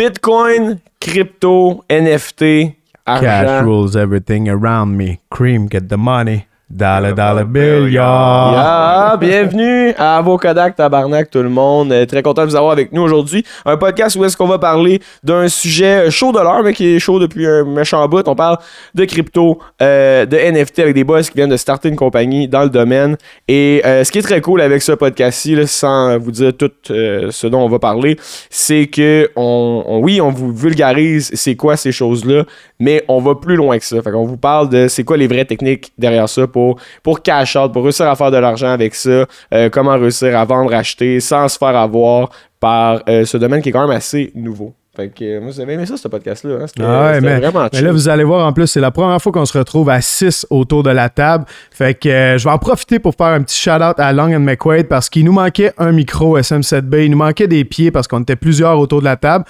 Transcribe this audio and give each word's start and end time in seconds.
Bitcoin, 0.00 0.80
crypto, 0.98 1.84
NFT, 1.90 2.74
Cash 3.04 3.22
argent. 3.22 3.66
rules 3.66 3.94
everything 3.94 4.48
around 4.48 4.96
me. 4.96 5.20
Cream, 5.30 5.66
get 5.66 5.90
the 5.90 5.98
money. 5.98 6.46
Dollar, 6.70 7.12
dollar 7.14 7.44
bill, 7.46 7.88
y'all. 7.90 8.52
Yeah, 8.54 9.16
bienvenue 9.18 9.92
à 9.98 10.20
vos 10.22 10.38
Kodak 10.38 10.76
Tabarnak 10.76 11.28
tout 11.28 11.42
le 11.42 11.48
monde. 11.48 11.90
Euh, 11.90 12.06
très 12.06 12.22
content 12.22 12.42
de 12.44 12.50
vous 12.50 12.54
avoir 12.54 12.70
avec 12.70 12.92
nous 12.92 13.02
aujourd'hui. 13.02 13.44
Un 13.64 13.76
podcast 13.76 14.14
où 14.14 14.24
est-ce 14.24 14.36
qu'on 14.36 14.46
va 14.46 14.60
parler 14.60 15.00
d'un 15.24 15.48
sujet 15.48 16.08
chaud 16.12 16.30
de 16.30 16.38
l'heure, 16.38 16.62
mais 16.62 16.72
qui 16.72 16.94
est 16.94 17.00
chaud 17.00 17.18
depuis 17.18 17.44
un 17.44 17.64
méchant 17.64 18.06
bout. 18.06 18.22
On 18.28 18.36
parle 18.36 18.56
de 18.94 19.04
crypto, 19.04 19.58
euh, 19.82 20.24
de 20.26 20.36
NFT 20.36 20.78
avec 20.78 20.94
des 20.94 21.02
boys 21.02 21.22
qui 21.22 21.32
viennent 21.34 21.50
de 21.50 21.56
starter 21.56 21.88
une 21.88 21.96
compagnie 21.96 22.46
dans 22.46 22.62
le 22.62 22.70
domaine. 22.70 23.16
Et 23.48 23.82
euh, 23.84 24.04
ce 24.04 24.12
qui 24.12 24.18
est 24.18 24.22
très 24.22 24.40
cool 24.40 24.60
avec 24.60 24.80
ce 24.82 24.92
podcast-ci, 24.92 25.56
là, 25.56 25.66
sans 25.66 26.18
vous 26.20 26.30
dire 26.30 26.52
tout 26.56 26.70
euh, 26.92 27.32
ce 27.32 27.48
dont 27.48 27.62
on 27.62 27.68
va 27.68 27.80
parler, 27.80 28.16
c'est 28.48 28.86
que 28.86 29.28
on, 29.34 29.82
on- 29.88 29.98
oui, 29.98 30.20
on 30.20 30.30
vous 30.30 30.52
vulgarise 30.54 31.32
c'est 31.34 31.56
quoi 31.56 31.76
ces 31.76 31.90
choses-là, 31.90 32.44
mais 32.80 33.04
on 33.06 33.20
va 33.20 33.36
plus 33.36 33.54
loin 33.54 33.78
que 33.78 33.84
ça. 33.84 34.02
Fait 34.02 34.10
qu'on 34.10 34.24
vous 34.24 34.36
parle 34.36 34.68
de 34.68 34.88
c'est 34.88 35.04
quoi 35.04 35.16
les 35.16 35.28
vraies 35.28 35.44
techniques 35.44 35.92
derrière 35.96 36.28
ça 36.28 36.48
pour, 36.48 36.76
pour 37.04 37.22
cash 37.22 37.54
out, 37.54 37.72
pour 37.72 37.84
réussir 37.84 38.08
à 38.08 38.16
faire 38.16 38.32
de 38.32 38.38
l'argent 38.38 38.70
avec 38.70 38.94
ça, 38.96 39.26
euh, 39.54 39.68
comment 39.70 39.96
réussir 39.96 40.36
à 40.36 40.44
vendre, 40.44 40.74
acheter 40.74 41.20
sans 41.20 41.46
se 41.46 41.56
faire 41.58 41.76
avoir 41.76 42.30
par 42.58 43.02
euh, 43.08 43.24
ce 43.24 43.36
domaine 43.36 43.62
qui 43.62 43.68
est 43.68 43.72
quand 43.72 43.86
même 43.86 43.96
assez 43.96 44.32
nouveau. 44.34 44.74
Fait 44.96 45.08
que 45.08 45.24
euh, 45.24 45.40
moi, 45.40 45.52
j'avais 45.56 45.74
aimé 45.74 45.86
ça, 45.86 45.96
ce 45.96 46.08
podcast-là. 46.08 46.54
hein? 46.62 46.66
C'était 46.66 46.82
Ah 46.84 47.12
ouais, 47.12 47.20
mais, 47.20 47.38
vraiment 47.38 47.68
mais 47.72 47.78
chill. 47.78 47.86
là, 47.86 47.92
vous 47.92 48.08
allez 48.08 48.24
voir, 48.24 48.44
en 48.44 48.52
plus, 48.52 48.66
c'est 48.66 48.80
la 48.80 48.90
première 48.90 49.22
fois 49.22 49.30
qu'on 49.30 49.44
se 49.46 49.56
retrouve 49.56 49.88
à 49.88 50.00
6 50.00 50.48
autour 50.50 50.82
de 50.82 50.90
la 50.90 51.08
table. 51.08 51.44
Fait 51.70 51.94
que 51.94 52.08
euh, 52.08 52.38
je 52.38 52.44
vais 52.44 52.50
en 52.50 52.58
profiter 52.58 52.98
pour 52.98 53.14
faire 53.14 53.28
un 53.28 53.40
petit 53.42 53.56
shout-out 53.56 53.98
à 53.98 54.12
Long 54.12 54.34
and 54.34 54.40
McQuaid 54.40 54.88
parce 54.88 55.08
qu'il 55.08 55.24
nous 55.24 55.32
manquait 55.32 55.72
un 55.78 55.92
micro 55.92 56.36
SM7B. 56.38 57.04
Il 57.04 57.12
nous 57.12 57.18
manquait 57.18 57.46
des 57.46 57.64
pieds 57.64 57.92
parce 57.92 58.08
qu'on 58.08 58.20
était 58.22 58.34
plusieurs 58.36 58.78
autour 58.80 58.98
de 58.98 59.04
la 59.04 59.16
table. 59.16 59.44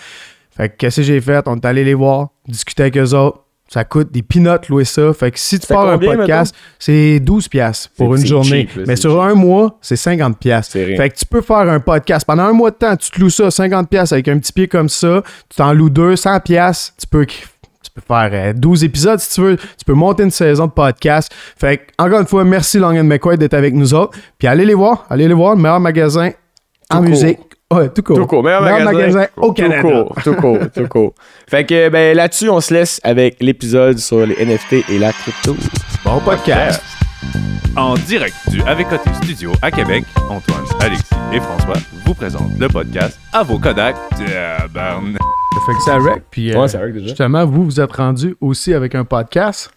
Fait 0.60 0.68
que 0.68 0.76
qu'est-ce 0.76 0.96
que 0.96 1.02
j'ai 1.04 1.22
fait? 1.22 1.42
On 1.46 1.56
est 1.56 1.64
allé 1.64 1.84
les 1.84 1.94
voir, 1.94 2.28
discuter 2.46 2.82
avec 2.82 2.98
eux 2.98 3.14
autres. 3.14 3.44
Ça 3.66 3.82
coûte 3.84 4.12
des 4.12 4.20
peanuts 4.20 4.68
louer 4.68 4.84
ça. 4.84 5.10
Fait 5.14 5.30
que 5.30 5.38
si 5.38 5.58
tu 5.58 5.66
pars 5.66 5.88
un 5.88 5.96
podcast, 5.96 6.54
c'est 6.78 7.18
12 7.18 7.48
piastres 7.48 7.88
pour 7.96 8.14
une 8.14 8.26
journée. 8.26 8.68
cheap, 8.68 8.76
là, 8.76 8.82
mais 8.86 8.96
sur 8.96 9.22
un 9.22 9.34
mois, 9.34 9.78
c'est 9.80 9.96
50 9.96 10.38
piastres. 10.38 10.72
C'est 10.72 10.84
rien. 10.84 10.96
Fait 10.98 11.08
que 11.08 11.16
tu 11.16 11.24
peux 11.24 11.40
faire 11.40 11.66
un 11.70 11.80
podcast 11.80 12.26
pendant 12.26 12.42
un 12.42 12.52
mois 12.52 12.72
de 12.72 12.76
temps, 12.76 12.94
tu 12.94 13.10
te 13.10 13.18
loues 13.18 13.30
ça 13.30 13.50
50 13.50 13.88
pièces 13.88 14.12
avec 14.12 14.28
un 14.28 14.38
petit 14.38 14.52
pied 14.52 14.68
comme 14.68 14.90
ça, 14.90 15.22
tu 15.48 15.56
t'en 15.56 15.72
loues 15.72 15.88
deux 15.88 16.14
100 16.14 16.40
pièces, 16.40 16.92
tu 17.00 17.06
peux 17.06 17.24
tu 17.24 17.90
peux 17.94 18.02
faire 18.06 18.30
euh, 18.32 18.52
12 18.52 18.84
épisodes 18.84 19.18
si 19.18 19.34
tu 19.34 19.40
veux, 19.40 19.56
tu 19.56 19.84
peux 19.86 19.94
monter 19.94 20.24
une 20.24 20.30
saison 20.30 20.66
de 20.66 20.72
podcast. 20.72 21.32
Fait 21.56 21.78
que, 21.78 21.82
encore 21.98 22.20
une 22.20 22.26
fois, 22.26 22.44
merci 22.44 22.78
Long 22.78 22.98
and 22.98 23.04
McQuaid 23.04 23.38
d'être 23.38 23.54
avec 23.54 23.72
nous 23.72 23.94
autres. 23.94 24.18
Puis 24.36 24.46
allez 24.46 24.66
les 24.66 24.74
voir, 24.74 25.06
allez 25.08 25.26
les 25.26 25.32
voir, 25.32 25.54
le 25.54 25.62
meilleur 25.62 25.80
magasin 25.80 26.32
en 26.90 26.98
Tout 26.98 27.04
musique. 27.04 27.38
Ouais, 27.72 27.88
tout 27.88 28.02
court. 28.02 28.16
Tout 28.16 28.26
court. 28.26 28.42
Meilleur, 28.42 28.62
magasin, 28.62 29.26
au 29.36 29.48
Tout 29.48 29.52
Canada. 29.52 29.82
court, 29.82 30.14
tout 30.24 30.34
court, 30.34 30.58
tout 30.74 30.88
court. 30.88 31.14
Fait 31.48 31.64
que 31.64 31.88
ben, 31.88 32.16
là-dessus, 32.16 32.48
on 32.48 32.60
se 32.60 32.74
laisse 32.74 33.00
avec 33.04 33.36
l'épisode 33.40 33.98
sur 33.98 34.26
les 34.26 34.34
NFT 34.44 34.90
et 34.90 34.98
la 34.98 35.12
crypto. 35.12 35.56
Bon 36.04 36.18
podcast. 36.20 36.82
En 37.76 37.94
direct 37.94 38.34
du 38.50 38.60
Avec 38.62 38.88
Côté 38.88 39.10
Studio 39.22 39.52
à 39.62 39.70
Québec, 39.70 40.02
Antoine, 40.28 40.64
Alexis 40.80 41.04
et 41.32 41.38
François 41.38 41.74
vous 42.04 42.14
présentent 42.14 42.58
le 42.58 42.66
podcast 42.68 43.16
à 43.32 43.44
vos 43.44 43.58
Kodak. 43.60 43.94
Tabarnak. 44.18 45.20
Fait 45.66 45.72
que 45.74 45.82
ça 45.84 45.96
rec. 45.98 46.24
Puis 46.30 46.52
euh, 46.52 46.60
Ouais, 46.60 46.66
vrai 46.66 46.88
que 46.88 46.94
déjà. 46.94 47.06
justement, 47.06 47.44
vous 47.46 47.64
vous 47.66 47.80
êtes 47.80 47.92
rendu 47.92 48.34
aussi 48.40 48.74
avec 48.74 48.96
un 48.96 49.04
podcast. 49.04 49.70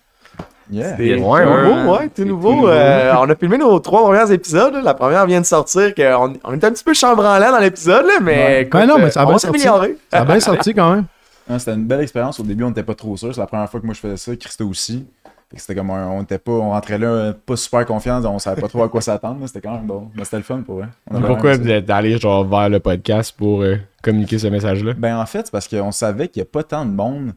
Yeah. 0.71 0.95
Ouais, 0.97 1.15
Tout 1.17 1.23
ouais. 1.23 1.45
nouveau, 1.45 1.91
ouais, 1.97 2.09
tout 2.09 2.23
nouveau. 2.25 2.67
Euh, 2.69 3.13
on 3.19 3.29
a 3.29 3.35
filmé 3.35 3.57
nos 3.57 3.79
trois 3.79 4.01
premiers 4.03 4.31
épisodes. 4.33 4.73
là. 4.73 4.81
La 4.81 4.93
première 4.93 5.25
vient 5.25 5.41
de 5.41 5.45
sortir. 5.45 5.93
que 5.93 6.15
on, 6.15 6.33
on 6.43 6.53
était 6.55 6.67
un 6.67 6.71
petit 6.71 6.83
peu 6.83 6.93
chambranlant 6.93 7.51
dans 7.51 7.59
l'épisode, 7.59 8.05
mais 8.21 8.61
écoute, 8.61 8.79
Ouais, 8.79 8.87
non, 8.87 8.97
mais 8.97 9.05
euh, 9.05 9.09
ça 9.09 9.21
a 9.21 9.25
on 9.25 9.29
bien 9.29 9.37
sorti. 9.39 9.59
Ça 10.11 10.21
a 10.21 10.25
bien 10.25 10.39
sorti 10.39 10.73
quand 10.73 10.93
même. 10.95 11.05
Ah, 11.49 11.59
c'était 11.59 11.73
une 11.73 11.85
belle 11.85 11.99
expérience. 12.01 12.39
Au 12.39 12.43
début, 12.43 12.63
on 12.63 12.69
n'était 12.69 12.83
pas 12.83 12.95
trop 12.95 13.17
sûr. 13.17 13.33
C'est 13.35 13.41
la 13.41 13.47
première 13.47 13.69
fois 13.69 13.79
que 13.81 13.85
moi 13.85 13.93
je 13.93 13.99
faisais 13.99 14.17
ça. 14.17 14.35
Christo 14.35 14.65
aussi. 14.67 15.05
C'était 15.55 15.75
comme 15.75 15.91
un- 15.91 16.07
on 16.07 16.23
était 16.23 16.39
pas, 16.39 16.51
on 16.53 16.71
rentrait 16.71 16.97
là 16.97 17.07
euh, 17.07 17.33
pas 17.45 17.55
super 17.55 17.85
confiants, 17.85 18.23
on 18.25 18.39
savait 18.39 18.59
pas 18.59 18.67
trop 18.67 18.81
à 18.83 18.89
quoi 18.89 19.01
s'attendre. 19.01 19.45
C'était 19.45 19.61
quand 19.61 19.73
même 19.75 19.85
bon. 19.85 20.09
Mais 20.15 20.23
c'était 20.23 20.37
le 20.37 20.43
fun 20.43 20.61
pour 20.65 20.79
eux. 20.79 20.85
Pourquoi 21.27 21.57
vous 21.57 21.69
êtes 21.69 21.87
allé 21.91 22.17
genre 22.17 22.43
vers 22.43 22.69
le 22.69 22.79
podcast 22.79 23.35
pour 23.37 23.61
euh, 23.61 23.75
communiquer 24.01 24.39
ce 24.39 24.47
message-là? 24.47 24.93
Ben 24.97 25.15
en 25.17 25.25
fait, 25.27 25.41
c'est 25.45 25.51
parce 25.51 25.67
qu'on 25.67 25.91
savait 25.91 26.27
qu'il 26.29 26.41
n'y 26.41 26.47
a 26.47 26.49
pas 26.51 26.63
tant 26.63 26.85
de 26.85 26.91
monde 26.91 27.33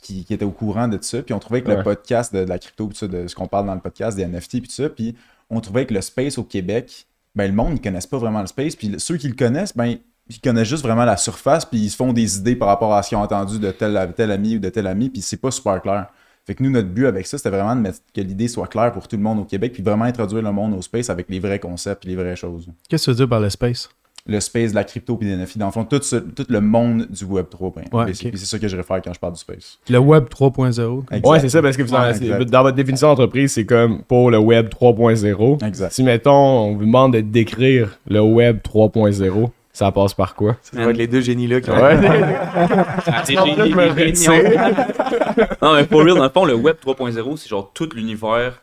qui, 0.00 0.24
qui 0.24 0.34
était 0.34 0.44
au 0.44 0.50
courant 0.50 0.88
de 0.88 0.98
ça. 1.00 1.22
Puis 1.22 1.34
on 1.34 1.38
trouvait 1.38 1.62
que 1.62 1.68
Ouais. 1.68 1.76
le 1.76 1.82
podcast 1.82 2.34
de, 2.34 2.44
de 2.44 2.48
la 2.48 2.58
crypto, 2.58 2.90
ça, 2.94 3.06
de 3.08 3.26
ce 3.26 3.34
qu'on 3.34 3.46
parle 3.46 3.66
dans 3.66 3.74
le 3.74 3.80
podcast, 3.80 4.16
des 4.16 4.24
NFT, 4.26 4.50
puis 4.60 4.62
tout 4.62 4.70
ça. 4.72 4.88
Puis 4.88 5.14
on 5.50 5.60
trouvait 5.60 5.86
que 5.86 5.94
le 5.94 6.00
space 6.00 6.38
au 6.38 6.44
Québec, 6.44 7.06
ben 7.34 7.46
le 7.46 7.52
monde, 7.54 7.74
ils 7.76 7.80
connaissent 7.80 8.06
pas 8.06 8.18
vraiment 8.18 8.40
le 8.40 8.46
space. 8.46 8.76
Puis 8.76 8.94
ceux 8.98 9.16
qui 9.16 9.28
le 9.28 9.34
connaissent, 9.34 9.76
ben 9.76 9.96
ils 10.28 10.40
connaissent 10.40 10.68
juste 10.68 10.82
vraiment 10.84 11.04
la 11.04 11.16
surface, 11.16 11.64
puis 11.64 11.78
ils 11.78 11.90
se 11.90 11.96
font 11.96 12.12
des 12.12 12.38
idées 12.38 12.54
par 12.54 12.68
rapport 12.68 12.94
à 12.94 13.02
ce 13.02 13.08
qu'ils 13.08 13.18
ont 13.18 13.22
entendu 13.22 13.58
de 13.58 13.70
tel, 13.72 14.12
tel 14.16 14.30
ami 14.30 14.56
ou 14.56 14.58
de 14.60 14.68
tel 14.68 14.86
ami, 14.86 15.08
puis 15.10 15.22
c'est 15.22 15.36
pas 15.38 15.50
super 15.50 15.82
clair. 15.82 16.06
Fait 16.46 16.54
que 16.54 16.62
nous, 16.62 16.70
notre 16.70 16.88
but 16.88 17.06
avec 17.06 17.26
ça, 17.26 17.36
c'était 17.36 17.50
vraiment 17.50 17.74
de 17.74 17.80
mettre 17.80 17.98
que 18.14 18.20
l'idée 18.20 18.46
soit 18.48 18.66
claire 18.68 18.92
pour 18.92 19.06
tout 19.08 19.16
le 19.16 19.22
monde 19.22 19.40
au 19.40 19.44
Québec, 19.44 19.72
puis 19.72 19.82
vraiment 19.82 20.04
introduire 20.04 20.42
le 20.42 20.52
monde 20.52 20.74
au 20.74 20.82
space 20.82 21.10
avec 21.10 21.28
les 21.28 21.40
vrais 21.40 21.58
concepts 21.58 22.04
et 22.04 22.08
les 22.08 22.16
vraies 22.16 22.36
choses. 22.36 22.68
Qu'est-ce 22.88 23.06
que 23.06 23.10
tu 23.10 23.10
veux 23.10 23.16
dire 23.16 23.28
par 23.28 23.40
le 23.40 23.50
space? 23.50 23.88
Le 24.26 24.38
space, 24.40 24.70
de 24.70 24.74
la 24.76 24.84
crypto, 24.84 25.16
puis 25.16 25.26
des 25.28 25.34
NFT. 25.36 25.58
Dans 25.58 25.66
le 25.66 25.72
fond, 25.72 25.84
tout, 25.84 26.00
ce- 26.02 26.16
tout 26.16 26.44
le 26.48 26.60
monde 26.60 27.06
du 27.08 27.24
Web 27.24 27.46
3. 27.50 27.72
ben, 27.74 27.84
Ouais, 27.92 28.04
basically. 28.06 28.30
ok. 28.32 28.38
C'est 28.38 28.46
ça 28.46 28.58
que 28.58 28.68
je 28.68 28.76
réfère 28.76 29.00
quand 29.02 29.12
je 29.14 29.18
parle 29.18 29.32
du 29.32 29.38
space. 29.40 29.78
Le 29.88 29.98
Web 29.98 30.24
3.0. 30.28 31.04
Exact. 31.10 31.26
Ouais, 31.26 31.40
c'est 31.40 31.48
ça, 31.48 31.62
parce 31.62 31.76
que 31.76 31.82
vous 31.82 31.92
Ouais, 31.94 32.44
dans 32.44 32.62
votre 32.62 32.76
définition 32.76 33.08
d'entreprise, 33.08 33.52
c'est 33.52 33.64
comme 33.66 34.02
pour 34.02 34.30
le 34.30 34.38
Web 34.38 34.68
3.0. 34.68 35.64
Exact. 35.66 35.92
Si, 35.92 36.02
mettons, 36.02 36.30
on 36.32 36.74
vous 36.76 36.84
demande 36.84 37.14
de 37.14 37.20
décrire 37.20 37.98
le 38.06 38.20
Web 38.20 38.58
3.0, 38.62 39.50
ça 39.72 39.90
passe 39.92 40.12
par 40.14 40.34
quoi? 40.34 40.56
Ça 40.60 40.84
va 40.84 40.90
être 40.90 40.96
les 40.96 41.06
deux 41.06 41.20
génies-là 41.22 41.60
qui 41.62 41.70
Ouais. 41.70 41.76
Ah, 43.06 43.22
des 43.26 43.34
génies, 43.34 43.74
non, 45.62 45.74
mais 45.74 45.84
pour 45.84 46.00
real, 46.04 46.16
dans 46.16 46.24
le 46.24 46.28
fond, 46.30 46.44
le 46.44 46.54
Web 46.54 46.76
3.0, 46.84 47.36
c'est 47.36 47.48
genre 47.48 47.70
tout 47.72 47.88
l'univers 47.94 48.60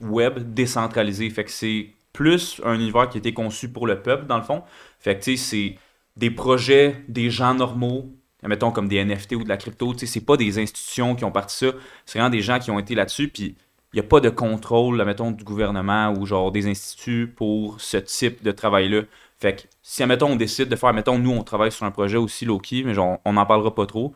web 0.00 0.34
décentralisé. 0.54 1.28
Fait 1.30 1.44
que 1.44 1.50
c'est 1.50 1.88
plus 2.12 2.60
un 2.64 2.74
univers 2.74 3.08
qui 3.08 3.18
a 3.18 3.20
été 3.20 3.32
conçu 3.32 3.68
pour 3.68 3.86
le 3.86 3.96
peuple, 4.00 4.26
dans 4.26 4.36
le 4.36 4.42
fond. 4.42 4.62
Fait 5.00 5.18
que, 5.18 5.24
tu 5.24 5.36
sais, 5.36 5.44
c'est 5.44 5.76
des 6.16 6.30
projets 6.30 7.02
des 7.08 7.30
gens 7.30 7.54
normaux, 7.54 8.06
mettons 8.42 8.70
comme 8.70 8.88
des 8.88 9.04
NFT 9.04 9.32
ou 9.32 9.44
de 9.44 9.48
la 9.48 9.56
crypto. 9.56 9.92
Tu 9.94 10.00
sais, 10.00 10.06
c'est 10.06 10.24
pas 10.24 10.36
des 10.36 10.58
institutions 10.58 11.14
qui 11.14 11.24
ont 11.24 11.32
parti 11.32 11.56
ça. 11.56 11.72
C'est 12.06 12.18
vraiment 12.18 12.30
des 12.30 12.42
gens 12.42 12.58
qui 12.58 12.70
ont 12.70 12.78
été 12.78 12.94
là-dessus. 12.94 13.28
Puis, 13.28 13.56
il 13.92 13.96
n'y 13.96 14.00
a 14.00 14.08
pas 14.08 14.20
de 14.20 14.30
contrôle, 14.30 15.02
mettons, 15.04 15.32
du 15.32 15.42
gouvernement 15.42 16.12
ou 16.12 16.24
genre 16.24 16.52
des 16.52 16.66
instituts 16.68 17.26
pour 17.26 17.80
ce 17.80 17.96
type 17.96 18.42
de 18.42 18.52
travail-là. 18.52 19.02
Fait 19.38 19.56
que 19.56 19.62
si, 19.82 20.02
admettons, 20.02 20.28
on 20.28 20.36
décide 20.36 20.68
de 20.68 20.76
faire, 20.76 20.92
mettons, 20.92 21.18
nous, 21.18 21.32
on 21.32 21.42
travaille 21.42 21.72
sur 21.72 21.86
un 21.86 21.90
projet 21.90 22.18
aussi 22.18 22.44
low-key, 22.44 22.82
mais 22.84 22.94
genre, 22.94 23.18
on 23.24 23.32
n'en 23.32 23.46
parlera 23.46 23.74
pas 23.74 23.86
trop. 23.86 24.14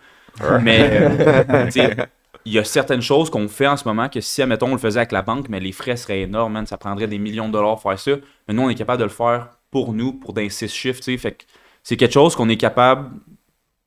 Mais, 0.63 0.89
euh, 0.93 1.65
tu 1.67 1.73
sais, 1.73 1.97
il 2.45 2.53
y 2.53 2.59
a 2.59 2.65
certaines 2.65 3.01
choses 3.01 3.31
qu'on 3.31 3.49
fait 3.49 3.67
en 3.67 3.77
ce 3.77 3.89
moment 3.89 4.09
que 4.09 4.21
si, 4.21 4.43
admettons, 4.43 4.69
on 4.69 4.73
le 4.73 4.79
faisait 4.79 5.01
avec 5.01 5.13
la 5.13 5.23
banque, 5.23 5.49
mais 5.49 5.61
les 5.61 5.73
frais 5.73 5.97
seraient 5.97 6.21
énormes, 6.21 6.53
man, 6.53 6.67
ça 6.67 6.77
prendrait 6.77 7.07
des 7.07 7.19
millions 7.19 7.49
de 7.49 7.53
dollars 7.53 7.81
faire 7.81 7.99
ça. 7.99 8.13
Mais 8.47 8.55
nous, 8.55 8.63
on 8.63 8.69
est 8.69 8.75
capable 8.75 8.99
de 8.99 9.05
le 9.05 9.11
faire 9.11 9.49
pour 9.75 9.93
nous, 9.93 10.13
pour 10.13 10.33
des 10.35 10.51
six 10.51 10.73
chiffres, 10.73 11.01
tu 11.01 11.11
sais. 11.11 11.19
Fait 11.19 11.33
que 11.33 11.43
c'est 11.83 11.97
quelque 11.97 12.13
chose 12.13 12.37
qu'on 12.37 12.49
est 12.49 12.57
capable. 12.57 13.11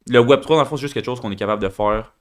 Le 0.10 0.20
Web3, 0.20 0.50
dans 0.50 0.60
le 0.60 0.66
fond, 0.66 0.76
c'est 0.76 0.82
juste 0.82 0.94
quelque 0.94 1.06
chose 1.06 1.22
qu'on 1.22 1.32
est 1.32 1.38
capable 1.38 1.64
de 1.64 1.70
faire 1.70 2.12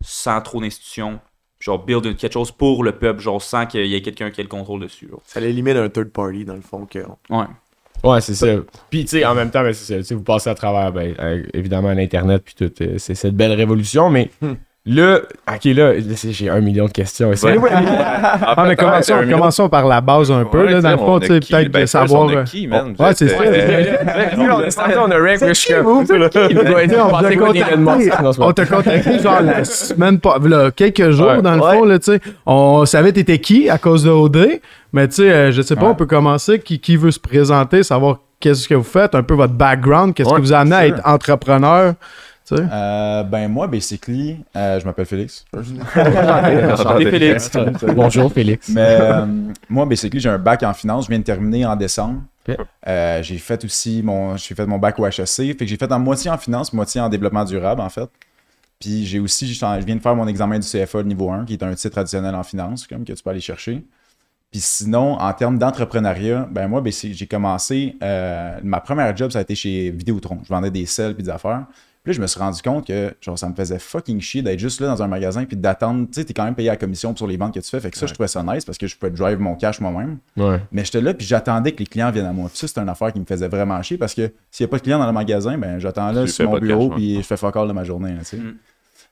sans 0.00 0.40
trop 0.40 0.60
d'institutions. 0.60 1.18
Genre, 1.58 1.84
build 1.84 2.16
quelque 2.16 2.32
chose 2.32 2.52
pour 2.52 2.84
le 2.84 2.92
peuple, 2.92 3.20
genre, 3.20 3.42
sans 3.42 3.66
qu'il 3.66 3.84
y 3.86 3.96
ait 3.96 4.02
quelqu'un 4.02 4.30
qui 4.30 4.40
ait 4.40 4.44
le 4.44 4.48
contrôle 4.48 4.82
dessus. 4.82 5.08
genre. 5.08 5.20
Ça 5.24 5.40
l'élimine 5.40 5.76
un 5.76 5.88
third 5.88 6.10
party, 6.10 6.44
dans 6.44 6.54
le 6.54 6.60
fond. 6.60 6.86
Que... 6.86 7.00
Ouais. 7.28 7.46
Ouais, 8.04 8.20
c'est 8.20 8.36
ça. 8.36 8.46
Puis, 8.88 9.02
tu 9.02 9.18
sais, 9.18 9.24
en 9.24 9.34
même 9.34 9.50
temps, 9.50 9.62
ben, 9.62 9.72
c'est 9.74 9.94
ça. 9.94 9.98
Tu 9.98 10.04
sais, 10.04 10.14
vous 10.14 10.22
passez 10.22 10.48
à 10.48 10.54
travers, 10.54 10.92
ben, 10.92 11.12
euh, 11.18 11.42
évidemment, 11.54 11.92
l'Internet, 11.92 12.44
puis 12.44 12.54
tout. 12.54 12.72
euh, 12.84 12.98
c'est 12.98 13.16
cette 13.16 13.34
belle 13.34 13.54
révolution, 13.54 14.10
mais 14.10 14.30
là, 14.88 15.18
ok, 15.48 15.64
là, 15.66 15.92
j'ai 16.30 16.48
un 16.48 16.60
million 16.60 16.86
de 16.86 16.90
questions 16.92 17.32
ici. 17.32 17.46
Ah, 17.60 18.64
mais 18.66 18.76
commençons, 18.76 19.14
commençons 19.30 19.68
par 19.68 19.86
la 19.86 20.00
base 20.00 20.30
un 20.30 20.44
peu, 20.44 20.64
là, 20.66 20.80
dans 20.80 20.90
le 20.90 20.96
fond, 20.96 21.20
tu 21.20 21.26
sais, 21.26 21.40
peut-être 21.40 21.70
de 21.72 21.86
savoir. 21.86 22.28
euh, 22.28 22.44
ouais, 22.98 23.14
c'est 23.14 23.28
ça. 23.28 23.36
on 24.38 25.08
on 25.08 25.10
a 25.10 25.18
rank, 25.18 25.40
on 28.38 28.52
t'a 28.52 28.66
contacté, 28.66 29.10
on 29.18 29.22
genre 29.22 29.40
la 29.42 29.64
semaine, 29.64 30.18
pas, 30.18 30.38
là, 30.44 30.70
quelques 30.70 31.10
jours 31.10 31.28
Ouais. 31.28 31.42
dans 31.42 31.54
le 31.54 31.60
fond, 31.60 31.84
là, 31.84 31.98
tu 31.98 32.12
sais. 32.12 32.20
On 32.46 32.84
savait 32.86 33.12
t'étais 33.12 33.38
qui 33.38 33.68
à 33.68 33.78
cause 33.78 34.04
de 34.04 34.10
OD, 34.10 34.60
mais 34.92 35.08
tu 35.08 35.16
sais, 35.16 35.30
euh, 35.30 35.52
je 35.52 35.62
sais 35.62 35.76
pas, 35.76 35.82
Ouais. 35.84 35.90
on 35.90 35.94
peut 35.94 36.06
commencer. 36.06 36.58
Qui, 36.58 36.80
qui 36.80 36.96
veut 36.96 37.10
se 37.10 37.20
présenter, 37.20 37.82
savoir 37.82 38.18
qu'est-ce 38.40 38.68
que 38.68 38.74
vous 38.74 38.82
faites, 38.82 39.14
un 39.14 39.22
peu 39.22 39.34
votre 39.34 39.52
background, 39.54 40.14
qu'est-ce 40.14 40.28
Ouais, 40.28 40.36
qui 40.36 40.40
vous 40.42 40.52
a 40.52 40.58
amené 40.58 40.76
à 40.76 40.86
être 40.86 41.00
entrepreneur? 41.04 41.94
Euh, 42.56 43.22
ben 43.24 43.48
moi, 43.48 43.66
basically, 43.66 44.38
euh, 44.56 44.80
je 44.80 44.84
m'appelle 44.84 45.06
Félix. 45.06 45.44
Enchanté, 45.54 47.10
Félix. 47.10 47.50
Bonjour, 47.94 48.32
Félix. 48.32 48.68
Mais 48.70 48.98
euh, 49.00 49.26
moi, 49.68 49.86
basically, 49.86 50.20
j'ai 50.20 50.28
un 50.28 50.38
bac 50.38 50.62
en 50.62 50.74
finance. 50.74 51.04
Je 51.04 51.10
viens 51.10 51.18
de 51.18 51.24
terminer 51.24 51.66
en 51.66 51.76
décembre. 51.76 52.22
Euh, 52.86 53.22
j'ai 53.22 53.38
fait 53.38 53.62
aussi 53.64 54.02
mon, 54.02 54.36
j'ai 54.36 54.54
fait 54.54 54.66
mon 54.66 54.78
bac 54.78 54.98
au 54.98 55.06
HEC. 55.06 55.26
Fait 55.26 55.54
que 55.54 55.66
j'ai 55.66 55.76
fait 55.76 55.92
en 55.92 55.98
moitié 55.98 56.30
en 56.30 56.38
finance, 56.38 56.72
moitié 56.72 57.00
en 57.00 57.08
développement 57.08 57.44
durable, 57.44 57.80
en 57.80 57.88
fait. 57.90 58.08
Puis 58.80 59.04
j'ai 59.04 59.18
aussi, 59.18 59.52
je 59.52 59.84
viens 59.84 59.96
de 59.96 60.00
faire 60.00 60.14
mon 60.14 60.26
examen 60.26 60.58
du 60.58 60.66
CFA 60.66 61.02
de 61.02 61.08
niveau 61.08 61.30
1, 61.30 61.44
qui 61.44 61.54
est 61.54 61.62
un 61.62 61.74
titre 61.74 61.94
traditionnel 61.94 62.34
en 62.34 62.44
finance, 62.44 62.86
comme 62.86 63.04
que 63.04 63.12
tu 63.12 63.22
peux 63.22 63.30
aller 63.30 63.40
chercher. 63.40 63.84
Puis 64.50 64.60
sinon, 64.60 65.18
en 65.18 65.32
termes 65.34 65.58
d'entrepreneuriat, 65.58 66.48
ben 66.50 66.68
moi, 66.68 66.80
ben, 66.80 66.92
j'ai 66.92 67.26
commencé. 67.26 67.96
euh, 68.02 68.58
ma 68.62 68.80
première 68.80 69.14
job, 69.14 69.30
ça 69.30 69.40
a 69.40 69.42
été 69.42 69.54
chez 69.54 69.90
Vidéotron. 69.90 70.38
Je 70.44 70.48
vendais 70.48 70.70
des 70.70 70.86
selles 70.86 71.14
puis 71.14 71.24
des 71.24 71.30
affaires. 71.30 71.66
Là, 72.08 72.14
je 72.14 72.20
me 72.22 72.26
suis 72.26 72.40
rendu 72.40 72.62
compte 72.62 72.86
que 72.86 73.14
genre, 73.20 73.38
ça 73.38 73.48
me 73.50 73.54
faisait 73.54 73.78
fucking 73.78 74.18
chier 74.20 74.40
d'être 74.40 74.58
juste 74.58 74.80
là 74.80 74.86
dans 74.86 75.02
un 75.02 75.08
magasin 75.08 75.44
puis 75.44 75.58
d'attendre. 75.58 76.06
Tu 76.06 76.14
sais, 76.14 76.24
t'es 76.24 76.32
quand 76.32 76.44
même 76.46 76.54
payé 76.54 76.70
à 76.70 76.72
la 76.72 76.76
commission 76.78 77.14
sur 77.14 77.26
les 77.26 77.36
ventes 77.36 77.52
que 77.52 77.60
tu 77.60 77.68
fais. 77.68 77.80
Fait 77.80 77.90
que 77.90 77.98
ça, 77.98 78.06
je 78.06 78.14
trouvais 78.14 78.28
ça 78.28 78.42
nice 78.42 78.64
parce 78.64 78.78
que 78.78 78.86
je 78.86 78.96
pouvais 78.96 79.12
drive 79.12 79.38
mon 79.38 79.54
cash 79.56 79.78
moi-même. 79.80 80.18
Ouais. 80.36 80.60
Mais 80.72 80.84
j'étais 80.86 81.02
là 81.02 81.12
puis 81.12 81.26
j'attendais 81.26 81.72
que 81.72 81.80
les 81.80 81.86
clients 81.86 82.10
viennent 82.10 82.24
à 82.24 82.32
moi. 82.32 82.48
Puis 82.48 82.56
ça, 82.58 82.66
c'était 82.66 82.80
une 82.80 82.88
affaire 82.88 83.12
qui 83.12 83.20
me 83.20 83.26
faisait 83.26 83.48
vraiment 83.48 83.80
chier 83.82 83.98
parce 83.98 84.14
que 84.14 84.32
s'il 84.50 84.64
n'y 84.64 84.68
a 84.68 84.70
pas 84.70 84.78
de 84.78 84.82
clients 84.82 84.98
dans 84.98 85.06
le 85.06 85.12
magasin, 85.12 85.58
ben 85.58 85.78
j'attends 85.78 86.10
là 86.10 86.26
sur 86.26 86.50
mon 86.50 86.58
bureau 86.58 86.88
cash, 86.88 86.96
puis 86.96 87.16
je 87.16 87.22
fais 87.22 87.36
fuck 87.36 87.54
all 87.56 87.68
de 87.68 87.72
ma 87.74 87.84
journée. 87.84 88.14
là. 88.14 88.22
Mm. 88.38 88.54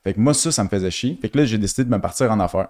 Fait 0.03 0.13
que 0.13 0.19
moi, 0.19 0.33
ça, 0.33 0.51
ça 0.51 0.63
me 0.63 0.69
faisait 0.69 0.89
chier. 0.91 1.17
Fait 1.21 1.29
que 1.29 1.37
là, 1.37 1.45
j'ai 1.45 1.57
décidé 1.57 1.83
de 1.83 1.89
me 1.93 1.99
partir 1.99 2.31
en 2.31 2.39
affaires. 2.39 2.69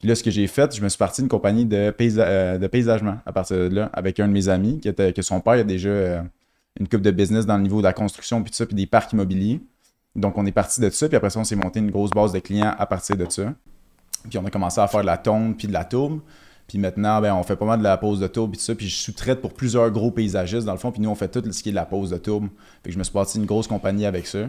Puis 0.00 0.08
là, 0.08 0.14
ce 0.16 0.22
que 0.22 0.30
j'ai 0.30 0.46
fait, 0.46 0.74
je 0.76 0.82
me 0.82 0.88
suis 0.88 0.98
parti 0.98 1.22
d'une 1.22 1.28
compagnie 1.28 1.64
de, 1.64 1.90
paysa- 1.90 2.26
euh, 2.26 2.58
de 2.58 2.66
paysagement 2.66 3.18
à 3.24 3.32
partir 3.32 3.56
de 3.56 3.74
là, 3.74 3.90
avec 3.94 4.20
un 4.20 4.26
de 4.28 4.32
mes 4.32 4.48
amis, 4.48 4.80
qui 4.80 4.88
était, 4.88 5.12
que 5.12 5.22
son 5.22 5.40
père 5.40 5.54
a 5.54 5.62
déjà 5.62 5.88
euh, 5.88 6.20
une 6.80 6.88
coupe 6.88 7.02
de 7.02 7.10
business 7.10 7.46
dans 7.46 7.56
le 7.56 7.62
niveau 7.62 7.78
de 7.78 7.84
la 7.84 7.92
construction, 7.92 8.42
puis 8.42 8.50
tout 8.50 8.56
ça, 8.56 8.66
puis 8.66 8.74
des 8.74 8.86
parcs 8.86 9.12
immobiliers. 9.12 9.60
Donc, 10.16 10.36
on 10.38 10.46
est 10.46 10.52
parti 10.52 10.80
de 10.80 10.90
ça, 10.90 11.08
puis 11.08 11.16
après 11.16 11.30
ça, 11.30 11.40
on 11.40 11.44
s'est 11.44 11.56
monté 11.56 11.80
une 11.80 11.90
grosse 11.90 12.10
base 12.10 12.32
de 12.32 12.38
clients 12.38 12.74
à 12.78 12.86
partir 12.86 13.16
de 13.16 13.26
ça. 13.28 13.52
Puis 14.28 14.38
on 14.38 14.44
a 14.46 14.50
commencé 14.50 14.80
à 14.80 14.86
faire 14.88 15.00
de 15.02 15.06
la 15.06 15.16
tonde, 15.18 15.56
puis 15.56 15.68
de 15.68 15.72
la 15.72 15.84
tourbe. 15.84 16.20
Puis 16.66 16.78
maintenant, 16.78 17.20
ben, 17.20 17.34
on 17.34 17.42
fait 17.42 17.56
pas 17.56 17.66
mal 17.66 17.78
de 17.78 17.84
la 17.84 17.96
pose 17.98 18.20
de 18.20 18.26
tourbe, 18.26 18.52
puis 18.52 18.58
tout 18.58 18.64
ça. 18.64 18.74
Puis 18.74 18.88
je 18.88 18.96
sous-traite 18.96 19.40
pour 19.40 19.52
plusieurs 19.52 19.90
gros 19.90 20.10
paysagistes, 20.10 20.64
dans 20.64 20.72
le 20.72 20.78
fond. 20.78 20.90
Puis 20.92 21.02
nous, 21.02 21.10
on 21.10 21.14
fait 21.14 21.28
tout 21.28 21.42
ce 21.52 21.62
qui 21.62 21.68
est 21.68 21.72
de 21.72 21.76
la 21.76 21.84
pose 21.84 22.10
de 22.10 22.16
tourbe. 22.16 22.46
Fait 22.82 22.88
que 22.88 22.92
je 22.94 22.98
me 22.98 23.04
suis 23.04 23.12
parti 23.12 23.38
une 23.38 23.44
grosse 23.44 23.66
compagnie 23.66 24.06
avec 24.06 24.26
ça. 24.26 24.48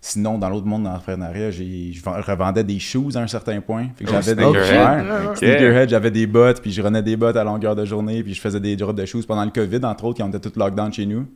Sinon, 0.00 0.38
dans 0.38 0.48
l'autre 0.48 0.66
monde 0.66 0.84
de 0.84 0.88
l'entrepreneuriat, 0.88 1.50
j'ai- 1.50 1.92
je 1.92 2.00
vend- 2.04 2.20
revendais 2.20 2.62
des 2.62 2.78
shoes 2.78 3.10
à 3.16 3.18
un 3.18 3.26
certain 3.26 3.60
point. 3.60 3.88
Fait 3.96 4.04
que 4.04 4.10
Oh, 4.10 4.12
j'avais 4.12 4.36
des 4.36 4.42
sneakerhead. 4.44 5.26
Ok. 5.30 5.36
Sneakerhead, 5.38 5.88
j'avais 5.88 6.10
des 6.12 6.26
bottes, 6.28 6.62
puis 6.62 6.70
je 6.70 6.80
renais 6.80 7.02
des 7.02 7.16
bottes 7.16 7.36
à 7.36 7.42
longueur 7.42 7.74
de 7.74 7.84
journée, 7.84 8.22
puis 8.22 8.34
je 8.34 8.40
faisais 8.40 8.60
des 8.60 8.76
drops 8.76 8.94
de 8.94 9.04
shoes 9.04 9.24
pendant 9.26 9.44
le 9.44 9.50
COVID, 9.50 9.80
entre 9.84 10.04
autres, 10.04 10.18
quand 10.18 10.26
on 10.26 10.28
était 10.28 10.38
tous 10.50 10.56
lockdown 10.56 10.92
chez 10.92 11.06
nous. 11.06 11.26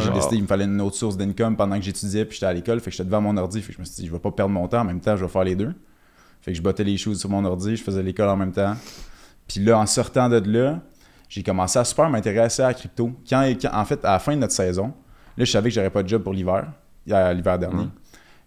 J'ai 0.00 0.10
décidé 0.10 0.36
qu'il 0.36 0.42
me 0.42 0.48
fallait 0.48 0.64
une 0.64 0.80
autre 0.80 0.96
source 0.96 1.16
d'income 1.16 1.56
pendant 1.56 1.76
que 1.78 1.82
j'étudiais, 1.84 2.24
puis 2.24 2.34
j'étais 2.34 2.46
à 2.46 2.52
l'école, 2.52 2.80
fait 2.80 2.90
que 2.90 2.96
j'étais 2.96 3.04
devant 3.06 3.20
mon 3.20 3.36
ordi, 3.36 3.60
fait 3.62 3.68
que 3.68 3.74
je 3.76 3.80
me 3.80 3.84
suis 3.84 3.94
dit, 4.02 4.06
je 4.06 4.12
vais 4.12 4.18
pas 4.18 4.30
perdre 4.32 4.52
mon 4.52 4.66
temps, 4.68 4.80
en 4.80 4.84
même 4.84 5.00
temps, 5.00 5.16
je 5.16 5.24
vais 5.24 5.30
faire 5.30 5.44
les 5.44 5.54
deux. 5.56 5.72
Fait 6.40 6.52
que 6.52 6.56
je 6.56 6.62
bottais 6.62 6.84
les 6.84 6.96
shoes 6.96 7.14
sur 7.16 7.30
mon 7.30 7.44
ordi, 7.44 7.76
je 7.76 7.82
faisais 7.82 8.02
l'école 8.02 8.28
en 8.28 8.36
même 8.36 8.52
temps. 8.52 8.74
Puis 9.46 9.60
là, 9.60 9.78
en 9.78 9.86
sortant 9.86 10.28
de 10.28 10.36
là, 10.50 10.80
j'ai 11.28 11.42
commencé 11.42 11.78
à 11.78 11.84
super 11.84 12.08
m'intéresser 12.10 12.62
à 12.62 12.68
la 12.68 12.74
crypto. 12.74 13.12
Quand, 13.28 13.42
quand- 13.60 13.70
en 13.74 13.84
fait, 13.84 14.04
à 14.04 14.12
la 14.12 14.18
fin 14.18 14.34
de 14.34 14.40
notre 14.40 14.52
saison, 14.54 14.92
là, 15.36 15.44
je 15.44 15.50
savais 15.50 15.68
que 15.68 15.74
j'aurais 15.74 15.90
pas 15.90 16.02
de 16.02 16.08
job 16.08 16.22
pour 16.22 16.32
l'hiver, 16.32 16.72
l'hiver 17.06 17.58
dernier. 17.58 17.84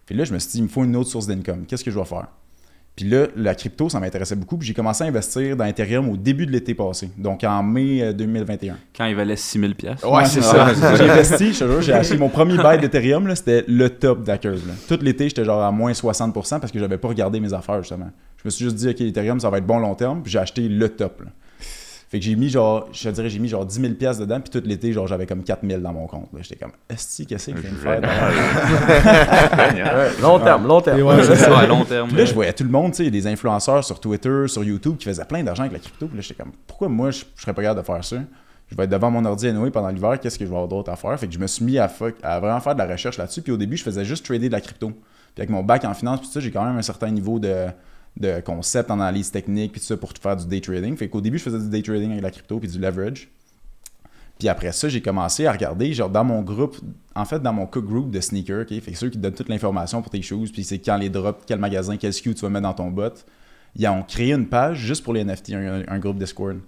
Puis 0.06 0.14
là, 0.16 0.24
je 0.24 0.32
me 0.34 0.38
suis 0.38 0.50
dit, 0.52 0.58
il 0.58 0.64
me 0.64 0.68
faut 0.68 0.84
une 0.84 0.96
autre 0.96 1.08
source 1.10 1.26
d'income. 1.26 1.64
Qu'est-ce 1.66 1.84
que 1.84 1.90
je 1.90 1.96
dois 1.96 2.04
faire? 2.04 2.26
Puis 2.94 3.06
là, 3.06 3.26
la 3.36 3.54
crypto, 3.54 3.88
ça 3.88 3.98
m'intéressait 4.00 4.36
beaucoup. 4.36 4.58
Puis 4.58 4.68
j'ai 4.68 4.74
commencé 4.74 5.02
à 5.02 5.06
investir 5.06 5.56
dans 5.56 5.64
Ethereum 5.64 6.10
au 6.10 6.16
début 6.16 6.44
de 6.44 6.52
l'été 6.52 6.74
passé, 6.74 7.08
donc 7.16 7.42
en 7.42 7.62
mai 7.62 8.02
euh, 8.02 8.12
2021. 8.12 8.76
Quand 8.94 9.06
il 9.06 9.16
valait 9.16 9.36
6000 9.36 9.74
pièces. 9.74 10.02
Ouais, 10.04 10.26
c'est 10.26 10.42
ça. 10.42 10.72
J'ai 10.96 11.08
investi, 11.08 11.54
je 11.54 11.58
te 11.60 11.70
jure, 11.70 11.80
j'ai 11.80 11.92
acheté 11.94 12.18
mon 12.18 12.28
premier 12.28 12.56
buy 12.58 12.78
d'Ethereum, 12.78 13.26
là, 13.26 13.34
c'était 13.34 13.64
le 13.66 13.88
top 13.88 14.22
de 14.24 14.28
la 14.28 14.36
curve. 14.36 14.66
là. 14.66 14.74
Tout 14.88 15.02
l'été, 15.02 15.28
j'étais 15.28 15.44
genre 15.44 15.62
à 15.62 15.72
moins 15.72 15.92
60% 15.92 16.60
parce 16.60 16.70
que 16.70 16.78
j'avais 16.78 16.98
pas 16.98 17.08
regardé 17.08 17.40
mes 17.40 17.54
affaires, 17.54 17.80
justement. 17.80 18.10
Je 18.36 18.42
me 18.44 18.50
suis 18.50 18.64
juste 18.66 18.76
dit, 18.76 18.88
OK, 18.90 19.00
Ethereum, 19.00 19.40
ça 19.40 19.48
va 19.48 19.58
être 19.58 19.66
bon 19.66 19.78
long 19.78 19.94
terme, 19.94 20.22
puis 20.22 20.30
j'ai 20.30 20.38
acheté 20.38 20.68
le 20.68 20.88
top. 20.90 21.22
là. 21.22 21.30
Fait 22.12 22.18
que 22.18 22.26
j'ai 22.26 22.36
mis 22.36 22.50
genre, 22.50 22.88
je 22.92 23.04
te 23.04 23.08
dirais, 23.14 23.30
j'ai 23.30 23.38
mis 23.38 23.48
genre 23.48 23.64
10 23.64 23.80
000 23.80 23.94
pièces 23.94 24.18
dedans, 24.18 24.38
puis 24.38 24.50
tout 24.50 24.62
l'été, 24.68 24.92
genre, 24.92 25.06
j'avais 25.06 25.24
comme 25.24 25.42
4 25.42 25.66
000 25.66 25.80
dans 25.80 25.94
mon 25.94 26.06
compte. 26.06 26.28
là. 26.34 26.40
J'étais 26.42 26.56
comme, 26.56 26.72
esti, 26.90 27.24
qu'est-ce 27.24 27.52
que 27.52 27.56
je 27.56 27.62
viens 27.62 27.70
de 27.70 27.76
faire? 27.76 28.00
Long 30.20 30.38
terme, 30.38 30.66
long 30.66 30.80
terme. 30.80 31.00
Ouais, 31.02 31.22
C'est 31.22 31.36
ça, 31.36 31.58
à 31.58 31.66
long 31.66 31.84
terme. 31.84 32.08
Puis 32.08 32.18
là, 32.18 32.24
je 32.26 32.34
voyais 32.34 32.52
tout 32.52 32.64
le 32.64 32.70
monde, 32.70 32.92
tu 32.92 33.04
sais, 33.04 33.10
des 33.10 33.26
influenceurs 33.26 33.82
sur 33.82 33.98
Twitter, 33.98 34.44
sur 34.46 34.62
YouTube 34.62 34.96
qui 34.98 35.06
faisaient 35.06 35.24
plein 35.24 35.42
d'argent 35.42 35.62
avec 35.62 35.72
la 35.72 35.78
crypto. 35.78 36.06
Puis 36.06 36.16
là, 36.16 36.22
j'étais 36.22 36.42
comme, 36.42 36.52
pourquoi 36.66 36.88
moi, 36.88 37.10
je, 37.10 37.24
je 37.34 37.42
serais 37.42 37.54
pas 37.54 37.62
capable 37.62 37.80
de 37.80 37.86
faire 37.86 38.04
ça? 38.04 38.16
Je 38.70 38.76
vais 38.76 38.84
être 38.84 38.90
devant 38.90 39.10
mon 39.10 39.24
ordi 39.24 39.48
anyway 39.48 39.70
pendant 39.70 39.88
l'hiver, 39.88 40.18
qu'est-ce 40.20 40.38
que 40.38 40.44
je 40.44 40.50
vais 40.50 40.56
avoir 40.56 40.68
d'autre 40.68 40.90
à 40.90 40.96
faire? 40.96 41.18
Fait 41.18 41.26
que 41.28 41.32
je 41.34 41.38
me 41.38 41.46
suis 41.46 41.64
mis 41.64 41.78
à, 41.78 41.88
fuck- 41.88 42.14
à 42.22 42.40
vraiment 42.40 42.60
faire 42.60 42.74
de 42.74 42.82
la 42.82 42.86
recherche 42.92 43.18
là-dessus. 43.18 43.42
Puis 43.42 43.52
au 43.52 43.56
début, 43.56 43.76
je 43.76 43.84
faisais 43.84 44.04
juste 44.04 44.24
trader 44.24 44.48
de 44.48 44.52
la 44.52 44.60
crypto. 44.60 44.88
Puis 44.90 45.40
avec 45.40 45.50
mon 45.50 45.62
bac 45.62 45.84
en 45.84 45.94
finance, 45.94 46.20
puis 46.20 46.28
tout 46.28 46.34
ça, 46.34 46.40
j'ai 46.40 46.50
quand 46.50 46.64
même 46.64 46.76
un 46.76 46.82
certain 46.82 47.10
niveau 47.10 47.38
de, 47.38 47.66
de 48.16 48.40
concept 48.40 48.90
en 48.90 49.00
analyse 49.00 49.30
technique, 49.30 49.72
puis 49.72 49.80
tout 49.80 49.86
ça 49.86 49.96
pour 49.96 50.12
faire 50.12 50.36
du 50.36 50.46
day 50.46 50.60
trading. 50.60 50.96
Fait 50.96 51.08
qu'au 51.08 51.20
début, 51.20 51.38
je 51.38 51.44
faisais 51.44 51.58
du 51.58 51.68
day 51.68 51.82
trading 51.82 52.10
avec 52.10 52.22
la 52.22 52.30
crypto, 52.30 52.58
puis 52.58 52.68
du 52.68 52.78
leverage. 52.78 53.28
Puis 54.38 54.48
après 54.48 54.72
ça, 54.72 54.88
j'ai 54.88 55.00
commencé 55.00 55.46
à 55.46 55.52
regarder, 55.52 55.92
genre 55.92 56.10
dans 56.10 56.24
mon 56.24 56.42
groupe, 56.42 56.76
en 57.14 57.24
fait, 57.24 57.40
dans 57.40 57.52
mon 57.52 57.66
cook 57.66 57.86
group 57.86 58.10
de 58.10 58.20
sneakers, 58.20 58.62
ok, 58.62 58.80
fait 58.80 58.92
que 58.92 58.98
ceux 58.98 59.08
qui 59.08 59.18
donnent 59.18 59.34
toute 59.34 59.48
l'information 59.48 60.02
pour 60.02 60.10
tes 60.10 60.20
shoes, 60.20 60.48
puis 60.52 60.64
c'est 60.64 60.78
quand 60.78 60.96
les 60.96 61.08
drops, 61.08 61.44
quel 61.46 61.58
magasin, 61.58 61.96
quel 61.96 62.12
SKU 62.12 62.34
tu 62.34 62.40
vas 62.40 62.48
mettre 62.48 62.64
dans 62.64 62.74
ton 62.74 62.90
bot. 62.90 63.12
Ils 63.76 63.86
ont 63.88 64.02
créé 64.02 64.32
une 64.32 64.48
page 64.48 64.78
juste 64.78 65.04
pour 65.04 65.14
les 65.14 65.24
NFT, 65.24 65.52
un, 65.52 65.82
un 65.86 65.98
groupe 65.98 66.18
Discord. 66.18 66.58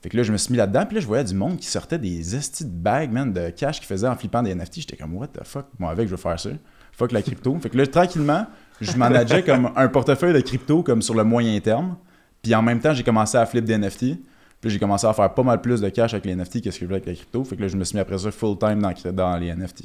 Fait 0.00 0.10
que 0.10 0.16
là, 0.16 0.22
je 0.22 0.30
me 0.30 0.36
suis 0.36 0.52
mis 0.52 0.58
là-dedans, 0.58 0.86
puis 0.86 0.94
là, 0.94 1.00
je 1.00 1.06
voyais 1.06 1.24
du 1.24 1.34
monde 1.34 1.56
qui 1.56 1.66
sortait 1.66 1.98
des 1.98 2.36
estis 2.36 2.64
de 2.64 2.70
bags, 2.70 3.10
man, 3.10 3.32
de 3.32 3.50
cash 3.50 3.80
qu'ils 3.80 3.88
faisaient 3.88 4.06
en 4.06 4.14
flippant 4.14 4.42
des 4.42 4.54
NFT. 4.54 4.74
J'étais 4.76 4.96
comme, 4.96 5.16
what 5.16 5.28
the 5.28 5.42
fuck, 5.42 5.66
moi 5.78 5.90
avec, 5.90 6.06
je 6.06 6.12
veux 6.12 6.16
faire 6.16 6.38
ça. 6.38 6.50
Fuck 6.92 7.12
la 7.12 7.22
crypto. 7.22 7.56
Fait 7.58 7.68
que 7.68 7.76
là, 7.76 7.86
tranquillement, 7.86 8.46
je 8.80 8.96
manageais 8.96 9.42
comme 9.42 9.70
un 9.76 9.88
portefeuille 9.88 10.32
de 10.32 10.40
crypto 10.40 10.82
comme 10.82 11.02
sur 11.02 11.14
le 11.14 11.24
moyen 11.24 11.58
terme. 11.60 11.96
Puis 12.42 12.54
en 12.54 12.62
même 12.62 12.80
temps, 12.80 12.94
j'ai 12.94 13.02
commencé 13.02 13.36
à 13.36 13.46
flip 13.46 13.64
des 13.64 13.76
NFT. 13.76 13.98
Puis 13.98 14.16
là, 14.64 14.70
j'ai 14.70 14.78
commencé 14.78 15.06
à 15.06 15.12
faire 15.12 15.32
pas 15.32 15.42
mal 15.42 15.60
plus 15.60 15.80
de 15.80 15.88
cash 15.88 16.14
avec 16.14 16.26
les 16.26 16.34
NFT 16.34 16.62
que 16.62 16.70
ce 16.70 16.78
que 16.78 16.80
je 16.80 16.84
voulais 16.86 16.96
avec 16.96 17.06
la 17.06 17.14
crypto. 17.14 17.44
Fait 17.44 17.56
que 17.56 17.62
là, 17.62 17.68
je 17.68 17.76
me 17.76 17.84
suis 17.84 17.96
mis 17.96 18.00
après 18.00 18.18
ça 18.18 18.30
full 18.30 18.58
time 18.58 18.80
dans, 18.80 19.12
dans 19.12 19.36
les 19.36 19.54
NFT. 19.54 19.82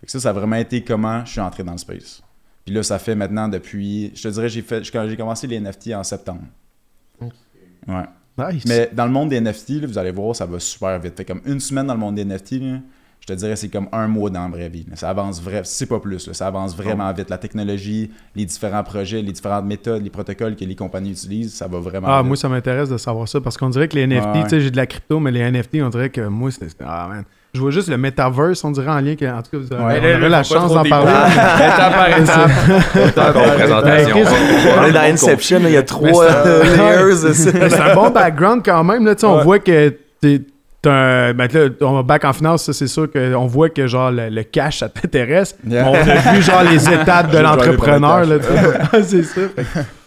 Fait 0.00 0.06
que 0.06 0.10
ça, 0.10 0.20
ça 0.20 0.30
a 0.30 0.32
vraiment 0.32 0.56
été 0.56 0.82
comment 0.82 1.24
je 1.24 1.32
suis 1.32 1.40
entré 1.40 1.62
dans 1.62 1.72
le 1.72 1.78
space. 1.78 2.22
Puis 2.64 2.74
là, 2.74 2.82
ça 2.82 2.98
fait 2.98 3.14
maintenant 3.14 3.48
depuis. 3.48 4.12
Je 4.14 4.22
te 4.22 4.28
dirais, 4.28 4.48
j'ai 4.48 4.62
fait. 4.62 4.84
J'ai 4.84 5.16
commencé 5.16 5.46
les 5.46 5.60
NFT 5.60 5.94
en 5.94 6.04
septembre. 6.04 6.42
Ouais. 7.86 8.04
Nice. 8.38 8.64
Mais 8.66 8.88
dans 8.92 9.04
le 9.04 9.12
monde 9.12 9.30
des 9.30 9.40
NFT, 9.40 9.80
là, 9.80 9.86
vous 9.86 9.98
allez 9.98 10.12
voir, 10.12 10.34
ça 10.34 10.46
va 10.46 10.58
super 10.58 10.98
vite. 10.98 11.16
Fait 11.16 11.24
comme 11.24 11.42
une 11.44 11.60
semaine 11.60 11.86
dans 11.86 11.94
le 11.94 12.00
monde 12.00 12.14
des 12.14 12.24
NFT, 12.24 12.52
là, 12.52 12.78
je 13.20 13.26
te 13.26 13.32
dirais 13.34 13.54
c'est 13.56 13.68
comme 13.68 13.86
un 13.92 14.08
mois 14.08 14.30
dans 14.30 14.42
la 14.44 14.48
vraie 14.48 14.68
vie. 14.68 14.86
Ça 14.94 15.10
avance 15.10 15.40
vraiment, 15.42 15.62
c'est 15.64 15.86
pas 15.86 16.00
plus, 16.00 16.26
là, 16.26 16.34
ça 16.34 16.46
avance 16.46 16.74
vraiment 16.76 17.12
vite. 17.12 17.30
La 17.30 17.38
technologie, 17.38 18.10
les 18.34 18.44
différents 18.44 18.82
projets, 18.82 19.20
les 19.22 19.32
différentes 19.32 19.66
méthodes, 19.66 20.02
les 20.02 20.10
protocoles 20.10 20.56
que 20.56 20.64
les 20.64 20.74
compagnies 20.74 21.10
utilisent, 21.12 21.54
ça 21.54 21.68
va 21.68 21.78
vraiment 21.80 22.08
Ah, 22.10 22.18
vite. 22.20 22.28
moi, 22.28 22.36
ça 22.36 22.48
m'intéresse 22.48 22.88
de 22.88 22.96
savoir 22.96 23.28
ça 23.28 23.40
parce 23.40 23.56
qu'on 23.56 23.68
dirait 23.70 23.88
que 23.88 23.96
les 23.96 24.06
NFT, 24.06 24.26
ouais. 24.34 24.42
tu 24.44 24.48
sais, 24.50 24.60
j'ai 24.60 24.70
de 24.70 24.76
la 24.76 24.86
crypto, 24.86 25.20
mais 25.20 25.30
les 25.30 25.40
NFT, 25.50 25.76
on 25.82 25.88
dirait 25.90 26.10
que 26.10 26.22
moi, 26.22 26.50
c'est. 26.50 26.66
Ah, 26.84 27.08
man. 27.10 27.24
Je 27.52 27.60
vois 27.60 27.72
juste 27.72 27.88
le 27.88 27.98
metaverse, 27.98 28.62
on 28.62 28.70
dirait 28.70 28.92
en 28.92 29.00
lien 29.00 29.16
que, 29.16 29.24
en 29.24 29.42
tout 29.42 29.50
cas, 29.50 29.58
vous 29.58 29.72
avez, 29.72 30.00
Ouais. 30.14 30.28
la 30.28 30.42
chance 30.44 30.72
d'en 30.72 30.84
parler. 30.84 31.10
Étape 31.56 31.94
par 31.94 32.18
étape. 32.18 32.50
Ben, 33.16 33.54
présentation. 33.54 34.16
On 34.78 34.84
est 34.84 34.92
dans 34.92 35.00
Inception, 35.00 35.58
il 35.64 35.72
y 35.72 35.76
a 35.76 35.82
trois 35.82 36.26
layers 36.44 37.34
c'est 37.34 37.80
un 37.80 37.94
bon 37.96 38.10
background 38.10 38.62
quand 38.64 38.84
même. 38.84 39.04
Là, 39.04 39.14
On 39.24 39.42
voit 39.42 39.58
que 39.58 39.88
t'es. 40.20 40.42
T'as 40.82 40.90
un- 40.92 41.34
ben 41.34 41.48
là, 41.52 41.68
on 41.82 42.02
back 42.02 42.24
en 42.24 42.32
finance, 42.32 42.64
ça 42.64 42.72
c'est 42.72 42.86
sûr 42.86 43.10
qu'on 43.10 43.46
voit 43.46 43.68
que 43.68 43.86
genre 43.86 44.10
le, 44.10 44.28
le 44.28 44.42
cash 44.42 44.78
ça 44.78 44.88
t'intéresse. 44.88 45.56
Yeah. 45.66 45.88
On 45.88 45.94
a 45.94 46.32
vu 46.32 46.42
genre 46.42 46.62
les 46.62 46.88
étapes 46.94 47.30
de 47.30 47.38
l'entrepreneur. 47.38 48.24
c'est 49.02 49.22
ça. 49.22 49.40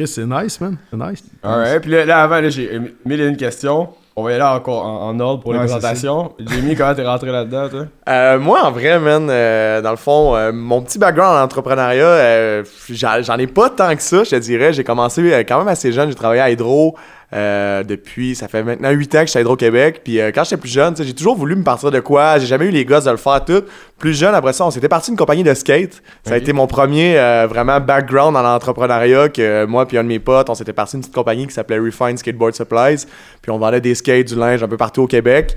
C'est 0.06 0.26
nice, 0.26 0.60
man. 0.60 0.78
C'est 0.92 0.98
nice. 0.98 1.24
Alright, 1.44 1.82
puis 1.82 1.92
là, 1.92 2.06
là, 2.06 2.24
avant, 2.24 2.40
là, 2.42 2.50
j'ai 2.50 2.80
mille 3.06 3.22
et 3.22 3.28
une 3.28 3.38
questions. 3.38 3.90
On 4.16 4.24
va 4.24 4.30
y 4.32 4.34
aller 4.36 4.44
encore 4.44 4.86
en, 4.86 5.10
en 5.10 5.20
ordre 5.20 5.42
pour 5.42 5.54
les 5.54 5.60
Ouais, 5.60 5.66
c'est 5.68 5.74
présentations. 5.74 6.34
Jamie, 6.40 6.76
comment 6.76 6.94
t'es 6.94 7.04
rentré 7.04 7.32
là-dedans, 7.32 7.68
toi? 7.68 7.86
Euh, 8.10 8.38
moi, 8.38 8.64
en 8.64 8.72
vrai, 8.72 9.00
man, 9.00 9.28
euh, 9.28 9.82
dans 9.82 9.90
le 9.90 9.96
fond, 9.98 10.36
euh, 10.36 10.52
mon 10.54 10.84
petit 10.84 11.00
background 11.00 11.36
en 11.40 11.44
entrepreneuriat, 11.44 12.06
euh, 12.06 12.64
j'en 12.92 13.38
ai 13.40 13.48
pas 13.48 13.72
tant 13.72 13.96
que 13.96 14.04
ça, 14.04 14.24
je 14.24 14.30
te 14.30 14.36
dirais. 14.36 14.72
J'ai 14.72 14.84
commencé 14.84 15.22
euh, 15.34 15.40
quand 15.40 15.58
même 15.58 15.68
assez 15.68 15.92
jeune. 15.92 16.10
J'ai 16.10 16.16
travaillé 16.16 16.42
à 16.42 16.52
Hydro 16.52 16.96
euh, 17.34 17.84
depuis, 17.84 18.36
ça 18.36 18.48
fait 18.48 18.64
maintenant 18.64 18.92
8 18.92 19.16
ans 19.16 19.20
que 19.22 19.26
je 19.26 19.32
suis 19.32 19.38
à 19.40 19.42
Hydro-Québec. 19.42 20.02
Puis 20.04 20.20
euh, 20.20 20.32
quand 20.34 20.44
j'étais 20.44 20.58
plus 20.58 20.70
jeune, 20.70 20.96
j'ai 20.96 21.14
toujours 21.14 21.36
voulu 21.36 21.56
me 21.56 21.64
partir 21.64 21.90
de 21.90 22.00
quoi. 22.00 22.38
J'ai 22.38 22.46
jamais 22.46 22.66
eu 22.66 22.70
les 22.70 22.86
gosses 22.86 23.06
de 23.06 23.12
le 23.12 23.18
faire 23.18 23.44
tout. 23.44 23.64
Plus 23.98 24.14
jeune, 24.14 24.36
après 24.36 24.54
ça, 24.54 24.66
on 24.66 24.72
s'était 24.72 24.90
parti 24.90 25.10
d'une 25.10 25.18
compagnie 25.18 25.44
de 25.44 25.54
skate. 25.54 26.04
Ça 26.26 26.36
a 26.36 26.38
été 26.38 26.54
mon 26.54 26.68
premier 26.68 27.18
euh, 27.18 27.48
vraiment 27.50 27.80
background 27.80 28.36
en 28.36 28.46
entrepreneuriat 28.46 29.30
que 29.30 29.42
euh, 29.42 29.68
moi 29.68 29.88
puis 29.88 29.98
un 29.98 30.04
de 30.04 30.10
mes 30.10 30.20
potes, 30.20 30.50
on 30.50 30.56
s'était 30.56 30.74
parti 30.74 30.96
d'une 30.96 31.02
petite 31.02 31.16
compagnie 31.16 31.48
qui 31.48 31.54
s'appelait 31.54 31.80
Refine 31.80 32.18
Skateboard 32.18 32.54
Supplies. 32.54 33.06
Puis 33.42 33.52
on 33.52 33.58
vendait 33.58 33.82
des 33.82 33.96
skates, 33.96 34.28
du 34.28 34.36
linge 34.36 34.62
un 34.62 34.68
peu 34.68 34.78
partout 34.78 35.04
au 35.04 35.08
Québec. 35.08 35.56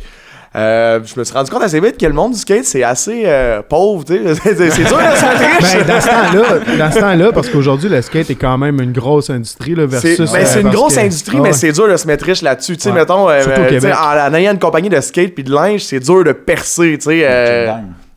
Euh, 0.56 1.00
je 1.04 1.18
me 1.20 1.24
suis 1.24 1.34
rendu 1.34 1.50
compte 1.50 1.62
assez 1.62 1.78
vite 1.80 1.98
que 1.98 2.06
le 2.06 2.14
monde 2.14 2.32
du 2.32 2.38
skate, 2.38 2.64
c'est 2.64 2.82
assez 2.82 3.24
euh, 3.26 3.60
pauvre, 3.68 4.04
tu 4.04 4.14
sais. 4.14 4.34
C'est 4.56 4.70
c'est 4.70 4.84
dur 4.84 4.96
de 4.96 5.16
se 5.16 5.26
mettre 5.26 5.60
riche. 5.60 5.76
Ben, 5.76 5.86
dans 5.86 6.00
ce 6.00 6.06
temps-là, 6.08 6.78
dans 6.78 6.92
ce 6.92 6.98
temps-là, 6.98 7.32
parce 7.32 7.48
qu'aujourd'hui, 7.50 7.88
le 7.90 8.00
skate 8.00 8.30
est 8.30 8.34
quand 8.36 8.56
même 8.56 8.80
une 8.80 8.92
grosse 8.92 9.28
industrie 9.28 9.74
là, 9.74 9.82
C'est 9.90 10.16
versus. 10.16 10.32
ben, 10.32 10.46
c'est 10.46 10.56
euh, 10.56 10.60
une 10.60 10.62
parce 10.68 10.76
grosse 10.76 10.94
que- 10.94 11.00
industrie, 11.00 11.36
Ah 11.38 11.42
mais 11.42 11.48
ouais. 11.50 11.54
c'est 11.54 11.72
dur 11.72 11.88
de 11.88 11.96
se 11.96 12.06
mettre 12.06 12.24
riche 12.24 12.40
là-dessus. 12.42 12.76
Tu 12.76 12.82
sais, 12.84 12.88
Ouais. 12.90 12.94
mettons, 13.00 13.28
euh, 13.28 13.42
euh, 13.46 13.92
en, 13.92 14.30
en 14.30 14.34
ayant 14.34 14.52
une 14.52 14.58
compagnie 14.58 14.88
de 14.88 15.00
skate 15.00 15.34
puis 15.34 15.44
de 15.44 15.52
linge, 15.52 15.80
c'est 15.84 16.00
dur 16.00 16.24
de 16.24 16.32
percer, 16.32 16.96
tu 16.98 17.10
sais. 17.10 17.68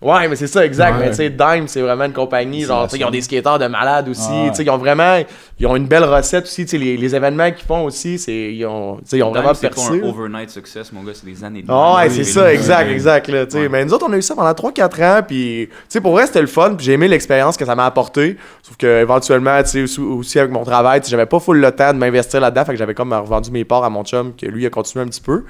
Ouais, 0.01 0.29
mais 0.29 0.37
c'est 0.37 0.47
ça, 0.47 0.65
exact. 0.65 0.93
Ouais. 0.93 1.05
Mais 1.05 1.09
tu 1.09 1.15
sais, 1.17 1.29
Dime, 1.29 1.67
c'est 1.67 1.81
vraiment 1.81 2.05
une 2.05 2.13
compagnie. 2.13 2.61
C'est 2.61 2.67
Genre, 2.67 2.85
tu 2.87 2.91
sais, 2.91 3.01
ils 3.01 3.05
ont 3.05 3.11
des 3.11 3.19
skateurs 3.21 3.59
de 3.59 3.67
malades 3.67 4.07
aussi. 4.07 4.29
Ouais. 4.31 4.49
Tu 4.51 4.55
sais, 4.55 4.63
ils 4.63 4.69
ont 4.69 4.77
vraiment. 4.77 5.21
Ils 5.59 5.67
ont 5.67 5.75
une 5.75 5.87
belle 5.87 6.05
recette 6.05 6.45
aussi. 6.45 6.63
Tu 6.63 6.71
sais, 6.71 6.77
les, 6.77 6.95
les 6.95 7.15
événements 7.15 7.51
qu'ils 7.51 7.65
font 7.65 7.83
aussi, 7.83 8.17
c'est. 8.17 8.53
Ils 8.53 8.65
ont, 8.65 8.95
tu 8.99 9.01
sais, 9.09 9.17
ils 9.17 9.23
ont 9.23 9.31
vraiment 9.31 9.53
c'est 9.53 9.67
pas 9.67 9.75
percé. 9.75 10.01
un 10.01 10.07
overnight 10.07 10.49
success, 10.51 10.93
mon 10.93 11.03
gars, 11.03 11.11
c'est 11.13 11.25
des 11.25 11.43
années 11.43 11.63
de 11.63 11.67
Ah 11.69 11.95
ouais, 11.97 12.07
Oui, 12.07 12.15
c'est 12.15 12.23
ça, 12.23 12.53
exact, 12.53 12.89
exact. 12.89 13.27
Là, 13.27 13.45
tu 13.45 13.51
sais. 13.51 13.57
Ouais. 13.63 13.67
Mais 13.69 13.83
nous 13.83 13.93
autres, 13.93 14.05
on 14.07 14.13
a 14.13 14.17
eu 14.17 14.21
ça 14.21 14.35
pendant 14.35 14.51
3-4 14.53 15.03
ans, 15.03 15.21
puis 15.27 15.67
tu 15.69 15.75
sais, 15.89 15.99
pour 15.99 16.13
vrai, 16.13 16.27
c'était 16.27 16.39
le 16.41 16.47
fun, 16.47 16.75
puis 16.75 16.85
j'ai 16.85 16.93
aimé 16.93 17.09
l'expérience 17.09 17.57
que 17.57 17.65
ça 17.65 17.75
m'a 17.75 17.85
apporté. 17.85 18.37
Sauf 18.63 18.77
que 18.77 19.01
éventuellement, 19.01 19.61
tu 19.63 19.69
sais, 19.69 19.81
aussi, 19.83 19.99
aussi 19.99 20.39
avec 20.39 20.51
mon 20.51 20.63
travail, 20.63 21.01
tu 21.01 21.07
sais, 21.07 21.11
j'avais 21.11 21.25
pas 21.25 21.41
full 21.41 21.59
le 21.59 21.71
temps 21.73 21.91
de 21.91 21.97
m'investir 21.97 22.39
là-dedans, 22.39 22.63
fait 22.63 22.71
que 22.71 22.77
j'avais 22.77 22.93
comme 22.93 23.11
revendu 23.11 23.51
mes 23.51 23.65
parts 23.65 23.83
à 23.83 23.89
mon 23.89 24.05
chum, 24.05 24.33
que 24.33 24.45
lui 24.45 24.65
a 24.65 24.69
continué 24.69 25.03
un 25.03 25.09
petit 25.09 25.19
peu. 25.19 25.43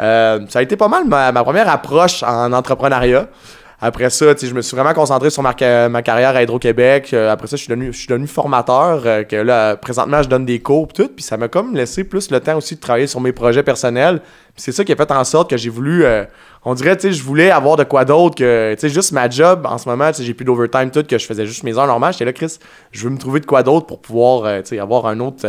Euh, 0.00 0.40
ça 0.48 0.58
a 0.58 0.62
été 0.62 0.76
pas 0.76 0.88
mal 0.88 1.04
ma, 1.06 1.30
ma 1.30 1.44
première 1.44 1.68
approche 1.70 2.24
en 2.24 2.52
entrepreneuriat. 2.52 3.28
Après 3.80 4.08
ça, 4.10 4.34
tu 4.34 4.40
sais, 4.40 4.46
je 4.46 4.54
me 4.54 4.62
suis 4.62 4.74
vraiment 4.76 4.94
concentré 4.94 5.28
sur 5.28 5.42
ma, 5.42 5.54
ca- 5.58 5.88
ma 5.90 6.00
carrière 6.02 6.34
à 6.34 6.42
Hydro-Québec. 6.42 7.10
Euh, 7.12 7.30
après 7.30 7.46
ça, 7.46 7.56
je 7.56 7.62
suis 7.62 7.68
devenu, 7.70 7.92
je 7.92 7.98
suis 7.98 8.08
devenu 8.08 8.26
formateur. 8.26 9.02
euh, 9.04 9.22
que 9.22 9.36
là, 9.36 9.76
présentement, 9.76 10.22
je 10.22 10.28
donne 10.28 10.46
des 10.46 10.60
cours 10.60 10.88
pis 10.88 10.94
tout. 11.02 11.08
Puis 11.14 11.22
ça 11.22 11.36
m'a 11.36 11.48
comme 11.48 11.74
laissé 11.76 12.04
plus 12.04 12.30
le 12.30 12.40
temps 12.40 12.56
aussi 12.56 12.76
de 12.76 12.80
travailler 12.80 13.06
sur 13.06 13.20
mes 13.20 13.32
projets 13.32 13.62
personnels. 13.62 14.20
Puis 14.54 14.62
c'est 14.62 14.72
ça 14.72 14.82
qui 14.84 14.92
a 14.92 14.96
fait 14.96 15.10
en 15.10 15.24
sorte 15.24 15.50
que 15.50 15.56
j'ai 15.58 15.68
voulu. 15.68 16.04
euh, 16.04 16.24
on 16.68 16.74
dirait, 16.74 16.96
tu 16.96 17.02
sais, 17.02 17.12
je 17.12 17.22
voulais 17.22 17.50
avoir 17.50 17.76
de 17.76 17.84
quoi 17.84 18.04
d'autre 18.04 18.34
que, 18.34 18.72
tu 18.74 18.80
sais, 18.80 18.88
juste 18.88 19.12
ma 19.12 19.28
job. 19.28 19.66
En 19.66 19.76
ce 19.78 19.88
moment, 19.88 20.08
tu 20.10 20.14
sais, 20.16 20.24
j'ai 20.24 20.34
plus 20.34 20.44
d'overtime, 20.46 20.90
tout, 20.90 21.04
que 21.04 21.18
je 21.18 21.26
faisais 21.26 21.44
juste 21.46 21.62
mes 21.62 21.76
heures 21.78 21.86
normales. 21.86 22.12
J'étais 22.14 22.24
là, 22.24 22.32
Chris, 22.32 22.58
je 22.92 23.04
veux 23.04 23.10
me 23.10 23.18
trouver 23.18 23.40
de 23.40 23.46
quoi 23.46 23.62
d'autre 23.62 23.86
pour 23.86 24.00
pouvoir, 24.00 24.62
tu 24.62 24.70
sais, 24.70 24.78
avoir 24.80 25.06
un 25.06 25.20
autre 25.20 25.46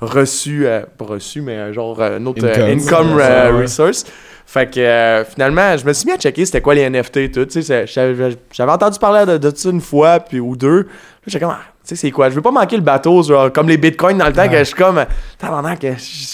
reçu, 0.00 0.66
pas 0.98 1.04
reçu, 1.04 1.40
mais 1.40 1.72
genre 1.72 2.02
un 2.02 2.24
autre 2.26 2.44
Income. 2.44 2.68
income, 2.70 3.16
Ouais, 3.16 3.22
ouais. 3.52 3.62
resource. 3.62 4.04
Fait 4.50 4.70
que 4.72 4.80
euh, 4.80 5.24
finalement, 5.26 5.76
je 5.76 5.84
me 5.84 5.92
suis 5.92 6.06
mis 6.06 6.12
à 6.12 6.16
checker 6.16 6.46
c'était 6.46 6.62
quoi 6.62 6.74
les 6.74 6.88
NFT 6.88 7.16
et 7.18 7.30
tout. 7.30 7.44
Tu 7.44 7.62
sais, 7.62 7.84
j'avais 7.86 8.72
entendu 8.72 8.98
parler 8.98 9.26
de, 9.30 9.36
de 9.36 9.54
ça 9.54 9.68
une 9.68 9.82
fois 9.82 10.20
puis 10.20 10.40
ou 10.40 10.56
deux. 10.56 10.84
Là, 10.84 10.88
j'étais 11.26 11.44
comme, 11.44 11.54
ah, 11.54 11.60
tu 11.86 11.90
sais, 11.94 11.96
c'est 11.96 12.10
quoi? 12.10 12.30
Je 12.30 12.34
veux 12.34 12.40
pas 12.40 12.50
manquer 12.50 12.76
le 12.76 12.82
bateau, 12.82 13.22
genre, 13.22 13.52
comme 13.52 13.68
les 13.68 13.76
bitcoins 13.76 14.16
dans 14.16 14.26
le 14.26 14.32
temps, 14.32 14.48
que 14.48 14.56
je 14.56 14.64
suis 14.64 14.74
comme, 14.74 15.04
pendant 15.38 15.76
que 15.76 15.88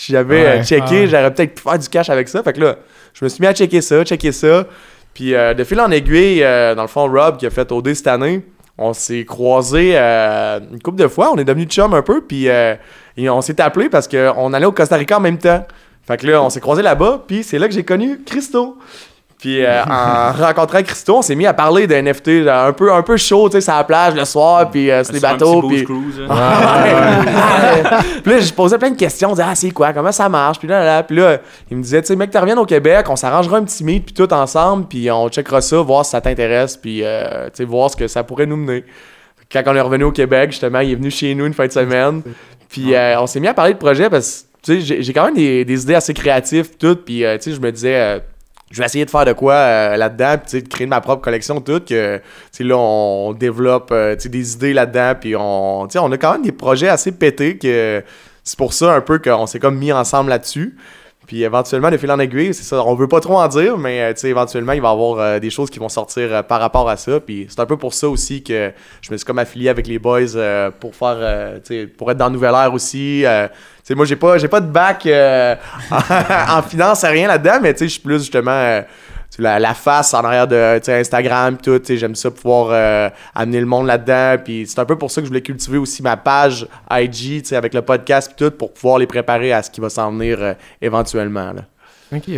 j'avais 0.09 0.47
euh, 0.47 0.57
Ouais. 0.59 0.63
checké, 0.65 1.01
Ouais. 1.01 1.07
j'aurais 1.09 1.35
peut-être 1.35 1.55
pu 1.57 1.63
faire 1.65 1.77
du 1.79 1.89
cash 1.89 2.09
avec 2.09 2.29
ça. 2.29 2.41
Fait 2.45 2.53
que 2.53 2.61
là, 2.61 2.77
je 3.15 3.25
me 3.25 3.29
suis 3.29 3.41
mis 3.41 3.49
à 3.49 3.53
checker 3.53 3.81
ça, 3.81 4.05
checker 4.05 4.31
ça. 4.31 4.65
Puis 5.13 5.35
euh, 5.35 5.53
de 5.55 5.65
fil 5.65 5.81
en 5.81 5.91
aiguille, 5.91 6.45
euh, 6.45 6.77
dans 6.77 6.83
le 6.83 6.89
fond, 6.89 7.11
Rob 7.11 7.37
qui 7.39 7.47
a 7.47 7.51
fait 7.51 7.71
OD 7.73 7.95
cette 7.95 8.07
année, 8.07 8.45
on 8.79 8.93
s'est 8.93 9.25
croisés 9.25 9.93
euh, 9.95 10.61
une 10.73 10.81
couple 10.81 10.99
de 11.03 11.09
fois. 11.09 11.33
On 11.33 11.37
est 11.39 11.45
devenus 11.45 11.67
chum 11.69 11.93
un 11.95 12.03
peu. 12.03 12.21
Puis 12.21 12.49
euh, 12.49 12.77
et 13.17 13.29
on 13.29 13.41
s'est 13.41 13.61
appelé 13.61 13.89
parce 13.89 14.07
qu'on 14.07 14.53
allait 14.53 14.67
au 14.67 14.73
Costa 14.73 14.95
Rica 14.97 15.17
en 15.17 15.21
même 15.21 15.39
temps. 15.39 15.65
Fait 16.07 16.17
que 16.17 16.27
là, 16.27 16.43
on 16.43 16.51
s'est 16.51 16.61
croisés 16.61 16.83
là-bas. 16.83 17.23
Puis 17.27 17.43
c'est 17.43 17.59
là 17.59 17.69
que 17.69 17.75
j'ai 17.75 17.85
connu 17.85 18.21
Christo. 18.25 18.79
Puis 19.39 19.63
euh, 19.63 19.83
en 19.91 20.33
rencontrant 20.33 20.83
Christo, 20.83 21.19
on 21.19 21.23
s'est 21.23 21.35
mis 21.35 21.47
à 21.47 21.53
parler 21.53 21.87
de 21.87 21.95
NFT 21.95 22.45
là, 22.45 22.65
un 22.65 22.73
peu, 22.73 22.93
un 22.93 23.03
peu 23.03 23.17
chaud, 23.17 23.49
tu 23.49 23.57
sais, 23.57 23.61
sur 23.61 23.75
la 23.75 23.85
plage 23.85 24.15
le 24.15 24.25
soir, 24.25 24.71
puis 24.71 24.91
euh, 24.91 25.05
sur 25.05 25.13
les 25.13 25.21
bateaux. 25.21 25.61
Puis 25.69 25.85
cruise, 25.85 26.21
hein. 26.29 26.35
puis 28.23 28.33
là, 28.33 28.41
je 28.41 28.53
posais 28.55 28.79
plein 28.79 28.91
de 28.91 28.97
questions. 28.97 29.29
On 29.29 29.33
disait, 29.33 29.47
ah, 29.47 29.55
c'est 29.55 29.71
quoi, 29.71 29.93
comment 29.93 30.13
ça 30.13 30.31
marche? 30.31 30.59
Puis 30.59 30.69
là, 30.69 30.79
là, 30.79 30.85
là. 30.85 31.03
Puis 31.03 31.17
là, 31.17 31.39
il 31.71 31.77
me 31.77 31.83
disait, 31.83 32.01
tu 32.01 32.09
sais, 32.09 32.17
mec, 32.17 32.31
tu 32.31 32.39
reviens 32.39 32.57
au 32.57 32.65
Québec, 32.65 33.07
on 33.11 33.17
s'arrangera 33.17 33.59
un 33.59 33.65
petit 33.65 33.85
meet, 33.85 34.07
puis 34.07 34.15
tout 34.15 34.33
ensemble, 34.33 34.87
puis 34.87 35.11
on 35.11 35.29
checkera 35.29 35.61
ça, 35.61 35.77
voir 35.83 36.07
si 36.07 36.13
ça 36.13 36.23
t'intéresse, 36.23 36.79
puis, 36.79 37.01
euh, 37.03 37.47
tu 37.47 37.51
sais, 37.57 37.65
voir 37.65 37.91
ce 37.91 37.97
que 37.97 38.09
ça 38.09 38.25
pourrait 38.25 38.47
nous 38.47 38.57
mener. 38.57 38.85
Quand 39.53 39.63
on 39.67 39.75
est 39.75 39.81
revenu 39.81 40.05
au 40.05 40.13
Québec, 40.13 40.53
justement, 40.53 40.81
il 40.81 40.93
est 40.93 40.97
venu 40.97 41.11
chez 41.11 41.35
nous 41.35 41.45
une 41.47 41.55
fin 41.55 41.67
de 41.67 41.73
semaine. 41.73 42.23
Puis 42.69 42.95
euh, 42.95 43.21
on 43.21 43.27
s'est 43.27 43.41
mis 43.41 43.47
à 43.47 43.55
parler 43.55 43.75
de 43.75 43.79
projet 43.79 44.11
parce 44.11 44.43
que, 44.43 44.54
tu 44.65 44.81
sais, 44.81 45.03
j'ai- 45.03 45.13
quand 45.13 45.27
même 45.27 45.35
des, 45.35 45.65
des 45.65 45.83
idées 45.83 45.95
assez 45.95 46.15
créatives, 46.15 46.71
tout. 46.79 46.97
Puis, 46.97 47.25
euh, 47.25 47.37
tu 47.37 47.51
sais, 47.51 47.57
je 47.57 47.61
me 47.61 47.71
disais, 47.71 47.97
euh, 47.97 48.19
je 48.71 48.79
vais 48.79 48.87
essayer 48.87 49.05
de 49.05 49.11
faire 49.11 49.25
de 49.25 49.33
quoi 49.33 49.55
euh, 49.55 49.97
là-dedans, 49.97 50.37
puis 50.45 50.63
de 50.63 50.69
créer 50.69 50.87
ma 50.87 51.01
propre 51.01 51.23
collection, 51.23 51.61
tout. 51.61 51.81
Que, 51.81 52.21
là, 52.61 52.77
on, 52.77 53.33
développe 53.35 53.93
des 53.93 54.53
idées 54.55 54.73
là-dedans, 54.73 55.13
puis 55.21 55.37
on, 55.37 55.83
on 55.83 56.13
a 56.13 56.17
quand 56.19 56.33
même 56.33 56.43
des 56.43 56.53
projets 56.53 56.89
assez 56.89 57.13
pétés 57.13 57.59
que 57.59 58.03
c'est 58.43 58.59
pour 58.59 58.73
ça 58.73 58.95
un 58.95 59.01
peu 59.01 59.19
qu'on 59.19 59.47
s'est 59.47 59.59
comme 59.59 59.79
mis 59.79 59.93
ensemble 59.93 60.31
là-dessus. 60.31 60.77
Puis 61.27 61.43
éventuellement, 61.43 61.91
de 61.91 61.97
fil 61.97 62.11
en 62.11 62.19
aiguille, 62.19 62.53
c'est 62.53 62.65
ça. 62.65 62.85
On 62.85 62.95
veut 62.95 63.09
pas 63.09 63.21
trop 63.21 63.39
en 63.39 63.49
dire, 63.49 63.79
mais 63.79 64.03
euh, 64.03 64.29
éventuellement, 64.29 64.73
il 64.73 64.83
va 64.83 64.89
y 64.89 64.93
avoir 64.93 65.19
euh, 65.19 65.39
des 65.39 65.51
choses 65.51 65.71
qui 65.71 65.79
vont 65.79 65.89
sortir 65.89 66.29
euh, 66.31 66.43
par 66.43 66.61
rapport 66.61 66.89
à 66.89 66.97
ça. 66.97 67.21
Puis 67.21 67.47
c'est 67.49 67.61
un 67.61 67.67
peu 67.67 67.77
pour 67.77 67.95
ça 67.95 68.09
aussi 68.09 68.43
que 68.43 68.73
je 69.01 69.11
me 69.11 69.17
suis 69.17 69.25
comme 69.25 69.39
affilié 69.39 69.69
avec 69.69 69.87
les 69.87 69.99
boys 69.99 70.21
pour 70.81 70.95
faire, 70.95 71.61
pour 71.97 72.11
être 72.11 72.19
dans 72.19 72.31
Nouvelle 72.31 72.55
Air 72.55 72.75
aussi. 72.75 73.25
Moi, 73.91 74.07
j'ai 74.07 74.17
pas, 74.17 74.39
pas 74.49 74.61
de 74.61 74.71
bac 74.71 75.05
euh, 75.05 75.55
en 75.91 76.63
finance, 76.63 77.05
rien 77.05 77.29
là-dedans, 77.29 77.59
mais 77.61 77.75
je 77.79 77.85
suis 77.85 78.01
plus 78.01 78.21
justement 78.21 78.83
la, 79.39 79.59
la 79.59 79.75
face 79.75 80.15
en 80.15 80.21
arrière 80.25 80.47
de 80.47 80.81
Instagram, 80.89 81.57
tout. 81.63 81.79
tu 81.79 81.87
sais, 81.87 81.97
J'aime 81.97 82.15
ça 82.15 82.31
pouvoir 82.31 82.69
euh, 82.71 83.09
amener 83.35 83.61
le 83.61 83.67
monde 83.67 83.87
là-dedans. 83.87 84.43
Puis 84.45 84.67
c'est 84.67 84.79
un 84.79 84.85
peu 84.85 84.97
pour 84.97 85.11
ça 85.11 85.21
que 85.21 85.27
je 85.27 85.31
voulais 85.31 85.43
cultiver 85.43 85.79
aussi 85.79 86.03
ma 86.03 86.17
page 86.17 86.67
IG, 86.91 87.43
tu 87.43 87.49
sais, 87.49 87.57
avec 87.57 87.75
le 87.75 87.83
podcast, 87.83 88.31
pis 88.31 88.45
tout, 88.45 88.51
pour 88.51 88.73
pouvoir 88.73 88.99
les 88.99 89.07
préparer 89.07 89.53
à 89.53 89.63
ce 89.63 89.71
qui 89.71 89.81
va 89.81 89.89
s'en 89.91 90.13
venir 90.13 90.39
euh, 90.41 90.55
éventuellement. 90.81 91.53
Là. 91.53 91.65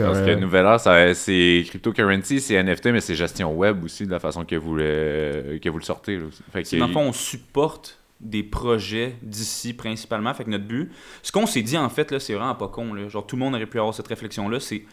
Parce 0.06 0.20
que 0.20 0.34
Nouvelle 0.36 0.64
Heure, 0.64 0.80
ça- 0.80 1.12
c'est 1.12 1.64
cryptocurrency, 1.68 2.40
c'est 2.40 2.54
NFT, 2.62 2.86
mais 2.86 3.00
c'est 3.00 3.14
gestion 3.14 3.52
web 3.54 3.84
aussi, 3.84 4.06
de 4.06 4.10
la 4.10 4.20
façon 4.20 4.44
que 4.44 4.56
vous 4.56 4.74
le, 4.76 5.58
que 5.62 5.68
vous 5.68 5.78
le 5.78 5.84
sortez. 5.84 6.18
C'est 6.64 6.78
dans 6.78 6.86
le 6.86 6.92
fond, 6.92 7.00
on 7.00 7.12
supporte 7.12 7.98
des 8.18 8.42
projets 8.42 9.16
d'ici 9.20 9.74
principalement. 9.74 10.32
Fait 10.32 10.44
que 10.44 10.50
notre 10.50 10.64
but, 10.64 10.90
ce 11.22 11.30
qu'on 11.30 11.44
s'est 11.46 11.60
dit 11.60 11.76
en 11.76 11.90
fait, 11.90 12.10
là, 12.10 12.18
c'est 12.20 12.32
vraiment 12.32 12.54
pas 12.54 12.68
con. 12.68 12.94
Là. 12.94 13.08
Genre, 13.08 13.26
tout 13.26 13.36
le 13.36 13.40
monde 13.40 13.54
aurait 13.54 13.66
pu 13.66 13.78
avoir 13.78 13.92
cette 13.92 14.06
réflexion-là. 14.08 14.58
C'est 14.60 14.84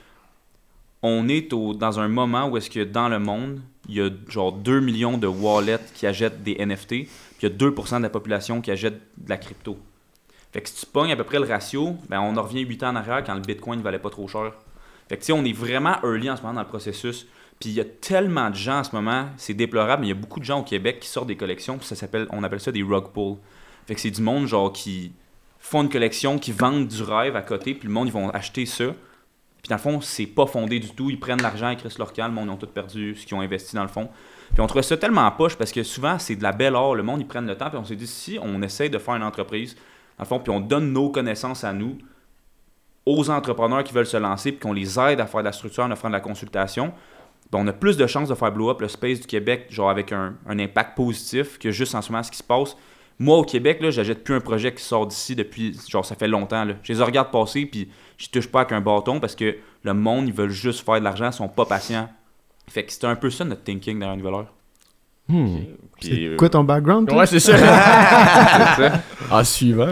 on 1.03 1.27
est 1.27 1.53
dans 1.53 1.99
un 1.99 2.07
moment 2.07 2.47
où 2.47 2.57
est-ce 2.57 2.69
que 2.69 2.83
dans 2.83 3.09
le 3.09 3.19
monde, 3.19 3.61
il 3.89 3.95
y 3.95 4.01
a 4.01 4.09
genre 4.29 4.53
2 4.53 4.79
millions 4.79 5.17
de 5.17 5.27
wallets 5.27 5.79
qui 5.93 6.07
achètent 6.07 6.41
des 6.41 6.55
NFT, 6.65 6.87
puis 6.87 7.07
il 7.41 7.49
y 7.49 7.51
a 7.51 7.55
2% 7.55 7.97
de 7.97 8.03
la 8.03 8.09
population 8.09 8.61
qui 8.61 8.71
achète 8.71 8.95
de 9.17 9.29
la 9.29 9.37
crypto. 9.37 9.77
Fait 10.53 10.61
que 10.61 10.69
si 10.69 10.85
tu 10.85 10.85
pognes 10.85 11.11
à 11.11 11.15
peu 11.15 11.25
près 11.25 11.39
le 11.39 11.45
ratio, 11.45 11.97
ben 12.09 12.21
on 12.21 12.37
en 12.37 12.41
revient 12.43 12.61
8 12.61 12.83
ans 12.83 12.89
en 12.89 12.95
arrière 12.95 13.23
quand 13.23 13.33
le 13.33 13.41
Bitcoin 13.41 13.79
ne 13.79 13.83
valait 13.83 13.99
pas 13.99 14.09
trop 14.09 14.27
cher. 14.27 14.53
Fait 15.09 15.17
que 15.17 15.31
on 15.33 15.43
est 15.43 15.53
vraiment 15.53 15.95
early 16.03 16.29
en 16.29 16.37
ce 16.37 16.41
moment 16.41 16.53
dans 16.53 16.61
le 16.61 16.67
processus. 16.67 17.27
Puis 17.59 17.69
il 17.69 17.75
y 17.75 17.81
a 17.81 17.85
tellement 17.85 18.49
de 18.49 18.55
gens 18.55 18.79
en 18.79 18.83
ce 18.83 18.95
moment, 18.95 19.27
c'est 19.37 19.53
déplorable, 19.53 20.01
mais 20.01 20.07
il 20.07 20.09
y 20.11 20.17
a 20.17 20.19
beaucoup 20.19 20.39
de 20.39 20.45
gens 20.45 20.59
au 20.61 20.63
Québec 20.63 20.99
qui 20.99 21.07
sortent 21.07 21.27
des 21.27 21.35
collections, 21.35 21.77
puis 21.77 21.87
ça 21.87 21.95
s'appelle, 21.95 22.27
on 22.31 22.43
appelle 22.43 22.59
ça 22.59 22.71
des 22.71 22.83
rug 22.83 23.07
pulls. 23.13 23.37
Fait 23.87 23.95
que 23.95 24.01
c'est 24.01 24.11
du 24.11 24.21
monde 24.21 24.47
genre 24.47 24.71
qui 24.71 25.11
font 25.59 25.81
une 25.81 25.89
collection, 25.89 26.39
qui 26.39 26.51
vendent 26.51 26.87
du 26.87 27.03
rêve 27.03 27.35
à 27.35 27.41
côté, 27.41 27.73
puis 27.73 27.87
le 27.87 27.93
monde 27.93 28.07
ils 28.07 28.13
vont 28.13 28.29
acheter 28.29 28.65
ça. 28.65 28.85
Puis 29.63 29.69
dans 29.69 29.77
le 29.77 29.81
fond, 29.81 30.01
c'est 30.01 30.25
pas 30.25 30.45
fondé 30.45 30.77
du 30.77 30.89
tout. 30.89 31.09
Ils 31.09 31.17
prennent 31.17 31.41
l'argent, 31.41 31.69
ils 31.69 31.77
crissent 31.77 31.97
leur 31.97 32.11
monde 32.29 32.47
ils 32.47 32.51
ont 32.51 32.57
tout 32.57 32.67
perdu 32.67 33.15
ce 33.15 33.25
qu'ils 33.25 33.37
ont 33.37 33.39
investi 33.39 33.77
dans 33.77 33.83
le 33.83 33.87
fond. 33.87 34.09
Puis 34.51 34.61
on 34.61 34.67
trouvait 34.67 34.83
ça 34.83 34.97
tellement 34.97 35.25
en 35.25 35.31
poche 35.31 35.55
parce 35.55 35.71
que 35.71 35.83
souvent 35.83 36.19
c'est 36.19 36.35
de 36.35 36.43
la 36.43 36.51
belle 36.51 36.75
or, 36.75 36.95
le 36.95 37.01
monde 37.01 37.21
ils 37.21 37.27
prennent 37.27 37.47
le 37.47 37.55
temps, 37.55 37.69
puis 37.69 37.79
on 37.79 37.85
s'est 37.85 37.95
dit 37.95 38.05
si 38.05 38.37
on 38.41 38.61
essaye 38.61 38.89
de 38.89 38.97
faire 38.97 39.15
une 39.15 39.23
entreprise, 39.23 39.75
dans 40.17 40.25
le 40.25 40.27
fond, 40.27 40.39
puis 40.39 40.51
on 40.51 40.59
donne 40.59 40.91
nos 40.91 41.09
connaissances 41.09 41.63
à 41.63 41.71
nous, 41.71 41.97
aux 43.05 43.29
entrepreneurs 43.29 43.85
qui 43.85 43.93
veulent 43.93 44.05
se 44.05 44.17
lancer, 44.17 44.51
puis 44.51 44.59
qu'on 44.59 44.73
les 44.73 44.99
aide 44.99 45.21
à 45.21 45.25
faire 45.27 45.39
de 45.39 45.45
la 45.45 45.53
structure 45.53 45.85
en 45.85 45.91
offrant 45.91 46.09
de 46.09 46.13
la 46.13 46.19
consultation, 46.19 46.93
ben, 47.49 47.59
on 47.59 47.67
a 47.67 47.73
plus 47.73 47.95
de 47.95 48.05
chances 48.05 48.27
de 48.27 48.35
faire 48.35 48.51
blow 48.51 48.69
up 48.69 48.81
le 48.81 48.89
space 48.89 49.21
du 49.21 49.27
Québec, 49.27 49.67
genre 49.69 49.89
avec 49.89 50.11
un, 50.11 50.35
un 50.45 50.59
impact 50.59 50.97
positif 50.97 51.57
que 51.57 51.71
juste 51.71 51.95
en 51.95 52.01
ce 52.01 52.11
moment 52.11 52.21
ce 52.21 52.31
qui 52.31 52.37
se 52.37 52.43
passe. 52.43 52.75
Moi, 53.19 53.37
au 53.37 53.43
Québec, 53.43 53.79
là, 53.81 53.91
j'achète 53.91 54.23
plus 54.23 54.33
un 54.33 54.39
projet 54.39 54.73
qui 54.73 54.83
sort 54.83 55.07
d'ici 55.07 55.35
depuis, 55.35 55.77
genre, 55.87 56.05
ça 56.05 56.15
fait 56.15 56.27
longtemps. 56.27 56.65
Là. 56.65 56.73
Je 56.83 56.93
les 56.93 57.01
regarde 57.01 57.31
passer, 57.31 57.65
puis 57.65 57.89
je 58.17 58.27
touche 58.29 58.47
pas 58.47 58.61
avec 58.61 58.71
un 58.71 58.81
bâton 58.81 59.19
parce 59.19 59.35
que 59.35 59.55
le 59.83 59.93
monde, 59.93 60.27
ils 60.27 60.33
veulent 60.33 60.49
juste 60.49 60.85
faire 60.85 60.99
de 60.99 61.03
l'argent, 61.03 61.27
ils 61.27 61.33
sont 61.33 61.47
pas 61.47 61.65
patients. 61.65 62.09
Fait 62.67 62.83
que 62.83 62.91
c'était 62.91 63.07
un 63.07 63.15
peu 63.15 63.29
ça 63.29 63.45
notre 63.45 63.63
thinking 63.63 63.99
derrière 63.99 64.17
Nouvelle 64.17 64.33
Heure. 64.33 64.53
Hmm. 65.29 65.57
Puis, 65.99 66.09
C'est 66.09 66.25
euh, 66.25 66.35
quoi 66.35 66.49
ton 66.49 66.63
background? 66.65 67.07
toi? 67.07 67.19
Ouais, 67.19 67.25
c'est 67.25 67.39
ça. 67.39 67.55
c'est 67.57 68.81
ça. 68.81 69.01
en 69.31 69.43
suivant. 69.43 69.87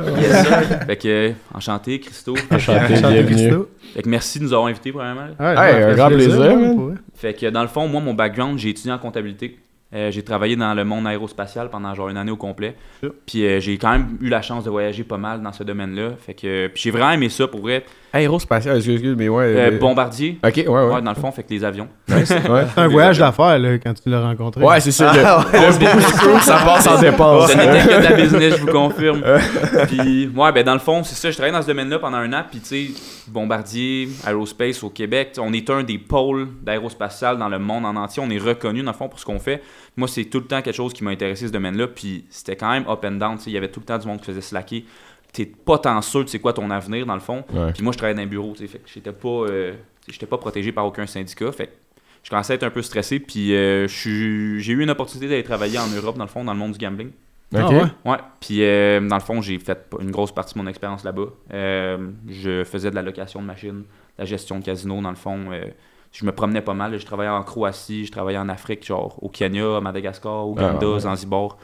fait 0.85 0.97
que, 0.97 1.07
euh, 1.07 1.33
enchanté, 1.53 1.99
Christo. 2.01 2.35
Enchanté, 2.51 2.95
bienvenue. 2.95 3.63
Fait 3.93 4.01
que 4.01 4.09
merci 4.09 4.39
de 4.39 4.43
nous 4.43 4.53
avoir 4.53 4.67
invités, 4.67 4.91
premièrement. 4.91 5.27
Ouais, 5.39 5.55
Hey, 5.57 5.83
un 5.83 5.95
grand 5.95 6.07
plaisir, 6.09 6.35
vrai. 6.35 6.95
Fait 7.15 7.33
que 7.33 7.45
dans 7.49 7.61
le 7.61 7.69
fond, 7.69 7.87
moi, 7.87 8.01
mon 8.01 8.13
background, 8.13 8.57
j'ai 8.57 8.69
étudié 8.69 8.91
en 8.91 8.99
comptabilité. 8.99 9.57
Euh, 9.93 10.09
j'ai 10.11 10.23
travaillé 10.23 10.55
dans 10.55 10.73
le 10.73 10.85
monde 10.85 11.05
aérospatial 11.05 11.69
pendant 11.69 11.93
genre 11.93 12.09
une 12.09 12.17
année 12.17 12.31
au 12.31 12.37
complet. 12.37 12.75
Sure. 13.01 13.13
Puis 13.25 13.45
euh, 13.45 13.59
j'ai 13.59 13.77
quand 13.77 13.91
même 13.91 14.17
eu 14.21 14.29
la 14.29 14.41
chance 14.41 14.63
de 14.63 14.69
voyager 14.69 15.03
pas 15.03 15.17
mal 15.17 15.41
dans 15.41 15.51
ce 15.51 15.63
domaine-là. 15.63 16.11
Fait 16.17 16.33
que 16.33 16.71
j'ai 16.73 16.91
vraiment 16.91 17.11
aimé 17.11 17.29
ça 17.29 17.47
pour 17.47 17.61
vrai. 17.61 17.83
Aérospatial, 18.13 18.75
excuse, 18.75 18.95
excuse, 18.95 19.15
mais 19.17 19.29
ouais. 19.29 19.43
Euh, 19.45 19.71
euh, 19.71 19.79
bombardier, 19.79 20.37
Ok, 20.45 20.53
ouais, 20.57 20.67
ouais. 20.67 20.93
ouais, 20.95 21.01
dans 21.01 21.11
le 21.13 21.15
fond, 21.19 21.31
fait 21.31 21.43
que 21.43 21.49
les 21.53 21.63
avions. 21.63 21.87
Ouais, 22.09 22.23
ouais. 22.49 22.65
Un 22.77 22.87
voyage 22.89 23.19
d'affaires 23.19 23.57
là, 23.57 23.77
quand 23.77 23.93
tu 23.93 24.09
l'as 24.09 24.21
rencontré. 24.21 24.61
Ouais, 24.63 24.79
c'est 24.81 24.91
ça. 24.91 25.13
Le, 25.13 25.19
le 25.67 25.77
business 25.77 26.11
crew, 26.13 26.39
ça 26.41 26.57
passe 26.65 26.87
en 26.87 26.99
dépense. 26.99 27.51
Ce 27.51 27.57
n'était 27.57 27.87
que 27.87 27.97
de 27.99 28.03
la 28.03 28.13
business, 28.13 28.55
je 28.57 28.61
vous 28.61 28.67
confirme. 28.67 29.21
puis, 29.87 30.27
ouais, 30.35 30.51
ben 30.51 30.63
dans 30.63 30.73
le 30.73 30.79
fond, 30.79 31.03
c'est 31.03 31.15
ça. 31.15 31.29
Je 31.31 31.35
travaillais 31.35 31.55
dans 31.55 31.61
ce 31.61 31.67
domaine-là 31.67 31.99
pendant 31.99 32.17
un 32.17 32.33
an. 32.33 32.43
Puis, 32.49 32.59
tu 32.59 32.65
sais, 32.65 32.87
Bombardier, 33.27 34.09
Aerospace 34.27 34.83
au 34.83 34.89
Québec, 34.89 35.37
on 35.39 35.53
est 35.53 35.69
un 35.69 35.83
des 35.83 35.97
pôles 35.97 36.47
d'aérospatial 36.63 37.37
dans 37.37 37.47
le 37.49 37.59
monde 37.59 37.85
en 37.85 37.95
entier. 37.95 38.21
On 38.25 38.29
est 38.29 38.37
reconnu, 38.39 38.83
dans 38.83 38.91
le 38.91 38.97
fond, 38.97 39.07
pour 39.07 39.19
ce 39.19 39.25
qu'on 39.25 39.39
fait. 39.39 39.61
Moi, 39.95 40.07
c'est 40.07 40.25
tout 40.25 40.39
le 40.39 40.45
temps 40.45 40.61
quelque 40.61 40.75
chose 40.75 40.91
qui 40.93 41.03
m'a 41.03 41.11
intéressé, 41.11 41.47
ce 41.47 41.51
domaine-là. 41.53 41.87
Puis, 41.87 42.25
c'était 42.29 42.55
quand 42.57 42.71
même 42.71 42.83
up 42.89 43.05
and 43.05 43.11
down. 43.13 43.37
tu 43.37 43.43
sais, 43.45 43.49
Il 43.51 43.53
y 43.53 43.57
avait 43.57 43.69
tout 43.69 43.79
le 43.79 43.85
temps 43.85 43.97
du 43.97 44.07
monde 44.07 44.19
qui 44.19 44.25
faisait 44.25 44.41
slacker. 44.41 44.83
T'es 45.33 45.45
pas 45.45 45.77
tant 45.77 46.01
sûr 46.01 46.23
de 46.25 46.29
c'est 46.29 46.39
quoi 46.39 46.53
ton 46.53 46.69
avenir, 46.71 47.05
dans 47.05 47.13
le 47.13 47.19
fond. 47.21 47.43
Ouais. 47.53 47.71
Puis 47.73 47.83
moi, 47.83 47.93
je 47.93 47.97
travaillais 47.97 48.15
dans 48.17 48.23
un 48.23 48.27
bureau, 48.27 48.51
tu 48.53 48.59
sais, 48.59 48.67
fait 48.67 48.79
que 48.79 48.89
j'étais 48.93 49.13
pas, 49.13 49.27
euh, 49.29 49.73
j'étais 50.09 50.25
pas 50.25 50.37
protégé 50.37 50.71
par 50.71 50.85
aucun 50.85 51.05
syndicat. 51.07 51.51
Fait 51.53 51.67
que 51.67 51.71
je 52.23 52.29
commençais 52.29 52.53
à 52.53 52.55
être 52.57 52.63
un 52.63 52.69
peu 52.69 52.81
stressé. 52.81 53.19
Puis 53.19 53.53
euh, 53.55 53.87
je 53.87 53.93
suis- 53.95 54.59
j'ai 54.61 54.73
eu 54.73 54.81
une 54.83 54.89
opportunité 54.89 55.29
d'aller 55.29 55.43
travailler 55.43 55.79
en 55.79 55.87
Europe, 55.87 56.17
dans 56.17 56.25
le 56.25 56.29
fond, 56.29 56.43
dans 56.43 56.53
le 56.53 56.59
monde 56.59 56.73
du 56.73 56.77
gambling. 56.77 57.11
Ah 57.53 57.65
Ok. 57.65 57.71
ouais? 57.71 58.11
Ouais, 58.11 58.17
puis 58.39 58.63
euh, 58.63 58.99
dans 59.07 59.15
le 59.17 59.21
fond, 59.21 59.41
j'ai 59.41 59.59
fait 59.59 59.77
une 59.99 60.11
grosse 60.11 60.31
partie 60.31 60.53
de 60.53 60.59
mon 60.59 60.67
expérience 60.67 61.03
là-bas. 61.03 61.27
Euh, 61.53 62.09
je 62.29 62.63
faisais 62.63 62.89
de 62.91 62.95
la 62.95 63.01
location 63.01 63.41
de 63.41 63.45
machines, 63.47 63.79
de 63.81 63.85
la 64.19 64.25
gestion 64.25 64.59
de 64.59 64.63
casino, 64.65 65.01
dans 65.01 65.09
le 65.09 65.15
fond. 65.17 65.37
euh, 65.51 65.65
je 66.13 66.25
me 66.25 66.31
promenais 66.33 66.61
pas 66.61 66.73
mal. 66.73 66.97
Je 66.99 67.05
travaillais 67.05 67.29
en 67.31 67.43
Croatie, 67.43 68.05
je 68.05 68.11
travaillais 68.11 68.37
en 68.37 68.49
Afrique, 68.49 68.85
genre 68.85 69.17
au 69.23 69.29
Kenya, 69.29 69.77
à 69.77 69.81
Madagascar, 69.81 70.45
au 70.47 70.55
Ah, 70.59 70.75
ouais. 70.77 70.99
Zanzibar. 70.99 71.57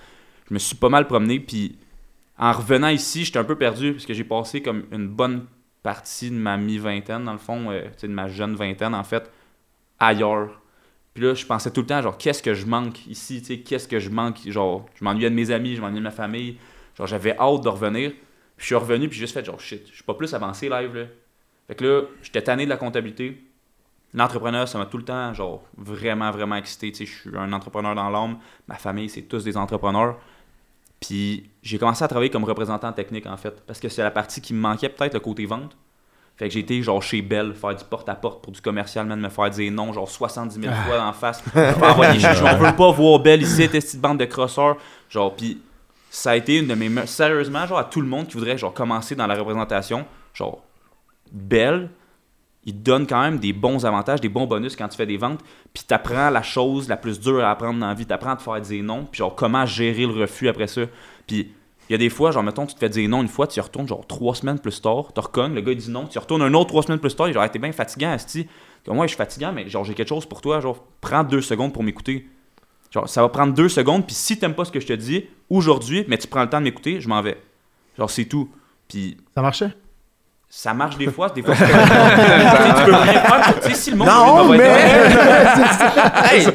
Je 0.49 0.53
me 0.53 0.59
suis 0.59 0.75
pas 0.77 0.87
mal 0.89 1.05
promené, 1.07 1.39
puis 1.41 1.77
en 2.39 2.51
revenant 2.51 2.89
ici, 2.89 3.25
j'étais 3.25 3.39
un 3.39 3.43
peu 3.43 3.57
perdu 3.57 3.93
parce 3.93 4.05
que 4.05 4.13
j'ai 4.13 4.23
passé 4.23 4.61
comme 4.61 4.85
une 4.91 5.07
bonne 5.07 5.47
partie 5.83 6.29
de 6.29 6.35
ma 6.35 6.57
mi-vingtaine, 6.57 7.23
dans 7.23 7.31
le 7.31 7.37
fond, 7.37 7.71
euh, 7.71 7.85
de 8.01 8.07
ma 8.07 8.27
jeune 8.27 8.55
vingtaine, 8.55 8.93
en 8.93 9.03
fait, 9.03 9.31
ailleurs. 9.99 10.61
Puis 11.13 11.23
là, 11.23 11.33
je 11.33 11.45
pensais 11.45 11.71
tout 11.71 11.81
le 11.81 11.87
temps, 11.87 12.01
genre, 12.01 12.17
qu'est-ce 12.17 12.43
que 12.43 12.53
je 12.53 12.65
manque 12.65 13.07
ici, 13.07 13.39
tu 13.39 13.47
sais, 13.47 13.59
qu'est-ce 13.59 13.87
que 13.87 13.99
je 13.99 14.09
manque, 14.09 14.37
genre, 14.47 14.85
je 14.95 15.03
m'ennuyais 15.03 15.29
de 15.29 15.35
mes 15.35 15.49
amis, 15.49 15.75
je 15.75 15.81
m'ennuyais 15.81 16.01
de 16.01 16.03
ma 16.03 16.11
famille, 16.11 16.57
genre, 16.95 17.07
j'avais 17.07 17.37
hâte 17.39 17.63
de 17.63 17.69
revenir. 17.69 18.11
Puis 18.11 18.63
je 18.63 18.65
suis 18.65 18.75
revenu, 18.75 19.07
puis 19.07 19.17
j'ai 19.17 19.25
juste 19.25 19.33
fait, 19.33 19.45
genre, 19.45 19.59
shit, 19.59 19.87
je 19.87 19.95
suis 19.95 20.03
pas 20.03 20.13
plus 20.13 20.33
avancé 20.33 20.69
live, 20.69 20.95
là. 20.95 21.05
Fait 21.67 21.75
que 21.75 21.85
là, 21.85 22.01
j'étais 22.21 22.41
tanné 22.41 22.65
de 22.65 22.69
la 22.69 22.77
comptabilité. 22.77 23.43
L'entrepreneur, 24.13 24.67
ça 24.67 24.77
m'a 24.77 24.85
tout 24.85 24.97
le 24.97 25.03
temps, 25.05 25.33
genre, 25.33 25.63
vraiment, 25.75 26.31
vraiment 26.31 26.55
excité, 26.55 26.91
tu 26.91 26.97
sais, 26.97 27.05
je 27.05 27.29
suis 27.29 27.37
un 27.37 27.51
entrepreneur 27.51 27.95
dans 27.95 28.09
l'âme, 28.09 28.37
ma 28.67 28.75
famille, 28.75 29.09
c'est 29.09 29.23
tous 29.23 29.43
des 29.43 29.57
entrepreneurs. 29.57 30.19
Puis 30.99 31.49
j'ai 31.61 31.77
commencé 31.77 32.03
à 32.03 32.07
travailler 32.07 32.31
comme 32.31 32.43
représentant 32.43 32.91
technique, 32.91 33.25
en 33.27 33.37
fait, 33.37 33.61
parce 33.65 33.79
que 33.79 33.89
c'est 33.89 34.03
la 34.03 34.11
partie 34.11 34.41
qui 34.41 34.53
me 34.53 34.59
manquait, 34.59 34.89
peut-être, 34.89 35.13
le 35.13 35.19
côté 35.19 35.45
vente. 35.45 35.75
Fait 36.35 36.47
que 36.47 36.53
j'ai 36.53 36.59
été 36.59 36.81
genre 36.83 37.01
chez 37.01 37.21
Bell, 37.23 37.53
faire 37.55 37.75
du 37.75 37.83
porte-à-porte 37.83 38.43
pour 38.43 38.51
du 38.53 38.61
commercial, 38.61 39.05
même 39.07 39.19
me 39.19 39.29
faire 39.29 39.49
dire 39.49 39.71
non, 39.71 39.91
genre 39.91 40.07
70 40.07 40.61
000 40.61 40.73
fois 40.87 41.01
en 41.03 41.13
face. 41.13 41.43
Je 42.19 42.43
on 42.43 42.57
veut 42.59 42.75
pas 42.75 42.91
voir 42.91 43.19
Bell 43.19 43.41
ici, 43.41 43.67
t'es 43.69 43.79
petite 43.79 43.99
bande 43.99 44.19
de 44.19 44.25
crosseurs. 44.25 44.77
Genre, 45.09 45.35
puis 45.35 45.59
ça 46.11 46.31
a 46.31 46.35
été 46.35 46.57
une 46.59 46.67
de 46.67 46.75
mes. 46.75 46.89
me- 46.89 47.05
Sérieusement, 47.07 47.65
genre 47.65 47.79
à 47.79 47.83
tout 47.85 48.01
le 48.01 48.07
monde 48.07 48.27
qui 48.27 48.33
voudrait 48.37 48.57
genre 48.57 48.71
commencer 48.73 49.15
dans 49.15 49.25
la 49.25 49.33
représentation, 49.35 50.05
genre 50.33 50.63
Bell, 51.31 51.89
il 52.67 52.83
donne 52.83 53.07
quand 53.07 53.21
même 53.21 53.39
des 53.39 53.53
bons 53.53 53.85
avantages, 53.85 54.19
des 54.19 54.27
bons 54.29 54.45
bonus 54.45 54.75
quand 54.75 54.89
tu 54.89 54.97
fais 54.97 55.05
des 55.05 55.15
ventes, 55.17 55.39
puis 55.73 55.83
t'apprends 55.87 56.29
la 56.29 56.43
chose 56.43 56.89
la 56.89 56.97
plus 56.97 57.17
dure 57.19 57.43
à 57.43 57.49
apprendre 57.49 57.79
dans 57.79 57.87
la 57.87 57.93
vie, 57.93 58.05
t'apprends 58.05 58.31
à 58.31 58.35
te 58.35 58.43
faire 58.43 58.59
dire 58.59 58.83
non, 58.83 59.07
puis 59.09 59.19
genre 59.19 59.33
comment 59.33 59.65
gérer 59.65 60.05
le 60.05 60.11
refus 60.11 60.49
après 60.49 60.67
ça. 60.67 60.81
Puis 61.25 61.53
il 61.89 61.93
y 61.93 61.95
a 61.95 61.97
des 61.97 62.09
fois, 62.09 62.31
genre 62.31 62.43
mettons, 62.43 62.65
tu 62.65 62.75
te 62.75 62.79
fais 62.79 62.89
dire 62.89 63.07
non 63.07 63.21
une 63.21 63.29
fois, 63.29 63.47
tu 63.47 63.57
y 63.57 63.61
retournes 63.61 63.87
genre 63.87 64.05
trois 64.05 64.35
semaines 64.35 64.59
plus 64.59 64.81
tard, 64.81 65.13
tu 65.13 65.19
recognes, 65.21 65.53
le 65.53 65.61
gars 65.61 65.73
dit 65.73 65.89
non, 65.89 66.07
tu 66.07 66.17
y 66.17 66.19
retournes 66.19 66.41
un 66.41 66.53
autre 66.53 66.67
trois 66.67 66.83
semaines 66.83 66.99
plus 66.99 67.15
tard, 67.15 67.31
genre, 67.31 67.49
t'es 67.49 67.57
bien 67.57 67.71
fatigant, 67.71 68.11
Asti. 68.11 68.47
Ouais, 68.85 69.01
je 69.03 69.07
suis 69.07 69.17
fatigant, 69.17 69.53
mais 69.53 69.69
genre 69.69 69.85
j'ai 69.85 69.93
quelque 69.93 70.09
chose 70.09 70.25
pour 70.25 70.41
toi, 70.41 70.59
genre 70.59 70.83
prends 70.99 71.23
deux 71.23 71.41
secondes 71.41 71.71
pour 71.71 71.83
m'écouter. 71.83 72.27
Genre, 72.91 73.07
ça 73.07 73.21
va 73.21 73.29
prendre 73.29 73.53
deux 73.53 73.69
secondes, 73.69 74.05
puis 74.05 74.15
si 74.15 74.37
t'aimes 74.39 74.55
pas 74.55 74.65
ce 74.65 74.71
que 74.71 74.79
je 74.81 74.87
te 74.87 74.93
dis 74.93 75.25
aujourd'hui, 75.49 76.03
mais 76.09 76.17
tu 76.17 76.27
prends 76.27 76.43
le 76.43 76.49
temps 76.49 76.59
de 76.59 76.65
m'écouter, 76.65 76.99
je 76.99 77.07
m'en 77.07 77.21
vais. 77.21 77.37
Genre, 77.97 78.09
c'est 78.09 78.25
tout. 78.25 78.49
Puis 78.87 79.17
Ça 79.33 79.41
marchait? 79.41 79.71
Ça 80.49 80.73
marche 80.73 80.97
des 80.97 81.11
fois, 81.11 81.29
des 81.29 81.43
fois 81.43 81.53
Tu 81.57 81.61
sais, 81.65 81.67
tu 81.67 82.85
peux 82.85 82.95
rien 82.95 83.13
faire. 83.13 83.59
Tu 83.61 83.69
sais, 83.69 83.75
si 83.75 83.91
le 83.91 83.97
monde 83.97 84.07
Non, 84.07 84.47
mais- 84.49 84.57
Hey! 86.31 86.47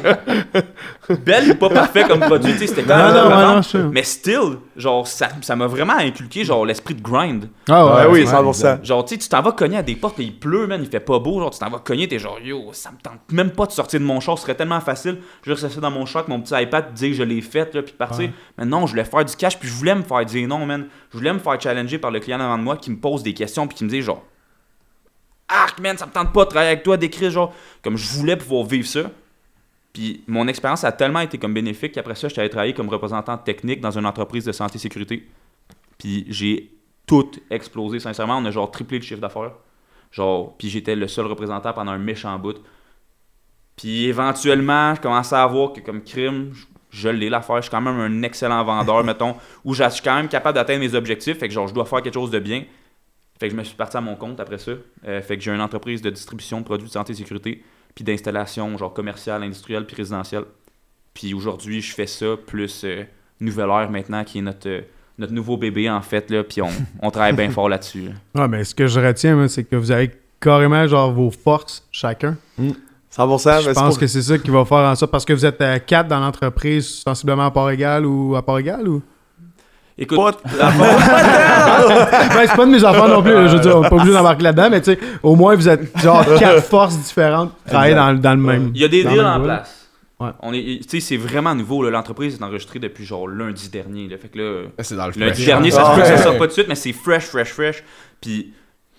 Belle 1.25 1.57
pas 1.57 1.69
parfait 1.69 2.03
comme 2.07 2.21
produit, 2.21 2.53
tu 2.53 2.59
sais, 2.59 2.67
c'était 2.67 2.83
quand 2.83 2.95
même 2.97 3.13
non, 3.13 3.55
non. 3.55 3.91
Mais 3.91 4.03
still, 4.03 4.57
genre, 4.75 5.05
ça 5.07 5.29
ça 5.41 5.55
m'a 5.55 5.67
vraiment 5.67 5.97
inculqué, 5.97 6.43
genre, 6.45 6.65
l'esprit 6.65 6.95
de 6.95 7.01
grind. 7.01 7.49
Ah 7.69 7.85
Ouais, 7.85 8.05
oui, 8.09 8.23
ouais. 8.23 8.31
100%. 8.31 8.83
Genre, 8.83 9.05
tu 9.05 9.13
sais, 9.15 9.19
tu 9.19 9.27
t'en 9.29 9.41
vas 9.41 9.51
cogner 9.51 9.77
à 9.77 9.83
des 9.83 9.95
portes, 9.95 10.15
il 10.19 10.37
pleut, 10.37 10.65
man, 10.65 10.79
il 10.81 10.89
fait 10.89 10.99
pas 11.01 11.19
beau, 11.19 11.39
genre, 11.39 11.51
tu 11.51 11.59
t'en 11.59 11.69
vas 11.69 11.79
cogner, 11.79 12.07
t'es 12.07 12.19
genre, 12.19 12.39
yo, 12.43 12.69
ça 12.71 12.89
me 12.91 12.97
tente 12.97 13.19
même 13.31 13.51
pas 13.51 13.65
de 13.65 13.71
sortir 13.71 13.99
de 13.99 14.05
mon 14.05 14.19
char, 14.21 14.37
ce 14.37 14.43
serait 14.43 14.55
tellement 14.55 14.79
facile. 14.79 15.17
Je 15.45 15.51
reste 15.51 15.65
assis 15.65 15.79
dans 15.79 15.91
mon 15.91 16.05
char 16.05 16.21
avec 16.21 16.29
mon 16.29 16.39
petit 16.41 16.53
iPad, 16.59 16.93
dire 16.93 17.09
que 17.09 17.15
je 17.15 17.23
l'ai 17.23 17.41
fait, 17.41 17.73
là, 17.75 17.81
puis 17.81 17.91
de 17.91 17.97
partir. 17.97 18.29
Mais 18.57 18.65
non, 18.65 18.85
je 18.87 18.91
voulais 18.91 19.03
faire 19.05 19.25
du 19.25 19.35
cash, 19.35 19.59
puis 19.59 19.67
je 19.67 19.73
voulais 19.73 19.95
me 19.95 20.03
faire 20.03 20.23
dire 20.25 20.47
non, 20.47 20.65
man. 20.65 20.85
Je 21.13 21.19
voulais 21.19 21.31
me 21.31 21.39
faire 21.39 21.61
challenger 21.61 21.99
par 21.99 22.09
le 22.09 22.19
client 22.19 22.39
avant 22.39 22.57
de 22.57 22.63
moi 22.63 22.75
qui 22.75 22.89
me 22.89 22.97
pose 22.97 23.21
des 23.21 23.35
questions, 23.35 23.67
puis 23.67 23.77
qui 23.77 23.83
me 23.83 23.89
dit, 23.89 24.01
genre, 24.01 24.23
arc, 25.47 25.79
man, 25.79 25.95
ça 25.95 26.07
me 26.07 26.11
tente 26.11 26.33
pas 26.33 26.45
de 26.45 26.49
travailler 26.49 26.71
avec 26.71 26.83
toi, 26.83 26.97
d'écrire, 26.97 27.29
genre, 27.29 27.53
comme 27.83 27.97
je 27.97 28.07
voulais 28.17 28.35
pouvoir 28.35 28.65
vivre 28.65 28.87
ça. 28.87 29.11
Puis 29.93 30.23
mon 30.25 30.47
expérience 30.47 30.83
a 30.83 30.91
tellement 30.91 31.19
été 31.19 31.37
comme 31.37 31.53
bénéfique 31.53 31.91
qu'après 31.91 32.15
ça, 32.15 32.27
je 32.27 32.39
allé 32.39 32.49
travailler 32.49 32.73
comme 32.73 32.89
représentant 32.89 33.37
technique 33.37 33.79
dans 33.79 33.95
une 33.95 34.07
entreprise 34.07 34.43
de 34.43 34.51
santé 34.51 34.79
sécurité. 34.79 35.29
Puis 35.99 36.25
j'ai 36.29 36.71
tout 37.05 37.29
explosé, 37.51 37.99
sincèrement. 37.99 38.37
On 38.37 38.45
a 38.45 38.51
genre 38.51 38.71
triplé 38.71 38.97
le 38.97 39.03
chiffre 39.03 39.21
d'affaires. 39.21 39.51
Genre, 40.11 40.55
puis 40.57 40.69
j'étais 40.69 40.95
le 40.95 41.07
seul 41.07 41.27
représentant 41.27 41.73
pendant 41.73 41.91
un 41.91 41.99
méchant 41.99 42.37
bout. 42.39 42.59
Puis 43.75 44.05
éventuellement, 44.05 44.95
je 44.95 45.01
commençais 45.01 45.35
à 45.35 45.45
voir 45.45 45.73
que 45.73 45.81
comme 45.81 46.03
crime, 46.03 46.53
je 46.93 47.09
l'ai 47.09 47.29
l'affaire. 47.29 47.57
Je 47.57 47.63
suis 47.63 47.71
quand 47.71 47.81
même 47.81 47.99
un 47.99 48.21
excellent 48.23 48.63
vendeur, 48.63 49.03
mettons, 49.03 49.35
où 49.65 49.73
je 49.73 49.87
suis 49.89 50.01
quand 50.01 50.15
même 50.15 50.29
capable 50.29 50.55
d'atteindre 50.55 50.79
mes 50.79 50.93
objectifs. 50.93 51.37
Fait 51.37 51.47
que 51.47 51.53
genre, 51.53 51.67
je 51.67 51.73
dois 51.73 51.85
faire 51.85 52.01
quelque 52.01 52.13
chose 52.13 52.31
de 52.31 52.39
bien. 52.39 52.63
Fait 53.39 53.47
que 53.47 53.53
je 53.53 53.57
me 53.57 53.63
suis 53.63 53.75
parti 53.75 53.97
à 53.97 54.01
mon 54.01 54.15
compte 54.15 54.39
après 54.39 54.59
ça. 54.59 54.71
Euh, 55.07 55.21
fait 55.21 55.37
que 55.37 55.43
j'ai 55.43 55.51
une 55.51 55.61
entreprise 55.61 56.01
de 56.01 56.09
distribution 56.11 56.59
de 56.59 56.65
produits 56.65 56.87
de 56.87 56.93
santé 56.93 57.13
et 57.13 57.15
sécurité, 57.15 57.63
puis 57.95 58.05
d'installation 58.05 58.77
genre 58.77 58.93
commerciale, 58.93 59.43
industrielle, 59.43 59.85
puis 59.85 59.95
résidentielle. 59.95 60.45
Puis 61.13 61.33
aujourd'hui, 61.33 61.81
je 61.81 61.93
fais 61.93 62.07
ça, 62.07 62.37
plus 62.45 62.83
euh, 62.83 63.03
Nouvelle 63.39 63.69
Ère 63.69 63.89
maintenant, 63.89 64.23
qui 64.23 64.37
est 64.37 64.41
notre, 64.41 64.69
euh, 64.69 64.81
notre 65.17 65.33
nouveau 65.33 65.57
bébé 65.57 65.89
en 65.89 66.01
fait, 66.01 66.29
là, 66.29 66.43
puis 66.43 66.61
on, 66.61 66.69
on 67.01 67.09
travaille 67.11 67.33
bien 67.35 67.49
fort 67.51 67.69
là-dessus. 67.69 68.01
là. 68.01 68.11
Ah, 68.35 68.47
mais 68.47 68.63
ce 68.63 68.75
que 68.75 68.87
je 68.87 68.99
retiens, 68.99 69.47
c'est 69.47 69.63
que 69.63 69.75
vous 69.75 69.91
avez 69.91 70.11
carrément 70.39 70.85
genre 70.87 71.11
vos 71.11 71.31
forces 71.31 71.87
chacun. 71.91 72.37
100%. 73.15 73.61
je 73.61 73.67
mais 73.67 73.73
pense 73.73 73.89
pour- 73.89 73.99
que 73.99 74.07
c'est 74.07 74.21
ça 74.21 74.37
qui 74.37 74.49
va 74.49 74.65
faire 74.65 74.77
en 74.79 74.95
sorte 74.95 75.11
parce 75.11 75.25
que 75.25 75.33
vous 75.33 75.45
êtes 75.45 75.61
euh, 75.61 75.77
quatre 75.85 76.07
dans 76.07 76.19
l'entreprise 76.19 77.01
sensiblement 77.05 77.45
à 77.45 77.51
part 77.51 77.69
égale 77.69 78.05
ou 78.05 78.35
à 78.35 78.41
part 78.43 78.59
égale 78.59 78.87
ou? 78.87 79.01
Écoute, 79.97 80.17
Pas- 80.17 80.31
ben, 80.73 82.47
c'est 82.47 82.55
pas 82.55 82.65
de 82.65 82.71
mes 82.71 82.83
enfants 82.83 83.07
non 83.07 83.21
plus 83.21 83.33
là, 83.33 83.47
je 83.47 83.55
veux 83.57 83.61
dire 83.61 83.77
on 83.77 83.81
pas 83.83 83.95
obligé 83.95 84.11
d'embarquer 84.13 84.43
là-dedans 84.43 84.69
mais 84.71 84.81
tu 84.81 84.91
sais 84.93 84.99
au 85.21 85.35
moins 85.35 85.55
vous 85.55 85.69
êtes 85.69 85.97
genre 85.99 86.25
quatre 86.39 86.63
forces 86.63 86.97
différentes 86.97 87.51
travailler 87.67 87.93
dans, 87.95 88.13
dans 88.19 88.31
le 88.31 88.37
même 88.41 88.71
il 88.73 88.81
y 88.81 88.85
a 88.85 88.87
des 88.87 89.03
deals 89.03 89.21
en 89.21 89.41
place. 89.41 89.79
Ouais. 90.19 90.29
On 90.41 90.53
est, 90.53 90.79
tu 90.83 90.87
sais, 90.87 90.99
c'est 91.01 91.17
vraiment 91.17 91.53
nouveau. 91.53 91.83
là. 91.83 91.89
L'entreprise 91.89 92.37
est 92.39 92.43
enregistrée 92.43 92.79
depuis 92.79 93.03
genre 93.03 93.27
lundi 93.27 93.67
dernier. 93.69 94.07
là. 94.07 94.15
Fait 94.17 94.29
que 94.29 94.37
là, 94.37 94.61
C'est 94.79 94.95
dans 94.95 95.07
le 95.07 95.11
Lundi 95.17 95.33
fresh. 95.33 95.45
dernier, 95.45 95.71
ça 95.71 95.83
se 95.83 95.89
Ah 95.89 95.95
peut 95.95 96.01
que 96.01 96.07
ça 96.07 96.13
ouais. 96.15 96.21
sorte 96.21 96.37
pas 96.37 96.47
de 96.47 96.51
suite, 96.51 96.67
mais 96.69 96.75
c'est 96.75 96.93
fresh, 96.93 97.25
fresh, 97.25 97.49
fresh. 97.51 97.83
Puis 98.21 98.53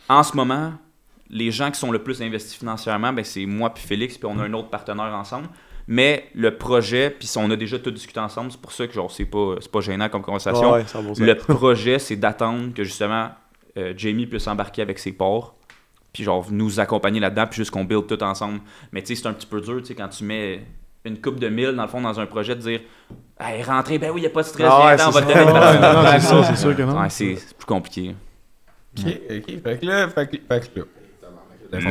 en 0.09 0.23
ce 0.23 0.37
moment, 0.37 0.73
les 1.31 1.51
gens 1.51 1.71
qui 1.71 1.79
sont 1.79 1.91
le 1.91 2.03
plus 2.03 2.23
investis 2.23 2.55
financièrement, 2.55 3.13
ben, 3.13 3.25
c'est 3.25 3.47
moi 3.47 3.73
puis 3.73 3.83
Félix, 3.85 4.19
puis 4.19 4.27
on 4.31 4.39
a 4.39 4.43
un 4.43 4.53
autre 4.53 4.69
partenaire 4.69 5.13
ensemble. 5.15 5.49
Mais 5.87 6.29
le 6.35 6.57
projet, 6.57 7.11
puis 7.11 7.29
on 7.37 7.51
a 7.51 7.57
déjà 7.57 7.79
tout 7.79 7.91
discuté 7.91 8.19
ensemble, 8.19 8.51
c'est 8.51 8.61
pour 8.61 8.73
ça 8.73 8.87
que 8.87 8.95
genre 8.95 9.11
c'est 9.11 9.27
pas, 9.27 9.57
c'est 9.61 9.71
pas 9.71 9.81
gênant 9.81 10.09
comme 10.09 10.23
conversation. 10.23 10.73
Ouais, 10.73 10.83
100%. 10.83 11.23
Le 11.23 11.35
projet, 11.37 11.99
c'est 11.99 12.17
d'attendre 12.17 12.73
que 12.73 12.85
justement 12.85 13.31
euh, 13.77 13.93
Jamie 13.97 14.27
puisse 14.27 14.47
embarquer 14.47 14.81
avec 14.83 14.99
ses 14.99 15.13
ports, 15.13 15.57
puis 16.13 16.25
genre 16.25 16.47
nous 16.51 16.81
accompagner 16.81 17.21
là-dedans, 17.21 17.47
puis 17.47 17.57
juste 17.57 17.71
qu'on 17.71 17.85
build 17.85 18.07
tout 18.07 18.23
ensemble. 18.23 18.61
Mais 18.93 19.03
tu 19.03 19.15
sais, 19.15 19.23
c'est 19.23 19.29
un 19.29 19.35
petit 19.35 19.47
peu 19.47 19.61
dur, 19.61 19.81
tu 19.81 19.87
sais, 19.87 19.95
quand 19.95 20.09
tu 20.09 20.25
mets 20.25 20.63
une 21.05 21.21
coupe 21.21 21.39
de 21.39 21.49
mille 21.49 21.73
dans 21.73 21.83
le 21.83 21.89
fond 21.89 22.01
dans 22.01 22.19
un 22.19 22.27
projet, 22.27 22.55
de 22.55 22.61
dire 22.61 22.81
Hey, 23.39 23.63
rentrez, 23.63 23.99
ben 23.99 24.11
oui, 24.11 24.23
y 24.23 24.27
a 24.27 24.31
pas 24.31 24.43
de 24.43 24.47
stress, 24.47 24.67
Ah 24.71 24.87
ouais, 24.87 25.03
on 25.07 25.11
va 25.11 25.21
c'est 25.21 25.27
te 25.27 25.39
donner 25.39 26.21
c'est 26.21 26.27
sûr 26.27 26.45
c'est 26.47 26.57
sûr 26.57 26.77
que 26.77 26.83
non 26.83 26.99
Ouais, 26.99 27.11
c'est 27.11 27.37
c'est 27.37 27.57
plus 27.57 27.67
compliqué. 27.67 28.15
Ok, 28.99 29.07
ok. 29.07 29.63
Fait 29.63 29.81
que 29.81 29.87
là, 29.87 30.09
fait 30.09 30.27
que, 30.29 30.37
fait 30.49 30.73
que 30.73 30.79
là. 30.81 30.87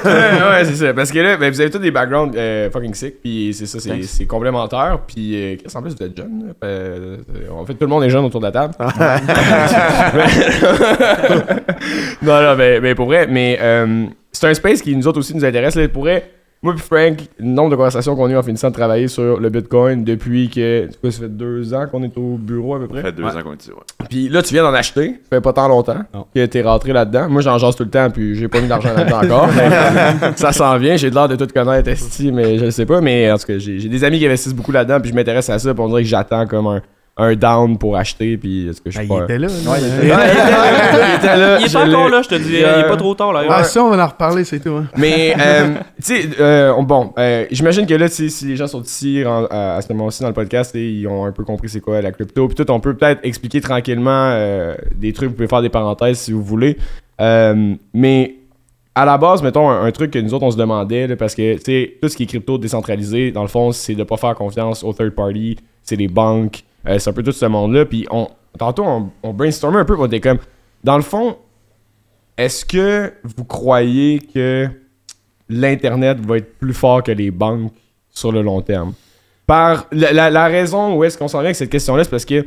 Ouais, 0.50 0.64
c'est 0.64 0.76
ça. 0.76 0.94
Parce 0.94 1.10
que 1.10 1.18
là, 1.18 1.36
ben, 1.36 1.50
vous 1.50 1.60
avez 1.60 1.70
tous 1.70 1.78
des 1.78 1.90
backgrounds 1.90 2.36
euh, 2.36 2.70
fucking 2.70 2.94
sick, 2.94 3.20
puis 3.20 3.52
c'est 3.54 3.66
ça, 3.66 3.78
c'est, 3.80 4.26
complémentaire. 4.26 5.00
Puis, 5.06 5.34
euh, 5.34 5.56
qu'est-ce 5.56 5.76
en 5.76 5.82
plus, 5.82 5.96
vous 5.96 6.04
êtes 6.04 6.16
jeune. 6.16 6.54
Euh, 6.64 7.18
en 7.50 7.64
fait, 7.64 7.74
tout 7.74 7.84
le 7.84 7.88
monde 7.88 8.04
est 8.04 8.10
jeune 8.10 8.24
autour 8.24 8.40
de 8.40 8.46
la 8.46 8.52
table. 8.52 8.74
non, 12.22 12.42
non, 12.42 12.56
mais, 12.56 12.80
mais 12.80 12.94
pour 12.94 13.06
vrai, 13.06 13.26
mais 13.28 13.58
euh, 13.60 14.06
c'est 14.32 14.48
un 14.48 14.54
space 14.54 14.82
qui 14.82 14.96
nous 14.96 15.06
autres 15.06 15.18
aussi 15.18 15.34
nous 15.34 15.44
intéresse. 15.44 15.74
Là, 15.74 15.88
pour 15.88 16.02
vrai, 16.02 16.30
moi 16.62 16.74
puis 16.74 16.82
Frank, 16.82 17.18
le 17.38 17.46
nombre 17.46 17.70
de 17.70 17.76
conversations 17.76 18.14
qu'on 18.14 18.26
a 18.26 18.30
eu 18.32 18.36
en 18.36 18.42
finissant 18.42 18.68
de 18.68 18.74
travailler 18.74 19.08
sur 19.08 19.40
le 19.40 19.48
Bitcoin 19.48 20.04
depuis 20.04 20.50
que, 20.50 20.88
c'est 20.90 21.00
quoi, 21.00 21.10
ça 21.10 21.20
fait 21.20 21.28
deux 21.34 21.72
ans 21.72 21.86
qu'on 21.90 22.02
est 22.02 22.14
au 22.18 22.36
bureau 22.36 22.74
à 22.74 22.78
peu 22.80 22.86
près. 22.88 22.98
Ça 22.98 23.04
fait 23.04 23.12
deux 23.12 23.22
Ouais. 23.24 23.30
ans 23.34 23.42
qu'on 23.42 23.52
est 23.52 23.62
ici, 23.62 23.70
ouais. 23.70 24.06
Puis 24.10 24.28
là, 24.28 24.42
tu 24.42 24.52
viens 24.52 24.62
d'en 24.62 24.74
acheter, 24.74 25.20
ça 25.30 25.36
fait 25.36 25.40
pas 25.40 25.52
tant 25.54 25.68
longtemps 25.68 26.00
Non. 26.12 26.26
que 26.34 26.44
t'es 26.44 26.60
rentré 26.62 26.92
là-dedans. 26.92 27.28
Moi, 27.30 27.40
j'en 27.40 27.56
jase 27.56 27.76
tout 27.76 27.84
le 27.84 27.90
temps, 27.90 28.10
puis 28.10 28.34
j'ai 28.34 28.48
pas 28.48 28.60
mis 28.60 28.68
d'argent 28.68 28.92
là-dedans 28.94 29.20
encore. 29.24 29.48
mais 29.56 30.32
ça 30.36 30.52
s'en 30.52 30.76
vient, 30.76 30.96
j'ai 30.96 31.08
l'air 31.10 31.28
de 31.28 31.36
tout 31.36 31.46
connaître, 31.46 31.88
Esti, 31.88 32.30
mais 32.30 32.58
je 32.58 32.66
le 32.66 32.70
sais 32.70 32.84
pas. 32.84 33.00
Mais 33.00 33.30
en 33.32 33.38
tout 33.38 33.46
cas, 33.46 33.58
j'ai 33.58 33.78
j'ai 33.78 33.88
des 33.88 34.04
amis 34.04 34.18
qui 34.18 34.26
investissent 34.26 34.54
beaucoup 34.54 34.72
là-dedans, 34.72 35.00
puis 35.00 35.10
je 35.10 35.14
m'intéresse 35.14 35.48
à 35.48 35.58
ça, 35.58 35.72
puis 35.72 35.82
on 35.82 35.88
dirait 35.88 36.02
que 36.02 36.08
j'attends 36.08 36.46
comme 36.46 36.66
un, 36.66 36.82
un 37.16 37.34
down 37.36 37.76
pour 37.76 37.96
acheter, 37.96 38.36
puis 38.38 38.68
est-ce 38.68 38.80
que 38.80 38.90
je 38.90 38.98
Ah, 38.98 39.02
suis 39.02 39.10
il 39.12 39.16
pas... 39.18 39.24
était 39.24 39.38
là 39.38 39.48
Ouais, 39.48 39.80
lui. 39.80 39.88
il 40.02 40.06
était 40.06 40.08
là, 40.08 40.26
il 41.12 41.16
était 41.16 41.36
là, 41.36 41.58
Il 41.60 41.66
est 41.66 41.72
pas 41.72 41.86
encore 41.88 42.08
là, 42.08 42.22
je 42.22 42.28
te 42.28 42.34
dis, 42.36 42.52
il 42.52 42.56
est 42.60 42.88
pas 42.88 42.96
trop 42.96 43.14
tard 43.14 43.32
là. 43.32 43.42
ah 43.50 43.64
ça 43.64 43.84
on 43.84 43.90
va 43.90 44.02
en 44.02 44.06
reparler 44.08 44.44
c'est 44.44 44.60
tout 44.60 44.70
hein. 44.70 44.86
Mais, 44.96 45.34
euh, 45.38 45.74
tu 46.02 46.22
sais, 46.22 46.28
euh, 46.40 46.72
on- 46.76 46.82
bon, 46.82 47.12
euh, 47.18 47.44
j'imagine 47.50 47.84
que 47.86 47.92
là, 47.94 48.08
si 48.08 48.30
les 48.46 48.56
gens 48.56 48.66
sont 48.68 48.82
ici 48.82 49.22
en- 49.26 49.44
à, 49.50 49.74
à 49.76 49.82
ce 49.82 49.92
moment-ci 49.92 50.22
dans 50.22 50.28
le 50.28 50.34
podcast, 50.34 50.72
sais, 50.72 50.80
ils 50.82 51.06
ont 51.08 51.24
un 51.26 51.32
peu 51.32 51.44
compris 51.44 51.68
c'est 51.68 51.80
quoi 51.80 52.00
la 52.00 52.12
crypto. 52.12 52.46
Puis 52.48 52.54
tout, 52.56 52.70
on 52.70 52.80
peut 52.80 52.94
peut-être 52.94 53.20
expliquer 53.22 53.60
tranquillement 53.60 54.30
euh, 54.32 54.74
des 54.96 55.12
trucs, 55.12 55.28
vous 55.28 55.34
pouvez 55.34 55.48
faire 55.48 55.62
des 55.62 55.68
parenthèses 55.68 56.18
si 56.18 56.32
vous 56.32 56.42
voulez. 56.42 56.78
Euh, 57.20 57.74
mais 57.92 58.36
à 58.94 59.04
la 59.04 59.18
base, 59.18 59.42
mettons, 59.42 59.68
un, 59.68 59.84
un 59.84 59.90
truc 59.92 60.10
que 60.10 60.18
nous 60.18 60.32
autres, 60.34 60.44
on 60.46 60.50
se 60.50 60.56
demandait, 60.56 61.06
là, 61.06 61.16
parce 61.16 61.34
que, 61.34 61.54
tu 61.56 61.60
sais, 61.64 61.92
tout 62.00 62.08
ce 62.08 62.16
qui 62.16 62.22
est 62.24 62.26
crypto 62.26 62.56
décentralisé, 62.58 63.30
dans 63.30 63.42
le 63.42 63.48
fond, 63.48 63.72
c'est 63.72 63.94
de 63.94 64.02
pas 64.04 64.16
faire 64.16 64.34
confiance 64.34 64.82
aux 64.82 64.92
third 64.92 65.10
party, 65.14 65.56
c'est 65.82 65.96
les 65.96 66.08
banques, 66.08 66.62
euh, 66.88 66.98
c'est 66.98 67.10
un 67.10 67.12
peu 67.12 67.22
tout 67.22 67.32
ce 67.32 67.46
monde-là. 67.46 67.84
Puis 67.84 68.06
on, 68.10 68.28
tantôt, 68.58 68.84
on, 68.84 69.10
on 69.22 69.32
brainstormait 69.32 69.78
un 69.80 69.84
peu, 69.84 69.96
on 69.98 70.06
était 70.06 70.20
comme, 70.20 70.38
dans 70.84 70.96
le 70.96 71.02
fond, 71.02 71.36
est-ce 72.36 72.64
que 72.64 73.12
vous 73.22 73.44
croyez 73.44 74.18
que 74.18 74.68
l'Internet 75.48 76.18
va 76.24 76.38
être 76.38 76.58
plus 76.58 76.72
fort 76.74 77.02
que 77.02 77.12
les 77.12 77.30
banques 77.30 77.72
sur 78.10 78.32
le 78.32 78.42
long 78.42 78.60
terme? 78.62 78.92
Par 79.46 79.86
la, 79.92 80.12
la- 80.12 80.30
la 80.30 80.46
raison 80.46 80.94
où 80.96 81.04
est-ce 81.04 81.18
qu'on 81.18 81.28
s'en 81.28 81.38
vient 81.38 81.46
avec 81.46 81.56
cette 81.56 81.70
question-là, 81.70 82.04
c'est 82.04 82.10
parce 82.10 82.24
que, 82.24 82.46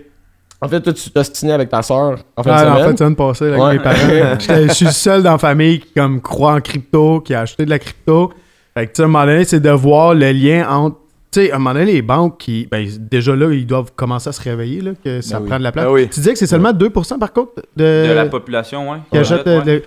en 0.62 0.70
fait, 0.70 0.80
toi, 0.82 0.94
tu 0.94 1.10
t'ostinais 1.12 1.52
avec 1.52 1.70
ta 1.70 1.82
soeur 1.82 2.20
en 2.38 2.44
fin 2.44 2.50
de 2.52 2.56
Ah, 2.56 2.72
en 2.72 2.78
semaine. 2.78 2.92
fait, 2.92 2.98
semaine 2.98 3.16
passée, 3.18 3.50
là, 3.52 3.58
Ouais. 3.58 3.64
avec 3.66 3.80
mes 3.80 3.84
parents. 3.84 4.36
J'étais- 4.40 4.68
Je 4.70 4.74
suis 4.74 4.86
le 4.86 4.92
seul 4.92 5.22
dans 5.24 5.34
la 5.34 5.38
famille 5.38 5.82
qui 5.82 5.92
comme, 5.94 6.22
croit 6.22 6.54
en 6.54 6.62
crypto, 6.62 7.20
qui 7.20 7.34
a 7.34 7.42
acheté 7.42 7.66
de 7.66 7.70
la 7.70 7.80
crypto. 7.80 8.32
Fait 8.74 8.88
que, 8.88 8.94
tu 8.94 8.96
sais, 8.98 9.02
à 9.02 9.06
un 9.06 9.08
moment 9.10 9.26
donné, 9.26 9.44
c'est 9.44 9.60
de 9.60 9.70
voir 9.70 10.14
le 10.14 10.32
lien 10.32 10.68
entre. 10.70 10.98
Tu 11.34 11.40
sais, 11.46 11.52
à 11.52 11.56
un 11.56 11.58
moment 11.58 11.74
donné, 11.74 11.92
les 11.94 12.02
banques 12.04 12.38
qui. 12.38 12.68
Ben, 12.70 12.88
déjà 13.00 13.36
là, 13.36 13.52
ils 13.52 13.66
doivent 13.66 13.92
commencer 13.96 14.30
à 14.30 14.32
se 14.32 14.42
réveiller, 14.42 14.82
là, 14.82 14.92
que 15.04 15.20
ça 15.22 15.38
Ben 15.38 15.44
oui. 15.44 15.50
prend 15.50 15.58
de 15.58 15.64
la 15.64 15.72
place. 15.72 15.86
Ben 15.86 15.92
oui. 15.92 16.04
Tu 16.10 16.20
disais 16.20 16.34
que 16.34 16.38
c'est 16.40 16.46
seulement 16.48 16.72
2% 16.74 17.18
par 17.20 17.34
contre 17.34 17.54
de. 17.76 18.08
De 18.08 18.14
la 18.14 18.26
population, 18.28 18.92
ouais. 18.92 18.98
qui 19.12 19.18
Ouais. 19.18 19.48
euh, 19.48 19.62
le- 19.66 19.84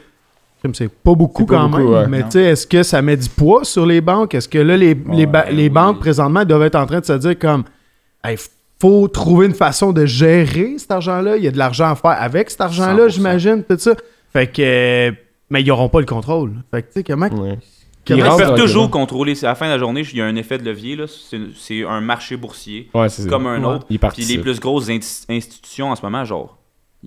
C'est 0.72 0.88
pas 0.90 1.14
beaucoup 1.14 1.46
pas 1.46 1.54
quand 1.58 1.68
beaucoup, 1.68 1.82
même. 1.84 1.92
ouais. 1.92 2.06
Mais 2.08 2.22
tu 2.24 2.30
sais, 2.32 2.42
est-ce 2.42 2.66
que 2.66 2.82
ça 2.82 3.00
met 3.00 3.16
du 3.16 3.28
poids 3.28 3.62
sur 3.64 3.86
les 3.86 4.00
banques? 4.00 4.34
Est-ce 4.34 4.48
que 4.48 4.58
là, 4.58 4.76
les, 4.76 4.96
les, 5.12 5.26
ba- 5.26 5.44
Ouais, 5.46 5.52
les 5.52 5.62
oui. 5.64 5.68
banques, 5.68 6.00
présentement, 6.00 6.44
doivent 6.44 6.62
être 6.64 6.74
en 6.74 6.86
train 6.86 6.98
de 6.98 7.04
se 7.04 7.12
dire 7.12 7.38
comme. 7.38 7.62
Hey, 8.24 8.36
faut 8.80 9.06
trouver 9.06 9.46
une 9.46 9.54
façon 9.54 9.92
de 9.92 10.04
gérer 10.04 10.74
cet 10.78 10.90
argent-là. 10.90 11.36
Il 11.36 11.44
y 11.44 11.48
a 11.48 11.52
de 11.52 11.58
l'argent 11.58 11.90
à 11.90 11.94
faire 11.94 12.16
avec 12.20 12.50
cet 12.50 12.60
argent-là, 12.60 13.06
100%. 13.06 13.08
j'imagine, 13.10 13.62
tout 13.62 13.78
ça. 13.78 13.92
Fait 14.32 14.48
que. 14.48 14.60
euh, 14.62 15.12
Mais 15.48 15.62
ils 15.62 15.68
n'auront 15.68 15.88
pas 15.88 16.00
le 16.00 16.06
contrôle. 16.06 16.54
Fait 16.72 16.82
que, 16.82 16.86
tu 16.88 16.92
sais, 16.94 17.04
comment. 17.04 17.28
Ils 18.08 18.22
peuvent 18.22 18.54
toujours 18.58 18.90
contrôler. 18.90 19.34
c'est- 19.34 19.46
À 19.46 19.50
la 19.50 19.54
fin 19.54 19.66
de 19.66 19.72
la 19.72 19.78
journée, 19.78 20.02
il 20.10 20.16
y 20.18 20.20
a 20.20 20.26
un 20.26 20.36
effet 20.36 20.58
de 20.58 20.64
levier. 20.64 20.96
là. 20.96 21.04
C'est 21.08 21.84
un 21.84 22.00
marché 22.00 22.36
boursier, 22.36 22.88
Ouais, 22.94 23.08
c'est 23.08 23.22
ça. 23.22 23.28
comme 23.28 23.46
un 23.46 23.60
Ouais. 23.60 23.66
autre. 23.66 23.86
Puis 23.86 24.24
les 24.24 24.38
plus 24.38 24.60
grosses 24.60 24.88
institutions 25.28 25.90
en 25.90 25.96
ce 25.96 26.02
moment, 26.02 26.24
genre, 26.24 26.58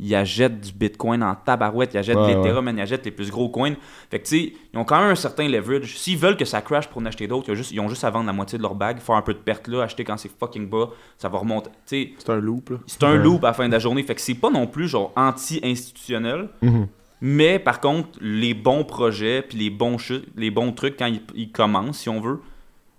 ils 0.01 0.15
achètent 0.15 0.62
du 0.62 0.71
bitcoin 0.71 1.21
en 1.23 1.35
tabarouette, 1.35 1.93
ils 1.93 1.97
achètent 1.97 2.15
Ouais, 2.15 2.33
de 2.33 2.38
l'Ethereum, 2.38 2.57
ouais. 2.57 2.62
man, 2.73 2.77
ils 2.77 2.81
achètent 2.81 3.03
les 3.05 3.12
plus 3.12 3.29
gros 3.31 3.49
coins. 3.49 3.73
Fait 4.09 4.19
que, 4.19 4.27
tu 4.27 4.29
sais, 4.47 4.53
ils 4.73 4.77
ont 4.79 4.85
quand 4.85 4.99
même 5.01 5.09
un 5.12 5.15
certain 5.15 5.47
leverage. 5.47 5.97
S'ils 5.97 6.17
veulent 6.17 6.38
que 6.38 6.45
ça 6.45 6.62
crash 6.62 6.88
pour 6.88 7.01
en 7.01 7.05
acheter 7.05 7.27
d'autres, 7.27 7.49
ils, 7.49 7.51
ont 7.51 7.55
juste- 7.55 7.71
ils 7.71 7.79
ont 7.81 7.89
juste 7.89 8.03
à 8.03 8.09
vendre 8.09 8.27
la 8.27 8.33
moitié 8.33 8.57
de 8.57 8.63
leur 8.63 8.75
bag, 8.75 8.99
faire 8.99 9.15
un 9.15 9.21
peu 9.21 9.33
de 9.33 9.39
perte 9.39 9.67
là, 9.67 9.81
acheter 9.83 10.03
quand 10.05 10.15
c'est 10.17 10.31
fucking 10.39 10.69
bas, 10.69 10.89
ça 11.17 11.27
va 11.27 11.39
remonter. 11.39 11.69
Tu 11.69 12.03
sais, 12.03 12.09
C'est 12.17 12.29
un 12.29 12.38
loop, 12.39 12.69
là. 12.69 12.77
c'est 12.88 13.03
un 13.03 13.13
Ouais. 13.13 13.17
loop 13.17 13.43
à 13.43 13.47
la 13.47 13.53
fin 13.53 13.67
de 13.67 13.73
la 13.73 13.79
journée. 13.79 14.03
Fait 14.03 14.15
que 14.15 14.21
c'est 14.21 14.35
pas 14.35 14.49
non 14.51 14.67
plus, 14.67 14.88
genre, 14.88 15.12
anti-institutionnel. 15.17 16.49
Mhm. 16.62 16.88
Mais 17.21 17.60
par 17.60 17.82
contre, 17.82 18.10
les 18.21 18.53
bons 18.53 18.84
projets 18.84 19.41
puis 19.41 19.58
les 19.58 19.69
bons 19.69 19.97
les 20.36 20.51
bons 20.51 20.71
trucs 20.71 20.97
quand 20.97 21.08
ils, 21.08 21.21
ils 21.36 21.51
commencent, 21.51 21.99
si 21.99 22.10
on 22.10 22.21
veut, 22.21 22.39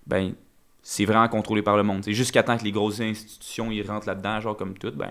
ben 0.07 0.33
c'est 0.83 1.05
vraiment 1.05 1.29
contrôlé 1.29 1.63
par 1.63 1.77
le 1.77 1.83
monde. 1.83 2.05
C'est 2.05 2.13
jusqu'à 2.13 2.43
temps 2.43 2.57
que 2.57 2.65
les 2.65 2.73
grosses 2.73 3.01
institutions 3.01 3.71
ils 3.71 3.89
rentrent 3.89 4.09
là-dedans, 4.09 4.41
genre 4.41 4.57
comme 4.57 4.75
tout, 4.75 4.93
ben. 4.95 5.11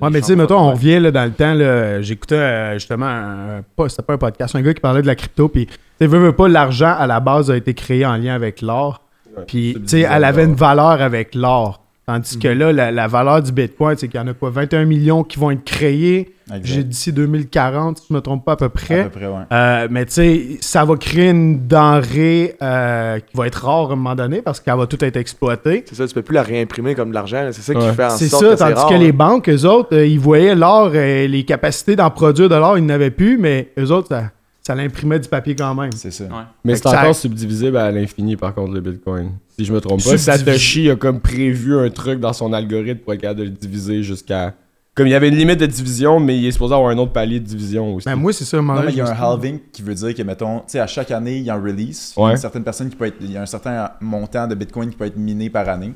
Ouais, 0.00 0.10
mais 0.10 0.20
tu 0.20 0.28
sais, 0.28 0.36
mettons, 0.36 0.58
on 0.58 0.70
revient 0.72 1.00
là, 1.00 1.10
dans 1.10 1.24
le 1.24 1.32
temps. 1.32 1.54
là, 1.54 2.00
J'écoutais 2.00 2.34
euh, 2.36 2.74
justement, 2.74 3.06
un, 3.06 3.62
pas, 3.76 3.88
c'était 3.88 4.02
pas 4.02 4.14
un 4.14 4.18
podcast, 4.18 4.54
un 4.54 4.62
gars 4.62 4.74
qui 4.74 4.80
parlait 4.80 5.02
de 5.02 5.06
la 5.06 5.14
crypto. 5.14 5.48
Puis, 5.48 5.66
tu 5.66 5.72
sais, 5.98 6.06
veux, 6.06 6.18
veux 6.18 6.32
pas, 6.34 6.48
l'argent 6.48 6.94
à 6.96 7.06
la 7.06 7.20
base 7.20 7.50
a 7.50 7.56
été 7.56 7.74
créé 7.74 8.06
en 8.06 8.16
lien 8.16 8.34
avec 8.34 8.60
l'or. 8.60 9.02
Puis, 9.46 9.74
tu 9.80 9.88
sais, 9.88 10.00
elle 10.00 10.24
avait 10.24 10.44
une 10.44 10.54
valeur 10.54 11.00
avec 11.02 11.34
l'or. 11.34 11.83
Tandis 12.06 12.38
que 12.38 12.48
là, 12.48 12.70
la, 12.70 12.90
la 12.92 13.06
valeur 13.06 13.40
du 13.42 13.50
Bitcoin, 13.50 13.96
c'est 13.96 14.08
qu'il 14.08 14.20
y 14.20 14.22
en 14.22 14.26
a 14.28 14.34
quoi 14.34 14.50
21 14.50 14.84
millions 14.84 15.24
qui 15.24 15.38
vont 15.38 15.50
être 15.50 15.64
créés 15.64 16.34
d'ici 16.60 17.10
2040, 17.14 17.96
si 17.98 18.04
je 18.10 18.14
me 18.14 18.20
trompe 18.20 18.44
pas 18.44 18.52
à 18.52 18.56
peu 18.56 18.66
À 18.66 18.68
près. 18.68 19.04
peu 19.04 19.08
près, 19.18 19.26
ouais. 19.26 19.44
Euh, 19.50 19.88
mais 19.90 20.04
tu 20.04 20.12
sais, 20.12 20.42
ça 20.60 20.84
va 20.84 20.96
créer 20.96 21.30
une 21.30 21.66
denrée 21.66 22.56
euh, 22.60 23.18
qui 23.20 23.34
va 23.34 23.46
être 23.46 23.64
rare 23.64 23.88
à 23.88 23.92
un 23.94 23.96
moment 23.96 24.14
donné 24.14 24.42
parce 24.42 24.60
qu'elle 24.60 24.76
va 24.76 24.86
tout 24.86 25.02
être 25.02 25.16
exploitée. 25.16 25.84
C'est 25.88 25.94
ça, 25.94 26.06
tu 26.06 26.12
peux 26.12 26.20
plus 26.20 26.34
la 26.34 26.42
réimprimer 26.42 26.94
comme 26.94 27.08
de 27.08 27.14
l'argent. 27.14 27.48
C'est 27.52 27.62
ça 27.62 27.72
qui 27.74 27.80
Ouais. 27.80 27.92
fait 27.94 28.04
en 28.04 28.10
C'est 28.10 28.28
sorte 28.28 28.42
ça, 28.44 28.50
que 28.50 28.56
c'est 28.56 28.64
tandis 28.64 28.74
rare, 28.74 28.88
que 28.90 28.94
les 28.96 29.12
banques, 29.12 29.48
eux 29.48 29.64
autres, 29.64 29.96
euh, 29.96 30.06
ils 30.06 30.20
voyaient 30.20 30.54
l'or, 30.54 30.90
euh, 30.94 31.26
les 31.26 31.44
capacités 31.44 31.96
d'en 31.96 32.10
produire 32.10 32.50
de 32.50 32.54
l'or, 32.56 32.76
ils 32.76 32.84
n'avaient 32.84 33.10
plus, 33.10 33.38
mais 33.38 33.72
eux 33.78 33.90
autres, 33.90 34.08
ça, 34.08 34.24
ça 34.60 34.74
l'imprimait 34.74 35.18
du 35.20 35.28
papier 35.30 35.56
quand 35.56 35.74
même. 35.74 35.92
C'est 35.92 36.10
ça. 36.10 36.24
Ouais. 36.24 36.30
Mais 36.64 36.74
Fait 36.74 36.82
c'est 36.82 36.88
ça- 36.90 37.00
encore 37.00 37.14
subdivisable 37.14 37.78
à 37.78 37.90
l'infini, 37.90 38.36
par 38.36 38.54
contre, 38.54 38.74
le 38.74 38.80
Bitcoin. 38.82 39.30
Si 39.56 39.64
je 39.64 39.72
me 39.72 39.80
trompe 39.80 40.02
pas. 40.02 40.18
Satoshi 40.18 40.90
a 40.90 40.96
comme 40.96 41.20
prévu 41.20 41.78
un 41.78 41.90
truc 41.90 42.20
dans 42.20 42.32
son 42.32 42.52
algorithme 42.52 43.00
pour 43.00 43.12
être 43.12 43.20
capable 43.20 43.40
de 43.40 43.44
le 43.44 43.50
diviser 43.50 44.02
jusqu'à. 44.02 44.54
Comme 44.94 45.08
il 45.08 45.10
y 45.10 45.14
avait 45.14 45.28
une 45.28 45.36
limite 45.36 45.58
de 45.58 45.66
division, 45.66 46.20
mais 46.20 46.38
il 46.38 46.46
est 46.46 46.52
supposé 46.52 46.72
avoir 46.74 46.90
un 46.90 46.98
autre 46.98 47.12
palier 47.12 47.40
de 47.40 47.44
division 47.44 47.96
aussi. 47.96 48.04
Ben, 48.04 48.14
moi, 48.14 48.32
c'est 48.32 48.44
ça, 48.44 48.58
Non, 48.62 48.80
mais 48.80 48.92
il 48.92 48.96
y 48.96 49.00
a 49.00 49.08
un 49.08 49.32
halving 49.32 49.58
qui 49.72 49.82
veut 49.82 49.94
dire 49.94 50.14
que, 50.14 50.22
mettons, 50.22 50.58
tu 50.60 50.64
sais, 50.68 50.78
à 50.78 50.86
chaque 50.86 51.10
année, 51.10 51.38
il 51.38 51.42
y 51.42 51.50
a 51.50 51.54
un 51.54 51.60
release. 51.60 52.14
Il 52.16 52.22
y 52.22 52.26
a 52.26 52.30
une 52.30 52.36
certaine 52.36 52.62
personne 52.62 52.90
qui 52.90 52.96
peut 52.96 53.06
être. 53.06 53.16
Il 53.20 53.32
y 53.32 53.36
a 53.36 53.42
un 53.42 53.46
certain 53.46 53.90
montant 54.00 54.46
de 54.46 54.54
Bitcoin 54.54 54.90
qui 54.90 54.96
peut 54.96 55.06
être 55.06 55.16
miné 55.16 55.50
par 55.50 55.68
année. 55.68 55.94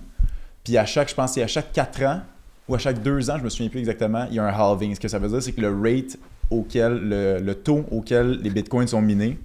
Puis 0.64 0.76
à 0.76 0.84
chaque, 0.84 1.08
je 1.08 1.14
pense, 1.14 1.32
c'est 1.32 1.42
à 1.42 1.46
chaque 1.46 1.72
4 1.72 2.02
ans 2.02 2.20
ou 2.68 2.74
à 2.74 2.78
chaque 2.78 3.00
2 3.02 3.30
ans, 3.30 3.36
je 3.38 3.44
me 3.44 3.48
souviens 3.48 3.70
plus 3.70 3.78
exactement, 3.78 4.26
il 4.30 4.36
y 4.36 4.38
a 4.38 4.44
un 4.44 4.52
halving. 4.52 4.94
Ce 4.94 5.00
que 5.00 5.08
ça 5.08 5.18
veut 5.18 5.28
dire, 5.28 5.42
c'est 5.42 5.52
que 5.52 5.60
le 5.60 5.70
rate 5.70 6.18
auquel, 6.50 7.00
le, 7.02 7.38
le 7.40 7.54
taux 7.54 7.84
auquel 7.90 8.40
les 8.42 8.50
Bitcoins 8.50 8.88
sont 8.88 9.00
minés, 9.00 9.38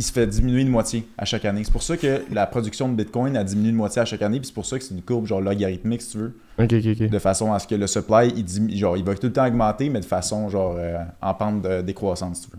il 0.00 0.02
se 0.02 0.12
fait 0.12 0.26
diminuer 0.26 0.64
de 0.64 0.70
moitié 0.70 1.06
à 1.18 1.26
chaque 1.26 1.44
année. 1.44 1.60
C'est 1.62 1.70
pour 1.72 1.82
ça 1.82 1.94
que 1.98 2.22
la 2.32 2.46
production 2.46 2.88
de 2.88 2.94
Bitcoin 2.94 3.36
a 3.36 3.44
diminué 3.44 3.70
de 3.72 3.76
moitié 3.76 4.00
à 4.00 4.06
chaque 4.06 4.22
année. 4.22 4.38
Puis 4.38 4.46
c'est 4.46 4.54
pour 4.54 4.64
ça 4.64 4.78
que 4.78 4.84
c'est 4.84 4.94
une 4.94 5.02
courbe 5.02 5.26
genre 5.26 5.42
logarithmique, 5.42 6.00
si 6.00 6.12
tu 6.12 6.18
veux. 6.18 6.32
De 7.08 7.18
façon 7.18 7.52
à 7.52 7.58
ce 7.58 7.66
que 7.66 7.74
le 7.74 7.86
supply, 7.86 8.32
il, 8.34 8.42
diminue- 8.44 8.76
genre, 8.78 8.96
il 8.96 9.04
va 9.04 9.14
tout 9.14 9.26
le 9.26 9.32
temps 9.34 9.46
augmenter, 9.46 9.90
mais 9.90 10.00
de 10.00 10.06
façon 10.06 10.48
genre 10.48 10.76
euh, 10.78 10.96
en 11.20 11.34
pente 11.34 11.60
de- 11.60 11.82
décroissante, 11.82 12.34
si 12.36 12.48
tu 12.48 12.56
veux. 12.56 12.58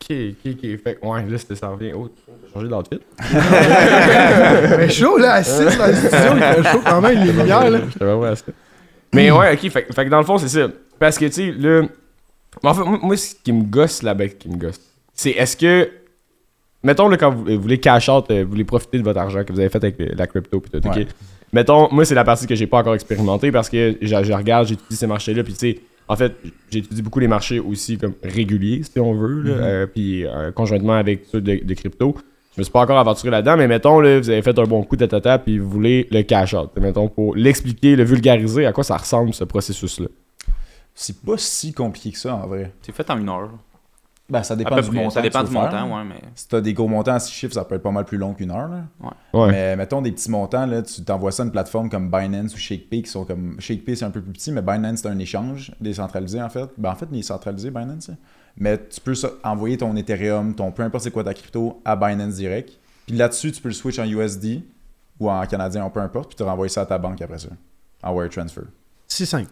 Ok, 0.00 0.36
ok, 0.46 0.52
ok. 0.52 0.80
Fait 0.84 0.94
que, 1.00 1.06
ouais, 1.06 1.26
là, 1.28 1.38
c'était- 1.38 1.56
ça 1.56 1.68
revient. 1.68 1.92
Oh, 1.96 2.08
j'ai 2.46 2.52
changé 2.52 2.68
d'outfit? 2.68 3.00
Mais 4.78 4.88
chaud, 4.90 5.18
là, 5.18 5.34
assis 5.34 5.64
dans 5.76 5.86
le 5.86 5.94
studio, 5.94 6.18
il 6.36 6.42
fait 6.62 6.70
chaud 6.70 6.80
quand 6.84 7.00
même, 7.00 7.24
les 7.24 7.32
lumières, 7.32 7.70
là. 7.70 7.78
J'étais 7.90 8.04
vraiment 8.04 8.22
à 8.24 8.36
ça. 8.36 8.44
Mais 9.12 9.30
ouais, 9.30 9.54
ok, 9.54 9.70
fait, 9.70 9.92
fait 9.92 10.04
que 10.04 10.10
dans 10.10 10.18
le 10.18 10.24
fond, 10.24 10.38
c'est 10.38 10.48
ça. 10.48 10.68
Parce 10.98 11.18
que, 11.18 11.24
tu 11.26 11.32
sais, 11.32 11.52
là. 11.52 11.82
Mais 12.62 12.68
En 12.70 12.74
fait, 12.74 12.84
moi, 12.84 12.98
moi, 13.02 13.16
ce 13.16 13.34
qui 13.42 13.52
me 13.52 13.64
gosse 13.64 14.02
là-bas, 14.02 14.28
qui 14.28 14.48
me 14.48 14.56
gosse, 14.56 14.80
c'est 15.12 15.30
est-ce 15.30 15.56
que. 15.56 15.90
Mettons, 16.84 17.08
là, 17.08 17.16
quand 17.16 17.30
vous, 17.32 17.44
vous 17.44 17.60
voulez 17.60 17.78
cash 17.80 18.08
out, 18.08 18.26
euh, 18.30 18.44
vous 18.44 18.50
voulez 18.50 18.64
profiter 18.64 18.98
de 18.98 19.02
votre 19.02 19.18
argent 19.18 19.42
que 19.42 19.52
vous 19.52 19.58
avez 19.60 19.68
fait 19.70 19.82
avec 19.82 19.98
le- 19.98 20.14
la 20.14 20.26
crypto, 20.26 20.60
puis 20.60 20.70
tout, 20.70 20.86
ok? 20.86 20.94
Ouais. 20.96 21.06
Mettons, 21.52 21.88
moi, 21.92 22.04
c'est 22.04 22.14
la 22.14 22.24
partie 22.24 22.46
que 22.46 22.54
j'ai 22.54 22.66
pas 22.66 22.78
encore 22.78 22.94
expérimenté 22.94 23.50
parce 23.50 23.68
que 23.68 23.96
je, 24.00 24.06
je 24.24 24.32
regarde, 24.32 24.66
j'étudie 24.68 24.96
ces 24.96 25.06
marchés-là, 25.06 25.42
puis 25.44 25.52
tu 25.54 25.58
sais, 25.58 25.80
en 26.06 26.16
fait, 26.16 26.34
j'étudie 26.70 27.00
beaucoup 27.00 27.20
les 27.20 27.28
marchés 27.28 27.58
aussi 27.60 27.96
comme 27.96 28.12
réguliers, 28.22 28.82
si 28.82 29.00
on 29.00 29.14
veut, 29.14 29.40
là, 29.42 29.54
Mhm. 29.54 29.60
euh, 29.62 29.86
puis 29.86 30.26
euh, 30.26 30.52
conjointement 30.52 30.92
avec 30.94 31.24
ceux 31.32 31.40
de, 31.40 31.60
de 31.64 31.74
crypto. 31.74 32.14
Je 32.56 32.60
me 32.60 32.64
suis 32.64 32.70
pas 32.72 32.80
encore 32.82 32.98
aventuré 32.98 33.30
là-dedans, 33.30 33.56
mais 33.56 33.66
mettons, 33.66 33.98
là, 34.00 34.20
vous 34.20 34.30
avez 34.30 34.42
fait 34.42 34.56
un 34.58 34.64
bon 34.64 34.82
coup 34.84 34.96
de 34.96 35.06
tata, 35.06 35.38
puis 35.38 35.58
vous 35.58 35.68
voulez 35.70 36.06
le 36.12 36.22
cash 36.22 36.54
out. 36.54 36.70
Mettons, 36.80 37.08
pour 37.08 37.34
l'expliquer, 37.34 37.96
le 37.96 38.04
vulgariser, 38.04 38.66
à 38.66 38.72
quoi 38.72 38.84
ça 38.84 38.96
ressemble 38.96 39.32
ce 39.34 39.42
processus-là? 39.44 40.06
C'est 40.94 41.20
pas 41.22 41.36
si 41.36 41.72
compliqué 41.72 42.12
que 42.12 42.18
ça 42.18 42.36
en 42.36 42.46
vrai. 42.46 42.72
C'est 42.82 42.94
fait 42.94 43.08
en 43.10 43.18
une 43.18 43.28
heure. 43.28 43.50
Ben, 44.30 44.42
ça 44.42 44.56
dépend 44.56 44.76
du 44.76 44.88
près. 44.88 44.96
montant. 44.96 45.10
Ça 45.10 45.20
dépend 45.22 45.44
du 45.44 45.50
montant, 45.50 45.70
faire, 45.70 45.86
ouais, 45.90 46.04
mais. 46.04 46.20
Si 46.34 46.48
t'as 46.48 46.60
des 46.62 46.72
gros 46.72 46.88
montants 46.88 47.12
à 47.12 47.18
6 47.20 47.30
chiffres, 47.30 47.52
ça 47.54 47.64
peut 47.64 47.74
être 47.74 47.82
pas 47.82 47.90
mal 47.90 48.06
plus 48.06 48.16
long 48.16 48.32
qu'une 48.32 48.50
heure. 48.50 48.68
Là. 48.68 49.10
Ouais. 49.34 49.50
Mais 49.50 49.76
mettons 49.76 50.00
des 50.00 50.12
petits 50.12 50.30
montants, 50.30 50.64
là, 50.64 50.80
tu 50.82 51.04
t'envoies 51.04 51.30
ça 51.30 51.42
à 51.42 51.46
une 51.46 51.52
plateforme 51.52 51.90
comme 51.90 52.10
Binance 52.10 52.54
ou 52.54 52.56
ShakePay 52.56 53.02
qui 53.02 53.10
sont 53.10 53.26
comme. 53.26 53.56
ShakePay 53.60 53.96
c'est 53.96 54.04
un 54.06 54.10
peu 54.10 54.22
plus 54.22 54.32
petit, 54.32 54.50
mais 54.50 54.62
Binance 54.62 55.00
c'est 55.00 55.08
un 55.08 55.18
échange 55.18 55.72
décentralisé 55.80 56.40
en 56.40 56.48
fait. 56.48 56.70
Ben 56.78 56.90
en 56.92 56.94
fait, 56.94 57.06
il 57.12 57.18
est 57.18 57.22
centralisé 57.22 57.70
Binance. 57.70 58.08
hein. 58.08 58.16
Mais 58.56 58.78
tu 58.88 59.00
peux 59.00 59.14
ça- 59.14 59.30
envoyer 59.42 59.76
ton 59.76 59.94
Ethereum, 59.96 60.54
ton 60.54 60.72
peu 60.72 60.82
importe 60.84 61.04
c'est 61.04 61.10
quoi 61.10 61.24
ta 61.24 61.34
crypto 61.34 61.82
à 61.84 61.94
Binance 61.94 62.34
direct. 62.36 62.78
Puis 63.06 63.16
là-dessus, 63.16 63.52
tu 63.52 63.60
peux 63.60 63.68
le 63.68 63.74
switch 63.74 63.98
en 63.98 64.04
USD 64.04 64.62
ou 65.20 65.30
en 65.30 65.44
canadien, 65.44 65.86
peu 65.90 66.00
importe, 66.00 66.28
puis 66.28 66.36
tu 66.36 66.42
renvoies 66.44 66.68
ça 66.70 66.80
à 66.82 66.86
ta 66.86 66.96
banque 66.96 67.20
après 67.20 67.38
ça. 67.38 67.48
En 68.02 68.14
wire 68.14 68.30
transfer. 68.30 68.62
C'est 69.06 69.26
simple. 69.26 69.50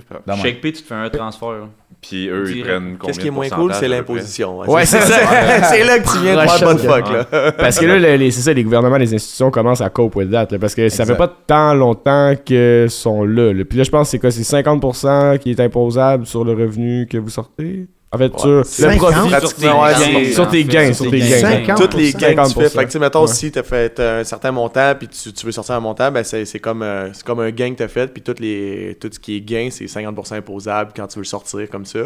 ShakePay, 0.00 0.72
tu 0.72 0.82
te 0.82 0.88
fais 0.88 0.94
un 0.94 1.08
transfert. 1.10 1.68
Puis 2.00 2.28
eux, 2.28 2.50
ils 2.50 2.62
prennent 2.64 2.96
combien 2.98 3.06
Qu'est-ce 3.06 3.20
qui 3.20 3.28
est 3.28 3.30
moins 3.30 3.48
cool, 3.48 3.72
c'est 3.74 3.86
l'imposition. 3.88 4.58
Ouais, 4.60 4.84
c'est 4.84 5.00
ça. 5.00 5.18
c'est 5.70 5.84
là 5.84 5.98
que 6.00 6.10
tu 6.10 6.18
viens 6.18 6.42
de 6.44 6.48
faire 6.48 6.74
de 6.74 6.78
fuck, 6.80 7.12
là. 7.12 7.52
Parce 7.58 7.78
que 7.78 7.86
là, 7.86 8.16
les- 8.16 8.30
c'est 8.30 8.40
ça, 8.40 8.52
les 8.52 8.64
gouvernements, 8.64 8.96
les 8.96 9.14
institutions 9.14 9.50
commencent 9.50 9.80
à 9.80 9.90
cope 9.90 10.16
with 10.16 10.30
that. 10.30 10.46
parce 10.60 10.74
que 10.74 10.88
ça 10.88 11.06
fait 11.06 11.14
pas 11.16 11.28
tant 11.28 11.74
longtemps 11.74 12.34
que 12.44 12.86
sont 12.88 13.24
là, 13.24 13.52
là. 13.52 13.64
Puis 13.64 13.78
là, 13.78 13.84
je 13.84 13.90
pense 13.90 14.08
que 14.08 14.10
c'est 14.12 14.18
quoi? 14.18 14.30
C'est 14.30 14.42
50% 14.42 15.38
qui 15.38 15.50
est 15.50 15.60
imposable 15.60 16.26
sur 16.26 16.44
le 16.44 16.52
revenu 16.52 17.06
que 17.06 17.18
vous 17.18 17.30
sortez? 17.30 17.86
En 18.14 18.18
fait, 18.18 18.38
sur 18.38 18.48
le 18.50 18.62
50? 18.64 18.98
profit. 19.12 19.28
Pratiquement, 19.30 19.82
ouais, 19.82 19.92
gains, 19.94 20.32
sur 20.32 20.50
tes 20.50 20.64
gains, 20.64 20.92
sur 20.92 21.10
tes 21.10 21.18
gains. 21.18 21.28
gains. 21.28 21.40
50. 21.66 21.78
Toutes 21.80 21.94
les 21.94 22.12
gains 22.12 22.34
que 22.34 22.48
tu 22.48 22.54
fais. 22.54 22.66
50%. 22.66 22.68
Fait 22.70 22.78
que, 22.80 22.84
tu 22.84 22.90
sais, 22.90 22.98
mettons, 22.98 23.20
Ouais. 23.22 23.26
si 23.28 23.50
tu 23.52 23.58
as 23.58 23.62
fait 23.62 24.00
un 24.00 24.22
certain 24.24 24.52
montant, 24.52 24.94
puis 24.98 25.08
tu, 25.08 25.32
tu 25.32 25.46
veux 25.46 25.52
sortir 25.52 25.74
un 25.76 25.80
montant, 25.80 26.12
ben 26.12 26.22
c'est 26.22 26.44
c'est 26.44 26.58
comme, 26.58 26.82
euh, 26.82 27.10
c'est 27.14 27.24
comme 27.24 27.40
un 27.40 27.50
gain 27.50 27.70
que 27.72 27.76
tu 27.78 27.82
as 27.84 27.88
fait, 27.88 28.12
puis 28.12 28.22
toutes 28.22 28.40
les, 28.40 28.98
tout 29.00 29.08
ce 29.10 29.18
qui 29.18 29.36
est 29.36 29.40
gain, 29.40 29.68
c'est 29.70 29.86
50% 29.86 30.34
imposable 30.36 30.92
quand 30.94 31.06
tu 31.06 31.14
veux 31.16 31.22
le 31.22 31.26
sortir 31.26 31.68
comme 31.70 31.86
ça. 31.86 32.00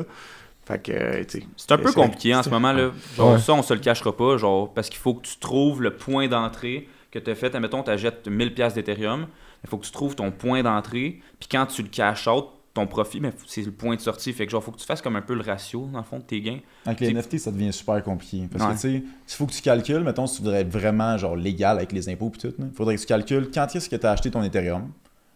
Fait 0.65 0.81
que, 0.83 0.93
euh, 0.93 1.25
tu 1.29 1.41
sais, 1.41 1.47
C'est 1.57 1.73
un 1.73 1.79
peu 1.79 1.89
c'est- 1.89 1.95
compliqué 1.95 2.35
en 2.37 2.43
ce 2.45 2.51
moment. 2.51 2.73
là. 2.73 2.91
Genre, 3.17 3.33
Ouais. 3.33 3.39
ça, 3.41 3.53
on 3.55 3.63
se 3.63 3.75
le 3.75 3.81
cachera 3.81 4.17
pas. 4.17 4.37
Genre, 4.37 4.73
parce 4.73 4.89
qu'il 4.89 4.99
faut 5.01 5.15
que 5.15 5.27
tu 5.27 5.37
trouves 5.39 5.83
le 5.83 5.91
point 5.93 6.29
d'entrée 6.29 6.89
que 7.11 7.19
tu 7.19 7.31
as 7.31 7.35
fait. 7.35 7.55
Admettons, 7.55 7.83
tu 7.83 7.91
achètes 7.91 8.29
1000$ 8.29 8.51
piastres 8.55 8.81
d'Ethereum. 8.81 9.27
Il 9.65 9.71
faut 9.71 9.77
que 9.79 9.85
tu 9.87 9.93
trouves 9.93 10.15
ton 10.15 10.31
point 10.33 10.63
d'entrée. 10.63 11.21
Puis 11.41 11.49
quand 11.51 11.67
tu 11.67 11.83
le 11.83 11.89
cash 11.89 12.27
out, 12.29 12.47
ton 12.77 12.87
profit, 12.87 13.21
mais 13.21 13.33
c'est 13.47 13.63
le 13.63 13.73
point 13.73 13.97
de 13.97 14.01
sortie. 14.01 14.33
Fait 14.33 14.47
que 14.47 14.53
genre, 14.53 14.63
faut 14.63 14.71
que 14.71 14.79
tu 14.79 14.87
fasses 14.87 15.03
comme 15.03 15.17
un 15.17 15.23
peu 15.23 15.35
le 15.35 15.43
ratio, 15.43 15.89
dans 15.93 15.99
le 15.99 16.05
fond, 16.05 16.19
de 16.19 16.23
tes 16.25 16.41
gains. 16.41 16.61
Avec 16.85 17.01
les 17.01 17.13
NFT, 17.13 17.39
ça 17.39 17.51
devient 17.51 17.73
super 17.73 18.03
compliqué. 18.03 18.47
Parce 18.51 18.63
Ouais. 18.65 18.71
que, 18.71 18.81
tu 18.81 18.81
sais, 18.81 18.95
il 19.05 19.33
faut 19.35 19.47
que 19.47 19.53
tu 19.53 19.63
calcules, 19.63 20.01
mettons, 20.05 20.27
si 20.27 20.37
tu 20.37 20.43
voudrais 20.43 20.61
être 20.61 20.69
vraiment, 20.71 21.17
genre, 21.19 21.35
légal 21.37 21.77
avec 21.77 21.93
les 21.93 22.09
impôts 22.09 22.33
et 22.35 22.39
tout, 22.39 22.55
il 22.59 22.71
faudrait 22.75 22.95
que 22.97 23.01
tu 23.01 23.07
calcules 23.07 23.51
quand 23.53 23.67
est-ce 23.75 23.89
que 23.91 23.97
tu 23.97 24.07
as 24.07 24.11
acheté 24.13 24.31
ton 24.31 24.43
Ethereum. 24.43 24.91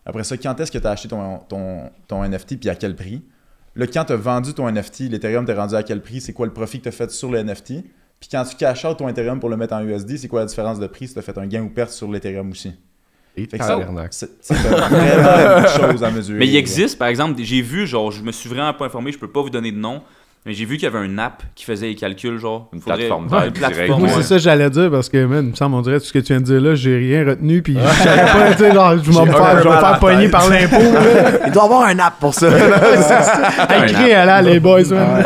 Après 0.06 0.24
ça, 0.24 0.36
quand 0.36 0.58
est-ce 0.60 0.70
que 0.72 0.78
tu 0.78 0.86
as 0.86 0.90
acheté 0.90 1.08
ton, 1.08 1.38
ton, 1.48 1.90
ton 2.08 2.24
NFT 2.24 2.58
puis 2.58 2.68
à 2.68 2.74
quel 2.74 2.94
prix. 2.96 3.22
Là, 3.76 3.86
quand 3.86 4.04
tu 4.04 4.12
as 4.12 4.16
vendu 4.16 4.52
ton 4.54 4.68
NFT, 4.70 5.08
l'Ethereum 5.10 5.44
t'es 5.44 5.54
rendu 5.54 5.74
à 5.74 5.82
quel 5.82 6.02
prix, 6.02 6.20
c'est 6.20 6.32
quoi 6.32 6.46
le 6.46 6.52
profit 6.52 6.78
que 6.78 6.84
tu 6.84 6.88
as 6.88 6.92
fait 6.92 7.10
sur 7.10 7.30
le 7.30 7.42
NFT. 7.42 7.84
Puis 8.18 8.28
quand 8.30 8.44
tu 8.44 8.56
cash 8.56 8.84
out 8.84 8.98
ton 8.98 9.08
Ethereum 9.08 9.40
pour 9.40 9.48
le 9.48 9.56
mettre 9.56 9.74
en 9.74 9.82
USD, 9.82 10.16
c'est 10.18 10.28
quoi 10.28 10.40
la 10.40 10.46
différence 10.46 10.78
de 10.78 10.86
prix 10.86 11.06
si 11.08 11.14
tu 11.14 11.18
as 11.18 11.22
fait 11.22 11.38
un 11.38 11.46
gain 11.46 11.62
ou 11.62 11.70
perte 11.70 11.90
sur 11.92 12.10
l'Ethereum 12.10 12.50
aussi. 12.50 12.72
Et 13.42 13.46
Fait 13.46 13.58
que 13.58 13.64
ça, 13.64 13.76
tabarnak. 13.76 14.12
c'est 14.12 14.30
c'est 14.40 14.54
vraiment 14.54 15.58
une 15.58 15.90
chose 15.90 16.04
à 16.04 16.10
mesurer. 16.10 16.38
Mais 16.38 16.46
il 16.48 16.56
existe, 16.56 16.98
par 16.98 17.08
exemple, 17.08 17.40
j'ai 17.42 17.62
vu, 17.62 17.86
genre, 17.86 18.10
je 18.10 18.22
me 18.22 18.32
suis 18.32 18.48
vraiment 18.48 18.72
pas 18.74 18.86
informé, 18.86 19.12
je 19.12 19.18
peux 19.18 19.30
pas 19.30 19.42
vous 19.42 19.50
donner 19.50 19.72
de 19.72 19.78
nom, 19.78 20.02
Mais 20.46 20.54
j'ai 20.54 20.64
vu 20.64 20.76
qu'il 20.78 20.84
y 20.84 20.86
avait 20.96 21.04
une 21.04 21.18
app 21.18 21.42
qui 21.54 21.66
faisait 21.66 21.88
les 21.88 21.94
calculs, 21.94 22.38
genre. 22.38 22.70
Une 22.72 22.80
faudrait- 22.80 22.96
plateforme 23.00 23.26
Ouais, 23.30 23.48
une 23.48 23.52
plateforme. 23.52 24.00
Moi, 24.00 24.08
ouais. 24.08 24.14
c'est 24.16 24.22
ça 24.22 24.34
que 24.36 24.40
j'allais 24.40 24.70
dire 24.70 24.90
parce 24.90 25.10
que, 25.10 25.22
man, 25.26 25.44
il 25.44 25.50
me 25.50 25.54
semble, 25.54 25.74
on 25.76 25.82
dirait 25.82 25.98
tout 26.00 26.06
ce 26.06 26.12
que 26.14 26.18
tu 26.18 26.32
viens 26.32 26.40
de 26.40 26.46
dire 26.46 26.60
là, 26.62 26.74
j'ai 26.74 26.96
rien 26.96 27.26
retenu. 27.26 27.60
Puis, 27.60 27.74
je 27.74 28.02
savais 28.02 28.22
pas, 28.22 28.52
tu 28.52 28.58
sais, 28.58 28.72
genre, 28.72 28.92
je 28.96 29.10
vais 29.10 29.20
me 29.26 29.32
faire, 29.32 29.66
un 29.70 29.84
à 29.84 29.98
pogner 29.98 30.28
par 30.30 30.48
l'impôt. 30.48 30.76
Il 31.46 31.52
doit 31.52 31.64
avoir 31.64 31.82
un 31.82 31.98
app 31.98 32.18
pour 32.18 32.32
ça. 32.32 32.48
À 32.48 33.86
écrire, 33.86 34.24
là, 34.24 34.40
les 34.40 34.60
boys, 34.60 34.82
man. 34.90 35.22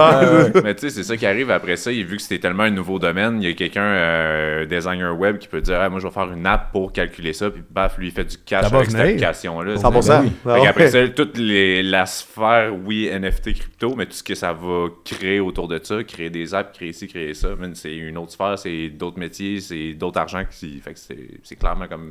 Mais 0.64 0.74
tu 0.74 0.80
sais, 0.88 0.90
c'est 0.90 1.02
ça 1.04 1.16
qui 1.16 1.26
arrive 1.26 1.50
après 1.52 1.76
ça. 1.76 1.92
Vu 1.92 2.16
que 2.16 2.22
c'était 2.22 2.40
tellement 2.40 2.64
un 2.64 2.70
nouveau 2.70 2.98
domaine, 2.98 3.40
il 3.40 3.48
y 3.48 3.52
a 3.52 3.54
quelqu'un, 3.54 3.82
euh, 3.82 4.64
designer 4.66 5.16
web, 5.16 5.38
qui 5.38 5.46
peut 5.46 5.60
dire 5.60 5.78
Ah, 5.80 5.88
Moi, 5.88 6.00
je 6.00 6.08
vais 6.08 6.12
faire 6.12 6.32
une 6.32 6.44
app 6.46 6.72
pour 6.72 6.92
calculer 6.92 7.32
ça. 7.32 7.50
Puis, 7.50 7.62
baf, 7.70 7.98
lui, 7.98 8.08
il 8.08 8.12
fait 8.12 8.24
du 8.24 8.36
cash 8.38 8.64
avec 8.64 8.90
cette 8.90 9.00
application-là. 9.00 9.76
100%. 9.76 10.22
oui. 10.22 10.32
Ah 10.48 10.56
qu'après 10.62 10.88
ça, 10.90 11.06
toute 11.08 11.38
les, 11.38 11.84
la 11.84 12.04
sphère, 12.06 12.72
oui, 12.84 13.08
NFT 13.12 13.54
crypto, 13.54 13.94
mais 13.96 14.06
tout 14.06 14.12
ce 14.14 14.22
que 14.24 14.34
ça 14.34 14.52
va 14.52 14.86
créer 15.04 15.40
autour 15.40 15.68
de 15.68 15.78
ça, 15.82 16.02
créer 16.04 16.30
des 16.30 16.54
apps, 16.54 16.72
créer 16.76 16.92
ci, 16.92 17.06
créer 17.06 17.34
ça, 17.34 17.48
c'est 17.74 17.94
une 17.96 18.16
autre 18.18 18.32
sphère, 18.32 18.58
c'est 18.58 18.88
d'autres 18.90 19.18
métiers, 19.18 19.60
c'est 19.60 19.94
d'autres 19.94 20.18
argent 20.18 20.42
qui. 20.50 20.78
Fait 20.80 20.94
que 20.94 20.98
c'est 20.98 21.30
c'est 21.42 21.56
clairement 21.56 21.86
comme 21.88 22.10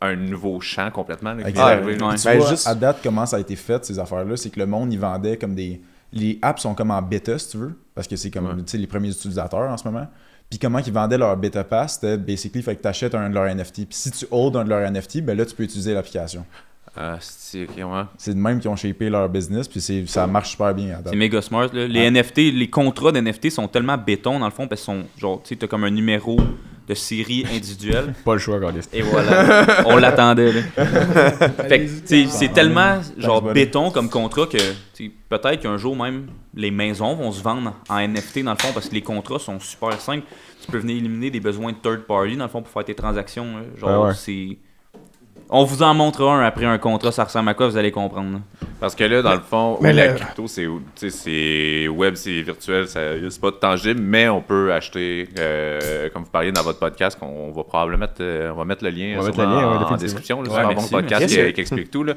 un 0.00 0.16
nouveau 0.16 0.60
champ 0.60 0.90
complètement. 0.90 1.34
là, 1.34 1.44
arrivé. 1.56 2.02
Ouais. 2.02 2.14
Tu 2.16 2.24
Ben, 2.24 2.38
vois, 2.38 2.48
juste- 2.50 2.66
à 2.66 2.74
date, 2.74 3.00
comment 3.02 3.26
ça 3.26 3.36
a 3.36 3.40
été 3.40 3.54
fait, 3.56 3.84
ces 3.84 3.98
affaires-là, 3.98 4.36
c'est 4.36 4.48
que 4.50 4.58
le 4.58 4.66
monde, 4.66 4.92
il 4.92 4.98
vendait 4.98 5.36
comme 5.36 5.54
des... 5.54 5.80
Les 6.12 6.38
apps 6.42 6.62
sont 6.62 6.74
comme 6.74 6.90
en 6.90 7.02
bêta, 7.02 7.38
si 7.38 7.50
tu 7.50 7.56
veux, 7.58 7.78
parce 7.94 8.08
que 8.08 8.16
c'est 8.16 8.30
comme, 8.30 8.46
Ouais. 8.46 8.56
tu 8.56 8.62
sais, 8.66 8.78
les 8.78 8.86
premiers 8.86 9.10
utilisateurs 9.10 9.70
en 9.70 9.76
ce 9.76 9.86
moment. 9.86 10.08
Puis 10.48 10.58
comment 10.58 10.78
ils 10.78 10.92
vendaient 10.92 11.18
leur 11.18 11.36
bêta 11.36 11.62
pass, 11.62 11.94
c'était 12.00 12.16
basically, 12.16 12.62
fait 12.62 12.74
que 12.76 12.82
tu 12.82 12.88
achètes 12.88 13.14
un 13.14 13.28
de 13.30 13.34
leurs 13.34 13.46
NFT. 13.46 13.86
Puis 13.86 13.96
si 13.96 14.10
tu 14.10 14.26
hold 14.32 14.56
un 14.56 14.64
de 14.64 14.70
leurs 14.70 14.90
NFT, 14.90 15.20
ben 15.20 15.36
là, 15.36 15.44
tu 15.46 15.54
peux 15.54 15.62
utiliser 15.62 15.94
l'application. 15.94 16.44
Ah, 17.02 17.16
c'est 17.20 17.62
ok, 17.62 17.76
ouais. 17.78 18.02
C'est 18.18 18.34
de 18.34 18.38
même 18.38 18.60
qu'ils 18.60 18.68
ont 18.68 18.76
shapé 18.76 19.08
leur 19.08 19.26
business, 19.28 19.66
puis 19.66 19.80
c'est- 19.80 20.06
ça 20.06 20.26
marche 20.26 20.50
super 20.50 20.74
bien. 20.74 20.98
C'est 21.06 21.16
méga 21.16 21.40
smart. 21.40 21.68
Là. 21.72 21.86
Les. 21.86 22.10
NFT, 22.10 22.50
les 22.52 22.68
contrats 22.68 23.10
d'NFT 23.10 23.48
sont 23.50 23.66
tellement 23.68 23.96
béton 23.96 24.38
dans 24.38 24.44
le 24.44 24.52
fond 24.52 24.66
parce 24.68 24.82
qu'ils 24.82 24.94
sont 24.94 25.04
genre, 25.18 25.40
tu 25.42 25.48
sais, 25.50 25.56
t'as 25.56 25.66
comme 25.66 25.84
un 25.84 25.90
numéro 25.90 26.36
de 26.86 26.94
série 26.94 27.46
individuelle. 27.50 28.12
Pas 28.24 28.34
le 28.34 28.38
choix, 28.38 28.60
Carlis. 28.60 28.80
Et 28.92 29.00
voilà, 29.00 29.64
on 29.86 29.96
l'attendait. 29.96 30.52
là. 30.52 30.60
fait 31.68 31.86
que, 31.86 32.00
tu 32.00 32.06
sais, 32.06 32.26
c'est 32.28 32.52
tellement 32.52 33.00
genre 33.16 33.40
béton 33.52 33.90
comme 33.90 34.10
contrat 34.10 34.46
que 34.46 34.58
peut-être 35.30 35.60
qu'un 35.60 35.78
jour 35.78 35.96
même 35.96 36.26
les 36.54 36.70
maisons 36.70 37.14
vont 37.14 37.32
se 37.32 37.42
vendre 37.42 37.74
en 37.88 37.98
NFT 38.06 38.42
dans 38.44 38.52
le 38.52 38.58
fond 38.58 38.72
parce 38.74 38.88
que 38.90 38.94
les 38.94 39.02
contrats 39.02 39.38
sont 39.38 39.58
super 39.60 39.98
simples. 40.00 40.26
Tu 40.60 40.70
peux 40.70 40.78
venir 40.78 40.96
éliminer 40.98 41.30
des 41.30 41.40
besoins 41.40 41.72
de 41.72 41.76
third 41.78 42.00
party 42.02 42.36
dans 42.36 42.44
le 42.44 42.50
fond 42.50 42.60
pour 42.60 42.70
faire 42.72 42.84
tes 42.84 42.94
transactions. 42.94 43.46
là. 43.56 43.62
Genre, 43.78 44.06
ouais. 44.08 44.14
c'est. 44.14 44.58
On 45.52 45.64
vous 45.64 45.82
en 45.82 45.94
montre 45.94 46.24
un 46.24 46.40
après 46.44 46.64
un 46.64 46.78
contrat, 46.78 47.10
ça 47.10 47.24
ressemble 47.24 47.48
à 47.48 47.54
quoi, 47.54 47.66
vous 47.68 47.76
allez 47.76 47.90
comprendre. 47.90 48.34
là. 48.34 48.38
Parce 48.78 48.94
que 48.94 49.02
là, 49.04 49.20
dans 49.20 49.34
le 49.34 49.40
fond, 49.40 49.78
Mais 49.82 49.92
la 49.92 50.06
le- 50.06 50.14
crypto, 50.14 50.46
c'est 50.46 50.62
tu 50.64 50.80
sais, 50.94 51.10
c'est 51.10 51.88
web, 51.88 52.14
c'est 52.14 52.40
virtuel, 52.40 52.86
ça- 52.88 53.00
c'est 53.28 53.40
pas 53.40 53.50
tangible, 53.52 54.00
mais 54.00 54.28
on 54.28 54.40
peut 54.40 54.72
acheter, 54.72 55.28
euh, 55.38 56.08
comme 56.14 56.22
vous 56.22 56.30
parliez 56.30 56.52
dans 56.52 56.62
votre 56.62 56.78
podcast, 56.78 57.18
qu'on 57.18 57.26
on 57.26 57.50
va 57.50 57.64
probablement 57.64 57.98
mettre, 57.98 58.14
euh, 58.20 58.52
on 58.52 58.56
va 58.58 58.64
mettre 58.64 58.84
le 58.84 58.90
lien, 58.90 59.14
On 59.16 59.20
va 59.20 59.26
mettre 59.26 59.34
sûrement 59.38 59.50
le 59.54 59.60
lien, 59.60 59.62
ouais, 59.62 59.66
en, 59.66 59.78
définitivement. 59.80 59.96
description. 59.98 60.42
Là, 60.42 60.48
Ouais, 60.48 60.54
c'est 60.54 60.60
un 60.60 60.68
bon 60.68 60.74
merci, 60.74 60.90
podcast 60.90 61.20
merci. 61.20 61.36
qui, 61.46 61.52
qui 61.52 61.60
explique 61.60 61.90
tout. 61.90 62.04
là. 62.04 62.14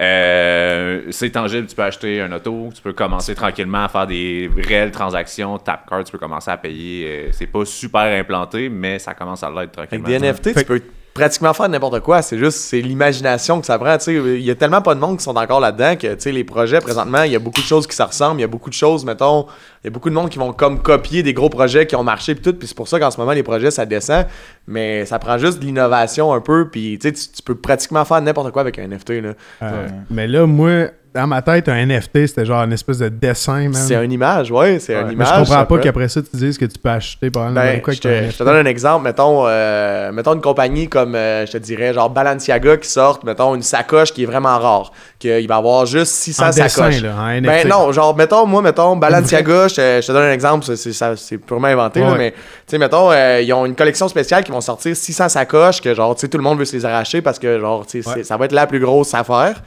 Euh, 0.00 1.02
c'est 1.10 1.30
tangible, 1.30 1.66
tu 1.66 1.76
peux 1.76 1.82
acheter 1.84 2.20
un 2.20 2.32
auto, 2.32 2.70
tu 2.74 2.82
peux 2.82 2.92
commencer 2.92 3.34
tranquillement 3.34 3.84
à 3.84 3.88
faire 3.88 4.06
des 4.06 4.50
réelles 4.56 4.90
transactions, 4.90 5.58
tap 5.58 5.88
card, 5.88 6.04
tu 6.04 6.12
peux 6.12 6.18
commencer 6.18 6.50
à 6.50 6.56
payer. 6.56 7.06
euh, 7.06 7.28
c'est 7.32 7.46
pas 7.46 7.64
super 7.64 8.02
implanté, 8.20 8.68
mais 8.68 8.98
ça 8.98 9.14
commence 9.14 9.42
à 9.42 9.48
l'être 9.48 9.78
Avec 9.78 9.90
tranquillement. 9.90 10.08
des 10.08 10.14
NFT, 10.18 10.54
tu 10.54 10.64
peux 10.64 10.82
pratiquement 11.14 11.54
faire 11.54 11.68
n'importe 11.68 12.00
quoi. 12.00 12.22
C'est 12.22 12.36
juste, 12.36 12.58
c'est 12.58 12.80
l'imagination 12.80 13.60
que 13.60 13.66
ça 13.66 13.78
prend. 13.78 13.96
Tu 13.98 14.04
sais, 14.04 14.14
il 14.14 14.42
y 14.42 14.50
a 14.50 14.56
tellement 14.56 14.82
pas 14.82 14.96
de 14.96 15.00
monde 15.00 15.18
qui 15.18 15.22
sont 15.22 15.36
encore 15.36 15.60
là-dedans 15.60 15.94
que, 15.94 16.14
tu 16.14 16.20
sais, 16.20 16.32
les 16.32 16.42
projets, 16.42 16.80
présentement, 16.80 17.22
il 17.22 17.30
y 17.30 17.36
a 17.36 17.38
beaucoup 17.38 17.60
de 17.60 17.66
choses 17.66 17.86
qui 17.86 17.94
se 17.94 18.02
ressemblent. 18.02 18.40
Il 18.40 18.42
y 18.42 18.44
a 18.44 18.48
beaucoup 18.48 18.68
de 18.68 18.74
choses, 18.74 19.04
mettons, 19.04 19.46
il 19.82 19.86
y 19.86 19.88
a 19.88 19.90
beaucoup 19.90 20.10
de 20.10 20.14
monde 20.14 20.28
qui 20.28 20.40
vont 20.40 20.52
comme 20.52 20.82
copier 20.82 21.22
des 21.22 21.32
gros 21.32 21.48
projets 21.48 21.86
qui 21.86 21.94
ont 21.94 22.02
marché 22.02 22.34
puis 22.34 22.42
tout. 22.42 22.52
Puis 22.58 22.66
c'est 22.66 22.76
pour 22.76 22.88
ça 22.88 22.98
qu'en 22.98 23.12
ce 23.12 23.18
moment, 23.18 23.32
les 23.32 23.44
projets, 23.44 23.70
ça 23.70 23.86
descend. 23.86 24.26
Mais 24.66 25.06
ça 25.06 25.20
prend 25.20 25.38
juste 25.38 25.60
de 25.60 25.64
l'innovation 25.64 26.32
un 26.32 26.40
peu. 26.40 26.68
Puis, 26.68 26.98
tu 27.00 27.08
sais, 27.08 27.14
tu 27.14 27.28
tu 27.28 27.42
peux 27.42 27.54
pratiquement 27.54 28.04
faire 28.04 28.20
n'importe 28.20 28.50
quoi 28.50 28.62
avec 28.62 28.78
un 28.78 28.88
NFT, 28.88 29.10
là. 29.22 29.34
Euh, 29.62 29.88
Mais 30.10 30.26
là, 30.26 30.46
moi, 30.46 30.88
dans 31.14 31.26
ma 31.28 31.42
tête, 31.42 31.68
un 31.68 31.86
NFT, 31.86 32.26
c'était 32.26 32.44
genre 32.44 32.64
une 32.64 32.72
espèce 32.72 32.98
de 32.98 33.08
dessin, 33.08 33.68
man. 33.68 33.74
C'est 33.74 33.94
une 34.04 34.10
image, 34.10 34.50
ouais, 34.50 34.80
c'est 34.80 34.94
une 34.94 35.06
Mais 35.06 35.12
image. 35.12 35.28
je 35.28 35.34
comprends 35.40 35.54
pas 35.54 35.64
peut- 35.66 35.78
qu'après 35.78 36.08
ça, 36.08 36.20
tu 36.20 36.36
dises 36.36 36.58
que 36.58 36.64
tu 36.64 36.76
peux 36.78 36.88
acheter 36.88 37.30
par 37.30 37.50
Ben, 37.52 37.80
quoi 37.80 37.92
je, 37.92 38.00
que 38.00 38.08
te, 38.26 38.30
je 38.32 38.36
te 38.36 38.42
donne 38.42 38.56
un 38.56 38.64
exemple. 38.64 39.04
Mettons, 39.04 39.44
euh, 39.46 40.10
mettons 40.10 40.34
une 40.34 40.40
compagnie 40.40 40.88
comme, 40.88 41.14
euh, 41.14 41.46
je 41.46 41.52
te 41.52 41.58
dirais, 41.58 41.94
genre 41.94 42.10
Balenciaga 42.10 42.76
qui 42.78 42.88
sort, 42.88 43.20
mettons, 43.24 43.54
une 43.54 43.62
sacoche 43.62 44.12
qui 44.12 44.24
est 44.24 44.26
vraiment 44.26 44.58
rare. 44.58 44.90
Qu'il 45.20 45.46
va 45.46 45.56
avoir 45.56 45.86
juste 45.86 46.12
600 46.14 46.46
En 46.46 46.50
dessin, 46.50 46.68
sacoches. 46.68 47.02
là, 47.02 47.14
en 47.16 47.28
NFT. 47.28 47.46
Ben 47.46 47.68
non, 47.68 47.92
genre, 47.92 48.16
mettons, 48.16 48.44
moi, 48.46 48.60
mettons, 48.60 48.96
Balenciaga, 48.96 49.68
je 49.68 49.74
te, 49.76 50.00
je 50.02 50.06
te 50.08 50.12
donne 50.12 50.24
un 50.24 50.32
exemple, 50.32 50.64
c'est- 50.76 51.38
purement 51.38 51.68
inventé, 51.68 52.00
là, 52.00 52.10
Ouais. 52.12 52.18
mais, 52.18 52.30
tu 52.32 52.38
sais, 52.66 52.78
mettons, 52.78 53.12
euh, 53.12 53.40
ils 53.40 53.52
ont 53.52 53.66
une 53.66 53.76
collection 53.76 54.08
spéciale 54.08 54.42
qui 54.42 54.50
vont 54.50 54.60
sortir 54.60 54.96
600 54.96 55.28
sacoches 55.28 55.80
que, 55.80 55.94
genre, 55.94 56.14
tu 56.16 56.22
sais, 56.22 56.28
tout 56.28 56.38
le 56.38 56.44
monde 56.44 56.58
veut 56.58 56.64
se 56.64 56.74
les 56.74 56.84
arracher 56.84 57.22
parce 57.22 57.38
que, 57.38 57.60
genre, 57.60 57.86
tu 57.86 58.02
sais, 58.02 58.08
Ouais. 58.10 58.24
ça 58.24 58.36
va 58.36 58.46
être 58.46 58.52
la 58.52 58.66
plus 58.66 58.80
grosse 58.80 59.14
affaire. 59.14 59.62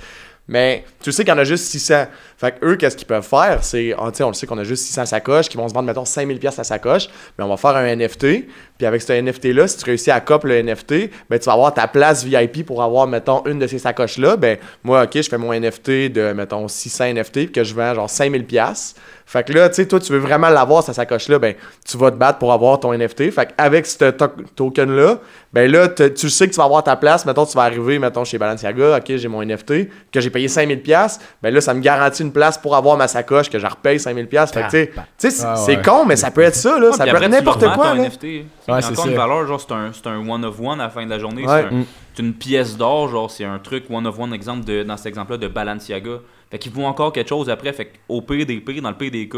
Mais 0.47 0.85
tu 1.01 1.11
sais 1.11 1.23
qu'il 1.23 1.33
y 1.33 1.35
en 1.35 1.39
a 1.39 1.43
juste 1.43 1.65
600. 1.65 2.05
Fait 2.37 2.51
que 2.51 2.65
eux, 2.65 2.75
qu'est-ce 2.75 2.95
qu'ils 2.95 3.07
peuvent 3.07 3.25
faire? 3.25 3.59
C'est, 3.63 3.93
ah, 3.97 4.11
on 4.21 4.27
le 4.27 4.33
sait 4.33 4.45
qu'on 4.45 4.57
a 4.59 4.63
juste 4.63 4.83
600 4.83 5.07
sacoches 5.07 5.49
qui 5.49 5.57
vont 5.57 5.67
se 5.67 5.73
vendre, 5.73 5.87
mettons, 5.87 6.05
5000 6.05 6.39
pièces 6.39 6.57
la 6.57 6.63
sacoche. 6.63 7.09
Mais 7.37 7.43
on 7.43 7.47
va 7.47 7.57
faire 7.57 7.75
un 7.75 7.95
NFT. 7.95 8.47
Puis 8.77 8.85
avec 8.85 9.01
ce 9.01 9.13
NFT-là, 9.13 9.67
si 9.67 9.77
tu 9.77 9.85
réussis 9.85 10.11
à 10.11 10.19
cop 10.19 10.43
le 10.43 10.61
NFT, 10.61 11.09
ben, 11.29 11.39
tu 11.39 11.45
vas 11.45 11.53
avoir 11.53 11.73
ta 11.73 11.87
place 11.87 12.23
VIP 12.23 12.63
pour 12.63 12.83
avoir, 12.83 13.07
mettons, 13.07 13.43
une 13.45 13.57
de 13.57 13.65
ces 13.65 13.79
sacoches-là. 13.79 14.37
Ben, 14.37 14.57
moi, 14.83 15.03
OK, 15.03 15.13
je 15.15 15.27
fais 15.27 15.37
mon 15.39 15.51
NFT 15.51 16.11
de, 16.11 16.33
mettons, 16.33 16.67
600 16.67 17.13
NFT 17.13 17.33
puis 17.33 17.51
que 17.51 17.63
je 17.63 17.73
vends, 17.73 17.95
genre, 17.95 18.09
5000 18.09 18.45
pièces. 18.45 18.95
Fait 19.25 19.45
que 19.45 19.51
là, 19.51 19.67
tu 19.67 19.75
sais, 19.75 19.87
toi, 19.87 19.99
tu 19.99 20.13
veux 20.13 20.19
vraiment 20.19 20.47
l'avoir, 20.47 20.83
cette 20.83 20.95
sacoche-là, 20.95 21.37
ben, 21.37 21.55
tu 21.85 21.97
vas 21.97 22.11
te 22.11 22.15
battre 22.15 22.39
pour 22.39 22.53
avoir 22.53 22.79
ton 22.79 22.93
NFT. 22.93 23.31
Fait 23.31 23.51
qu'avec 23.51 23.85
ce 23.85 24.11
to- 24.11 24.27
token-là, 24.55 25.19
ben 25.51 25.69
là, 25.69 25.89
tu 25.89 26.29
sais 26.29 26.47
que 26.47 26.53
tu 26.53 26.57
vas 26.57 26.63
avoir 26.63 26.83
ta 26.83 26.95
place. 26.95 27.25
Mettons, 27.25 27.45
tu 27.45 27.57
vas 27.57 27.63
arriver, 27.63 27.99
mettons, 27.99 28.23
chez 28.23 28.37
Balenciaga, 28.37 28.97
OK, 28.97 29.17
j'ai 29.17 29.27
mon 29.27 29.41
NFT, 29.41 29.89
que 30.13 30.21
j'ai 30.21 30.29
payé 30.29 30.47
5000 30.47 30.81
pièces 30.81 31.19
ben 31.41 31.53
là, 31.53 31.61
ça 31.61 31.73
me 31.73 31.81
garantit 31.81 32.23
une 32.23 32.26
place 32.31 32.57
pour 32.57 32.75
avoir 32.75 32.97
ma 32.97 33.07
sacoche, 33.07 33.49
que 33.49 33.59
je 33.59 33.67
repaye 33.67 33.99
5000 33.99 34.27
pièces 34.27 34.51
Fait 34.51 34.61
que, 34.63 34.85
tu 34.85 34.91
sais, 35.17 35.29
c'est 35.31 35.45
Ah, 35.45 35.55
c'est 35.55 35.77
ouais. 35.77 35.81
con, 35.83 36.05
mais 36.05 36.15
ça 36.15 36.31
peut 36.31 36.41
être 36.41 36.55
ça, 36.55 36.79
là. 36.79 36.89
Ah, 36.91 36.95
ça 36.95 37.03
peut 37.05 37.09
après, 37.11 37.25
être 37.25 37.31
n'importe 37.31 37.65
quoi, 37.73 37.87
ton 37.89 37.93
là. 37.95 38.03
NFT. 38.03 38.23
Ouais, 38.23 38.81
c'est 38.81 38.91
encore 38.91 39.07
une 39.07 39.15
valeur, 39.15 39.47
genre 39.47 39.61
c'est 39.61 39.71
un, 39.73 39.91
c'est 39.93 40.07
un 40.07 40.27
one 40.29 40.43
of 40.45 40.59
one 40.59 40.79
à 40.79 40.85
la 40.85 40.89
fin 40.89 41.05
de 41.05 41.09
la 41.09 41.19
journée. 41.19 41.45
Ouais. 41.45 41.65
C'est 41.69 41.75
un- 41.75 41.83
C'est 42.15 42.23
une 42.23 42.33
pièce 42.33 42.75
d'or, 42.77 43.09
genre 43.09 43.29
c'est 43.29 43.43
un 43.45 43.59
truc 43.59 43.85
one 43.91 44.07
of 44.07 44.17
one, 44.19 44.33
exemple 44.33 44.65
de, 44.65 44.81
dans 44.83 44.97
cet 44.97 45.05
exemple-là 45.05 45.37
de 45.37 45.47
Balenciaga. 45.47 46.19
Fait 46.49 46.57
qu'ils 46.57 46.71
vaut 46.71 46.85
encore 46.85 47.13
quelque 47.13 47.29
chose 47.29 47.47
après. 47.49 47.71
Fait 47.73 47.91
qu'au 48.07 48.21
pire 48.21 48.45
des 48.45 48.59
pires, 48.59 48.81
dans 48.81 48.89
le 48.89 48.95
pire 48.97 49.11
des 49.11 49.29
cas, 49.29 49.37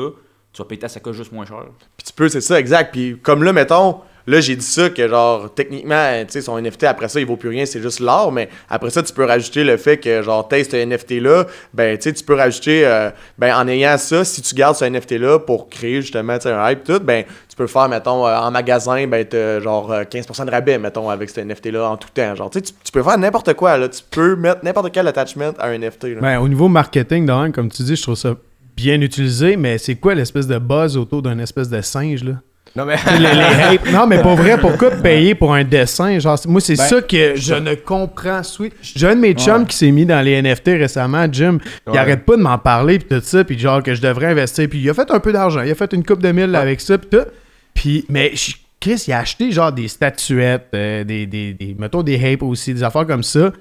tu 0.53 0.61
vas 0.61 0.65
payer 0.65 0.79
ta 0.79 0.87
sacoche 0.87 1.17
juste 1.17 1.31
moins 1.33 1.45
cher. 1.45 1.63
Puis 1.97 2.05
tu 2.07 2.13
peux, 2.13 2.29
c'est 2.29 2.39
ça, 2.41 2.57
exact. 2.59 2.91
Puis 2.93 3.19
comme 3.21 3.43
là, 3.43 3.51
mettons, 3.51 3.97
là, 4.29 4.39
j'ai 4.41 4.55
dit 4.55 4.65
ça, 4.65 4.89
que 4.89 5.07
genre, 5.07 5.53
techniquement, 5.53 6.11
tu 6.21 6.25
sais, 6.33 6.41
son 6.41 6.57
NFT, 6.61 6.83
après 6.85 7.09
ça, 7.09 7.19
il 7.19 7.25
vaut 7.25 7.35
plus 7.37 7.49
rien, 7.49 7.65
c'est 7.65 7.81
juste 7.81 7.99
l'or. 7.99 8.31
Mais 8.31 8.47
après 8.69 8.89
ça, 8.89 9.01
tu 9.03 9.11
peux 9.13 9.25
rajouter 9.25 9.63
le 9.63 9.77
fait 9.77 9.97
que, 9.97 10.21
genre, 10.21 10.47
t'as 10.47 10.63
ce 10.63 10.75
NFT-là, 10.75 11.45
ben, 11.73 11.97
tu 11.97 12.03
sais, 12.03 12.13
tu 12.13 12.23
peux 12.23 12.35
rajouter, 12.35 12.85
euh, 12.85 13.09
ben, 13.37 13.55
en 13.55 13.67
ayant 13.67 13.97
ça, 13.97 14.23
si 14.23 14.41
tu 14.41 14.53
gardes 14.55 14.75
ce 14.75 14.85
NFT-là 14.85 15.39
pour 15.39 15.69
créer 15.69 16.01
justement, 16.01 16.37
tu 16.37 16.43
sais, 16.43 16.51
un 16.51 16.69
hype, 16.69 16.83
tout, 16.83 16.99
ben, 16.99 17.23
tu 17.49 17.55
peux 17.55 17.67
faire, 17.67 17.89
mettons, 17.89 18.27
euh, 18.27 18.35
en 18.37 18.51
magasin, 18.51 19.07
ben, 19.07 19.25
t'as 19.25 19.59
genre 19.59 19.91
euh, 19.91 20.03
15% 20.03 20.45
de 20.45 20.51
rabais, 20.51 20.77
mettons, 20.77 21.09
avec 21.09 21.29
ce 21.29 21.41
NFT-là 21.41 21.89
en 21.89 21.97
tout 21.97 22.09
temps. 22.13 22.35
Genre, 22.35 22.49
tu 22.49 22.59
sais, 22.59 22.73
tu- 22.83 22.91
peux 22.91 23.03
faire 23.03 23.17
n'importe 23.17 23.53
quoi, 23.53 23.77
là. 23.77 23.89
Tu 23.89 24.01
peux 24.09 24.35
mettre 24.35 24.63
n'importe 24.63 24.91
quel 24.91 25.07
attachment 25.07 25.53
à 25.59 25.67
un 25.67 25.73
NFT, 25.79 26.03
là. 26.15 26.21
Ben, 26.21 26.39
au 26.39 26.47
niveau 26.47 26.67
marketing, 26.67 27.25
même, 27.25 27.51
comme 27.51 27.69
tu 27.69 27.83
dis, 27.83 27.95
je 27.95 28.01
trouve 28.03 28.15
ça 28.15 28.35
bien 28.75 29.01
utilisé, 29.01 29.55
mais 29.57 29.77
c'est 29.77 29.95
quoi 29.95 30.15
l'espèce 30.15 30.47
de 30.47 30.57
buzz 30.57 30.95
autour 30.97 31.21
d'un 31.21 31.39
espèce 31.39 31.69
de 31.69 31.81
singe, 31.81 32.23
là? 32.23 32.33
Non, 32.75 32.85
mais. 32.85 32.95
Les- 33.17 33.19
les 33.19 33.75
hype- 33.75 33.91
Non, 33.91 34.05
mais 34.07 34.21
pas 34.21 34.35
vrai, 34.35 34.57
pourquoi 34.59 34.91
payer 34.91 35.35
pour 35.35 35.53
un 35.53 35.63
dessin? 35.63 36.19
Genre, 36.19 36.37
moi, 36.47 36.61
c'est 36.61 36.75
Ben, 36.77 36.83
ça 36.83 37.01
que 37.01 37.35
je 37.35 37.53
ne 37.55 37.73
comprends. 37.75 38.43
Sweet. 38.43 38.73
J'ai 38.81 39.07
un 39.07 39.15
de 39.15 39.21
mes 39.21 39.33
chums 39.33 39.61
Ouais. 39.61 39.65
qui 39.67 39.75
s'est 39.77 39.91
mis 39.91 40.05
dans 40.05 40.21
les 40.23 40.41
NFT 40.41 40.67
récemment, 40.77 41.25
Jim. 41.31 41.57
Il 41.87 41.91
Ouais. 41.93 41.97
arrête 41.97 42.25
pas 42.25 42.37
de 42.37 42.41
m'en 42.41 42.57
parler, 42.57 42.99
puis 42.99 43.07
tout 43.17 43.23
ça, 43.25 43.43
puis 43.43 43.57
genre 43.57 43.81
que 43.83 43.93
je 43.95 44.01
devrais 44.01 44.27
investir. 44.27 44.67
Puis 44.69 44.79
il 44.79 44.89
a 44.89 44.93
fait 44.93 45.09
un 45.11 45.19
peu 45.19 45.33
d'argent. 45.33 45.61
Il 45.61 45.71
a 45.71 45.75
fait 45.75 45.91
une 45.93 46.03
coupe 46.05 46.21
de 46.21 46.31
mille 46.31 46.55
avec 46.55 46.79
ça, 46.81 46.97
puis 46.97 47.09
tout. 47.09 47.25
Puis, 47.73 48.05
mais 48.09 48.33
Chris, 48.79 49.03
il 49.07 49.13
a 49.13 49.19
acheté 49.19 49.51
genre 49.51 49.71
des 49.71 49.87
statuettes, 49.87 50.67
euh, 50.73 51.03
des, 51.03 51.25
des, 51.25 51.53
des- 51.53 51.75
mettons 51.77 52.01
des 52.03 52.15
hype 52.15 52.43
aussi, 52.43 52.73
des 52.73 52.83
affaires 52.83 53.05
comme 53.05 53.23
ça. 53.23 53.51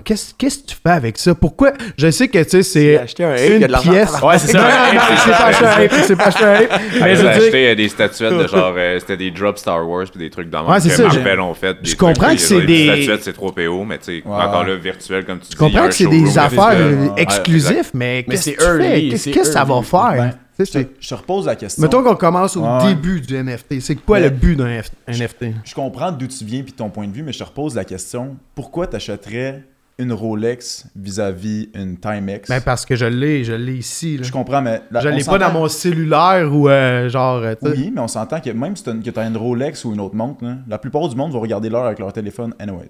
Qu'est-ce 0.00 0.34
qu'est-ce 0.34 0.58
que 0.60 0.66
tu 0.68 0.76
fais 0.82 0.92
avec 0.92 1.18
ça? 1.18 1.34
Pourquoi? 1.34 1.72
Je 1.98 2.10
sais 2.10 2.28
que, 2.28 2.42
tu 2.42 2.50
sais, 2.50 2.62
c'est 2.62 2.94
une 2.94 3.60
de 3.66 3.80
pièce. 3.82 4.10
Ouais, 4.22 4.38
c'est 4.38 4.52
ça. 4.52 4.58
Non, 4.58 4.64
non, 4.64 4.94
non, 4.94 5.00
il 5.10 5.18
s'est 5.18 5.30
pas 5.30 5.44
acheté 5.46 5.64
un 5.66 5.82
hype, 5.82 5.92
il 5.96 6.04
s'est 6.04 6.16
pas 6.16 6.24
acheté 6.26 6.44
un 6.44 6.60
hype. 6.62 6.70
Mais 7.00 7.14
dire, 7.16 7.28
acheté 7.28 7.68
euh, 7.68 7.74
des 7.74 7.88
statuettes 7.88 8.32
de 8.38 8.46
genre, 8.46 8.74
euh, 8.76 8.98
c'était 9.00 9.16
des 9.16 9.30
drops 9.30 9.60
Star 9.60 9.88
Wars 9.88 10.06
puis 10.10 10.18
des 10.18 10.30
trucs 10.30 10.50
dans 10.50 10.68
Ouais, 10.70 10.80
c'est 10.80 10.88
que 10.88 10.94
ça, 10.94 11.02
Marvel 11.04 11.40
ont 11.40 11.54
fait. 11.54 11.82
des 11.82 11.90
je 11.90 11.96
comprends 11.96 12.32
que 12.34 12.40
c'est 12.40 12.60
les 12.60 12.66
des- 12.66 12.84
statuettes, 13.04 13.24
c'est 13.24 13.32
3 13.32 13.52
PO, 13.54 13.84
mais 13.84 13.98
tu 13.98 14.04
sais, 14.04 14.22
Ouais, 14.24 14.34
encore 14.34 14.64
là, 14.64 14.76
virtuel, 14.76 15.24
comme 15.24 15.38
tu 15.38 15.46
dis. 15.46 15.52
Je 15.52 15.56
comprends 15.56 15.86
que 15.86 15.94
c'est 15.94 16.06
des 16.06 16.38
affaires 16.38 16.76
exclusifs, 17.16 17.90
mais 17.94 18.24
qu'est-ce 18.28 18.42
c'est 18.42 18.52
que 18.54 18.60
tu 18.64 18.78
fais? 18.82 18.88
early, 18.90 19.08
Qu'est-ce 19.10 19.22
c'est 19.24 19.30
que 19.30 19.44
ça 19.44 19.64
va 19.64 19.82
faire? 19.82 20.32
Ben, 20.56 20.64
je, 20.64 20.70
te, 20.70 20.78
je 21.00 21.08
te 21.08 21.14
repose 21.14 21.46
la 21.46 21.56
question. 21.56 21.82
Mettons 21.82 22.04
qu'on 22.04 22.14
commence 22.14 22.56
au 22.56 22.64
début 22.86 23.20
du 23.20 23.34
NFT. 23.36 23.80
C'est 23.80 23.96
quoi 23.96 24.18
Mais- 24.20 24.26
le 24.26 24.30
but 24.30 24.54
d'un 24.54 24.68
F- 24.78 24.90
NFT? 25.08 25.46
Je 25.64 25.74
comprends 25.74 26.12
d'où 26.12 26.28
tu 26.28 26.44
viens 26.44 26.62
puis 26.62 26.72
ton 26.72 26.90
point 26.90 27.08
de 27.08 27.12
vue, 27.12 27.24
mais 27.24 27.32
je 27.32 27.38
te 27.40 27.44
repose 27.44 27.74
la 27.74 27.84
question. 27.84 28.36
Pourquoi 28.54 28.86
tu 28.86 28.94
achèterais 28.94 29.64
une 29.98 30.12
Rolex 30.12 30.86
vis-à-vis 30.96 31.68
une 31.74 31.96
Timex. 31.98 32.48
Ben, 32.48 32.60
parce 32.60 32.84
que 32.84 32.96
je 32.96 33.04
l'ai, 33.06 33.44
je 33.44 33.52
l'ai 33.52 33.76
ici. 33.76 34.16
Là. 34.16 34.24
je 34.24 34.32
comprends, 34.32 34.60
mais. 34.60 34.82
la- 34.90 35.00
Je 35.00 35.08
l'ai 35.08 35.22
pas 35.24 35.38
dans 35.38 35.52
mon 35.52 35.68
cellulaire 35.68 36.52
ou 36.52 36.68
euh, 36.68 37.08
genre. 37.08 37.36
euh. 37.42 37.54
Oui, 37.62 37.92
mais 37.94 38.00
on 38.00 38.08
s'entend 38.08 38.40
que 38.40 38.50
même 38.50 38.74
si 38.76 38.82
t'as 38.84 38.92
une- 38.92 39.02
que 39.02 39.10
tu 39.10 39.18
as 39.18 39.26
une 39.26 39.36
Rolex 39.36 39.84
ou 39.84 39.92
une 39.94 40.00
autre 40.00 40.14
montre, 40.16 40.44
là, 40.44 40.56
la 40.68 40.78
plupart 40.78 41.08
du 41.08 41.14
monde 41.16 41.32
vont 41.32 41.40
regarder 41.40 41.68
l'heure 41.70 41.84
avec 41.86 41.98
leur 42.00 42.12
téléphone 42.12 42.54
anyways. 42.58 42.88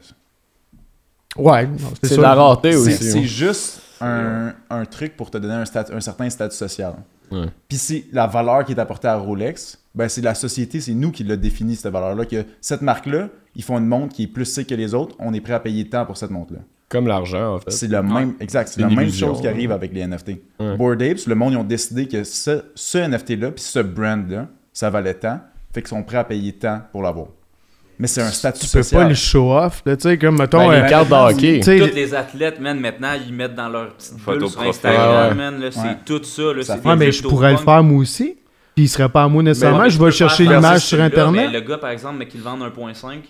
Ouais, 1.36 1.68
c'est 2.02 2.16
la 2.16 2.34
rareté 2.34 2.76
aussi. 2.76 2.92
c'est 2.92 3.24
juste 3.24 3.80
un, 4.00 4.52
un 4.70 4.84
truc 4.84 5.16
pour 5.16 5.30
te 5.30 5.38
donner 5.38 5.54
un, 5.54 6.00
certain 6.00 6.30
statut 6.30 6.56
social. 6.56 6.94
Ouais. 7.32 7.46
Puis 7.68 7.78
c'est 7.78 8.04
la 8.12 8.26
valeur 8.26 8.64
qui 8.64 8.72
est 8.72 8.78
apportée 8.78 9.08
à 9.08 9.16
Rolex, 9.16 9.78
ben 9.94 10.08
c'est 10.08 10.20
la 10.20 10.34
société, 10.34 10.80
c'est 10.80 10.94
nous 10.94 11.10
qui 11.10 11.24
l'a 11.24 11.36
défini 11.36 11.74
cette 11.74 11.92
valeur-là, 11.92 12.24
que 12.26 12.44
cette 12.60 12.82
marque-là, 12.82 13.28
ils 13.56 13.62
font 13.64 13.78
une 13.78 13.86
montre 13.86 14.14
qui 14.14 14.24
est 14.24 14.26
plus 14.28 14.44
sick 14.44 14.68
que 14.68 14.74
les 14.74 14.94
autres, 14.94 15.16
on 15.18 15.32
est 15.34 15.40
prêt 15.40 15.54
à 15.54 15.60
payer 15.60 15.88
tant 15.88 16.04
pour 16.06 16.16
cette 16.16 16.30
montre-là. 16.30 16.60
Comme 16.94 17.08
l'argent, 17.08 17.56
en 17.56 17.58
fait. 17.58 17.72
C'est 17.72 17.88
le 17.88 18.00
même, 18.04 18.34
exact, 18.38 18.68
c'est 18.68 18.80
la 18.80 18.86
même 18.88 19.00
illusion, 19.00 19.26
chose 19.30 19.38
qui 19.40 19.46
ouais. 19.48 19.52
arrive 19.52 19.72
avec 19.72 19.92
les 19.92 20.06
NFT. 20.06 20.28
Ouais. 20.60 20.76
Bored 20.76 21.02
Apes, 21.02 21.26
le 21.26 21.34
monde, 21.34 21.52
ils 21.54 21.56
ont 21.56 21.64
décidé 21.64 22.06
que 22.06 22.22
ce, 22.22 22.62
ce 22.76 22.98
NFT-là, 22.98 23.50
puis 23.50 23.64
ce 23.64 23.80
brand-là, 23.80 24.46
ça 24.72 24.90
valait 24.90 25.14
tant, 25.14 25.40
fait 25.72 25.80
qu'ils 25.82 25.88
sont 25.88 26.04
prêts 26.04 26.18
à 26.18 26.24
payer 26.24 26.52
tant 26.52 26.82
pour 26.92 27.02
l'avoir. 27.02 27.26
Mais 27.98 28.06
c'est 28.06 28.22
un 28.22 28.30
statut 28.30 28.60
Tu 28.60 28.66
peux 28.76 28.82
social. 28.84 29.02
pas 29.02 29.08
le 29.08 29.14
show 29.16 29.52
off, 29.56 29.82
là, 29.84 29.96
tu 29.96 30.02
sais, 30.08 30.18
comme 30.18 30.38
mettons. 30.38 30.68
Ben, 30.68 30.72
euh, 30.74 30.82
les 30.84 30.88
cartes 30.88 31.08
de 31.08 31.14
hockey. 31.14 31.60
tu 31.64 31.78
Tous 31.80 31.94
les 31.96 32.14
athlètes, 32.14 32.60
man, 32.60 32.78
maintenant, 32.78 33.12
ils 33.26 33.34
mettent 33.34 33.54
dans 33.56 33.68
leur 33.68 33.94
petite 33.94 34.18
Photo 34.20 34.48
sur. 34.48 34.62
Instagram, 34.62 35.30
Ouais, 35.30 35.34
man. 35.34 35.60
là, 35.60 35.70
C'est 35.72 35.80
Ouais. 35.80 35.96
tout 36.06 36.22
ça. 36.22 36.42
Là, 36.42 36.62
Ça 36.62 36.74
c'est 36.76 36.80
fait- 36.82 36.88
Ouais, 36.88 36.96
des 36.96 37.06
mais 37.06 37.12
je 37.12 37.22
pourrais 37.24 37.50
le 37.52 37.58
faire 37.58 37.82
moi 37.82 37.98
aussi. 37.98 38.36
Puis 38.76 38.84
il 38.84 38.88
serait 38.88 39.08
pas 39.08 39.24
à 39.24 39.28
moi 39.28 39.42
nécessairement. 39.42 39.78
Ouais, 39.80 39.90
je 39.90 39.94
tu 39.96 39.98
vais 40.00 40.04
peux 40.06 40.10
chercher 40.12 40.44
l'image 40.44 40.80
sur 40.84 41.00
Internet. 41.00 41.50
Le 41.52 41.60
gars, 41.60 41.78
par 41.78 41.90
exemple, 41.90 42.16
mais 42.18 42.26
qu'il 42.28 42.40
vende 42.40 42.62
1.5, 42.62 43.22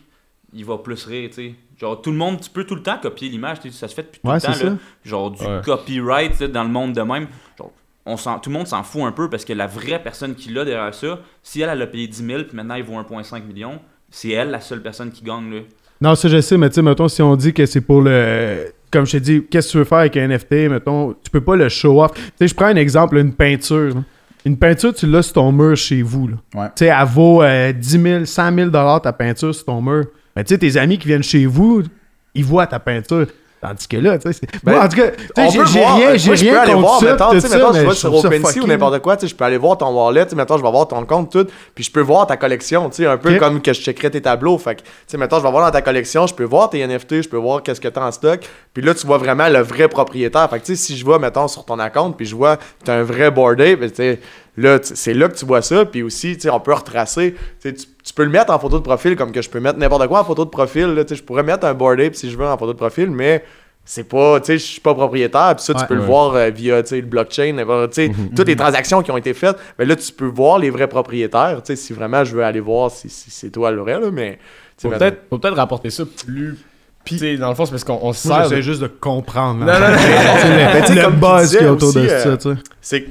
il 0.54 0.64
va 0.64 0.78
plus 0.78 1.04
rire, 1.06 1.28
tu 1.30 1.34
sais. 1.36 1.54
Genre, 1.80 2.00
tout 2.00 2.10
le 2.12 2.16
monde, 2.16 2.40
tu 2.40 2.48
peux 2.50 2.64
tout 2.64 2.76
le 2.76 2.82
temps 2.82 2.98
copier 3.02 3.28
l'image, 3.28 3.60
tu 3.60 3.70
sais, 3.70 3.76
ça 3.76 3.88
se 3.88 3.94
fait 3.94 4.02
depuis 4.02 4.20
tout 4.20 4.30
le 4.30 4.40
temps, 4.40 4.64
là. 4.64 4.76
Genre, 5.04 5.30
du 5.32 5.42
Ouais. 5.44 5.60
copyright, 5.64 6.34
sais, 6.34 6.48
dans 6.48 6.62
le 6.62 6.70
monde 6.70 6.92
de 6.92 7.02
même. 7.02 7.26
Genre, 7.58 7.72
on 8.06 8.16
s'en- 8.16 8.38
tout 8.38 8.50
le 8.50 8.54
monde 8.56 8.66
s'en 8.66 8.82
fout 8.82 9.02
un 9.02 9.12
peu 9.12 9.28
parce 9.28 9.44
que 9.44 9.52
la 9.52 9.66
vraie 9.66 10.00
personne 10.02 10.34
qui 10.34 10.50
l'a 10.50 10.64
derrière 10.64 10.94
ça, 10.94 11.18
si 11.42 11.60
elle, 11.62 11.70
elle 11.70 11.82
a 11.82 11.86
payé 11.86 12.06
10 12.06 12.24
000 12.24 12.42
puis 12.44 12.56
maintenant 12.56 12.74
il 12.76 12.84
vaut 12.84 12.94
1.5 12.98 13.44
million, 13.46 13.80
c'est 14.10 14.28
elle 14.30 14.50
la 14.50 14.60
seule 14.60 14.82
personne 14.82 15.10
qui 15.10 15.24
gagne, 15.24 15.50
là. 15.52 15.60
Non, 16.00 16.14
ça 16.14 16.28
je 16.28 16.40
sais, 16.40 16.56
mais 16.58 16.68
tu 16.68 16.74
sais, 16.76 16.82
mettons, 16.82 17.08
si 17.08 17.22
on 17.22 17.34
dit 17.36 17.52
que 17.52 17.66
c'est 17.66 17.80
pour 17.80 18.02
le. 18.02 18.66
Comme 18.90 19.06
je 19.06 19.12
t'ai 19.12 19.20
dit, 19.20 19.44
qu'est-ce 19.50 19.68
que 19.68 19.72
tu 19.72 19.78
veux 19.78 19.84
faire 19.84 19.98
avec 19.98 20.16
un 20.16 20.28
NFT, 20.28 20.68
mettons, 20.68 21.14
tu 21.24 21.30
peux 21.30 21.40
pas 21.40 21.56
le 21.56 21.68
show 21.68 22.02
off. 22.02 22.12
Tu 22.14 22.20
sais, 22.38 22.48
je 22.48 22.54
prends 22.54 22.66
un 22.66 22.76
exemple, 22.76 23.16
une 23.16 23.32
peinture. 23.32 23.94
là. 23.94 24.02
Une 24.44 24.58
peinture, 24.58 24.92
tu 24.94 25.06
l'as 25.06 25.22
sur 25.22 25.32
ton 25.34 25.50
mur 25.52 25.74
chez 25.76 26.02
vous. 26.02 26.28
là. 26.28 26.36
Ouais. 26.54 26.66
Tu 26.76 26.84
sais, 26.84 26.86
elle 26.86 27.06
vaut 27.06 27.42
euh, 27.42 27.72
10 27.72 28.00
000, 28.02 28.24
100 28.26 28.54
000 28.54 28.70
ta 28.70 29.12
peinture 29.12 29.54
sur 29.54 29.64
ton 29.64 29.80
mur. 29.80 30.04
Mais 30.36 30.44
tu 30.44 30.54
sais, 30.54 30.58
tes 30.58 30.76
amis 30.76 30.98
qui 30.98 31.08
viennent 31.08 31.22
chez 31.22 31.46
vous, 31.46 31.82
ils 32.34 32.44
voient 32.44 32.66
ta 32.66 32.78
peinture. 32.78 33.26
Tandis 33.64 33.88
que 33.88 33.96
là, 33.96 34.18
tu 34.18 34.30
sais, 34.30 34.46
Ben, 34.62 34.78
en 34.78 34.88
tout 34.90 34.96
cas, 34.98 35.10
j'ai 35.48 35.80
rien, 35.80 36.16
j'ai 36.16 36.36
je 36.36 36.44
peux 36.44 36.50
rien 36.50 36.60
aller 36.60 36.74
voir, 36.74 37.00
ça, 37.00 37.12
mettons, 37.12 37.30
tu 37.30 37.40
sais, 37.40 37.48
mettons, 37.48 37.72
je 37.72 37.80
vais 37.80 37.94
sur 37.94 38.14
OpenSea 38.14 38.60
ou 38.62 38.66
n'importe 38.66 38.98
quoi, 38.98 39.16
tu 39.16 39.22
sais, 39.22 39.28
je 39.28 39.34
peux 39.34 39.44
aller 39.44 39.56
voir 39.56 39.78
ton 39.78 39.88
wallet, 39.88 40.24
tu 40.24 40.30
sais, 40.30 40.36
mettons, 40.36 40.58
je 40.58 40.62
vais 40.62 40.70
voir 40.70 40.86
ton 40.86 41.02
compte, 41.06 41.32
tout, 41.32 41.46
puis 41.74 41.82
je 41.82 41.90
peux 41.90 42.02
voir 42.02 42.26
ta 42.26 42.36
collection, 42.36 42.90
tu 42.90 42.96
sais, 42.96 43.06
un 43.06 43.16
peu 43.16 43.32
Ok. 43.32 43.38
comme 43.38 43.62
que 43.62 43.72
je 43.72 43.80
checkerais 43.80 44.10
tes 44.10 44.20
tableaux, 44.20 44.58
fait 44.58 44.74
que, 44.74 44.80
tu 44.82 44.86
sais, 45.06 45.16
mettons, 45.16 45.38
je 45.38 45.44
vais 45.44 45.50
voir 45.50 45.64
dans 45.64 45.70
ta 45.72 45.80
collection, 45.80 46.26
je 46.26 46.34
peux 46.34 46.44
voir 46.44 46.68
tes 46.68 46.86
NFT, 46.86 47.22
je 47.22 47.28
peux 47.30 47.38
voir 47.38 47.62
qu'est-ce 47.62 47.80
que 47.80 47.88
tu 47.88 47.98
as 47.98 48.04
en 48.04 48.12
stock, 48.12 48.40
puis 48.74 48.82
là, 48.82 48.92
tu 48.92 49.06
vois 49.06 49.16
vraiment 49.16 49.48
le 49.48 49.60
vrai 49.60 49.88
propriétaire, 49.88 50.50
fait 50.50 50.60
que, 50.60 50.66
tu 50.66 50.76
sais, 50.76 50.82
si 50.82 50.98
je 50.98 51.02
vois, 51.06 51.18
mettons, 51.18 51.48
sur 51.48 51.64
ton 51.64 51.78
compte, 51.88 52.18
puis 52.18 52.26
je 52.26 52.36
vois 52.36 52.58
que 52.58 52.62
tu 52.84 52.90
as 52.90 52.96
un 52.96 53.02
vrai 53.02 53.30
board 53.30 53.62
ape, 53.62 53.80
ben, 53.80 53.88
tu 53.88 53.96
sais, 53.96 54.20
là, 54.58 54.78
c'est 54.82 55.14
là 55.14 55.26
que 55.30 55.36
tu 55.36 55.46
vois 55.46 55.62
ça, 55.62 55.86
puis 55.86 56.02
aussi, 56.02 56.34
tu 56.34 56.42
sais, 56.42 56.50
on 56.50 56.60
peut 56.60 56.74
retracer, 56.74 57.34
tu 57.62 57.74
sais, 57.74 57.86
peux 58.14 58.24
le 58.24 58.30
mettre 58.30 58.52
en 58.52 58.58
photo 58.58 58.78
de 58.78 58.82
profil 58.84 59.16
comme 59.16 59.32
que 59.32 59.42
je 59.42 59.50
peux 59.50 59.60
mettre 59.60 59.78
n'importe 59.78 60.06
quoi 60.08 60.20
en 60.20 60.24
photo 60.24 60.44
de 60.44 60.50
profil, 60.50 60.86
là, 60.94 61.02
je 61.08 61.22
pourrais 61.22 61.42
mettre 61.42 61.66
un 61.66 61.74
board 61.74 62.00
ape 62.00 62.14
si 62.14 62.30
je 62.30 62.36
veux 62.36 62.46
en 62.46 62.56
photo 62.58 62.72
de 62.72 62.78
profil, 62.78 63.10
mais 63.10 63.44
c'est 63.86 64.04
pas, 64.08 64.40
tu 64.40 64.46
sais, 64.46 64.58
je 64.58 64.64
suis 64.64 64.80
pas 64.80 64.94
propriétaire, 64.94 65.54
puis 65.56 65.64
ça, 65.64 65.74
tu 65.74 65.80
Ouais. 65.80 65.86
peux 65.86 65.94
le 65.94 66.00
voir 66.00 66.34
euh, 66.34 66.48
via, 66.50 66.82
tu 66.82 66.88
sais, 66.90 66.96
le 67.00 67.06
blockchain, 67.06 67.52
n'importe- 67.52 67.92
tu 67.92 68.06
sais, 68.06 68.12
toutes 68.34 68.46
les 68.48 68.56
transactions 68.56 69.02
qui 69.02 69.10
ont 69.10 69.16
été 69.18 69.34
faites, 69.34 69.56
mais 69.78 69.84
là, 69.84 69.94
tu 69.94 70.10
peux 70.12 70.24
voir 70.26 70.58
les 70.58 70.70
vrais 70.70 70.88
propriétaires, 70.88 71.58
tu 71.62 71.66
sais, 71.66 71.76
si 71.76 71.92
vraiment 71.92 72.24
je 72.24 72.34
veux 72.34 72.42
aller 72.44 72.60
voir 72.60 72.90
si, 72.90 73.10
si 73.10 73.30
c'est 73.30 73.50
toi 73.50 73.70
le 73.70 73.80
vrai, 73.82 74.00
là, 74.00 74.10
mais, 74.10 74.38
Faut 74.80 74.88
peut-être 74.88 75.18
faut 75.28 75.38
peut-être 75.38 75.56
rapporter 75.56 75.90
ça 75.90 76.04
plus. 76.26 76.56
Puis, 77.04 77.16
tu 77.16 77.20
sais, 77.20 77.36
dans 77.36 77.50
le 77.50 77.54
fond, 77.54 77.66
c'est 77.66 77.72
parce 77.72 77.84
qu'on 77.84 77.98
on 78.00 78.14
se 78.14 78.26
Moi, 78.26 78.36
sert. 78.38 78.44
j'essaie 78.44 78.56
de- 78.56 78.60
juste 78.62 78.80
de 78.80 78.86
comprendre. 78.86 79.60
Non, 79.60 79.66
non, 79.66 79.72
non. 79.80 79.88
Le- 79.88 80.72
Ben, 80.72 80.82
tu 80.86 80.94
sais, 80.94 81.02
le 81.02 81.10
buzz 81.10 81.42
disais 81.42 81.58
qu'il 81.58 81.66
y 81.66 81.68
a 81.68 81.72
autour 81.74 81.92
de 81.92 82.08
ça, 82.08 82.14
euh, 82.28 82.36
tu 82.38 82.42
sais. 82.54 82.56
c'est 82.80 83.06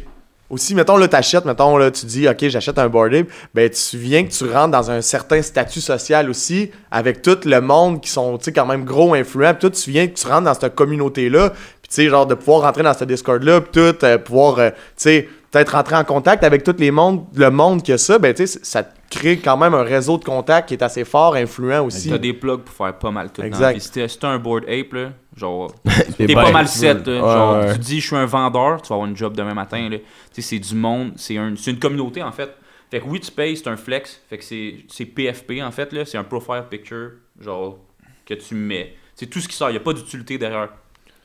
aussi, 0.50 0.76
mettons, 0.76 0.98
là, 0.98 1.08
t'achètes, 1.08 1.46
mettons, 1.46 1.78
là, 1.78 1.90
tu 1.90 2.06
dis, 2.06 2.28
OK, 2.28 2.48
j'achète 2.48 2.78
un 2.78 2.90
board 2.90 3.14
ape, 3.14 3.28
ben, 3.54 3.70
tu 3.70 3.98
viens 3.98 4.24
que 4.24 4.32
tu 4.32 4.46
rentres 4.46 4.72
dans 4.72 4.92
un 4.92 5.02
certain 5.02 5.42
statut 5.42 5.82
social 5.82 6.30
aussi, 6.30 6.72
avec 6.92 7.22
tout 7.22 7.38
le 7.46 7.60
monde 7.62 8.02
qui 8.02 8.10
sont, 8.10 8.38
tu 8.38 8.46
sais, 8.46 8.54
quand 8.54 8.66
même 8.66 8.86
gros 8.86 9.14
influents, 9.14 9.54
puis 9.54 9.70
tout, 9.70 9.76
tu 9.76 9.92
viens 9.92 10.08
que 10.08 10.14
tu 10.14 10.28
rentres 10.28 10.44
dans 10.44 10.54
cette 10.54 10.76
communauté-là, 10.76 11.50
puis 11.50 11.90
tu 11.90 11.96
sais, 11.96 12.10
genre, 12.10 12.28
de 12.28 12.36
pouvoir 12.36 12.62
rentrer 12.62 12.84
dans 12.84 12.94
ce 12.94 13.06
Discord-là, 13.06 13.62
puis 13.62 13.72
tout, 13.72 14.06
euh, 14.06 14.18
pouvoir, 14.18 14.60
euh, 14.60 14.70
tu 14.70 14.78
sais, 14.98 15.30
peut-être 15.52 15.76
rentrer 15.76 15.96
en 15.96 16.04
contact 16.04 16.44
avec 16.44 16.64
tout 16.64 16.76
les 16.78 16.92
mondes, 16.92 17.24
le 17.36 17.50
monde 17.50 17.82
qui 17.84 17.94
a 17.94 17.98
ça, 17.98 18.20
ben, 18.20 18.34
tu 18.34 18.46
sais, 18.46 18.60
ça 18.62 18.84
te 19.14 19.20
crée 19.20 19.38
quand 19.38 19.58
même 19.58 19.74
un 19.74 19.84
réseau 19.84 20.18
de 20.18 20.24
contacts 20.24 20.70
qui 20.70 20.74
est 20.74 20.84
assez 20.84 21.06
fort, 21.06 21.36
influent 21.36 21.86
aussi. 21.86 22.10
T'as 22.10 22.18
des 22.18 22.34
plugs 22.34 22.62
pour 22.62 22.74
faire 22.76 22.98
pas 22.98 23.12
mal 23.12 23.32
tout. 23.32 23.42
Exact. 23.42 23.80
Si 23.80 23.92
t'es 23.92 24.08
un 24.26 24.40
board 24.40 24.64
ape, 24.68 24.94
là, 24.94 25.12
genre, 25.36 25.74
T'es 26.18 26.34
pas 26.34 26.52
mal 26.52 26.68
set. 26.68 27.06
là. 27.08 27.14
Ouais, 27.14 27.20
genre, 27.20 27.58
ouais. 27.58 27.74
tu 27.74 27.80
dis, 27.80 28.02
je 28.02 28.08
suis 28.08 28.16
un 28.16 28.26
vendeur, 28.26 28.82
tu 28.82 28.90
vas 28.90 28.96
avoir 28.96 29.10
une 29.10 29.18
job 29.18 29.36
demain 29.36 29.54
matin. 29.54 29.90
c'est 30.32 30.60
du 30.60 30.76
monde, 30.76 31.14
c'est 31.16 31.38
un, 31.38 31.56
c'est 31.56 31.72
une 31.72 31.80
communauté 31.80 32.22
en 32.22 32.32
fait. 32.32 32.50
Fait 32.92 33.00
que 33.00 33.06
oui, 33.08 33.20
tu 33.20 33.32
payes, 33.32 33.58
c'est 33.58 33.68
un 33.70 33.78
flex. 33.78 34.22
Fait 34.30 34.38
que 34.38 34.44
c'est 34.44 34.78
c'est 34.88 35.06
PFP 35.06 35.62
en 35.64 35.72
fait, 35.72 35.92
là. 35.94 36.06
C'est 36.06 36.18
un 36.18 36.24
profile 36.24 36.64
picture, 36.70 37.12
genre, 37.40 37.80
que 38.26 38.34
tu 38.36 38.56
mets. 38.56 38.96
C'est 39.16 39.28
tout 39.28 39.40
ce 39.40 39.48
qui 39.48 39.56
sort, 39.56 39.70
il 39.70 39.78
a 39.78 39.80
pas 39.80 39.94
d'utilité 39.94 40.38
derrière. 40.38 40.70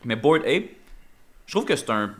Mais 0.04 0.16
Board 0.16 0.42
Ape, 0.46 0.64
je 1.46 1.52
trouve 1.52 1.64
que 1.64 1.76
c'est 1.76 1.90
un 1.90 2.14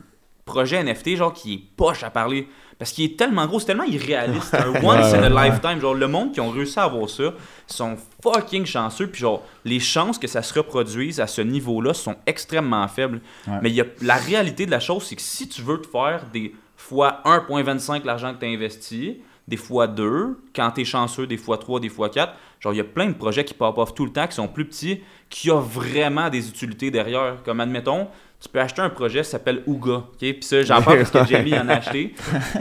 projet 0.45 0.83
NFT, 0.83 1.15
genre, 1.15 1.33
qui 1.33 1.53
est 1.53 1.61
poche 1.75 2.03
à 2.03 2.09
parler. 2.09 2.47
Parce 2.79 2.93
qu'il 2.93 3.03
est 3.03 3.17
tellement 3.17 3.45
gros, 3.45 3.59
c'est 3.59 3.65
tellement 3.65 3.83
irréaliste. 3.83 4.47
C'est 4.51 4.57
un 4.57 4.69
once 4.83 5.13
in 5.13 5.21
a 5.21 5.29
lifetime. 5.29 5.81
Genre, 5.81 5.93
le 5.93 6.07
monde 6.07 6.31
qui 6.31 6.39
ont 6.39 6.49
réussi 6.49 6.79
à 6.79 6.83
avoir 6.83 7.09
ça 7.09 7.33
sont 7.67 7.97
fucking 8.23 8.65
chanceux. 8.65 9.07
Puis, 9.07 9.19
genre, 9.19 9.43
les 9.65 9.81
chances 9.81 10.17
que 10.17 10.27
ça 10.27 10.41
se 10.41 10.53
reproduise 10.53 11.19
à 11.19 11.27
ce 11.27 11.41
niveau-là 11.41 11.93
sont 11.93 12.15
extrêmement 12.25 12.87
faibles. 12.87 13.19
Ouais. 13.47 13.59
Mais 13.61 13.71
y 13.71 13.81
a, 13.81 13.85
la 14.01 14.15
réalité 14.15 14.65
de 14.65 14.71
la 14.71 14.79
chose, 14.79 15.03
c'est 15.03 15.17
que 15.17 15.21
si 15.21 15.49
tu 15.49 15.61
veux 15.61 15.81
te 15.81 15.87
faire 15.87 16.23
des 16.31 16.55
fois 16.77 17.21
1,25 17.25 18.05
l'argent 18.05 18.33
que 18.33 18.39
tu 18.39 18.45
as 18.45 18.49
investi, 18.49 19.17
des 19.45 19.57
fois 19.57 19.87
2, 19.87 20.39
quand 20.55 20.71
tu 20.71 20.81
es 20.81 20.85
chanceux, 20.85 21.27
des 21.27 21.35
fois 21.35 21.57
3, 21.57 21.81
des 21.81 21.89
fois 21.89 22.09
4, 22.09 22.33
genre, 22.61 22.73
il 22.73 22.77
y 22.77 22.81
a 22.81 22.85
plein 22.85 23.07
de 23.07 23.13
projets 23.13 23.43
qui 23.43 23.53
pop 23.53 23.77
off 23.77 23.93
tout 23.93 24.05
le 24.05 24.13
temps, 24.13 24.25
qui 24.25 24.35
sont 24.35 24.47
plus 24.47 24.63
petits, 24.63 25.01
qui 25.29 25.51
ont 25.51 25.59
vraiment 25.59 26.29
des 26.29 26.47
utilités 26.47 26.91
derrière. 26.91 27.43
Comme, 27.43 27.59
admettons, 27.59 28.07
tu 28.41 28.47
peux 28.47 28.59
acheter 28.61 28.81
un 28.81 28.89
projet 28.89 29.21
qui 29.21 29.29
s'appelle 29.29 29.63
Ouga. 29.67 29.95
ok? 29.95 30.17
Puis 30.19 30.37
ça, 30.41 30.61
j'en 30.63 30.81
parle 30.81 30.99
parce 31.05 31.11
que 31.11 31.25
Jamie 31.29 31.53
en 31.59 31.67
a 31.67 31.73
acheté. 31.75 32.13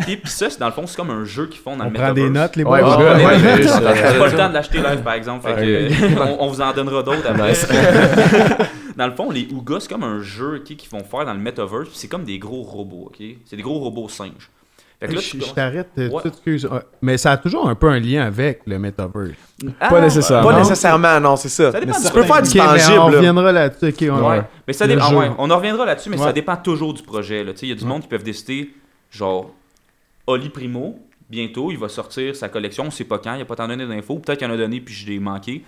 Puis, 0.02 0.16
puis 0.16 0.30
ça, 0.30 0.50
c'est 0.50 0.58
dans 0.58 0.66
le 0.66 0.72
fond, 0.72 0.86
c'est 0.86 0.96
comme 0.96 1.10
un 1.10 1.24
jeu 1.24 1.46
qu'ils 1.46 1.60
font 1.60 1.76
dans 1.76 1.84
On 1.86 1.88
le 1.90 1.94
prend 1.94 2.12
des 2.12 2.22
metaverse. 2.28 2.46
notes, 2.48 2.56
les 2.56 2.64
boys. 2.64 2.80
ouais, 2.82 2.82
Ouais, 2.84 2.96
ouais, 2.96 3.14
ouais, 3.14 3.24
ouais, 3.24 3.62
J'ai 3.62 3.68
ouais. 3.70 4.18
pas 4.18 4.26
le 4.28 4.36
temps 4.36 4.48
de 4.48 4.54
l'acheter 4.54 4.78
live, 4.78 5.02
par 5.02 5.12
exemple. 5.14 5.46
Fait 5.48 5.54
que, 5.54 6.20
on, 6.20 6.42
on 6.44 6.48
vous 6.48 6.60
en 6.60 6.72
donnera 6.72 7.02
d'autres 7.04 7.28
après. 7.28 7.52
dans 8.96 9.06
le 9.06 9.14
fond, 9.14 9.30
les 9.30 9.46
Ougas, 9.52 9.80
c'est 9.80 9.88
comme 9.90 10.02
un 10.04 10.20
jeu 10.20 10.56
ok, 10.56 10.64
qu'ils 10.76 10.90
vont 10.90 11.04
faire 11.04 11.24
dans 11.24 11.34
le 11.34 11.38
metaverse. 11.40 11.88
puis 11.88 11.96
C'est 11.96 12.08
comme 12.08 12.24
des 12.24 12.38
gros 12.40 12.62
robots. 12.62 13.06
ok? 13.14 13.22
C'est 13.44 13.56
des 13.56 13.62
gros 13.62 13.78
robots 13.78 14.08
singes. 14.08 14.50
Fait 15.00 15.06
que 15.06 15.12
là, 15.14 15.20
tu 15.20 15.40
Je 15.40 15.52
t'arrête, 15.52 15.88
Ouais. 15.96 16.80
Mais 17.02 17.18
ça 17.18 17.32
a 17.32 17.36
toujours 17.36 17.68
un 17.68 17.74
peu 17.76 17.88
un 17.88 18.00
lien 18.00 18.26
avec 18.26 18.62
le 18.66 18.78
metaverse. 18.80 19.30
Ah, 19.78 19.88
Pas 19.90 20.00
nécessairement. 20.00 20.50
Pas 20.50 20.58
nécessairement, 20.58 21.20
non, 21.20 21.36
c'est 21.36 21.48
ça. 21.48 21.70
Ça 21.70 21.78
dépend 21.78 21.92
Mais 21.96 22.02
de 22.02 22.08
tu 22.08 22.12
peux 22.12 22.22
faire 22.24 22.42
du 22.42 22.50
mais 22.58 22.64
tangible, 22.64 22.98
on 22.98 23.06
reviendra 23.06 23.52
là-dessus. 23.52 24.10
Ouais. 24.10 24.42
Mais 24.66 24.72
ça 24.72 24.86
dépend. 24.88 25.14
ouais, 25.14 25.30
on 25.38 25.48
en 25.50 25.56
reviendra 25.56 25.86
là-dessus, 25.86 26.10
mais 26.10 26.18
Ouais. 26.18 26.24
ça 26.24 26.32
dépend 26.32 26.56
toujours 26.56 26.94
du 26.94 27.02
projet. 27.02 27.44
là. 27.44 27.52
Tu 27.52 27.60
sais, 27.60 27.66
Il 27.66 27.68
y 27.68 27.72
a 27.72 27.76
du 27.76 27.84
monde 27.84 28.02
qui 28.02 28.08
peuvent 28.08 28.24
décider, 28.24 28.70
genre, 29.10 29.50
Oli 30.26 30.48
Primo, 30.48 30.98
bientôt, 31.30 31.70
il 31.70 31.78
va 31.78 31.88
sortir 31.88 32.34
sa 32.34 32.48
collection, 32.48 32.84
on 32.86 32.90
sait 32.90 33.04
pas 33.04 33.18
quand, 33.18 33.32
il 33.34 33.36
n'y 33.36 33.42
a 33.42 33.46
pas 33.46 33.54
tant 33.56 33.68
donné 33.68 33.86
d'infos, 33.86 34.18
peut-être 34.18 34.38
qu'il 34.38 34.48
en 34.48 34.52
a 34.52 34.56
donné 34.56 34.80
puis 34.80 34.94
je 34.94 35.06
l'ai 35.06 35.20
manqué. 35.20 35.62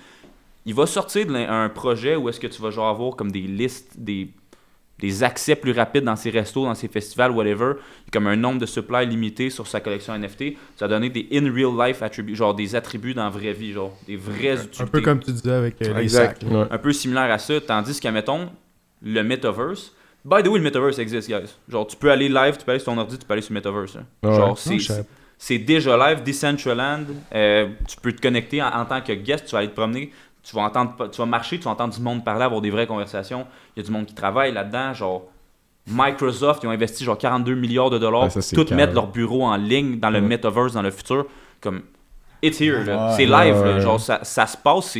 Il 0.66 0.74
va 0.74 0.86
sortir 0.86 1.26
un 1.30 1.68
projet 1.68 2.16
où 2.16 2.28
est-ce 2.28 2.40
que 2.40 2.46
tu 2.48 2.60
vas 2.60 2.70
genre 2.70 2.88
avoir 2.88 3.14
comme 3.16 3.30
des 3.30 3.40
listes, 3.42 3.92
des, 3.96 4.30
des 5.00 5.22
accès 5.22 5.56
plus 5.56 5.72
rapides 5.72 6.04
dans 6.04 6.16
ses 6.16 6.30
restos, 6.30 6.64
dans 6.64 6.74
ses 6.74 6.88
festivals, 6.88 7.30
whatever, 7.30 7.74
comme 8.12 8.26
un 8.26 8.36
nombre 8.36 8.58
de 8.60 8.66
supply 8.66 9.06
limité 9.06 9.50
sur 9.50 9.66
sa 9.66 9.80
collection 9.80 10.16
NFT. 10.18 10.54
Ça 10.76 10.86
va 10.86 10.94
donner 10.94 11.08
des 11.10 11.26
in 11.32 11.52
real 11.52 11.72
life 11.88 12.02
attributs, 12.02 12.34
genre 12.36 12.54
des 12.54 12.74
attributs 12.76 13.14
dans 13.14 13.24
la 13.24 13.30
vraie 13.30 13.52
vie, 13.52 13.72
genre 13.72 13.96
des 14.06 14.16
vraies 14.16 14.54
utilités 14.54 14.82
Un 14.82 14.86
peu 14.86 15.00
comme 15.00 15.20
tu 15.20 15.32
disais 15.32 15.50
avec 15.52 15.80
euh, 15.82 15.94
les 15.94 16.02
Exact. 16.02 16.42
sacs. 16.42 16.50
Ouais. 16.52 16.64
un 16.70 16.78
peu 16.78 16.92
similaire 16.92 17.30
à 17.30 17.38
ça, 17.38 17.60
tandis 17.60 17.98
qu'à, 18.00 18.10
mettons, 18.10 18.50
le 19.02 19.22
metaverse. 19.22 19.92
By 20.24 20.42
the 20.42 20.48
way, 20.48 20.58
le 20.58 20.64
metaverse 20.64 20.98
existe, 20.98 21.28
guys. 21.28 21.54
Genre, 21.68 21.86
tu 21.86 21.96
peux 21.96 22.10
aller 22.10 22.28
live, 22.28 22.56
tu 22.58 22.64
peux 22.64 22.72
aller 22.72 22.78
sur 22.80 22.92
ton 22.92 22.98
ordi, 22.98 23.16
tu 23.18 23.24
peux 23.24 23.32
aller 23.32 23.40
sur 23.42 23.54
le 23.54 23.60
metaverse. 23.60 23.96
hein. 23.96 24.04
Ouais. 24.22 24.34
Genre, 24.36 24.58
c'est, 24.58 24.78
c'est, 24.78 25.06
c'est 25.38 25.58
déjà 25.58 25.96
live, 25.96 26.22
Decentraland. 26.22 27.06
euh, 27.34 27.68
tu 27.88 27.96
peux 28.02 28.12
te 28.12 28.20
connecter 28.20 28.60
en, 28.62 28.68
en 28.68 28.84
tant 28.84 29.00
que 29.00 29.12
guest, 29.14 29.46
tu 29.46 29.52
vas 29.52 29.58
aller 29.60 29.68
te 29.68 29.74
promener, 29.74 30.12
tu 30.42 30.56
vas, 30.56 30.62
entendre, 30.62 31.08
tu 31.10 31.18
vas 31.18 31.26
marcher, 31.26 31.58
tu 31.58 31.64
vas 31.64 31.72
entendre 31.72 31.94
du 31.94 32.00
monde 32.00 32.24
parler, 32.24 32.42
avoir 32.44 32.60
des 32.60 32.70
vraies 32.70 32.86
conversations. 32.86 33.46
Il 33.76 33.80
y 33.80 33.82
a 33.84 33.86
du 33.86 33.92
monde 33.92 34.06
qui 34.06 34.14
travaille 34.14 34.52
là-dedans, 34.52 34.94
genre. 34.94 35.22
Microsoft, 35.86 36.62
ils 36.62 36.66
ont 36.66 36.70
investi 36.70 37.04
genre 37.04 37.18
42 37.18 37.54
milliards 37.54 37.90
de 37.90 37.98
dollars 37.98 38.24
Ouais, 38.24 38.28
pour 38.30 38.42
tout 38.46 38.64
calme. 38.64 38.76
mettre 38.76 38.92
leur 38.94 39.08
bureau 39.08 39.44
en 39.44 39.56
ligne 39.56 39.98
dans 39.98 40.10
le 40.10 40.20
Ouais. 40.20 40.26
metaverse 40.26 40.74
dans 40.74 40.82
le 40.82 40.90
futur. 40.90 41.26
Comme, 41.60 41.82
it's 42.42 42.60
here. 42.60 42.78
Ouais, 42.80 42.84
c'est 43.16 43.26
ouais, 43.28 43.46
live, 43.46 43.64
là. 43.64 43.74
ouais. 43.74 43.80
genre 43.80 43.98
ça, 43.98 44.20
ça 44.22 44.46
se 44.46 44.56
passe. 44.56 44.96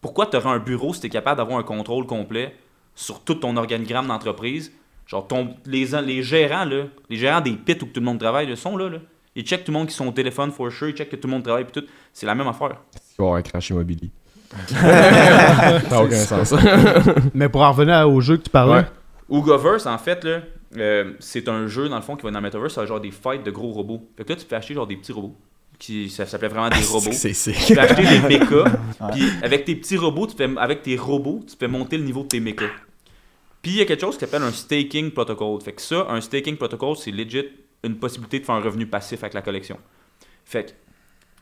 Pourquoi 0.00 0.26
tu 0.26 0.36
aurais 0.36 0.50
un 0.50 0.58
bureau 0.58 0.92
si 0.92 1.00
tu 1.00 1.06
es 1.06 1.10
capable 1.10 1.38
d'avoir 1.38 1.58
un 1.58 1.62
contrôle 1.62 2.06
complet 2.06 2.54
sur 2.94 3.20
tout 3.20 3.36
ton 3.36 3.56
organigramme 3.56 4.08
d'entreprise? 4.08 4.72
Genre, 5.06 5.26
ton, 5.26 5.54
les, 5.64 5.86
les 6.04 6.22
gérants, 6.22 6.64
là, 6.66 6.84
les 7.08 7.16
gérants 7.16 7.40
des 7.40 7.52
pits 7.52 7.78
où 7.80 7.86
tout 7.86 8.00
le 8.00 8.04
monde 8.06 8.18
travaille, 8.18 8.46
là, 8.46 8.56
sont 8.56 8.76
là, 8.76 8.90
là. 8.90 8.98
Ils 9.34 9.44
checkent 9.44 9.64
tout 9.64 9.72
le 9.72 9.78
monde 9.78 9.86
qui 9.88 9.94
sont 9.94 10.06
au 10.06 10.12
téléphone, 10.12 10.50
for 10.50 10.70
sure. 10.70 10.88
Ils 10.88 10.94
checkent 10.96 11.10
que 11.10 11.16
tout 11.16 11.28
le 11.28 11.32
monde 11.32 11.44
travaille, 11.44 11.64
puis 11.64 11.80
tout. 11.80 11.86
C'est 12.12 12.26
la 12.26 12.34
même 12.34 12.48
affaire. 12.48 12.76
Tu 12.92 12.98
vas 13.18 13.24
avoir 13.24 13.34
un 13.36 13.42
crash 13.42 13.70
immobilier. 13.70 14.10
ça 14.68 15.82
n'a 15.90 16.02
aucun 16.02 16.16
sens. 16.16 16.54
Mais 17.34 17.48
pour 17.48 17.62
en 17.62 17.72
revenir 17.72 18.08
au 18.08 18.20
jeu 18.20 18.36
que 18.36 18.42
tu 18.44 18.50
parlais, 18.50 18.84
Ouais. 19.28 19.86
En 19.86 19.98
fait, 19.98 20.24
là, 20.24 20.40
euh, 20.76 21.12
c'est 21.18 21.48
un 21.48 21.66
jeu, 21.66 21.88
dans 21.88 21.96
le 21.96 22.02
fond, 22.02 22.16
qui 22.16 22.22
va 22.22 22.30
dans 22.30 22.40
le 22.40 22.46
Metaverse, 22.46 22.74
c'est 22.74 22.86
genre 22.86 23.00
des 23.00 23.10
fights 23.10 23.44
de 23.44 23.50
gros 23.50 23.70
robots. 23.72 24.02
Fait 24.16 24.24
que 24.24 24.30
là, 24.30 24.36
tu 24.36 24.46
peux 24.46 24.56
acheter 24.56 24.74
genre 24.74 24.86
des 24.86 24.96
petits 24.96 25.12
robots. 25.12 25.36
Qui, 25.78 26.10
ça 26.10 26.26
s'appelait 26.26 26.48
vraiment 26.48 26.70
des 26.70 26.84
robots. 26.84 27.12
C'est 27.12 27.32
c'est. 27.34 27.52
Tu 27.52 27.74
peux 27.74 27.80
acheter 27.80 28.02
des 28.02 28.20
mechas. 28.20 28.64
Puis 29.12 29.22
avec 29.42 29.64
tes 29.64 29.76
petits 29.76 29.96
robots, 29.96 30.26
tu 30.26 30.36
fais, 30.36 30.48
avec 30.58 30.82
tes 30.82 30.96
robots, 30.96 31.44
tu 31.48 31.56
fais 31.56 31.68
monter 31.68 31.98
le 31.98 32.04
niveau 32.04 32.22
de 32.22 32.28
tes 32.28 32.40
mechas. 32.40 32.70
Puis 33.62 33.72
il 33.72 33.76
y 33.76 33.80
a 33.80 33.84
quelque 33.84 34.00
chose 34.00 34.14
qui 34.14 34.20
s'appelle 34.20 34.42
un 34.42 34.50
staking 34.50 35.10
protocol. 35.12 35.60
Fait 35.60 35.72
que 35.72 35.82
ça, 35.82 36.06
un 36.08 36.20
staking 36.20 36.56
protocol, 36.56 36.96
c'est 36.96 37.10
legit 37.10 37.44
une 37.84 37.96
possibilité 37.96 38.40
de 38.40 38.44
faire 38.44 38.56
un 38.56 38.60
revenu 38.60 38.86
passif 38.86 39.22
avec 39.22 39.34
la 39.34 39.42
collection. 39.42 39.78
Fait 40.44 40.64
que 40.64 40.70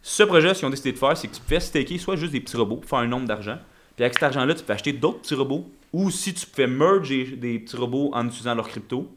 ce 0.02 0.22
projet, 0.22 0.54
si 0.54 0.64
on 0.64 0.70
décidé 0.70 0.92
de 0.92 0.98
faire, 0.98 1.16
c'est 1.16 1.28
que 1.28 1.34
tu 1.34 1.42
fais 1.46 1.60
staker 1.60 1.98
soit 1.98 2.16
juste 2.16 2.32
des 2.32 2.40
petits 2.40 2.56
robots 2.56 2.76
pour 2.76 2.88
faire 2.88 3.00
un 3.00 3.06
nombre 3.06 3.26
d'argent. 3.26 3.58
Puis 3.96 4.04
avec 4.04 4.14
cet 4.14 4.22
argent-là, 4.24 4.54
tu 4.54 4.62
peux 4.62 4.72
acheter 4.72 4.92
d'autres 4.92 5.20
petits 5.20 5.34
robots. 5.34 5.68
Ou 5.92 6.10
si 6.10 6.34
tu 6.34 6.46
fais 6.46 6.66
merge 6.66 7.08
des, 7.08 7.58
petits 7.58 7.76
robots 7.76 8.10
en 8.12 8.26
utilisant 8.26 8.54
leur 8.54 8.68
crypto. 8.68 9.10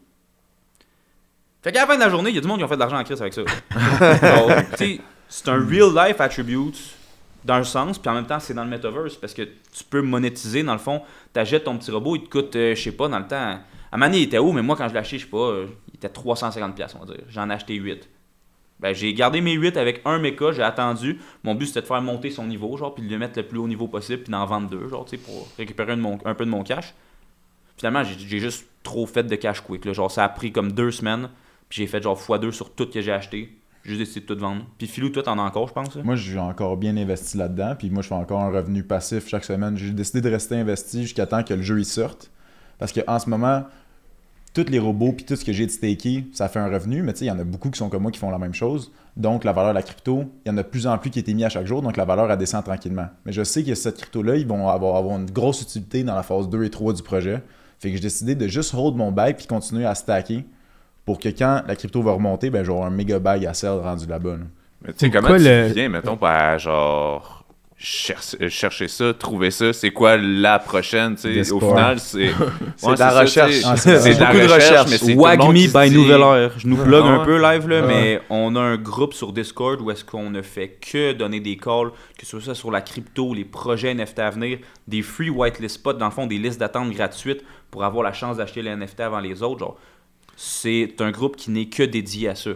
Fait 1.61 1.71
qu'à 1.73 1.81
la 1.81 1.87
fin 1.87 1.95
de 1.95 2.01
la 2.01 2.09
journée, 2.09 2.29
il 2.29 2.35
y 2.35 2.39
a 2.39 2.41
du 2.41 2.47
monde 2.47 2.59
qui 2.59 2.63
ont 2.63 2.67
fait 2.67 2.75
de 2.75 2.79
l'argent 2.79 2.97
en 2.97 3.03
crise 3.03 3.21
avec 3.21 3.33
ça. 3.33 3.41
Tu 4.77 5.01
c'est 5.27 5.47
un 5.47 5.63
real 5.63 5.93
life 5.93 6.19
attribute 6.19 6.77
dans 7.45 7.55
un 7.55 7.63
sens, 7.63 7.99
puis 7.99 8.09
en 8.09 8.15
même 8.15 8.25
temps, 8.25 8.39
c'est 8.39 8.53
dans 8.53 8.63
le 8.63 8.69
metaverse 8.69 9.15
parce 9.15 9.33
que 9.33 9.43
tu 9.43 9.83
peux 9.87 10.01
monétiser. 10.01 10.63
Dans 10.63 10.73
le 10.73 10.79
fond, 10.79 11.01
t'achètes 11.33 11.65
ton 11.65 11.77
petit 11.77 11.91
robot, 11.91 12.15
il 12.15 12.23
te 12.23 12.29
coûte, 12.29 12.55
euh, 12.55 12.75
je 12.75 12.81
sais 12.81 12.91
pas, 12.91 13.07
dans 13.07 13.19
le 13.19 13.27
temps. 13.27 13.59
À 13.91 13.97
Mané, 13.97 14.19
il 14.19 14.23
était 14.23 14.37
haut, 14.37 14.51
mais 14.51 14.61
moi, 14.61 14.75
quand 14.75 14.87
je 14.87 14.93
l'ai 14.93 14.99
acheté, 14.99 15.17
je 15.17 15.25
sais 15.25 15.29
pas, 15.29 15.37
euh, 15.37 15.67
il 15.89 15.95
était 15.95 16.07
350$, 16.07 16.73
piastres, 16.73 16.97
on 16.99 17.05
va 17.05 17.13
dire. 17.13 17.23
J'en 17.29 17.49
ai 17.49 17.53
acheté 17.53 17.75
8. 17.75 18.09
Ben, 18.79 18.93
j'ai 18.93 19.13
gardé 19.13 19.41
mes 19.41 19.53
8 19.53 19.75
avec 19.77 20.01
un 20.05 20.19
mecha, 20.19 20.51
j'ai 20.51 20.63
attendu. 20.63 21.19
Mon 21.43 21.55
but, 21.55 21.67
c'était 21.67 21.81
de 21.81 21.85
faire 21.85 22.01
monter 22.01 22.31
son 22.31 22.45
niveau, 22.45 22.77
genre, 22.77 22.93
puis 22.93 23.03
de 23.05 23.11
le 23.11 23.17
mettre 23.17 23.37
le 23.37 23.45
plus 23.45 23.59
haut 23.59 23.67
niveau 23.67 23.87
possible, 23.87 24.23
puis 24.23 24.31
d'en 24.31 24.45
vendre 24.45 24.69
deux, 24.69 24.87
genre, 24.87 25.05
pour 25.25 25.47
récupérer 25.57 25.93
un, 25.93 26.35
peu 26.35 26.45
de 26.45 26.49
mon 26.49 26.63
cash. 26.63 26.93
Finalement, 27.77 28.03
j'ai 28.03 28.17
j'ai 28.17 28.39
juste 28.39 28.65
trop 28.83 29.05
fait 29.05 29.23
de 29.23 29.35
cash 29.35 29.61
quick. 29.61 29.91
Genre, 29.91 30.09
ça 30.09 30.23
a 30.23 30.29
pris 30.29 30.51
comme 30.51 30.71
deux 30.71 30.91
semaines, 30.91 31.29
puis 31.67 31.81
j'ai 31.81 31.87
fait 31.87 32.01
genre 32.01 32.19
x2 32.19 32.51
sur 32.51 32.73
tout 32.73 32.87
que 32.89 33.01
j'ai 33.01 33.11
acheté. 33.11 33.55
J'ai 33.83 33.91
juste 33.91 34.01
décidé 34.01 34.25
de 34.25 34.33
tout 34.33 34.39
vendre. 34.39 34.65
Puis 34.77 34.87
Philou, 34.87 35.09
toi, 35.09 35.23
t'en 35.23 35.39
as 35.39 35.43
encore, 35.43 35.67
je 35.67 35.73
pense. 35.73 35.95
Moi, 35.95 36.15
suis 36.17 36.37
encore 36.37 36.77
bien 36.77 36.95
investi 36.95 37.37
là-dedans, 37.37 37.75
puis 37.77 37.89
moi, 37.89 38.01
je 38.01 38.07
fais 38.09 38.15
encore 38.15 38.41
un 38.41 38.51
revenu 38.51 38.83
passif 38.83 39.27
chaque 39.27 39.45
semaine. 39.45 39.77
J'ai 39.77 39.91
décidé 39.91 40.21
de 40.21 40.29
rester 40.29 40.55
investi 40.55 41.03
jusqu'à 41.03 41.25
temps 41.25 41.43
que 41.43 41.53
le 41.53 41.61
jeu 41.61 41.79
il 41.79 41.85
sorte. 41.85 42.31
Parce 42.77 42.93
qu'en 42.93 43.19
ce 43.19 43.29
moment, 43.29 43.65
tous 44.53 44.65
les 44.69 44.79
robots 44.79 45.11
puis 45.13 45.25
tout 45.25 45.35
ce 45.35 45.45
que 45.45 45.53
j'ai 45.53 45.65
de 45.65 45.71
staké, 45.71 46.25
ça 46.33 46.47
fait 46.49 46.59
un 46.59 46.67
revenu, 46.69 47.01
mais 47.03 47.13
tu 47.13 47.19
sais, 47.19 47.25
il 47.25 47.27
y 47.27 47.31
en 47.31 47.39
a 47.39 47.43
beaucoup 47.43 47.69
qui 47.69 47.77
sont 47.77 47.89
comme 47.89 48.01
moi 48.03 48.11
qui 48.11 48.19
font 48.19 48.31
la 48.31 48.37
même 48.39 48.53
chose. 48.53 48.91
Donc, 49.15 49.43
la 49.43 49.51
valeur 49.53 49.71
de 49.71 49.75
la 49.75 49.83
crypto, 49.83 50.25
il 50.45 50.49
y 50.49 50.51
en 50.53 50.57
a 50.57 50.63
de 50.63 50.67
plus 50.67 50.87
en 50.87 50.97
plus 50.97 51.09
qui 51.11 51.19
est 51.19 51.33
mis 51.33 51.43
à 51.43 51.49
chaque 51.49 51.65
jour, 51.67 51.81
donc 51.81 51.97
la 51.97 52.05
valeur, 52.05 52.31
elle 52.31 52.37
descend 52.37 52.63
tranquillement. 52.63 53.07
Mais 53.25 53.31
je 53.31 53.43
sais 53.43 53.63
que 53.63 53.75
cette 53.75 53.97
crypto-là, 53.97 54.35
ils 54.37 54.47
vont 54.47 54.67
avoir, 54.69 54.95
avoir 54.95 55.17
une 55.17 55.29
grosse 55.29 55.61
utilité 55.61 56.03
dans 56.03 56.15
la 56.15 56.23
phase 56.23 56.49
2 56.49 56.63
et 56.63 56.69
3 56.69 56.93
du 56.93 57.03
projet. 57.03 57.41
Fait 57.79 57.89
que 57.89 57.95
j'ai 57.95 58.01
décidé 58.01 58.35
de 58.35 58.47
juste 58.47 58.73
hold 58.73 58.95
mon 58.95 59.11
bail 59.11 59.35
puis 59.35 59.45
continuer 59.47 59.85
à 59.85 59.93
stacker 59.95 60.45
pour 61.05 61.19
que 61.19 61.29
quand 61.29 61.61
la 61.67 61.75
crypto 61.75 62.01
va 62.01 62.11
remonter, 62.13 62.49
ben, 62.49 62.63
j'aurai 62.63 62.85
un 62.87 62.89
méga 62.91 63.19
bail 63.19 63.45
à 63.47 63.53
sell 63.53 63.71
rendu 63.71 64.05
là-bas. 64.07 64.31
là. 64.31 64.43
Mais 64.85 64.93
tu 64.93 64.99
sais, 65.05 65.09
comment 65.11 65.27
tu 65.35 65.43
le- 65.43 65.67
viens, 65.73 65.89
mettons, 65.89 66.17
à 66.21 66.57
genre 66.57 67.38
chercher, 67.81 68.37
euh, 68.41 68.49
chercher 68.49 68.87
ça, 68.89 69.13
trouver 69.13 69.51
ça, 69.51 69.71
c'est 69.71 69.91
quoi 69.91 70.17
la 70.17 70.59
prochaine, 70.59 71.15
tu 71.15 71.43
sais, 71.43 71.51
au 71.51 71.59
final, 71.61 71.97
c'est... 71.99 72.29
C'est 72.75 72.87
Ouais, 72.87 72.93
de 72.95 72.99
la 72.99 73.19
recherche. 73.21 73.55
Ah, 73.65 73.77
c'est- 73.77 74.19
beaucoup 74.19 74.33
de 74.37 74.53
recherche, 74.53 74.89
mais 74.91 74.97
c'est 74.97 75.05
tout 75.05 75.11
le 75.11 75.15
Wag 75.17 75.39
monde 75.39 75.53
me 75.53 75.59
qui 75.59 75.69
se 75.69 75.77
by 75.77 75.89
dit- 75.89 75.95
Nouvelle 75.95 76.21
Heure. 76.21 76.51
Je 76.57 76.67
nous 76.67 76.75
plug 76.77 77.03
Ah 77.05 77.09
un 77.21 77.25
peu 77.25 77.41
live, 77.41 77.67
là, 77.69 77.81
mais 77.81 78.21
on 78.29 78.55
a 78.55 78.59
un 78.59 78.75
groupe 78.77 79.13
sur 79.13 79.31
Discord 79.31 79.79
où 79.81 79.91
est-ce 79.91 80.03
qu'on 80.03 80.29
ne 80.29 80.41
fait 80.41 80.77
que 80.81 81.13
donner 81.13 81.39
des 81.39 81.55
calls, 81.57 81.91
que 82.17 82.25
ce 82.25 82.39
soit 82.39 82.53
sur 82.55 82.69
la 82.71 82.81
crypto, 82.81 83.33
les 83.33 83.45
projets 83.45 83.93
NFT 83.93 84.19
à 84.19 84.29
venir, 84.29 84.57
des 84.87 85.01
free 85.01 85.29
whitelist 85.29 85.75
spots, 85.75 85.93
dans 85.93 86.05
le 86.05 86.11
fond, 86.11 86.27
des 86.27 86.37
listes 86.37 86.59
d'attente 86.59 86.91
gratuites 86.91 87.43
pour 87.71 87.83
avoir 87.85 88.03
la 88.03 88.11
chance 88.13 88.37
d'acheter 88.37 88.61
les 88.61 88.71
NFT 88.75 88.99
avant 88.99 89.19
les 89.19 89.41
autres. 89.41 89.59
Genre, 89.59 89.77
c'est 90.35 90.95
un 90.99 91.11
groupe 91.11 91.35
qui 91.37 91.51
n'est 91.51 91.65
que 91.67 91.83
dédié 91.83 92.29
à 92.29 92.35
ça. 92.35 92.51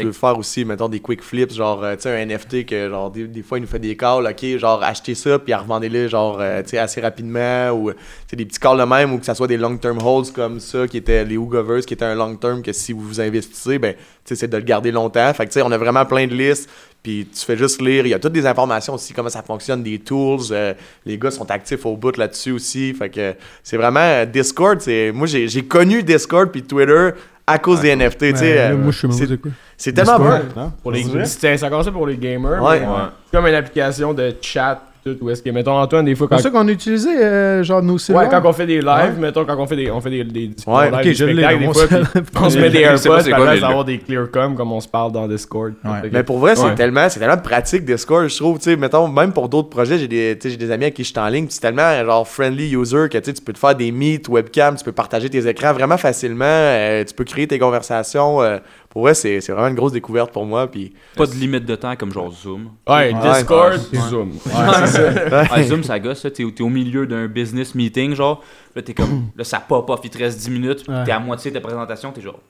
Tu 0.00 0.06
veux 0.06 0.12
faire 0.12 0.38
aussi, 0.38 0.64
mettons, 0.64 0.88
des 0.88 1.00
quick 1.00 1.22
flips, 1.22 1.52
genre, 1.52 1.82
euh, 1.82 1.94
tu 1.96 2.02
sais, 2.02 2.10
un 2.10 2.26
NFT 2.26 2.66
que, 2.66 2.88
genre, 2.88 3.10
des, 3.10 3.26
des 3.26 3.42
fois, 3.42 3.58
il 3.58 3.62
nous 3.62 3.66
fait 3.66 3.78
des 3.78 3.96
calls, 3.96 4.26
ok, 4.26 4.58
genre, 4.58 4.82
achetez 4.82 5.14
ça, 5.14 5.38
puis 5.38 5.54
revendez-le, 5.54 6.08
genre, 6.08 6.38
euh, 6.40 6.62
tu 6.62 6.70
sais, 6.70 6.78
assez 6.78 7.00
rapidement, 7.00 7.70
ou, 7.70 7.92
tu 8.28 8.36
des 8.36 8.44
petits 8.44 8.58
calls 8.58 8.78
de 8.78 8.84
même, 8.84 9.12
ou 9.12 9.18
que 9.18 9.24
ça 9.24 9.34
soit 9.34 9.46
des 9.46 9.56
long-term 9.56 9.98
holds 10.04 10.32
comme 10.34 10.60
ça, 10.60 10.86
qui 10.86 10.96
étaient 10.96 11.24
les 11.24 11.36
Ougovers, 11.36 11.84
qui 11.84 11.94
étaient 11.94 12.04
un 12.04 12.14
long-term, 12.14 12.62
que 12.62 12.72
si 12.72 12.92
vous 12.92 13.02
vous 13.02 13.20
investissez, 13.20 13.78
ben, 13.78 13.94
tu 13.94 14.00
sais, 14.24 14.36
c'est 14.36 14.48
de 14.48 14.56
le 14.56 14.64
garder 14.64 14.90
longtemps. 14.92 15.32
Fait 15.34 15.44
que, 15.44 15.50
tu 15.50 15.54
sais, 15.58 15.62
on 15.62 15.70
a 15.72 15.78
vraiment 15.78 16.04
plein 16.04 16.26
de 16.26 16.34
listes, 16.34 16.68
puis 17.06 17.24
tu 17.32 17.44
fais 17.44 17.56
juste 17.56 17.80
lire. 17.80 18.04
Il 18.04 18.08
y 18.08 18.14
a 18.14 18.18
toutes 18.18 18.32
des 18.32 18.46
informations 18.46 18.94
aussi, 18.94 19.12
comment 19.12 19.28
ça 19.28 19.40
fonctionne, 19.40 19.80
des 19.80 20.00
tools. 20.00 20.40
euh, 20.50 20.74
les 21.04 21.16
gars 21.16 21.30
sont 21.30 21.48
actifs 21.52 21.86
au 21.86 21.96
bout 21.96 22.16
là-dessus 22.16 22.50
aussi. 22.50 22.92
Fait 22.94 23.08
que 23.08 23.34
c'est 23.62 23.76
vraiment 23.76 24.24
Discord. 24.26 24.80
Moi, 25.14 25.28
j'ai 25.28 25.62
connu 25.62 26.02
Discord 26.02 26.50
puis 26.50 26.64
Twitter 26.64 27.10
à 27.46 27.58
cause 27.58 27.80
des 27.80 27.90
NFT. 27.94 28.32
tu 28.32 28.36
sais, 28.38 28.58
euh, 28.58 28.76
moi, 28.76 28.90
je 28.92 29.06
sais 29.12 29.26
c'est- 29.26 29.36
quoi? 29.40 29.50
tellement 29.92 30.18
bon. 30.18 30.72
Pour 30.82 30.92
les, 30.92 31.02
C'est 31.04 31.24
c'était- 31.26 31.56
ça 31.56 31.68
pour 31.92 32.06
les 32.06 32.16
gamers. 32.16 32.62
Ouais. 32.62 32.80
mais 32.80 32.86
Ouais. 32.86 32.92
C'est 33.30 33.36
comme 33.36 33.46
une 33.46 33.54
application 33.54 34.12
de 34.14 34.34
chat. 34.40 34.80
Tout, 35.06 35.16
où 35.20 35.30
est-ce 35.30 35.40
que, 35.40 35.50
mettons, 35.50 35.78
Antoine, 35.78 36.04
des 36.04 36.16
fois, 36.16 36.26
quand, 36.26 36.36
C'est 36.38 36.42
ça 36.44 36.50
qu'on 36.50 36.66
utilisait, 36.66 37.22
euh, 37.22 37.62
genre 37.62 37.80
nos 37.80 37.92
ouais, 37.92 37.98
cellulaires. 38.00 38.28
quand 38.28 38.42
on 38.44 38.52
fait 38.52 38.66
des 38.66 38.78
lives, 38.80 38.86
Ouais. 38.86 39.20
mettons, 39.20 39.44
quand 39.44 39.56
on 39.56 39.64
fait 39.64 39.76
des, 39.76 39.88
on 39.88 40.00
fait 40.00 40.10
des, 40.10 40.24
des, 40.24 40.48
des 40.48 40.54
Ouais, 40.66 40.86
lives, 40.90 40.94
ok, 40.94 41.02
des 41.04 41.14
je 41.14 41.24
l'ai 41.26 41.32
spectacles, 41.34 41.54
dans 41.54 41.60
des 41.60 41.66
mon 41.66 41.72
fois, 41.72 41.86
puis 41.86 41.94
cellulaire. 41.96 42.22
on 42.42 42.50
se 42.50 42.58
met 42.58 42.70
des 42.70 42.78
AirPods, 42.80 42.98
c'est 42.98 43.08
quoi, 43.08 43.18
après, 43.38 43.38
mais 43.54 43.60
ça 43.60 43.66
le- 43.66 43.70
avoir 43.70 43.84
des 43.84 43.98
clear 43.98 44.30
com 44.32 44.56
comme 44.56 44.72
on 44.72 44.80
se 44.80 44.88
parle 44.88 45.12
dans 45.12 45.28
Discord. 45.28 45.74
Ouais. 45.84 46.10
Mais 46.12 46.24
pour 46.24 46.38
vrai, 46.38 46.56
c'est 46.56 46.64
Ouais. 46.64 46.74
tellement, 46.74 47.08
c'est 47.08 47.20
tellement 47.20 47.36
pratique 47.36 47.84
Discord, 47.84 48.26
je 48.26 48.36
trouve. 48.36 48.58
Tu 48.58 48.64
sais, 48.64 48.76
mettons, 48.76 49.06
même 49.06 49.32
pour 49.32 49.48
d'autres 49.48 49.68
projets, 49.70 49.96
j'ai 49.96 50.08
des, 50.08 50.36
tu 50.40 50.48
sais, 50.48 50.50
j'ai 50.50 50.56
des 50.66 50.72
amis 50.72 50.86
à 50.86 50.90
qui 50.90 51.04
je 51.04 51.10
suis 51.10 51.18
en 51.20 51.28
ligne, 51.28 51.46
c'est 51.50 51.60
tellement 51.60 52.04
genre 52.04 52.26
friendly 52.26 52.74
user 52.74 53.06
que 53.08 53.18
tu 53.18 53.26
sais, 53.26 53.32
tu 53.34 53.42
peux 53.42 53.52
te 53.52 53.58
faire 53.60 53.76
des 53.76 53.92
meets, 53.92 54.28
webcam, 54.28 54.74
tu 54.74 54.82
peux 54.84 54.90
partager 54.90 55.30
tes 55.30 55.46
écrans 55.46 55.72
vraiment 55.72 55.98
facilement, 55.98 56.44
euh, 56.46 57.04
tu 57.04 57.14
peux 57.14 57.22
créer 57.24 57.46
tes 57.46 57.60
conversations. 57.60 58.42
euh, 58.42 58.58
pour 58.96 59.02
vrai, 59.02 59.12
c'est 59.12 59.42
c'est 59.42 59.52
vraiment 59.52 59.68
une 59.68 59.74
grosse 59.74 59.92
découverte 59.92 60.32
pour 60.32 60.46
moi. 60.46 60.66
Puis 60.70 60.94
Pas 61.18 61.26
de 61.26 61.32
limite 61.34 61.66
de 61.66 61.74
temps 61.76 61.94
comme 61.96 62.10
genre 62.14 62.32
Zoom. 62.32 62.70
Ouais, 62.88 63.12
Ouais. 63.12 63.30
Discord, 63.34 63.74
Ouais. 63.92 63.98
Zoom. 64.08 64.30
Ah, 64.54 65.62
Zoom, 65.64 65.82
ça 65.82 65.98
gosse, 65.98 66.22
ça. 66.22 66.30
T'es, 66.30 66.46
t'es 66.50 66.62
au 66.62 66.70
milieu 66.70 67.06
d'un 67.06 67.26
business 67.26 67.74
meeting, 67.74 68.14
genre. 68.14 68.42
Là, 68.74 68.80
t'es 68.80 68.94
comme. 68.94 69.24
Là, 69.36 69.44
ça 69.44 69.60
pop 69.60 69.90
off, 69.90 70.00
il 70.02 70.08
te 70.08 70.16
reste 70.16 70.38
10 70.38 70.48
minutes. 70.50 70.84
Ouais. 70.88 71.04
T'es 71.04 71.12
à 71.12 71.18
moitié 71.18 71.50
de 71.50 71.56
ta 71.56 71.60
présentation, 71.60 72.10
t'es 72.10 72.22
genre. 72.22 72.40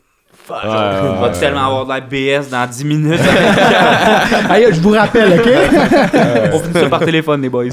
Ouais, 0.48 0.54
On 0.62 1.20
va 1.20 1.26
ouais, 1.26 1.32
tellement 1.32 1.66
avoir 1.66 1.84
de 1.84 1.88
la 1.90 2.00
BS 2.00 2.48
dans 2.48 2.64
10 2.70 2.84
minutes. 2.84 3.18
Hey, 4.48 4.72
je 4.72 4.80
vous 4.80 4.90
rappelle, 4.90 5.40
ok? 5.40 6.52
On 6.54 6.58
finit 6.60 6.74
ça 6.74 6.88
par 6.88 7.00
téléphone, 7.00 7.42
les 7.42 7.48
boys. 7.48 7.64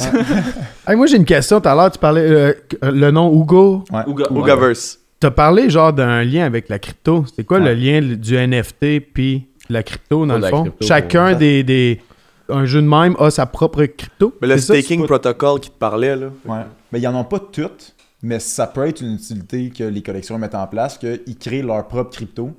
Hey, 0.87 0.95
moi, 0.95 1.05
j'ai 1.05 1.17
une 1.17 1.25
question. 1.25 1.61
Tout 1.61 1.69
à 1.69 1.75
l'heure, 1.75 1.91
tu 1.91 1.99
parlais 1.99 2.21
euh, 2.21 2.53
le 2.81 3.11
nom 3.11 3.31
Hugo. 3.39 3.83
Ouais. 3.91 4.01
Ouga- 4.07 4.31
Ougaverse. 5.23 5.35
T'as 5.35 5.43
parlé 5.43 5.69
genre 5.69 5.93
d'un 5.93 6.23
lien 6.23 6.45
avec 6.45 6.69
la 6.69 6.79
crypto. 6.79 7.25
C'est 7.35 7.43
quoi 7.45 7.59
le 7.59 7.73
lien 7.73 8.01
du 8.01 8.35
NFT 8.37 8.99
puis 9.13 9.47
la 9.69 9.81
crypto 9.83 10.25
dans 10.25 10.37
le 10.37 10.47
fond? 10.47 10.63
crypto, 10.63 10.85
Chacun 10.85 11.33
des, 11.35 11.63
des 11.63 12.01
un 12.49 12.65
jeu 12.65 12.81
de 12.81 12.87
même 12.87 13.15
a 13.19 13.31
sa 13.31 13.45
propre 13.45 13.85
crypto. 13.85 14.33
Mais 14.41 14.47
le 14.47 14.57
ça, 14.57 14.73
staking 14.73 15.01
pas- 15.01 15.07
protocol 15.07 15.59
qui 15.59 15.69
te 15.69 15.77
parlait, 15.77 16.15
là. 16.15 16.27
Ouais. 16.45 16.61
Mais 16.91 16.99
ils 16.99 17.07
en 17.07 17.15
ont 17.15 17.23
pas 17.23 17.39
toutes, 17.39 17.95
mais 18.21 18.39
ça 18.39 18.67
peut 18.67 18.85
être 18.87 19.01
une 19.01 19.13
utilité 19.15 19.69
que 19.69 19.83
les 19.85 20.01
collections 20.01 20.37
mettent 20.37 20.55
en 20.55 20.67
place, 20.67 20.97
qu'ils 20.97 21.37
créent 21.39 21.61
leur 21.61 21.87
propre 21.87 22.11
crypto. 22.11 22.51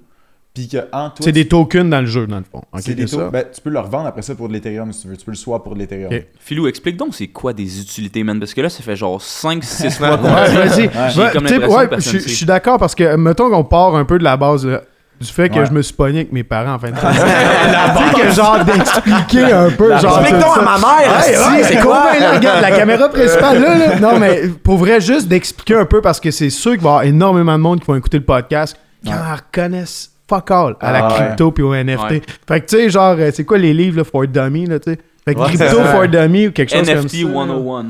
Puis 0.55 0.69
que 0.69 0.77
en 0.93 1.11
C'est 1.19 1.33
des 1.33 1.49
tokens 1.49 1.91
dans 1.91 2.01
le 2.01 2.07
jeu 2.07 2.29
dans 2.29 2.37
le 2.39 2.45
fond. 2.45 2.63
Ok, 2.73 2.81
c'est 2.81 2.95
des 2.95 3.09
ça. 3.09 3.29
Ben, 3.29 3.45
tu 3.53 3.61
peux 3.61 3.71
le 3.71 3.81
revendre 3.81 4.07
après 4.07 4.23
ça 4.23 4.37
pour 4.37 4.47
de 4.49 4.53
l'Ethereum 4.53 4.93
si 4.93 5.03
tu 5.03 5.09
veux. 5.09 5.17
Tu 5.17 5.25
peux 5.25 5.33
le 5.33 5.37
swap 5.37 5.65
pour 5.65 5.75
de 5.75 5.81
l'Ethereum. 5.81 6.13
Philou, 6.39 6.69
explique 6.69 6.97
donc 6.97 7.13
c'est 7.13 7.27
quoi 7.27 7.53
des 7.53 7.81
utilités, 7.81 8.23
man. 8.23 8.39
Parce 8.39 8.55
que 8.55 8.61
là, 8.61 8.69
ça 8.69 8.81
fait 8.83 8.95
genre 8.95 9.21
5-6 9.21 9.99
mois 9.99 10.17
qu'on 10.19 10.25
Ouais, 10.29 11.87
vas-y. 11.89 12.01
Je 12.01 12.19
suis 12.29 12.47
d'accord 12.47 12.79
parce 12.79 12.95
que, 12.95 13.17
mettons 13.17 13.51
qu'on 13.51 13.65
part 13.65 13.97
un 13.97 14.05
peu 14.05 14.17
de 14.17 14.23
la 14.25 14.37
base 14.37 14.65
là, 14.65 14.83
du 15.21 15.27
fait 15.27 15.49
que 15.49 15.59
Ouais. 15.59 15.67
je 15.67 15.73
me 15.73 15.83
suis 15.83 15.93
pogné 15.95 16.19
avec 16.21 16.33
mes 16.33 16.45
parents 16.45 16.75
en 16.75 16.79
fin 16.79 16.91
de 16.91 16.97
compte. 17.01 17.11
Tu 17.11 18.21
sais, 18.21 18.29
que 18.29 18.33
genre 18.35 18.65
d'expliquer 18.65 19.53
un 19.53 19.71
peu. 19.71 19.97
genre, 19.99 20.21
Explique 20.21 20.41
donc 20.41 20.57
à 20.59 20.63
ma 20.63 20.79
mère, 20.79 21.19
ouais, 21.19 21.63
c'est 21.65 21.81
quoi? 21.81 22.11
quoi? 22.13 22.19
là, 22.21 22.33
regarde, 22.37 22.63
la 22.63 22.71
caméra 22.71 23.09
principale, 23.09 23.61
là, 23.61 23.77
là. 23.77 23.99
Non, 24.01 24.19
mais 24.21 24.43
pour 24.63 24.77
vrai, 24.77 25.01
juste 25.01 25.27
d'expliquer 25.27 25.75
un 25.77 25.85
peu 25.85 26.01
parce 26.01 26.21
que 26.21 26.31
c'est 26.31 26.51
sûr 26.51 26.73
qu'il 26.73 26.81
va 26.83 26.89
y 26.89 26.93
avoir 26.93 27.03
énormément 27.05 27.55
de 27.55 27.63
monde 27.63 27.81
qui 27.81 27.87
vont 27.87 27.97
écouter 27.97 28.19
le 28.19 28.25
podcast 28.25 28.77
qui 29.05 29.11
Ouais. 29.11 29.17
en 29.19 29.35
reconnaissent 29.37 30.11
fuck 30.29 30.51
all 30.51 30.77
à 30.81 30.93
la 30.93 31.07
Ah, 31.07 31.09
ouais. 31.09 31.15
crypto 31.27 31.51
puis 31.53 31.63
au 31.63 31.75
NFT. 31.75 32.11
Ouais. 32.11 32.23
Fait 32.49 32.61
que, 32.61 32.67
tu 32.67 32.77
sais, 32.77 32.91
genre, 32.91 33.17
euh, 33.19 33.31
c'est 33.33 33.45
quoi 33.45 33.59
les 33.59 33.75
livres 33.75 33.99
là, 33.99 34.05
for 34.05 34.27
dummy, 34.27 34.67
là, 34.67 34.79
tu 34.79 34.93
sais? 34.93 34.99
Fait 35.25 35.35
que 35.35 35.41
Ouais, 35.41 35.47
crypto 35.55 35.83
for 35.85 36.07
dummy 36.07 36.49
ou 36.49 36.53
quelque 36.53 36.71
chose 36.71 36.87
comme 36.87 37.09
ça. 37.09 37.17
NFT 37.17 37.23
101. 37.33 37.85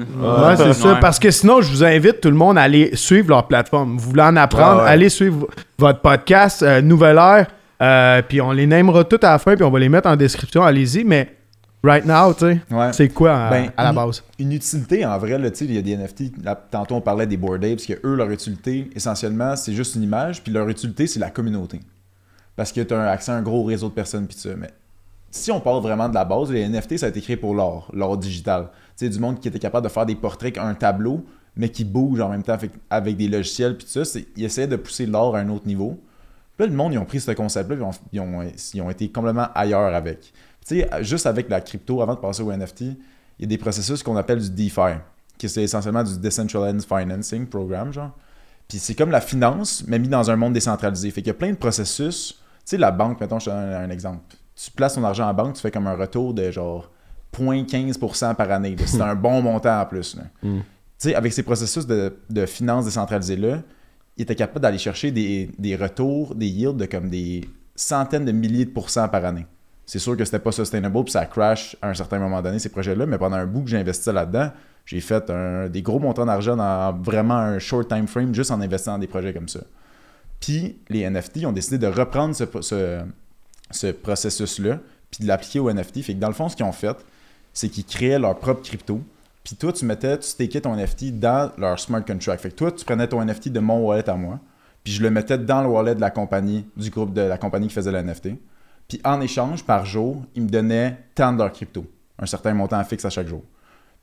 Ouais, 0.48 0.56
c'est 0.56 0.72
ça. 0.74 0.94
Parce 1.00 1.18
que 1.18 1.30
sinon, 1.32 1.60
je 1.62 1.70
vous 1.70 1.82
invite 1.84 2.20
tout 2.20 2.30
le 2.30 2.36
monde 2.36 2.56
à 2.58 2.62
aller 2.62 2.90
suivre 2.94 3.30
leur 3.30 3.46
plateforme. 3.48 3.96
Vous 3.96 4.10
voulez 4.10 4.22
en 4.22 4.36
apprendre, 4.36 4.78
Ouais, 4.78 4.84
ouais. 4.84 4.90
allez 4.90 5.08
suivre 5.08 5.48
votre 5.78 6.00
podcast 6.00 6.62
euh, 6.62 6.80
Nouvelle 6.80 7.18
Heure. 7.18 7.46
euh, 7.82 8.22
puis 8.28 8.40
on 8.40 8.52
les 8.52 8.66
nommera 8.68 9.02
tout 9.02 9.18
à 9.22 9.30
la 9.32 9.38
fin, 9.40 9.56
puis 9.56 9.64
on 9.64 9.70
va 9.70 9.78
les 9.80 9.88
mettre 9.88 10.08
en 10.08 10.14
description. 10.14 10.62
Allez-y. 10.62 11.02
Mais 11.02 11.34
right 11.82 12.06
now, 12.06 12.32
tu 12.32 12.46
sais, 12.46 12.60
Ouais. 12.70 12.92
c'est 12.92 13.08
quoi 13.08 13.34
à, 13.36 13.50
Ben, 13.50 13.70
à 13.76 13.82
la 13.84 13.92
base? 13.92 14.22
Une 14.38 14.52
utilité, 14.52 15.04
en 15.04 15.18
vrai, 15.18 15.36
là, 15.36 15.50
tu 15.50 15.56
sais, 15.58 15.64
il 15.64 15.74
y 15.74 15.78
a 15.78 15.82
des 15.82 15.96
NFT. 15.96 16.32
là, 16.44 16.54
tantôt, 16.70 16.94
on 16.94 17.00
parlait 17.00 17.26
des 17.26 17.36
Bored 17.36 17.64
Apes, 17.64 17.80
que 17.86 17.94
eux, 18.06 18.14
leur 18.14 18.30
utilité, 18.30 18.88
essentiellement, 18.94 19.56
c'est 19.56 19.72
juste 19.72 19.96
une 19.96 20.04
image, 20.04 20.40
puis 20.42 20.52
leur 20.52 20.68
utilité, 20.68 21.08
c'est 21.08 21.18
la 21.20 21.30
communauté. 21.30 21.80
Parce 22.56 22.72
que 22.72 22.80
tu 22.80 22.94
as 22.94 23.10
accès 23.10 23.32
à 23.32 23.36
un 23.36 23.42
gros 23.42 23.64
réseau 23.64 23.88
de 23.88 23.94
personnes, 23.94 24.26
puis 24.26 24.36
ça. 24.36 24.50
Mais 24.56 24.70
si 25.30 25.50
on 25.50 25.60
parle 25.60 25.82
vraiment 25.82 26.08
de 26.08 26.14
la 26.14 26.24
base, 26.24 26.50
les 26.50 26.68
NFT, 26.68 26.98
ça 26.98 27.06
a 27.06 27.08
été 27.08 27.20
créé 27.20 27.36
pour 27.36 27.54
l'art, 27.54 27.88
l'art 27.92 28.16
digital. 28.16 28.68
Tu 28.96 29.04
sais, 29.06 29.08
du 29.08 29.18
monde 29.18 29.40
qui 29.40 29.48
était 29.48 29.58
capable 29.58 29.84
de 29.86 29.92
faire 29.92 30.06
des 30.06 30.14
portraits 30.14 30.56
un 30.58 30.74
tableau, 30.74 31.24
mais 31.56 31.68
qui 31.68 31.84
bouge 31.84 32.20
en 32.20 32.28
même 32.28 32.42
temps 32.42 32.56
avec 32.90 33.16
des 33.16 33.28
logiciels, 33.28 33.76
puis 33.76 33.86
tout 33.86 34.04
ça. 34.04 34.18
Ils 34.36 34.44
essayaient 34.44 34.66
de 34.68 34.76
pousser 34.76 35.06
l'art 35.06 35.34
à 35.34 35.40
un 35.40 35.48
autre 35.48 35.66
niveau. 35.66 36.00
Puis 36.56 36.64
là, 36.64 36.70
le 36.70 36.76
monde, 36.76 36.92
ils 36.92 36.98
ont 36.98 37.04
pris 37.04 37.20
ce 37.20 37.32
concept-là, 37.32 37.76
puis 37.76 37.84
ils 38.12 38.20
ont, 38.20 38.24
ils 38.42 38.46
ont- 38.48 38.52
ils 38.74 38.82
ont 38.82 38.90
été 38.90 39.10
complètement 39.10 39.48
ailleurs 39.54 39.92
avec. 39.94 40.32
Tu 40.66 40.78
sais, 40.80 40.88
juste 41.00 41.26
avec 41.26 41.48
la 41.48 41.60
crypto, 41.60 42.00
avant 42.00 42.14
de 42.14 42.20
passer 42.20 42.42
au 42.42 42.52
NFT, 42.52 42.82
il 42.82 42.96
y 43.40 43.44
a 43.44 43.46
des 43.48 43.58
processus 43.58 44.02
qu'on 44.04 44.16
appelle 44.16 44.38
du 44.40 44.50
DeFi, 44.50 44.98
qui 45.36 45.48
c'est 45.48 45.64
essentiellement 45.64 46.04
du 46.04 46.16
Decentralized 46.18 46.84
Financing 46.86 47.46
Program, 47.46 47.92
genre. 47.92 48.12
Puis 48.68 48.78
c'est 48.78 48.94
comme 48.94 49.10
la 49.10 49.20
finance, 49.20 49.82
mais 49.88 49.98
mis 49.98 50.08
dans 50.08 50.30
un 50.30 50.36
monde 50.36 50.52
décentralisé. 50.54 51.10
Fait 51.10 51.20
qu'il 51.20 51.26
y 51.28 51.30
a 51.30 51.34
plein 51.34 51.50
de 51.50 51.56
processus. 51.56 52.40
Tu 52.66 52.70
sais, 52.70 52.76
la 52.78 52.90
banque, 52.90 53.20
mettons, 53.20 53.38
je 53.38 53.46
te 53.46 53.50
donne 53.50 53.58
un, 53.72 53.80
un 53.84 53.90
exemple. 53.90 54.20
Tu 54.56 54.70
places 54.70 54.94
ton 54.94 55.04
argent 55.04 55.28
en 55.28 55.34
banque, 55.34 55.54
tu 55.54 55.60
fais 55.60 55.70
comme 55.70 55.86
un 55.86 55.96
retour 55.96 56.32
de 56.34 56.50
genre 56.50 56.90
0.15% 57.36 58.34
par 58.34 58.50
année. 58.50 58.76
C'est 58.86 59.00
un 59.00 59.14
bon 59.14 59.42
montant 59.42 59.80
en 59.80 59.86
plus. 59.86 60.16
Mm. 60.42 60.58
Tu 60.60 60.62
sais, 60.98 61.14
avec 61.14 61.32
ces 61.32 61.42
processus 61.42 61.86
de, 61.86 62.16
de 62.30 62.46
finance 62.46 62.84
décentralisés-là, 62.84 63.62
il 64.16 64.22
était 64.22 64.36
capable 64.36 64.60
d'aller 64.60 64.78
chercher 64.78 65.10
des, 65.10 65.50
des 65.58 65.76
retours, 65.76 66.34
des 66.34 66.46
yields 66.46 66.76
de 66.76 66.86
comme 66.86 67.10
des 67.10 67.48
centaines 67.74 68.24
de 68.24 68.32
milliers 68.32 68.64
de 68.64 68.70
pourcents 68.70 69.08
par 69.08 69.24
année. 69.24 69.46
C'est 69.86 69.98
sûr 69.98 70.16
que 70.16 70.24
c'était 70.24 70.38
pas 70.38 70.52
sustainable, 70.52 71.02
puis 71.04 71.12
ça 71.12 71.26
crash 71.26 71.76
à 71.82 71.88
un 71.90 71.94
certain 71.94 72.18
moment 72.18 72.40
donné, 72.40 72.58
ces 72.58 72.68
projets-là, 72.70 73.04
mais 73.06 73.18
pendant 73.18 73.36
un 73.36 73.44
bout 73.46 73.62
que 73.62 73.68
j'ai 73.70 73.76
investi 73.76 74.10
là-dedans, 74.12 74.50
j'ai 74.86 75.00
fait 75.00 75.28
un- 75.30 75.68
des 75.68 75.82
gros 75.82 75.98
montants 75.98 76.24
d'argent 76.24 76.56
dans 76.56 76.96
vraiment 77.02 77.34
un 77.36 77.58
short 77.58 77.88
time 77.88 78.06
frame 78.06 78.34
juste 78.34 78.50
en 78.50 78.60
investissant 78.60 78.92
dans 78.92 78.98
des 78.98 79.06
projets 79.08 79.34
comme 79.34 79.48
ça. 79.48 79.60
Puis 80.40 80.78
les 80.88 81.08
NFT 81.08 81.44
ont 81.46 81.52
décidé 81.52 81.78
de 81.78 81.86
reprendre 81.86 82.34
ce, 82.34 82.44
ce, 82.60 83.00
ce 83.70 83.86
processus-là, 83.88 84.80
puis 85.10 85.22
de 85.24 85.28
l'appliquer 85.28 85.60
au 85.60 85.72
NFT. 85.72 86.02
Fait 86.02 86.14
que 86.14 86.18
dans 86.18 86.28
le 86.28 86.34
fond, 86.34 86.48
ce 86.48 86.56
qu'ils 86.56 86.66
ont 86.66 86.72
fait, 86.72 86.96
c'est 87.52 87.68
qu'ils 87.68 87.84
créaient 87.84 88.18
leur 88.18 88.38
propre 88.38 88.62
crypto. 88.62 89.00
Puis 89.44 89.56
toi, 89.56 89.72
tu 89.72 89.84
mettais, 89.84 90.18
tu 90.18 90.26
stakais 90.26 90.62
ton 90.62 90.74
NFT 90.74 91.18
dans 91.18 91.52
leur 91.58 91.78
smart 91.78 92.04
contract. 92.04 92.42
Fait 92.42 92.50
que 92.50 92.54
toi, 92.54 92.72
tu 92.72 92.84
prenais 92.84 93.06
ton 93.06 93.24
NFT 93.24 93.50
de 93.50 93.60
mon 93.60 93.86
wallet 93.86 94.08
à 94.08 94.14
moi, 94.14 94.40
puis 94.82 94.92
je 94.92 95.02
le 95.02 95.10
mettais 95.10 95.38
dans 95.38 95.62
le 95.62 95.68
wallet 95.68 95.94
de 95.94 96.00
la 96.00 96.10
compagnie, 96.10 96.66
du 96.76 96.90
groupe 96.90 97.12
de 97.12 97.20
la 97.20 97.38
compagnie 97.38 97.68
qui 97.68 97.74
faisait 97.74 97.92
le 97.92 98.02
NFT. 98.02 98.30
Puis 98.88 99.00
en 99.04 99.20
échange, 99.20 99.64
par 99.64 99.86
jour, 99.86 100.22
ils 100.34 100.42
me 100.42 100.48
donnaient 100.48 100.98
tant 101.14 101.32
de 101.32 101.38
leur 101.38 101.52
crypto, 101.52 101.86
un 102.18 102.26
certain 102.26 102.54
montant 102.54 102.82
fixe 102.84 103.04
à 103.04 103.10
chaque 103.10 103.28
jour. 103.28 103.42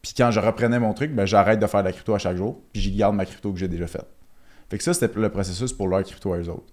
Puis 0.02 0.14
quand 0.16 0.32
je 0.32 0.40
reprenais 0.40 0.80
mon 0.80 0.94
truc, 0.94 1.14
ben, 1.14 1.26
j'arrête 1.26 1.60
de 1.60 1.68
faire 1.68 1.82
de 1.82 1.88
la 1.88 1.94
crypto 1.94 2.16
à 2.16 2.20
chaque 2.20 2.38
jour, 2.38 2.60
puis 2.72 2.82
j'y 2.82 2.96
garde 2.96 3.16
ma 3.16 3.26
crypto 3.26 3.52
que 3.52 3.60
j'ai 3.60 3.68
déjà 3.68 3.88
faite. 3.88 4.08
Fait 4.72 4.78
que 4.78 4.86
ça, 4.86 4.94
c'était 4.94 5.20
le 5.20 5.28
processus 5.28 5.74
pour 5.74 5.90
leur 5.90 6.02
crypto 6.02 6.32
à 6.32 6.40
autres. 6.40 6.64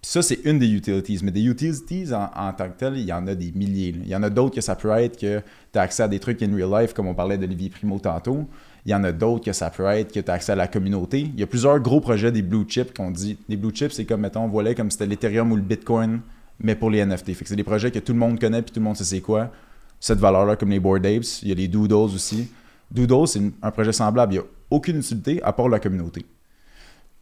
Puis 0.00 0.10
ça, 0.10 0.22
c'est 0.22 0.38
une 0.44 0.58
des 0.58 0.70
utilities. 0.72 1.20
Mais 1.22 1.30
des 1.30 1.44
utilities 1.44 2.06
en, 2.14 2.54
tant 2.54 2.70
que 2.70 2.78
telles, 2.78 2.96
il 2.96 3.04
y 3.04 3.12
en 3.12 3.26
a 3.26 3.34
des 3.34 3.52
milliers. 3.52 3.94
Il 4.02 4.08
y 4.08 4.16
en 4.16 4.22
a 4.22 4.30
d'autres 4.30 4.54
que 4.54 4.62
ça 4.62 4.74
peut 4.74 4.88
être 4.88 5.20
que 5.20 5.42
tu 5.70 5.78
as 5.78 5.82
accès 5.82 6.04
à 6.04 6.08
des 6.08 6.18
trucs 6.18 6.42
in 6.42 6.56
real 6.56 6.70
life, 6.70 6.94
comme 6.94 7.06
on 7.06 7.12
parlait 7.12 7.36
d'Olivier 7.36 7.68
Primo 7.68 7.98
tantôt. 7.98 8.48
Il 8.86 8.92
y 8.92 8.94
en 8.94 9.04
a 9.04 9.12
d'autres 9.12 9.44
que 9.44 9.52
ça 9.52 9.68
peut 9.68 9.84
être 9.84 10.10
que 10.10 10.20
tu 10.20 10.30
as 10.30 10.32
accès 10.32 10.52
à 10.52 10.56
la 10.56 10.68
communauté. 10.68 11.20
Il 11.20 11.38
y 11.38 11.42
a 11.42 11.46
plusieurs 11.46 11.78
gros 11.80 12.00
projets 12.00 12.32
des 12.32 12.40
blue 12.40 12.64
chips 12.66 12.94
qu'on 12.94 13.10
dit. 13.10 13.36
Les 13.50 13.58
blue 13.58 13.74
chips, 13.74 13.92
c'est 13.92 14.06
comme, 14.06 14.22
mettons, 14.22 14.44
on 14.44 14.48
voit 14.48 14.74
comme 14.74 14.90
c'était 14.90 15.06
l'Ethereum 15.06 15.52
ou 15.52 15.56
le 15.56 15.62
Bitcoin, 15.62 16.20
mais 16.58 16.74
pour 16.74 16.88
les 16.88 17.04
NFT. 17.04 17.34
Fait 17.34 17.44
que 17.44 17.48
c'est 17.50 17.56
des 17.56 17.62
projets 17.62 17.90
que 17.90 17.98
tout 17.98 18.14
le 18.14 18.18
monde 18.18 18.40
connaît 18.40 18.62
puis 18.62 18.72
tout 18.72 18.80
le 18.80 18.84
monde 18.84 18.96
sait 18.96 19.04
c'est 19.04 19.20
quoi. 19.20 19.52
Cette 20.00 20.18
valeur-là, 20.18 20.56
comme 20.56 20.70
les 20.70 20.80
Bored 20.80 21.04
Apes. 21.04 21.42
Il 21.42 21.50
y 21.50 21.52
a 21.52 21.54
les 21.54 21.68
Doodles 21.68 22.14
aussi. 22.14 22.48
Doodles, 22.90 23.28
c'est 23.28 23.42
un 23.60 23.70
projet 23.70 23.92
semblable. 23.92 24.32
Il 24.32 24.36
n'y 24.38 24.42
a 24.42 24.46
aucune 24.70 24.96
utilité 24.96 25.42
à 25.42 25.52
part 25.52 25.68
la 25.68 25.78
communauté. 25.78 26.24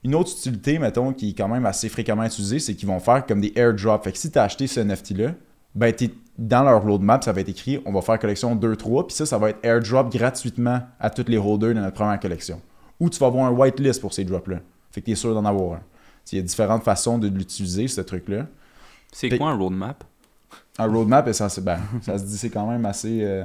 Une 0.04 0.14
autre 0.14 0.32
utilité, 0.32 0.78
mettons, 0.78 1.12
qui 1.12 1.30
est 1.30 1.32
quand 1.34 1.48
même 1.48 1.64
assez 1.66 1.88
fréquemment 1.88 2.24
utilisée, 2.24 2.58
c'est 2.58 2.74
qu'ils 2.74 2.88
vont 2.88 2.98
faire 2.98 3.24
comme 3.24 3.40
des 3.40 3.52
airdrops. 3.56 4.02
Fait 4.04 4.12
que 4.12 4.18
si 4.18 4.30
tu 4.30 4.38
as 4.38 4.42
acheté 4.44 4.66
ce 4.66 4.80
NFT-là, 4.80 5.32
ben 5.74 5.92
t'es- 5.92 6.10
dans 6.38 6.64
leur 6.64 6.82
roadmap, 6.82 7.22
ça 7.22 7.32
va 7.32 7.40
être 7.40 7.48
écrit 7.48 7.80
on 7.86 7.92
va 7.92 8.00
faire 8.02 8.18
collection 8.18 8.54
2-3, 8.56 9.06
puis 9.06 9.14
ça, 9.14 9.26
ça 9.26 9.38
va 9.38 9.50
être 9.50 9.58
airdrop 9.64 10.10
gratuitement 10.10 10.80
à 10.98 11.08
tous 11.10 11.24
les 11.28 11.36
holders 11.38 11.74
de 11.74 11.80
notre 11.80 11.94
première 11.94 12.18
collection. 12.18 12.60
Ou 12.98 13.10
tu 13.10 13.18
vas 13.18 13.26
avoir 13.28 13.44
un 13.46 13.50
whitelist 13.50 14.00
pour 14.00 14.12
ces 14.12 14.24
drops-là. 14.24 14.60
Fait 14.90 15.00
que 15.00 15.06
tu 15.06 15.12
es 15.12 15.14
sûr 15.14 15.34
d'en 15.34 15.44
avoir 15.44 15.74
un. 15.74 15.80
Il 16.32 16.36
y 16.36 16.38
a 16.40 16.42
différentes 16.44 16.82
façons 16.84 17.18
de 17.18 17.28
l'utiliser, 17.28 17.86
ce 17.88 18.00
truc-là. 18.00 18.46
C'est 19.12 19.28
quoi 19.38 19.50
un 19.50 19.56
roadmap? 19.56 20.04
Un 20.78 20.86
roadmap, 20.86 21.32
ça, 21.32 21.48
c'est- 21.48 21.60
ben, 21.60 21.78
ça 22.02 22.18
se 22.18 22.24
dit 22.24 22.36
c'est 22.36 22.50
quand 22.50 22.66
même 22.66 22.84
assez 22.86 23.20
euh, 23.22 23.44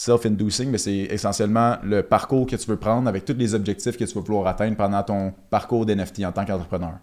self-inducing, 0.00 0.70
mais 0.70 0.78
c'est 0.78 1.08
essentiellement 1.10 1.76
le 1.82 2.02
parcours 2.02 2.46
que 2.46 2.56
tu 2.56 2.66
veux 2.70 2.78
prendre 2.78 3.06
avec 3.06 3.26
tous 3.26 3.34
les 3.34 3.54
objectifs 3.54 3.98
que 3.98 4.04
tu 4.04 4.14
vas 4.14 4.22
vouloir 4.22 4.46
atteindre 4.46 4.74
pendant 4.74 5.02
ton 5.02 5.34
parcours 5.50 5.84
d'NFT 5.84 6.24
en 6.24 6.32
tant 6.32 6.46
qu'entrepreneur. 6.46 6.94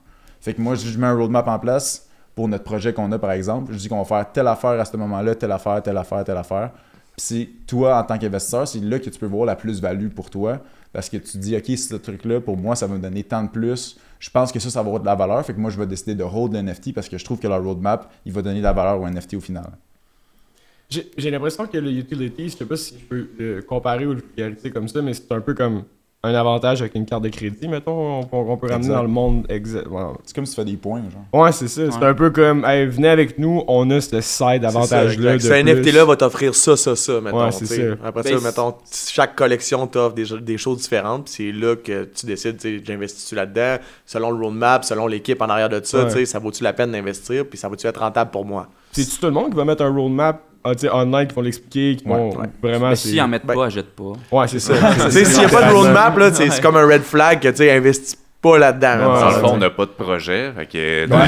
Fait 0.42 0.56
que 0.56 0.62
moi, 0.62 0.74
je 0.74 0.98
mets 0.98 1.06
un 1.06 1.14
roadmap 1.14 1.48
en 1.48 1.60
place 1.60 2.08
pour 2.34 2.48
notre 2.48 2.64
projet 2.64 2.94
qu'on 2.94 3.12
a, 3.12 3.20
par 3.20 3.34
exemple. 3.34 3.72
Je 3.74 3.78
dis 3.78 3.88
qu'on 3.88 4.02
va 4.02 4.06
faire 4.06 4.32
telle 4.32 4.48
affaire 4.48 4.80
à 4.80 4.86
ce 4.86 4.98
moment-là, 4.98 5.36
telle 5.36 5.52
affaire, 5.52 5.84
telle 5.84 5.98
affaire, 5.98 6.24
telle 6.24 6.38
affaire. 6.38 6.72
Puis 7.16 7.26
c'est 7.28 7.50
toi, 7.68 8.00
en 8.00 8.04
tant 8.04 8.18
qu'investisseur, 8.18 8.68
c'est 8.68 8.80
là 8.80 8.98
que 8.98 9.12
tu 9.12 9.20
peux 9.20 9.28
voir 9.28 9.46
la 9.46 9.56
plus-value 9.56 10.10
pour 10.10 10.32
toi. 10.32 10.60
Parce 10.92 11.08
que 11.08 11.18
tu 11.18 11.38
dis, 11.38 11.56
OK, 11.56 11.78
ce 11.78 11.96
truc-là, 11.96 12.42
pour 12.42 12.58
moi, 12.58 12.76
ça 12.76 12.88
va 12.88 12.96
me 12.96 13.00
donner 13.00 13.24
tant 13.24 13.44
de 13.44 13.50
plus. 13.50 14.00
Je 14.20 14.32
pense 14.32 14.52
que 14.52 14.60
ça, 14.60 14.72
ça 14.72 14.82
va 14.82 14.88
avoir 14.88 15.02
de 15.02 15.06
la 15.06 15.14
valeur. 15.14 15.46
Fait 15.46 15.54
que 15.54 15.60
moi, 15.60 15.70
je 15.70 15.78
vais 15.78 15.86
décider 15.86 16.16
de 16.16 16.24
hold 16.24 16.54
le 16.54 16.64
NFT 16.64 16.96
parce 16.96 17.10
que 17.10 17.20
je 17.20 17.26
trouve 17.26 17.38
que 17.38 17.48
leur 17.48 17.64
roadmap, 17.64 18.12
il 18.26 18.34
va 18.34 18.42
donner 18.42 18.58
de 18.58 18.64
la 18.64 18.74
valeur 18.74 19.00
au 19.00 19.08
NFT 19.08 19.36
au 19.36 19.42
final. 19.42 19.70
J'ai 20.90 21.10
j'ai 21.18 21.32
l'impression 21.32 21.66
que 21.68 21.78
le 21.78 21.92
utility, 21.92 22.50
je 22.50 22.58
sais 22.58 22.66
pas 22.66 22.78
si 22.78 22.96
je 23.00 23.06
peux 23.06 23.28
le 23.38 23.62
comparer 23.62 24.06
ou 24.06 24.14
le 24.14 24.22
vulgariser 24.22 24.72
comme 24.72 24.88
ça, 24.88 25.02
mais 25.02 25.14
c'est 25.14 25.32
un 25.32 25.42
peu 25.42 25.54
comme 25.54 25.84
un 26.24 26.34
avantage 26.34 26.82
avec 26.82 26.96
une 26.96 27.06
carte 27.06 27.24
de 27.24 27.30
crédit, 27.30 27.68
mettons, 27.68 28.22
on, 28.22 28.28
on 28.32 28.58
peut 28.58 28.66
ramener 28.68 28.78
Exact. 28.88 28.94
dans 28.96 29.02
le 29.04 29.08
monde 29.08 29.46
exact. 29.50 29.88
C'est 30.26 30.36
comme 30.36 30.46
si 30.48 30.56
tu 30.56 30.62
fais 30.62 30.66
des 30.66 30.76
points, 30.76 31.04
genre. 31.12 31.42
Ouais, 31.44 31.52
c'est 31.52 31.68
ça. 31.68 31.92
C'est 31.92 32.04
un 32.04 32.14
peu 32.16 32.32
comme, 32.32 32.66
hey, 32.66 32.88
venez 32.88 33.08
avec 33.10 33.38
nous, 33.38 33.64
on 33.68 33.90
a 33.92 34.02
ce 34.02 34.20
side 34.20 34.66
avantage-là. 34.66 35.34
de 35.34 35.38
Ce 35.40 35.48
plus. 35.48 35.64
NFT-là 35.64 36.06
va 36.06 36.16
t'offrir 36.16 36.56
ça, 36.56 36.76
ça, 36.76 36.96
ça, 36.96 37.22
mettons. 37.22 37.46
Ouais, 37.46 37.52
c'est 37.52 37.66
ça. 37.68 37.82
Après 38.04 38.24
Ben, 38.24 38.40
ça, 38.40 38.44
mettons, 38.48 38.74
chaque 38.92 39.36
collection 39.36 39.86
t'offre 39.88 40.16
des, 40.16 40.26
des 40.42 40.58
choses 40.58 40.80
différentes. 40.80 41.26
puis 41.26 41.34
c'est 41.34 41.52
là 41.52 41.76
que 41.76 42.06
tu 42.06 42.26
décides, 42.26 42.58
tu 42.58 42.78
sais, 42.80 42.84
j'investis-tu 42.84 43.36
là-dedans, 43.36 43.78
selon 44.06 44.32
le 44.32 44.44
roadmap, 44.44 44.84
selon 44.86 45.06
l'équipe 45.08 45.40
en 45.42 45.50
arrière 45.50 45.70
de 45.70 45.80
ça, 45.84 46.00
Ouais. 46.00 46.08
tu 46.08 46.14
sais, 46.14 46.26
ça 46.26 46.40
vaut-tu 46.40 46.64
la 46.64 46.74
peine 46.74 46.92
d'investir, 46.94 47.46
puis 47.48 47.60
ça 47.60 47.70
va-tu 47.70 47.86
être 47.88 48.00
rentable 48.00 48.32
pour 48.32 48.44
moi? 48.44 48.68
C'est-tu 48.92 49.18
tout 49.20 49.28
le 49.28 49.32
monde 49.34 49.52
qui 49.52 49.56
va 49.56 49.66
mettre 49.66 49.84
un 49.84 49.94
roadmap 49.96 50.42
ah, 50.68 50.76
tu 50.76 50.82
sais, 50.82 50.90
online, 50.94 51.28
qui 51.28 51.36
vont 51.36 51.42
l'expliquer, 51.42 51.96
qui 51.96 52.06
vont 52.06 52.30
Ouais, 52.32 52.38
ouais. 52.38 52.48
vraiment. 52.62 52.90
Mais 52.90 52.96
s'ils 52.96 53.20
en 53.22 53.28
mettent 53.28 53.46
ben- 53.46 53.54
pas, 53.56 53.66
achète 53.66 53.96
pas. 53.96 54.14
Ouais, 54.32 54.48
c'est 54.48 54.60
ça. 54.60 54.74
Tu 55.06 55.12
sais, 55.12 55.26
s'il 55.26 55.40
n'y 55.40 55.46
a 55.46 55.50
pas 55.50 55.64
de 55.70 55.74
roadmap, 55.74 56.18
là, 56.18 56.34
c'est 56.34 56.62
comme 56.62 56.78
un 56.78 56.86
red 56.86 57.02
flag 57.04 57.40
que 57.40 57.50
tu 57.50 57.58
sais, 57.58 57.72
investis 57.72 58.18
pas 58.40 58.60
là-dedans. 58.60 58.98
Ouais. 59.00 59.20
Dans 59.20 59.26
le 59.30 59.32
fond, 59.34 59.52
on 59.54 59.58
n'a 59.58 59.70
pas 59.72 59.86
de 59.86 59.92
projet. 59.92 60.52
Fait 60.56 60.68
que. 60.68 61.08
Non, 61.10 61.18
mais 61.18 61.24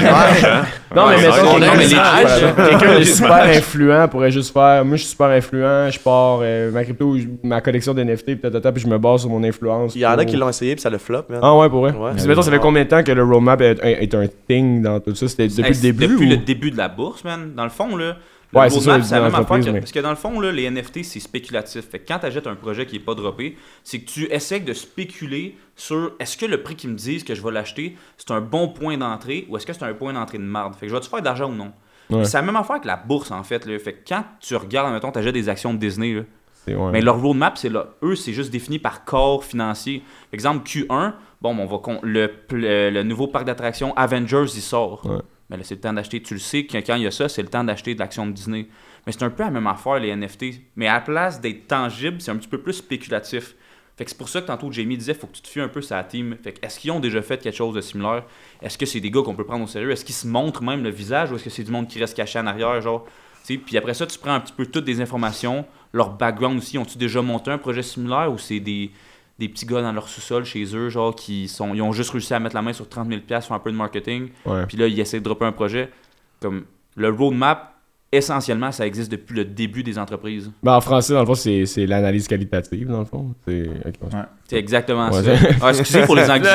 Ouais, 1.16 1.18
mettons, 1.18 1.54
ouais, 1.56 1.60
non, 1.60 1.74
mais 1.76 1.94
âges- 1.96 2.56
quelqu'un 2.70 3.00
de 3.00 3.04
super 3.04 3.44
influent 3.44 4.08
pourrait 4.08 4.32
juste 4.32 4.54
faire. 4.54 4.86
Moi, 4.86 4.96
je 4.96 5.02
suis 5.02 5.12
super 5.12 5.28
influent, 5.30 5.90
je 5.90 6.00
pars 6.00 6.40
euh, 6.44 6.72
ma 6.72 6.84
crypto, 6.84 7.16
ma 7.44 7.62
collection 7.62 7.96
d'NFT, 7.96 8.26
puis 8.26 8.40
tatata, 8.42 8.72
puis 8.72 8.84
je 8.84 8.88
me 8.88 9.00
base 9.00 9.22
sur 9.22 9.30
mon 9.32 9.44
influence. 9.44 9.96
Il 9.96 10.02
y 10.02 10.06
en 10.06 10.18
a 10.18 10.24
qui 10.24 10.36
l'ont 10.36 10.50
essayé, 10.50 10.76
puis 10.76 10.82
ça 10.82 10.90
le 10.92 11.00
flop, 11.00 11.24
man. 11.30 11.40
Ah 11.42 11.56
ouais, 11.58 11.68
pour 11.70 11.82
vrai? 11.82 11.92
Ouais. 11.94 12.12
Puis, 12.16 12.28
mettons, 12.28 12.44
ça 12.44 12.52
fait 12.52 12.60
combien 12.60 12.84
de 12.84 12.90
temps 12.90 13.04
que 13.04 13.12
le 13.12 13.24
roadmap 13.24 13.60
est, 13.62 13.80
est 13.84 14.14
un 14.16 14.26
thing 14.48 14.84
dans 14.84 15.00
tout 15.00 15.16
ça? 15.16 15.28
C'était 15.28 15.48
depuis 15.48 15.64
Hey, 15.64 15.74
le 15.74 15.82
début 15.82 16.08
Depuis 16.08 16.26
ou- 16.28 16.30
le 16.30 16.38
début 16.38 16.72
de 16.72 16.78
la 16.78 16.90
bourse, 16.90 17.24
man. 17.24 17.54
Dans 17.56 17.64
le 17.64 17.70
fond, 17.72 17.96
là. 17.98 18.18
Le 18.52 18.60
Ouais, 18.60 18.68
roadmap, 18.68 19.04
c'est 19.04 19.14
la 19.16 19.22
même 19.22 19.36
affaire 19.36 19.60
que, 19.60 19.70
mais- 19.70 19.80
Parce 19.80 19.92
que 19.92 20.00
dans 20.00 20.10
le 20.10 20.16
fond, 20.16 20.40
là, 20.40 20.52
les 20.52 20.64
NFT, 20.72 21.04
c'est 21.04 21.20
spéculatif. 21.20 21.88
Fait 21.88 22.00
que 22.00 22.08
quand 22.08 22.18
tu 22.20 22.26
achètes 22.26 22.48
un 22.48 22.56
projet 22.56 22.86
qui 22.88 22.96
n'est 22.98 23.04
pas 23.04 23.14
droppé, 23.14 23.56
c'est 23.84 24.00
que 24.00 24.10
tu 24.10 24.26
essaies 24.32 24.60
de 24.60 24.74
spéculer 24.74 25.56
sur 25.76 26.14
est-ce 26.20 26.36
que 26.36 26.46
le 26.48 26.64
prix 26.64 26.76
qu'ils 26.76 26.90
me 26.90 26.96
disent 26.96 27.24
que 27.24 27.36
je 27.36 27.44
vais 27.44 27.52
l'acheter, 27.52 27.96
c'est 28.18 28.32
un 28.32 28.42
bon 28.42 28.70
point 28.70 28.98
d'entrée 28.98 29.46
ou 29.50 29.58
est-ce 29.58 29.68
que 29.68 29.74
c'est 29.74 29.84
un 29.84 29.94
point 29.94 30.14
d'entrée 30.14 30.40
de 30.40 30.44
marde. 30.44 30.74
Fait 30.74 30.88
que 30.88 30.90
je 30.92 30.96
vais-tu 30.96 31.10
faire 31.10 31.22
d'argent 31.22 31.52
ou 31.52 31.56
non? 31.56 31.72
Ouais. 32.10 32.26
C'est 32.26 32.38
la 32.38 32.42
même 32.42 32.56
affaire 32.56 32.82
que 32.82 32.88
la 32.88 32.96
bourse, 32.98 33.30
en 33.30 33.44
fait. 33.44 33.68
Là. 33.68 33.78
Fait 33.78 33.94
que 33.94 34.00
quand 34.10 34.24
tu 34.40 34.56
regardes, 34.56 34.92
mettons, 34.94 35.12
tu 35.12 35.20
achètes 35.20 35.34
des 35.34 35.48
actions 35.48 35.72
de 35.76 35.78
Disney, 35.80 36.14
là, 36.16 36.22
C'est- 36.66 36.74
ouais. 36.74 36.92
mais 36.92 37.02
leur 37.02 37.22
roadmap, 37.22 37.56
c'est 37.56 37.70
là. 37.70 37.90
Eux, 38.02 38.16
c'est 38.16 38.34
juste 38.34 38.50
défini 38.50 38.80
par 38.80 39.06
corps 39.06 39.44
financier. 39.44 40.02
Exemple, 40.34 40.68
Q1, 40.68 41.14
bon, 41.40 41.56
on 41.56 41.66
va 41.68 42.00
le, 42.02 42.32
le, 42.50 42.90
le 42.90 43.04
nouveau 43.04 43.28
parc 43.28 43.46
d'attractions 43.46 43.96
Avengers, 43.96 44.46
il 44.56 44.62
sort. 44.62 45.06
Ouais. 45.06 45.20
Mais 45.50 45.58
là, 45.58 45.64
c'est 45.64 45.76
le 45.76 45.82
temps 45.82 45.94
d'acheter. 45.94 46.22
Tu 46.22 46.34
le 46.36 46.40
sais 46.40 46.66
que 46.66 46.78
quand 46.78 46.96
il 46.96 47.04
y 47.04 47.08
a 47.08 47.12
ça, 47.12 47.28
c'est 47.28 47.42
le 47.42 47.50
temps 47.50 47.64
d'acheter 47.64 47.96
de 47.96 48.00
l'action 48.00 48.26
de 48.28 48.32
Disney. 48.32 48.68
Mais 49.06 49.12
c'est 49.12 49.24
un 49.24 49.30
peu 49.30 49.44
la 49.44 49.52
même 49.52 49.68
affaire, 49.68 50.00
les 50.00 50.16
NFT. 50.16 50.62
Mais 50.76 50.88
à 50.88 50.96
la 50.96 51.02
place 51.02 51.42
d'être 51.42 51.68
tangible, 51.68 52.22
c'est 52.22 52.32
un 52.32 52.38
petit 52.38 52.48
peu 52.48 52.60
plus 52.60 52.74
spéculatif. 52.74 53.56
Fait 53.98 54.06
que 54.06 54.12
c'est 54.12 54.18
pour 54.18 54.30
ça 54.30 54.42
que 54.42 54.48
tantôt 54.48 54.72
Jamie 54.72 54.96
disait 54.98 55.14
faut 55.14 55.28
que 55.28 55.36
tu 55.36 55.42
te 55.42 55.48
fies 55.48 55.60
un 55.60 55.68
peu 55.68 55.82
la 55.90 56.04
team. 56.04 56.38
Fait 56.42 56.54
que 56.54 56.66
est-ce 56.66 56.80
qu'ils 56.80 56.92
ont 56.92 57.00
déjà 57.00 57.22
fait 57.22 57.42
quelque 57.42 57.56
chose 57.56 57.76
de 57.76 57.82
similaire? 57.82 58.24
Est-ce 58.62 58.78
que 58.78 58.86
c'est 58.86 59.02
des 59.02 59.12
gars 59.12 59.22
qu'on 59.24 59.36
peut 59.36 59.46
prendre 59.46 59.64
au 59.64 59.68
sérieux? 59.68 59.92
Est-ce 59.92 60.06
qu'ils 60.06 60.16
se 60.16 60.28
montrent 60.28 60.64
même 60.64 60.84
le 60.84 60.90
visage 60.90 61.32
ou 61.32 61.36
est-ce 61.36 61.44
que 61.44 61.50
c'est 61.50 61.64
du 61.64 61.72
monde 61.72 61.88
qui 61.88 62.00
reste 62.00 62.16
caché 62.16 62.40
en 62.40 62.48
arrière 62.48 62.80
genre 62.82 63.06
puis 63.58 63.78
après 63.78 63.94
ça, 63.94 64.06
tu 64.06 64.18
prends 64.20 64.34
un 64.34 64.40
petit 64.40 64.54
peu 64.54 64.66
toutes 64.66 64.86
des 64.86 65.02
informations, 65.02 65.66
leur 65.94 66.12
background 66.12 66.58
aussi. 66.58 66.78
Ont-ils 66.78 66.98
déjà 66.98 67.22
monté 67.22 67.50
un 67.52 67.58
projet 67.58 67.82
similaire 67.82 68.32
ou 68.32 68.38
c'est 68.38 68.60
des, 68.60 68.92
des 69.40 69.48
petits 69.50 69.66
gars 69.66 69.82
dans 69.82 69.92
leur 69.94 70.08
sous-sol 70.10 70.44
chez 70.46 70.66
eux, 70.76 70.90
genre, 70.90 71.16
qui 71.16 71.48
sont, 71.48 71.74
ils 71.74 71.82
ont 71.82 71.94
juste 71.94 72.12
réussi 72.12 72.34
à 72.34 72.40
mettre 72.40 72.56
la 72.56 72.62
main 72.62 72.74
sur 72.74 72.88
30 72.90 73.08
000 73.08 73.22
faire 73.28 73.42
un 73.52 73.60
peu 73.60 73.72
de 73.72 73.78
marketing, 73.78 74.28
Ouais. 74.46 74.66
puis 74.68 74.78
là, 74.78 74.86
ils 74.88 75.00
essaient 75.00 75.20
de 75.20 75.24
dropper 75.24 75.46
un 75.46 75.52
projet. 75.54 75.90
Comme 76.42 76.66
le 76.96 77.10
roadmap, 77.10 77.74
essentiellement, 78.12 78.72
ça 78.72 78.86
existe 78.88 79.12
depuis 79.12 79.36
le 79.36 79.46
début 79.46 79.84
des 79.84 79.98
entreprises. 80.00 80.52
Ben, 80.64 80.74
en 80.76 80.82
français, 80.82 81.14
dans 81.14 81.20
le 81.22 81.26
fond, 81.28 81.36
c'est 81.36 81.66
c'est 81.68 81.86
l'analyse 81.86 82.28
qualitative, 82.28 82.88
dans 82.88 83.00
le 83.00 83.06
fond. 83.06 83.34
C'est 83.48 83.68
ouais. 83.70 84.58
Exactement 84.58 85.10
Ouais, 85.12 85.24
ça. 85.24 85.38
c'est- 85.38 85.56
Ah, 85.62 85.70
excusez 85.70 86.02
pour 86.04 86.16
les 86.16 86.24
anglais. 86.30 86.50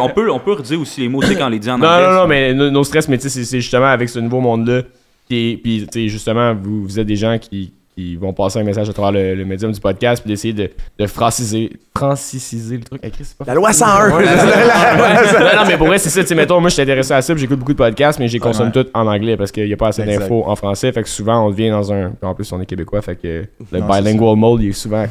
On, 0.00 0.08
peut, 0.10 0.30
on 0.30 0.38
peut 0.38 0.52
redire 0.52 0.80
aussi 0.80 1.00
les 1.00 1.08
mots, 1.08 1.20
tu 1.22 1.28
sais, 1.28 1.36
quand 1.36 1.46
on 1.46 1.50
les 1.50 1.58
dit 1.58 1.70
en 1.70 1.78
Non, 1.78 1.86
anglais. 1.86 2.06
non, 2.06 2.12
non, 2.14 2.22
c'est- 2.22 2.28
mais 2.28 2.54
no- 2.54 2.70
nos 2.70 2.84
stress, 2.84 3.08
mais 3.08 3.16
tu 3.18 3.24
sais, 3.24 3.28
c'est- 3.30 3.44
c'est 3.44 3.60
justement 3.60 3.86
avec 3.86 4.08
ce 4.08 4.18
nouveau 4.18 4.40
monde-là. 4.40 4.82
Puis, 5.28 5.56
puis, 5.62 5.86
tu 5.90 6.00
sais, 6.02 6.08
justement, 6.08 6.54
vous, 6.54 6.82
vous 6.84 6.98
êtes 6.98 7.06
des 7.06 7.16
gens 7.16 7.38
qui, 7.38 7.72
qui 7.96 8.16
vont 8.16 8.32
passer 8.32 8.60
un 8.60 8.64
message 8.64 8.88
à 8.88 8.92
travers 8.92 9.12
le, 9.12 9.34
le 9.34 9.44
médium 9.44 9.72
du 9.72 9.80
podcast, 9.80 10.22
puis 10.22 10.30
d'essayer 10.30 10.54
de, 10.54 10.70
de 10.98 11.06
franciser, 11.06 11.72
francisiser 11.96 12.76
le 12.76 12.84
truc. 12.84 13.00
Chris, 13.12 13.34
pas 13.38 13.44
La 13.46 13.54
loi 13.54 13.72
101. 13.72 14.10
Ouais, 14.16 14.24
la- 14.24 14.34
la- 14.36 15.54
non, 15.56 15.62
non, 15.62 15.68
mais 15.68 15.76
pour 15.76 15.86
vrai, 15.88 15.98
c'est 15.98 16.08
ça. 16.08 16.20
Tu 16.22 16.28
sais, 16.28 16.34
mettons, 16.34 16.60
moi, 16.60 16.68
je 16.68 16.74
suis 16.74 16.82
intéressé 16.82 17.12
à 17.12 17.20
ça, 17.20 17.34
puis 17.34 17.40
j'écoute 17.40 17.58
beaucoup 17.58 17.72
de 17.72 17.78
podcasts, 17.78 18.18
mais 18.18 18.28
j'ai 18.28 18.38
consomme 18.38 18.70
Ouais. 18.74 18.84
tout 18.84 18.88
en 18.94 19.06
anglais 19.06 19.36
parce 19.36 19.50
qu'il 19.52 19.66
n'y 19.66 19.72
a 19.72 19.76
pas 19.76 19.88
assez 19.88 20.04
d'infos 20.04 20.44
en 20.46 20.56
français. 20.56 20.92
Fait 20.92 21.02
que 21.02 21.08
souvent, 21.08 21.44
on 21.46 21.50
devient 21.50 21.70
dans 21.70 21.92
un. 21.92 22.12
En 22.22 22.34
plus, 22.34 22.50
on 22.52 22.60
est 22.60 22.66
québécois, 22.66 23.02
fait 23.02 23.16
que 23.16 23.44
le 23.72 23.78
Non, 23.80 23.86
bilingual 23.86 24.36
mode, 24.36 24.62
il 24.62 24.68
est 24.68 24.72
souvent. 24.72 25.04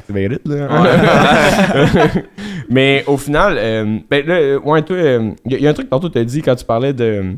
Là. 0.46 0.68
mais 2.70 3.04
au 3.08 3.18
final, 3.18 3.56
euh, 3.58 3.98
ben 4.10 4.26
là, 4.26 4.36
euh, 4.36 4.60
ouais, 4.60 4.84
il 5.46 5.62
y, 5.62 5.68
a 5.68 5.70
un 5.70 5.74
truc 5.74 5.90
tantôt, 5.90 6.10
tu 6.10 6.18
as 6.18 6.24
dit 6.24 6.42
quand 6.42 6.56
tu 6.56 6.66
parlais 6.66 6.94
de. 6.94 7.36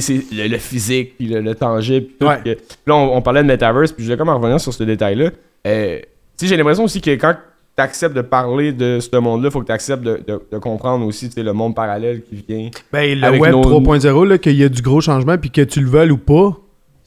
C'est 0.00 0.20
le, 0.32 0.48
le 0.48 0.58
physique, 0.58 1.16
puis 1.16 1.26
le, 1.28 1.40
le 1.40 1.54
tangible. 1.54 2.06
puis 2.06 2.16
tout, 2.20 2.26
Ouais. 2.26 2.40
que- 2.44 2.58
là, 2.86 2.94
on, 2.96 3.16
on 3.16 3.22
parlait 3.22 3.42
de 3.42 3.48
metaverse, 3.48 3.92
puis 3.92 4.04
je 4.04 4.08
voulais 4.08 4.18
comme 4.18 4.28
en 4.28 4.38
revenir 4.38 4.60
sur 4.60 4.72
ce 4.72 4.82
détail-là. 4.84 5.30
Euh, 5.66 5.98
j'ai 6.40 6.56
l'impression 6.56 6.84
aussi 6.84 7.00
que 7.00 7.10
quand 7.12 7.34
tu 7.76 7.82
acceptes 7.82 8.14
de 8.14 8.22
parler 8.22 8.72
de 8.72 8.98
ce 9.00 9.16
monde-là, 9.16 9.48
il 9.48 9.52
faut 9.52 9.60
que 9.60 9.66
tu 9.66 9.72
acceptes 9.72 10.02
de, 10.02 10.20
de- 10.26 10.42
de 10.52 10.58
comprendre 10.58 11.06
aussi 11.06 11.30
le 11.36 11.52
monde 11.52 11.74
parallèle 11.74 12.22
qui 12.22 12.44
vient. 12.48 12.70
Ben, 12.92 13.18
le 13.18 13.24
Avec 13.24 13.40
web 13.40 13.52
nos- 13.52 13.62
3.0, 13.62 14.24
là, 14.26 14.38
qu'il 14.38 14.56
y 14.56 14.64
a 14.64 14.68
du 14.68 14.82
gros 14.82 15.00
changement, 15.00 15.38
puis 15.38 15.50
que 15.50 15.62
tu 15.62 15.80
le 15.80 15.88
veuilles 15.88 16.10
ou 16.10 16.18
pas, 16.18 16.56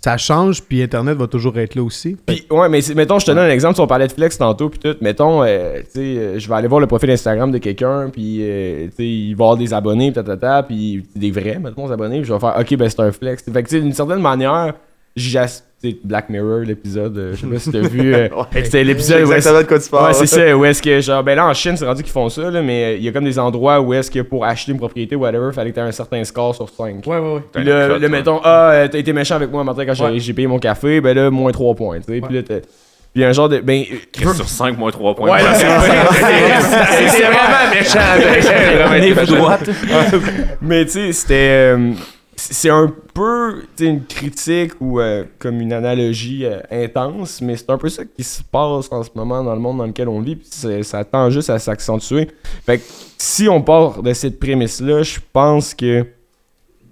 ça 0.04 0.18
change, 0.18 0.64
puis 0.64 0.82
Internet 0.82 1.16
va 1.18 1.28
toujours 1.28 1.58
être 1.60 1.76
là 1.76 1.84
aussi. 1.84 2.18
Puis, 2.26 2.45
ouais, 2.49 2.70
mais 2.70 2.80
mettons, 2.95 3.20
je 3.20 3.26
te 3.26 3.32
donne 3.32 3.45
un 3.45 3.49
exemple, 3.49 3.76
si 3.76 3.82
on 3.82 3.88
parlait 3.88 4.08
de 4.08 4.12
flex 4.12 4.38
tantôt, 4.38 4.70
puis 4.70 4.80
tout, 4.80 4.95
mettons, 4.99 5.43
euh, 5.43 5.80
tu 5.82 5.91
sais, 5.91 5.99
euh, 5.99 6.39
je 6.39 6.49
vais 6.49 6.56
aller 6.56 6.68
voir 6.68 6.82
le 6.82 6.88
profil 6.88 7.12
Instagram 7.12 7.52
de 7.52 7.60
quelqu'un, 7.60 8.10
puis, 8.12 8.39
euh, 8.41 8.88
tu 8.88 8.95
sais, 8.95 9.08
il 9.08 9.36
va 9.36 9.45
avoir 9.45 9.58
des 9.58 9.74
abonnés, 9.74 10.12
puis 10.12 11.04
des 11.16 11.32
vrais, 11.32 11.60
mettons, 11.60 11.86
des 11.86 11.93
abonnés, 11.93 12.18
puis 12.18 12.28
je 12.28 12.34
vais 12.34 12.39
faire, 12.39 12.58
ok, 12.60 12.76
ben 12.78 12.89
c'est 12.89 12.99
un 12.99 13.12
flex. 13.12 13.43
Fait 13.43 13.52
que, 13.64 13.70
tu 13.70 13.76
sais, 13.76 13.82
d'une 13.82 13.93
certaine 13.93 14.22
manière, 14.22 14.74
j'as, 15.16 15.47
tu 15.47 15.54
sais, 15.58 15.64
Black 16.03 16.29
Mirror, 16.29 16.59
l'épisode, 16.59 17.17
euh, 17.17 17.32
je 17.34 17.41
sais 17.41 17.47
pas 17.47 17.59
si 17.59 17.71
t'as 17.71 17.79
vu, 17.79 18.13
euh, 18.13 18.27
Ouais. 18.36 18.63
c'était 18.63 18.84
l'épisode 18.84 19.21
où 19.21 19.34
est-ce 19.34 19.49
exactement 19.49 19.61
de 19.61 19.67
quoi 19.67 19.79
tu 19.79 19.89
parles. 19.89 20.07
Ouais, 20.07 20.13
c'est 20.13 20.27
ça. 20.27 20.55
Où 20.57 20.65
est-ce 20.65 20.82
que, 20.82 20.99
genre, 21.01 21.23
ben 21.23 21.36
là, 21.36 21.47
en 21.47 21.53
Chine, 21.53 21.75
c'est 21.75 21.86
rendu 21.86 22.03
qu'ils 22.03 22.11
font 22.11 22.29
ça, 22.29 22.51
là, 22.51 22.61
mais 22.61 22.84
euh, 22.84 22.95
il 22.97 23.03
y 23.03 23.07
a 23.07 23.11
comme 23.11 23.23
des 23.23 23.39
endroits 23.39 23.79
où 23.82 23.93
est-ce 23.93 24.11
que 24.11 24.19
pour 24.19 24.45
acheter 24.45 24.71
une 24.73 24.77
propriété, 24.77 25.15
whatever, 25.15 25.51
fallait 25.53 25.71
que 25.71 25.75
t'aies 25.75 25.82
un 25.82 25.91
certain 25.91 26.23
score 26.23 26.53
sur 26.55 26.69
5. 26.69 27.05
Ouais, 27.07 27.17
ouais, 27.17 27.34
ouais. 27.36 27.41
Puis 27.51 27.63
là, 27.63 27.97
ouais. 27.97 28.09
mettons, 28.09 28.39
ah, 28.43 28.84
t'as 28.91 28.97
été 28.99 29.11
méchant 29.13 29.36
avec 29.36 29.51
moi 29.51 29.63
matin 29.63 29.86
quand 29.86 29.93
j'ai- 29.93 30.03
Ouais. 30.03 30.19
j'ai 30.19 30.34
payé 30.34 30.47
mon 30.47 30.59
café, 30.59 31.01
ben 31.01 31.15
là, 31.15 31.29
moins 31.32 31.51
3 31.51 31.73
points, 31.75 31.97
tu 31.99 32.13
sais. 32.13 32.21
Puis 32.21 32.36
là, 32.36 32.43
t'as- 32.43 32.59
puis 33.13 33.25
un 33.25 33.34
genre 33.34 33.49
de. 33.49 33.59
Ben. 33.59 33.84
Chris 34.13 34.25
sur 34.36 34.47
5 34.47 34.77
moins 34.77 34.91
3 34.91 35.15
points. 35.15 35.32
Ouais, 35.32 35.39
c'est 35.55 35.65
vraiment 35.65 36.11
méchant. 37.73 37.99
c'est 38.41 39.11
vraiment 39.11 39.25
droite. 39.25 39.69
Mais 40.61 40.86
tu 40.86 40.91
sais, 40.91 41.11
c'était. 41.11 41.75
C'est 42.36 42.69
un 42.69 42.91
peu 43.13 43.63
une 43.79 44.03
critique 44.05 44.73
ou 44.79 44.99
euh, 44.99 45.25
comme 45.38 45.61
une 45.61 45.73
analogie 45.73 46.45
euh, 46.45 46.59
intense, 46.71 47.41
mais 47.41 47.55
c'est 47.57 47.69
un 47.69 47.77
peu 47.77 47.89
ça 47.89 48.03
qui 48.05 48.23
se 48.23 48.41
passe 48.43 48.91
en 48.91 49.03
ce 49.03 49.09
moment 49.15 49.43
dans 49.43 49.53
le 49.53 49.61
monde 49.61 49.77
dans 49.77 49.86
lequel 49.86 50.07
on 50.07 50.21
vit, 50.21 50.36
puis 50.36 50.49
ça 50.84 51.03
tend 51.03 51.29
juste 51.29 51.49
à 51.49 51.59
s'accentuer. 51.59 52.29
Fait 52.65 52.79
que 52.79 52.84
si 53.17 53.47
on 53.47 53.61
part 53.61 54.01
de 54.01 54.13
cette 54.13 54.39
prémisse-là, 54.39 55.03
je 55.03 55.19
pense 55.32 55.73
que 55.73 56.05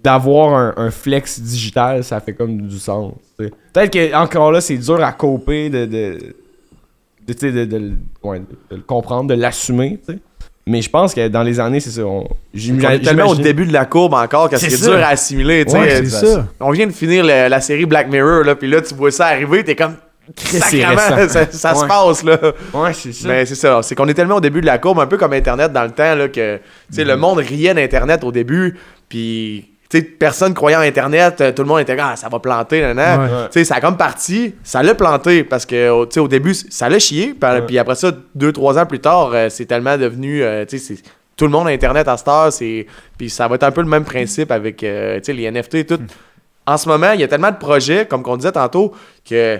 d'avoir 0.02 0.78
un, 0.78 0.90
flex 0.90 1.40
digital, 1.40 2.02
ça 2.04 2.20
fait 2.20 2.32
comme 2.32 2.66
du 2.66 2.78
sens. 2.78 3.12
Peut-être 3.36 3.92
que 3.92 4.14
encore 4.14 4.50
là, 4.52 4.60
c'est 4.60 4.78
dur 4.78 5.02
à 5.02 5.12
coper 5.12 5.68
de, 5.68 5.84
de, 5.84 6.18
de, 7.26 7.76
le- 7.76 8.80
comprendre, 8.86 9.28
de 9.28 9.34
l'assumer. 9.34 9.98
Mais 10.70 10.82
je 10.82 10.88
pense 10.88 11.14
que 11.14 11.26
dans 11.26 11.42
les 11.42 11.58
années, 11.58 11.80
c'est 11.80 11.90
ça. 11.90 12.02
On, 12.02 12.24
est 12.54 13.00
tellement 13.00 13.26
au 13.26 13.34
début 13.34 13.66
de 13.66 13.72
la 13.72 13.86
courbe 13.86 14.14
encore 14.14 14.48
que 14.48 14.56
C'est 14.56 14.80
dur 14.80 14.94
à 15.02 15.08
assimiler. 15.08 15.64
tu 15.64 15.72
sais. 15.72 15.78
Ouais, 15.78 15.96
c'est 16.04 16.26
ça. 16.26 16.46
On 16.60 16.70
vient 16.70 16.86
de 16.86 16.92
finir 16.92 17.24
le- 17.24 17.48
la 17.48 17.60
série 17.60 17.86
Black 17.86 18.08
Mirror, 18.08 18.44
là, 18.44 18.54
puis 18.54 18.68
là, 18.68 18.80
tu 18.80 18.94
vois 18.94 19.10
ça 19.10 19.26
arriver, 19.26 19.64
t'es 19.64 19.74
comme. 19.74 19.96
c'est 20.36 20.60
Sacrément, 20.60 20.96
ça, 21.28 21.50
ça 21.50 21.74
se 21.74 21.84
passe, 21.86 22.22
là. 22.22 22.38
Ouais, 22.72 22.92
c'est 22.92 23.12
ça. 23.12 23.26
Mais 23.28 23.44
c'est 23.46 23.56
ça, 23.56 23.80
c'est 23.82 23.96
qu'on 23.96 24.06
est 24.06 24.14
tellement 24.14 24.36
au 24.36 24.40
début 24.40 24.60
de 24.60 24.66
la 24.66 24.78
courbe, 24.78 25.00
un 25.00 25.06
peu 25.08 25.16
comme 25.16 25.32
Internet 25.32 25.72
dans 25.72 25.82
le 25.82 25.90
temps, 25.90 26.14
là, 26.14 26.28
que 26.28 26.56
tu 26.58 26.62
sais, 26.92 27.04
le 27.04 27.16
monde 27.16 27.38
riait 27.38 27.74
d'Internet 27.74 28.22
au 28.22 28.30
début, 28.30 28.76
puis 29.08 29.69
personne 29.98 30.54
croyait 30.54 30.76
en 30.76 30.80
Internet, 30.80 31.40
euh, 31.40 31.52
tout 31.52 31.62
le 31.62 31.68
monde 31.68 31.80
était 31.80 31.96
comme, 31.96 32.06
ah, 32.12 32.16
ça 32.16 32.28
va 32.28 32.38
planter, 32.38 32.80
nan, 32.80 32.96
nan. 32.96 33.20
Ouais. 33.20 33.26
Ouais. 33.26 33.44
Tu 33.46 33.58
sais, 33.58 33.64
ça 33.64 33.74
a 33.76 33.80
comme 33.80 33.96
parti, 33.96 34.54
ça 34.62 34.82
l'a 34.82 34.94
planté, 34.94 35.42
parce 35.44 35.66
que 35.66 35.90
au- 35.90 36.28
début, 36.28 36.54
ça 36.54 36.88
l'a 36.88 36.98
chié, 36.98 37.34
puis 37.66 37.78
après 37.78 37.94
ça, 37.96 38.12
deux, 38.34 38.52
trois 38.52 38.78
ans 38.78 38.86
plus 38.86 39.00
tard, 39.00 39.30
euh, 39.34 39.48
c'est 39.50 39.66
tellement 39.66 39.98
devenu, 39.98 40.42
euh, 40.42 40.64
tu 40.64 40.78
sais, 40.78 40.94
c'est- 40.96 41.02
tout 41.36 41.44
le 41.46 41.50
monde 41.50 41.66
a 41.68 41.70
Internet 41.70 42.06
à 42.08 42.16
cette 42.16 42.28
heure, 42.28 42.52
c'est- 42.52 42.86
puis 43.18 43.30
ça 43.30 43.48
va 43.48 43.54
être 43.56 43.64
un 43.64 43.70
peu 43.72 43.80
le 43.80 43.88
même 43.88 44.04
principe 44.04 44.50
avec 44.52 44.84
euh, 44.84 45.18
les 45.26 45.44
NFT 45.50 45.74
et 45.80 45.86
tout. 45.86 45.98
En 46.66 46.76
ce 46.76 46.88
moment, 46.88 47.12
il 47.12 47.20
y 47.20 47.24
a 47.24 47.28
tellement 47.28 47.50
de 47.50 47.56
projets, 47.56 48.06
comme 48.06 48.22
qu'on 48.22 48.36
disait 48.36 48.52
tantôt, 48.52 48.92
que 49.28 49.58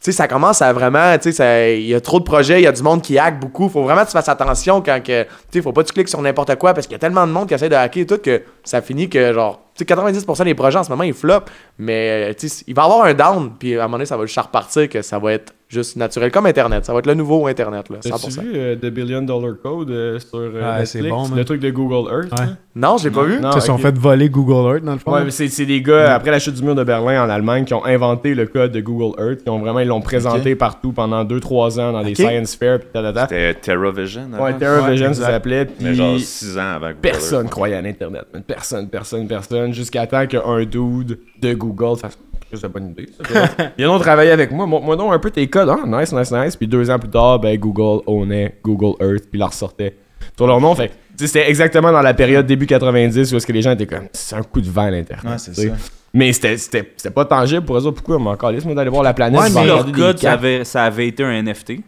sais, 0.00 0.12
ça 0.12 0.28
commence 0.28 0.62
à 0.62 0.72
vraiment, 0.72 1.16
tu 1.18 1.32
sais, 1.32 1.78
il 1.78 1.86
y 1.86 1.94
a 1.94 2.00
trop 2.00 2.18
de 2.20 2.24
projets, 2.24 2.60
il 2.60 2.64
y 2.64 2.66
a 2.66 2.72
du 2.72 2.82
monde 2.82 3.02
qui 3.02 3.18
hack 3.18 3.38
beaucoup. 3.38 3.68
Faut 3.68 3.82
vraiment 3.82 4.02
que 4.02 4.06
tu 4.06 4.12
fasses 4.12 4.28
attention 4.28 4.80
quand 4.80 5.02
que, 5.02 5.24
tu 5.24 5.28
sais, 5.52 5.62
faut 5.62 5.72
pas 5.72 5.82
que 5.82 5.88
tu 5.88 5.92
cliques 5.92 6.08
sur 6.08 6.22
n'importe 6.22 6.56
quoi 6.56 6.72
parce 6.72 6.86
qu'il 6.86 6.94
y 6.94 6.96
a 6.96 6.98
tellement 6.98 7.26
de 7.26 7.32
monde 7.32 7.48
qui 7.48 7.54
essaie 7.54 7.68
de 7.68 7.74
hacker 7.74 8.02
et 8.02 8.06
tout 8.06 8.18
que 8.18 8.42
ça 8.64 8.80
finit 8.80 9.08
que, 9.08 9.32
genre, 9.34 9.60
tu 9.74 9.84
sais, 9.84 9.94
90% 9.94 10.44
des 10.44 10.54
projets 10.54 10.78
en 10.78 10.84
ce 10.84 10.90
moment, 10.90 11.04
ils 11.04 11.12
flopent. 11.12 11.50
Mais, 11.78 12.30
euh, 12.30 12.34
tu 12.34 12.48
sais, 12.48 12.64
il 12.66 12.74
va 12.74 12.82
y 12.82 12.84
avoir 12.86 13.04
un 13.04 13.14
down, 13.14 13.52
puis 13.58 13.76
à 13.76 13.80
un 13.80 13.82
moment 13.82 13.98
donné, 13.98 14.06
ça 14.06 14.16
va 14.16 14.24
juste 14.24 14.40
repartir 14.40 14.88
que 14.88 15.02
ça 15.02 15.18
va 15.18 15.34
être 15.34 15.52
juste 15.70 15.96
naturel, 15.96 16.30
comme 16.32 16.46
Internet. 16.46 16.84
Ça 16.84 16.92
va 16.92 16.98
être 16.98 17.06
le 17.06 17.14
nouveau 17.14 17.46
Internet, 17.46 17.88
là, 17.88 17.98
100%. 17.98 18.10
T'as-tu 18.10 18.40
vu 18.40 18.52
euh, 18.56 18.74
The 18.76 18.86
Billion 18.86 19.22
Dollar 19.22 19.52
Code 19.62 19.90
euh, 19.90 20.18
sur 20.18 20.38
euh, 20.38 20.78
Netflix? 20.78 21.08
bon, 21.08 21.28
le 21.34 21.44
truc 21.44 21.60
de 21.60 21.70
Google 21.70 22.10
Earth. 22.12 22.32
Ouais. 22.38 22.46
Non, 22.74 22.96
je 22.98 23.04
l'ai 23.08 23.14
pas 23.14 23.22
vu. 23.22 23.38
Ils 23.40 23.52
se 23.60 23.66
sont 23.66 23.78
fait 23.78 23.96
voler 23.96 24.28
Google 24.28 24.74
Earth, 24.74 24.84
dans 24.84 24.92
le 24.92 24.98
fond. 24.98 25.12
Ouais, 25.12 25.24
mais 25.24 25.30
c'est 25.30 25.66
des 25.66 25.80
gars, 25.80 26.14
après 26.14 26.32
la 26.32 26.38
chute 26.40 26.54
du 26.54 26.62
mur 26.62 26.74
de 26.74 26.82
Berlin 26.84 27.24
en 27.24 27.30
Allemagne, 27.30 27.64
qui 27.64 27.74
ont 27.74 27.84
inventé 27.84 28.34
le 28.34 28.46
code 28.46 28.72
de 28.72 28.80
Google 28.80 29.20
Earth, 29.22 29.42
qui 29.44 29.48
ont 29.48 29.60
vraiment, 29.60 29.78
ils 29.78 29.88
l'ont 29.88 30.00
présenté 30.00 30.56
partout 30.56 30.92
pendant 30.92 31.24
2-3 31.24 31.80
ans 31.80 31.92
dans 31.92 32.02
des 32.02 32.14
science 32.16 32.56
fairs, 32.56 32.80
pis 32.80 32.86
tatata. 32.92 33.28
C'était 33.28 33.54
TerraVision. 33.54 34.28
avant. 34.32 34.44
Ouais, 34.44 34.54
TerraVision, 34.58 35.08
Ouais, 35.08 35.14
ça 35.14 35.26
s'appelait, 35.26 35.66
Mais 35.80 35.94
genre 35.94 36.14
puis 36.14 36.24
6 36.24 36.58
ans 36.58 36.72
avant 36.74 36.88
Google 36.88 37.00
personne 37.00 37.42
Earth. 37.44 37.50
croyait 37.50 37.76
à 37.76 37.82
l'Internet, 37.82 38.24
man. 38.32 38.42
Personne, 38.44 38.88
personne, 38.88 39.28
personne, 39.28 39.72
jusqu'à 39.72 40.06
temps 40.06 40.26
qu'un 40.26 40.64
dude 40.64 41.18
de 41.40 41.54
Google 41.54 41.96
fasse 41.96 42.18
c'est 42.56 42.66
une 42.66 42.72
bonne 42.72 42.90
idée. 42.90 43.08
ça. 43.16 43.70
Ils 43.78 43.86
ont 43.86 43.98
travaillé 43.98 44.30
avec 44.30 44.50
moi. 44.52 44.66
Montre-moi 44.66 44.96
donc 44.96 45.12
un 45.12 45.18
peu 45.18 45.30
tes 45.30 45.46
codes. 45.48 45.68
Ah, 45.68 45.86
nice, 45.86 46.12
nice, 46.12 46.32
nice. 46.32 46.56
Puis 46.56 46.66
deux 46.66 46.90
ans 46.90 46.98
plus 46.98 47.10
tard, 47.10 47.38
ben, 47.38 47.56
Google 47.58 48.02
ownait 48.06 48.58
Google 48.62 48.94
Earth, 49.02 49.24
puis 49.30 49.38
leur 49.38 49.50
ressortait 49.50 49.96
sur 50.36 50.46
leur 50.46 50.60
nom. 50.60 50.74
Fait 50.74 50.90
c'était 51.16 51.48
exactement 51.50 51.92
dans 51.92 52.00
la 52.00 52.14
période 52.14 52.46
début 52.46 52.66
90 52.66 53.32
où 53.32 53.36
est-ce 53.36 53.46
que 53.46 53.52
les 53.52 53.60
gens 53.60 53.72
étaient 53.72 53.86
comme, 53.86 54.08
c'est 54.12 54.36
un 54.36 54.42
coup 54.42 54.60
de 54.62 54.70
vent 54.70 54.88
l'Internet. 54.88 55.32
Ouais, 55.32 55.38
c'est 55.38 55.54
ça. 55.54 55.74
Mais 56.14 56.32
c'était- 56.32 56.56
c'était 56.56 56.92
c'était 56.96 57.14
pas 57.14 57.24
tangible 57.26 57.64
pour 57.64 57.76
eux 57.76 57.86
autres. 57.86 57.96
Pourquoi? 58.02 58.18
Mais 58.18 58.30
encore, 58.30 58.50
laisse-moi 58.50 58.74
d'aller 58.74 58.90
voir 58.90 59.02
la 59.02 59.12
planète. 59.14 59.38
Ouais, 59.40 59.50
mais 59.54 59.66
leur 59.66 59.90
code, 59.92 60.18
ça 60.18 60.32
avait, 60.32 60.64
ça 60.64 60.84
avait 60.84 61.06
été 61.08 61.22
un 61.22 61.30
NFT, 61.42 61.70
ils 61.70 61.82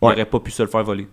Ouais. 0.00 0.12
n'auraient 0.12 0.24
pas 0.24 0.38
pu 0.40 0.50
se 0.52 0.62
le 0.62 0.68
faire 0.68 0.84
voler. 0.84 1.08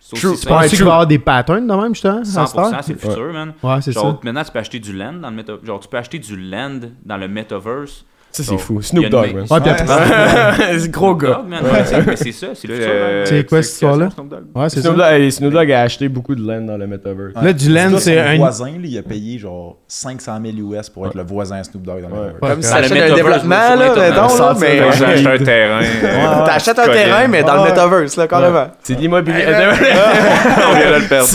C'est 0.00 0.16
True. 0.16 0.36
Tu 0.40 0.46
penses 0.46 0.68
qu'il 0.68 0.78
va 0.80 0.84
y 0.84 0.88
avoir 0.88 1.06
des 1.06 1.18
patterns 1.18 1.66
de 1.66 1.74
même, 1.74 1.94
justement? 1.94 2.20
à 2.20 2.24
cette 2.24 2.34
100%, 2.34 2.58
heure? 2.74 2.80
c'est 2.82 2.92
le 2.94 2.98
futur, 2.98 3.32
man. 3.32 3.52
Ouais, 3.62 3.80
c'est 3.82 3.92
ça. 3.92 4.18
maintenant, 4.22 4.42
tu 4.44 4.50
peux 4.52 4.58
acheter 4.58 4.78
du 4.78 4.92
land 4.92 5.14
dans 5.14 5.28
le 5.30 5.36
meta... 5.36 5.52
Genre, 5.62 5.80
tu 5.80 5.88
peux 5.88 5.96
acheter 5.98 6.18
du 6.18 6.36
land 6.36 6.80
dans 7.04 7.16
le 7.16 7.28
metaverse. 7.28 8.04
Ça, 8.30 8.42
c'est 8.44 8.58
fou. 8.58 8.80
Snoop 8.82 9.06
Dogg, 9.08 9.26
ma- 9.34 9.40
man. 9.40 9.46
Ouais, 9.50 9.60
puis 9.60 9.70
après- 9.70 10.78
c'est 10.78 10.90
gros 10.90 11.14
gars. 11.16 11.40
C'est- 11.84 12.06
mais 12.06 12.16
c'est 12.16 12.32
ça, 12.32 12.46
c'est 12.54 12.68
le. 12.68 13.24
C'est 13.24 13.48
quoi 13.48 13.62
cette 13.62 13.72
histoire-là? 13.72 14.08
Ouais, 14.54 14.68
c'est 14.68 14.76
ça. 14.80 14.82
Snoop 14.90 14.96
Dogg, 14.96 15.30
Snoop 15.30 15.52
Dogg 15.52 15.72
a 15.72 15.80
acheté 15.82 16.08
beaucoup 16.08 16.34
de 16.34 16.46
land 16.46 16.60
dans 16.60 16.76
le 16.76 16.86
metaverse. 16.86 17.32
Là, 17.42 17.52
du 17.52 17.68
land, 17.72 17.90
c'est 17.98 18.18
un. 18.18 18.36
voisin, 18.36 18.70
il 18.84 18.96
a 18.98 19.02
payé 19.02 19.38
genre 19.38 19.78
500 19.88 20.38
000 20.56 20.72
US 20.72 20.88
pour 20.90 21.06
être 21.06 21.14
le 21.16 21.24
voisin 21.24 21.62
Snoop 21.64 21.82
Dogg 21.82 22.02
dans 22.02 22.08
le. 22.08 22.14
Metaverse. 22.14 22.38
Comme 22.40 22.58
le 22.58 22.62
t'achètes 22.62 22.92
un 23.10 23.14
développement, 23.16 23.74
là, 23.76 24.28
Ça, 24.28 24.54
mais. 24.60 24.76
J'ai 24.92 25.04
acheté 25.04 25.26
un 25.26 25.38
terrain. 25.44 25.80
euh, 25.82 26.46
T'achètes 26.46 26.78
un 26.78 26.86
terrain, 26.88 27.28
mais 27.28 27.42
dans 27.42 27.64
le 27.64 27.70
metaverse, 27.70 28.16
là, 28.16 28.26
carrément. 28.28 28.66
C'est 28.82 28.94
de 28.94 29.00
l'immobilier. 29.00 29.44
On 29.48 30.74
vient 30.76 30.90
de 30.90 31.02
le 31.02 31.08
perdre. 31.08 31.26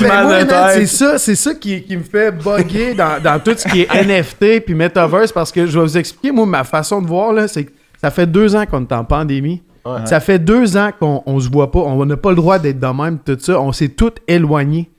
C'est 0.73 0.85
ça, 0.85 1.17
c'est 1.17 1.35
ça 1.35 1.53
qui, 1.55 1.81
qui 1.83 1.97
me 1.97 2.03
fait 2.03 2.31
bugger 2.31 2.93
dans, 2.93 3.21
dans 3.21 3.39
tout 3.39 3.53
ce 3.57 3.67
qui 3.67 3.81
est 3.81 3.87
NFT 4.03 4.63
puis 4.65 4.75
Metaverse 4.75 5.31
parce 5.31 5.51
que 5.51 5.65
je 5.65 5.77
vais 5.77 5.85
vous 5.85 5.97
expliquer, 5.97 6.31
moi, 6.31 6.45
ma 6.45 6.63
façon 6.63 6.82
de 6.83 7.07
voir, 7.07 7.33
là, 7.33 7.47
c'est 7.47 7.65
que 7.65 7.71
ça 8.01 8.11
fait 8.11 8.27
deux 8.27 8.55
ans 8.55 8.65
qu'on 8.65 8.81
est 8.81 8.93
en 8.93 9.05
pandémie. 9.05 9.61
Ouais. 9.85 10.05
Ça 10.05 10.19
fait 10.19 10.39
deux 10.39 10.77
ans 10.77 10.91
qu'on 10.97 11.23
on 11.25 11.39
se 11.39 11.49
voit 11.49 11.71
pas, 11.71 11.79
on 11.79 12.05
n'a 12.05 12.17
pas 12.17 12.29
le 12.29 12.35
droit 12.37 12.59
d'être 12.59 12.79
de 12.79 12.87
même, 12.87 13.19
tout 13.19 13.37
ça. 13.39 13.59
On 13.59 13.71
s'est 13.71 13.89
tous 13.89 14.13
éloignés. 14.27 14.89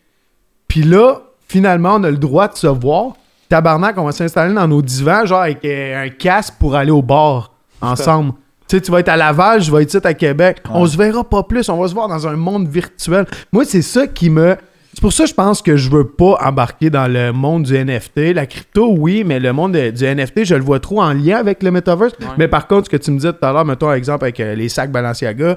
Puis 0.68 0.82
là, 0.82 1.20
finalement, 1.49 1.95
on 1.95 2.05
a 2.05 2.11
le 2.11 2.18
droit 2.18 2.49
de 2.49 2.57
se 2.57 2.66
voir. 2.66 3.14
Tabarnak, 3.49 3.97
on 3.99 4.05
va 4.05 4.12
s'installer 4.12 4.55
dans 4.55 4.66
nos 4.66 4.82
divans, 4.82 5.24
genre 5.24 5.43
avec 5.43 5.64
euh, 5.64 6.07
un 6.07 6.09
casque 6.09 6.55
pour 6.59 6.74
aller 6.74 6.91
au 6.91 7.03
bar 7.03 7.53
ensemble. 7.80 8.32
Tu 8.66 8.76
sais, 8.76 8.80
tu 8.80 8.91
vas 8.91 9.01
être 9.01 9.11
à 9.11 9.16
Laval, 9.16 9.61
je 9.61 9.70
vais 9.70 9.82
être 9.82 9.95
ici 9.95 10.07
à 10.07 10.14
Québec. 10.14 10.62
On 10.70 10.87
se 10.87 10.97
verra 10.97 11.22
pas 11.22 11.43
plus, 11.43 11.68
on 11.68 11.78
va 11.78 11.89
se 11.89 11.95
voir 11.95 12.09
dans 12.09 12.26
un 12.26 12.37
monde 12.37 12.66
virtuel. 12.66 13.26
Moi, 13.53 13.64
c'est 13.64 13.82
ça 13.82 14.07
qui 14.07 14.30
me. 14.30 14.57
C'est 14.95 15.01
pour 15.01 15.12
ça 15.12 15.24
que 15.24 15.30
je 15.30 15.34
pense 15.34 15.61
que 15.61 15.76
je 15.76 15.90
veux 15.90 16.07
pas 16.07 16.38
embarquer 16.40 16.88
dans 16.88 17.07
le 17.12 17.32
monde 17.32 17.64
du 17.64 17.74
NFT. 17.76 18.32
La 18.32 18.47
crypto, 18.47 18.95
oui, 18.97 19.24
mais 19.26 19.40
le 19.40 19.53
monde 19.53 19.72
de- 19.72 19.90
du 19.90 20.05
NFT, 20.05 20.45
je 20.45 20.55
le 20.55 20.62
vois 20.62 20.78
trop 20.80 21.03
en 21.03 21.12
lien 21.12 21.36
avec 21.36 21.62
le 21.62 21.70
metaverse. 21.72 22.12
Ouais. 22.20 22.26
Mais 22.38 22.49
par 22.49 22.66
contre, 22.68 22.84
ce 22.86 22.90
que 22.90 22.97
tu 22.97 23.11
me 23.11 23.16
disais 23.16 23.32
tout 23.32 23.45
à 23.45 23.53
l'heure, 23.53 23.64
mettons 23.64 23.88
un 23.88 23.95
exemple 23.97 24.24
avec 24.24 24.38
euh, 24.40 24.55
les 24.55 24.68
sacs 24.68 24.92
Balenciaga, 24.92 25.57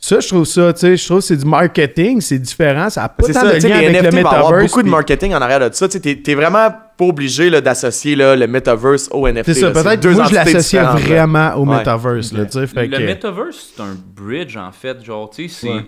ça, 0.00 0.20
je 0.20 0.28
trouve 0.28 0.44
ça, 0.44 0.72
tu 0.72 0.80
sais, 0.80 0.96
je 0.96 1.04
trouve 1.04 1.18
que 1.18 1.24
c'est 1.24 1.36
du 1.36 1.46
marketing, 1.46 2.20
c'est 2.20 2.38
différent, 2.38 2.90
ça 2.90 3.04
a 3.04 3.08
pas 3.08 3.24
C'est 3.26 3.32
tant 3.32 3.40
ça, 3.40 3.52
de 3.58 3.66
lien 3.68 3.80
les 3.80 3.86
avec 3.86 4.02
NFT 4.02 4.16
le 4.16 4.22
vont 4.22 4.28
avoir 4.28 4.44
metaverse. 4.52 4.70
beaucoup 4.72 4.82
de 4.82 4.88
marketing 4.90 5.34
en 5.34 5.40
arrière 5.42 5.60
de 5.70 5.74
ça. 5.74 5.88
Tu 5.88 5.98
sais, 6.02 6.16
t'es, 6.16 6.34
vraiment 6.34 6.68
pas 6.96 7.04
obligé 7.04 7.48
là, 7.50 7.60
d'associer 7.60 8.14
là, 8.16 8.34
le 8.36 8.46
metaverse 8.46 9.08
au 9.12 9.26
NFT. 9.28 9.52
C'est 9.54 9.60
ça, 9.60 9.70
là. 9.70 9.82
peut-être 9.82 10.00
deux 10.00 10.12
moi, 10.14 10.26
je 10.28 10.34
l'associais 10.34 10.82
vraiment 10.82 11.54
au 11.56 11.66
Ouais. 11.66 11.76
metaverse, 11.78 12.32
là, 12.32 12.44
fait 12.66 12.86
le 12.86 12.96
que- 12.98 13.02
metaverse, 13.02 13.72
c'est 13.76 13.82
un 13.82 13.96
bridge 14.16 14.56
en 14.56 14.72
fait. 14.72 15.02
Genre, 15.04 15.28
tu 15.30 15.48
sais, 15.48 15.54
c'est. 15.60 15.68
Ouais. 15.72 15.84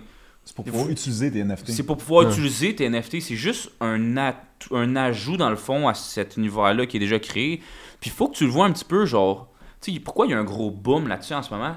C'est 0.47 0.55
pour 0.55 0.63
pouvoir 0.63 0.89
utiliser 0.89 1.29
tes 1.29 1.43
NFT. 1.43 1.71
C'est 1.71 1.83
pour 1.83 1.97
pouvoir 1.97 2.25
Ouais. 2.25 2.31
utiliser 2.31 2.73
tes 2.73 2.85
NFT. 2.89 3.19
C'est 3.19 3.35
juste 3.35 3.69
un, 3.81 4.15
at- 4.15 4.41
un 4.71 4.95
ajout, 4.95 5.35
dans 5.35 5.49
le 5.49 5.57
fond, 5.57 5.89
à 5.89 5.93
cet 5.93 6.37
univers-là 6.37 6.85
qui 6.85 6.95
est 6.95 7.01
déjà 7.01 7.19
créé. 7.19 7.57
Puis 7.99 8.09
il 8.09 8.13
faut 8.13 8.29
que 8.29 8.35
tu 8.37 8.45
le 8.45 8.49
vois 8.51 8.65
un 8.65 8.71
petit 8.71 8.85
peu, 8.85 9.05
genre... 9.05 9.49
Tu 9.81 9.93
sais, 9.93 9.99
pourquoi 9.99 10.25
il 10.25 10.31
y 10.31 10.33
a 10.33 10.39
un 10.39 10.45
gros 10.45 10.71
boom 10.71 11.07
là-dessus 11.09 11.33
en 11.33 11.43
ce 11.43 11.53
moment? 11.53 11.75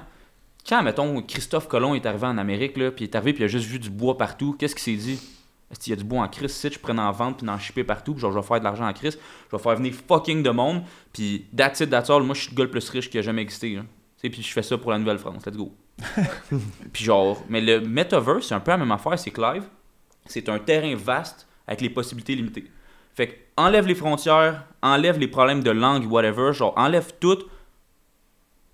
Quand, 0.67 0.81
mettons, 0.83 1.21
Christophe 1.21 1.67
Colomb 1.67 1.95
est 1.95 2.05
arrivé 2.05 2.27
en 2.27 2.37
Amérique, 2.37 2.77
là, 2.77 2.91
puis 2.91 3.03
il 3.05 3.07
est 3.09 3.15
arrivé, 3.15 3.33
puis 3.33 3.41
il 3.43 3.45
a 3.45 3.47
juste 3.49 3.65
vu 3.67 3.77
du 3.77 3.89
bois 3.89 4.17
partout, 4.17 4.55
qu'est-ce 4.57 4.73
qu'il 4.75 4.97
s'est 4.97 5.03
dit? 5.03 5.19
Est-ce 5.69 5.79
qu'il 5.79 5.91
y 5.91 5.93
a 5.93 5.97
du 5.97 6.03
bois 6.03 6.21
en 6.23 6.27
crise, 6.29 6.51
si 6.51 6.69
je 6.71 6.79
prends 6.79 6.97
en 6.97 7.11
vente, 7.11 7.37
puis 7.39 7.45
d'en 7.47 7.57
shipper 7.59 7.83
partout, 7.83 8.13
puis 8.13 8.21
genre, 8.21 8.31
je 8.31 8.37
vais 8.39 8.45
faire 8.45 8.59
de 8.59 8.63
l'argent 8.63 8.87
en 8.87 8.93
crise, 8.93 9.17
je 9.51 9.55
vais 9.57 9.61
faire 9.61 9.75
venir 9.75 9.93
fucking 10.07 10.43
de 10.43 10.49
monde, 10.49 10.83
puis 11.11 11.45
that's 11.55 11.79
it, 11.81 11.89
that's 11.89 12.09
all, 12.09 12.23
moi, 12.23 12.35
je 12.35 12.41
suis 12.43 12.51
le 12.51 12.55
gars 12.55 12.63
le 12.63 12.69
plus 12.71 12.87
riche 12.89 13.09
qui 13.09 13.17
a 13.17 13.21
jamais 13.21 13.41
existé, 13.41 13.75
là. 13.75 13.81
Tu 13.81 13.87
sais, 14.21 14.29
puis 14.29 14.41
je 14.43 14.51
fais 14.53 14.61
ça 14.63 14.77
pour 14.77 14.91
la 14.91 14.97
Nouvelle-France, 14.99 15.45
let's 15.45 15.57
go. 15.57 15.71
Puis 16.93 17.03
genre, 17.05 17.43
mais 17.49 17.61
le 17.61 17.81
metaverse, 17.81 18.47
c'est 18.47 18.53
un 18.55 18.59
peu 18.59 18.71
la 18.71 18.77
même 18.77 18.91
affaire, 18.91 19.17
c'est 19.19 19.31
que 19.31 19.41
live, 19.41 19.63
c'est 20.25 20.49
un 20.49 20.59
terrain 20.59 20.95
vaste 20.95 21.47
avec 21.67 21.81
les 21.81 21.89
possibilités 21.89 22.35
limitées. 22.35 22.65
Fait 23.15 23.27
que 23.27 23.33
enlève 23.57 23.87
les 23.87 23.95
frontières, 23.95 24.63
enlève 24.81 25.19
les 25.19 25.27
problèmes 25.27 25.61
de 25.63 25.71
langue, 25.71 26.09
whatever, 26.11 26.53
genre 26.53 26.73
enlève 26.77 27.11
tout. 27.19 27.37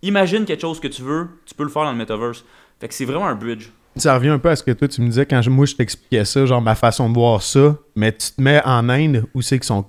Imagine 0.04 0.46
quelque 0.46 0.62
chose 0.62 0.80
que 0.80 0.88
tu 0.88 1.02
veux, 1.02 1.28
tu 1.46 1.56
peux 1.56 1.64
le 1.64 1.70
faire 1.70 1.84
dans 1.84 1.92
le 1.92 1.98
metaverse. 1.98 2.44
Fait 2.80 2.88
que 2.88 2.94
c'est 2.94 3.06
vraiment 3.06 3.28
un 3.28 3.36
bridge. 3.36 3.70
Ça 3.96 4.14
revient 4.14 4.30
un 4.30 4.38
peu 4.38 4.50
à 4.50 4.56
ce 4.56 4.62
que 4.64 4.70
toi 4.72 4.88
tu 4.88 5.02
me 5.02 5.08
disais 5.08 5.26
quand 5.26 5.42
je- 5.42 5.50
moi 5.50 5.66
je 5.66 5.74
t'expliquais 5.76 6.24
ça, 6.24 6.46
genre 6.46 6.62
ma 6.62 6.76
façon 6.76 7.10
de 7.10 7.16
voir 7.16 7.42
ça, 7.42 7.76
mais 7.96 8.12
tu 8.16 8.32
te 8.32 8.40
mets 8.42 8.62
en 8.64 8.88
Inde 8.90 9.26
où 9.34 9.42
c'est 9.42 9.58
qu'ils 9.58 9.66
sont 9.66 9.86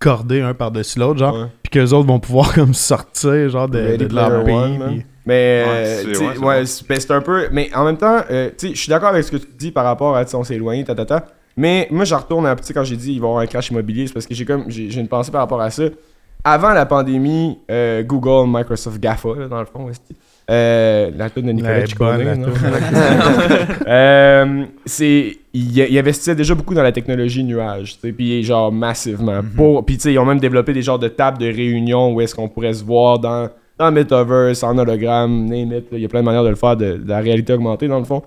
cordés 0.00 0.40
un 0.40 0.52
par-dessus 0.52 0.98
l'autre, 0.98 1.20
genre, 1.20 1.34
Ouais. 1.36 1.46
puis 1.62 1.70
qu'eux 1.70 1.92
autres 1.92 2.08
vont 2.08 2.18
pouvoir 2.18 2.52
comme 2.54 2.74
sortir, 2.74 3.48
genre, 3.48 3.68
de, 3.68 3.96
de, 3.96 4.04
de 4.06 4.14
leur 4.14 4.44
pays. 4.44 5.04
Mais 5.26 5.64
Ouais, 5.66 5.84
c'est- 6.14 6.18
ouais, 6.18 6.26
ouais, 6.38 6.64
bon. 7.08 7.14
un 7.14 7.20
peu. 7.20 7.48
Mais 7.52 7.68
en 7.74 7.84
même 7.84 7.96
temps, 7.96 8.20
euh, 8.30 8.50
tu 8.56 8.68
sais, 8.68 8.74
je 8.74 8.80
suis 8.80 8.88
d'accord 8.90 9.08
avec 9.10 9.24
ce 9.24 9.32
que 9.32 9.36
tu 9.38 9.48
dis 9.58 9.72
par 9.72 9.84
rapport 9.84 10.16
à 10.16 10.24
tu 10.24 10.30
sais, 10.30 10.36
on 10.36 10.44
s'est 10.44 10.54
éloigné, 10.54 10.84
ta, 10.84 10.94
ta, 10.94 11.04
ta. 11.04 11.24
Mais 11.56 11.88
moi, 11.90 12.04
je 12.04 12.14
retourne 12.14 12.46
à 12.46 12.54
tu 12.54 12.62
sais, 12.64 12.72
quand 12.74 12.84
j'ai 12.84 12.96
dit 12.96 13.12
il 13.14 13.20
va 13.20 13.26
y 13.26 13.28
avoir 13.30 13.42
un 13.42 13.46
crash 13.46 13.70
immobilier, 13.70 14.06
c'est 14.06 14.12
parce 14.12 14.26
que 14.26 14.34
j'ai 14.34 14.44
comme 14.44 14.64
j'ai 14.68 14.94
une 14.98 15.08
pensée 15.08 15.32
par 15.32 15.40
rapport 15.40 15.60
à 15.60 15.70
ça. 15.70 15.84
Avant 16.44 16.72
la 16.72 16.86
pandémie, 16.86 17.58
euh, 17.70 18.04
Google, 18.04 18.48
Microsoft, 18.48 19.00
GAFA, 19.00 19.30
là, 19.36 19.48
dans 19.48 19.58
le 19.58 19.66
fond, 19.66 19.90
euh, 20.48 21.10
la 21.16 21.28
tune 21.28 21.46
de 21.46 21.52
Nicolas 21.52 21.82
toune. 21.88 22.46
Euh, 23.88 24.64
c'est 24.84 25.38
il, 25.52 25.76
il 25.78 25.98
investissait 25.98 26.34
déjà 26.36 26.54
beaucoup 26.54 26.74
dans 26.74 26.82
la 26.84 26.92
technologie 26.92 27.42
nuage 27.42 27.94
tu 27.94 28.00
sais, 28.00 28.12
puis 28.12 28.42
genre 28.44 28.70
massivement 28.72 29.40
pour 29.56 29.84
puis 29.84 29.96
tu 29.96 30.02
sais 30.02 30.12
ils 30.12 30.18
ont 30.18 30.24
même 30.24 30.38
développé 30.40 30.72
des 30.72 30.82
genres 30.82 30.98
de 30.98 31.08
tables 31.08 31.38
de 31.38 31.46
réunion 31.46 32.12
où 32.12 32.20
est-ce 32.20 32.34
qu'on 32.34 32.48
pourrait 32.48 32.74
se 32.74 32.84
voir 32.84 33.18
dans 33.18 33.48
dans 33.78 33.86
le 33.86 33.92
metaverse 33.92 34.62
en 34.62 34.76
hologramme 34.78 35.46
name 35.46 35.72
it, 35.72 35.86
il 35.92 36.00
y 36.00 36.04
a 36.04 36.08
plein 36.08 36.20
de 36.20 36.24
manières 36.24 36.44
de 36.44 36.50
le 36.50 36.54
faire 36.54 36.76
de, 36.76 36.96
de 36.96 37.08
la 37.08 37.18
réalité 37.18 37.52
augmentée 37.52 37.88
dans 37.88 37.98
le 37.98 38.04
fond 38.04 38.22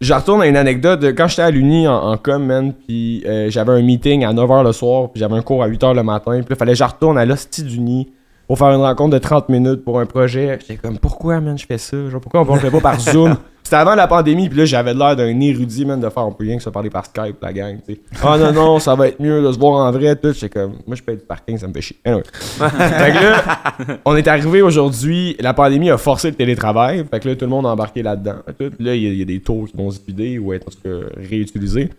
je 0.00 0.14
retourne 0.14 0.42
à 0.42 0.46
une 0.46 0.56
anecdote 0.56 1.00
de 1.00 1.10
quand 1.10 1.26
j'étais 1.26 1.42
à 1.42 1.50
l'uni 1.50 1.88
en, 1.88 1.94
en 1.94 2.16
com 2.16 2.44
man 2.44 2.72
puis 2.72 3.24
euh, 3.26 3.50
j'avais 3.50 3.72
un 3.72 3.82
meeting 3.82 4.24
à 4.24 4.32
9h 4.32 4.64
le 4.64 4.72
soir 4.72 5.10
puis 5.10 5.20
j'avais 5.20 5.34
un 5.34 5.42
cours 5.42 5.62
à 5.62 5.68
8h 5.68 5.94
le 5.94 6.02
matin 6.02 6.40
puis 6.40 6.50
là 6.50 6.56
fallait 6.56 6.72
que 6.72 6.78
je 6.78 6.84
retourne 6.84 7.18
à 7.18 7.24
l'hostie 7.24 7.62
d'uni 7.62 8.08
pour 8.48 8.56
faire 8.58 8.68
une 8.68 8.80
rencontre 8.80 9.10
de 9.12 9.18
30 9.18 9.50
minutes 9.50 9.84
pour 9.84 10.00
un 10.00 10.06
projet. 10.06 10.58
J'étais 10.60 10.76
comme, 10.76 10.98
pourquoi, 10.98 11.38
man, 11.38 11.56
je 11.58 11.66
fais 11.66 11.76
ça? 11.76 12.08
Genre, 12.08 12.18
pourquoi 12.18 12.44
on 12.48 12.54
le 12.54 12.60
fait 12.60 12.70
pas 12.70 12.80
par 12.80 12.98
Zoom? 13.00 13.36
C'était 13.68 13.76
avant 13.76 13.94
la 13.94 14.06
pandémie, 14.06 14.48
puis 14.48 14.56
là, 14.60 14.64
j'avais 14.64 14.94
l'air 14.94 15.14
d'un 15.14 15.38
érudit, 15.40 15.84
man, 15.84 16.00
de 16.00 16.08
faire, 16.08 16.26
on 16.26 16.32
peut 16.32 16.44
rien 16.44 16.56
que 16.56 16.62
se 16.62 16.70
parler 16.70 16.88
par 16.88 17.04
Skype, 17.04 17.36
la 17.42 17.52
gang, 17.52 17.76
tu 17.86 17.92
sais. 17.96 18.00
Ah 18.24 18.38
non, 18.38 18.50
non, 18.50 18.78
ça 18.78 18.94
va 18.94 19.08
être 19.08 19.20
mieux 19.20 19.42
de 19.42 19.52
se 19.52 19.58
voir 19.58 19.86
en 19.86 19.92
vrai, 19.92 20.16
tout. 20.16 20.32
J'étais 20.32 20.48
comme, 20.48 20.76
moi, 20.86 20.96
je 20.96 21.02
paye 21.02 21.16
du 21.18 21.22
parking, 21.22 21.58
ça 21.58 21.68
me 21.68 21.74
fait 21.74 21.82
chier. 21.82 21.98
Anyway. 22.02 22.22
fait 22.32 23.12
que 23.12 23.22
là, 23.22 23.98
on 24.06 24.16
est 24.16 24.26
arrivé 24.26 24.62
aujourd'hui, 24.62 25.36
la 25.38 25.52
pandémie 25.52 25.90
a 25.90 25.98
forcé 25.98 26.30
le 26.30 26.34
télétravail, 26.36 27.04
fait 27.10 27.20
que 27.20 27.28
là, 27.28 27.36
tout 27.36 27.44
le 27.44 27.50
monde 27.50 27.66
a 27.66 27.68
embarqué 27.68 28.02
là-dedans. 28.02 28.36
Tout. 28.58 28.70
Là, 28.80 28.94
il 28.94 29.02
y, 29.02 29.06
a- 29.06 29.10
il 29.10 29.18
y 29.18 29.22
a 29.22 29.26
des 29.26 29.40
tours 29.40 29.66
qui 29.68 29.76
vont 29.76 29.90
se 29.90 30.00
vider 30.06 30.38
ou 30.38 30.54
être 30.54 30.68
réutilisés. 31.28 31.90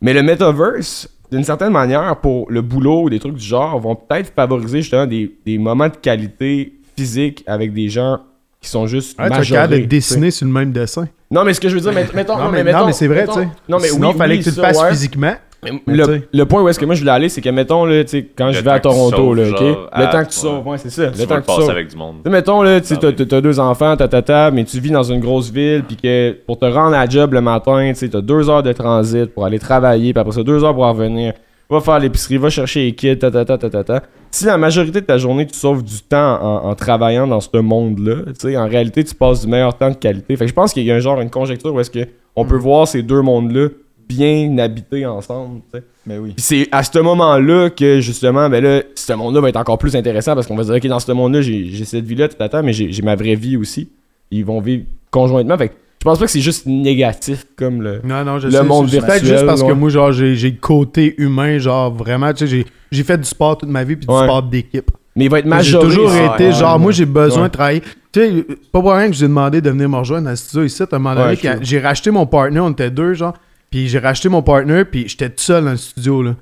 Mais 0.00 0.14
le 0.14 0.22
metaverse, 0.22 1.06
d'une 1.30 1.44
certaine 1.44 1.72
manière, 1.72 2.16
pour 2.16 2.50
le 2.50 2.62
boulot 2.62 3.02
ou 3.02 3.10
des 3.10 3.18
trucs 3.18 3.34
du 3.34 3.44
genre, 3.44 3.78
vont 3.78 3.94
peut-être 3.94 4.32
favoriser 4.34 4.80
justement 4.80 5.04
des, 5.06 5.34
des 5.44 5.58
moments 5.58 5.88
de 5.88 5.96
qualité 5.96 6.72
physique 6.96 7.44
avec 7.46 7.74
des 7.74 7.90
gens 7.90 8.20
qui 8.64 8.70
sont 8.70 8.86
juste 8.86 9.16
tu 9.16 9.24
es 9.24 9.28
majorés, 9.28 9.68
de 9.68 9.74
tu 9.76 9.80
sais. 9.82 9.86
dessiner 9.86 10.30
sur 10.30 10.46
le 10.46 10.52
même 10.52 10.72
dessin. 10.72 11.06
Non, 11.30 11.44
mais 11.44 11.54
ce 11.54 11.60
que 11.60 11.68
je 11.68 11.74
veux 11.74 11.80
dire, 11.80 11.92
met- 11.92 12.06
mettons, 12.14 12.36
Non, 12.36 12.50
mais, 12.50 12.64
non, 12.64 12.92
c'est 12.92 13.06
vrai, 13.06 13.26
tu 13.26 13.32
sais. 13.34 13.48
Non, 13.68 13.78
mais 13.80 13.88
Sinon, 13.88 14.10
oui, 14.10 14.18
fallait 14.18 14.34
oui, 14.36 14.42
que 14.42 14.50
tu 14.50 14.56
le 14.56 14.62
fasses 14.62 14.80
ouais. 14.80 14.90
physiquement. 14.90 15.32
Mais 15.62 15.70
Mais 15.86 15.96
le, 15.96 16.22
le 16.30 16.44
point 16.44 16.60
où 16.62 16.68
est-ce 16.68 16.78
que 16.78 16.84
moi 16.84 16.94
je 16.94 17.00
voulais 17.00 17.12
aller, 17.12 17.28
c'est 17.30 17.40
que 17.40 17.48
mettons, 17.48 17.86
là, 17.86 18.02
quand 18.36 18.48
Le 18.48 18.52
je 18.52 18.60
vais 18.60 18.70
à 18.70 18.80
Toronto, 18.80 19.32
là, 19.32 19.44
ok? 19.48 19.60
le 19.60 19.72
temps 19.72 19.78
que 19.90 20.10
tu 20.10 20.12
ouais. 20.12 20.24
sauves, 20.30 20.66
ouais, 20.66 20.76
c'est 20.76 20.90
ça. 20.90 21.06
Tu 21.10 21.18
le 21.20 21.26
temps 21.26 21.40
que 21.40 21.46
tu 21.46 21.52
sauves. 21.54 21.70
avec 21.70 21.88
du 21.88 21.96
monde. 21.96 22.16
Mettons, 22.26 22.60
là, 22.62 22.80
tu 22.82 22.92
Ah 22.92 22.96
t'as- 23.00 23.12
t'as 23.24 23.40
deux 23.40 23.58
enfants, 23.58 23.96
ta, 23.96 24.06
ta, 24.06 24.20
ta, 24.20 24.50
mais 24.50 24.64
tu 24.64 24.78
vis 24.78 24.90
dans 24.90 25.02
une 25.04 25.20
grosse 25.20 25.50
ville, 25.50 25.82
puis 25.88 25.96
que 25.96 26.32
pour 26.46 26.58
te 26.58 26.66
rendre 26.66 26.94
à 26.94 27.04
la 27.04 27.08
job 27.08 27.32
le 27.32 27.40
matin, 27.40 27.92
tu 27.98 28.10
t'as 28.10 28.20
deux 28.20 28.50
heures 28.50 28.62
de 28.62 28.72
transit 28.74 29.24
pour 29.32 29.46
aller 29.46 29.58
travailler, 29.58 30.12
puis 30.12 30.20
après 30.20 30.32
ça, 30.34 30.42
deux 30.42 30.62
heures 30.62 30.74
pour 30.74 30.84
en 30.84 30.92
revenir. 30.92 31.32
Va 31.70 31.80
faire 31.80 31.98
l'épicerie, 31.98 32.36
va 32.36 32.50
chercher 32.50 32.84
les 32.84 32.92
kids, 32.94 33.16
ta, 33.18 33.30
ta, 33.30 33.46
ta, 33.46 33.56
ta, 33.56 33.70
ta, 33.70 33.82
ta. 33.84 34.02
Si 34.34 34.46
la 34.46 34.58
majorité 34.58 35.00
de 35.00 35.06
ta 35.06 35.16
journée, 35.16 35.46
tu 35.46 35.56
sauves 35.56 35.84
du 35.84 36.00
temps 36.00 36.42
en, 36.42 36.68
en 36.68 36.74
travaillant 36.74 37.28
dans 37.28 37.38
ce 37.38 37.56
monde-là, 37.56 38.16
tu 38.26 38.48
sais, 38.48 38.56
en 38.56 38.66
réalité, 38.66 39.04
tu 39.04 39.14
passes 39.14 39.42
du 39.42 39.46
meilleur 39.46 39.78
temps 39.78 39.90
de 39.90 39.94
qualité. 39.94 40.34
Fait 40.34 40.46
que 40.46 40.48
je 40.48 40.52
pense 40.52 40.72
qu'il 40.72 40.82
y 40.82 40.90
a 40.90 40.96
un 40.96 40.98
genre, 40.98 41.20
une 41.20 41.30
conjecture 41.30 41.72
où 41.72 41.78
est-ce 41.78 41.92
que 41.92 42.00
on 42.34 42.44
peut 42.44 42.56
voir 42.56 42.88
ces 42.88 43.04
deux 43.04 43.22
mondes-là 43.22 43.68
bien 44.08 44.58
habités 44.58 45.06
ensemble. 45.06 45.60
Mais 46.04 46.18
oui. 46.18 46.34
C'est 46.36 46.66
à 46.72 46.82
ce 46.82 46.98
moment-là 46.98 47.70
que 47.70 48.00
justement, 48.00 48.50
ben 48.50 48.60
là, 48.60 48.82
ce 48.96 49.12
monde-là 49.12 49.40
va 49.40 49.50
être 49.50 49.56
encore 49.56 49.78
plus 49.78 49.94
intéressant 49.94 50.34
parce 50.34 50.48
qu'on 50.48 50.56
va 50.56 50.64
se 50.64 50.72
dire, 50.72 50.82
ok, 50.82 50.86
dans 50.88 50.98
ce 50.98 51.12
monde-là, 51.12 51.40
j'ai 51.40 51.84
cette 51.84 52.04
vie-là, 52.04 52.26
tata, 52.26 52.60
mais 52.60 52.72
j'ai 52.72 52.90
j'ai 52.90 53.02
ma 53.02 53.14
vraie 53.14 53.36
vie 53.36 53.56
aussi. 53.56 53.88
Ils 54.32 54.44
vont 54.44 54.60
vivre 54.60 54.82
conjointement. 55.12 55.56
Fait 55.56 55.68
que 55.68 55.74
je 56.04 56.10
pense 56.10 56.18
pas 56.18 56.26
que 56.26 56.30
c'est 56.30 56.40
juste 56.42 56.66
négatif 56.66 57.46
comme 57.56 57.80
le. 57.80 58.02
Non, 58.04 58.24
non, 58.24 58.38
je 58.38 58.48
Le 58.48 58.52
sais, 58.52 58.62
monde 58.62 58.90
c'est 58.90 58.98
Peut-être 59.00 59.12
virtuel, 59.22 59.32
juste 59.32 59.46
parce 59.46 59.62
que 59.62 59.72
moi, 59.72 59.88
genre, 59.88 60.12
j'ai 60.12 60.34
j'ai 60.36 60.50
le 60.50 60.58
côté 60.58 61.14
humain, 61.16 61.56
genre, 61.58 61.90
vraiment, 61.90 62.30
tu 62.34 62.40
sais, 62.40 62.46
j'ai- 62.46 62.66
j'ai 62.92 63.02
fait 63.04 63.16
du 63.16 63.24
sport 63.24 63.56
toute 63.56 63.70
ma 63.70 63.84
vie, 63.84 63.96
puis 63.96 64.06
du 64.06 64.12
Ouais. 64.12 64.24
sport 64.24 64.42
d'équipe. 64.42 64.90
Mais 65.16 65.24
il 65.24 65.30
va 65.30 65.38
être 65.38 65.44
J'ai 65.46 65.48
majoré. 65.50 65.86
toujours 65.86 66.10
ça. 66.10 66.34
été, 66.34 66.46
Ouais, 66.48 66.52
genre, 66.52 66.78
moi, 66.78 66.92
j'ai 66.92 67.06
besoin 67.06 67.44
de 67.44 67.52
travailler. 67.52 67.80
Tu 68.12 68.20
sais, 68.20 68.46
pas 68.70 68.80
pour 68.82 68.92
rien 68.92 69.06
que 69.06 69.12
je 69.14 69.18
vous 69.20 69.24
ai 69.24 69.28
demandé 69.28 69.60
de 69.62 69.70
venir 69.70 69.88
me 69.88 69.96
rejoindre 69.96 70.24
dans 70.24 70.30
le 70.30 70.36
studio 70.36 70.64
ici. 70.64 70.82
À 70.82 70.86
un 70.92 70.98
moment 70.98 71.14
donné, 71.14 71.36
quand 71.38 71.56
j'ai 71.62 71.80
racheté 71.80 72.10
mon 72.10 72.26
partner, 72.26 72.60
on 72.60 72.70
était 72.70 72.90
deux, 72.90 73.14
genre, 73.14 73.32
puis 73.70 73.88
j'ai 73.88 73.98
racheté 73.98 74.28
mon 74.28 74.42
partner, 74.42 74.84
puis 74.84 75.08
j'étais 75.08 75.30
tout 75.30 75.42
seul 75.42 75.64
dans 75.64 75.70
le 75.70 75.76
studio, 75.78 76.22
là. 76.22 76.34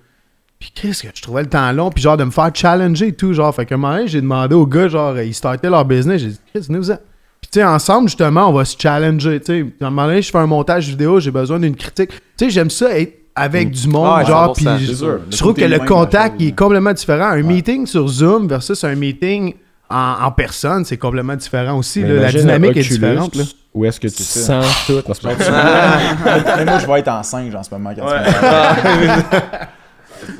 Puis 0.58 0.70
qu'est-ce 0.74 1.02
que 1.04 1.08
je 1.14 1.22
trouvais 1.22 1.42
le 1.42 1.48
temps 1.48 1.70
long, 1.72 1.90
puis 1.90 2.02
genre 2.02 2.16
de 2.16 2.24
me 2.24 2.30
faire 2.30 2.50
challenger 2.54 3.08
et 3.08 3.12
tout, 3.12 3.32
genre. 3.32 3.54
Fait 3.54 3.64
qu'à 3.66 3.74
un 3.74 3.78
moment 3.78 3.94
donné, 3.96 4.08
j'ai 4.08 4.20
demandé 4.20 4.54
aux 4.54 4.66
gars, 4.66 4.88
genre, 4.88 5.18
ils 5.20 5.34
startaient 5.34 5.70
leur 5.70 5.84
business, 5.84 6.20
j'ai 6.20 6.28
dit, 6.28 6.40
Chris, 6.52 6.64
venez-vous-en. 6.68 6.94
Puis 6.96 6.96
tu 6.96 7.11
sais, 7.60 7.64
ensemble, 7.64 8.08
justement, 8.08 8.48
on 8.48 8.52
va 8.52 8.64
se 8.64 8.76
challenger, 8.78 9.40
tu 9.40 9.46
sais. 9.46 9.66
À 9.80 9.86
un 9.86 9.90
moment 9.90 10.06
donné, 10.06 10.22
je 10.22 10.30
fais 10.30 10.38
un 10.38 10.46
montage 10.46 10.88
vidéo, 10.88 11.20
j'ai 11.20 11.30
besoin 11.30 11.58
d'une 11.60 11.76
critique. 11.76 12.10
Tu 12.10 12.16
sais, 12.46 12.50
j'aime 12.50 12.70
ça 12.70 12.98
être 12.98 13.18
avec 13.34 13.70
du 13.70 13.88
monde, 13.88 14.08
Ah, 14.20 14.24
genre, 14.24 14.54
100%, 14.56 14.76
puis 14.76 14.86
je- 15.30 15.36
trouve 15.38 15.54
que 15.54 15.64
le 15.64 15.78
contact, 15.80 16.36
il 16.38 16.48
est 16.48 16.58
complètement 16.58 16.92
différent. 16.92 17.26
Un 17.28 17.42
meeting 17.42 17.86
sur 17.86 18.06
Zoom 18.08 18.46
versus 18.48 18.82
un 18.84 18.94
meeting 18.94 19.54
en, 19.88 20.16
en 20.24 20.30
personne, 20.32 20.84
c'est 20.84 20.96
complètement 20.98 21.36
différent 21.36 21.78
aussi. 21.78 22.02
Là. 22.02 22.14
La 22.14 22.32
dynamique 22.32 22.76
est 22.76 22.82
différente. 22.88 23.34
Là. 23.36 23.44
Où 23.74 23.84
est-ce 23.86 23.98
que 24.00 24.08
tu 24.08 24.22
sens 24.22 24.66
tout? 24.86 24.92
Moi, 25.06 26.78
je 26.78 26.86
vais 26.86 26.98
être 27.00 27.08
en 27.08 27.22
singe 27.22 27.54
en 27.54 27.62
ce 27.62 27.70
moment. 27.70 27.92
Quand 27.96 28.06
Ouais. 28.06 28.18
tu 28.24 28.30
me 28.30 29.30
parles. 29.30 29.66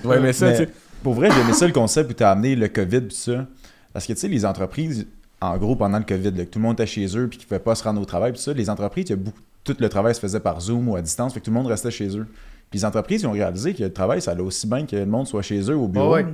Ouais, 0.05 0.21
mais 0.21 0.33
ça, 0.33 0.47
Mais 0.47 0.53
tu 0.53 0.59
sais. 0.65 0.69
Pour 1.03 1.15
vrai, 1.15 1.31
j'ai 1.35 1.41
aimé 1.41 1.53
ça 1.53 1.67
le 1.67 1.73
concept 1.73 2.11
où 2.11 2.15
tu 2.15 2.23
as 2.23 2.31
amené 2.31 2.55
le 2.55 2.69
COVID 2.69 3.03
tout 3.03 3.17
ça. 3.17 3.47
Parce 3.93 4.07
que 4.07 4.13
tu 4.13 4.21
sais, 4.21 4.29
les 4.29 4.45
entreprises, 4.47 5.07
en 5.43 5.59
gros, 5.59 5.75
pendant 5.75 5.99
le 5.99 6.05
COVID, 6.05 6.31
là, 6.31 6.45
que 6.45 6.51
tout 6.51 6.59
le 6.59 6.63
monde 6.63 6.75
était 6.75 6.87
chez 6.87 7.07
eux 7.19 7.27
puis 7.29 7.37
qu'ils 7.37 7.47
ne 7.47 7.49
pouvaient 7.49 7.65
pas 7.65 7.75
se 7.75 7.83
rendre 7.83 8.01
au 8.01 8.05
travail, 8.05 8.33
puis 8.33 8.41
ça, 8.41 8.53
les 8.53 8.71
entreprises, 8.71 9.07
il 9.09 9.11
y 9.11 9.13
a 9.15 9.17
beaucoup, 9.17 9.41
tout 9.65 9.77
le 9.79 9.89
travail 9.89 10.15
se 10.15 10.21
faisait 10.21 10.41
par 10.41 10.61
Zoom 10.61 10.89
ou 10.89 10.97
à 10.97 11.03
distance, 11.03 11.35
fait 11.35 11.41
que 11.41 11.45
tout 11.45 11.51
le 11.51 11.57
monde 11.57 11.67
restait 11.67 11.91
chez 11.91 12.17
eux. 12.17 12.27
Puis 12.71 12.79
les 12.79 12.85
entreprises, 12.85 13.23
ils 13.23 13.27
ont 13.27 13.33
réalisé 13.33 13.75
que 13.75 13.83
le 13.83 13.93
travail, 13.93 14.23
ça 14.23 14.31
allait 14.31 14.43
aussi 14.43 14.67
bien 14.67 14.87
que 14.87 14.97
le 14.97 15.05
monde 15.05 15.27
soit 15.27 15.43
chez 15.43 15.61
eux 15.71 15.77
au 15.77 15.89
bureau. 15.89 16.15
Ouais. 16.15 16.27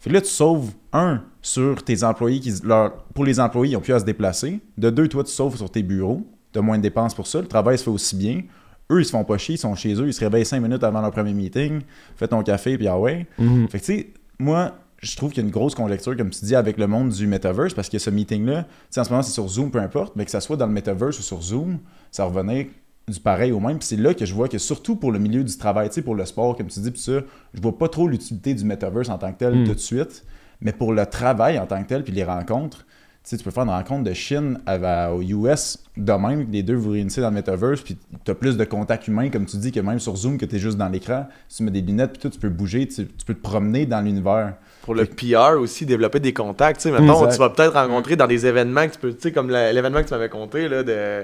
Fait 0.00 0.10
que 0.10 0.14
là, 0.14 0.20
tu 0.20 0.28
sauves, 0.28 0.70
un, 0.92 1.22
sur 1.42 1.82
tes 1.84 2.02
employés, 2.04 2.40
qui, 2.40 2.52
leur, 2.64 3.04
pour 3.14 3.24
les 3.24 3.38
employés, 3.38 3.72
ils 3.72 3.76
ont 3.76 3.80
pu 3.80 3.92
à 3.92 3.98
se 3.98 4.04
déplacer. 4.04 4.60
De 4.76 4.90
deux, 4.90 5.08
toi, 5.08 5.22
tu 5.22 5.30
sauves 5.30 5.56
sur 5.56 5.70
tes 5.70 5.82
bureaux. 5.82 6.26
Tu 6.52 6.58
as 6.58 6.62
moins 6.62 6.78
de 6.78 6.82
dépenses 6.82 7.14
pour 7.14 7.26
ça. 7.26 7.40
Le 7.40 7.46
travail 7.46 7.78
se 7.78 7.84
fait 7.84 7.90
aussi 7.90 8.16
bien. 8.16 8.42
Eux, 8.90 9.00
ils 9.00 9.04
se 9.04 9.10
font 9.10 9.24
pas 9.24 9.38
chier, 9.38 9.54
ils 9.54 9.58
sont 9.58 9.74
chez 9.76 9.94
eux, 9.94 10.08
ils 10.08 10.12
se 10.12 10.20
réveillent 10.20 10.44
cinq 10.44 10.60
minutes 10.60 10.82
avant 10.82 11.00
leur 11.00 11.12
premier 11.12 11.32
meeting, 11.32 11.82
fais 12.16 12.26
ton 12.26 12.42
café, 12.42 12.76
puis 12.76 12.88
ah 12.88 12.98
ouais. 12.98 13.26
Mhm. 13.38 13.68
Fait 13.68 13.78
que 13.78 13.84
tu 13.84 13.92
sais, 13.92 14.08
moi, 14.38 14.74
je 15.00 15.16
trouve 15.16 15.30
qu'il 15.32 15.42
y 15.42 15.44
a 15.44 15.46
une 15.46 15.52
grosse 15.52 15.74
conjecture, 15.74 16.16
comme 16.16 16.30
tu 16.30 16.44
dis, 16.44 16.54
avec 16.54 16.76
le 16.78 16.86
monde 16.86 17.08
du 17.10 17.26
metaverse, 17.26 17.74
parce 17.74 17.88
que 17.88 17.98
ce 17.98 18.10
meeting-là, 18.10 18.66
en 18.96 19.04
ce 19.04 19.10
moment, 19.10 19.22
c'est 19.22 19.32
sur 19.32 19.48
Zoom, 19.48 19.70
peu 19.70 19.78
importe, 19.80 20.14
mais 20.16 20.24
que 20.24 20.30
ça 20.30 20.40
soit 20.40 20.56
dans 20.56 20.66
le 20.66 20.72
metaverse 20.72 21.18
ou 21.18 21.22
sur 21.22 21.40
Zoom, 21.42 21.78
ça 22.10 22.24
va 22.26 22.28
revenir 22.30 22.66
du 23.08 23.18
pareil 23.18 23.50
au 23.50 23.60
même. 23.60 23.78
Puis 23.78 23.88
c'est 23.88 23.96
là 23.96 24.12
que 24.14 24.24
je 24.26 24.34
vois 24.34 24.48
que 24.48 24.58
surtout 24.58 24.94
pour 24.96 25.10
le 25.10 25.18
milieu 25.18 25.42
du 25.42 25.56
travail, 25.56 25.88
tu 25.88 25.94
sais, 25.96 26.02
pour 26.02 26.14
le 26.14 26.24
sport, 26.26 26.56
comme 26.56 26.66
tu 26.68 26.80
dis, 26.80 26.90
puis 26.90 27.00
ça, 27.00 27.20
je 27.54 27.60
vois 27.60 27.76
pas 27.76 27.88
trop 27.88 28.06
l'utilité 28.08 28.54
du 28.54 28.64
metaverse 28.64 29.08
en 29.08 29.18
tant 29.18 29.32
que 29.32 29.38
tel 29.38 29.54
Mm. 29.62 29.64
tout 29.64 29.74
de 29.74 29.78
suite. 29.78 30.24
Mais 30.60 30.72
pour 30.72 30.92
le 30.92 31.06
travail 31.06 31.58
en 31.58 31.66
tant 31.66 31.82
que 31.82 31.88
tel, 31.88 32.04
puis 32.04 32.12
les 32.12 32.22
rencontres, 32.24 32.84
tu 33.22 33.30
sais, 33.30 33.36
tu 33.38 33.44
peux 33.44 33.50
faire 33.50 33.64
une 33.64 33.70
rencontre 33.70 34.04
de 34.04 34.12
Chine 34.12 34.60
à- 34.66 35.12
aux 35.14 35.22
US 35.22 35.78
de 35.96 36.12
même, 36.12 36.46
les 36.50 36.62
deux 36.62 36.74
vous 36.74 36.90
réunissez 36.90 37.20
dans 37.22 37.28
le 37.30 37.34
metaverse, 37.36 37.80
puis 37.80 37.96
tu 38.24 38.30
as 38.30 38.34
plus 38.34 38.56
de 38.58 38.64
contact 38.64 39.08
humain, 39.08 39.30
comme 39.30 39.46
tu 39.46 39.56
dis, 39.56 39.72
que 39.72 39.80
même 39.80 39.98
sur 39.98 40.14
Zoom, 40.16 40.36
que 40.38 40.44
tu 40.46 40.56
es 40.56 40.58
juste 40.58 40.76
dans 40.78 40.88
l'écran. 40.88 41.26
Si 41.48 41.58
tu 41.58 41.62
mets 41.64 41.70
des 41.70 41.80
lunettes, 41.80 42.12
puis 42.12 42.20
tout, 42.20 42.28
tu 42.28 42.38
peux 42.38 42.48
bouger, 42.50 42.86
tu, 42.86 43.06
tu 43.06 43.24
peux 43.26 43.34
te 43.34 43.40
promener 43.42 43.86
dans 43.86 44.00
l'univers. 44.02 44.54
Pour 44.90 44.96
le 44.96 45.06
PR 45.06 45.56
aussi, 45.60 45.86
développer 45.86 46.18
des 46.18 46.32
contacts. 46.32 46.80
Tu 46.80 46.90
sais, 46.90 46.96
Exact. 46.96 47.30
tu 47.30 47.38
vas 47.38 47.50
peut-être 47.50 47.74
rencontrer 47.74 48.16
dans 48.16 48.26
des 48.26 48.44
événements 48.44 48.88
que 48.88 48.94
tu 48.94 48.98
peux, 48.98 49.12
tu 49.12 49.20
sais, 49.20 49.30
comme 49.32 49.48
l'événement 49.48 50.02
que 50.02 50.08
tu 50.08 50.14
m'avais 50.14 50.28
conté, 50.28 50.68
là, 50.68 50.82
de, 50.82 51.22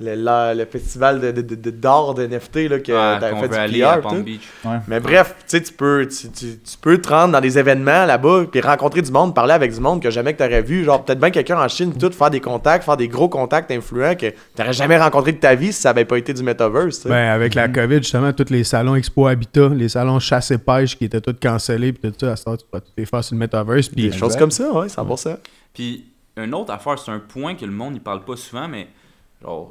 le, 0.00 0.14
la- 0.14 0.54
le 0.54 0.64
festival 0.64 1.20
de, 1.20 1.30
de, 1.30 1.42
de- 1.42 1.54
de- 1.54 1.70
d'art 1.70 2.14
de 2.14 2.26
NFT, 2.26 2.68
là, 2.68 2.78
que 2.78 2.90
Ouais, 2.92 3.20
t'avais 3.20 3.36
fait 3.36 3.42
veut 3.42 3.48
du 3.48 3.54
aller 3.56 3.80
PR. 3.80 3.86
à 3.88 3.96
tout. 3.98 4.08
Palm 4.08 4.22
Beach. 4.22 4.48
Mais 4.88 4.98
bref, 5.00 5.34
tu 5.40 5.44
sais, 5.46 5.62
tu 5.62 5.72
peux, 5.72 6.06
tu, 6.08 6.30
tu- 6.30 6.58
tu 6.58 6.76
peux 6.80 6.98
te 6.98 7.08
rendre 7.08 7.32
dans 7.32 7.40
des 7.40 7.58
événements 7.58 8.06
là-bas, 8.06 8.44
puis 8.50 8.60
rencontrer 8.60 9.02
du 9.02 9.12
monde, 9.12 9.34
parler 9.34 9.52
avec 9.52 9.72
du 9.74 9.80
monde 9.80 10.02
que 10.02 10.10
jamais 10.10 10.32
que 10.32 10.38
t'aurais 10.38 10.62
vu. 10.62 10.84
Genre, 10.84 11.04
peut-être 11.04 11.20
bien 11.20 11.30
quelqu'un 11.30 11.60
en 11.60 11.68
Chine, 11.68 11.92
tout, 11.96 12.10
faire 12.12 12.30
des 12.30 12.40
contacts, 12.40 12.84
faire 12.84 12.96
des 12.96 13.08
gros 13.08 13.28
contacts 13.28 13.70
influents 13.70 14.14
que 14.14 14.32
t'aurais 14.56 14.72
jamais 14.72 14.96
rencontré 14.98 15.32
de 15.32 15.38
ta 15.38 15.54
vie 15.54 15.72
si 15.72 15.80
ça 15.82 15.90
avait 15.90 16.04
pas 16.04 16.16
été 16.18 16.32
du 16.32 16.42
metaverse. 16.42 17.06
Ben, 17.06 17.28
avec 17.30 17.54
la 17.54 17.68
COVID, 17.68 17.98
justement, 17.98 18.32
tous 18.32 18.50
les 18.50 18.64
salons 18.64 18.94
Expo 18.94 19.26
Habitat, 19.26 19.68
les 19.68 19.88
salons 19.90 20.18
chasse 20.18 20.50
et 20.50 20.58
pêche 20.58 20.96
qui 20.96 21.04
étaient 21.04 21.20
tous 21.20 21.36
cancellés, 21.40 21.92
puis 21.92 22.10
tout 22.10 22.16
ça, 22.26 22.32
à 22.32 22.36
ce 22.36 22.44
temps, 22.44 22.56
tu 22.56 22.64
pourras 22.64 22.80
tout 22.80 22.92
les 22.96 23.04
faire 23.06 23.22
sur 23.22 23.34
le 23.34 23.40
metaverse. 23.40 23.88
Puis 23.88 24.08
des 24.10 24.16
choses 24.16 24.36
comme 24.36 24.50
ça, 24.50 24.72
ouais, 24.72 24.88
100%. 24.88 25.36
Puis, 25.74 26.06
une 26.36 26.54
autre 26.54 26.72
affaire, 26.72 26.98
c'est 26.98 27.10
un 27.10 27.18
point 27.18 27.54
que 27.54 27.64
le 27.64 27.70
monde 27.72 27.92
n'y 27.94 28.00
parle 28.00 28.24
pas 28.24 28.36
souvent, 28.36 28.66
mais 28.66 28.88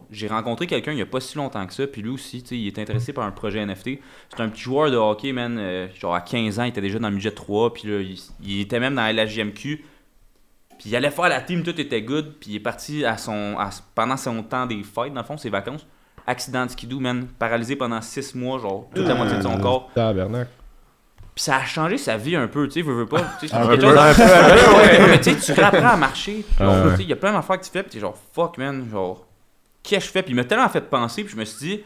j'ai 0.09 0.27
rencontré 0.27 0.65
quelqu'un 0.65 0.91
il 0.93 0.95
n'y 0.95 1.01
a 1.01 1.05
pas 1.05 1.19
si 1.19 1.37
longtemps 1.37 1.65
que 1.67 1.73
ça, 1.73 1.85
puis 1.85 2.01
lui 2.01 2.09
aussi, 2.09 2.41
tu 2.41 2.49
sais, 2.49 2.57
il 2.57 2.67
est 2.67 2.79
intéressé 2.79 3.13
par 3.13 3.23
un 3.25 3.31
projet 3.31 3.63
NFT. 3.63 3.99
C'est 4.29 4.41
un 4.41 4.49
petit 4.49 4.61
joueur 4.61 4.89
de 4.89 4.97
hockey, 4.97 5.31
man, 5.31 5.57
euh, 5.59 5.87
genre 5.99 6.15
à 6.15 6.21
15 6.21 6.59
ans, 6.59 6.63
il 6.63 6.69
était 6.69 6.81
déjà 6.81 6.97
dans 6.99 7.09
le 7.09 7.15
budget 7.15 7.31
3, 7.31 7.73
puis 7.73 7.87
là, 7.87 7.99
il, 7.99 8.17
il 8.43 8.61
était 8.61 8.79
même 8.79 8.95
dans 8.95 9.03
la 9.03 9.13
LHJMQ. 9.13 9.85
Puis 10.79 10.89
il 10.89 10.95
allait 10.95 11.11
faire 11.11 11.27
la 11.29 11.41
team, 11.41 11.61
tout 11.61 11.79
était 11.79 12.01
good, 12.01 12.35
puis 12.39 12.51
il 12.51 12.55
est 12.55 12.59
parti 12.61 13.03
à 13.05 13.17
son, 13.17 13.57
à- 13.59 13.69
pendant 13.93 14.17
son 14.17 14.41
temps 14.43 14.65
des 14.65 14.81
fêtes, 14.81 15.13
dans 15.13 15.21
le 15.21 15.27
fond, 15.27 15.37
ses 15.37 15.49
vacances. 15.49 15.85
Accident 16.25 16.65
de 16.65 16.71
skidoo, 16.71 16.99
man, 16.99 17.27
paralysé 17.37 17.75
pendant 17.75 18.01
6 18.01 18.33
mois, 18.35 18.59
genre, 18.59 18.87
toute 18.95 19.05
la 19.07 19.13
moitié 19.15 19.37
de 19.37 19.41
son 19.43 19.57
corps. 19.59 19.89
Tabarnak. 19.93 20.47
Puis 21.35 21.43
ça 21.43 21.57
a 21.57 21.63
changé 21.65 21.97
sa 21.97 22.17
vie 22.17 22.35
un 22.35 22.47
peu, 22.47 22.67
tu 22.67 22.73
sais, 22.75 22.81
veux, 22.81 22.93
veux 22.93 23.05
pas. 23.05 23.21
Tu 23.39 23.47
sais, 23.47 23.55
quelque 23.77 23.81
chose- 23.87 23.95
peu, 24.15 24.75
Ouais, 24.77 25.07
mais 25.11 25.21
tu 25.21 25.31
sais, 25.33 25.53
tu 25.53 25.59
réapprends 25.59 25.87
à 25.89 25.97
marcher. 25.97 26.43
Ouais, 26.59 26.65
Il 26.99 27.07
y 27.09 27.13
a 27.13 27.15
plein 27.15 27.33
d'affaires 27.33 27.59
que 27.59 27.65
tu 27.65 27.71
fais, 27.71 27.83
puis 27.83 27.91
t'es 27.93 27.99
genre, 27.99 28.17
fuck, 28.33 28.57
man, 28.57 28.87
genre, 28.91 29.25
qu'est-ce 29.89 30.05
que 30.05 30.07
je 30.07 30.11
fais? 30.11 30.23
Puis 30.23 30.33
il 30.33 30.35
m'a 30.35 30.43
tellement 30.43 30.69
fait 30.69 30.89
penser, 30.89 31.23
puis 31.23 31.33
je 31.33 31.39
me 31.39 31.45
suis 31.45 31.67
dit, 31.67 31.83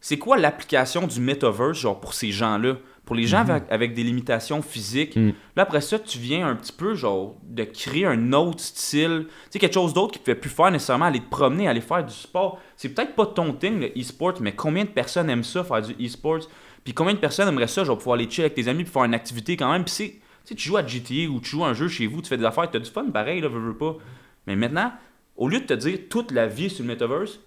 c'est 0.00 0.18
quoi 0.18 0.38
l'application 0.38 1.06
du 1.06 1.20
metaverse, 1.20 1.78
genre, 1.78 2.00
pour 2.00 2.14
ces 2.14 2.32
gens-là? 2.32 2.76
Pour 3.04 3.16
les 3.16 3.26
gens 3.26 3.38
avec, 3.38 3.64
avec 3.70 3.92
des 3.92 4.04
limitations 4.04 4.62
physiques? 4.62 5.16
Mhm. 5.16 5.34
Là, 5.56 5.64
après 5.64 5.80
ça, 5.80 5.98
tu 5.98 6.18
viens 6.18 6.46
un 6.46 6.54
petit 6.54 6.72
peu, 6.72 6.94
genre, 6.94 7.36
de 7.42 7.64
créer 7.64 8.06
un 8.06 8.32
autre 8.32 8.60
style. 8.60 9.26
Tu 9.26 9.34
sais, 9.50 9.58
quelque 9.58 9.74
chose 9.74 9.92
d'autre 9.92 10.12
qui 10.12 10.20
ne 10.20 10.24
pouvait 10.24 10.36
plus 10.36 10.50
faire 10.50 10.70
nécessairement, 10.70 11.06
aller 11.06 11.20
te 11.20 11.28
promener, 11.28 11.68
aller 11.68 11.80
faire 11.80 12.04
du 12.04 12.14
sport. 12.14 12.60
C'est 12.76 12.90
peut-être 12.90 13.14
pas 13.14 13.26
ton 13.26 13.52
thing, 13.52 13.80
le 13.80 13.88
e-sport, 14.00 14.34
mais 14.40 14.52
combien 14.52 14.84
de 14.84 14.90
personnes 14.90 15.28
aiment 15.28 15.44
ça, 15.44 15.64
faire 15.64 15.82
du 15.82 15.92
e-sport? 16.04 16.40
Puis 16.84 16.94
combien 16.94 17.12
de 17.12 17.18
personnes 17.18 17.48
aimeraient 17.48 17.66
ça, 17.66 17.84
genre, 17.84 17.98
pouvoir 17.98 18.14
aller 18.14 18.30
chill 18.30 18.44
avec 18.44 18.54
tes 18.54 18.68
amis, 18.68 18.84
puis 18.84 18.92
faire 18.92 19.04
une 19.04 19.14
activité 19.14 19.56
quand 19.56 19.70
même? 19.70 19.84
Puis 19.84 19.92
c'est, 19.92 20.08
tu 20.08 20.20
sais, 20.44 20.54
tu 20.54 20.68
joues 20.68 20.76
à 20.76 20.86
GTA 20.86 21.28
ou 21.28 21.40
tu 21.40 21.50
joues 21.50 21.64
à 21.64 21.68
un 21.68 21.74
jeu 21.74 21.88
chez 21.88 22.06
vous, 22.06 22.22
tu 22.22 22.28
fais 22.28 22.38
des 22.38 22.44
affaires, 22.44 22.70
tu 22.70 22.76
as 22.76 22.80
du 22.80 22.90
fun 22.90 23.04
pareil, 23.10 23.40
là, 23.40 23.48
veux, 23.48 23.60
veux 23.60 23.76
pas. 23.76 23.96
Mais 24.46 24.56
maintenant, 24.56 24.92
au 25.40 25.48
lieu 25.48 25.58
de 25.58 25.64
te 25.64 25.74
dire 25.74 25.98
toute 26.08 26.30
la 26.30 26.46
vie 26.46 26.70
sur 26.70 26.84
le 26.84 26.90
metaverse, 26.90 27.40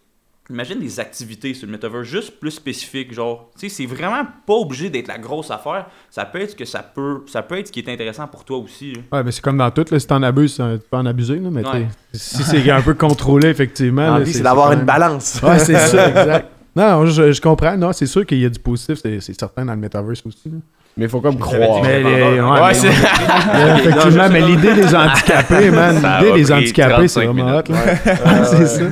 imagine 0.49 0.77
des 0.79 0.99
activités 0.99 1.53
sur 1.53 1.67
le 1.67 1.71
metaverse 1.71 2.03
juste 2.05 2.37
plus 2.39 2.51
spécifiques. 2.51 3.13
Genre, 3.13 3.49
tu 3.57 3.69
sais, 3.69 3.75
c'est 3.75 3.85
vraiment 3.85 4.23
pas 4.45 4.55
obligé 4.55 4.89
d'être 4.89 5.07
la 5.07 5.17
grosse 5.17 5.49
affaire. 5.51 5.85
Ça 6.09 6.25
peut 6.25 6.41
être 6.41 6.49
ce 6.51 6.55
que 6.57 6.65
ça 6.65 6.83
peut, 6.83 7.21
ça 7.27 7.41
peut 7.43 7.57
être 7.57 7.67
ce 7.67 7.71
qui 7.71 7.79
est 7.79 7.87
intéressant 7.89 8.27
pour 8.27 8.43
toi 8.43 8.57
aussi. 8.57 8.91
là. 8.93 9.01
Ouais, 9.13 9.23
mais 9.23 9.31
c'est 9.31 9.41
comme 9.41 9.57
dans 9.57 9.71
tout, 9.71 9.85
là, 9.89 9.97
si 9.99 10.05
t'en 10.07 10.21
abuses, 10.21 10.57
euh, 10.59 10.77
tu 10.77 10.83
peux 10.91 10.97
en 10.97 11.05
abuser, 11.05 11.37
là, 11.39 11.49
mais 11.49 11.65
Ouais. 11.65 11.87
si 12.11 12.43
c'est 12.43 12.69
un 12.69 12.81
peu 12.81 12.93
contrôlé, 12.95 13.47
effectivement. 13.47 14.17
L'envie, 14.17 14.33
c'est 14.33 14.43
d'avoir 14.43 14.73
une 14.73 14.83
balance. 14.83 15.39
Ouais, 15.41 15.59
c'est 15.59 15.77
ça, 15.77 16.09
exact. 16.09 16.49
Non, 16.75 17.05
je, 17.05 17.31
je 17.31 17.39
comprends. 17.39 17.77
Non, 17.77 17.93
c'est 17.93 18.07
sûr 18.07 18.25
qu'il 18.25 18.39
y 18.39 18.45
a 18.45 18.49
du 18.49 18.59
positif, 18.59 18.97
c'est 19.01 19.21
c'est 19.21 19.39
certain 19.39 19.63
dans 19.63 19.73
le 19.75 19.79
metaverse 19.79 20.25
aussi. 20.25 20.49
là. 20.49 20.57
Mais 20.95 21.05
il 21.05 21.09
faut 21.09 21.21
comme 21.21 21.39
croire. 21.39 21.81
Mais 21.81 22.03
les- 22.03 22.39
ouais, 22.41 22.73
c'est- 22.73 22.87
Euh, 22.87 23.75
effectivement, 23.77 24.29
mais 24.29 24.41
l'idée 24.41 24.73
des 24.75 24.93
handicapés, 24.95 25.71
man, 25.71 25.99
Ça 26.01 26.19
l'idée 26.21 26.33
des 26.43 26.51
handicapés, 26.51 27.07
c'est 27.07 27.21
35 27.25 27.33
vraiment 27.33 27.57
hot. 27.57 27.63
là. 27.69 28.45
c'est 28.45 28.65
ça. 28.67 28.83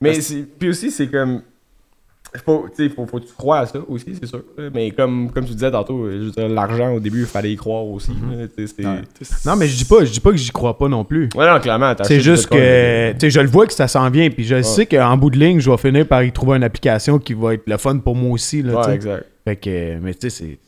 Mais 0.00 0.14
c'est- 0.20 0.46
puis 0.58 0.68
aussi, 0.70 0.90
c'est 0.90 1.06
comme. 1.08 1.42
Faut, 2.44 2.66
faut, 2.96 3.06
faut 3.06 3.20
que 3.20 3.26
tu 3.26 3.32
crois 3.36 3.58
à 3.60 3.66
ça 3.66 3.78
aussi, 3.88 4.16
c'est 4.20 4.26
sûr. 4.26 4.42
Mais 4.74 4.90
comme, 4.90 5.30
comme 5.30 5.44
tu 5.44 5.52
disais 5.52 5.70
tantôt, 5.70 6.08
dire, 6.10 6.48
l'argent 6.48 6.92
au 6.94 6.98
début, 7.00 7.20
il 7.20 7.26
fallait 7.26 7.52
y 7.52 7.56
croire 7.56 7.84
aussi. 7.86 8.10
Ouais. 8.10 8.48
Non, 9.46 9.54
mais 9.56 9.68
je 9.68 9.76
dis 9.76 9.84
pas, 9.84 10.04
je 10.04 10.10
dis 10.10 10.20
pas 10.20 10.30
que 10.30 10.36
j'y 10.36 10.50
crois 10.50 10.76
pas 10.76 10.88
non 10.88 11.04
plus. 11.04 11.28
Ouais, 11.36 11.48
non, 11.48 11.60
clairement. 11.60 11.94
C'est 12.02 12.20
juste 12.20 12.48
que, 12.48 13.14
sais, 13.18 13.30
je 13.30 13.40
le 13.40 13.46
vois 13.48 13.66
que 13.66 13.72
ça 13.72 13.86
s'en 13.86 14.10
vient, 14.10 14.28
puis 14.30 14.44
je 14.44 14.62
sais 14.62 14.86
qu'en 14.86 15.16
bout 15.16 15.30
de 15.30 15.38
ligne, 15.38 15.60
je 15.60 15.70
vais 15.70 15.76
finir 15.76 16.06
par 16.08 16.22
y 16.24 16.32
trouver 16.32 16.56
une 16.56 16.64
application 16.64 17.18
qui 17.18 17.34
va 17.34 17.54
être 17.54 17.68
le 17.68 17.76
fun 17.76 17.98
pour 17.98 18.16
moi 18.16 18.32
aussi, 18.32 18.62
là, 18.62 18.80
Ouais, 18.84 18.94
exact. 18.94 19.26
Fait 19.44 19.56
que, 19.56 19.98
mais 20.00 20.14
tu 20.14 20.28
sais, 20.28 20.30
c'est- 20.30 20.58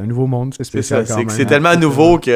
un 0.00 0.06
nouveau 0.06 0.28
monde, 0.28 0.54
c'est 0.56 0.62
spécial 0.62 1.04
c'est 1.04 1.28
c'est 1.28 1.42
hein. 1.42 1.44
tellement 1.46 1.74
nouveau 1.74 2.20
que 2.20 2.30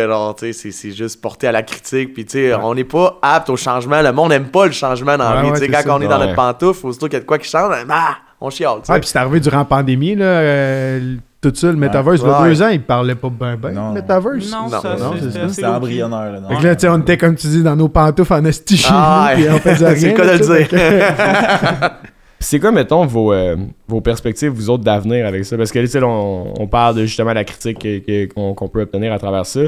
c'est- 0.52 0.90
juste 0.90 1.20
porté 1.20 1.46
à 1.46 1.52
la 1.52 1.62
critique. 1.62 2.12
Puis 2.12 2.26
on 2.60 2.74
n'est 2.74 2.82
pas 2.82 3.20
apte 3.22 3.50
au 3.50 3.56
changement. 3.56 4.02
Le 4.02 4.10
monde 4.12 4.30
n'aime 4.30 4.48
pas 4.48 4.66
le 4.66 4.72
changement 4.72 5.16
dans 5.16 5.30
la 5.32 5.36
Ouais, 5.44 5.52
vie. 5.52 5.60
ouais, 5.60 5.68
quand 5.68 5.82
ça. 5.82 5.96
on 5.96 6.00
est 6.00 6.08
dans 6.08 6.18
notre 6.18 6.34
pantoufle, 6.34 6.86
aussitôt 6.88 7.06
qu'il 7.06 7.12
y 7.14 7.16
a 7.18 7.20
de 7.20 7.24
quoi 7.24 7.38
qui 7.38 7.48
change, 7.48 7.70
bah, 7.86 8.16
on 8.42 8.50
chiale. 8.50 8.78
Ouais, 8.88 9.00
puis 9.00 9.08
c'est 9.08 9.18
arrivé 9.18 9.40
durant 9.40 9.58
la 9.58 9.64
pandémie, 9.64 10.14
là, 10.14 10.24
euh, 10.24 11.16
tout 11.40 11.52
ça, 11.54 11.68
le 11.68 11.76
metaverse. 11.76 12.20
Il 12.22 12.26
y 12.26 12.30
a 12.30 12.40
Ouais. 12.42 12.48
deux 12.50 12.62
ans, 12.62 12.68
il 12.68 12.82
parlait 12.82 13.14
pas 13.14 13.30
bien, 13.30 13.56
ben, 13.56 13.72
Non. 13.72 13.88
le 13.88 13.94
metaverse. 14.00 14.50
Non, 14.52 14.68
Non, 14.70 14.80
ça, 14.80 14.96
non, 14.98 15.48
c'est- 15.50 15.64
embryonnaire. 15.64 16.32
Là, 16.32 16.40
non? 16.40 16.48
Fait 16.60 16.62
là, 16.68 16.76
tu 16.76 16.80
sais, 16.82 16.88
on 16.88 16.98
était, 16.98 17.16
comme 17.16 17.34
tu 17.34 17.46
dis, 17.48 17.62
dans 17.62 17.74
nos 17.76 17.88
pantoufles 17.88 18.32
en 18.34 18.44
esti 18.44 18.84
Ah, 18.90 19.32
puis 19.34 19.44
on 19.50 19.58
faisait 19.58 19.88
rien. 19.88 19.96
c'est 19.96 20.10
le 20.10 20.16
cas 20.16 20.24
de 20.26 20.38
le 20.38 20.58
dire. 20.68 21.90
c'est 22.40 22.60
quoi, 22.60 22.70
mettons, 22.72 23.04
vos, 23.06 23.32
euh, 23.32 23.56
vos 23.88 24.00
perspectives, 24.00 24.50
vous 24.50 24.70
autres, 24.70 24.84
d'avenir 24.84 25.26
avec 25.26 25.44
ça? 25.44 25.56
Parce 25.56 25.70
que, 25.72 25.78
tu 25.80 25.86
sais, 25.86 26.00
là, 26.00 26.06
on, 26.06 26.54
on 26.60 26.66
parle 26.66 26.96
de 26.96 27.02
justement 27.06 27.32
la 27.32 27.44
critique 27.44 27.78
que- 27.78 27.98
que- 28.26 28.52
qu'on 28.54 28.68
peut 28.68 28.82
obtenir 28.82 29.12
à 29.12 29.18
travers 29.18 29.46
ça. 29.46 29.60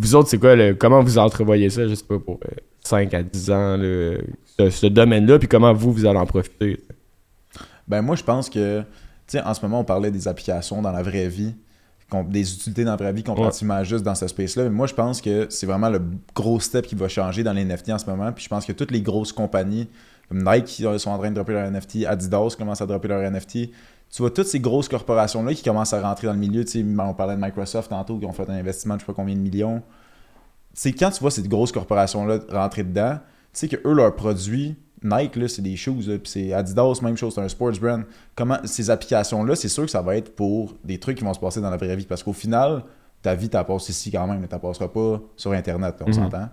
Vous 0.00 0.14
autres, 0.14 0.28
c'est 0.28 0.38
quoi, 0.38 0.54
le, 0.54 0.74
comment 0.74 1.02
vous 1.02 1.18
entrevoyez 1.18 1.70
ça, 1.70 1.86
je 1.88 1.94
sais 1.94 2.04
pas, 2.08 2.18
pour 2.18 2.38
5 2.84 3.12
à 3.14 3.22
10 3.22 3.50
ans, 3.50 3.76
là, 3.76 4.12
ce, 4.58 4.70
ce 4.70 4.86
domaine-là, 4.86 5.38
puis 5.40 5.48
comment 5.48 5.72
vous, 5.72 5.92
vous 5.92 6.06
allez 6.06 6.18
en 6.18 6.26
profiter? 6.26 6.78
Ben 7.88 8.02
moi, 8.02 8.16
je 8.16 8.22
pense 8.22 8.50
que, 8.50 8.80
tu 8.80 8.86
sais, 9.38 9.42
en 9.42 9.54
ce 9.54 9.62
moment, 9.62 9.80
on 9.80 9.84
parlait 9.84 10.10
des 10.10 10.28
applications 10.28 10.82
dans 10.82 10.92
la 10.92 11.02
vraie 11.02 11.28
vie, 11.28 11.54
des 12.28 12.54
utilités 12.54 12.84
dans 12.84 12.92
la 12.92 12.96
vraie 12.96 13.12
vie 13.12 13.22
comparativement 13.22 13.82
juste 13.84 14.04
dans 14.04 14.14
ce 14.14 14.26
space-là. 14.28 14.64
Mais 14.64 14.70
moi, 14.70 14.86
je 14.86 14.94
pense 14.94 15.20
que 15.20 15.46
c'est 15.50 15.66
vraiment 15.66 15.90
le 15.90 16.00
gros 16.34 16.58
step 16.60 16.86
qui 16.86 16.94
va 16.94 17.08
changer 17.08 17.42
dans 17.42 17.52
les 17.52 17.64
NFT 17.64 17.90
en 17.90 17.98
ce 17.98 18.06
moment. 18.06 18.32
Puis 18.32 18.44
je 18.44 18.48
pense 18.48 18.64
que 18.64 18.72
toutes 18.72 18.90
les 18.90 19.02
grosses 19.02 19.32
compagnies, 19.32 19.88
comme 20.28 20.42
Nike, 20.42 20.64
qui 20.64 20.82
sont 20.98 21.10
en 21.10 21.18
train 21.18 21.30
de 21.30 21.34
dropper 21.34 21.52
leur 21.52 21.70
NFT, 21.70 22.06
Adidas 22.06 22.54
commence 22.56 22.80
à 22.80 22.86
dropper 22.86 23.08
leur 23.08 23.30
NFT. 23.30 23.70
Tu 24.10 24.22
vois 24.22 24.30
toutes 24.30 24.46
ces 24.46 24.60
grosses 24.60 24.88
corporations-là 24.88 25.52
qui 25.52 25.62
commencent 25.62 25.92
à 25.92 26.00
rentrer 26.00 26.26
dans 26.26 26.32
le 26.32 26.38
milieu. 26.38 26.64
Tu 26.64 26.82
sais, 26.82 26.84
on 26.98 27.14
parlait 27.14 27.36
de 27.36 27.40
Microsoft 27.42 27.90
tantôt, 27.90 28.18
qui 28.18 28.24
ont 28.24 28.32
fait 28.32 28.48
un 28.48 28.54
investissement 28.54 28.94
de 28.94 29.00
je 29.00 29.04
sais 29.04 29.12
pas 29.12 29.16
combien 29.16 29.34
de 29.34 29.40
millions. 29.40 29.82
C'est 30.72 30.92
quand 30.92 31.10
tu 31.10 31.20
vois 31.20 31.30
ces 31.30 31.42
grosses 31.42 31.72
corporations-là 31.72 32.38
rentrer 32.50 32.84
dedans, 32.84 33.18
tu 33.52 33.60
sais 33.60 33.68
que 33.68 33.76
eux, 33.86 33.92
leurs 33.92 34.14
produits, 34.14 34.76
Nike, 35.02 35.36
là, 35.36 35.48
c'est 35.48 35.62
des 35.62 35.76
shoes, 35.76 36.02
là, 36.08 36.18
puis 36.18 36.30
c'est 36.30 36.52
Adidas, 36.52 36.98
même 37.02 37.16
chose, 37.16 37.34
c'est 37.34 37.40
un 37.40 37.48
sports 37.48 37.72
brand. 37.80 38.02
Comment 38.34 38.58
ces 38.64 38.90
applications-là, 38.90 39.54
c'est 39.54 39.68
sûr 39.68 39.84
que 39.84 39.90
ça 39.90 40.02
va 40.02 40.16
être 40.16 40.34
pour 40.34 40.74
des 40.84 40.98
trucs 40.98 41.18
qui 41.18 41.24
vont 41.24 41.34
se 41.34 41.38
passer 41.40 41.60
dans 41.60 41.70
la 41.70 41.76
vraie 41.76 41.94
vie. 41.96 42.04
Parce 42.06 42.22
qu'au 42.22 42.32
final, 42.32 42.82
ta 43.22 43.34
vie, 43.34 43.48
t'as 43.48 43.64
passes 43.64 43.88
ici 43.88 44.10
quand 44.10 44.26
même, 44.26 44.40
mais 44.40 44.48
t'as 44.48 44.58
passeras 44.58 44.88
pas 44.88 45.20
sur 45.36 45.52
Internet, 45.52 45.96
on 46.00 46.06
Mhm. 46.06 46.12
s'entend. 46.12 46.48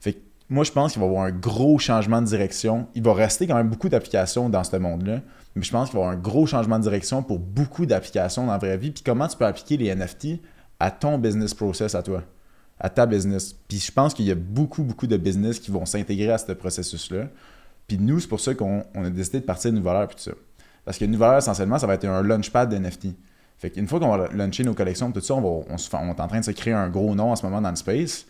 Fait 0.00 0.12
que 0.12 0.18
moi, 0.48 0.64
je 0.64 0.70
pense 0.72 0.92
qu'il 0.92 1.00
va 1.00 1.06
y 1.06 1.10
avoir 1.10 1.24
un 1.24 1.32
gros 1.32 1.78
changement 1.78 2.22
de 2.22 2.26
direction. 2.26 2.86
Il 2.94 3.02
va 3.02 3.12
rester 3.14 3.46
quand 3.46 3.56
même 3.56 3.68
beaucoup 3.68 3.88
d'applications 3.88 4.48
dans 4.48 4.62
ce 4.64 4.76
monde-là, 4.76 5.20
mais 5.56 5.62
je 5.62 5.70
pense 5.72 5.90
qu'il 5.90 5.98
va 5.98 6.04
y 6.04 6.08
avoir 6.08 6.16
un 6.16 6.20
gros 6.20 6.46
changement 6.46 6.78
de 6.78 6.84
direction 6.84 7.22
pour 7.22 7.38
beaucoup 7.40 7.84
d'applications 7.84 8.46
dans 8.46 8.52
la 8.52 8.58
vraie 8.58 8.76
vie. 8.78 8.90
Puis 8.92 9.02
comment 9.04 9.26
tu 9.26 9.36
peux 9.36 9.44
appliquer 9.44 9.76
les 9.76 9.88
NFT 9.94 10.40
à 10.80 10.90
ton 10.92 11.18
business 11.18 11.52
process 11.52 11.94
à 11.96 12.02
toi, 12.02 12.22
à 12.78 12.88
ta 12.88 13.06
business? 13.06 13.52
Puis 13.66 13.78
je 13.80 13.90
pense 13.92 14.14
qu'il 14.14 14.24
y 14.26 14.30
a 14.30 14.36
beaucoup, 14.36 14.84
beaucoup 14.84 15.06
de 15.08 15.16
business 15.16 15.58
qui 15.58 15.70
vont 15.72 15.84
s'intégrer 15.84 16.30
à 16.30 16.38
ce 16.38 16.52
processus-là. 16.52 17.24
Puis 17.88 17.98
nous, 17.98 18.20
c'est 18.20 18.28
pour 18.28 18.38
ça 18.40 18.54
qu'on 18.54 18.84
on 18.94 19.04
a 19.04 19.10
décidé 19.10 19.40
de 19.40 19.44
partir 19.44 19.72
de 19.72 19.76
Nouvelle 19.78 19.96
Heure 19.96 20.06
puis 20.08 20.16
tout 20.16 20.22
ça. 20.22 20.32
Parce 20.84 20.98
que 20.98 21.04
Nouvelle 21.06 21.30
Heure, 21.30 21.38
essentiellement, 21.38 21.78
ça 21.78 21.86
va 21.86 21.94
être 21.94 22.04
un 22.04 22.22
launchpad 22.22 22.68
d'NFT. 22.72 23.08
Fait 23.58 23.70
qu'une 23.70 23.88
fois 23.88 23.98
qu'on 23.98 24.16
va 24.16 24.28
launcher 24.32 24.62
nos 24.62 24.74
collections, 24.74 25.10
tout 25.10 25.20
ça, 25.20 25.34
on, 25.34 25.40
va, 25.40 25.64
on, 25.68 25.78
se 25.78 25.88
fait- 25.90 25.96
on 25.96 26.08
est 26.14 26.20
en 26.20 26.28
train 26.28 26.38
de 26.40 26.44
se 26.44 26.52
créer 26.52 26.74
un 26.74 26.88
gros 26.88 27.14
nom 27.16 27.32
en 27.32 27.36
ce 27.36 27.44
moment 27.44 27.60
dans 27.60 27.70
le 27.70 27.76
space. 27.76 28.26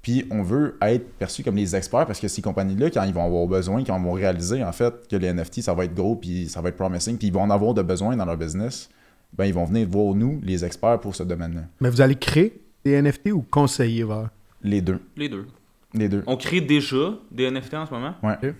Puis 0.00 0.24
on 0.30 0.42
veut 0.42 0.78
être 0.82 1.12
perçu 1.18 1.42
comme 1.44 1.56
les 1.56 1.76
experts 1.76 2.06
parce 2.06 2.18
que 2.18 2.26
ces 2.26 2.42
compagnies-là, 2.42 2.90
quand 2.90 3.04
ils 3.04 3.12
vont 3.14 3.24
avoir 3.24 3.46
besoin, 3.46 3.84
quand 3.84 3.96
ils 3.98 4.02
vont 4.04 4.12
réaliser 4.12 4.64
en 4.64 4.72
fait 4.72 5.06
que 5.08 5.14
les 5.16 5.32
NFT, 5.32 5.62
ça 5.62 5.74
va 5.74 5.84
être 5.84 5.94
gros, 5.94 6.16
puis 6.16 6.48
ça 6.48 6.60
va 6.60 6.70
être 6.70 6.76
promising, 6.76 7.16
puis 7.18 7.28
ils 7.28 7.32
vont 7.32 7.42
en 7.42 7.50
avoir 7.50 7.72
de 7.74 7.82
besoin 7.82 8.16
dans 8.16 8.24
leur 8.24 8.36
business, 8.36 8.88
ben 9.32 9.44
ils 9.44 9.54
vont 9.54 9.64
venir 9.64 9.86
voir 9.88 10.14
nous, 10.14 10.40
les 10.42 10.64
experts, 10.64 10.98
pour 11.00 11.14
ce 11.14 11.22
domaine-là. 11.22 11.62
Mais 11.80 11.88
vous 11.88 12.00
allez 12.00 12.16
créer 12.16 12.60
des 12.84 13.00
NFT 13.00 13.30
ou 13.32 13.42
conseiller 13.42 14.02
vers? 14.02 14.30
Les 14.64 14.80
deux. 14.80 15.00
Les 15.16 15.28
deux. 15.28 15.46
Les 15.94 16.08
deux. 16.08 16.24
On 16.26 16.36
crée 16.36 16.60
déjà 16.60 17.14
des 17.30 17.48
NFT 17.48 17.74
en 17.74 17.86
ce 17.86 17.92
moment? 17.92 18.14
Ouais. 18.24 18.54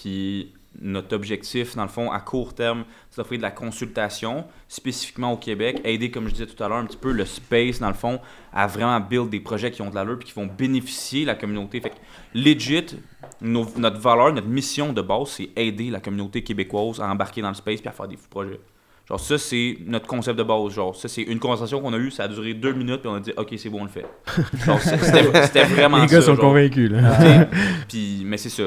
Puis 0.00 0.52
notre 0.80 1.16
objectif, 1.16 1.74
dans 1.74 1.82
le 1.82 1.88
fond, 1.88 2.12
à 2.12 2.20
court 2.20 2.54
terme, 2.54 2.84
c'est 3.10 3.16
d'offrir 3.16 3.38
de 3.38 3.42
la 3.42 3.50
consultation, 3.50 4.44
spécifiquement 4.68 5.32
au 5.32 5.36
Québec, 5.36 5.80
aider, 5.84 6.10
comme 6.12 6.28
je 6.28 6.32
disais 6.34 6.46
tout 6.46 6.62
à 6.62 6.68
l'heure, 6.68 6.78
un 6.78 6.84
petit 6.84 6.96
peu 6.96 7.10
le 7.10 7.24
space, 7.24 7.80
dans 7.80 7.88
le 7.88 7.94
fond, 7.94 8.20
à 8.52 8.68
vraiment 8.68 9.00
build 9.00 9.28
des 9.28 9.40
projets 9.40 9.72
qui 9.72 9.82
ont 9.82 9.90
de 9.90 9.94
l'allure 9.96 10.18
et 10.20 10.24
qui 10.24 10.32
vont 10.34 10.46
bénéficier 10.46 11.24
la 11.24 11.34
communauté. 11.34 11.80
Fait 11.80 11.90
que, 11.90 11.96
legit, 12.34 12.84
nos- 13.40 13.66
notre 13.76 13.98
valeur, 13.98 14.32
notre 14.32 14.46
mission 14.46 14.92
de 14.92 15.02
base, 15.02 15.28
c'est 15.30 15.48
aider 15.56 15.90
la 15.90 15.98
communauté 16.00 16.42
québécoise 16.44 17.00
à 17.00 17.08
embarquer 17.10 17.42
dans 17.42 17.48
le 17.48 17.54
space 17.54 17.80
et 17.84 17.88
à 17.88 17.92
faire 17.92 18.06
des 18.06 18.16
fous 18.16 18.28
projets. 18.30 18.60
Genre, 19.08 19.18
ça, 19.18 19.36
c'est 19.38 19.78
notre 19.86 20.06
concept 20.06 20.38
de 20.38 20.42
base. 20.44 20.74
Genre, 20.74 20.94
ça, 20.94 21.08
c'est 21.08 21.22
une 21.22 21.40
conversation 21.40 21.80
qu'on 21.80 21.94
a 21.94 21.98
eue, 21.98 22.10
ça 22.12 22.24
a 22.24 22.28
duré 22.28 22.52
deux 22.54 22.74
minutes, 22.74 23.00
puis 23.00 23.08
on 23.08 23.14
a 23.14 23.20
dit, 23.20 23.32
OK, 23.36 23.52
c'est 23.56 23.70
bon, 23.70 23.80
on 23.80 23.84
le 23.84 23.90
fait. 23.90 24.06
Genre, 24.64 24.78
c'était 24.80 25.64
vraiment 25.64 26.02
Les 26.02 26.08
ça. 26.08 26.16
gars 26.16 26.20
sont 26.22 26.34
genre. 26.34 26.44
convaincus, 26.44 26.90
là. 26.90 27.48
Puis, 27.88 28.22
mais 28.26 28.36
c'est 28.36 28.50
ça. 28.50 28.64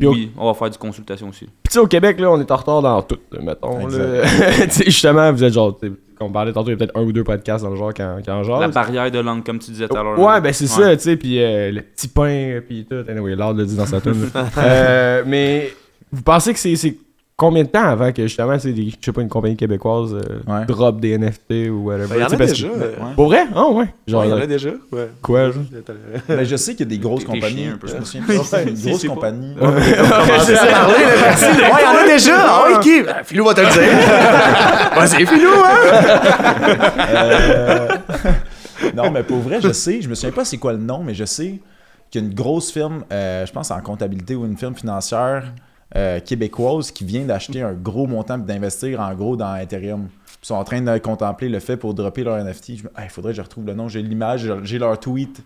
Oui, 0.00 0.32
on 0.36 0.46
va 0.46 0.54
faire 0.54 0.70
du 0.70 0.78
consultation 0.78 1.28
aussi. 1.28 1.44
Puis 1.44 1.70
tu 1.70 1.72
sais, 1.74 1.78
au 1.78 1.86
Québec, 1.86 2.18
là, 2.18 2.30
on 2.32 2.40
est 2.40 2.50
en 2.50 2.56
retard 2.56 2.82
dans 2.82 3.00
tout, 3.02 3.18
mettons. 3.40 3.88
justement, 4.68 5.32
vous 5.32 5.44
êtes 5.44 5.52
genre, 5.52 5.78
comme 5.80 5.96
on 6.28 6.32
parlait 6.32 6.52
tantôt, 6.52 6.68
il 6.68 6.72
y 6.72 6.74
a 6.74 6.76
peut-être 6.78 6.96
un 6.96 7.02
ou 7.02 7.12
deux 7.12 7.22
podcasts 7.22 7.62
dans 7.62 7.70
le 7.70 7.76
genre 7.76 7.92
quand, 7.94 8.18
quand 8.24 8.42
genre. 8.42 8.60
La 8.60 8.68
barrière 8.68 9.08
de 9.10 9.20
langue, 9.20 9.44
comme 9.44 9.60
tu 9.60 9.70
disais 9.70 9.86
tout 9.86 9.96
à 9.96 10.02
l'heure. 10.02 10.18
Ouais, 10.18 10.40
ben 10.40 10.52
c'est 10.52 10.64
Ouais. 10.64 10.84
ça, 10.84 10.96
tu 10.96 11.02
sais, 11.04 11.16
puis 11.16 11.40
euh, 11.40 11.70
le 11.70 11.82
petit 11.82 12.08
pain, 12.08 12.60
puis 12.66 12.86
tout. 12.90 13.04
Anyway, 13.08 13.36
Lord 13.36 13.54
le 13.54 13.66
dit 13.66 13.76
dans 13.76 13.86
sa 13.86 14.00
tune. 14.00 14.28
euh, 14.58 15.22
mais 15.24 15.72
vous 16.10 16.22
pensez 16.22 16.52
que 16.52 16.58
c'est 16.58 16.96
combien 17.38 17.62
de 17.62 17.68
temps 17.68 17.84
avant 17.84 18.12
que 18.12 18.22
justement, 18.26 18.56
des- 18.56 18.90
je 18.90 18.96
sais 19.00 19.12
pas, 19.12 19.22
une 19.22 19.28
compagnie 19.28 19.56
québécoise 19.56 20.12
euh, 20.12 20.40
Ouais. 20.52 20.66
drop 20.66 21.00
des 21.00 21.16
NFT 21.16 21.70
ou 21.70 21.84
whatever? 21.86 22.08
Ben, 22.08 22.16
Il 22.16 22.20
y 22.20 22.24
en 22.24 22.26
a 22.26 22.36
déjà. 22.36 22.68
que- 22.68 22.72
euh, 22.74 22.88
Ouais. 22.98 23.14
Pour 23.14 23.26
vrai? 23.26 23.44
Ah 23.54 23.68
ouais. 23.68 23.86
Genre, 24.08 24.24
il 24.24 24.30
y 24.30 24.32
en 24.32 24.36
a 24.38 24.46
déjà. 24.46 24.70
Ouais. 24.90 25.08
quoi, 25.22 25.50
genre? 25.52 25.62
Ben, 26.28 26.44
je 26.44 26.56
sais 26.56 26.72
qu'il 26.74 26.80
y 26.80 26.88
a 26.88 26.96
des 26.96 26.98
grosses 26.98 27.24
compagnies. 27.24 27.62
chien 27.62 27.72
un 27.74 27.78
peu. 27.78 27.86
Je 27.86 27.94
me 27.96 28.04
souviens 28.04 28.22
plus. 28.26 28.36
Ouais, 28.38 28.62
une 28.68 28.74
grosse 28.90 29.00
c'est 29.00 29.06
compagnie. 29.08 29.54
C'est 30.40 30.56
ça, 30.56 30.66
parler. 30.66 30.94
Ouais, 30.94 31.78
il 31.78 31.84
y 31.84 31.86
en 31.86 32.04
a 32.04 32.06
déjà. 32.06 32.34
Ah 32.38 32.64
oui, 32.68 32.80
qui? 32.82 33.02
Ben, 33.04 33.14
Philou 33.24 33.44
va 33.44 33.54
te 33.54 33.60
le 33.60 33.66
dire. 33.68 33.82
Vas-y, 34.96 35.24
Philou, 35.26 35.50
hein? 35.64 36.88
Euh, 36.98 37.88
non, 38.94 39.10
mais 39.12 39.22
pour 39.22 39.38
vrai, 39.38 39.60
je 39.60 39.72
sais, 39.72 40.02
je 40.02 40.08
me 40.08 40.14
souviens 40.14 40.32
pas 40.34 40.44
c'est 40.44 40.56
quoi 40.58 40.72
le 40.72 40.78
nom, 40.78 41.02
mais 41.04 41.14
je 41.14 41.24
sais 41.24 41.60
qu'il 42.10 42.20
y 42.20 42.24
a 42.24 42.26
une 42.28 42.34
grosse 42.34 42.72
firme, 42.72 43.04
euh, 43.12 43.46
je 43.46 43.52
pense 43.52 43.70
en 43.70 43.80
comptabilité 43.80 44.34
ou 44.34 44.44
une 44.44 44.56
firme 44.56 44.74
financière 44.74 45.44
euh, 45.96 46.20
québécoise 46.20 46.90
qui 46.90 47.04
vient 47.04 47.24
d'acheter 47.24 47.62
un 47.62 47.72
gros 47.72 48.06
montant 48.06 48.36
et 48.38 48.42
d'investir 48.42 49.00
en 49.00 49.14
gros 49.14 49.36
dans 49.36 49.56
Ethereum. 49.56 50.08
Ils 50.42 50.46
sont 50.46 50.54
en 50.54 50.64
train 50.64 50.80
de 50.80 50.98
contempler 50.98 51.48
le 51.48 51.58
fait 51.60 51.76
pour 51.76 51.94
dropper 51.94 52.22
leur 52.24 52.36
NFT. 52.36 52.76
Je 52.76 52.82
me- 52.84 52.90
Il 53.02 53.08
faudrait 53.10 53.32
que 53.32 53.36
je 53.38 53.42
retrouve 53.42 53.66
le 53.66 53.74
nom. 53.74 53.88
J'ai 53.88 54.02
l'image, 54.02 54.50
j'ai- 54.64 54.78
leur 54.78 55.00
tweet 55.00 55.42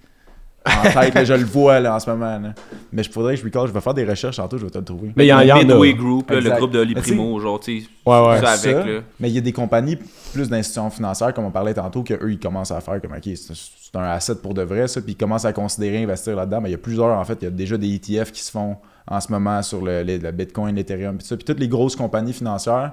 en 0.66 0.82
tête. 1.00 1.14
là, 1.14 1.24
je 1.24 1.32
le 1.32 1.44
vois 1.44 1.80
là, 1.80 1.94
en 1.96 2.00
ce 2.00 2.10
moment. 2.10 2.38
là. 2.38 2.54
Mais 2.92 3.02
je 3.02 3.10
faudrait 3.10 3.34
que 3.34 3.40
je 3.40 3.44
recall. 3.46 3.66
Je 3.68 3.72
vais 3.72 3.80
faire 3.80 3.94
des 3.94 4.04
recherches 4.04 4.36
tantôt, 4.36 4.58
je 4.58 4.64
vais 4.64 4.70
te 4.70 4.78
le 4.78 4.84
trouver. 4.84 5.12
Mais 5.16 5.24
il 5.24 5.28
y 5.28 5.40
il 5.42 5.46
y 5.46 5.50
a. 5.50 5.56
Midway 5.56 5.94
Group, 5.94 6.30
là, 6.30 6.40
le 6.40 6.50
groupe 6.50 6.72
de 6.72 6.80
Oli 6.80 6.94
Primo, 6.94 7.38
genre, 7.40 7.58
tu 7.60 7.84
Ouais, 8.04 8.20
ouais. 8.28 8.40
ça 8.40 8.56
Ça, 8.56 8.70
avec, 8.70 8.86
là. 8.86 9.00
Mais 9.18 9.30
il 9.30 9.34
y 9.34 9.38
a 9.38 9.40
des 9.40 9.52
compagnies 9.52 9.96
plus 10.32 10.48
d'institutions 10.50 10.90
financières, 10.90 11.32
comme 11.32 11.44
on 11.46 11.50
parlait 11.50 11.74
tantôt, 11.74 12.02
qu'eux, 12.02 12.30
ils 12.30 12.38
commencent 12.38 12.70
à 12.72 12.80
faire 12.80 13.00
comme, 13.00 13.12
OK, 13.12 13.22
c'est 13.24 13.54
c'est 13.54 13.98
un 13.98 14.04
asset 14.04 14.36
pour 14.36 14.54
de 14.54 14.62
vrai, 14.62 14.88
ça, 14.88 15.00
puis 15.02 15.12
ils 15.12 15.16
commencent 15.16 15.44
à 15.44 15.52
considérer 15.52 16.02
investir 16.02 16.34
là-dedans. 16.36 16.60
Mais 16.62 16.68
il 16.68 16.72
y 16.72 16.76
a 16.76 16.78
plusieurs, 16.78 17.18
en 17.18 17.24
fait, 17.24 17.38
il 17.40 17.44
y 17.44 17.48
a 17.48 17.50
déjà 17.50 17.76
des 17.76 17.94
ETF 17.94 18.32
qui 18.32 18.42
se 18.42 18.50
font 18.50 18.76
en 19.08 19.20
ce 19.20 19.30
moment 19.32 19.62
sur 19.62 19.82
le, 19.82 20.02
le 20.02 20.30
Bitcoin, 20.32 20.74
l'Ethereum, 20.76 21.16
puis 21.18 21.26
ça. 21.26 21.36
Puis 21.36 21.44
toutes 21.44 21.60
les 21.60 21.68
grosses 21.68 21.96
compagnies 21.96 22.32
financières, 22.32 22.92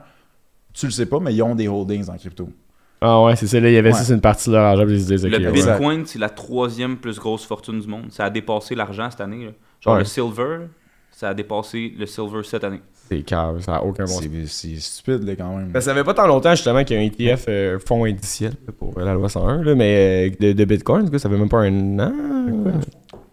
tu 0.74 0.86
le 0.86 0.91
sais 0.91 1.05
pas, 1.05 1.20
mais 1.20 1.34
ils 1.34 1.41
ont 1.41 1.55
des 1.55 1.68
holdings 1.68 2.10
en 2.10 2.18
crypto. 2.18 2.49
Ah 3.01 3.24
ouais, 3.24 3.36
c'est 3.38 3.47
ça, 3.47 3.60
là, 3.60 3.70
il 3.70 3.74
y 3.74 3.78
avait 3.78 3.91
Ouais. 3.91 3.97
ça, 3.97 4.03
c'est 4.03 4.14
une 4.14 4.20
partie 4.22 4.49
de 4.49 4.55
leur 4.55 4.66
argent, 4.66 4.86
disaient, 4.86 5.16
Le 5.30 5.38
ouais. 5.38 5.51
Bitcoin, 5.51 6.05
c'est 6.05 6.20
la 6.20 6.30
troisième 6.30 6.97
plus 6.97 7.18
grosse 7.18 7.45
fortune 7.45 7.80
du 7.80 7.88
monde. 7.88 8.07
Ça 8.12 8.26
a 8.26 8.30
dépassé 8.30 8.76
l'argent 8.76 9.10
cette 9.10 9.22
année. 9.22 9.45
là. 9.45 9.51
Genre 9.80 9.93
Ouais. 9.93 9.99
le 9.99 10.05
silver, 10.05 10.57
ça 11.12 11.30
a 11.30 11.34
dépassé 11.34 11.93
le 11.97 12.05
silver 12.05 12.41
cette 12.43 12.64
année. 12.66 12.82
C'est 13.07 13.22
cave, 13.24 13.62
ça 13.62 13.78
a 13.78 13.82
aucun 13.84 14.03
bon 14.03 14.10
sens. 14.12 14.24
C'est 14.47 14.76
stupide, 14.76 15.24
là, 15.24 15.36
quand 15.36 15.55
même. 15.57 15.70
Ben, 15.70 15.80
ça 15.82 15.93
fait 15.95 16.03
pas 16.03 16.14
tant 16.14 16.28
longtemps 16.28 16.51
justement 16.51 16.84
qu'il 16.84 16.97
y 16.97 16.99
a 16.99 17.01
un 17.03 17.05
ETF 17.05 17.45
euh, 17.47 17.80
fonds 17.80 18.03
indiciel 18.05 18.53
pour 18.78 18.97
euh, 18.99 19.05
la 19.05 19.14
loi 19.14 19.30
101, 19.30 19.64
là, 19.64 19.76
mais 19.76 20.30
euh, 20.30 20.36
de, 20.47 20.51
de 20.51 20.66
Bitcoin, 20.66 21.10
ça 21.18 21.30
fait 21.30 21.38
même 21.38 21.49
pas 21.49 21.60
un 21.62 21.99
an. 21.99 22.12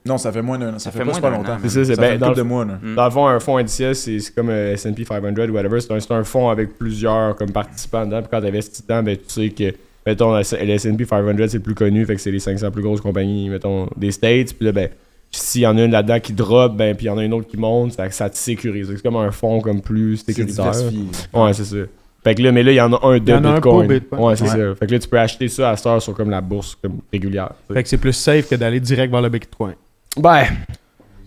Non, 0.07 0.19
ça 0.19 0.33
fait 0.33 0.43
moins 0.43 0.59
d'un 0.59 0.69
an. 0.75 0.79
Ça, 0.79 0.91
Ça 0.91 0.91
fait, 0.91 0.99
fait 0.99 1.05
pas 1.05 1.11
moins 1.21 1.21
d'un 1.21 1.37
longtemps. 1.37 1.59
C'est 1.63 1.69
ça, 1.69 1.85
c'est 1.85 1.97
ben, 2.01 2.19
dans 2.19 2.29
le- 2.31 2.35
de 2.37 2.43
mois, 2.43 2.65
là. 2.65 2.79
Mm. 2.83 2.95
Dans 2.95 3.05
le 3.05 3.11
fond, 3.11 3.27
un 3.27 3.41
fonds 3.41 3.57
indiciel, 3.57 3.95
c'est 3.97 4.19
c'est 4.21 4.35
comme 4.35 4.51
euh, 4.51 4.73
S&P 4.75 5.05
500 5.05 5.49
ou 5.49 5.53
whatever. 5.53 5.81
C'est 5.81 5.93
un, 5.93 6.01
c'est 6.01 6.13
un 6.13 6.25
fonds 6.25 6.49
avec 6.49 6.79
plusieurs 6.79 7.35
comme 7.37 7.51
participants 7.51 8.05
dedans. 8.07 8.21
Puis 8.21 8.29
quand 8.31 8.41
tu 8.41 8.47
investis 8.47 8.83
dedans, 8.87 9.03
ben, 9.03 9.17
tu 9.17 9.23
sais 9.29 9.49
que, 9.51 9.75
mettons, 10.07 10.35
le 10.35 10.41
S&P 10.41 11.05
500, 11.05 11.35
c'est 11.49 11.55
le 11.55 11.63
plus 11.63 11.75
connu. 11.75 12.05
Fait 12.07 12.15
que 12.15 12.21
c'est 12.21 12.31
les 12.31 12.39
500 12.41 12.71
plus 12.71 12.83
grosses 12.83 13.01
compagnies, 13.01 13.49
mettons, 13.51 13.89
des 13.97 14.13
States. 14.13 14.55
Puis 14.55 14.67
là, 14.67 14.73
ben, 14.73 14.89
s'il 15.31 15.63
y 15.63 15.67
en 15.67 15.77
a 15.77 15.83
une 15.85 15.91
là-dedans 15.93 16.21
qui 16.21 16.33
drop, 16.33 16.77
ben, 16.77 16.95
puis 16.95 17.07
il 17.07 17.09
y 17.09 17.11
en 17.11 17.19
a 17.19 17.25
une 17.25 17.35
autre 17.35 17.49
qui 17.49 17.57
monte, 17.57 17.93
ça, 17.93 18.09
ça 18.11 18.31
te 18.31 18.37
sécurise. 18.37 18.89
C'est 18.95 19.03
comme 19.03 19.17
un 19.17 19.31
fonds 19.33 19.61
comme 19.61 19.81
plus 19.83 20.19
C'est 20.19 20.33
sécuritaire. 20.33 20.73
Ouais, 21.35 21.53
c'est 21.53 21.65
ça. 21.65 21.77
Fait 22.25 22.35
que 22.35 22.43
là, 22.43 22.51
mais 22.51 22.65
là, 22.65 22.73
il 22.73 22.75
y 22.75 22.81
en 22.81 22.93
a 22.93 23.07
un 23.07 23.19
de 23.21 23.33
a 23.33 23.37
un 23.37 23.41
Bitcoin. 23.41 23.61
pour 23.61 23.83
Bitcoin. 23.85 24.21
Ouais, 24.23 24.35
c'est 24.37 24.43
Ouais. 24.45 24.49
ça. 24.51 24.75
Fait 24.81 24.87
que 24.89 24.93
là, 24.93 24.99
tu 24.99 25.09
peux 25.09 25.19
acheter 25.19 25.47
ça 25.49 25.71
à 25.71 25.77
cette 25.77 25.87
heure 25.87 26.03
sur 26.03 26.13
comme 26.15 26.31
la 26.31 26.41
bourse 26.41 26.77
comme 26.83 26.99
régulière. 27.13 27.53
Fait 27.73 27.85
que 27.85 27.89
c'est 27.89 27.99
plus 27.99 28.13
safe 28.15 28.49
que 28.49 28.57
d'aller 28.57 28.81
direct 28.81 29.13
vers 29.13 29.23
le 29.23 29.29
Bitcoin. 29.29 29.75
Ben, 30.17 30.45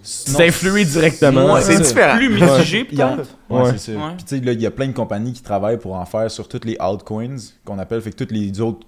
c'est 0.02 0.48
influé 0.48 0.86
directement. 0.86 1.54
Ouais, 1.54 1.62
C'est 1.62 1.74
ça. 1.76 1.82
différent. 1.82 2.18
Plus 2.18 2.30
mitigé, 2.30 2.84
peut-être? 2.86 3.18
Ouais, 3.50 3.62
Ouais. 3.62 3.72
c'est 3.78 3.92
ça. 3.94 3.98
Ouais. 3.98 4.14
Puis 4.18 4.26
tu 4.26 4.38
sais, 4.38 4.44
là, 4.44 4.52
il 4.54 4.62
y 4.62 4.66
a 4.66 4.72
plein 4.72 4.88
de 4.88 4.94
compagnies 4.94 5.34
qui 5.34 5.44
travaillent 5.44 5.78
pour 5.80 5.96
en 5.96 6.06
faire 6.06 6.30
sur 6.32 6.48
toutes 6.48 6.66
les 6.66 6.78
altcoins 6.80 7.36
qu'on 7.66 7.78
appelle. 7.80 8.02
Fait 8.02 8.12
que 8.12 8.16
toutes 8.16 8.32
les 8.32 8.60
autres, 8.62 8.80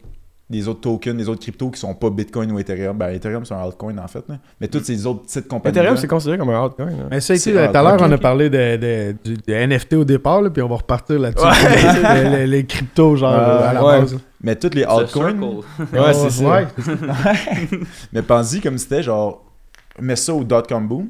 les 0.50 0.68
autres 0.68 0.82
tokens, 0.82 1.18
les 1.18 1.30
autres 1.30 1.42
cryptos 1.42 1.70
qui 1.70 1.80
sont 1.80 1.94
pas 1.94 2.10
Bitcoin 2.10 2.52
ou 2.52 2.60
Ethereum. 2.60 2.98
Ben, 2.98 3.10
Ethereum, 3.10 3.46
c'est 3.46 3.54
un 3.54 3.62
altcoin 3.62 3.98
en 3.98 4.08
fait. 4.08 4.24
là. 4.28 4.36
Mais 4.60 4.68
toutes 4.68 4.86
ces 4.86 5.06
autres 5.06 5.24
petites 5.24 5.48
compagnies. 5.48 5.78
Ethereum, 5.78 5.98
c'est 5.98 6.08
considéré 6.08 6.38
comme 6.38 6.50
un 6.50 6.64
altcoin. 6.64 6.88
hein. 6.88 7.08
Mais 7.12 7.20
ça, 7.22 7.36
C'est 7.38 7.52
tu 7.52 7.56
sais, 7.58 7.70
tout 7.72 7.78
à 7.78 7.82
l'heure, 7.84 7.98
on 8.02 8.12
a 8.12 8.18
parlé 8.18 8.50
de, 8.50 8.78
de, 8.78 9.54
NFT 9.54 9.94
au 9.94 10.04
départ, 10.06 10.42
là, 10.42 10.50
puis 10.50 10.62
on 10.62 10.68
va 10.70 10.76
repartir 10.78 11.20
là-dessus. 11.20 11.46
Ouais. 11.46 12.14
les, 12.24 12.30
les- 12.38 12.48
les 12.48 12.66
cryptos, 12.66 13.16
genre, 13.18 13.34
à 13.34 13.74
la 13.74 13.84
ouais. 13.86 14.00
base. 14.02 14.18
Mais 14.44 14.56
toutes 14.56 14.76
les 14.76 14.84
altcoins. 14.84 15.30
circle. 15.32 15.96
Ouais, 15.96 16.14
c'est 16.14 16.30
ça. 16.32 16.44
Ouais. 16.50 16.68
Mais 18.14 18.22
pense-y 18.22 18.60
comme 18.62 18.78
c'était 18.78 19.04
genre. 19.04 19.46
Mets 20.02 20.18
ça 20.18 20.34
au 20.34 20.44
dot-com 20.44 20.88
boom. 20.88 21.08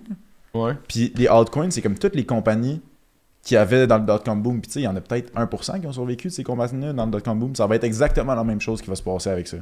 Ouais. 0.54 0.74
Puis 0.88 1.12
les 1.16 1.28
altcoins, 1.28 1.72
c'est 1.72 1.82
comme 1.82 1.98
toutes 1.98 2.16
les 2.16 2.26
compagnies 2.26 2.82
qui 3.42 3.58
avaient 3.58 3.88
dans 3.88 3.98
le 3.98 4.06
dot-com 4.06 4.42
boom. 4.42 4.62
Puis 4.62 4.68
tu 4.68 4.74
sais, 4.74 4.80
il 4.82 4.84
y 4.84 4.88
en 4.88 4.96
a 4.96 5.02
peut-être 5.02 5.34
1% 5.34 5.80
qui 5.82 5.88
ont 5.88 5.94
survécu 5.94 6.28
de 6.28 6.34
ces 6.34 6.44
compagnies-là 6.44 6.94
dans 6.94 7.06
le 7.06 7.12
dot-com 7.12 7.40
boom. 7.40 7.56
Ça 7.56 7.66
va 7.66 7.76
être 7.76 7.84
exactement 7.84 8.36
la 8.36 8.44
même 8.44 8.62
chose 8.62 8.82
qui 8.82 8.90
va 8.90 8.96
se 8.96 9.04
passer 9.04 9.30
avec 9.30 9.48
ça. 9.48 9.58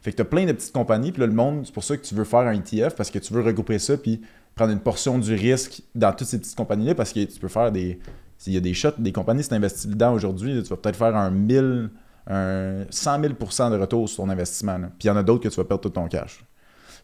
Fait 0.00 0.12
que 0.12 0.16
t'as 0.16 0.24
plein 0.24 0.46
de 0.46 0.52
petites 0.52 0.72
compagnies, 0.72 1.10
puis 1.10 1.20
là, 1.20 1.26
le 1.26 1.32
monde, 1.32 1.62
c'est 1.64 1.74
pour 1.74 1.82
ça 1.82 1.96
que 1.96 2.02
tu 2.02 2.14
veux 2.14 2.24
faire 2.24 2.40
un 2.40 2.52
ETF, 2.52 2.94
parce 2.94 3.10
que 3.10 3.18
tu 3.18 3.32
veux 3.34 3.42
regrouper 3.42 3.80
ça, 3.80 3.96
puis 3.96 4.20
prendre 4.54 4.72
une 4.72 4.78
portion 4.80 5.18
du 5.18 5.34
risque 5.34 5.82
dans 5.94 6.12
toutes 6.12 6.28
ces 6.28 6.38
petites 6.38 6.56
compagnies-là, 6.56 6.94
parce 6.94 7.12
que 7.12 7.24
tu 7.24 7.40
peux 7.40 7.48
faire 7.48 7.72
des... 7.72 7.98
S'il 8.38 8.52
y 8.52 8.56
a 8.56 8.60
des 8.60 8.74
shots, 8.74 8.90
des 8.98 9.10
compagnies, 9.10 9.42
si 9.42 9.48
tu 9.48 9.56
investis 9.56 9.88
dedans 9.88 10.12
aujourd'hui, 10.12 10.62
tu 10.62 10.68
vas 10.68 10.76
peut-être 10.76 10.94
faire 10.94 11.16
un 11.16 11.30
1000, 11.30 11.90
un 12.28 12.84
100 12.88 13.20
000% 13.22 13.72
de 13.72 13.76
retour 13.76 14.08
sur 14.08 14.22
ton 14.22 14.30
investissement. 14.30 14.78
là. 14.78 14.86
Puis 14.96 15.06
il 15.06 15.08
y 15.08 15.10
en 15.10 15.16
a 15.16 15.24
d'autres 15.24 15.42
que 15.42 15.48
tu 15.48 15.56
vas 15.56 15.64
perdre 15.64 15.82
tout 15.82 15.90
ton 15.90 16.06
cash. 16.06 16.44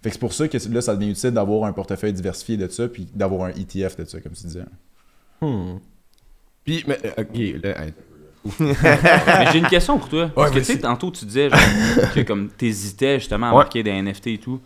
Fait 0.05 0.11
que 0.11 0.15
c'est 0.17 0.21
pour 0.21 0.35
ça 0.35 0.47
que 0.47 0.59
là, 0.71 0.81
ça 0.83 0.95
devient 0.95 1.13
utile 1.13 1.31
d'avoir 1.31 1.65
un 1.65 1.73
portefeuille 1.73 2.13
diversifié 2.13 2.59
de 2.59 2.69
ça, 2.69 2.89
puis 2.89 3.09
d'avoir 3.15 3.47
un 3.49 3.53
ETF 3.53 3.97
de 3.97 4.05
ça, 4.05 4.21
comme 4.21 4.33
tu 4.33 4.43
disais. 4.43 4.65
Hmm. 5.41 5.79
Puis, 6.63 6.85
mais, 6.87 6.99
euh, 7.07 7.23
ok, 7.23 7.63
là, 7.65 7.85
hey. 7.87 7.95
Mais 8.61 9.47
j'ai 9.53 9.59
une 9.61 9.67
question 9.69 9.99
pour 9.99 10.11
toi. 10.11 10.31
Parce 10.35 10.51
que 10.51 10.59
tu 10.59 10.65
sais, 10.67 10.79
tantôt, 10.79 11.11
tu 11.11 11.25
disais 11.25 11.49
genre, 11.49 12.13
que 12.15 12.21
comme 12.21 12.51
t'hésitais 12.51 13.19
justement 13.19 13.47
à 13.47 13.51
Ouais. 13.53 13.57
marquer 13.61 13.83
des 13.83 13.93
NFT 14.03 14.27
et 14.27 14.39
tout. 14.39 14.61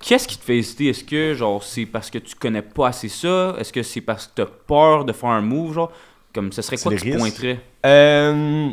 Qu'est-ce 0.00 0.26
qui 0.26 0.36
te 0.36 0.42
fait 0.44 0.58
hésiter? 0.58 0.88
Est-ce 0.88 1.04
que 1.04 1.34
genre 1.34 1.62
c'est 1.62 1.86
parce 1.86 2.10
que 2.10 2.18
tu 2.18 2.34
connais 2.34 2.60
pas 2.62 2.88
assez 2.88 3.08
ça? 3.08 3.54
Est-ce 3.60 3.72
que 3.72 3.84
c'est 3.84 4.00
parce 4.00 4.26
que 4.26 4.32
t'as 4.42 4.46
peur 4.46 5.04
de 5.04 5.12
faire 5.12 5.30
un 5.30 5.40
move? 5.40 5.74
Genre, 5.74 5.92
comme 6.34 6.50
ce 6.52 6.60
serait 6.60 6.76
C'est 6.76 6.82
quoi 6.82 6.92
que 6.96 7.00
tu 7.00 7.06
risques. 7.06 7.18
pointerais? 7.18 7.60
Euh, 7.86 8.70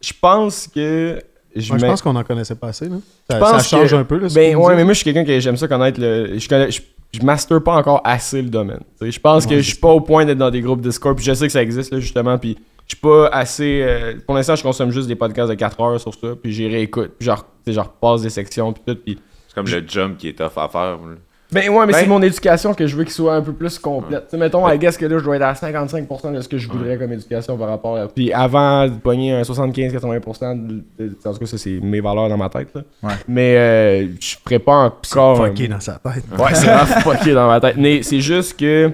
je 0.00 0.12
pense 0.20 0.68
que. 0.68 1.20
Je, 1.56 1.68
Moi, 1.70 1.78
je 1.78 1.86
pense 1.86 2.02
qu'on 2.02 2.12
n'en 2.12 2.24
connaissait 2.24 2.54
pas 2.56 2.68
assez. 2.68 2.88
Là. 2.88 2.96
Ça, 3.30 3.36
Je 3.36 3.40
pense 3.40 3.50
ça 3.62 3.76
change 3.78 3.90
que- 3.90 3.96
un 3.96 4.04
peu. 4.04 4.18
Là, 4.18 4.28
ce 4.28 4.34
Ben 4.34 4.56
ouais, 4.56 4.74
mais 4.76 4.84
moi 4.84 4.92
je 4.92 4.98
suis 4.98 5.04
quelqu'un 5.04 5.24
que 5.24 5.38
j'aime 5.38 5.56
ça 5.56 5.68
connaître 5.68 6.00
le. 6.00 6.38
Je 6.38 6.48
connais. 6.48 6.70
Je, 6.70 6.80
je 7.12 7.22
master 7.24 7.62
pas 7.62 7.74
encore 7.76 8.00
assez 8.04 8.42
le 8.42 8.48
domaine. 8.50 8.80
Je 9.00 9.18
pense 9.20 9.46
que 9.46 9.56
je 9.56 9.62
suis 9.62 9.76
pas 9.78 9.90
au 9.90 10.00
point 10.00 10.24
d'être 10.24 10.38
dans 10.38 10.50
des 10.50 10.60
groupes 10.60 10.80
Discord. 10.80 11.14
Puis 11.16 11.24
je 11.24 11.32
sais 11.34 11.46
que 11.46 11.52
ça 11.52 11.62
existe 11.62 11.92
là, 11.92 12.00
justement. 12.00 12.36
Puis 12.38 12.56
je 12.86 12.94
suis 12.96 13.00
pas 13.00 13.28
assez. 13.28 13.82
euh, 13.82 14.14
pour 14.26 14.34
l'instant, 14.34 14.56
je 14.56 14.62
consomme 14.64 14.90
juste 14.90 15.06
des 15.06 15.14
podcasts 15.14 15.48
de 15.50 15.54
4 15.54 15.80
heures 15.80 16.00
sur 16.00 16.12
ça. 16.12 16.28
Puis 16.42 16.52
j'y 16.52 16.66
réécoute. 16.66 17.12
Puis 17.18 17.28
je 17.66 17.78
repasse 17.80 18.22
des 18.22 18.30
sections. 18.30 18.72
Puis 18.72 18.82
tout. 18.86 18.96
Puis 19.04 19.18
C'est 19.46 19.54
comme 19.54 19.66
le 19.68 19.84
jump 19.86 20.18
qui 20.18 20.28
est 20.28 20.32
tough 20.38 20.56
à 20.58 20.68
faire. 20.68 20.96
là. 20.96 21.14
Ben 21.54 21.68
ouais, 21.70 21.86
mais 21.86 21.92
Ben- 21.92 21.98
c'est 22.00 22.06
mon 22.06 22.20
éducation 22.22 22.74
que 22.74 22.86
je 22.86 22.96
veux 22.96 23.04
qu'il 23.04 23.12
soit 23.12 23.34
un 23.34 23.40
peu 23.40 23.52
plus 23.52 23.78
complète. 23.78 24.24
Tu 24.24 24.30
sais, 24.32 24.36
mettons, 24.36 24.68
I 24.68 24.76
guess 24.78 24.96
que 24.96 25.06
là, 25.06 25.18
je 25.18 25.24
dois 25.24 25.36
être 25.36 25.42
à 25.42 25.52
55% 25.54 26.32
de 26.34 26.40
ce 26.40 26.48
que 26.48 26.58
je 26.58 26.68
voudrais 26.68 26.98
comme 26.98 27.12
éducation 27.12 27.56
par 27.56 27.68
rapport 27.68 27.96
à... 27.96 28.08
Puis 28.08 28.32
avant 28.32 28.86
de 28.86 28.92
pogner 28.94 29.32
un 29.32 29.42
75-80%, 29.42 30.66
de... 30.66 30.82
en 31.24 31.32
tout 31.32 31.38
cas, 31.38 31.46
ça, 31.46 31.58
c'est 31.58 31.78
mes 31.82 32.00
valeurs 32.00 32.28
dans 32.28 32.36
ma 32.36 32.48
tête, 32.48 32.68
là. 32.74 32.82
Ouais. 33.02 33.14
Mais 33.28 33.56
euh, 33.56 34.06
je 34.20 34.36
ferais 34.44 34.58
pas 34.58 34.74
encore... 34.76 35.42
un- 35.42 35.48
fucké 35.48 35.68
dans 35.68 35.80
sa 35.80 35.92
tête. 35.94 36.24
Ouais, 36.38 36.54
c'est 36.54 36.66
vraiment 36.66 36.84
fucké 36.86 37.32
dans 37.32 37.46
ma 37.48 37.60
tête. 37.60 37.76
Mais 37.78 38.02
c'est 38.02 38.20
juste 38.20 38.58
que... 38.58 38.90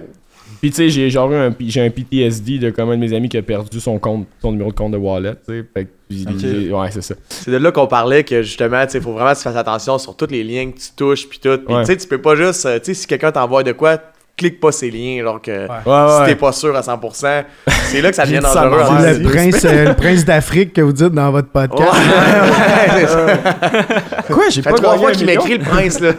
Puis 0.60 0.70
tu 0.70 0.76
sais, 0.76 0.88
j'ai 0.90 1.08
genre 1.10 1.32
eu 1.32 1.36
un, 1.36 1.54
j'ai 1.60 1.80
un 1.84 1.90
PTSD 1.90 2.58
de 2.58 2.70
comme 2.70 2.90
un 2.90 2.96
de 2.96 3.00
mes 3.00 3.14
amis 3.14 3.28
qui 3.28 3.38
a 3.38 3.42
perdu 3.42 3.80
son 3.80 3.98
compte, 3.98 4.26
son 4.42 4.52
numéro 4.52 4.70
de 4.70 4.76
compte 4.76 4.92
de 4.92 4.98
wallet, 4.98 5.34
tu 5.48 5.64
sais. 5.74 6.70
Ouais, 6.72 6.88
c'est 6.90 7.02
ça. 7.02 7.14
C'est 7.28 7.50
de 7.50 7.56
là 7.56 7.70
qu'on 7.72 7.86
parlait 7.86 8.24
que 8.24 8.42
justement, 8.42 8.84
tu 8.84 8.92
sais, 8.92 9.00
faut 9.00 9.12
vraiment 9.12 9.32
que 9.32 9.36
tu 9.38 9.42
fasses 9.44 9.56
attention 9.56 9.96
sur 9.98 10.16
toutes 10.16 10.32
les 10.32 10.44
liens 10.44 10.70
que 10.70 10.78
tu 10.78 10.88
touches 10.96 11.28
puis 11.28 11.38
tout. 11.38 11.56
Puis 11.64 11.74
Ouais. 11.74 11.84
tu 11.84 11.92
sais, 11.92 11.96
tu 11.96 12.06
peux 12.08 12.20
pas 12.20 12.34
juste, 12.34 12.66
euh, 12.66 12.78
tu 12.78 12.86
sais, 12.86 12.94
si 12.94 13.06
quelqu'un 13.06 13.32
t'envoie 13.32 13.62
de 13.62 13.72
quoi, 13.72 13.96
cliques 14.36 14.58
pas 14.60 14.72
ces 14.72 14.90
liens, 14.90 15.20
alors 15.20 15.40
que 15.40 15.50
Ouais, 15.50 15.68
si 15.84 16.20
ouais. 16.20 16.26
t'es 16.28 16.34
pas 16.34 16.52
sûr 16.52 16.74
à 16.76 16.80
100%, 16.82 17.44
c'est 17.84 18.00
là 18.00 18.10
que 18.10 18.16
ça 18.16 18.24
devient 18.26 18.40
dangereux. 18.40 18.80
C'est 19.00 19.18
le 19.18 19.28
prince, 19.28 19.64
euh, 19.66 19.84
le 19.88 19.94
prince 19.94 20.24
d'Afrique 20.24 20.72
que 20.72 20.80
vous 20.80 20.92
dites 20.92 21.12
dans 21.12 21.30
votre 21.30 21.48
Ouais, 21.54 21.68
podcast. 21.68 21.92
ouais, 21.92 22.90
c'est 23.00 23.06
ça. 23.06 23.26
Quoi, 24.32 24.44
j'ai 24.50 24.62
Ça 24.62 24.70
pas 24.70 24.76
fait 24.76 24.82
trois 24.82 24.96
fois 24.98 25.12
qu'il 25.12 25.26
m'écrit 25.26 25.58
le 25.58 25.64
prince, 25.64 26.00
là. 26.00 26.12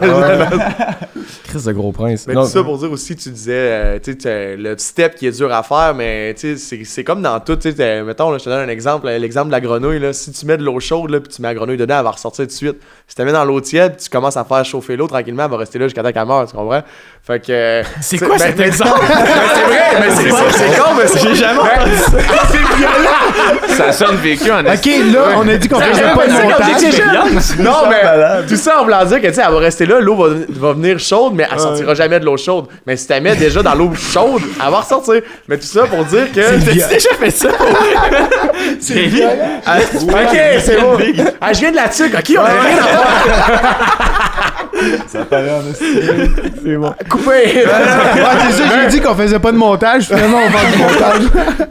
Chris 1.44 1.62
de 1.66 1.72
gros 1.72 1.92
prince. 1.92 2.26
Mais 2.26 2.34
Non, 2.34 2.42
tout 2.42 2.48
ça 2.50 2.62
pour 2.62 2.78
dire 2.78 2.90
aussi, 2.92 3.16
tu 3.16 3.30
disais, 3.30 3.52
euh, 3.54 3.98
tu 4.02 4.16
sais, 4.18 4.56
le 4.56 4.76
step 4.78 5.14
qui 5.16 5.26
est 5.26 5.36
dur 5.36 5.52
à 5.52 5.62
faire, 5.62 5.94
mais 5.96 6.34
tu 6.34 6.56
sais, 6.56 6.56
c'est- 6.56 6.84
c'est 6.84 7.04
comme 7.04 7.22
dans 7.22 7.38
tout. 7.40 7.56
tu 7.56 7.72
sais, 7.72 8.02
Mettons, 8.02 8.30
là, 8.30 8.38
je 8.38 8.44
te 8.44 8.48
donne 8.50 8.60
un 8.60 8.72
exemple, 8.72 9.06
euh, 9.08 9.18
l'exemple 9.18 9.46
de 9.48 9.52
la 9.52 9.60
grenouille. 9.60 9.98
Là, 10.00 10.12
si 10.12 10.32
tu 10.32 10.46
mets 10.46 10.56
de 10.56 10.62
l'eau 10.64 10.80
chaude, 10.80 11.10
là, 11.10 11.20
puis 11.20 11.32
tu 11.34 11.42
mets 11.42 11.48
la 11.48 11.54
grenouille 11.54 11.76
dedans, 11.76 11.98
elle 11.98 12.04
va 12.04 12.10
ressortir 12.12 12.44
tout 12.44 12.48
de 12.50 12.52
suite. 12.54 12.76
Si 13.06 13.14
tu 13.14 13.20
la 13.20 13.26
mets 13.26 13.32
dans 13.32 13.44
l'eau 13.44 13.60
tiède, 13.60 13.96
tu 13.96 14.08
commences 14.08 14.36
à 14.36 14.44
faire 14.44 14.64
chauffer 14.64 14.96
l'eau 14.96 15.06
tranquillement, 15.06 15.44
elle 15.44 15.50
va 15.50 15.56
rester 15.58 15.78
là 15.78 15.86
jusqu'à 15.86 16.02
temps 16.02 16.12
qu'elle 16.12 16.26
meure, 16.26 16.46
tu 16.48 16.56
comprends? 16.56 16.82
Fait 17.24 17.40
que. 17.40 17.52
euh, 17.52 17.82
C'est 18.00 18.18
quoi 18.18 18.30
ben, 18.30 18.38
cet 18.38 18.58
mais- 18.58 18.66
exemple? 18.66 19.00
Ben, 19.00 19.24
c'est 19.54 19.62
vrai, 19.62 20.00
mais 20.00 20.10
c'est 20.10 20.30
c'est- 20.30 20.58
c'est 20.70 20.80
con, 20.80 20.88
mais 20.96 21.06
c'est. 21.06 21.18
J'ai 21.28 21.34
jamais 21.34 21.60
entendu 21.60 21.96
ça. 21.96 22.10
C'est 22.52 22.76
violent! 22.76 23.76
Ça 23.76 23.92
sonne 23.92 24.16
vécu 24.16 24.50
en 24.50 24.60
Ok, 24.60 24.86
là, 25.12 25.24
on 25.36 25.48
a 25.48 25.56
dit 25.56 25.68
qu'on 25.68 25.80
faisait 25.80 26.02
pas 26.02 26.26
de 26.26 26.32
montage. 26.32 27.58
Non, 27.58 27.88
mais 27.88 28.46
tout 28.48 28.56
ça 28.56 28.80
en 28.80 28.84
voulant 28.84 29.04
dire 29.04 29.20
que 29.20 29.26
tu 29.28 29.34
sais, 29.34 29.42
elle 29.46 29.52
va 29.52 29.58
rester 29.58 29.86
là, 29.86 30.00
l'eau 30.00 30.16
va, 30.16 30.34
va 30.48 30.72
venir 30.72 30.98
chaude, 31.22 31.34
mais 31.34 31.46
elle 31.50 31.58
sortira 31.60 31.94
jamais 31.94 32.20
de 32.20 32.24
l'eau 32.24 32.36
chaude. 32.36 32.66
Mais 32.86 32.96
si 32.96 33.06
tu 33.06 33.12
la 33.12 33.20
mets 33.20 33.36
déjà 33.36 33.62
dans 33.62 33.74
l'eau 33.74 33.92
chaude, 33.94 34.42
elle 34.64 34.70
va 34.70 34.80
ressortir. 34.80 35.22
Mais 35.48 35.56
tout 35.56 35.66
ça 35.66 35.84
pour 35.86 36.04
dire 36.04 36.30
que. 36.32 36.40
T'as-tu 36.40 36.88
déjà 36.94 37.10
fait 37.18 37.30
ça? 37.30 37.48
C'est. 38.80 39.08
Ah, 39.66 39.78
Ok, 40.02 40.38
c'est 40.60 40.80
bon. 40.80 40.98
Ah, 41.40 41.52
je 41.52 41.60
viens 41.60 41.70
de 41.70 41.76
la 41.76 41.88
tuque, 41.88 42.14
ok, 42.14 42.36
on 42.38 42.40
a 42.40 42.48
rien 42.48 42.78
à 42.78 42.82
faire. 42.82 44.22
Ça 45.06 45.24
paraît 45.24 45.50
en 45.50 45.70
esti. 45.70 45.84
C'est 46.64 46.76
bon. 46.76 46.94
Coupé. 47.08 47.30
Ouais, 47.30 47.64
c'est 48.50 48.56
ça, 48.56 48.64
j'ai 48.82 48.88
dit 48.88 49.00
qu'on 49.00 49.14
faisait 49.14 49.38
pas 49.38 49.52
de 49.52 49.56
montage. 49.56 50.06
Finalement, 50.06 50.38
on 50.46 50.50
fait 50.50 50.72
du 50.72 50.78
montage. 50.82 51.22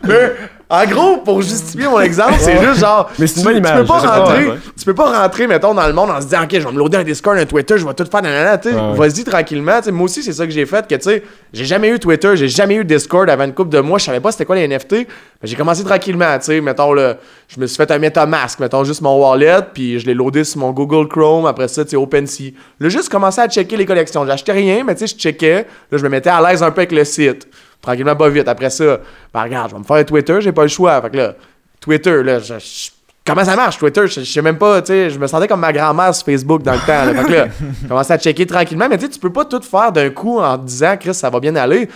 Mais 0.08 0.32
en 0.72 0.86
gros, 0.86 1.18
pour 1.18 1.42
justifier 1.42 1.88
mon 1.88 2.00
exemple, 2.00 2.36
c'est 2.40 2.58
juste 2.62 2.80
genre. 2.80 3.10
Mais 3.20 3.28
c'est 3.28 3.42
une 3.42 3.42
tu- 3.42 3.46
bonne 3.46 3.54
Tu 3.56 3.60
image, 3.70 3.80
peux 3.82 3.86
pas 3.86 4.02
pas, 4.02 4.20
rentrer, 4.20 4.46
ouais. 4.48 4.56
tu 4.80 4.86
peux 4.86 4.94
pas 4.96 5.22
rentrer, 5.22 5.46
mettons, 5.48 5.74
dans 5.74 5.86
le 5.86 5.94
monde 5.94 6.10
en 6.12 6.22
se 6.22 6.26
disant, 6.28 6.44
ok, 6.44 6.50
je 6.54 6.60
vais 6.60 6.72
me 6.72 6.78
loader 6.80 6.98
un 7.00 7.04
Discord, 7.04 7.38
un 7.38 7.46
Twitter, 7.46 7.78
je 7.78 7.86
vais 7.86 7.94
tout 7.94 8.06
faire, 8.10 8.22
nanana, 8.22 8.58
tu 8.58 8.70
sais. 8.70 8.76
Ouais. 8.76 8.96
Vas-y 8.96 9.24
tranquillement, 9.26 9.78
tu 9.80 9.86
sais. 9.86 9.92
Moi 9.92 10.06
aussi, 10.06 10.24
c'est 10.24 10.34
ça 10.34 10.46
que 10.46 10.52
j'ai 10.54 10.66
fait, 10.66 10.88
que 10.88 10.96
tu 10.96 11.02
sais, 11.02 11.24
j'ai 11.52 11.66
jamais 11.66 11.90
eu 11.90 12.00
Twitter, 12.00 12.36
j'ai 12.36 12.48
jamais 12.48 12.76
eu 12.76 12.86
Discord 12.86 13.30
avant 13.30 13.44
une 13.44 13.54
couple 13.54 13.70
de 13.72 13.80
mois, 13.82 14.00
je 14.00 14.06
savais 14.06 14.20
pas 14.22 14.32
c'était 14.32 14.46
quoi 14.46 14.56
les 14.56 14.68
NFT. 14.68 14.94
Mais 15.42 15.48
j'ai 15.50 15.56
commencé 15.58 15.84
tranquillement, 15.84 16.38
tu 16.40 16.46
sais. 16.46 16.62
Mettons, 16.62 16.94
là, 16.94 17.18
je 17.48 17.60
me 17.60 17.68
suis 17.68 17.76
fait 17.78 17.92
un 17.92 18.00
MetaMask, 18.00 18.60
mettons, 18.60 18.84
juste 18.86 19.02
mon 19.02 19.20
wallet, 19.20 19.58
puis 19.74 20.00
je 20.00 20.06
l'ai 20.06 20.14
loadé 20.14 20.44
sur 20.46 20.60
mon 20.62 20.72
Google 20.72 21.08
Chrome, 21.10 21.46
après 21.48 21.68
ça, 21.68 21.84
tu 21.84 21.92
sais, 21.92 21.96
OpenSea. 21.98 22.54
Là, 22.80 22.88
juste 22.90 23.10
commencé 23.10 23.42
à 23.42 23.48
checker 23.50 23.76
les 23.76 23.86
collections. 23.86 24.26
J'achetais 24.26 24.54
rien, 24.54 24.84
mais 24.86 24.96
tu 24.96 25.06
sais, 25.06 25.14
je 25.16 25.20
checkais. 25.20 25.66
Là, 25.92 25.98
je 25.98 26.04
me 26.04 26.10
mettais 26.10 26.30
à 26.30 26.42
l'aise 26.42 26.64
un 26.64 26.72
peu 26.72 26.80
avec 26.82 26.92
le 26.94 27.04
site. 27.04 27.48
Tranquillement, 27.82 28.16
pas 28.16 28.30
vite. 28.30 28.48
Après 28.48 28.70
ça, 28.70 29.00
ben 29.34 29.42
regarde, 29.44 29.70
je 29.70 29.76
vais 29.76 29.80
me 29.80 29.86
faire 29.86 29.96
un 29.98 30.04
Twitter, 30.04 30.38
j'ai 30.42 30.52
pas 30.52 30.62
le 30.64 30.68
choix. 30.68 31.02
Fait 31.02 31.10
que 31.10 31.18
là, 31.18 31.34
Twitter, 31.80 32.22
là, 32.24 32.40
je- 32.40 32.54
je- 32.60 32.90
comment 33.26 33.44
ça 33.44 33.56
marche, 33.56 33.78
Twitter? 33.80 34.06
Je, 34.08 34.20
je 34.22 34.26
sais 34.32 34.42
même 34.42 34.58
pas, 34.58 34.82
tu 34.82 34.88
sais, 34.88 35.10
je 35.10 35.18
me 35.18 35.26
sentais 35.28 35.48
comme 35.48 35.62
ma 35.62 35.74
grand-mère 35.74 36.14
sur 36.14 36.26
Facebook 36.26 36.62
dans 36.62 36.74
le 36.74 36.80
temps. 36.80 37.06
Là. 37.06 37.14
Fait 37.16 37.24
que 37.28 37.32
là, 37.34 37.48
je 37.84 37.88
commençais 37.88 38.14
à 38.14 38.18
checker 38.20 38.46
tranquillement, 38.46 38.88
mais 38.90 38.98
tu 38.98 39.06
sais, 39.06 39.12
tu 39.12 39.20
peux 39.20 39.32
pas 39.34 39.46
tout 39.46 39.62
faire 39.62 39.92
d'un 39.92 40.10
coup 40.12 40.40
en 40.40 40.58
te 40.60 40.66
disant, 40.66 40.96
Chris, 41.00 41.14
ça 41.16 41.30
va 41.32 41.40
bien 41.40 41.56
aller. 41.56 41.88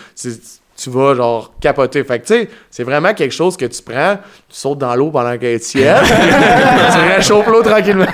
Tu 0.78 0.90
vas, 0.90 1.16
genre, 1.16 1.54
capoter. 1.62 2.04
Fait 2.04 2.20
que, 2.20 2.26
tu 2.28 2.34
sais, 2.34 2.50
c'est 2.70 2.84
vraiment 2.84 3.14
quelque 3.14 3.32
chose 3.32 3.56
que 3.56 3.64
tu 3.66 3.82
prends, 3.82 4.16
tu 4.50 4.56
sautes 4.58 4.80
dans 4.80 4.94
l'eau 4.96 5.10
pendant 5.10 5.38
qu'elle 5.38 5.58
tiède, 5.62 6.04
tu 6.04 7.14
réchauffes 7.16 7.48
l'eau 7.48 7.62
tranquillement. 7.64 8.06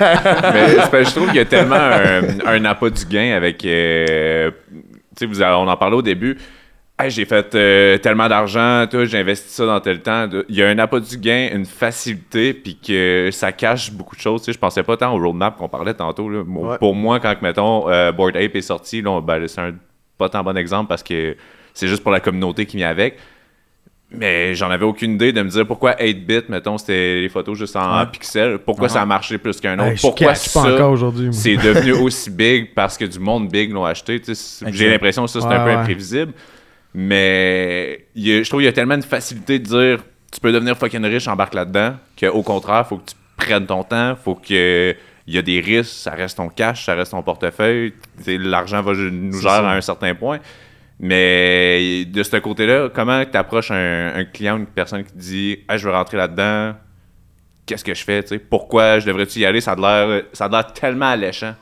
Mais 0.52 1.04
je 1.04 1.10
trouve 1.10 1.26
qu'il 1.26 1.36
y 1.36 1.40
a 1.40 1.44
tellement 1.44 1.74
un, 1.74 2.22
un 2.46 2.64
appât 2.66 2.90
du 2.90 3.04
gain 3.06 3.34
avec. 3.36 3.64
euh, 3.64 4.50
tu 5.18 5.34
sais, 5.34 5.44
on 5.44 5.66
en 5.66 5.76
parlait 5.76 5.96
au 5.96 6.02
début. 6.02 6.38
Hey, 6.98 7.10
j'ai 7.10 7.24
fait 7.24 7.54
euh, 7.54 7.98
tellement 7.98 8.28
d'argent, 8.28 8.86
j'ai 8.92 9.18
investi 9.18 9.48
ça 9.50 9.66
dans 9.66 9.80
tel 9.80 10.02
temps. 10.02 10.28
Il 10.48 10.54
y 10.54 10.62
a 10.62 10.68
un 10.68 10.78
appât 10.78 11.00
du 11.00 11.16
gain, 11.16 11.48
une 11.52 11.64
facilité, 11.64 12.52
puis 12.54 12.76
que 12.76 13.30
ça 13.32 13.50
cache 13.50 13.90
beaucoup 13.90 14.14
de 14.14 14.20
choses. 14.20 14.44
Je 14.46 14.58
pensais 14.58 14.82
pas 14.82 14.96
tant 14.96 15.12
au 15.16 15.18
roadmap 15.20 15.56
qu'on 15.56 15.68
parlait 15.68 15.94
tantôt. 15.94 16.28
là. 16.28 16.42
Ouais. 16.42 16.78
Pour 16.78 16.94
moi, 16.94 17.18
quand, 17.18 17.34
mettons, 17.42 17.88
euh, 17.88 18.12
Board 18.12 18.36
Ape 18.36 18.54
est 18.54 18.60
sorti, 18.60 19.02
ben, 19.02 19.48
c'est 19.48 19.60
un 19.60 19.72
pas 20.18 20.28
tant 20.28 20.44
bon 20.44 20.56
exemple 20.56 20.88
parce 20.88 21.02
que 21.02 21.34
c'est 21.74 21.88
juste 21.88 22.02
pour 22.02 22.12
la 22.12 22.20
communauté 22.20 22.66
qui 22.66 22.76
vient 22.76 22.90
avec. 22.90 23.16
Mais 24.14 24.54
j'en 24.54 24.70
avais 24.70 24.84
aucune 24.84 25.14
idée 25.14 25.32
de 25.32 25.40
me 25.42 25.48
dire 25.48 25.66
pourquoi 25.66 25.92
8-bit, 25.92 26.50
mettons, 26.50 26.76
c'était 26.76 27.22
les 27.22 27.30
photos 27.30 27.56
juste 27.58 27.74
en 27.76 28.04
pixels. 28.06 28.58
Pourquoi 28.58 28.90
ça 28.90 29.00
a 29.00 29.06
marché 29.06 29.38
plus 29.38 29.58
qu'un 29.58 29.78
autre? 29.78 29.88
Hey, 29.88 29.96
pourquoi 29.98 30.34
ça, 30.34 30.60
encore 30.60 30.92
aujourd'hui. 30.92 31.24
moi. 31.24 31.32
c'est 31.32 31.56
devenu 31.64 31.92
aussi 31.92 32.30
big 32.30 32.74
parce 32.74 32.98
que 32.98 33.06
du 33.06 33.18
monde 33.18 33.48
big 33.48 33.72
l'ont 33.72 33.86
acheté. 33.86 34.20
J'ai 34.66 34.90
l'impression 34.90 35.24
que 35.24 35.30
ça, 35.30 35.40
c'est 35.40 35.46
Ouais, 35.46 35.54
un 35.54 35.64
peu 35.64 35.70
imprévisible. 35.70 36.34
Mais 36.94 38.06
il 38.14 38.26
y 38.26 38.32
a- 38.34 38.42
je 38.42 38.48
trouve 38.48 38.60
qu'il 38.60 38.66
y 38.66 38.68
a 38.68 38.72
tellement 38.72 38.98
de 38.98 39.04
facilité 39.04 39.58
de 39.58 39.64
dire 39.64 40.04
tu 40.30 40.40
peux 40.40 40.52
devenir 40.52 40.76
fucking 40.76 41.04
riche, 41.04 41.28
embarque 41.28 41.54
là-dedans, 41.54 41.96
qu'au 42.18 42.42
contraire, 42.42 42.86
faut 42.86 42.96
que 42.98 43.10
tu 43.10 43.16
prennes 43.36 43.66
ton 43.66 43.82
temps, 43.84 44.16
faut 44.16 44.34
que. 44.34 44.94
Il 45.28 45.34
y 45.34 45.38
a 45.38 45.42
des 45.42 45.60
risques, 45.60 45.92
ça 45.92 46.10
reste 46.12 46.36
ton 46.38 46.48
cash, 46.48 46.84
ça 46.86 46.94
reste 46.94 47.12
ton 47.12 47.22
portefeuille. 47.22 47.94
L'argent 48.26 48.82
va 48.82 48.92
nous 48.92 49.40
ça. 49.40 49.58
à 49.70 49.76
un 49.76 49.80
certain 49.80 50.16
point. 50.16 50.40
Mais 50.98 52.04
de 52.06 52.22
ce 52.22 52.36
côté-là, 52.38 52.88
comment 52.92 53.24
tu 53.24 53.36
approches 53.36 53.70
un, 53.70 54.12
un 54.16 54.24
client, 54.24 54.56
une 54.56 54.66
personne 54.66 55.04
qui 55.04 55.12
te 55.12 55.18
dit 55.18 55.58
hey, 55.68 55.78
je 55.78 55.86
veux 55.88 55.94
rentrer 55.94 56.16
là-dedans, 56.16 56.74
qu'est-ce 57.66 57.84
que 57.84 57.94
je 57.94 58.02
fais? 58.02 58.24
Pourquoi 58.50 58.98
je 58.98 59.06
devrais-tu 59.06 59.38
y 59.40 59.46
aller? 59.46 59.60
Ça 59.60 59.72
a 59.72 59.76
l'air 59.76 60.22
ça 60.32 60.46
a 60.46 60.48
l'air 60.48 60.72
tellement 60.72 61.10
alléchant. 61.10 61.54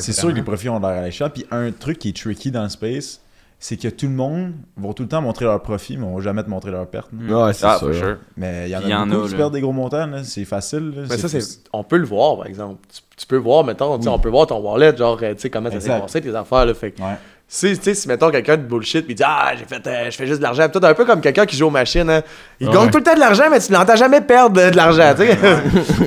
C'est 0.00 0.12
sûr 0.12 0.30
que 0.30 0.34
les 0.34 0.42
profits 0.42 0.68
ont 0.68 0.80
l'air 0.80 0.90
alléchants. 1.02 1.30
Puis 1.30 1.44
un 1.50 1.70
truc 1.70 1.98
qui 1.98 2.08
est 2.08 2.16
tricky 2.16 2.50
dans 2.50 2.64
le 2.64 2.68
space, 2.68 3.20
c'est 3.68 3.76
que 3.76 3.88
tout 3.88 4.06
le 4.06 4.12
monde 4.12 4.52
va 4.76 4.92
tout 4.94 5.02
le 5.02 5.08
temps 5.08 5.20
montrer 5.20 5.44
leurs 5.44 5.60
profits, 5.60 5.96
mais 5.96 6.04
on 6.06 6.14
va 6.14 6.22
jamais 6.22 6.44
te 6.44 6.48
montrer 6.48 6.70
leurs 6.70 6.86
pertes. 6.86 7.10
Ouais, 7.12 7.52
c'est 7.52 7.66
Ah, 7.66 7.78
sûr. 7.80 7.92
sure. 7.92 8.18
Mais 8.36 8.68
il 8.68 8.70
y 8.70 8.76
en 8.76 8.78
a 8.78 8.82
Il 8.84 8.90
y 8.90 8.94
en 8.94 9.06
beaucoup 9.08 9.22
a, 9.22 9.26
qui 9.26 9.32
là. 9.32 9.36
perdent 9.38 9.52
des 9.54 9.60
gros 9.60 9.72
montants. 9.72 10.08
C'est 10.22 10.44
facile. 10.44 10.92
là. 10.94 11.02
Mais 11.10 11.16
ça, 11.18 11.28
c'est, 11.28 11.40
on 11.72 11.82
peut 11.82 11.96
le 11.96 12.06
voir, 12.06 12.36
par 12.36 12.46
exemple. 12.46 12.76
Tu, 12.94 13.00
tu 13.16 13.26
peux 13.26 13.38
voir, 13.38 13.64
mettons, 13.64 13.96
tu 13.98 14.04
sais, 14.04 14.08
on 14.08 14.20
peut 14.20 14.28
voir 14.28 14.46
ton 14.46 14.60
wallet, 14.60 14.96
genre, 14.96 15.18
euh, 15.20 15.34
tu 15.34 15.40
sais, 15.40 15.50
comment 15.50 15.68
ça 15.72 15.80
s'est 15.80 15.88
passé, 15.88 16.20
tes 16.20 16.32
affaires, 16.36 16.64
là. 16.64 16.74
Fait 16.74 16.92
que 16.92 17.02
Ouais. 17.02 17.16
Si, 17.48 17.78
tu 17.78 17.84
sais, 17.84 17.94
si 17.94 18.08
mettons 18.08 18.32
quelqu'un 18.32 18.56
de 18.56 18.62
bullshit 18.62 19.06
puis 19.06 19.14
dit 19.14 19.22
Ah, 19.24 19.52
j'ai 19.56 19.64
fait, 19.66 19.86
euh, 19.86 20.10
je 20.10 20.16
fais 20.16 20.26
juste 20.26 20.38
de 20.38 20.42
l'argent. 20.42 20.68
Peut-être 20.68 20.82
un 20.84 20.94
peu 20.94 21.04
comme 21.04 21.20
quelqu'un 21.20 21.46
qui 21.46 21.56
joue 21.56 21.68
aux 21.68 21.70
machines. 21.70 22.10
Hein. 22.10 22.22
Il 22.58 22.68
gagne 22.68 22.90
tout 22.90 22.98
le 22.98 23.04
temps 23.04 23.14
de 23.14 23.20
l'argent, 23.20 23.44
mais 23.48 23.60
tu 23.60 23.70
l'entends 23.70 23.94
jamais 23.94 24.20
perdre 24.20 24.60
de, 24.60 24.70
de 24.70 24.76
l'argent. 24.76 25.14
tu 25.16 25.26
sais. 25.26 25.38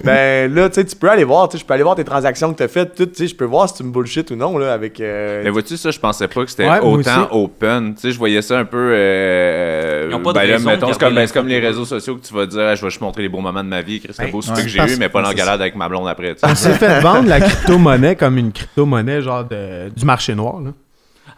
ben 0.04 0.54
là, 0.54 0.68
tu 0.68 0.76
sais, 0.76 0.86
tu 0.86 0.98
peux 0.98 1.10
aller 1.10 1.24
voir. 1.24 1.48
tu 1.48 1.56
sais, 1.56 1.62
Je 1.62 1.66
peux 1.66 1.74
aller 1.74 1.84
voir 1.84 1.96
tes 1.96 2.04
transactions 2.04 2.52
que 2.52 2.58
tu 2.58 2.64
as 2.64 2.68
faites. 2.68 2.94
Tout, 2.94 3.06
tu 3.06 3.16
sais, 3.16 3.28
je 3.28 3.36
peux 3.38 3.46
voir 3.46 3.70
si 3.70 3.76
tu 3.76 3.84
me 3.84 3.92
bullshit 3.92 4.30
ou 4.32 4.36
non 4.36 4.58
là, 4.58 4.74
avec. 4.74 5.00
euh, 5.00 5.40
Mais 5.46 5.50
vois-tu, 5.50 5.78
ça, 5.78 5.92
je 5.92 6.00
pensais 6.00 6.28
pas 6.28 6.44
que 6.44 6.50
c'était 6.52 6.68
Ouais, 6.70 6.80
autant 6.82 7.30
open. 7.32 7.94
Tu 7.96 8.02
sais, 8.02 8.12
je 8.12 8.18
voyais 8.18 8.42
ça 8.42 8.60
un 8.60 8.66
peu. 8.66 8.92
Euh, 8.94 10.08
Ils 10.10 10.16
ont 10.16 10.20
pas 10.20 10.34
de 10.34 10.40
ben 10.40 10.46
là, 10.46 10.54
raison 10.56 10.70
mettons, 10.72 10.88
de 10.88 10.92
c'est 10.94 11.00
comme, 11.00 11.16
ben, 11.16 11.26
c'est 11.26 11.34
comme 11.34 11.48
les 11.48 11.60
réseaux 11.60 11.86
sociaux 11.86 12.18
que 12.18 12.26
tu 12.28 12.34
vas 12.34 12.46
dire, 12.48 12.60
Ah, 12.64 12.76
je 12.76 12.82
vais 12.82 12.90
juste 12.90 13.00
montrer 13.02 13.22
les 13.22 13.30
beaux 13.30 13.40
moments 13.40 13.64
de 13.64 13.70
ma 13.70 13.82
vie. 13.82 14.02
C'est 14.10 14.30
beau 14.30 14.42
ouais. 14.42 14.62
que 14.62 14.68
j'ai 14.68 14.80
eu, 14.82 14.98
mais 14.98 15.08
pas 15.08 15.22
c'est 15.24 15.30
l'engalade 15.30 15.62
avec 15.62 15.76
ma 15.76 15.88
blonde 15.88 16.10
après. 16.10 16.34
tu 16.36 16.42
sais. 16.42 16.48
On 16.52 16.56
s'est 16.56 16.74
fait 16.74 17.00
vendre 17.02 17.30
la 17.30 17.40
crypto-monnaie 17.40 18.18
comme 18.18 18.38
une 18.38 18.52
crypto-monnaie 18.52 19.22
genre 19.22 19.46
du 19.46 20.04
marché 20.06 20.36
noir. 20.36 20.60
Là. 20.60 20.72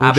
À 0.02 0.14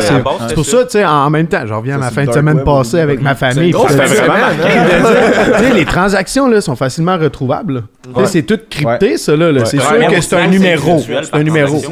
c'est 0.00 0.54
pour 0.54 0.64
ça, 0.64 0.84
tu 0.84 0.90
sais, 0.90 1.04
en 1.04 1.28
même 1.30 1.48
temps, 1.48 1.66
je 1.66 1.74
reviens 1.74 1.96
à 1.96 1.98
ma 1.98 2.10
fin 2.10 2.24
de 2.24 2.32
semaine 2.32 2.62
passée 2.62 3.00
avec 3.00 3.20
ma 3.20 3.34
famille. 3.34 3.72
Sais, 3.82 5.72
les 5.74 5.84
transactions 5.84 6.48
là, 6.48 6.60
sont 6.60 6.76
facilement 6.76 7.18
retrouvables. 7.18 7.74
là. 7.74 7.80
Tu 8.14 8.20
sais, 8.20 8.26
C'est 8.26 8.42
tout 8.42 8.58
crypté, 8.70 9.16
ça. 9.16 9.36
Là. 9.36 9.64
C'est 9.64 9.80
sûr 9.80 10.08
que 10.08 10.20
c'est 10.20 10.36
un 10.36 10.46
numéro. 10.48 10.98
C'est 11.00 11.34
un 11.34 11.42
numéro. 11.42 11.82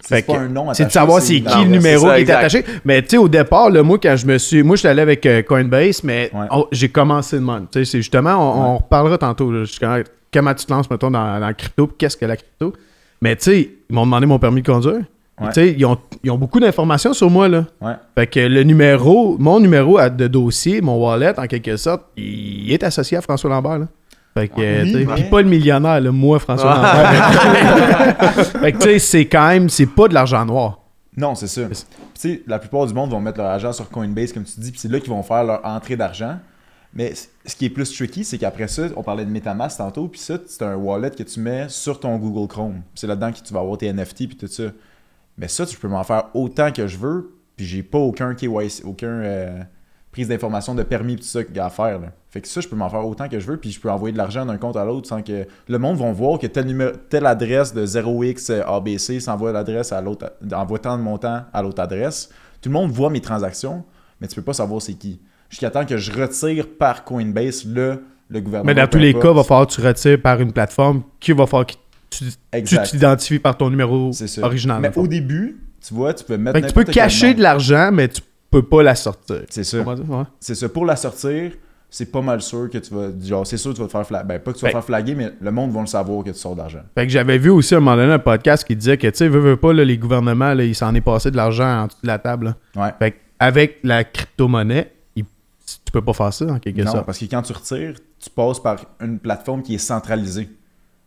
C'est 0.00 0.86
de 0.86 0.92
savoir 0.92 1.20
c'est 1.20 1.40
qui 1.40 1.64
le 1.64 1.70
numéro 1.70 2.06
qui 2.06 2.22
est 2.22 2.30
attaché. 2.30 2.64
Mais 2.84 3.02
tu 3.02 3.10
sais, 3.10 3.16
au 3.18 3.28
départ, 3.28 3.70
moi, 3.70 3.98
quand 4.02 4.16
je 4.16 4.26
me 4.26 4.38
suis. 4.38 4.62
Moi, 4.62 4.76
je 4.76 4.80
suis 4.80 4.88
allé 4.88 5.02
avec 5.02 5.26
euh, 5.26 5.42
Coinbase, 5.42 6.02
mais 6.04 6.30
j'ai 6.72 6.88
commencé 6.88 7.38
de 7.38 7.44
même. 7.44 7.66
Tu 7.70 7.80
sais, 7.80 7.84
c'est 7.84 7.98
justement, 7.98 8.72
on, 8.72 8.76
reparlera 8.78 9.18
tantôt. 9.18 9.52
comment 10.32 10.54
tu 10.54 10.64
te 10.64 10.72
lances, 10.72 10.90
mettons, 10.90 11.10
dans, 11.10 11.38
la 11.38 11.52
crypto, 11.52 11.86
qu'est-ce 11.98 12.16
que 12.16 12.24
la 12.24 12.36
crypto? 12.36 12.72
Mais 13.20 13.36
tu 13.36 13.44
sais, 13.44 13.70
ils 13.88 13.94
m'ont 13.94 14.04
demandé 14.04 14.26
mon 14.26 14.38
permis 14.38 14.62
de 14.62 14.66
conduire. 14.66 15.00
Ouais. 15.40 15.48
Tu 15.48 15.54
sais, 15.54 15.74
ils 15.76 15.84
ont, 15.84 15.98
ils 16.22 16.30
ont 16.30 16.38
beaucoup 16.38 16.60
d'informations 16.60 17.12
sur 17.12 17.28
moi, 17.28 17.48
là. 17.48 17.64
Ouais. 17.80 17.94
Fait 18.14 18.26
que 18.26 18.40
le 18.40 18.62
numéro, 18.62 19.36
mon 19.38 19.58
numéro 19.58 19.98
de 20.08 20.28
dossier, 20.28 20.80
mon 20.80 20.96
wallet, 20.96 21.38
en 21.38 21.46
quelque 21.46 21.76
sorte, 21.76 22.02
il 22.16 22.70
est 22.72 22.82
associé 22.84 23.16
à 23.16 23.20
François 23.20 23.50
Lambert, 23.50 23.78
là. 23.80 23.86
Fait 24.34 24.48
que, 24.48 25.14
puis 25.14 25.24
pas 25.24 25.42
le 25.42 25.48
millionnaire, 25.48 26.00
là, 26.00 26.10
moi, 26.10 26.40
François 26.40 26.74
Lambert. 26.74 28.44
fait 28.60 28.72
que, 28.72 28.78
tu 28.78 28.84
sais, 28.84 28.98
c'est 28.98 29.26
quand 29.26 29.48
même, 29.48 29.68
c'est 29.68 29.86
pas 29.86 30.08
de 30.08 30.14
l'argent 30.14 30.44
noir. 30.44 30.80
Non, 31.16 31.34
c'est. 31.34 31.46
Puis, 31.66 31.76
Tu 31.76 31.84
sais, 32.14 32.42
la 32.46 32.58
plupart 32.58 32.86
du 32.86 32.94
monde 32.94 33.10
vont 33.10 33.20
mettre 33.20 33.38
leur 33.38 33.48
argent 33.48 33.72
sur 33.72 33.88
Coinbase, 33.88 34.32
comme 34.32 34.44
tu 34.44 34.58
dis, 34.58 34.72
puis 34.72 34.80
c'est 34.80 34.90
là 34.90 34.98
qu'ils 34.98 35.10
vont 35.10 35.22
faire 35.22 35.44
leur 35.44 35.64
entrée 35.64 35.96
d'argent. 35.96 36.36
Mais 36.92 37.12
ce 37.14 37.56
qui 37.56 37.66
est 37.66 37.70
plus 37.70 37.92
tricky, 37.92 38.24
c'est 38.24 38.38
qu'après 38.38 38.68
ça, 38.68 38.84
on 38.96 39.02
parlait 39.02 39.24
de 39.24 39.30
Metamask 39.30 39.78
tantôt, 39.78 40.06
puis 40.06 40.20
ça, 40.20 40.38
c'est 40.46 40.62
un 40.62 40.76
wallet 40.76 41.10
que 41.10 41.24
tu 41.24 41.40
mets 41.40 41.68
sur 41.68 41.98
ton 41.98 42.16
Google 42.18 42.48
Chrome. 42.48 42.82
C'est 42.94 43.08
là-dedans 43.08 43.32
que 43.32 43.38
tu 43.38 43.52
vas 43.52 43.60
avoir 43.60 43.78
tes 43.78 43.92
NFT 43.92 44.28
puis 44.28 44.36
tout 44.36 44.46
ça. 44.46 44.64
Mais 45.38 45.48
ça, 45.48 45.66
tu 45.66 45.76
peux 45.76 45.88
m'en 45.88 46.04
faire 46.04 46.24
autant 46.34 46.70
que 46.70 46.86
je 46.86 46.96
veux, 46.96 47.36
puis 47.56 47.66
j'ai 47.66 47.82
pas 47.82 47.98
aucun 47.98 48.34
KYC, 48.34 48.84
aucun 48.84 49.06
euh, 49.06 49.62
prise 50.12 50.28
d'information 50.28 50.74
de 50.74 50.82
permis, 50.82 51.16
tout 51.16 51.24
ça 51.24 51.42
qu'il 51.42 51.56
y 51.56 51.58
a 51.58 51.66
à 51.66 51.70
faire. 51.70 51.98
là. 51.98 52.12
Fait 52.30 52.40
que 52.40 52.48
ça, 52.48 52.60
je 52.60 52.68
peux 52.68 52.76
m'en 52.76 52.88
faire 52.88 53.06
autant 53.06 53.28
que 53.28 53.38
je 53.38 53.46
veux, 53.46 53.56
puis 53.56 53.70
je 53.70 53.80
peux 53.80 53.90
envoyer 53.90 54.12
de 54.12 54.18
l'argent 54.18 54.46
d'un 54.46 54.56
compte 54.56 54.76
à 54.76 54.84
l'autre 54.84 55.08
sans 55.08 55.22
que 55.22 55.46
le 55.68 55.78
monde 55.78 55.96
va 55.98 56.10
voir 56.12 56.38
que 56.38 56.46
tel 56.46 56.66
numéro, 56.66 56.92
telle 57.08 57.26
adresse 57.26 57.74
de 57.74 57.84
0x 57.86 58.62
ABC 58.62 59.20
s'envoie 59.20 59.52
l'adresse 59.52 59.92
à 59.92 60.00
l'autre, 60.00 60.32
envoie 60.52 60.78
tant 60.78 60.96
de 60.96 61.02
montant 61.02 61.42
à 61.52 61.62
l'autre 61.62 61.82
adresse. 61.82 62.30
Tout 62.60 62.68
le 62.68 62.72
monde 62.72 62.90
voit 62.90 63.10
mes 63.10 63.20
transactions, 63.20 63.84
mais 64.20 64.28
tu 64.28 64.36
peux 64.36 64.42
pas 64.42 64.52
savoir 64.52 64.80
c'est 64.80 64.94
qui. 64.94 65.20
Jusqu'à 65.50 65.70
temps 65.70 65.84
que 65.84 65.96
je 65.96 66.12
retire 66.12 66.66
par 66.78 67.04
Coinbase 67.04 67.64
le, 67.66 68.02
le 68.30 68.40
gouvernement. 68.40 68.66
Mais 68.66 68.80
dans 68.80 68.88
tous 68.88 68.98
les 68.98 69.14
cas, 69.14 69.30
il 69.30 69.36
va 69.36 69.44
falloir 69.44 69.66
que 69.66 69.72
tu 69.74 69.80
retires 69.80 70.20
par 70.20 70.40
une 70.40 70.52
plateforme 70.52 71.02
qui 71.20 71.32
va 71.32 71.46
falloir 71.46 71.66
que 71.66 71.74
tu 72.10 72.26
t'identifies 72.90 73.38
par 73.38 73.56
ton 73.56 73.70
numéro 73.70 74.10
original. 74.42 74.80
Mais 74.80 74.96
au 74.96 75.06
début, 75.06 75.56
tu 75.86 75.94
vois, 75.94 76.14
tu 76.14 76.24
peux 76.24 76.36
mettre. 76.36 76.58
Fait 76.60 76.66
tu 76.66 76.72
peux 76.74 76.84
cacher 76.84 77.34
de 77.34 77.42
l'argent, 77.42 77.90
mais 77.92 78.08
tu 78.08 78.22
peux 78.50 78.62
pas 78.62 78.82
la 78.82 78.94
sortir. 78.94 79.42
C'est 79.50 79.64
ça. 79.64 79.80
Ouais. 79.80 79.94
C'est 80.40 80.54
ça. 80.54 80.68
Pour 80.68 80.86
la 80.86 80.96
sortir, 80.96 81.52
c'est 81.90 82.10
pas 82.10 82.20
mal 82.22 82.40
sûr 82.40 82.68
que 82.70 82.78
tu 82.78 82.92
vas. 82.94 83.08
Genre, 83.22 83.46
c'est 83.46 83.56
sûr 83.56 83.70
que 83.72 83.76
tu 83.76 83.82
vas 83.82 83.86
te 83.88 83.92
faire 83.92 84.06
flaguer. 84.06 84.26
Ben, 84.28 84.38
pas 84.40 84.52
que 84.52 84.58
tu 84.58 84.62
vas 84.62 84.68
te 84.70 84.74
Ben- 84.74 84.80
faire 84.80 84.84
flaguer, 84.86 85.14
mais 85.14 85.32
le 85.40 85.50
monde 85.52 85.72
va 85.72 85.80
le 85.80 85.86
savoir 85.86 86.24
que 86.24 86.30
tu 86.30 86.38
sors 86.38 86.56
d'argent. 86.56 86.80
Fait 86.96 87.06
que 87.06 87.12
j'avais 87.12 87.38
vu 87.38 87.50
aussi 87.50 87.74
à 87.74 87.76
un 87.76 87.80
moment 87.80 87.96
donné 87.96 88.12
un 88.12 88.18
podcast 88.18 88.64
qui 88.64 88.74
disait 88.76 88.96
que, 88.96 89.06
tu 89.08 89.16
sais, 89.16 89.28
veux, 89.28 89.40
veux 89.40 89.56
pas, 89.56 89.72
là, 89.72 89.84
les 89.84 89.98
gouvernements, 89.98 90.54
là, 90.54 90.64
il 90.64 90.74
s'en 90.74 90.94
est 90.94 91.00
passé 91.00 91.30
de 91.30 91.36
l'argent 91.36 91.82
en 91.82 91.86
dessous 91.86 91.98
de 92.02 92.06
la 92.08 92.18
table. 92.18 92.56
là. 92.74 92.82
Ouais. 92.86 92.92
Fait 92.98 93.10
que 93.12 93.16
avec 93.38 93.78
la 93.82 94.02
crypto-monnaie, 94.04 94.92
il- 95.16 95.24
tu 95.24 95.92
peux 95.92 96.02
pas 96.02 96.12
faire 96.14 96.32
ça, 96.32 96.46
en 96.46 96.58
quelque 96.58 96.80
Non, 96.82 96.92
sorte. 96.92 97.06
parce 97.06 97.18
que 97.18 97.24
quand 97.26 97.42
tu 97.42 97.52
retires, 97.52 97.94
tu 98.18 98.30
passes 98.30 98.60
par 98.60 98.76
une 99.00 99.18
plateforme 99.18 99.62
qui 99.62 99.74
est 99.74 99.78
centralisée. 99.78 100.48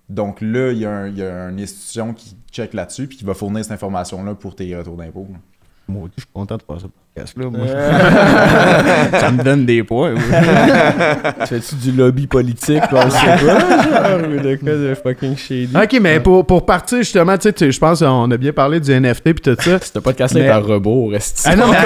Donc 0.09 0.39
là, 0.41 0.71
il 0.71 0.77
y, 0.79 0.85
a 0.85 0.91
un- 0.91 1.49
une 1.49 1.59
institution 1.59 2.13
qui 2.13 2.35
check 2.51 2.73
là-dessus 2.73 3.07
puis 3.07 3.17
qui 3.17 3.25
va 3.25 3.33
fournir 3.33 3.63
cette 3.63 3.73
information-là 3.73 4.35
pour 4.35 4.55
tes 4.55 4.75
retours 4.75 4.95
d'impôts. 4.97 5.27
Moi, 5.87 6.09
je 6.15 6.21
suis 6.21 6.31
content 6.33 6.57
de 6.57 6.63
faire 6.63 6.79
moi. 7.37 7.65
Euh, 7.67 9.09
ça 9.19 9.31
me 9.31 9.43
donne 9.43 9.65
des 9.65 9.83
points. 9.83 10.13
oui. 10.15 10.21
tu 11.41 11.47
fais-tu 11.47 11.75
du 11.75 11.91
lobby 11.91 12.27
politique, 12.27 12.83
là, 12.91 13.05
on 13.05 13.09
sait 13.09 13.25
pas, 13.25 13.39
genre, 13.39 14.29
ou 14.29 14.41
de 14.41 14.55
quoi 14.55 14.71
de 14.73 14.95
fucking 15.01 15.35
shady? 15.37 15.69
ok, 15.75 15.99
mais 16.01 16.19
pour, 16.19 16.45
pour 16.45 16.65
partir 16.65 16.99
justement, 16.99 17.37
tu 17.37 17.51
sais, 17.55 17.71
je 17.71 17.79
pense 17.79 17.99
qu'on 17.99 18.29
a 18.31 18.37
bien 18.37 18.51
parlé 18.53 18.79
du 18.79 18.91
NFT 18.91 19.23
puis 19.23 19.33
tout 19.41 19.55
ça. 19.59 19.79
C'était 19.81 20.01
pas 20.01 20.11
de 20.11 20.17
casser 20.17 20.39
Mais- 20.41 20.49
un 20.49 20.59
rebours, 20.59 21.11
reste 21.11 21.43
Ah 21.45 21.55
non, 21.55 21.65
mais 21.67 21.77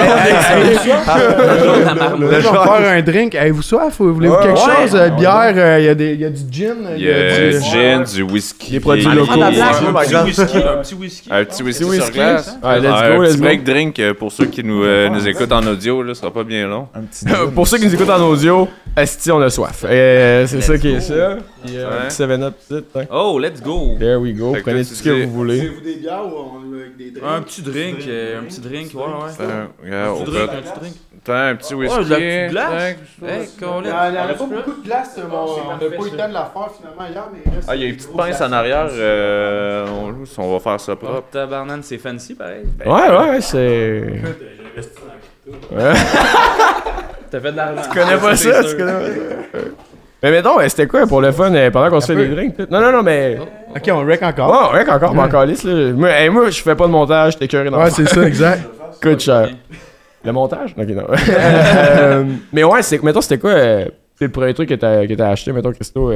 va 2.26 2.40
faire 2.42 2.90
un 2.92 3.02
drink. 3.02 3.34
Avez-vous 3.34 3.62
soif? 3.62 3.94
Voulez-vous 3.98 4.34
Ouais, 4.34 4.42
quelque 4.42 4.58
chose? 4.58 4.94
Euh, 4.94 5.08
bière, 5.10 5.52
euh, 5.56 5.78
il 5.80 5.84
y, 5.84 5.88
a 5.88 5.94
des- 5.94 6.12
il 6.14 6.20
y 6.20 6.24
a 6.24 6.30
du 6.30 6.40
gin. 6.50 6.76
Il 6.96 7.02
y 7.04 7.10
a 7.10 7.50
du- 7.50 7.60
gin, 7.60 8.04
du 8.04 8.22
whisky. 8.22 8.72
Des 8.72 8.80
produits 8.80 9.06
Ah, 9.10 9.14
locaux. 9.14 9.32
il 9.34 9.40
y 9.40 9.42
a- 9.42 9.46
Ah, 9.46 9.50
bière, 9.50 9.88
un 9.88 9.92
par 9.92 10.02
petit 10.02 10.14
whisky. 10.16 10.56
Un 10.56 10.76
petit 10.82 10.94
whisky. 10.94 11.28
Un 11.30 11.44
petit 11.44 11.62
whisky, 11.62 11.84
whisky. 11.84 12.04
sur 12.04 12.12
glace. 12.14 12.56
Un 12.62 12.80
petit 12.80 13.36
break 13.38 13.64
drink 13.64 14.12
pour 14.18 14.32
ceux 14.32 14.46
qui 14.46 14.62
nous, 14.64 14.82
nous 15.22 15.28
écoutent 15.28 15.52
en 15.52 15.66
audio, 15.66 16.02
là, 16.02 16.14
ce 16.14 16.20
sera 16.20 16.32
pas 16.32 16.44
bien 16.44 16.66
long. 16.68 16.88
Un 16.94 17.02
petit. 17.02 17.24
Pour 17.54 17.66
ceux 17.66 17.78
qui 17.78 17.86
nous 17.86 17.94
écoutent 17.94 18.10
en 18.10 18.20
audio, 18.22 18.68
Esti, 18.96 19.30
on 19.30 19.40
a 19.40 19.50
soif. 19.50 19.84
Euh, 19.88 20.46
c'est 20.46 20.56
Let's 20.56 20.66
ça 20.66 20.78
qui 20.78 20.88
est 20.88 20.94
go. 20.94 21.00
ça. 21.00 21.36
Puis, 21.64 21.76
euh, 21.78 21.88
Ouais. 21.88 21.96
un 22.04 22.08
petit 22.08 22.16
7-up, 22.22 22.54
petit, 22.68 22.98
hein. 22.98 23.04
Oh, 23.12 23.38
let's 23.38 23.62
go. 23.62 23.96
There 23.98 24.16
we 24.20 24.34
go. 24.34 24.52
Fait 24.54 24.58
que 24.60 24.64
Prenez 24.64 24.82
tout 24.84 24.88
tu 24.90 24.94
ce 24.96 25.02
que 25.02 25.24
vous 25.24 25.30
voulez. 25.32 25.68
vous 25.68 25.80
des 25.80 25.94
bières 25.96 26.24
ou 26.26 26.74
avec 26.74 26.96
des 26.96 27.10
drinks? 27.12 27.24
Un 27.26 27.42
petit 27.42 27.62
drink, 27.62 27.96
euh, 28.08 28.40
un 28.40 28.44
petit 28.44 28.60
drink, 28.60 28.90
ouais, 28.94 29.00
ouais. 29.00 29.06
Euh, 29.40 29.64
regarde, 29.82 30.08
Un 30.08 30.12
on 30.12 30.24
petit 30.24 30.30
peut- 30.30 30.36
drink, 30.38 30.50
un 30.52 30.60
petit 30.62 30.80
drink. 30.80 30.94
T'as 31.24 31.50
un 31.50 31.54
petit 31.54 31.74
whisky. 31.74 31.96
Oh, 32.00 32.02
de 32.02 32.10
la 32.10 32.16
petite 32.16 32.50
glace. 32.50 32.70
tac. 33.20 33.30
Hey, 33.30 33.48
Colin. 33.60 33.80
Il 34.08 34.10
n'y 34.12 34.18
avait 34.18 34.34
pas 34.34 34.44
beaucoup 34.46 34.72
de 34.80 34.84
glace, 34.84 35.20
mon- 35.30 35.36
on 35.36 35.70
n'a 35.70 35.76
pas 35.78 35.86
eu 35.86 36.10
le 36.10 36.16
temps 36.16 36.28
de 36.28 36.34
la 36.34 36.50
faire 36.52 36.68
finalement 36.76 37.06
hier, 37.12 37.24
mais 37.32 37.38
il 37.46 37.54
reste 37.54 37.68
Ah, 37.70 37.76
il 37.76 37.82
y 37.82 37.84
a 37.84 37.88
une 37.88 37.94
petite 37.96 38.16
pince 38.16 38.40
en 38.40 38.52
arrière. 38.52 38.88
euh, 38.90 39.86
on, 39.88 40.42
on 40.42 40.52
va 40.54 40.58
faire 40.58 40.80
ça 40.80 40.92
Oh, 40.94 40.96
propre. 40.96 41.30
tabarnane, 41.30 41.82
c'est 41.84 41.98
fancy, 41.98 42.34
pareil. 42.34 42.64
Ouais, 42.84 42.90
ouais, 43.30 43.40
c'est. 43.40 44.02
Ouais. 45.70 45.92
T'as 47.30 47.40
fait 47.40 47.52
de 47.52 47.56
l'argent. 47.56 47.82
Tu 47.82 47.98
connais 47.98 48.16
pas 48.18 48.36
ça, 48.36 48.64
tu 48.64 48.76
connais 48.76 48.92
pas 48.92 49.06
ça. 49.06 49.58
Mais 50.22 50.30
mettons, 50.30 50.56
c'était 50.68 50.86
quoi 50.86 51.06
pour 51.06 51.20
le 51.20 51.32
fun 51.32 51.52
euh, 51.52 51.70
pendant 51.70 51.90
qu'on 51.90 52.00
se 52.00 52.12
fait 52.12 52.14
des 52.14 52.28
drinks? 52.28 52.58
Non, 52.70 52.80
non, 52.80 52.92
non, 52.92 53.02
mais. 53.02 53.38
Ok, 53.74 53.82
on 53.90 54.06
rec 54.06 54.22
encore. 54.22 54.72
Ouais, 54.72 54.78
ouais, 54.78 54.90
encore, 54.90 55.14
mais 55.14 55.22
encore 55.22 55.44
lisse, 55.44 55.64
là. 55.64 55.92
Moi, 55.92 56.10
hey, 56.10 56.28
moi, 56.28 56.48
je 56.50 56.62
fais 56.62 56.76
pas 56.76 56.86
de 56.86 56.92
montage, 56.92 57.36
t'es 57.36 57.48
curé 57.48 57.68
dans 57.68 57.82
Ouais, 57.82 57.90
c'est 57.90 58.08
ça, 58.08 58.22
exact. 58.22 58.62
Coûte 59.02 59.20
cher. 59.20 59.48
Le 60.24 60.32
montage? 60.32 60.74
Ok, 60.78 60.88
non. 60.88 61.06
Euh, 61.28 62.24
mais 62.52 62.62
ouais, 62.62 62.82
c'est, 62.82 63.02
mettons, 63.02 63.20
c'était 63.20 63.38
quoi 63.38 63.50
euh, 63.50 63.86
c'est 64.16 64.26
le 64.26 64.30
premier 64.30 64.54
truc 64.54 64.68
que 64.68 64.74
t'as, 64.74 65.06
que 65.06 65.14
t'as 65.14 65.30
acheté, 65.30 65.50
mettons, 65.52 65.72
Christo? 65.72 66.12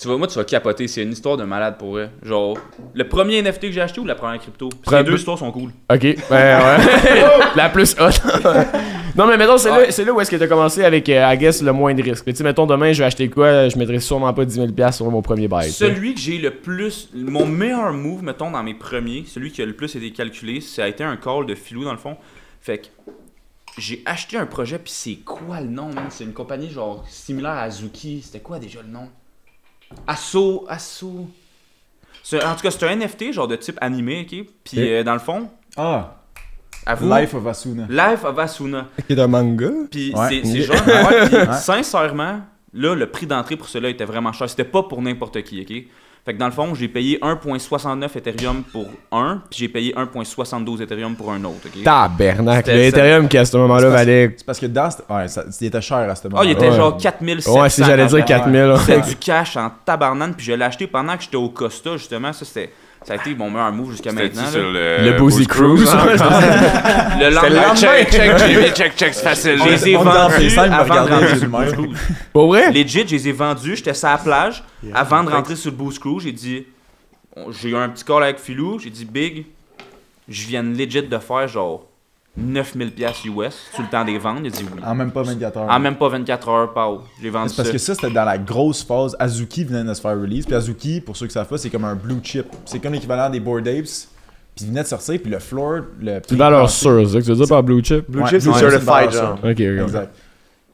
Tu 0.00 0.08
vois, 0.08 0.16
moi, 0.16 0.26
tu 0.26 0.36
vas 0.36 0.44
capoter. 0.44 0.88
C'est 0.88 1.02
une 1.02 1.12
histoire 1.12 1.36
de 1.36 1.44
malade 1.44 1.76
pour 1.78 1.90
vrai. 1.90 2.10
Genre, 2.22 2.56
le 2.94 3.06
premier 3.06 3.42
NFT 3.42 3.60
que 3.62 3.72
j'ai 3.72 3.82
acheté 3.82 4.00
ou 4.00 4.06
la 4.06 4.14
première 4.14 4.40
crypto? 4.40 4.68
Puis 4.70 4.78
Premier- 4.82 5.02
Les 5.02 5.10
deux 5.10 5.16
histoires 5.18 5.36
sont 5.38 5.52
cool. 5.52 5.72
Ok, 5.92 6.16
ben 6.30 6.58
ouais. 6.78 6.84
La 7.56 7.68
plus 7.68 7.94
hot. 8.00 8.08
non, 9.16 9.26
mais 9.26 9.36
mettons, 9.36 9.58
c'est, 9.58 9.68
là, 9.68 9.90
c'est 9.90 10.04
là 10.06 10.12
où 10.14 10.20
est-ce 10.20 10.30
que 10.30 10.36
t'as 10.36 10.46
commencé 10.46 10.84
avec, 10.84 11.06
euh, 11.10 11.30
I 11.34 11.36
guess, 11.36 11.60
le 11.60 11.72
moins 11.72 11.92
de 11.92 12.02
risque. 12.02 12.24
Tu 12.24 12.34
sais, 12.34 12.42
mettons, 12.44 12.64
demain, 12.64 12.94
je 12.94 13.00
vais 13.00 13.04
acheter 13.04 13.28
quoi? 13.28 13.68
Je 13.68 13.76
mettrais 13.76 14.00
sûrement 14.00 14.32
pas 14.32 14.46
10 14.46 14.58
000$ 14.60 14.92
sur 14.92 15.10
mon 15.10 15.20
premier 15.20 15.48
bail. 15.48 15.66
tu. 15.68 15.74
Celui 15.74 16.14
que 16.14 16.20
j'ai 16.20 16.38
le 16.38 16.50
plus. 16.52 17.10
Mon 17.14 17.44
meilleur 17.44 17.92
move, 17.92 18.22
mettons, 18.22 18.50
dans 18.50 18.62
mes 18.62 18.74
premiers, 18.74 19.24
celui 19.26 19.50
qui 19.52 19.60
a 19.60 19.66
le 19.66 19.74
plus 19.74 19.94
été 19.96 20.10
calculé, 20.12 20.62
ça 20.62 20.84
a 20.84 20.88
été 20.88 21.04
un 21.04 21.16
call 21.18 21.44
de 21.44 21.54
filou 21.54 21.84
dans 21.84 21.92
le 21.92 21.98
fond. 21.98 22.16
Fait 22.62 22.78
que. 22.78 22.86
J'ai 23.78 24.02
acheté 24.06 24.36
un 24.36 24.46
projet, 24.46 24.78
puis 24.78 24.92
c'est 24.92 25.16
quoi 25.24 25.60
le 25.60 25.68
nom, 25.68 25.86
man? 25.92 26.06
C'est 26.08 26.24
une 26.24 26.32
compagnie 26.32 26.70
genre 26.70 27.04
similaire 27.08 27.52
à 27.52 27.62
Azuki. 27.62 28.22
C'était 28.24 28.40
quoi 28.40 28.58
déjà 28.58 28.80
le 28.82 28.88
nom? 28.88 29.08
Asso. 30.06 30.64
Asso. 30.68 31.26
En 32.34 32.54
tout 32.54 32.62
cas, 32.62 32.70
c'est 32.70 32.84
un 32.86 32.94
NFT, 32.96 33.32
genre 33.32 33.48
de 33.48 33.56
type 33.56 33.78
animé, 33.80 34.22
ok? 34.22 34.46
Puis 34.64 34.78
euh, 34.92 35.02
dans 35.02 35.14
le 35.14 35.18
fond, 35.18 35.48
Ah, 35.76 36.16
à 36.86 36.94
vous. 36.94 37.12
Life 37.12 37.34
of 37.34 37.46
Asuna. 37.46 37.86
Life 37.88 38.24
of 38.24 38.38
Asuna. 38.38 38.86
Qui 39.06 39.12
est 39.14 39.20
un 39.20 39.26
manga? 39.26 39.70
Puis 39.90 40.14
Ouais. 40.14 40.28
c'est 40.28 40.44
c'est 40.44 40.60
genre. 40.62 40.76
ouais, 40.86 41.46
Ouais. 41.48 41.52
sincèrement, 41.54 42.40
là, 42.72 42.94
le 42.94 43.06
prix 43.10 43.26
d'entrée 43.26 43.56
pour 43.56 43.68
cela 43.68 43.88
était 43.88 44.04
vraiment 44.04 44.32
cher. 44.32 44.48
C'était 44.48 44.64
pas 44.64 44.82
pour 44.84 45.02
n'importe 45.02 45.42
qui, 45.42 45.60
ok? 45.60 45.84
Fait 46.24 46.34
que 46.34 46.38
dans 46.38 46.46
le 46.46 46.52
fond, 46.52 46.74
j'ai 46.74 46.88
payé 46.88 47.18
1.69 47.22 48.14
Ethereum 48.16 48.62
pour 48.72 48.86
un, 49.10 49.42
puis 49.50 49.60
j'ai 49.60 49.68
payé 49.68 49.94
1.72 49.96 50.82
Ethereum 50.82 51.16
pour 51.16 51.32
un 51.32 51.42
autre, 51.44 51.66
ok? 51.66 51.82
Tabernacle. 51.82 52.66
C'était- 52.70 52.76
Le 52.76 52.82
Ethereum 52.84 53.28
qui 53.28 53.38
à 53.38 53.44
ce 53.44 53.56
moment-là 53.56 53.88
valait. 53.88 54.34
C'est 54.36 54.44
parce 54.44 54.58
que 54.60 54.66
dans. 54.66 54.90
ce- 54.90 54.98
Ouais, 55.12 55.28
ça, 55.28 55.44
il 55.60 55.66
était 55.66 55.80
cher 55.80 55.96
à 55.98 56.14
ce 56.14 56.22
Ah, 56.24 56.28
moment-là. 56.28 56.48
il 56.48 56.52
était 56.52 56.68
Ouais. 56.68 56.76
genre 56.76 56.96
4700. 56.96 57.60
Ouais, 57.62 57.70
si 57.70 57.82
j'allais 57.84 58.06
dire 58.06 58.24
4000. 58.24 58.74
C'était 58.80 58.96
ouais. 58.96 59.02
du 59.08 59.16
cash 59.16 59.56
en 59.56 59.70
tabarnane, 59.84 60.34
puis 60.34 60.44
je 60.44 60.52
l'ai 60.52 60.64
acheté 60.64 60.86
pendant 60.86 61.16
que 61.16 61.22
j'étais 61.22 61.36
au 61.36 61.48
Costa, 61.48 61.96
justement. 61.96 62.32
Ça, 62.32 62.44
c'était. 62.44 62.70
Ça 63.02 63.14
a 63.14 63.16
été 63.16 63.34
mon 63.34 63.50
meilleur 63.50 63.72
move 63.72 63.92
jusqu'à 63.92 64.12
maintenant. 64.12 64.46
sur 64.50 64.62
le, 64.62 64.98
Le 65.02 65.12
Boozy 65.16 65.46
Cruise. 65.46 65.80
Le 65.90 66.18
C'était 66.18 67.30
lendemain, 67.30 67.70
le 67.72 67.76
check, 67.76 68.10
check, 68.10 68.38
Jimmy, 68.38 68.70
check, 68.72 68.96
check, 68.96 69.14
c'est 69.14 69.22
facile. 69.22 69.58
je 69.58 69.68
les 69.68 69.88
ai 69.88 69.94
vendus 69.96 70.58
avant 70.58 70.84
de 70.84 70.90
regarder 70.90 71.12
rentrer 71.12 71.32
les 71.32 71.38
sur 71.38 71.58
le 71.58 71.72
Cruise. 71.72 71.98
Pour 72.32 72.46
vrai? 72.48 72.70
Legit, 72.72 73.04
je 73.08 73.14
les 73.14 73.28
ai 73.28 73.32
vendus. 73.32 73.76
J'étais 73.76 73.94
sur 73.94 74.08
la 74.08 74.18
plage. 74.18 74.62
Avant 74.94 75.24
de 75.24 75.30
rentrer 75.30 75.56
sur 75.56 75.70
le 75.70 75.76
Boost 75.76 75.98
Crew, 75.98 76.20
j'ai 76.20 76.32
dit. 76.32 76.66
J'ai 77.50 77.70
eu 77.70 77.76
un 77.76 77.88
petit 77.88 78.04
call 78.04 78.22
avec 78.22 78.38
Philou. 78.38 78.78
J'ai 78.78 78.90
dit, 78.90 79.04
Big, 79.04 79.46
je 80.28 80.46
viens 80.46 80.62
legit 80.62 81.02
de 81.02 81.18
faire 81.18 81.48
genre 81.48 81.86
9000$ 82.38 82.90
piastres 82.90 83.26
US 83.26 83.54
sur 83.74 83.82
le 83.82 83.88
temps 83.88 84.04
des 84.04 84.18
ventes. 84.18 84.38
Il 84.42 84.46
a 84.46 84.50
dit 84.50 84.64
oui. 84.64 84.80
En 84.84 84.94
même 84.94 85.10
pas 85.10 85.22
24 85.22 85.56
heures. 85.56 85.70
En 85.70 85.80
même 85.80 85.96
pas 85.96 86.08
24 86.08 86.48
heures, 86.48 86.72
Pau. 86.72 87.02
J'ai 87.20 87.30
vendu 87.30 87.48
C'est 87.50 87.56
parce 87.56 87.70
que 87.70 87.78
ça, 87.78 87.94
c'était 87.94 88.10
dans 88.10 88.24
la 88.24 88.38
grosse 88.38 88.82
phase. 88.84 89.16
Azuki 89.18 89.64
venait 89.64 89.84
de 89.84 89.94
se 89.94 90.00
faire 90.00 90.18
release. 90.18 90.46
Puis 90.46 90.54
Azuki, 90.54 91.00
pour 91.00 91.16
ceux 91.16 91.26
qui 91.26 91.32
savent 91.32 91.48
pas, 91.48 91.58
c'est 91.58 91.70
comme 91.70 91.84
un 91.84 91.96
blue 91.96 92.20
chip. 92.22 92.46
C'est 92.64 92.78
comme 92.78 92.92
l'équivalent 92.92 93.30
des 93.30 93.40
Bored 93.40 93.66
Apes. 93.66 94.08
Puis 94.54 94.64
il 94.64 94.68
venait 94.68 94.82
de 94.82 94.88
sortir. 94.88 95.20
Puis 95.20 95.30
le 95.30 95.38
floor. 95.38 95.82
Le 96.00 96.20
C'est 96.26 96.36
valeur 96.36 96.70
sûre, 96.70 97.02
c'est 97.06 97.14
ça 97.14 97.18
que 97.18 97.24
tu 97.24 97.30
veux 97.30 97.36
dire 97.36 97.48
par 97.48 97.62
Blue 97.62 97.82
Chip? 97.82 98.08
Blue 98.08 98.22
Ouais, 98.22 98.28
Chip, 98.28 98.40
c'est 98.40 98.52
certified, 98.52 99.10
genre. 99.10 99.38
Ok, 99.42 99.50
ok. 99.50 99.60
Exact. 99.60 100.14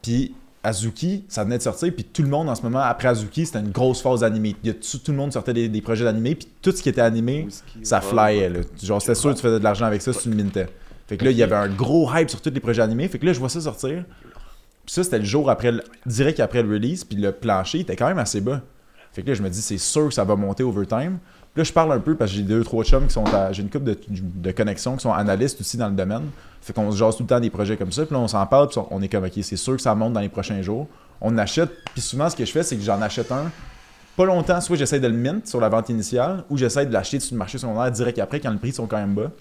Puis 0.01 0.33
Azuki, 0.63 1.23
ça 1.29 1.43
venait 1.43 1.57
de 1.57 1.63
sortir, 1.63 1.93
puis 1.95 2.03
tout 2.03 2.21
le 2.21 2.27
monde 2.27 2.49
en 2.49 2.55
ce 2.55 2.61
moment, 2.61 2.79
après 2.79 3.07
Azuki, 3.07 3.45
c'était 3.45 3.59
une 3.59 3.71
grosse 3.71 4.01
phase 4.01 4.23
animée. 4.23 4.55
Il 4.63 4.67
y 4.67 4.71
a 4.71 4.73
tout, 4.73 4.97
tout 4.97 5.11
le 5.11 5.17
monde 5.17 5.31
sortait 5.31 5.53
des, 5.53 5.69
des 5.69 5.81
projets 5.81 6.03
d'animé, 6.03 6.35
puis 6.35 6.47
tout 6.61 6.71
ce 6.71 6.83
qui 6.83 6.89
était 6.89 7.01
animé, 7.01 7.47
ça 7.83 8.01
flyait. 8.01 8.49
Là. 8.49 8.59
Genre, 8.83 9.01
c'était 9.01 9.15
sûr 9.15 9.31
que 9.31 9.35
tu 9.35 9.41
faisais 9.41 9.59
de 9.59 9.63
l'argent 9.63 9.85
avec 9.85 10.01
ça 10.01 10.11
si 10.11 10.23
tu 10.23 10.29
le 10.29 10.35
mintais. 10.35 10.67
Fait 11.07 11.17
que 11.17 11.23
là, 11.25 11.31
il 11.31 11.37
y 11.37 11.43
avait 11.43 11.55
un 11.55 11.69
gros 11.69 12.09
hype 12.13 12.29
sur 12.29 12.41
tous 12.41 12.49
les 12.49 12.59
projets 12.59 12.81
animés. 12.81 13.07
Fait 13.07 13.17
que 13.19 13.25
là, 13.25 13.33
je 13.33 13.39
vois 13.39 13.49
ça 13.49 13.61
sortir. 13.61 14.03
Puis 14.85 14.93
ça, 14.93 15.03
c'était 15.03 15.19
le 15.19 15.25
jour 15.25 15.49
après, 15.49 15.71
le- 15.71 15.83
direct 16.05 16.39
après 16.39 16.63
le 16.63 16.69
release, 16.69 17.03
puis 17.03 17.17
le 17.17 17.31
plancher 17.31 17.79
était 17.81 17.95
quand 17.95 18.07
même 18.07 18.19
assez 18.19 18.41
bas. 18.41 18.61
Fait 19.13 19.21
que 19.23 19.27
là, 19.29 19.33
je 19.33 19.41
me 19.41 19.49
dis, 19.49 19.61
c'est 19.61 19.77
sûr 19.77 20.07
que 20.07 20.13
ça 20.13 20.23
va 20.23 20.35
monter 20.35 20.63
overtime. 20.63 21.17
Puis 21.53 21.61
là, 21.61 21.63
je 21.63 21.73
parle 21.73 21.91
un 21.93 21.99
peu 21.99 22.15
parce 22.15 22.31
que 22.31 22.37
j'ai 22.37 22.43
deux, 22.43 22.63
trois 22.63 22.83
chums 22.83 23.07
qui 23.07 23.13
sont 23.13 23.25
à. 23.33 23.51
J'ai 23.51 23.63
une 23.63 23.69
couple 23.69 23.85
de, 23.85 23.97
de 24.09 24.51
connexions 24.51 24.95
qui 24.95 25.01
sont 25.01 25.13
analystes 25.13 25.59
aussi 25.61 25.75
dans 25.77 25.87
le 25.89 25.95
domaine. 25.95 26.23
Fait 26.61 26.73
qu'on 26.73 26.91
se 26.91 26.97
jase 26.97 27.15
tout 27.17 27.23
le 27.23 27.27
temps 27.27 27.39
des 27.39 27.49
projets 27.49 27.77
comme 27.77 27.91
ça. 27.91 28.05
Puis 28.05 28.13
là, 28.13 28.19
on 28.19 28.27
s'en 28.27 28.45
parle, 28.45 28.67
puis 28.67 28.79
on 28.91 29.01
est 29.01 29.07
comme, 29.07 29.23
OK, 29.25 29.31
c'est 29.41 29.55
sûr 29.55 29.75
que 29.75 29.81
ça 29.81 29.95
monte 29.95 30.13
dans 30.13 30.19
les 30.19 30.29
prochains 30.29 30.61
jours. 30.61 30.87
On 31.19 31.35
achète. 31.37 31.71
Puis 31.93 32.01
souvent, 32.01 32.29
ce 32.29 32.35
que 32.35 32.45
je 32.45 32.51
fais, 32.51 32.63
c'est 32.63 32.75
que 32.75 32.83
j'en 32.83 33.01
achète 33.01 33.31
un. 33.31 33.49
Pas 34.15 34.25
longtemps, 34.25 34.59
soit 34.61 34.75
j'essaie 34.77 34.99
de 34.99 35.07
le 35.07 35.13
mint 35.13 35.47
sur 35.47 35.59
la 35.59 35.69
vente 35.69 35.89
initiale, 35.89 36.43
ou 36.49 36.57
j'essaie 36.57 36.85
de 36.85 36.93
l'acheter 36.93 37.19
sur 37.19 37.33
le 37.33 37.39
marché 37.39 37.57
secondaire 37.57 37.91
direct 37.91 38.19
après 38.19 38.39
quand 38.39 38.51
les 38.51 38.57
prix 38.57 38.71
sont 38.73 38.85
quand 38.87 38.97
même 38.97 39.13
bas. 39.13 39.31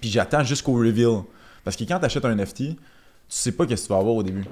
Puis 0.00 0.10
j'attends 0.10 0.44
jusqu'au 0.44 0.72
reveal. 0.74 1.22
Parce 1.64 1.76
que 1.76 1.84
quand 1.84 1.98
tu 1.98 2.04
achètes 2.06 2.24
un 2.24 2.34
NFT, 2.34 2.56
tu 2.56 2.76
sais 3.28 3.52
pas 3.52 3.66
qu'est-ce 3.66 3.82
que 3.82 3.86
tu 3.88 3.92
vas 3.92 3.98
avoir 4.00 4.14
au 4.14 4.22
début. 4.22 4.44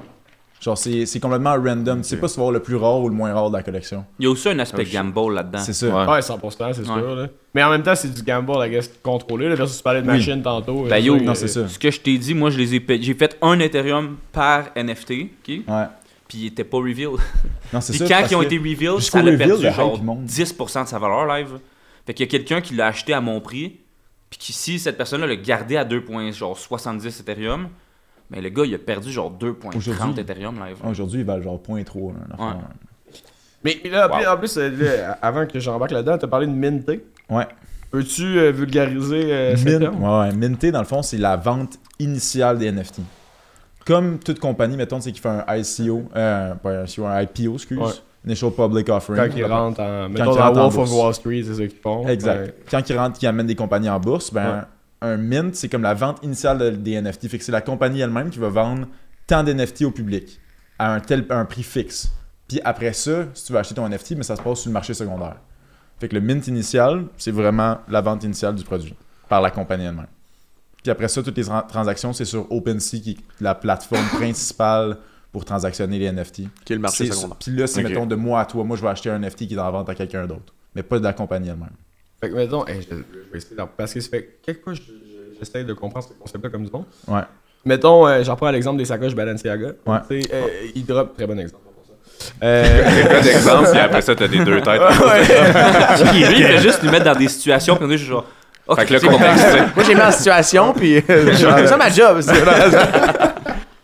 Genre, 0.60 0.76
c'est 0.76 1.04
c'est 1.06 1.20
complètement 1.20 1.54
random. 1.54 2.00
Tu 2.00 2.08
sais 2.08 2.16
pas 2.16 2.28
si 2.28 2.34
tu 2.34 2.40
vas 2.40 2.44
avoir 2.46 2.52
le 2.54 2.60
plus 2.62 2.76
rare 2.76 3.00
ou 3.00 3.08
le 3.10 3.14
moins 3.14 3.32
rare 3.32 3.50
de 3.50 3.56
la 3.56 3.62
collection. 3.62 4.04
Il 4.18 4.24
y 4.24 4.26
a 4.26 4.30
aussi 4.30 4.48
un 4.48 4.58
aspect 4.58 4.82
Oh, 4.82 4.84
shit. 4.84 4.94
gamble 4.94 5.34
là-dedans. 5.34 5.58
C'est 5.58 5.74
ça. 5.74 5.86
Ouais. 5.86 6.12
Ouais, 6.14 6.20
100%, 6.20 6.72
c'est 6.72 6.84
sûr. 6.84 6.96
Là. 7.14 7.26
Mais 7.54 7.62
en 7.62 7.70
même 7.70 7.82
temps, 7.82 7.94
c'est 7.94 8.12
du 8.12 8.22
gamble, 8.22 8.52
I 8.66 8.70
guess, 8.70 8.90
contrôlé. 9.02 9.48
Là, 9.50 9.54
versus 9.54 9.76
tu 9.76 9.82
parlais 9.82 10.00
de 10.00 10.08
Oui. 10.10 10.16
machine 10.16 10.42
tantôt. 10.42 10.84
Ben 10.88 10.96
yo, 10.98 11.18
non, 11.20 11.34
c'est 11.34 11.48
ça. 11.48 11.68
Ce 11.68 11.78
que 11.78 11.90
je 11.90 12.00
t'ai 12.00 12.16
dit, 12.16 12.32
moi, 12.34 12.48
je 12.50 12.56
les 12.58 12.74
ai 12.74 12.80
payés. 12.80 13.02
J'ai 13.02 13.14
fait 13.14 13.36
un 13.42 13.58
Ethereum 13.60 14.16
par 14.32 14.70
NFT, 14.74 15.10
ok? 15.12 15.48
Ouais. 15.68 15.84
Puis 16.26 16.38
il 16.38 16.46
était 16.46 16.64
pas 16.64 16.78
reveal. 16.78 17.10
Non, 17.72 17.80
c'est 17.80 17.92
Puis 17.92 17.98
ça. 17.98 18.06
quand 18.08 18.20
parce 18.20 18.30
ils 18.32 18.36
ont 18.36 18.42
été 18.42 18.56
reveal, 18.58 18.96
jusqu'au 18.96 19.18
ça 19.18 19.22
l'a 19.24 19.32
reveal, 19.32 19.48
perdu 19.48 19.64
le 19.64 19.70
genre 19.72 19.94
hype 19.96 20.02
monte. 20.04 20.24
10% 20.24 20.82
de 20.84 20.88
sa 20.88 20.98
valeur 20.98 21.26
live. 21.26 21.58
Fait 22.06 22.14
qu'il 22.14 22.24
y 22.24 22.28
a 22.28 22.30
quelqu'un 22.30 22.60
qui 22.60 22.74
l'a 22.74 22.86
acheté 22.86 23.12
à 23.12 23.20
mon 23.20 23.40
prix. 23.40 23.76
Puis 24.38 24.52
si 24.52 24.78
cette 24.78 24.96
personne-là 24.96 25.26
l'a 25.26 25.36
gardé 25.36 25.76
à 25.76 25.84
2.70 25.84 27.06
Ethereum, 27.20 27.68
mais 28.30 28.40
le 28.40 28.48
gars, 28.48 28.64
il 28.64 28.74
a 28.74 28.78
perdu 28.78 29.10
genre 29.10 29.32
2.30 29.32 29.76
Aujourd'hui. 29.76 30.20
Ethereum 30.20 30.58
live. 30.58 30.76
Aujourd'hui, 30.84 31.20
ils 31.20 31.26
valent 31.26 31.42
genre 31.42 31.60
0.3. 31.60 31.74
là, 31.76 32.18
une 32.26 32.32
affaire. 32.32 32.46
Ouais. 32.46 32.62
Mais 33.64 33.90
là, 33.90 34.32
en 34.32 34.36
plus, 34.36 34.56
euh, 34.58 34.70
là, 34.70 35.18
avant 35.22 35.46
que 35.46 35.58
j'embarque 35.58 35.90
là-dedans, 35.90 36.18
t'as 36.18 36.26
parlé 36.28 36.46
de 36.46 36.52
minter. 36.52 37.04
Ouais. 37.28 37.46
Peux-tu 37.90 38.38
euh, 38.38 38.50
vulgariser 38.52 39.32
euh, 39.32 39.56
terme? 39.56 40.02
ouais, 40.02 40.18
ouais. 40.20 40.32
Minter, 40.32 40.70
dans 40.70 40.80
le 40.80 40.86
fond, 40.86 41.02
c'est 41.02 41.16
la 41.18 41.36
vente 41.36 41.78
initiale 41.98 42.58
des 42.58 42.70
NFT. 42.70 43.00
Comme 43.86 44.18
toute 44.18 44.40
compagnie, 44.40 44.76
mettons, 44.76 45.00
c'est 45.00 45.12
qui 45.12 45.20
fait 45.20 45.28
un 45.28 45.44
ICO, 45.56 46.04
euh, 46.16 46.54
pas 46.56 46.80
un 46.80 46.84
ICO, 46.84 47.06
un 47.06 47.22
IPO, 47.22 47.54
excuse, 47.54 47.78
Ouais. 47.78 47.92
Initial 48.26 48.50
Public 48.50 48.88
Offering. 48.88 49.30
Quand 49.30 49.36
ils 49.36 49.44
rentrent 49.44 49.80
en. 49.80 50.08
Mettons 50.08 50.32
ils 50.32 50.36
dans 50.36 50.42
rentrent 50.44 50.58
en 50.58 50.68
Wolf 50.68 50.78
of. 50.78 50.92
Wall 50.92 51.14
Street, 51.14 51.42
c'est 51.46 51.54
ça 51.54 51.66
qu'ils 51.66 51.78
font. 51.80 52.06
Exact. 52.08 52.40
Ouais. 52.46 52.54
Quand 52.70 52.90
ils 52.90 52.98
rentrent, 52.98 53.18
qui 53.18 53.26
amènent 53.26 53.46
des 53.46 53.54
compagnies 53.54 53.88
en 53.88 54.00
bourse, 54.00 54.32
ben, 54.32 54.66
un 55.00 55.16
mint, 55.16 55.54
c'est 55.54 55.68
comme 55.68 55.82
la 55.82 55.94
vente 55.94 56.18
initiale 56.24 56.58
de- 56.58 56.70
des 56.70 56.94
NFT. 57.00 57.28
Fait 57.28 57.38
que 57.38 57.44
c'est 57.44 57.52
la 57.52 57.60
compagnie 57.60 58.00
elle-même 58.00 58.30
qui 58.30 58.38
va 58.38 58.48
vendre 58.48 58.86
tant 59.26 59.44
d'NFT 59.44 59.82
au 59.84 59.90
public 59.90 60.40
à 60.78 60.92
un 60.94 61.00
tel 61.00 61.24
un 61.30 61.44
prix 61.44 61.62
fixe. 61.62 62.10
Puis 62.48 62.60
après 62.64 62.92
ça, 62.92 63.24
si 63.34 63.44
tu 63.46 63.52
veux 63.52 63.58
acheter 63.58 63.74
ton 63.74 63.86
NFT, 63.88 64.12
mais 64.16 64.22
ça 64.22 64.36
se 64.36 64.42
passe 64.42 64.60
sur 64.60 64.68
le 64.70 64.72
marché 64.74 64.94
secondaire. 64.94 65.36
Fait 65.98 66.08
que 66.08 66.14
le 66.14 66.20
mint 66.20 66.46
initial, 66.48 67.04
c'est 67.16 67.30
vraiment 67.30 67.78
la 67.88 68.00
vente 68.00 68.22
initiale 68.24 68.54
du 68.54 68.62
produit 68.64 68.94
par 69.28 69.40
la 69.40 69.50
compagnie 69.50 69.84
elle-même. 69.84 70.06
Puis 70.82 70.90
après 70.90 71.08
ça, 71.08 71.22
toutes 71.22 71.36
les 71.36 71.44
tran- 71.44 71.66
transactions, 71.66 72.12
c'est 72.12 72.24
sur 72.24 72.50
OpenSea, 72.52 72.98
qui 73.00 73.10
est 73.12 73.16
la 73.42 73.54
plateforme 73.54 74.04
principale 74.14 74.98
pour 75.36 75.44
transactionner 75.44 75.98
les 75.98 76.10
NFT. 76.10 76.44
Qui 76.64 76.72
est 76.72 76.76
le 76.76 76.80
marché 76.80 77.04
secondaire. 77.12 77.36
Puis 77.38 77.52
là, 77.54 77.66
c'est 77.66 77.82
mettons 77.82 78.06
de 78.06 78.14
moi 78.14 78.40
à 78.40 78.46
toi. 78.46 78.64
Moi, 78.64 78.74
je 78.78 78.80
vais 78.80 78.88
acheter 78.88 79.10
un 79.10 79.18
NFT 79.18 79.46
qui 79.48 79.54
est 79.54 79.58
en 79.58 79.70
vente 79.70 79.86
à 79.90 79.94
quelqu'un 79.94 80.26
d'autre. 80.26 80.54
Mais 80.74 80.82
pas 80.82 80.98
de 80.98 81.04
la 81.04 81.12
compagnie 81.12 81.50
elle-même. 81.50 81.68
Fait 82.18 82.30
que, 82.30 82.34
mettons, 82.36 82.66
hey, 82.66 82.80
je, 82.80 82.96
je 82.96 83.30
vais 83.30 83.36
essayer 83.36 83.54
parce 83.76 83.92
que 83.92 84.00
ça 84.00 84.08
fait 84.08 84.38
quelques 84.42 84.64
fois, 84.64 84.72
je- 84.72 84.80
je- 84.80 85.38
j'essaie 85.38 85.62
de 85.62 85.74
comprendre 85.74 86.06
ce 86.08 86.14
concept-là 86.18 86.48
comme 86.48 86.64
du 86.64 86.70
monde. 86.70 86.86
Ouais. 87.06 87.20
Mettons, 87.66 88.06
euh, 88.08 88.22
j'en 88.24 88.34
prends 88.34 88.50
l'exemple 88.50 88.78
des 88.78 88.86
sacoches 88.86 89.14
Balenciaga. 89.14 89.72
Ouais. 89.84 89.98
Tu 90.08 90.22
sais, 90.22 90.28
euh, 90.32 90.46
ils 90.74 90.86
drop, 90.86 91.14
très 91.14 91.26
bon 91.26 91.38
exemple. 91.38 91.64
Euh, 92.42 92.82
Très 92.82 93.04
bon 93.20 93.28
exemple, 93.28 93.68
puis 93.72 93.78
après 93.78 94.00
ça, 94.00 94.14
t'as 94.16 94.28
des 94.28 94.42
deux 94.42 94.62
têtes. 94.62 94.80
Lui, 96.12 96.20
il 96.38 96.44
fait 96.46 96.58
juste 96.62 96.82
lui 96.82 96.88
mettre 96.90 97.04
dans 97.04 97.14
des 97.18 97.28
situations, 97.28 97.76
puis 97.76 97.84
on 97.86 97.90
est 97.90 97.98
juste 97.98 98.08
genre. 98.08 98.24
Ok, 98.66 98.80
Fait 98.80 98.86
que 98.98 99.04
bon. 99.06 99.12
contexte, 99.12 99.50
sais. 99.50 99.58
Moi, 99.74 99.84
j'ai 99.86 99.94
mis 99.94 100.00
en 100.00 100.10
situation, 100.10 100.72
puis 100.72 100.96
euh, 100.96 101.02
c'est 101.36 101.66
ça 101.66 101.76
ma 101.76 101.90
job. 101.90 102.22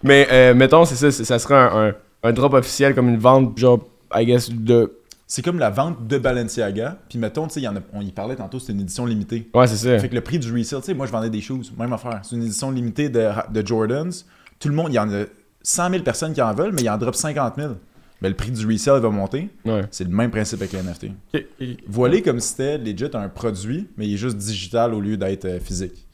Mais 0.03 0.27
euh, 0.31 0.55
mettons, 0.55 0.85
c'est 0.85 0.97
ça, 0.97 1.11
ça 1.11 1.39
serait 1.39 1.55
un, 1.55 1.89
un, 1.89 1.95
un 2.23 2.33
drop 2.33 2.55
officiel 2.55 2.95
comme 2.95 3.09
une 3.09 3.19
vente, 3.19 3.57
genre, 3.59 3.87
I 4.15 4.25
guess, 4.27 4.51
de. 4.51 4.99
C'est 5.27 5.41
comme 5.43 5.59
la 5.59 5.71
vente 5.71 6.07
de 6.07 6.19
Balenciaga. 6.19 6.99
Puis 7.09 7.19
mettons, 7.19 7.47
tu 7.47 7.55
sais, 7.55 7.61
il 7.61 7.65
y 7.65 7.69
en 7.69 7.77
a- 7.77 7.81
on 7.95 8.03
y 8.03 8.11
parlait 8.13 8.37
tantôt, 8.37 8.59
c'est 8.59 8.73
une 8.73 8.81
édition 8.81 9.07
limitée. 9.07 9.49
Ouais, 9.55 9.67
c'est 9.67 9.77
ça. 9.77 9.99
Fait 9.99 10.09
que 10.11 10.15
le 10.15 10.21
prix 10.21 10.39
du 10.39 10.53
resale, 10.53 10.81
tu 10.81 10.87
sais, 10.87 10.95
moi 10.95 11.07
je 11.07 11.13
vendais 11.13 11.31
des 11.31 11.41
choses, 11.41 11.73
même 11.79 11.93
affaire. 11.93 12.21
C'est 12.23 12.37
une 12.37 12.43
édition 12.43 12.71
limitée 12.71 13.09
de, 13.09 13.29
de 13.51 13.67
Jordans. 13.67 14.11
Tout 14.59 14.69
le 14.69 14.75
monde, 14.75 14.89
il 14.91 14.97
y 14.97 14.99
en 14.99 15.11
a 15.11 15.25
100 15.63 15.91
000 15.91 16.03
personnes 16.03 16.35
qui 16.35 16.43
en 16.43 16.53
veulent, 16.53 16.73
mais 16.73 16.83
il 16.83 16.87
y 16.87 16.91
en 16.91 16.99
drop 16.99 17.15
50 17.15 17.55
000. 17.57 17.73
Mais 18.21 18.29
le 18.29 18.35
prix 18.37 18.51
du 18.51 18.67
resale 18.67 19.01
va 19.01 19.09
monter. 19.09 19.49
Ouais. 19.65 19.83
C'est 19.91 20.05
le 20.05 20.11
même 20.15 20.31
principe 20.31 20.61
avec 20.61 20.73
les 20.75 20.81
NFT. 20.83 21.07
Voilé 21.89 22.23
comme 22.23 22.39
si 22.39 22.49
c'était 22.51 22.79
legit 22.79 23.07
un 23.15 23.29
produit, 23.29 23.89
mais 23.97 24.07
il 24.07 24.15
est 24.15 24.19
juste 24.19 24.37
digital 24.37 24.95
au 24.95 25.01
lieu 25.01 25.17
d'être 25.17 25.45
euh, 25.47 25.59
physique. 25.61 26.07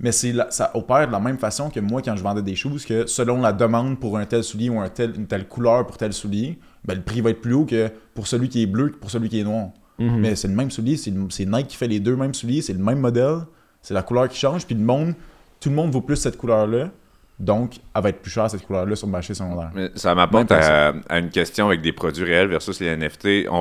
Mais 0.00 0.12
c'est 0.12 0.34
ça 0.50 0.70
opère 0.74 1.06
de 1.06 1.12
la 1.12 1.20
même 1.20 1.38
façon 1.38 1.70
que 1.70 1.80
moi 1.80 2.02
quand 2.02 2.16
je 2.16 2.22
vendais 2.22 2.42
des 2.42 2.54
choses, 2.54 2.84
que 2.84 3.06
selon 3.06 3.40
la 3.40 3.52
demande 3.52 3.98
pour 3.98 4.16
un 4.16 4.24
tel 4.24 4.44
soulier 4.44 4.68
ou 4.68 4.80
un 4.80 4.88
tel, 4.88 5.14
une 5.16 5.26
telle 5.26 5.48
couleur 5.48 5.86
pour 5.86 5.96
tel 5.96 6.12
soulier, 6.12 6.58
ben, 6.84 6.94
le 6.94 7.02
prix 7.02 7.20
va 7.20 7.30
être 7.30 7.40
plus 7.40 7.54
haut 7.54 7.64
que 7.64 7.90
pour 8.14 8.26
celui 8.26 8.48
qui 8.48 8.62
est 8.62 8.66
bleu 8.66 8.90
que 8.90 8.96
pour 8.96 9.10
celui 9.10 9.28
qui 9.28 9.40
est 9.40 9.44
noir. 9.44 9.70
Mhm. 9.98 10.20
Mais 10.20 10.36
c'est 10.36 10.48
le 10.48 10.54
même 10.54 10.70
soulier, 10.70 10.96
c'est 10.96 11.10
Nike 11.46 11.68
qui 11.68 11.76
fait 11.76 11.88
les 11.88 12.00
deux 12.00 12.16
mêmes 12.16 12.34
souliers, 12.34 12.62
c'est 12.62 12.74
le 12.74 12.78
même 12.78 13.00
modèle, 13.00 13.40
c'est 13.82 13.94
la 13.94 14.02
couleur 14.02 14.28
qui 14.28 14.38
change, 14.38 14.66
puis 14.66 14.74
le 14.74 14.84
monde, 14.84 15.14
tout 15.58 15.70
le 15.70 15.74
monde 15.74 15.90
vaut 15.90 16.00
plus 16.00 16.16
cette 16.16 16.36
couleur-là, 16.36 16.90
donc 17.38 17.74
elle 17.94 18.02
va 18.02 18.08
être 18.08 18.22
plus 18.22 18.30
chère 18.30 18.48
cette 18.50 18.64
couleur-là 18.66 18.96
sur 18.96 19.06
le 19.06 19.12
marché 19.12 19.34
secondaire. 19.34 19.70
Mais 19.74 19.90
ça 19.94 20.14
m'apporte 20.14 20.50
à, 20.52 20.94
à 21.08 21.18
une 21.18 21.28
question 21.30 21.66
avec 21.66 21.82
des 21.82 21.92
produits 21.92 22.24
réels 22.24 22.48
versus 22.48 22.80
les 22.80 22.88
NFT. 22.96 23.46
On- 23.50 23.54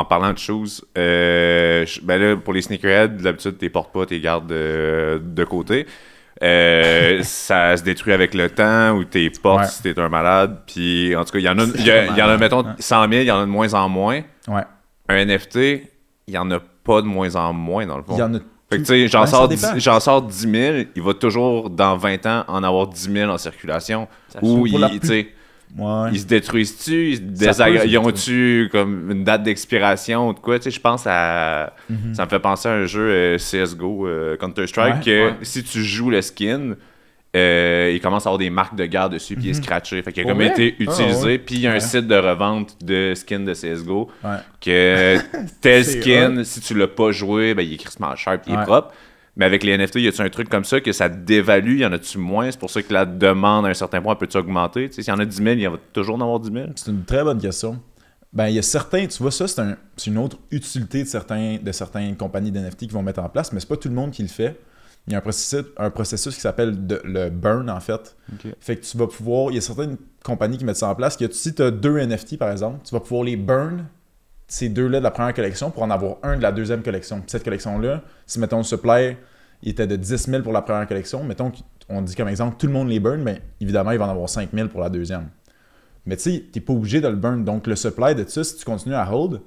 en 0.00 0.04
parlant 0.04 0.32
de 0.32 0.38
choses, 0.38 0.84
euh, 0.98 1.86
ben 2.02 2.20
là, 2.20 2.36
pour 2.36 2.52
les 2.54 2.62
sneakerheads, 2.62 3.22
d'habitude, 3.22 3.56
tu 3.58 3.64
les 3.66 3.70
portes 3.70 3.92
pas, 3.92 4.06
tu 4.06 4.14
les 4.14 4.20
gardes 4.20 4.48
de 4.48 5.44
côté. 5.44 5.86
Euh, 6.42 7.20
ça 7.22 7.76
se 7.76 7.82
détruit 7.84 8.12
avec 8.12 8.34
le 8.34 8.48
temps 8.50 8.92
ou 8.96 9.04
t'es 9.04 9.30
portes 9.42 9.60
Ouais. 9.60 9.66
si 9.66 9.82
t'es 9.82 9.98
un 9.98 10.08
malade. 10.08 10.62
Puis 10.66 11.14
en 11.14 11.24
tout 11.24 11.32
cas, 11.32 11.38
il 11.38 11.44
y 11.44 11.48
en 11.48 11.58
a, 11.58 11.64
il 11.64 11.84
y, 11.86 11.90
a- 11.90 12.06
il 12.06 12.16
y 12.16 12.22
en 12.22 12.28
a 12.28 12.36
mettons, 12.36 12.64
100 12.78 13.00
000, 13.08 13.12
il 13.12 13.24
y 13.24 13.30
en 13.30 13.38
a 13.38 13.42
de 13.42 13.50
moins 13.50 13.72
en 13.74 13.88
moins. 13.88 14.22
Ouais. 14.48 14.62
Un 15.08 15.16
NFT, 15.26 15.56
il 16.26 16.34
y 16.34 16.38
en 16.38 16.50
a 16.50 16.58
pas 16.84 17.02
de 17.02 17.06
moins 17.06 17.36
en 17.36 17.52
moins 17.52 17.86
dans 17.86 17.96
le 17.98 18.02
fond. 18.02 18.14
Il 18.14 18.18
y 18.18 18.22
en 18.22 18.34
a 18.34 18.38
Fait 18.70 18.76
que 18.76 18.82
tu 18.82 18.86
sais, 18.86 19.08
j'en 19.08 19.26
sors, 19.26 19.48
dépend. 19.48 19.74
10 19.74 19.80
j'en 19.82 19.98
sors 20.00 20.22
10 20.22 20.48
000, 20.50 20.76
il 20.94 21.02
va 21.02 21.14
toujours, 21.14 21.70
dans 21.70 21.96
20 21.96 22.26
ans, 22.26 22.44
en 22.46 22.62
avoir 22.62 22.86
10 22.86 23.10
000 23.12 23.30
en 23.30 23.36
circulation. 23.38 24.06
Ou 24.42 24.66
il, 24.66 25.00
tu 25.00 25.06
sais, 25.06 25.28
Ouais. 25.78 26.10
ils 26.12 26.20
se 26.20 26.26
détruisent-tu? 26.26 27.10
Ils, 27.10 27.16
se 27.36 27.86
ils 27.86 27.98
ont-tu 27.98 28.68
comme 28.72 29.10
une 29.12 29.22
date 29.22 29.44
d'expiration 29.44 30.28
ou 30.28 30.32
de 30.34 30.40
quoi? 30.40 30.58
Tu 30.58 30.64
sais, 30.64 30.70
je 30.72 30.80
pense 30.80 31.04
à... 31.06 31.74
Mhm. 31.88 32.14
Ça 32.14 32.24
me 32.24 32.30
fait 32.30 32.40
penser 32.40 32.68
à 32.68 32.72
un 32.72 32.86
jeu 32.86 33.08
euh, 33.08 33.36
CSGO, 33.38 34.06
euh, 34.06 34.36
Counter-Strike, 34.36 34.94
Ouais. 34.96 35.00
que 35.04 35.26
Ouais. 35.28 35.34
si 35.42 35.62
tu 35.62 35.82
joues 35.84 36.10
le 36.10 36.22
skin, 36.22 36.74
euh, 37.36 37.92
il 37.94 38.00
commence 38.00 38.26
à 38.26 38.30
avoir 38.30 38.38
des 38.38 38.50
marques 38.50 38.74
de 38.76 38.84
garde 38.86 39.12
dessus, 39.12 39.36
puis 39.36 39.46
il 39.46 39.50
est 39.50 39.54
scratché. 39.54 40.02
Fait 40.02 40.12
qu'il 40.12 40.24
a 40.24 40.28
comme 40.28 40.42
été 40.42 40.74
Ah, 40.80 40.82
utilisé, 40.82 41.24
ouais. 41.26 41.38
puis 41.38 41.54
il 41.56 41.60
y 41.60 41.66
a 41.66 41.70
un 41.70 41.74
Ouais. 41.74 41.80
site 41.80 42.06
de 42.08 42.16
revente 42.16 42.76
de 42.84 43.12
skins 43.14 43.44
de 43.44 43.54
CSGO, 43.54 44.10
que 44.60 45.16
tel 45.60 45.84
skin, 45.84 46.42
si 46.44 46.60
tu 46.60 46.74
l'as 46.74 46.88
pas 46.88 47.12
joué, 47.12 47.54
ben, 47.54 47.62
il 47.62 47.74
est 47.74 47.76
crissement 47.76 48.14
cher, 48.16 48.40
puis 48.40 48.52
il 48.52 48.58
est 48.58 48.64
propre. 48.64 48.92
Mais 49.36 49.44
avec 49.44 49.62
les 49.62 49.72
NFT, 49.78 50.00
y 50.00 50.08
a-tu 50.08 50.20
un 50.22 50.28
truc 50.28 50.48
comme 50.48 50.64
ça 50.64 50.80
que 50.80 50.90
ça 50.92 51.08
dévalue? 51.08 51.78
Y 51.78 51.86
en 51.86 51.92
a-tu 51.92 52.18
moins? 52.18 52.50
C'est 52.50 52.58
pour 52.58 52.68
ça 52.68 52.82
que 52.82 52.92
la 52.92 53.06
demande 53.06 53.64
à 53.64 53.68
un 53.68 53.74
certain 53.74 54.02
point 54.02 54.16
peut-tu 54.16 54.36
augmenter? 54.36 54.90
S'il 54.90 55.06
y 55.06 55.10
en 55.12 55.18
a 55.20 55.24
10 55.24 55.36
000, 55.36 55.48
il 55.50 55.60
y 55.60 55.66
en 55.68 55.70
va 55.72 55.78
toujours 55.92 56.16
en 56.16 56.20
avoir 56.20 56.40
10 56.40 56.52
000. 56.52 56.66
C'est 56.74 56.90
une 56.90 57.04
très 57.04 57.22
bonne 57.22 57.40
question. 57.40 57.80
Ben, 58.32 58.48
il 58.48 58.56
y 58.56 58.58
a 58.58 58.62
certains, 58.62 59.06
tu 59.06 59.22
vois, 59.22 59.30
ça, 59.30 59.46
c'est 59.48 59.60
un- 59.60 59.76
c'est 59.96 60.10
une 60.10 60.18
autre 60.18 60.36
utilité 60.50 61.04
de, 61.04 61.08
certains, 61.08 61.58
de 61.62 61.72
certaines 61.72 62.16
compagnies 62.16 62.50
d'NFT 62.50 62.86
qui 62.86 62.92
vont 62.92 63.02
mettre 63.02 63.20
en 63.20 63.28
place, 63.28 63.52
mais 63.52 63.60
c'est 63.60 63.68
pas 63.68 63.76
tout 63.76 63.88
le 63.88 63.94
monde 63.94 64.10
qui 64.10 64.22
le 64.22 64.28
fait. 64.28 64.58
Il 65.06 65.12
y 65.12 65.16
a 65.16 65.18
un 65.18 65.22
processus, 65.22 65.64
un 65.76 65.90
processus 65.90 66.34
qui 66.34 66.40
s'appelle 66.40 66.76
le 67.04 67.30
burn, 67.30 67.68
en 67.68 67.80
fait. 67.80 68.16
Fait 68.60 68.76
que 68.76 68.84
tu 68.84 68.96
vas 68.96 69.06
pouvoir, 69.06 69.50
il 69.50 69.56
y 69.56 69.58
a 69.58 69.60
certaines 69.60 69.96
compagnies 70.24 70.58
qui 70.58 70.64
mettent 70.64 70.76
ça 70.76 70.88
en 70.88 70.94
place, 70.94 71.16
que 71.16 71.30
si 71.32 71.54
tu 71.54 71.62
as 71.62 71.70
deux 71.70 71.98
NFT, 71.98 72.38
par 72.38 72.50
exemple, 72.50 72.80
tu 72.84 72.94
vas 72.94 73.00
pouvoir 73.00 73.24
les 73.24 73.36
burn, 73.36 73.86
ces 74.46 74.68
deux-là 74.68 74.98
de 74.98 75.04
la 75.04 75.10
première 75.10 75.34
collection, 75.34 75.70
pour 75.70 75.82
en 75.82 75.90
avoir 75.90 76.16
un 76.22 76.36
de 76.36 76.42
la 76.42 76.52
deuxième 76.52 76.82
collection. 76.82 77.20
Puis 77.20 77.30
cette 77.30 77.44
collection-là, 77.44 78.02
si, 78.26 78.38
mettons, 78.38 78.58
le 78.58 78.64
supply, 78.64 79.16
il 79.62 79.70
était 79.70 79.86
de 79.86 79.96
10 79.96 80.26
000 80.28 80.42
pour 80.42 80.52
la 80.52 80.62
première 80.62 80.86
collection, 80.86 81.22
mettons 81.24 81.52
qu'on 81.88 82.02
dit 82.02 82.14
comme 82.14 82.28
exemple, 82.28 82.56
tout 82.58 82.66
le 82.66 82.72
monde 82.72 82.88
les 82.88 83.00
burn, 83.00 83.22
mais 83.22 83.42
évidemment, 83.60 83.92
il 83.92 83.98
va 83.98 84.06
en 84.06 84.10
avoir 84.10 84.28
5 84.28 84.50
000 84.52 84.68
pour 84.68 84.80
la 84.80 84.90
deuxième. 84.90 85.28
Mais 86.06 86.16
tu 86.16 86.22
sais, 86.22 86.44
t'es 86.52 86.60
pas 86.60 86.72
obligé 86.72 87.00
de 87.00 87.08
le 87.08 87.16
burn. 87.16 87.44
Donc, 87.44 87.66
le 87.66 87.76
supply 87.76 88.14
de 88.14 88.24
ça, 88.26 88.42
si 88.42 88.56
tu 88.56 88.64
continues 88.64 88.94
à 88.94 89.12
hold, 89.12 89.40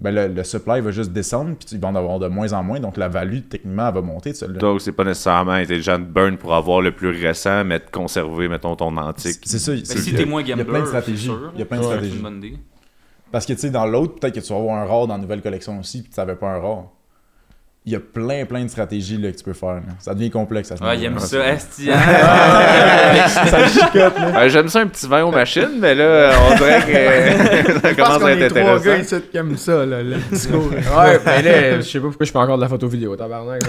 ben 0.00 0.14
le, 0.14 0.28
le 0.28 0.44
supply 0.44 0.80
va 0.80 0.90
juste 0.92 1.12
descendre, 1.12 1.56
puis 1.58 1.68
il 1.72 1.80
va 1.80 1.88
en 1.88 1.94
avoir 1.96 2.18
de 2.20 2.28
moins 2.28 2.52
en 2.52 2.62
moins. 2.62 2.78
Donc, 2.78 2.96
la 2.96 3.08
value, 3.08 3.40
techniquement, 3.50 3.88
elle 3.88 3.94
va 3.94 4.00
monter 4.00 4.30
de 4.32 4.36
celle-là. 4.36 4.58
Donc, 4.60 4.80
c'est 4.80 4.92
pas 4.92 5.04
nécessairement 5.04 5.52
intelligent 5.52 5.98
de 5.98 6.04
burn 6.04 6.36
pour 6.36 6.54
avoir 6.54 6.80
le 6.80 6.92
plus 6.92 7.08
récent, 7.10 7.64
mais 7.64 7.80
de 7.80 7.84
conserver, 7.90 8.48
mettons, 8.48 8.76
ton 8.76 8.96
antique. 8.96 9.40
C'est 9.44 9.58
ça. 9.58 9.72
Mais 9.72 9.84
c'est- 9.84 9.98
si 9.98 10.10
il 10.10 10.12
y 10.12 10.16
a- 10.16 10.18
t'es 10.20 10.24
moins 10.26 10.42
Il 10.42 10.48
y 10.48 10.52
a 10.52 10.56
gambler, 10.56 10.70
plein 10.72 10.80
de 10.82 10.86
stratégies. 10.86 11.24
sûr. 11.26 11.50
Il 11.54 11.58
y 11.58 11.62
a 11.62 11.66
plein 11.66 11.78
de 11.78 11.82
stratégies. 11.82 12.22
Parce 13.32 13.44
que, 13.44 13.52
tu 13.52 13.58
sais, 13.58 13.70
dans 13.70 13.86
l'autre, 13.86 14.14
peut-être 14.20 14.34
que 14.34 14.40
tu 14.40 14.52
vas 14.52 14.58
avoir 14.58 14.76
un 14.80 14.84
rare 14.86 15.06
dans 15.06 15.14
la 15.16 15.20
nouvelle 15.20 15.42
collection 15.42 15.78
aussi, 15.80 16.02
puis 16.02 16.10
tu 16.12 16.18
n'avais 16.20 16.36
pas 16.36 16.48
un 16.48 16.58
rare. 16.60 16.84
Il 17.88 17.92
y 17.92 17.96
a 17.96 18.00
plein, 18.00 18.44
plein 18.44 18.62
de 18.64 18.68
stratégies 18.68 19.16
là, 19.16 19.32
que 19.32 19.38
tu 19.38 19.44
peux 19.44 19.54
faire. 19.54 19.76
là. 19.76 19.80
Ça 19.98 20.12
devient 20.12 20.28
complexe 20.30 20.70
à 20.72 20.76
ce 20.76 20.84
Ouais, 20.84 20.98
il 20.98 21.04
aime 21.06 21.18
ça. 21.18 21.38
Esti, 21.54 21.88
hein? 21.90 21.96
Euh, 24.36 24.48
J'aime 24.50 24.68
ça 24.68 24.80
un 24.80 24.86
petit 24.86 25.06
vin 25.06 25.24
aux 25.24 25.30
machines, 25.30 25.78
mais 25.80 25.94
là, 25.94 26.32
on 26.50 26.54
dirait 26.56 26.82
que 26.82 27.80
ça 27.80 27.94
commence 27.94 28.22
à 28.22 28.32
être 28.32 28.42
intéressant. 28.50 29.00
ici 29.00 29.14
qui 29.30 29.36
aiment 29.38 29.56
ça, 29.56 29.86
là, 29.86 30.02
le 30.02 30.16
discours. 30.30 30.68
Ouais, 30.70 31.18
mais 31.24 31.42
là, 31.42 31.76
je 31.76 31.82
sais 31.82 31.98
pas 31.98 32.08
pourquoi 32.08 32.26
je 32.26 32.30
fais 32.32 32.38
encore 32.38 32.56
de 32.56 32.62
la 32.62 32.68
photo 32.68 32.88
vidéo, 32.88 33.16
tabarnak. 33.16 33.62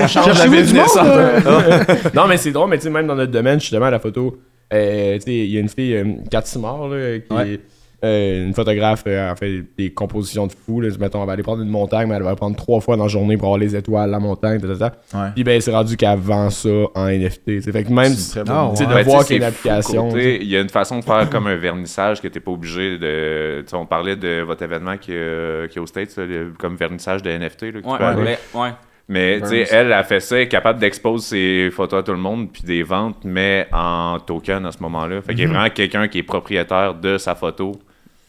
on 0.00 0.06
change 0.06 0.38
la 0.38 0.46
business. 0.48 0.94
monde, 0.96 1.06
en- 1.06 2.20
non, 2.22 2.26
mais 2.26 2.36
c'est 2.38 2.52
drôle, 2.52 2.70
mais 2.70 2.78
tu 2.78 2.84
sais, 2.84 2.90
même 2.90 3.06
dans 3.06 3.14
notre 3.16 3.32
domaine, 3.32 3.60
justement, 3.60 3.90
la 3.90 3.98
photo, 3.98 4.38
euh, 4.72 5.14
tu 5.16 5.20
sais, 5.22 5.30
il 5.34 5.50
y 5.50 5.56
a 5.56 5.60
une 5.60 5.68
fille, 5.68 5.94
euh, 5.94 6.04
Kat 6.30 6.42
Simard, 6.44 6.88
là, 6.88 7.18
qui 7.18 7.34
Ouais. 7.34 7.60
Euh, 8.04 8.46
une 8.46 8.54
photographe 8.54 9.02
euh, 9.06 9.32
a 9.32 9.34
fait 9.36 9.64
des 9.76 9.90
compositions 9.92 10.46
de 10.46 10.52
fou. 10.52 10.80
Là, 10.80 10.88
mettons, 11.00 11.20
elle 11.20 11.26
va 11.26 11.32
aller 11.32 11.42
prendre 11.42 11.62
une 11.62 11.68
montagne, 11.68 12.08
mais 12.08 12.14
elle 12.14 12.22
va 12.22 12.36
prendre 12.36 12.54
trois 12.56 12.80
fois 12.80 12.96
dans 12.96 13.04
la 13.04 13.08
journée 13.08 13.36
pour 13.36 13.46
avoir 13.48 13.58
les 13.58 13.74
étoiles, 13.74 14.10
la 14.10 14.20
montagne, 14.20 14.60
ça. 14.78 14.92
Ouais. 15.14 15.30
Puis 15.34 15.42
ben, 15.44 15.60
c'est 15.60 15.72
rendu 15.72 15.96
qu'elle 15.96 16.18
vend 16.18 16.48
ça 16.50 16.68
en 16.94 17.06
NFT. 17.08 17.60
t'sais. 17.60 17.72
Fait 17.72 17.84
que 17.84 17.92
même 17.92 18.12
C'est 18.14 18.44
très 18.44 18.52
Ah, 18.52 18.66
bon. 18.66 18.74
ouais. 18.78 18.86
de 18.86 18.94
Ben, 18.94 19.02
voir 19.04 19.24
qu'il 19.26 19.36
y 19.36 19.38
a 19.42 19.48
une 19.48 19.52
application. 19.52 20.16
Il 20.16 20.44
y 20.44 20.56
a 20.56 20.60
une 20.60 20.68
façon 20.68 21.00
de 21.00 21.04
faire 21.04 21.28
comme 21.28 21.46
un 21.48 21.56
vernissage 21.56 22.20
que 22.20 22.28
t'es 22.28 22.40
pas 22.40 22.52
obligé 22.52 22.98
de. 22.98 23.62
Tu 23.62 23.70
sais, 23.70 23.76
on 23.76 23.86
parlait 23.86 24.16
de 24.16 24.42
votre 24.42 24.62
événement 24.62 24.96
qui, 24.96 25.12
est- 25.12 25.68
qui 25.70 25.78
est 25.78 25.80
aux 25.80 25.86
States, 25.86 26.16
là, 26.16 26.24
comme 26.58 26.76
vernissage 26.76 27.22
de 27.22 27.30
NFT. 27.30 27.62
Là, 27.72 27.80
que 27.80 27.86
Ouais, 27.86 28.14
mais- 28.22 28.60
ouais. 28.60 28.70
Mais 29.10 29.40
tu 29.40 29.46
sais, 29.48 29.66
elle 29.70 29.90
a 29.94 30.04
fait 30.04 30.20
ça, 30.20 30.36
elle 30.36 30.42
est 30.42 30.48
capable 30.48 30.78
d'exposer 30.80 31.64
ses 31.66 31.70
photos 31.70 32.00
à 32.00 32.02
tout 32.02 32.12
le 32.12 32.18
monde, 32.18 32.52
puis 32.52 32.62
des 32.62 32.82
ventes, 32.82 33.16
mais 33.24 33.66
en 33.72 34.18
token 34.20 34.66
à 34.66 34.70
ce 34.70 34.82
moment-là. 34.82 35.22
Fait 35.22 35.32
qu'il 35.34 35.44
y 35.44 35.46
a 35.46 35.48
vraiment 35.50 35.70
quelqu'un 35.70 36.08
qui 36.08 36.18
est 36.18 36.22
propriétaire 36.22 36.92
de 36.94 37.16
sa 37.16 37.34
photo. 37.34 37.72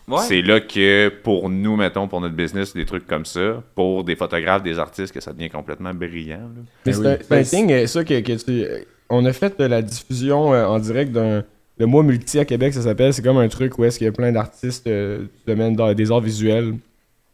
Ouais. 0.09 0.21
C'est 0.27 0.41
là 0.41 0.59
que 0.59 1.09
pour 1.23 1.49
nous, 1.49 1.75
mettons, 1.75 2.07
pour 2.07 2.21
notre 2.21 2.35
business, 2.35 2.73
des 2.73 2.85
trucs 2.85 3.05
comme 3.07 3.25
ça, 3.25 3.63
pour 3.75 4.03
des 4.03 4.15
photographes, 4.15 4.63
des 4.63 4.79
artistes, 4.79 5.13
que 5.13 5.21
ça 5.21 5.33
devient 5.33 5.49
complètement 5.49 5.93
brillant. 5.93 6.49
Ben 6.85 6.93
c'est 6.93 6.99
oui. 6.99 7.07
un, 7.07 7.17
Ben, 7.29 7.43
thing, 7.43 7.71
euh, 7.71 7.85
ça, 7.87 8.03
que, 8.03 8.19
que 8.19 8.33
tu. 8.43 8.63
euh, 8.63 8.79
On 9.09 9.23
a 9.25 9.33
fait 9.33 9.59
euh, 9.59 9.67
la 9.67 9.81
diffusion 9.81 10.53
euh, 10.53 10.65
en 10.65 10.79
direct 10.79 11.11
d'un. 11.11 11.43
Le 11.77 11.85
mois 11.85 12.03
multi 12.03 12.37
à 12.39 12.45
Québec, 12.45 12.73
ça 12.73 12.81
s'appelle. 12.81 13.13
C'est 13.13 13.21
comme 13.21 13.37
un 13.37 13.47
truc 13.47 13.77
où 13.79 13.85
est-ce 13.85 13.97
qu'il 13.97 14.05
y 14.05 14.09
a 14.09 14.11
plein 14.11 14.31
d'artistes 14.33 14.85
euh, 14.87 15.19
du 15.19 15.27
domaine 15.47 15.75
dans- 15.75 15.93
des 15.93 16.11
arts 16.11 16.19
visuels 16.21 16.73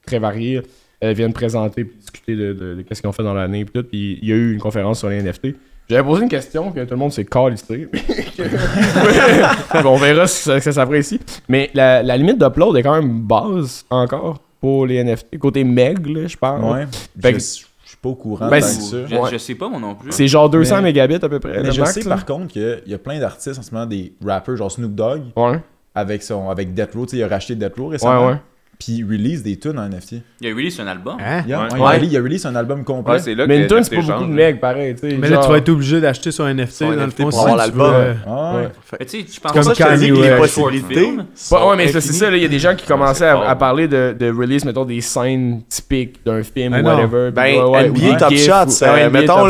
très 0.05 0.19
variés. 0.19 0.61
euh, 1.03 1.13
viennent 1.13 1.33
présenter 1.33 1.81
et 1.81 1.83
discuter 1.83 2.35
de, 2.35 2.53
de, 2.53 2.75
de 2.75 2.81
qu'est-ce 2.83 3.01
qu'ils 3.01 3.09
ont 3.09 3.13
fait 3.13 3.23
dans 3.23 3.33
l'année. 3.33 3.65
Puis 3.65 3.73
tout. 3.73 3.87
Puis 3.87 4.19
il 4.21 4.29
y 4.29 4.31
a 4.31 4.35
eu 4.35 4.53
une 4.53 4.59
conférence 4.59 4.99
sur 4.99 5.09
les 5.09 5.21
NFT. 5.21 5.55
J'avais 5.89 6.03
posé 6.03 6.23
une 6.23 6.29
question 6.29 6.71
que 6.71 6.79
tout 6.83 6.91
le 6.91 6.95
monde 6.97 7.11
s'est 7.11 7.25
calissé. 7.25 7.87
on 9.85 9.95
verra 9.97 10.27
si 10.27 10.43
ça, 10.43 10.57
si 10.59 10.63
ça 10.63 10.71
s'apprécie. 10.71 11.19
Mais 11.47 11.69
la, 11.73 12.01
la 12.03 12.17
limite 12.17 12.39
d'upload 12.39 12.75
est 12.77 12.83
quand 12.83 12.95
même 12.99 13.19
basse 13.21 13.85
encore 13.89 14.39
pour 14.59 14.85
les 14.87 15.03
NFT. 15.03 15.37
Côté 15.37 15.63
Meg, 15.63 16.05
là, 16.07 16.27
je 16.27 16.37
parle. 16.37 16.63
Ouais. 16.63 16.85
Fait 17.21 17.29
je, 17.31 17.35
que- 17.37 17.39
je 17.83 17.89
suis 17.89 17.97
pas 18.01 18.09
au 18.09 18.15
courant 18.15 18.49
Ben. 18.49 18.61
Je, 18.63 19.15
Ouais. 19.15 19.29
je 19.31 19.37
sais 19.37 19.55
pas, 19.55 19.69
moi 19.69 19.79
non 19.79 19.93
plus. 19.95 20.11
C'est 20.11 20.27
genre 20.27 20.49
200 20.49 20.77
Mais- 20.77 20.81
mégabits 20.83 21.15
à 21.15 21.29
peu 21.29 21.39
près. 21.39 21.61
Mais 21.61 21.71
je 21.71 21.81
max, 21.81 21.93
sais 21.93 22.01
là. 22.01 22.15
par 22.15 22.25
contre 22.25 22.47
qu'il 22.53 22.81
y 22.87 22.93
a 22.93 22.97
plein 22.97 23.19
d'artistes 23.19 23.59
en 23.59 23.61
ce 23.61 23.71
moment, 23.73 23.85
des 23.85 24.13
rappers 24.25 24.55
genre 24.55 24.71
Snoop 24.71 24.93
Dogg, 24.95 25.21
Ouais. 25.35 25.59
avec, 25.93 26.23
son, 26.23 26.49
avec 26.49 26.73
Death 26.73 26.95
Row, 26.95 27.05
tu 27.05 27.11
sais, 27.11 27.17
il 27.17 27.23
a 27.23 27.27
racheté 27.27 27.55
Death 27.55 27.75
Row 27.77 27.87
récemment. 27.89 28.25
Ouais, 28.25 28.31
ouais. 28.33 28.39
Puis 28.77 29.03
release 29.03 29.41
des 29.41 29.57
tunes 29.57 29.79
en 29.79 29.87
NFT. 29.87 30.15
Il 30.41 30.49
y 30.49 30.51
a 30.51 30.55
release 30.55 30.79
un 30.79 30.87
album. 30.87 31.15
Hein? 31.19 31.43
Il, 31.47 31.53
a, 31.53 31.63
Ouais. 31.63 31.73
ouais, 31.73 31.79
Ouais. 31.79 31.99
il 32.03 32.17
a 32.17 32.21
release 32.21 32.45
un 32.45 32.55
album 32.55 32.83
complet. 32.83 33.13
Ouais, 33.13 33.19
c'est 33.19 33.33
là 33.33 33.47
Mais 33.47 33.61
une 33.61 33.67
tune, 33.67 33.77
NFT 33.77 33.89
c'est 33.89 33.95
pas 33.95 34.13
beaucoup 34.13 34.25
de 34.29 34.33
mecs, 34.33 34.59
pareil. 34.59 34.95
Mais 35.01 35.29
là, 35.29 35.37
tu 35.37 35.49
vas 35.49 35.57
être 35.57 35.69
obligé 35.69 36.01
d'acheter 36.01 36.31
sur 36.31 36.45
NFT, 36.45 36.71
Sur 36.71 36.87
dans 36.87 36.93
le 36.93 36.97
NFT 37.07 37.17
fond. 37.17 37.23
pour 37.29 37.33
si 37.33 37.39
avoir 37.39 37.53
tu 37.53 37.57
l'album. 37.59 37.93
veux, 37.93 38.15
Ah 38.27 38.53
ouais. 38.55 38.61
Ouais. 38.63 38.69
Mais 38.99 39.05
tu 39.05 39.19
sais, 39.21 39.25
je 39.33 39.39
pense 39.39 39.51
Comme 39.53 39.63
Pour 39.63 39.63
ça, 39.63 39.73
je 39.73 39.77
te 39.77 39.83
Kanye 39.83 39.99
dis 40.01 40.07
que 40.09 40.13
les 40.15 40.29
West. 40.39 40.55
possibilités. 40.55 41.05
Ouais, 41.05 41.75
mais 41.77 41.87
c'est 41.87 42.01
ça, 42.01 42.29
il 42.35 42.41
y 42.41 42.45
a 42.45 42.49
des 42.49 42.59
gens 42.59 42.75
qui 42.75 42.85
commençaient 42.85 43.29
à, 43.29 43.55
parler 43.55 43.87
de, 43.87 44.15
de 44.19 44.29
release, 44.29 44.65
mettons, 44.65 44.85
des 44.85 44.99
scènes 45.01 45.61
typiques 45.69 46.17
d'un 46.25 46.43
film 46.43 46.73
Ben 46.73 46.83
ou 46.83 46.87
whatever. 46.87 47.31
Ben, 47.31 47.89
NBA 47.91 48.15
Top 48.17 48.33
Shots, 48.35 48.83
euh, 48.83 49.09
mettons, 49.09 49.45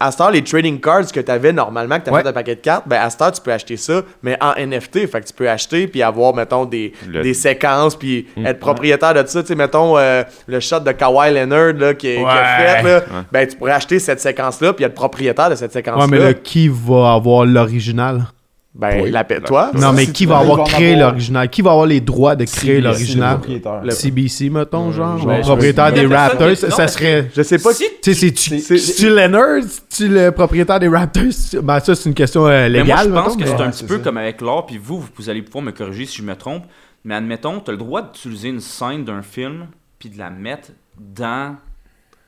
à 0.00 0.10
heure, 0.22 0.30
les 0.30 0.42
trading 0.44 0.80
cards 0.80 1.10
que 1.12 1.20
tu 1.20 1.30
avais 1.30 1.52
normalement, 1.52 1.98
que 1.98 2.08
tu 2.08 2.14
fait 2.16 2.26
un 2.26 2.32
paquet 2.32 2.54
de 2.54 2.60
cartes, 2.60 2.86
ben, 2.88 2.96
à 3.00 3.06
heure, 3.08 3.32
tu 3.32 3.40
peux 3.42 3.52
acheter 3.52 3.76
ça, 3.76 4.02
mais 4.22 4.38
en 4.40 4.52
NFT. 4.56 5.06
Fait 5.08 5.20
que 5.20 5.26
tu 5.26 5.32
peux 5.32 5.48
acheter 5.50 5.88
puis 5.88 6.02
avoir, 6.02 6.34
mettons, 6.34 6.64
des 6.64 6.92
séquences 7.34 7.96
puis 7.96 8.26
Mm. 8.36 8.46
être 8.46 8.60
propriétaire 8.60 9.14
de 9.14 9.26
ça. 9.26 9.42
Tu 9.42 9.48
sais, 9.48 9.54
mettons, 9.54 9.96
euh, 9.98 10.22
le 10.46 10.60
shot 10.60 10.80
de 10.80 10.92
Kawhi 10.92 11.32
Leonard 11.34 11.74
là, 11.74 11.94
qui, 11.94 12.08
qui 12.14 12.18
a 12.18 12.24
Ouais. 12.24 12.82
fait, 12.82 12.82
là, 12.82 13.02
ben, 13.32 13.46
tu 13.48 13.56
pourrais 13.56 13.72
acheter 13.72 13.98
cette 13.98 14.20
séquence-là 14.20 14.72
puis 14.72 14.84
être 14.84 14.94
propriétaire 14.94 15.50
de 15.50 15.54
cette 15.54 15.72
séquence-là. 15.72 16.04
Ouais, 16.04 16.10
mais 16.10 16.18
là, 16.18 16.34
qui 16.34 16.68
va 16.68 17.12
avoir 17.14 17.44
l'original? 17.44 18.26
Ben, 18.74 19.00
Oui. 19.02 19.10
la 19.10 19.24
paix- 19.24 19.40
toi? 19.40 19.72
Non, 19.74 19.92
mais 19.92 20.06
qui 20.06 20.24
va 20.24 20.38
avoir 20.38 20.62
créé 20.68 20.94
l'original? 20.94 21.48
Qui 21.48 21.62
va 21.62 21.72
avoir 21.72 21.86
les 21.86 22.00
droits 22.00 22.36
de 22.36 22.44
créer 22.44 22.80
l'original? 22.80 23.40
CBC, 23.90 24.50
mettons, 24.50 24.92
genre? 24.92 25.24
Ouais, 25.26 25.40
propriétaire 25.40 25.92
des 25.92 26.06
Raptors, 26.06 26.56
ça, 26.56 26.68
non, 26.68 26.70
ça 26.76 26.82
parce 26.82 26.92
serait... 26.94 27.28
Je 27.34 27.42
sais 27.42 27.58
pas 27.58 27.72
Si- 27.72 27.84
Tu 28.02 28.14
sais, 28.14 28.20
c'est-tu 28.28 28.60
C'est- 28.60 28.78
c'est-tu 28.78 29.08
Leonard? 29.10 29.62
tu 29.90 30.06
le 30.08 30.30
propriétaire 30.30 30.78
des 30.78 30.88
Raptors? 30.88 31.24
Ben, 31.62 31.80
ça, 31.80 31.94
c'est 31.96 32.08
une 32.08 32.14
question 32.14 32.46
euh, 32.46 32.68
Mais 32.70 32.70
moi, 32.70 32.82
légale, 32.82 32.98
je 33.08 33.12
pense 33.14 33.36
mettons, 33.36 33.50
que 33.52 33.58
c'est 33.58 33.64
un 33.64 33.70
petit 33.70 33.84
peu 33.84 33.96
ça. 33.96 34.02
comme 34.04 34.16
avec 34.18 34.40
l'art, 34.40 34.66
puis 34.66 34.78
vous, 34.80 35.04
vous 35.16 35.30
allez 35.30 35.42
pouvoir 35.42 35.64
me 35.64 35.72
corriger 35.72 36.06
si 36.06 36.18
je 36.18 36.22
me 36.22 36.36
trompe, 36.36 36.62
mais 37.08 37.14
admettons, 37.14 37.58
tu 37.60 37.70
as 37.70 37.72
le 37.72 37.78
droit 37.78 38.02
d'utiliser 38.02 38.50
une 38.50 38.60
scène 38.60 39.02
d'un 39.02 39.22
film, 39.22 39.68
puis 39.98 40.10
de 40.10 40.18
la 40.18 40.28
mettre 40.28 40.72
dans, 41.00 41.56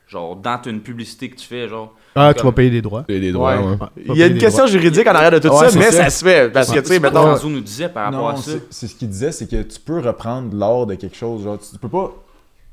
genre, 0.07 0.35
dans 0.35 0.59
une 0.65 0.81
publicité 0.81 1.29
que 1.29 1.35
tu 1.35 1.45
fais, 1.45 1.67
genre. 1.69 1.93
Ah, 2.15 2.33
tu 2.35 2.43
vas 2.43 2.51
payer 2.51 2.71
des 2.71 2.81
droits. 2.81 3.05
C'est 3.07 3.19
des 3.19 3.31
droits, 3.31 3.55
Ouais. 3.57 3.63
ouais. 3.63 3.87
Il 4.07 4.15
y 4.17 4.23
a 4.23 4.25
une 4.25 4.39
question 4.39 4.65
juridique 4.65 5.05
en 5.05 5.11
arrière 5.13 5.29
de 5.31 5.37
tout 5.37 5.49
Ouais, 5.49 5.69
ça, 5.69 5.77
mais 5.77 5.91
ça. 5.91 6.03
ça 6.05 6.09
se 6.09 6.25
fait. 6.25 6.51
Parce 6.51 6.71
que, 6.71 6.79
tu 6.79 6.87
sais, 6.87 6.99
qu'Anzo 6.99 7.47
nous 7.47 7.61
disait 7.61 7.89
par 7.89 8.05
rapport 8.05 8.19
Non, 8.21 8.27
à 8.29 8.35
ça. 8.37 8.51
c'est 8.71 8.87
ce 8.87 8.95
qu'il 8.95 9.07
disait, 9.07 9.31
c'est 9.31 9.47
que 9.47 9.61
tu 9.61 9.79
peux 9.79 9.99
reprendre 9.99 10.53
l'art 10.57 10.87
de 10.87 10.95
quelque 10.95 11.15
chose. 11.15 11.43
Genre, 11.43 11.59
tu 11.59 11.77
peux 11.77 11.87
pas 11.87 12.11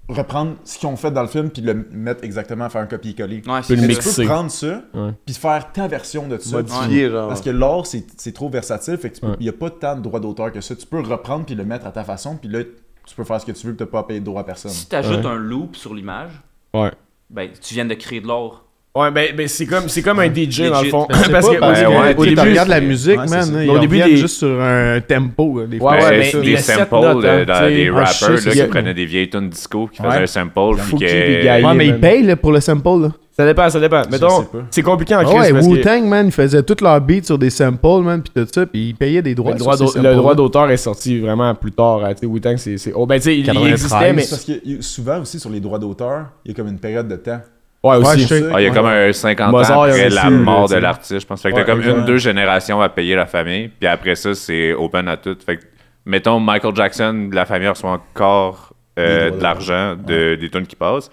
reprendre 0.08 0.56
ce 0.64 0.78
qu'ils 0.78 0.88
ont 0.88 0.96
fait 0.96 1.10
dans 1.10 1.22
le 1.22 1.28
film 1.28 1.50
puis 1.50 1.60
le 1.62 1.74
mettre 1.90 2.24
exactement, 2.24 2.68
faire 2.70 2.80
un 2.82 2.86
copier-coller. 2.86 3.42
Ouais, 3.46 3.60
tu 3.62 3.76
mixer. 3.76 4.22
peux 4.22 4.28
prendre 4.28 4.50
ça 4.50 4.82
puis 5.26 5.34
faire 5.34 5.70
ta 5.72 5.86
version 5.88 6.26
de 6.28 6.38
ça. 6.38 6.64
Genre. 6.64 7.28
Parce 7.28 7.42
que 7.42 7.50
l'art, 7.50 7.86
c'est 7.86 8.06
c'est 8.16 8.32
trop 8.32 8.48
versatile, 8.48 8.96
fait 8.96 9.10
que 9.10 9.14
tu 9.16 9.20
peux- 9.20 9.28
Ouais. 9.28 9.36
il 9.40 9.46
y 9.46 9.48
a 9.48 9.52
pas 9.52 9.70
tant 9.70 9.96
de 9.96 10.02
droits 10.02 10.20
d'auteur 10.20 10.50
que 10.52 10.60
ça. 10.60 10.74
Tu 10.74 10.86
peux 10.86 11.00
reprendre 11.00 11.44
puis 11.44 11.54
le 11.54 11.64
mettre 11.64 11.86
à 11.86 11.90
ta 11.92 12.04
façon, 12.04 12.36
puis 12.36 12.48
là, 12.48 12.60
tu 13.06 13.14
peux 13.14 13.24
faire 13.24 13.40
ce 13.40 13.46
que 13.46 13.52
tu 13.52 13.66
veux, 13.66 13.74
puis 13.74 13.84
t'as 13.86 13.90
pas 13.90 14.00
à 14.00 14.02
payer 14.04 14.20
de 14.20 14.24
droit 14.24 14.40
à 14.40 14.44
personne. 14.44 14.70
Si 14.70 14.88
tu 14.88 14.96
ajoutes 14.96 15.24
Ouais. 15.24 15.30
un 15.30 15.36
loop 15.36 15.76
sur 15.76 15.94
l'image, 15.94 16.32
Ouais. 16.74 16.92
ben, 17.30 17.50
tu 17.60 17.74
viens 17.74 17.84
de 17.86 17.94
créer 17.94 18.20
de 18.20 18.28
l'art. 18.28 18.64
Ouais, 18.98 19.10
ben, 19.10 19.28
ben 19.36 19.46
c'est 19.48 19.66
comme, 19.66 19.88
c'est 19.88 20.02
comme 20.02 20.18
un 20.18 20.26
DJ 20.26 20.68
dans 20.70 20.82
le 20.82 20.88
fond. 20.88 21.06
Ben, 21.08 21.16
c'est 21.22 21.30
Parce 21.32 21.46
pas 21.48 21.54
que 21.54 22.16
au 22.16 22.24
début- 22.24 22.40
regardes 22.40 22.68
la 22.68 22.80
musique, 22.80 23.18
ouais, 23.18 23.26
man, 23.28 23.60
ils 23.62 23.70
Au 23.70 23.78
début, 23.78 24.00
des- 24.00 24.16
juste 24.16 24.38
sur 24.38 24.60
un 24.60 25.00
tempo. 25.00 25.62
Des. 25.66 25.78
Ouais, 25.78 25.98
Ben, 25.98 26.04
ouais, 26.08 26.22
c'est 26.30 26.38
mais 26.38 26.44
des 26.44 26.56
samples 26.56 26.94
notes, 26.94 27.24
euh, 27.24 27.42
hein, 27.42 27.44
dans 27.46 27.68
des 27.68 27.90
rappers 27.90 28.30
là, 28.30 28.52
qui 28.52 28.62
prenaient 28.64 28.94
des 28.94 29.06
vieilles 29.06 29.30
tunes 29.30 29.48
disco, 29.48 29.86
qui 29.86 30.02
faisaient 30.02 30.22
un 30.22 30.26
sample, 30.26 30.76
puis 30.80 30.92
que... 30.92 30.96
puis. 30.98 31.06
Ouais, 31.06 31.60
mais 31.62 31.74
man. 31.74 31.86
ils 31.86 31.98
payent 32.00 32.22
là, 32.24 32.36
pour 32.36 32.52
le 32.52 32.60
sample. 32.60 33.02
Là. 33.02 33.12
Ça 33.30 33.46
dépend, 33.46 33.70
ça 33.70 33.78
dépend. 33.78 34.02
Mettons, 34.10 34.48
c'est 34.68 34.82
compliqué 34.82 35.14
en 35.14 35.20
Ah 35.20 35.24
crise 35.24 35.38
ouais, 35.38 35.52
parce 35.52 35.66
que 35.68 35.70
Wu-Tang, 35.70 36.02
man, 36.08 36.26
ils 36.26 36.32
faisaient 36.32 36.62
tous 36.64 36.82
leurs 36.82 37.00
beats 37.00 37.22
sur 37.22 37.38
des 37.38 37.50
samples, 37.50 38.02
man, 38.02 38.20
pis 38.20 38.32
tout 38.34 38.44
ça, 38.52 38.66
puis 38.66 38.88
ils 38.88 38.94
payaient 38.96 39.22
des 39.22 39.36
droits. 39.36 39.52
le 39.52 40.14
droit, 40.16 40.34
d'auteur 40.34 40.68
est 40.70 40.76
sorti 40.76 41.20
vraiment 41.20 41.54
plus 41.54 41.70
tard. 41.70 42.00
hein, 42.04 42.14
Tu 42.14 42.20
sais, 42.22 42.26
Wu-Tang, 42.26 42.56
c'est. 42.56 42.76
c'est- 42.78 42.92
Oh, 42.96 43.06
ben, 43.06 43.14
tu 43.16 43.22
sais, 43.22 43.34
il, 43.34 43.40
il 43.40 43.44
93, 43.46 43.72
existait, 43.72 44.12
mais. 44.12 44.26
Parce 44.28 44.44
que 44.44 44.52
y- 44.68 44.82
souvent 44.82 45.20
aussi 45.20 45.38
sur 45.38 45.50
les 45.50 45.60
droits 45.60 45.78
d'auteur, 45.78 46.24
il 46.44 46.50
y 46.50 46.52
a 46.52 46.56
comme 46.56 46.66
une 46.66 46.80
période 46.80 47.06
de 47.06 47.14
temps. 47.14 47.40
Ouais, 47.84 47.96
Ouais, 47.96 48.06
aussi. 48.08 48.22
je 48.22 48.26
sais. 48.26 48.44
Ah, 48.52 48.60
il 48.60 48.64
y 48.64 48.66
a 48.68 48.70
comme 48.72 48.86
un 48.86 49.12
50 49.12 49.52
Mozart, 49.52 49.78
ans 49.78 49.82
après 49.84 50.08
la 50.10 50.26
aussi, 50.26 50.34
mort 50.34 50.68
de 50.68 50.74
l'artiste, 50.76 51.20
je 51.20 51.26
pense. 51.26 51.40
Fait 51.42 51.50
que 51.50 51.54
Ouais, 51.56 51.64
t'as 51.64 51.70
comme 51.72 51.80
une, 51.82 52.04
deux 52.04 52.16
générations 52.18 52.80
à 52.80 52.88
payer 52.88 53.14
la 53.14 53.26
famille, 53.26 53.68
puis 53.68 53.86
après 53.86 54.16
ça, 54.16 54.34
c'est 54.34 54.72
open 54.72 55.06
à 55.08 55.16
tout. 55.16 55.36
Fait 55.46 55.58
que, 55.58 55.62
mettons, 56.04 56.40
Michael 56.40 56.74
Jackson, 56.74 57.30
la 57.32 57.44
famille 57.46 57.68
reçoit 57.68 57.90
encore 57.92 58.74
euh, 58.98 59.30
de 59.30 59.40
l'argent 59.42 59.94
de, 59.94 60.34
des 60.34 60.50
tunes 60.50 60.66
qui 60.66 60.74
passent, 60.74 61.08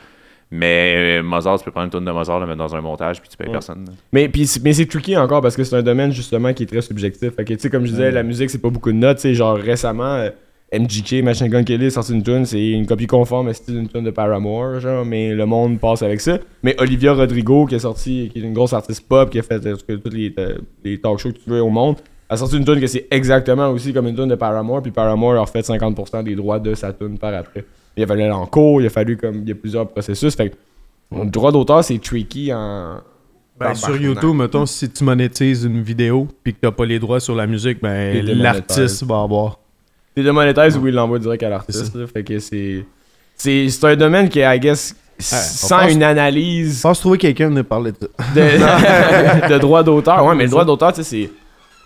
mais 0.50 1.20
euh, 1.20 1.24
Mozart, 1.24 1.60
tu 1.60 1.66
peux 1.66 1.72
prendre 1.72 1.86
une 1.86 1.92
tune 1.92 2.06
de 2.06 2.12
Mozart, 2.12 2.40
la 2.40 2.48
mettre 2.48 2.58
dans 2.58 2.76
un 2.76 2.82
montage, 2.82 3.20
puis 3.22 3.30
tu 3.30 3.38
payes 3.38 3.46
Ouais. 3.48 3.54
personne. 3.54 3.86
là. 3.86 3.92
Mais, 4.12 4.28
puis 4.28 4.48
c'est- 4.48 4.64
mais 4.64 4.74
c'est 4.74 4.88
tricky 4.88 5.16
encore 5.18 5.42
parce 5.42 5.56
que 5.56 5.64
c'est 5.64 5.76
un 5.76 5.84
domaine 5.84 6.12
justement 6.12 6.52
qui 6.54 6.64
est 6.64 6.68
très 6.68 6.82
subjectif. 6.82 7.36
Fait 7.36 7.46
que, 7.46 7.54
tu 7.54 7.60
sais, 7.60 7.70
comme 7.70 7.86
je 7.86 7.92
disais, 7.92 8.10
la 8.10 8.24
musique, 8.24 8.50
c'est 8.50 8.62
pas 8.62 8.70
beaucoup 8.72 8.92
de 8.92 8.98
notes. 8.98 9.18
Tu 9.18 9.22
sais, 9.24 9.34
genre 9.36 9.56
récemment, 9.56 10.16
euh, 10.16 10.30
MGK, 10.74 11.24
Machine 11.24 11.48
Gun 11.48 11.64
Kelly, 11.64 11.86
a 11.86 11.90
sorti 11.92 12.14
une 12.14 12.24
tune, 12.24 12.46
c'est 12.46 12.72
une 12.72 12.86
copie 12.86 13.08
conforme, 13.08 13.54
c'est 13.54 13.72
une 13.72 13.88
tune 13.88 14.04
de 14.04 14.12
Paramore, 14.12 14.80
genre, 14.80 15.06
mais 15.06 15.34
le 15.34 15.46
monde 15.46 15.80
passe 15.80 16.02
avec 16.02 16.20
ça. 16.22 16.40
Mais 16.64 16.76
Olivia 16.80 17.14
Rodrigo, 17.14 17.66
qui 17.66 17.76
est 17.76 17.80
sorti, 17.80 18.30
qui 18.32 18.40
est 18.40 18.42
une 18.42 18.54
grosse 18.54 18.74
artiste 18.74 19.08
pop, 19.08 19.30
qui 19.30 19.40
a 19.40 19.44
fait 19.44 19.66
euh, 19.66 19.76
tous 19.76 20.10
les, 20.10 20.34
euh, 20.40 20.58
les 20.84 21.00
talk 21.00 21.20
shows 21.20 21.34
que 21.34 21.38
tu 21.38 21.50
veux 21.50 21.62
au 21.62 21.70
monde, 21.70 21.98
a 22.28 22.38
sorti 22.38 22.58
une 22.58 22.66
tune 22.66 22.80
que 22.80 22.88
c'est 22.88 23.08
exactement 23.12 23.70
aussi 23.70 23.94
comme 23.94 24.08
une 24.08 24.16
tune 24.16 24.28
de 24.28 24.36
Paramore, 24.36 24.82
puis 24.82 24.92
Paramore 24.92 25.36
a 25.36 25.42
refait 25.42 25.62
50% 25.62 26.24
des 26.24 26.36
droits 26.36 26.60
de 26.60 26.74
sa 26.74 26.92
tune 26.92 27.18
par 27.20 27.34
après. 27.34 27.64
Il 27.96 28.04
a 28.04 28.08
fallu 28.08 28.24
aller 28.24 28.32
en 28.32 28.46
cours, 28.48 28.82
il 28.82 28.88
a 28.88 28.90
fallu 28.90 29.18
comme, 29.18 29.42
il 29.44 29.50
y 29.50 29.52
a 29.52 29.56
plusieurs 29.56 29.88
processus. 29.88 30.36
Fait 30.36 30.50
que, 30.50 30.56
le 31.12 31.30
droit 31.30 31.52
d'auteur, 31.52 31.84
c'est 31.84 32.00
tricky 32.00 32.52
en. 32.52 33.02
Ben, 33.58 33.70
en 33.70 33.76
sur. 33.76 33.96
YouTube, 33.96 34.36
mettons, 34.36 34.66
si 34.66 34.90
tu 34.90 35.04
monétises 35.04 35.64
une 35.64 35.82
vidéo 35.82 36.28
puis 36.44 36.54
que 36.54 36.60
t'as 36.60 36.72
pas 36.72 36.86
les 36.86 37.00
droits 37.00 37.20
sur 37.20 37.36
la 37.36 37.48
musique, 37.48 37.82
ben 37.82 38.26
l'artiste 38.26 39.04
va 39.04 39.22
avoir. 39.22 39.60
C'est 40.16 40.24
démonétise 40.24 40.78
ou 40.78 40.88
il 40.88 40.94
l'envoie 40.94 41.20
direct 41.20 41.44
à 41.44 41.50
l'artiste. 41.50 42.06
Fait 42.08 42.24
que 42.24 42.40
c'est. 42.40 42.86
C'est 43.36 43.68
c'est 43.70 43.86
un 43.88 43.96
domaine 43.98 44.30
qui, 44.30 44.40
I 44.40 44.60
guess, 44.60 44.96
sans 45.20 45.78
pense- 45.80 45.92
une 45.92 46.00
Je 46.00 46.06
analyse 46.06 46.82
pense 46.82 47.00
trouver 47.02 47.18
quelqu'un 47.18 47.52
de 47.52 47.62
parler 47.64 47.92
de 47.92 47.98
ça. 48.00 48.34
de, 48.34 49.50
de 49.54 49.58
droit 49.60 49.84
d'auteur. 49.84 50.26
Ouais, 50.26 50.36
mais 50.36 50.46
le 50.46 50.50
droit 50.50 50.64
d'auteur, 50.66 50.94
tu 50.94 51.04
sais, 51.04 51.10
c'est. 51.26 51.32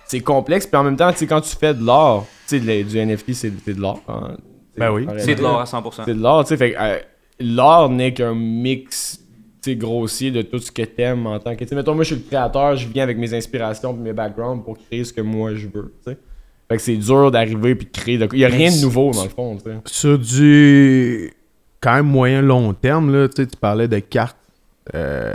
C'est 0.06 0.22
complexe, 0.22 0.66
puis 0.66 0.76
en 0.76 0.84
même 0.84 0.96
temps, 0.96 1.12
tu 1.12 1.20
sais, 1.20 1.28
quand 1.28 1.42
tu 1.42 1.56
fais 1.56 1.72
de 1.74 1.86
l'art, 1.86 2.26
tu 2.48 2.60
sais, 2.60 2.84
du 2.84 2.98
NFT, 3.00 3.34
c'est 3.34 3.52
c'est 3.64 3.74
de 3.76 3.82
l'art. 3.82 4.00
hein. 4.08 4.38
Ben 4.78 4.92
oui. 4.92 5.06
C'est 5.20 5.36
de 5.36 5.42
l'art 5.44 5.60
à 5.60 5.66
100%. 5.66 6.02
C'est 6.06 6.16
de 6.16 6.22
l'art, 6.22 6.44
tu 6.44 6.50
sais. 6.50 6.58
Fait 6.58 6.72
que 6.72 6.78
euh, 6.80 6.98
l'art 7.40 7.90
n'est 7.90 8.14
qu'un 8.14 8.34
mix 8.34 9.20
tu 9.62 9.72
sais, 9.72 9.76
grossier 9.76 10.32
de 10.32 10.42
tout 10.42 10.58
ce 10.60 10.72
que 10.72 10.82
t'aimes 10.84 11.28
en 11.28 11.38
tant 11.40 11.54
que. 11.56 11.64
Tu 11.64 11.68
sais, 11.70 11.76
mettons, 11.76 11.94
moi, 11.94 12.04
je 12.04 12.14
suis 12.16 12.24
le 12.24 12.28
créateur, 12.28 12.76
je 12.76 12.88
viens 12.88 13.04
avec 13.04 13.18
mes 13.18 13.34
inspirations 13.34 13.94
et 13.94 14.00
mes 14.00 14.14
backgrounds 14.14 14.64
pour 14.64 14.78
créer 14.78 15.04
ce 15.04 15.12
que 15.14 15.22
moi 15.22 15.54
je 15.54 15.68
veux, 15.68 15.94
tu 16.06 16.12
sais. 16.12 16.18
Fait 16.70 16.78
que 16.78 16.82
c'est 16.84 16.96
dur 16.98 17.32
d'arriver 17.32 17.76
puis 17.76 17.88
de 17.88 17.92
créer. 17.92 18.18
de- 18.18 18.30
Il 18.34 18.40
y 18.40 18.46
a 18.46 18.48
rien 18.48 18.70
de 18.72 18.82
nouveau 18.82 19.12
dans 19.12 19.24
le 19.24 19.30
fond, 19.30 19.58
tu 19.58 19.64
sais. 19.64 19.78
Sur 19.86 20.20
du 20.20 21.34
quand 21.82 21.94
même 21.96 22.06
moyen 22.08 22.42
long 22.42 22.74
terme, 22.74 23.12
là, 23.14 23.28
tu 23.28 23.42
sais, 23.42 23.48
tu 23.48 23.58
parlais 23.58 23.88
de 23.88 24.00
cartes. 24.00 24.38
euh, 24.96 25.34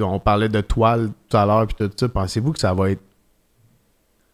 on 0.00 0.18
parlait 0.18 0.48
de 0.48 0.60
toile 0.60 1.10
tout 1.28 1.36
à 1.36 1.46
l'heure 1.46 1.66
puis 1.66 1.76
tout 1.78 1.90
ça. 1.96 2.08
Pensez-vous 2.08 2.52
que 2.52 2.58
ça 2.58 2.74
va 2.74 2.90
être 2.90 3.02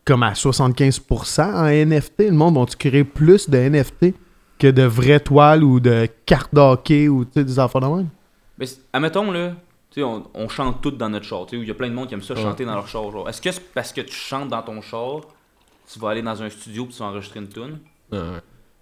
comme 0.05 0.23
à 0.23 0.33
75% 0.33 1.43
en 1.43 1.67
NFT? 1.67 2.21
Le 2.21 2.31
monde 2.33 2.57
va-tu 2.57 2.77
créer 2.77 3.05
plus 3.05 3.51
de 3.51 3.59
NFT 3.59 4.15
que 4.59 4.69
de 4.69 4.83
vraies 4.85 5.21
toiles 5.21 5.63
ou 5.63 5.81
de 5.81 6.09
cartes 6.25 6.55
d'hockey 6.55 7.09
ou 7.09 7.25
des 7.27 7.59
affaires 7.59 7.81
de 7.83 7.87
même? 7.87 8.09
Mais 8.59 8.67
admettons, 8.93 9.31
là, 9.31 9.51
tu 9.91 10.01
sais, 10.01 10.03
on, 10.03 10.25
on 10.35 10.49
chante 10.49 10.81
tout 10.81 10.91
dans 10.93 11.11
notre 11.11 11.27
char. 11.27 11.45
tu 11.47 11.51
sais, 11.51 11.57
où 11.61 11.63
Il 11.63 11.69
y 11.69 11.71
a 11.71 11.75
plein 11.75 11.89
de 11.91 11.95
monde 11.95 12.09
qui 12.09 12.15
aime 12.15 12.23
ça 12.23 12.35
chanter 12.35 12.65
dans 12.65 12.75
leur 12.75 12.89
char. 12.89 13.11
genre. 13.11 13.29
Est-ce 13.29 13.43
que 13.43 13.51
c'est 13.53 13.73
parce 13.75 13.93
que 13.93 14.01
tu 14.01 14.15
chantes 14.15 14.49
dans 14.49 14.63
ton 14.63 14.81
char, 14.81 15.21
tu 15.93 15.99
vas 15.99 16.11
aller 16.11 16.23
dans 16.23 16.43
un 16.43 16.51
studio 16.51 16.85
puis 16.85 16.95
tu 16.95 17.01
vas 17.01 17.07
enregistrer 17.07 17.41
une 17.41 17.49
tune? 17.49 17.79
Ouais. 18.13 18.41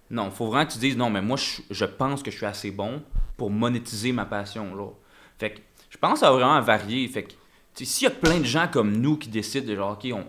Non, 0.09 0.29
faut 0.31 0.47
vraiment 0.47 0.65
que 0.65 0.71
tu 0.73 0.79
dises 0.79 0.95
non, 0.97 1.09
mais 1.09 1.21
moi, 1.21 1.37
je, 1.37 1.61
je 1.69 1.85
pense 1.85 2.23
que 2.23 2.31
je 2.31 2.37
suis 2.37 2.45
assez 2.45 2.71
bon 2.71 3.01
pour 3.35 3.49
monétiser 3.49 4.11
ma 4.11 4.25
passion. 4.25 4.75
Genre. 4.75 4.97
Fait 5.37 5.51
que 5.51 5.59
je 5.89 5.97
pense 5.97 6.13
que 6.13 6.19
ça 6.19 6.31
va 6.31 6.37
vraiment 6.37 6.61
varier. 6.61 7.07
Fait 7.07 7.23
que 7.23 7.33
s'il 7.75 8.05
y 8.07 8.11
a 8.11 8.13
plein 8.13 8.39
de 8.39 8.45
gens 8.45 8.67
comme 8.71 8.97
nous 8.97 9.17
qui 9.17 9.29
décident 9.29 9.67
de 9.67 9.75
genre, 9.75 9.91
ok, 10.01 10.11
on, 10.13 10.23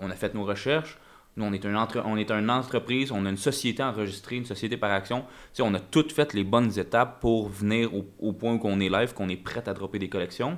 on 0.00 0.10
a 0.10 0.14
fait 0.14 0.34
nos 0.34 0.44
recherches, 0.44 0.98
nous, 1.36 1.44
on 1.44 1.52
est, 1.52 1.64
une 1.64 1.76
entre- 1.76 2.02
on 2.04 2.16
est 2.16 2.30
une 2.30 2.48
entreprise, 2.48 3.10
on 3.10 3.26
a 3.26 3.30
une 3.30 3.36
société 3.36 3.82
enregistrée, 3.82 4.36
une 4.36 4.44
société 4.44 4.76
par 4.76 4.92
action. 4.92 5.22
Tu 5.22 5.26
sais, 5.54 5.62
on 5.62 5.74
a 5.74 5.80
toutes 5.80 6.12
fait 6.12 6.32
les 6.32 6.44
bonnes 6.44 6.78
étapes 6.78 7.20
pour 7.20 7.48
venir 7.48 7.92
au, 7.92 8.04
au 8.20 8.32
point 8.32 8.54
où 8.54 8.60
on 8.64 8.78
est 8.78 8.88
live, 8.88 9.14
qu'on 9.14 9.28
est 9.28 9.36
prêt 9.36 9.68
à 9.68 9.74
dropper 9.74 9.98
des 9.98 10.08
collections. 10.08 10.56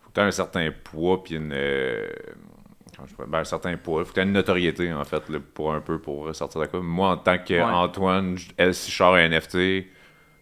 Faut 0.00 0.08
que 0.10 0.14
tu 0.14 0.20
un 0.20 0.30
certain 0.32 0.70
poids 0.84 1.22
puis 1.22 1.36
une. 1.36 1.52
euh, 1.52 2.08
ben, 3.26 3.38
un 3.40 3.44
certain 3.44 3.76
poids. 3.76 4.04
Faut 4.04 4.12
que 4.12 4.20
tu 4.20 4.26
une 4.26 4.32
notoriété, 4.32 4.92
en 4.92 5.04
fait, 5.04 5.22
là, 5.28 5.38
pour 5.54 5.72
un 5.72 5.80
peu 5.80 5.98
pour 5.98 6.34
sortir 6.34 6.60
de 6.60 6.66
quoi. 6.66 6.80
Moi, 6.80 7.08
en 7.10 7.16
tant 7.16 7.38
qu'Antoine, 7.38 8.36
si 8.72 8.90
je 8.90 8.96
sors 8.96 9.14
un 9.14 9.28
NFT, 9.28 9.84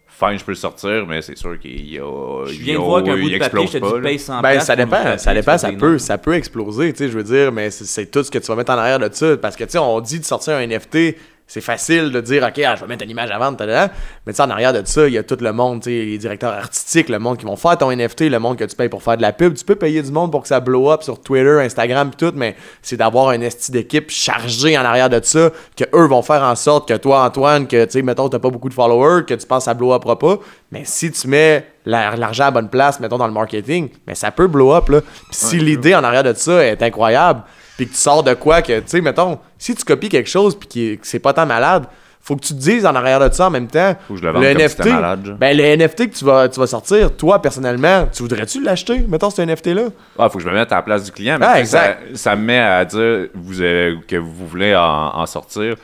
fine, 0.07 0.37
je 0.39 0.43
peux 0.43 0.51
le 0.51 0.55
sortir, 0.55 1.05
mais 1.05 1.21
c'est 1.21 1.37
sûr 1.37 1.59
qu'il 1.59 1.87
y 1.89 1.99
a. 1.99 2.45
Je 2.47 2.53
il 2.53 2.59
viens 2.61 2.73
de 2.75 2.79
voir 2.79 3.03
qu'un 3.03 3.15
il 3.15 3.21
bout 3.21 3.29
de 3.29 3.37
papier, 3.37 3.61
explose 3.63 3.71
je 3.71 3.77
te 3.77 3.77
pas, 3.79 3.87
dis 3.89 3.95
là. 3.95 4.01
paye 4.01 4.19
100 4.19 4.41
Ben, 4.41 4.59
ça 4.59 4.75
dépend, 4.75 4.89
papier, 5.03 5.17
ça 5.19 5.33
dépend, 5.33 5.57
ça 5.57 5.71
peut, 5.73 5.97
ça 5.99 6.17
peut 6.17 6.33
exploser, 6.33 6.91
tu 6.93 6.99
sais, 6.99 7.09
je 7.09 7.17
veux 7.17 7.23
dire, 7.23 7.51
mais 7.51 7.69
c'est- 7.69 7.85
c'est 7.85 8.05
tout 8.09 8.23
ce 8.23 8.31
que 8.31 8.39
tu 8.39 8.47
vas 8.47 8.55
mettre 8.55 8.71
en 8.71 8.77
arrière 8.77 8.99
de 8.99 9.09
ça, 9.13 9.37
parce 9.37 9.55
que, 9.55 9.63
tu 9.65 9.71
sais, 9.71 9.77
on 9.77 9.99
dit 10.01 10.19
de 10.19 10.25
sortir 10.25 10.53
un 10.55 10.61
NFT, 10.67 11.15
c'est 11.49 11.61
facile 11.61 12.11
de 12.11 12.19
dire, 12.19 12.43
OK, 12.43 12.59
ah, 12.65 12.75
je 12.75 12.81
vais 12.81 12.87
mettre 12.87 13.05
une 13.05 13.09
image 13.09 13.31
à 13.31 13.37
vendre, 13.39 13.55
tadada. 13.57 13.93
mais 14.25 14.33
tu 14.33 14.37
sais, 14.37 14.43
en 14.43 14.49
arrière 14.49 14.73
de 14.73 14.81
ça, 14.85 15.07
il 15.07 15.13
y 15.13 15.17
a 15.17 15.23
tout 15.23 15.37
le 15.39 15.53
monde, 15.53 15.81
les 15.85 16.17
directeurs 16.17 16.51
artistiques, 16.51 17.07
le 17.07 17.19
monde 17.19 17.37
qui 17.37 17.45
vont 17.45 17.55
faire 17.55 17.77
ton 17.77 17.89
NFT, 17.89 18.23
le 18.29 18.39
monde 18.39 18.57
que 18.57 18.65
tu 18.65 18.75
payes 18.75 18.89
pour 18.89 19.01
faire 19.01 19.15
de 19.15 19.21
la 19.21 19.31
pub, 19.31 19.53
tu 19.53 19.63
peux 19.63 19.75
payer 19.77 20.01
du 20.01 20.11
monde 20.11 20.29
pour 20.29 20.41
que 20.41 20.49
ça 20.49 20.59
blow 20.59 20.91
up 20.91 21.03
sur 21.03 21.21
Twitter, 21.21 21.59
Instagram, 21.61 22.11
tout, 22.17 22.33
mais 22.35 22.55
c'est 22.81 22.97
d'avoir 22.97 23.29
un 23.29 23.39
esti 23.39 23.71
d'équipe 23.71 24.09
chargé 24.11 24.77
en 24.77 24.83
arrière 24.83 25.09
de 25.09 25.21
ça, 25.23 25.51
que 25.77 25.85
eux 25.95 26.07
vont 26.07 26.21
faire 26.21 26.43
en 26.43 26.55
sorte 26.55 26.87
que 26.89 26.95
toi, 26.97 27.23
Antoine, 27.23 27.65
que, 27.65 27.85
tu 27.85 27.91
sais, 27.91 28.01
mettons, 28.01 28.27
t'as 28.27 28.39
pas 28.39 28.49
beaucoup 28.49 28.67
de 28.69 28.73
followers, 28.73 29.23
que 29.25 29.33
tu 29.33 29.47
penses 29.47 29.59
que 29.63 29.65
ça 29.65 29.73
blow 29.73 29.95
upera 29.95 30.19
pas, 30.19 30.39
mais 30.71 30.81
si 30.83 31.09
tu 31.11 31.29
mets 31.29 31.65
la- 31.85 32.15
l'argent 32.17 32.43
à 32.45 32.51
bonne 32.51 32.67
place, 32.69 32.99
mettons, 32.99 33.17
dans 33.17 33.27
le 33.27 33.31
marketing, 33.33 33.89
mais 34.05 34.15
ça 34.15 34.31
peut 34.31 34.47
blow 34.47 34.73
up, 34.73 34.89
là. 34.89 34.99
Si 35.31 35.57
l'idée 35.59 35.95
en 35.95 36.03
arrière 36.03 36.23
de 36.23 36.33
ça 36.33 36.65
est 36.65 36.81
incroyable, 36.83 37.43
puis 37.77 37.87
que 37.87 37.91
tu 37.93 37.97
sors 37.99 38.23
de 38.23 38.33
quoi 38.33 38.61
que, 38.61 38.79
tu 38.79 38.87
sais, 38.87 39.01
mettons, 39.01 39.39
si 39.57 39.73
tu 39.75 39.83
copies 39.85 40.09
quelque 40.09 40.29
chose 40.29 40.57
puis 40.57 40.97
que 40.97 41.07
c'est 41.07 41.19
pas 41.19 41.31
tant 41.33 41.45
malade, 41.45 41.85
faut 42.21 42.35
que 42.35 42.41
tu 42.41 42.53
te 42.53 42.59
dises 42.59 42.85
en 42.85 42.93
arrière 42.93 43.21
de 43.21 43.33
ça 43.33 43.47
en 43.47 43.49
même 43.49 43.67
temps. 43.67 43.95
Faut 44.05 44.15
que 44.15 44.19
je 44.19 44.25
le 44.25 44.31
vende 44.33 44.43
comme 44.43 44.59
si 44.59 44.69
c'était 44.69 44.89
malade, 44.89 45.37
ben 45.39 45.55
le 45.55 45.63
NFT 45.77 46.09
que 46.11 46.15
tu 46.17 46.25
vas, 46.25 46.49
tu 46.49 46.59
vas 46.59 46.67
sortir, 46.67 47.15
toi 47.15 47.41
personnellement, 47.41 48.05
tu 48.11 48.21
voudrais-tu 48.23 48.61
l'acheter, 48.61 49.05
mettons, 49.07 49.29
ce 49.29 49.41
NFT-là? 49.43 49.83
Ah, 50.19 50.27
faut 50.27 50.39
que 50.39 50.43
je 50.43 50.49
me 50.49 50.53
mette 50.53 50.71
à 50.73 50.75
la 50.75 50.81
place 50.81 51.05
du 51.05 51.11
client. 51.11 51.37
Mais 51.39 51.45
Ah, 51.47 51.55
sais, 51.59 51.65
ça, 51.65 51.91
exact. 51.91 52.17
ça 52.17 52.35
me 52.35 52.41
met 52.41 52.59
à 52.59 52.83
dire 52.83 53.27
vous, 53.33 53.61
euh, 53.61 53.95
que 54.07 54.17
vous 54.17 54.45
voulez 54.47 54.75
en, 54.75 54.81
en 55.15 55.25
sortir. 55.25 55.75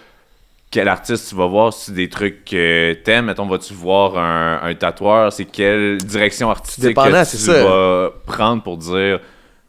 Quel 0.69 0.87
artiste 0.87 1.29
tu 1.29 1.35
vas 1.35 1.45
voir 1.45 1.71
si 1.71 1.91
des 1.91 2.09
trucs 2.09 2.43
que 2.45 2.93
t'aimes? 3.05 3.25
Mettons, 3.27 3.45
vas-tu 3.45 3.75
voir 3.75 4.17
un, 4.17 4.59
un 4.63 4.73
tatoueur? 4.73 5.31
C'est 5.31 5.45
quelle 5.45 5.97
direction 5.99 6.49
artistique 6.49 6.95
que 6.95 7.29
tu 7.29 7.37
ça. 7.37 7.63
vas 7.63 8.09
prendre 8.25 8.63
pour 8.63 8.77
dire, 8.77 9.19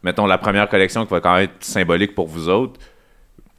mettons, 0.04 0.26
la 0.26 0.38
première 0.38 0.68
collection 0.68 1.04
qui 1.04 1.10
va 1.10 1.20
quand 1.20 1.34
même 1.34 1.44
être 1.44 1.64
symbolique 1.64 2.14
pour 2.14 2.28
vous 2.28 2.48
autres? 2.48 2.78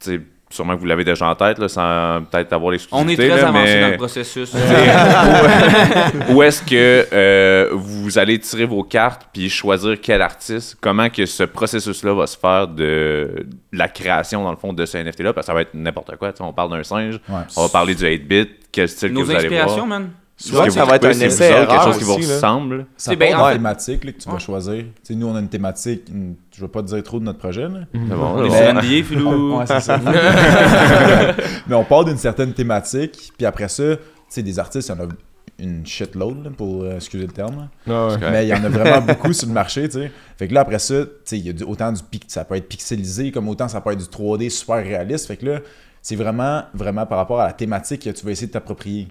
Tu 0.00 0.10
sais, 0.16 0.20
sûrement 0.48 0.74
que 0.76 0.80
vous 0.80 0.86
l'avez 0.86 1.04
déjà 1.04 1.26
en 1.28 1.34
tête, 1.34 1.58
là, 1.58 1.68
sans 1.68 2.22
peut-être 2.30 2.52
avoir 2.52 2.68
On 2.68 2.70
est 2.70 2.74
l'exclusivité. 2.76 3.28
très 3.28 3.36
là, 3.42 3.48
avancé 3.48 3.74
mais- 3.74 3.80
dans 3.82 3.88
le 3.90 3.96
processus. 3.96 4.54
où 6.30 6.42
est-ce 6.42 6.62
que 6.62 7.06
euh, 7.12 7.70
vous 7.72 8.18
allez 8.18 8.38
tirer 8.38 8.64
vos 8.64 8.82
cartes 8.84 9.26
puis 9.32 9.50
choisir 9.50 9.96
quel 10.00 10.22
artiste, 10.22 10.76
comment 10.80 11.08
que 11.10 11.26
ce 11.26 11.42
processus-là 11.42 12.14
va 12.14 12.26
se 12.26 12.38
faire 12.38 12.68
de 12.68 13.46
la 13.72 13.88
création, 13.88 14.42
dans 14.44 14.50
le 14.52 14.56
fond, 14.56 14.72
de 14.72 14.86
ce 14.86 14.98
NFT-là, 14.98 15.32
parce 15.32 15.46
que 15.46 15.50
ça 15.50 15.54
va 15.54 15.62
être 15.62 15.74
n'importe 15.74 16.16
quoi. 16.16 16.32
tu 16.32 16.38
sais, 16.38 16.44
On 16.44 16.52
parle 16.52 16.70
d'un 16.70 16.82
singe, 16.84 17.14
Ouais. 17.28 17.40
on 17.56 17.62
va 17.62 17.68
parler 17.68 17.94
du 17.94 18.04
8-bit, 18.04 18.50
quel 18.72 18.88
style 18.88 19.12
Nos 19.12 19.20
que 19.20 19.24
vous 19.26 19.30
allez 19.32 19.40
inspirations, 19.46 19.86
voir. 19.86 20.00
man. 20.00 20.10
Souvent, 20.38 20.64
ça 20.70 20.84
va 20.84 20.96
être 20.96 21.04
un 21.06 21.12
c'est 21.14 21.26
essai 21.26 21.48
quelque 21.66 21.82
chose 21.84 21.98
qui 21.98 22.04
vous 22.04 22.12
ressemble. 22.34 22.86
C'est 22.96 23.10
bien, 23.16 23.36
fait- 23.48 23.52
thématique 23.54 24.04
là, 24.04 24.12
que 24.12 24.18
tu 24.18 24.28
vas 24.28 24.38
choisir. 24.38 24.84
Nous, 25.10 25.26
on 25.26 25.34
a 25.34 25.40
une 25.40 25.48
thématique, 25.48 26.02
une- 26.10 26.34
je 26.54 26.60
veux 26.60 26.68
pas 26.68 26.82
te 26.82 26.88
dire 26.88 27.02
trop 27.02 27.18
de 27.18 27.24
notre 27.24 27.38
projet. 27.38 27.66
Mais 31.66 31.74
on 31.74 31.84
part 31.84 32.04
d'une 32.04 32.18
certaine 32.18 32.52
thématique, 32.52 33.32
puis 33.36 33.46
après 33.46 33.68
ça, 33.68 33.82
des 34.36 34.58
artistes, 34.58 34.88
il 34.88 34.92
y 34.92 35.00
en 35.00 35.04
a 35.04 35.08
une 35.58 35.86
shitload, 35.86 36.44
là, 36.44 36.50
pour 36.54 36.82
euh, 36.82 36.96
excuser 36.96 37.26
le 37.26 37.32
terme. 37.32 37.68
correct. 37.86 38.32
Mais 38.32 38.44
il 38.46 38.48
y 38.50 38.54
en 38.54 38.62
a 38.62 38.68
vraiment 38.68 39.00
beaucoup 39.06 39.32
sur 39.32 39.48
le 39.48 39.54
marché. 39.54 39.88
Fait 40.36 40.48
que 40.48 40.52
là, 40.52 40.60
après 40.60 40.78
ça, 40.78 40.94
il 41.32 41.46
y 41.46 41.48
a 41.48 41.52
du- 41.54 41.64
autant 41.64 41.90
du 41.92 42.02
pic, 42.02 42.24
ça 42.28 42.44
peut 42.44 42.56
être 42.56 42.68
pixelisé, 42.68 43.32
comme 43.32 43.48
autant 43.48 43.68
ça 43.68 43.80
peut 43.80 43.92
être 43.92 43.98
du 44.00 44.04
3D 44.04 44.50
super 44.50 44.76
réaliste. 44.84 45.26
Fait 45.28 45.38
que 45.38 45.46
là, 45.46 45.60
c'est 46.02 46.16
vraiment, 46.16 46.62
vraiment 46.74 47.06
par 47.06 47.16
rapport 47.18 47.40
à 47.40 47.46
la 47.46 47.52
thématique 47.54 48.02
que 48.04 48.10
tu 48.10 48.24
vas 48.26 48.32
essayer 48.32 48.48
de 48.48 48.52
t'approprier. 48.52 49.08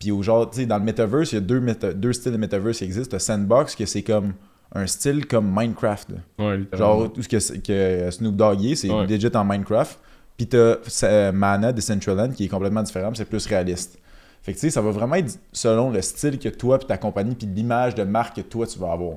Puis 0.00 0.10
au 0.12 0.22
genre, 0.22 0.48
tu 0.50 0.58
sais, 0.60 0.66
dans 0.66 0.78
le 0.78 0.84
metaverse, 0.84 1.32
il 1.32 1.36
y 1.36 1.38
a 1.38 1.40
deux, 1.40 1.60
méta- 1.60 1.92
deux 1.92 2.12
styles 2.12 2.32
de 2.32 2.36
metaverse 2.36 2.78
qui 2.78 2.84
existent. 2.84 3.16
Le 3.16 3.20
sandbox, 3.20 3.74
que 3.74 3.84
c'est 3.86 4.02
comme 4.02 4.32
un 4.74 4.86
style 4.86 5.26
comme 5.26 5.50
Minecraft. 5.52 6.10
Ouais. 6.38 6.60
Genre, 6.72 7.12
tout 7.12 7.22
ce 7.22 7.28
que, 7.28 7.58
que 7.58 8.10
Snoop 8.10 8.36
Dogg 8.36 8.74
c'est 8.74 8.90
Ouais. 8.90 9.06
legit 9.06 9.30
en 9.34 9.44
Minecraft. 9.44 9.98
Puis 10.36 10.46
t'as 10.46 10.76
euh, 11.04 11.32
Mana 11.32 11.72
de 11.72 11.76
Decentraland 11.78 12.30
qui 12.30 12.44
est 12.44 12.48
complètement 12.48 12.82
différent, 12.82 13.10
mais 13.10 13.16
c'est 13.16 13.24
plus 13.24 13.44
réaliste. 13.46 13.98
Fait 14.42 14.52
que 14.52 14.58
tu 14.58 14.66
sais, 14.66 14.70
ça 14.70 14.80
va 14.80 14.92
vraiment 14.92 15.16
être 15.16 15.36
selon 15.52 15.90
le 15.90 16.00
style 16.00 16.38
que 16.38 16.48
toi, 16.48 16.78
puis 16.78 16.86
ta 16.86 16.96
compagnie, 16.96 17.34
puis 17.34 17.48
l'image 17.52 17.96
de 17.96 18.04
marque 18.04 18.36
que 18.36 18.40
toi, 18.42 18.66
tu 18.68 18.78
vas 18.78 18.92
avoir. 18.92 19.14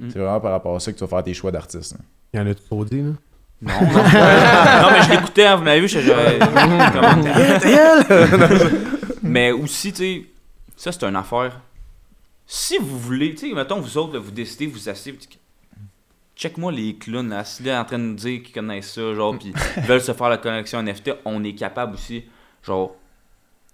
Mm. 0.00 0.08
C'est 0.10 0.18
vraiment 0.18 0.40
par 0.40 0.50
rapport 0.50 0.74
à 0.74 0.80
ça 0.80 0.90
que 0.92 0.98
tu 0.98 1.04
vas 1.04 1.08
faire 1.08 1.22
tes 1.22 1.32
choix 1.32 1.52
d'artiste. 1.52 1.94
Il 2.32 2.40
y 2.40 2.42
en 2.42 2.46
a 2.48 2.54
trop 2.54 2.84
dit, 2.84 3.02
là? 3.02 3.10
Non, 3.62 3.72
non. 3.82 3.86
non, 3.92 4.90
mais 4.90 5.02
je 5.04 5.10
l'écoutais, 5.12 5.46
hein, 5.46 5.54
vous 5.56 5.62
m'avez 5.62 5.80
vu, 5.80 5.88
je 5.88 6.00
j'avais- 6.00 6.38
Mais 9.34 9.50
aussi, 9.50 9.92
tu 9.92 9.98
sais, 9.98 10.26
ça 10.76 10.92
c'est 10.92 11.02
une 11.02 11.16
affaire. 11.16 11.60
Si 12.46 12.78
vous 12.78 12.96
voulez, 13.00 13.34
tu 13.34 13.48
sais, 13.48 13.52
mettons, 13.52 13.80
vous 13.80 13.98
autres, 13.98 14.12
là, 14.12 14.20
vous 14.20 14.30
décidez, 14.30 14.68
vous 14.68 14.88
asseyez, 14.88 15.10
vous 15.10 15.18
dites, 15.18 15.40
check-moi 16.36 16.70
les 16.70 16.94
clowns, 16.94 17.30
là, 17.30 17.42
là, 17.64 17.80
en 17.80 17.84
train 17.84 17.98
de 17.98 18.04
nous 18.04 18.14
dire 18.14 18.44
qu'ils 18.44 18.54
connaissent 18.54 18.92
ça, 18.92 19.12
genre, 19.12 19.36
puis 19.36 19.52
ils 19.76 19.82
veulent 19.82 20.00
se 20.00 20.12
faire 20.12 20.28
la 20.28 20.36
connexion 20.36 20.80
NFT, 20.80 21.14
on 21.24 21.42
est 21.42 21.54
capable 21.54 21.94
aussi. 21.94 22.22
Genre, 22.62 22.94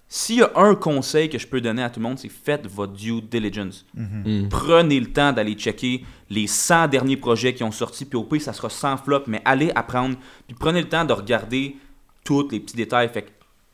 s'il 0.08 0.36
y 0.36 0.42
a 0.42 0.50
un 0.54 0.74
conseil 0.74 1.28
que 1.28 1.36
je 1.36 1.46
peux 1.46 1.60
donner 1.60 1.82
à 1.82 1.90
tout 1.90 2.00
le 2.00 2.04
monde, 2.04 2.18
c'est 2.18 2.30
faites 2.30 2.66
votre 2.66 2.94
due 2.94 3.20
diligence. 3.20 3.84
Mm. 3.92 4.48
Prenez 4.48 4.98
le 4.98 5.12
temps 5.12 5.34
d'aller 5.34 5.52
checker 5.52 6.06
les 6.30 6.46
100 6.46 6.88
derniers 6.88 7.18
projets 7.18 7.52
qui 7.52 7.64
ont 7.64 7.70
sorti, 7.70 8.06
puis 8.06 8.16
au 8.16 8.24
pire, 8.24 8.40
ça 8.40 8.54
sera 8.54 8.70
100 8.70 8.96
flops, 8.96 9.26
mais 9.26 9.42
allez 9.44 9.70
apprendre, 9.74 10.16
puis 10.46 10.56
prenez 10.58 10.80
le 10.80 10.88
temps 10.88 11.04
de 11.04 11.12
regarder 11.12 11.76
tous 12.24 12.48
les 12.48 12.60
petits 12.60 12.76
détails. 12.76 13.10
Fait 13.10 13.22
que 13.22 13.30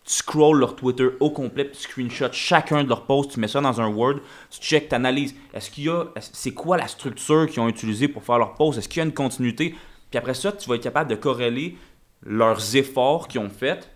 tu 0.07 0.15
scrolls 0.15 0.61
leur 0.61 0.77
Twitter 0.77 1.09
au 1.19 1.31
complet, 1.31 1.65
puis 1.65 1.77
tu 1.77 1.83
screenshots 1.83 2.33
chacun 2.33 2.85
de 2.85 2.89
leurs 2.89 3.07
posts, 3.07 3.33
tu 3.33 3.41
mets 3.41 3.49
ça 3.49 3.61
dans 3.61 3.81
un 3.81 3.89
Word, 3.89 4.21
tu 4.51 4.61
check, 4.61 4.89
tu 4.89 4.95
analyses. 4.95 5.35
Est-ce 5.53 5.71
qu'il 5.71 5.85
y 5.85 5.89
a. 5.89 6.05
C'est 6.21 6.53
quoi 6.53 6.77
la 6.77 6.87
structure 6.87 7.49
qu'ils 7.49 7.61
ont 7.61 7.69
utilisée 7.69 8.07
pour 8.07 8.23
faire 8.23 8.39
leurs 8.39 8.55
posts? 8.55 8.79
Est-ce 8.79 8.89
qu'il 8.89 8.99
y 8.99 9.03
a 9.03 9.05
une 9.05 9.15
continuité? 9.15 9.75
Puis 10.11 10.19
après 10.19 10.35
ça, 10.35 10.53
tu 10.53 10.69
vas 10.69 10.77
être 10.77 10.83
capable 10.83 11.11
de 11.11 11.17
corréler 11.17 11.77
leurs 12.23 12.77
efforts 12.77 13.27
qu'ils 13.27 13.41
ont 13.41 13.51
faits 13.51 13.91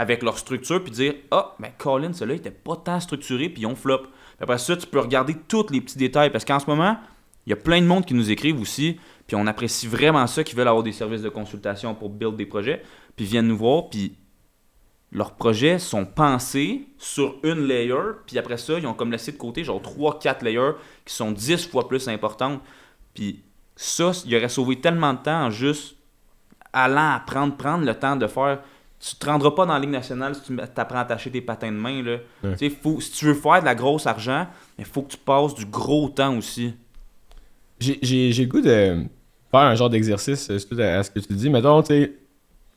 avec 0.00 0.22
leur 0.22 0.36
structure, 0.36 0.82
puis 0.82 0.90
dire 0.92 1.14
Ah, 1.30 1.54
ben 1.60 1.70
Colin, 1.78 2.12
celui-là 2.12 2.36
était 2.36 2.50
pas 2.50 2.74
tant 2.74 2.98
structuré, 2.98 3.48
puis 3.48 3.62
ils 3.62 3.66
ont 3.66 3.76
flop. 3.76 3.98
Puis 3.98 4.10
après 4.40 4.58
ça, 4.58 4.76
tu 4.76 4.86
peux 4.86 4.98
regarder 4.98 5.36
tous 5.46 5.66
les 5.70 5.80
petits 5.80 5.98
détails, 5.98 6.30
parce 6.30 6.44
qu'en 6.44 6.58
ce 6.58 6.66
moment, 6.66 6.96
il 7.46 7.50
y 7.50 7.52
a 7.52 7.56
plein 7.56 7.80
de 7.80 7.86
monde 7.86 8.04
qui 8.04 8.14
nous 8.14 8.30
écrivent 8.32 8.60
aussi, 8.60 8.98
puis 9.28 9.36
on 9.36 9.46
apprécie 9.46 9.86
vraiment 9.86 10.26
ça, 10.26 10.42
qui 10.42 10.56
veulent 10.56 10.68
avoir 10.68 10.82
des 10.82 10.92
services 10.92 11.22
de 11.22 11.28
consultation 11.28 11.94
pour 11.94 12.10
build 12.10 12.34
des 12.34 12.46
projets, 12.46 12.82
puis 13.14 13.26
viennent 13.26 13.46
nous 13.46 13.56
voir, 13.56 13.90
puis 13.90 14.16
leurs 15.12 15.32
projets 15.32 15.78
sont 15.78 16.04
pensés 16.04 16.86
sur 16.98 17.36
une 17.42 17.66
layer, 17.66 17.94
puis 18.26 18.38
après 18.38 18.56
ça, 18.58 18.78
ils 18.78 18.86
ont 18.86 18.94
comme 18.94 19.10
laissé 19.10 19.32
de 19.32 19.36
côté 19.36 19.64
genre 19.64 19.80
3-4 19.82 20.44
layers 20.44 20.72
qui 21.04 21.14
sont 21.14 21.32
10 21.32 21.68
fois 21.68 21.88
plus 21.88 22.06
importantes. 22.08 22.60
Puis 23.14 23.42
ça, 23.74 24.12
il 24.24 24.36
aurait 24.36 24.48
sauvé 24.48 24.80
tellement 24.80 25.12
de 25.14 25.18
temps 25.18 25.46
en 25.46 25.50
juste 25.50 25.96
allant 26.72 27.12
apprendre, 27.14 27.56
prendre 27.56 27.84
le 27.84 27.94
temps 27.94 28.14
de 28.14 28.26
faire. 28.28 28.60
Tu 29.00 29.16
te 29.16 29.26
rendras 29.26 29.50
pas 29.52 29.66
dans 29.66 29.72
la 29.72 29.78
Ligue 29.80 29.90
nationale 29.90 30.34
si 30.34 30.42
tu 30.42 30.56
apprends 30.76 30.98
à 30.98 31.00
attacher 31.00 31.30
tes 31.30 31.40
patins 31.40 31.72
de 31.72 31.76
main. 31.76 32.02
Là. 32.02 32.18
Ouais. 32.44 32.52
Tu 32.56 32.68
sais, 32.68 32.70
Faut, 32.70 33.00
si 33.00 33.10
tu 33.10 33.24
veux 33.24 33.34
faire 33.34 33.60
de 33.60 33.64
la 33.64 33.74
grosse 33.74 34.06
argent, 34.06 34.46
il 34.78 34.84
faut 34.84 35.02
que 35.02 35.12
tu 35.12 35.16
passes 35.16 35.54
du 35.54 35.64
gros 35.66 36.08
temps 36.10 36.36
aussi. 36.36 36.74
J'ai- 37.80 37.98
le 38.32 38.44
goût 38.44 38.60
de 38.60 39.06
faire 39.50 39.60
un 39.60 39.74
genre 39.74 39.88
d'exercice 39.90 40.50
euh, 40.50 40.58
à 40.78 40.98
à 40.98 41.02
ce 41.02 41.10
que 41.10 41.18
tu 41.18 41.32
dis. 41.32 41.48
Mettons, 41.48 41.82
tu 41.82 41.88
sais, 41.88 42.12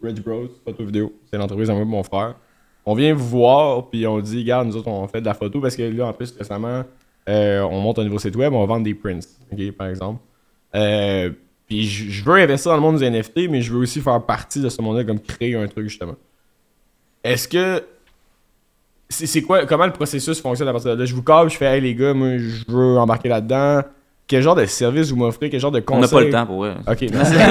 Reg 0.04 0.22
Bros, 0.22 0.48
photo 0.66 0.86
vidéo, 0.86 1.14
c'est 1.30 1.38
l'entreprise 1.38 1.70
à 1.70 1.74
moi 1.74 1.84
et 1.84 1.86
mon 1.86 2.04
frère. 2.04 2.36
On 2.86 2.96
vient 2.96 3.14
vous 3.14 3.28
voir, 3.28 3.90
puis 3.90 4.06
on 4.06 4.20
dit, 4.20 4.40
regarde, 4.40 4.68
nous 4.68 4.76
autres, 4.76 4.90
on 4.90 5.08
fait 5.08 5.22
de 5.22 5.26
la 5.26 5.34
photo 5.34 5.62
parce 5.62 5.76
que 5.76 5.84
là, 5.84 6.08
en 6.08 6.14
plus, 6.14 6.36
récemment, 6.38 6.84
euh, 7.30 7.62
on 7.62 7.80
monte 7.80 8.00
un 8.00 8.04
nouveau 8.04 8.20
site 8.20 8.36
web, 8.36 8.54
on 8.54 8.60
va 8.60 8.66
vendre 8.66 8.84
des 8.84 8.94
prints, 8.94 9.20
par 9.78 9.88
exemple. 9.88 10.20
Euh, 10.76 11.32
puis 11.68 11.86
je 11.86 12.24
veux 12.24 12.36
investir 12.36 12.72
dans 12.72 12.78
le 12.78 12.82
monde 12.82 12.98
des 12.98 13.10
NFT, 13.10 13.50
mais 13.50 13.62
je 13.62 13.72
veux 13.72 13.80
aussi 13.80 14.02
faire 14.02 14.22
partie 14.26 14.60
de 14.60 14.70
ce 14.70 14.82
monde-là, 14.82 15.06
comme 15.06 15.20
créer 15.20 15.56
un 15.56 15.68
truc, 15.68 15.88
justement. 15.88 16.16
Est-ce 17.24 17.48
que. 17.48 17.84
C'est 19.10 19.28
c'est 19.28 19.42
quoi. 19.42 19.66
Comment 19.66 19.86
le 19.86 19.94
processus 19.94 20.42
fonctionne 20.42 20.68
à 20.68 20.72
partir 20.72 20.96
de 20.96 21.00
là? 21.00 21.06
Je 21.06 21.16
vous 21.16 21.24
câble, 21.24 21.50
je 21.50 21.58
fais, 21.58 21.66
hey 21.66 21.82
les 21.82 21.96
gars, 21.96 22.14
moi, 22.14 22.38
je 22.38 22.64
veux 22.68 22.98
embarquer 22.98 23.30
là-dedans. 23.30 23.82
Quel 24.26 24.42
genre 24.42 24.56
de 24.56 24.66
service 24.66 25.10
vous 25.12 25.18
m'offrez? 25.18 25.50
Quel 25.50 25.60
genre 25.60 25.72
de 25.72 25.80
On 25.80 25.82
conseil? 25.82 26.02
n'a 26.02 26.08
pas 26.08 26.22
le 26.22 26.30
temps 26.30 26.46
pour 26.46 26.58
vrai. 26.60 26.76
Ok, 26.88 27.06
merci. 27.14 27.34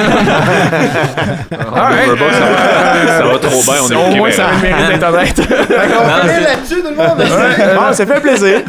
Ah, 1.75 1.91
ça, 1.93 2.15
va, 2.15 3.07
ça 3.07 3.25
va 3.25 3.39
trop 3.39 3.63
bien, 3.63 3.75
on 3.85 3.91
est 3.91 3.95
Au 3.95 4.13
au 4.13 4.17
moins, 4.17 4.31
ça 4.31 4.49
a 4.49 4.55
le 4.57 4.63
mérite 4.63 4.89
d'Internet. 4.89 5.39
Non, 5.49 6.27
c'est- 6.27 6.41
là-dessus, 6.41 6.83
tout 6.83 6.89
le 6.91 6.97
monde! 6.97 7.77
Bon, 7.77 7.93
ça 7.93 8.07
fait 8.07 8.21
plaisir. 8.21 8.61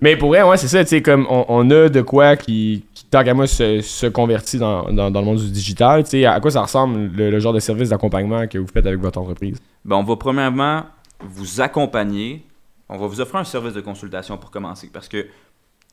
Mais 0.00 0.16
pour 0.16 0.30
vrai, 0.30 0.42
ouais, 0.42 0.56
c'est 0.56 0.68
ça, 0.68 0.82
tu 0.84 0.90
sais, 0.90 1.02
comme 1.02 1.26
on, 1.30 1.44
on 1.48 1.70
a 1.70 1.88
de 1.88 2.00
quoi 2.02 2.36
qui, 2.36 2.84
qui 2.94 3.04
tant 3.06 3.22
qu'à 3.24 3.34
moi, 3.34 3.46
se, 3.46 3.80
se 3.80 4.06
convertit 4.06 4.58
dans, 4.58 4.90
dans, 4.92 5.10
dans 5.10 5.20
le 5.20 5.26
monde 5.26 5.38
du 5.38 5.50
digital. 5.50 6.04
Tu 6.04 6.10
sais, 6.10 6.26
à 6.26 6.40
quoi 6.40 6.50
ça 6.50 6.62
ressemble 6.62 7.10
le, 7.16 7.30
le 7.30 7.38
genre 7.40 7.52
de 7.52 7.60
service 7.60 7.88
d'accompagnement 7.90 8.46
que 8.46 8.58
vous 8.58 8.66
faites 8.72 8.86
avec 8.86 8.98
votre 9.00 9.18
entreprise? 9.18 9.56
Ben, 9.84 9.96
on 9.96 10.04
va 10.04 10.16
premièrement 10.16 10.82
vous 11.20 11.60
accompagner. 11.60 12.44
On 12.88 12.98
va 12.98 13.06
vous 13.06 13.20
offrir 13.20 13.40
un 13.40 13.44
service 13.44 13.74
de 13.74 13.80
consultation 13.80 14.36
pour 14.36 14.50
commencer. 14.50 14.90
Parce 14.92 15.08
que 15.08 15.26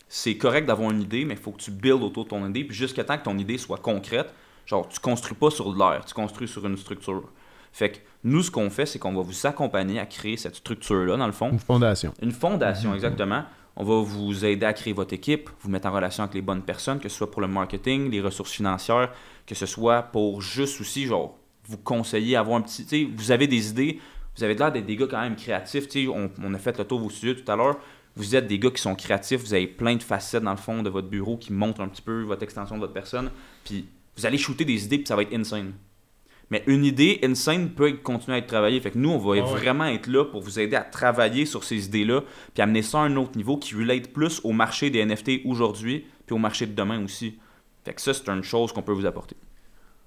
c'est 0.09 0.37
correct 0.37 0.65
d'avoir 0.65 0.91
une 0.91 1.01
idée, 1.01 1.25
mais 1.25 1.33
il 1.33 1.39
faut 1.39 1.51
que 1.51 1.61
tu 1.61 1.71
builds 1.71 2.03
autour 2.03 2.25
de 2.25 2.29
ton 2.29 2.47
idée. 2.47 2.63
Puis 2.63 2.75
jusqu'à 2.75 3.03
temps 3.03 3.17
que 3.17 3.23
ton 3.23 3.37
idée 3.37 3.57
soit 3.57 3.77
concrète, 3.77 4.33
genre, 4.65 4.87
tu 4.87 4.99
construis 4.99 5.35
pas 5.35 5.49
sur 5.49 5.73
de 5.73 5.77
l'air, 5.77 6.03
tu 6.05 6.13
construis 6.13 6.47
sur 6.47 6.65
une 6.65 6.77
structure. 6.77 7.23
Fait 7.73 7.91
que 7.91 7.97
nous, 8.23 8.41
ce 8.41 8.49
qu'on 8.49 8.69
fait, 8.69 8.85
c'est 8.85 8.99
qu'on 8.99 9.13
va 9.13 9.21
vous 9.21 9.45
accompagner 9.45 9.99
à 9.99 10.05
créer 10.05 10.37
cette 10.37 10.55
structure-là, 10.55 11.17
dans 11.17 11.27
le 11.27 11.31
fond. 11.31 11.51
Une 11.51 11.59
fondation. 11.59 12.13
Une 12.21 12.31
fondation, 12.31 12.93
exactement. 12.95 13.43
On 13.75 13.83
va 13.83 14.01
vous 14.01 14.43
aider 14.43 14.65
à 14.65 14.73
créer 14.73 14.93
votre 14.93 15.13
équipe, 15.13 15.49
vous 15.61 15.69
mettre 15.69 15.87
en 15.87 15.91
relation 15.91 16.23
avec 16.23 16.33
les 16.33 16.41
bonnes 16.41 16.63
personnes, 16.63 16.99
que 16.99 17.09
ce 17.09 17.15
soit 17.15 17.29
pour 17.29 17.41
le 17.41 17.47
marketing, 17.47 18.09
les 18.09 18.21
ressources 18.21 18.51
financières, 18.51 19.11
que 19.45 19.53
ce 19.53 19.67
soit 19.67 20.01
pour 20.01 20.41
juste 20.41 20.81
aussi, 20.81 21.05
genre, 21.05 21.37
vous 21.65 21.77
conseiller, 21.77 22.35
avoir 22.35 22.57
un 22.57 22.61
petit. 22.61 22.85
Tu 22.85 22.89
sais, 22.89 23.11
vous 23.15 23.31
avez 23.31 23.45
des 23.45 23.69
idées, 23.69 23.99
vous 24.35 24.43
avez 24.43 24.55
l'air 24.55 24.71
d'être 24.71 24.85
des 24.85 24.95
gars 24.95 25.07
quand 25.07 25.21
même 25.21 25.35
créatifs. 25.35 25.87
Tu 25.87 26.05
sais, 26.05 26.07
on, 26.07 26.31
on 26.41 26.53
a 26.55 26.57
fait 26.57 26.75
le 26.77 26.85
tour 26.85 26.97
de 26.97 27.03
vos 27.03 27.09
studios 27.11 27.35
tout 27.35 27.51
à 27.51 27.55
l'heure. 27.55 27.77
Vous 28.17 28.35
êtes 28.35 28.47
des 28.47 28.57
gars 28.57 28.71
qui 28.71 28.81
sont 28.81 28.95
créatifs, 28.95 29.41
vous 29.41 29.53
avez 29.53 29.67
plein 29.67 29.95
de 29.95 30.01
facettes 30.01 30.43
dans 30.43 30.51
le 30.51 30.57
fond 30.57 30.81
de 30.81 30.89
votre 30.89 31.07
bureau 31.07 31.37
qui 31.37 31.53
montrent 31.53 31.81
un 31.81 31.87
petit 31.87 32.01
peu 32.01 32.23
votre 32.23 32.41
extension 32.41 32.75
de 32.75 32.81
votre 32.81 32.93
personne. 32.93 33.29
Puis 33.63 33.85
vous 34.15 34.25
allez 34.25 34.39
shooter 34.39 34.65
des 34.65 34.85
idées, 34.85 34.97
puis 34.97 35.07
ça 35.07 35.15
va 35.15 35.21
être 35.21 35.33
insane. 35.33 35.73
Mais 36.49 36.63
une 36.65 36.83
idée 36.83 37.19
insane 37.23 37.69
peut 37.69 37.93
continuer 37.93 38.37
à 38.37 38.39
être 38.39 38.47
travaillée. 38.47 38.79
Fait 38.79 38.89
que 38.89 38.97
nous, 38.97 39.09
on 39.09 39.19
va 39.19 39.41
vraiment 39.41 39.85
être 39.85 40.07
là 40.07 40.25
pour 40.25 40.41
vous 40.41 40.59
aider 40.59 40.75
à 40.75 40.81
travailler 40.81 41.45
sur 41.45 41.63
ces 41.63 41.85
idées-là, 41.85 42.23
puis 42.55 42.63
amener 42.63 42.81
ça 42.81 42.99
à 42.99 43.01
un 43.01 43.15
autre 43.17 43.37
niveau 43.37 43.57
qui 43.57 43.75
relate 43.75 44.07
plus 44.07 44.41
au 44.43 44.51
marché 44.51 44.89
des 44.89 45.05
NFT 45.05 45.41
aujourd'hui, 45.45 46.05
puis 46.25 46.33
au 46.33 46.39
marché 46.39 46.65
de 46.65 46.73
demain 46.73 47.03
aussi. 47.03 47.37
Fait 47.85 47.93
que 47.93 48.01
ça, 48.01 48.15
c'est 48.15 48.27
une 48.29 48.43
chose 48.43 48.73
qu'on 48.73 48.81
peut 48.81 48.93
vous 48.93 49.05
apporter. 49.05 49.35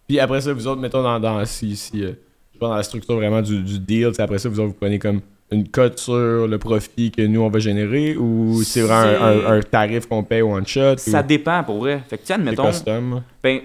Puis 0.08 0.18
après 0.18 0.40
ça, 0.40 0.52
vous 0.52 0.66
autres, 0.66 0.80
mettons, 0.80 1.02
dans, 1.04 1.20
dans, 1.20 1.44
si, 1.44 1.76
si, 1.76 2.02
euh, 2.02 2.14
dans 2.60 2.74
la 2.74 2.82
structure 2.82 3.14
vraiment 3.14 3.42
du, 3.42 3.62
du 3.62 3.78
deal, 3.78 4.10
après 4.18 4.38
ça, 4.38 4.48
vous 4.48 4.58
autres, 4.58 4.70
vous 4.70 4.78
prenez 4.80 4.98
comme 4.98 5.20
une 5.52 5.68
cote 5.68 5.98
sur 5.98 6.46
le 6.46 6.58
profit 6.58 7.10
que 7.10 7.22
nous, 7.22 7.40
on 7.40 7.48
va 7.50 7.58
générer 7.58 8.16
ou 8.16 8.62
c'est 8.62 8.82
vraiment 8.82 9.22
un, 9.24 9.46
un- 9.46 9.58
un 9.58 9.60
tarif 9.60 10.06
qu'on 10.06 10.22
paye 10.22 10.42
one 10.42 10.66
shot? 10.66 10.96
Ça 10.98 11.20
ou 11.20 11.26
dépend 11.26 11.62
pour 11.64 11.78
vrai. 11.78 12.02
Fait 12.08 12.18
que 12.18 12.22
tiens, 12.24 12.36
c'est 12.36 12.42
admettons, 12.42 12.66
custom? 12.70 13.22
ben, 13.42 13.60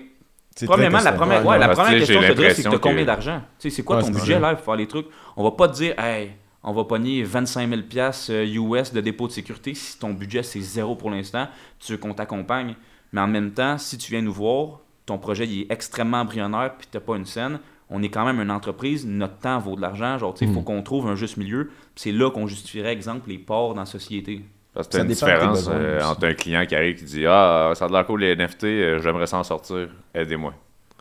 C'est 0.56 0.66
Premièrement, 0.68 0.99
la 1.03 1.12
première, 1.12 1.45
Ouais, 1.45 1.52
ouais, 1.52 1.60
la 1.60 1.68
que 1.68 1.74
première 1.74 1.99
question 1.99 2.22
que 2.22 2.26
tu 2.26 2.28
c'est 2.28 2.34
que 2.34 2.40
tu 2.40 2.41
l'impression 2.48 2.72
as 2.72 2.80
combien 2.80 3.02
que- 3.02 3.06
d'argent? 3.07 3.41
Tu 3.60 3.70
sais, 3.70 3.76
c'est 3.76 3.84
quoi 3.84 3.98
Ouais, 3.98 4.02
ton 4.03 4.07
c'est 4.07 4.14
budget 4.14 4.40
là 4.40 4.56
pour 4.56 4.64
faire 4.66 4.76
les 4.78 4.88
trucs? 4.88 5.07
On 5.36 5.44
va 5.44 5.52
pas 5.52 5.68
te 5.68 5.74
dire, 5.76 5.94
hey, 5.99 6.32
on 6.64 6.72
va 6.74 6.84
pogner 6.86 7.22
25 7.24 7.70
000 7.70 7.82
piastres, 7.84 8.32
euh, 8.32 8.45
US 8.45 8.91
de 8.94 9.02
dépôt 9.02 9.28
de 9.28 9.34
sécurité 9.34 9.74
si 9.76 9.99
ton 9.99 10.12
budget 10.12 10.44
c'est 10.44 10.62
zéro 10.62 10.95
pour 10.95 11.12
l'instant, 11.12 11.48
tu 11.80 11.91
veux 11.91 11.98
qu'on 11.98 12.14
t'accompagne. 12.14 12.76
Mais 13.12 13.22
en 13.22 13.28
même 13.28 13.52
temps, 13.52 13.78
si 13.78 13.98
tu 13.98 14.12
viens 14.12 14.22
nous 14.22 14.34
voir, 14.34 14.80
ton 15.06 15.18
projet 15.20 15.45
il 15.45 15.62
est 15.62 15.72
extrêmement 15.72 16.22
embryonnaire 16.22 16.74
puis 16.78 16.88
t'as 16.90 16.99
pas 17.02 17.18
une 17.18 17.26
scène, 17.26 17.60
on 17.90 18.02
est 18.02 18.10
quand 18.10 18.26
même 18.26 18.41
une 18.41 18.52
entreprise, 18.52 19.06
notre 19.06 19.38
temps 19.38 19.60
vaut 19.60 19.76
de 19.76 19.82
l'argent, 19.82 20.18
genre, 20.18 20.34
tu 20.34 20.40
sais, 20.40 20.45
il 20.45 20.53
faut 20.53 20.62
qu'on 20.62 20.82
trouve 20.82 21.07
un 21.07 21.16
juste 21.16 21.38
milieu. 21.38 21.66
Puis 21.68 22.03
C'est 22.03 22.12
là 22.12 22.32
qu'on 22.32 22.48
justifierait, 22.48 22.91
exemple, 22.91 23.30
les 23.30 23.38
ports 23.38 23.74
dans 23.74 23.82
la 23.82 23.86
société. 23.86 24.41
Parce 24.74 24.88
que 24.88 24.98
une 24.98 25.07
différence 25.07 25.70
euh, 25.72 26.02
entre 26.02 26.28
un 26.28 26.34
client 26.34 26.66
qui 26.66 26.76
arrive 26.76 26.98
qui 26.98 27.06
dit 27.06 27.26
Ah, 27.26 27.72
ça 27.76 27.86
a 27.86 27.88
de 27.88 27.94
l'air 27.94 28.06
cool 28.06 28.22
les 28.22 28.36
NFT, 28.36 28.64
euh, 28.66 28.99
j'aimerais 29.02 29.28
s'en 29.28 29.44
sortir, 29.44 29.88
aidez-moi. 30.14 30.53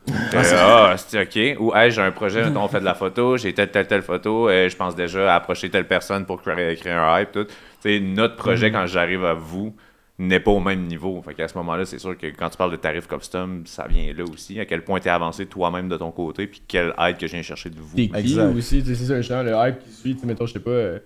Euh, 0.08 0.92
ah, 0.92 0.94
c'est 0.96 1.20
ok? 1.22 1.60
Ou 1.60 1.74
hey, 1.74 1.90
j'ai 1.90 2.02
un 2.02 2.10
projet 2.10 2.50
dont 2.50 2.62
on 2.62 2.68
fait 2.68 2.80
de 2.80 2.84
la 2.84 2.94
photo, 2.94 3.36
j'ai 3.36 3.52
telle, 3.54 3.70
telle, 3.70 3.86
telle 3.86 4.02
photo, 4.02 4.48
euh, 4.48 4.68
je 4.68 4.76
pense 4.76 4.94
déjà 4.94 5.32
à 5.32 5.36
approcher 5.36 5.70
telle 5.70 5.86
personne 5.86 6.26
pour 6.26 6.42
créer, 6.42 6.76
créer 6.76 6.92
un 6.92 7.20
hype, 7.20 7.32
tout. 7.32 7.44
Tu 7.44 7.52
sais, 7.80 8.00
notre 8.00 8.36
projet, 8.36 8.70
quand 8.70 8.86
j'arrive 8.86 9.24
à 9.24 9.34
vous, 9.34 9.74
n'est 10.18 10.38
pas 10.40 10.50
au 10.52 10.60
même 10.60 10.86
niveau. 10.86 11.20
Fait 11.22 11.34
qu'à 11.34 11.48
ce 11.48 11.56
moment-là, 11.58 11.84
c'est 11.84 11.98
sûr 11.98 12.16
que 12.16 12.26
quand 12.28 12.48
tu 12.48 12.56
parles 12.56 12.70
de 12.70 12.76
tarifs 12.76 13.08
custom, 13.08 13.62
ça 13.66 13.86
vient 13.88 14.12
là 14.16 14.22
aussi. 14.24 14.60
À 14.60 14.64
quel 14.64 14.84
point 14.84 15.00
tu 15.00 15.08
es 15.08 15.10
avancé 15.10 15.46
toi-même 15.46 15.88
de 15.88 15.96
ton 15.96 16.10
côté, 16.12 16.46
puis 16.46 16.62
quelle 16.68 16.94
aide 16.98 17.16
que 17.18 17.26
je 17.26 17.32
viens 17.32 17.42
chercher 17.42 17.70
de 17.70 17.76
vous. 17.80 17.96
T'es 17.96 18.08
qui 18.08 18.16
Exact. 18.18 18.54
aussi, 18.56 18.80
tu 18.82 18.90
sais, 18.90 18.94
c'est 18.94 19.04
ça, 19.06 19.16
justement, 19.20 19.42
le 19.42 19.52
hype 19.52 19.78
qui 19.80 19.90
suit, 19.92 20.14
tu 20.14 20.20
sais, 20.20 20.26
mettons, 20.26 20.46
je 20.46 20.52
sais 20.52 20.60
pas. 20.60 20.70
euh, 20.70 20.98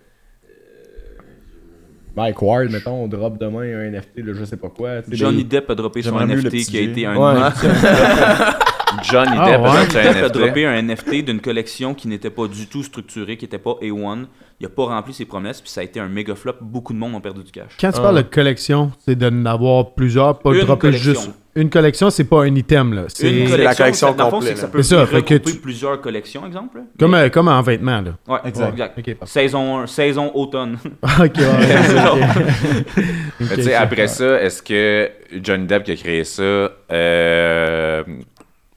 Mike 2.17 2.43
Ward, 2.43 2.71
mettons, 2.71 3.05
on 3.05 3.07
drop 3.09 3.39
demain 3.39 3.61
un 3.63 3.91
NFT, 3.93 4.19
là, 4.25 4.33
je 4.35 4.45
sais 4.45 4.57
pas 4.57 4.69
quoi. 4.71 5.01
Johnny 5.11 5.45
des- 5.45 5.61
Depp 5.61 5.71
a 5.71 5.75
droppé 5.75 6.03
son 6.03 6.19
NFT 6.19 6.65
qui 6.69 6.77
a 6.79 6.81
été 6.81 7.07
un 7.07 7.17
Ouais. 7.17 7.49
Johnny 9.03 9.37
Ah, 9.39 9.51
Depp, 9.51 9.61
ouais. 9.63 9.69
a 9.69 9.89
Johnny 10.03 10.21
Depp 10.23 10.33
droppé 10.33 10.67
un 10.67 10.83
NFT 10.83 11.25
d'une 11.25 11.41
collection 11.41 11.95
qui 11.95 12.09
n'était 12.09 12.31
pas 12.31 12.47
du 12.47 12.67
tout 12.67 12.83
structurée, 12.83 13.37
qui 13.37 13.45
n'était 13.45 13.59
pas 13.59 13.77
A1. 13.83 14.27
Il 14.61 14.67
a 14.67 14.69
pas 14.71 14.87
rempli 14.87 15.15
ses 15.15 15.25
promesses, 15.25 15.61
puis 15.61 15.71
ça 15.71 15.83
a 15.83 15.85
été 15.85 16.01
un 16.01 16.09
méga 16.09 16.35
flop. 16.35 16.55
Beaucoup 16.61 16.93
de 16.93 16.99
monde 16.99 17.15
ont 17.15 17.21
perdu 17.21 17.45
du 17.45 17.53
cash. 17.53 17.77
Quand 17.81 17.93
tu 17.93 17.99
Ah. 17.99 18.03
parles 18.03 18.17
de 18.17 18.23
collection, 18.23 18.91
c'est 19.05 19.17
de 19.17 19.31
n'avoir 19.31 19.91
plusieurs, 19.95 20.39
pas 20.41 20.51
de 20.51 20.57
Une 20.57 20.65
dropper 20.65 20.81
collection. 20.89 21.13
juste. 21.13 21.31
Une 21.55 21.71
collection, 21.71 22.11
c'est 22.11 22.25
pas 22.25 22.43
un 22.45 22.55
item, 22.55 22.93
là. 22.93 23.05
C'est 23.09 23.31
Une 23.31 23.49
la 23.57 23.75
collection, 23.75 24.15
complète, 24.15 24.43
c'est 24.43 24.55
que 24.55 24.61
ça 24.61 24.69
peut 24.69 24.83
C'est 24.83 24.95
ça, 24.95 25.07
fait 25.07 25.23
que 25.23 25.35
tu- 25.35 25.57
plusieurs 25.57 26.01
collections, 26.01 26.47
exemple. 26.47 26.81
comme, 26.99 27.15
euh, 27.15 27.29
comme 27.31 27.49
en 27.49 27.61
vêtements, 27.63 28.01
là. 28.01 28.13
Ouais, 28.29 28.39
Exact. 28.45 28.73
exact. 28.73 28.99
Ok, 28.99 29.15
parfait. 29.15 29.33
Saison, 29.41 29.79
1, 29.79 29.87
saison 29.87 30.31
automne. 30.35 30.77
ok, 31.03 31.21
ouais, 31.21 31.25
ok. 31.37 32.19
Mais 33.41 33.47
Ok, 33.47 33.55
tu 33.57 33.63
sais, 33.63 33.71
ça. 33.73 33.81
après 33.81 34.07
ça, 34.09 34.41
est-ce 34.41 34.63
que 34.63 35.11
Johnny 35.43 35.67
Depp 35.67 35.83
qui 35.85 35.93
a 35.93 35.97
créé 35.97 36.23
ça 36.25 36.43
euh, 36.93 38.03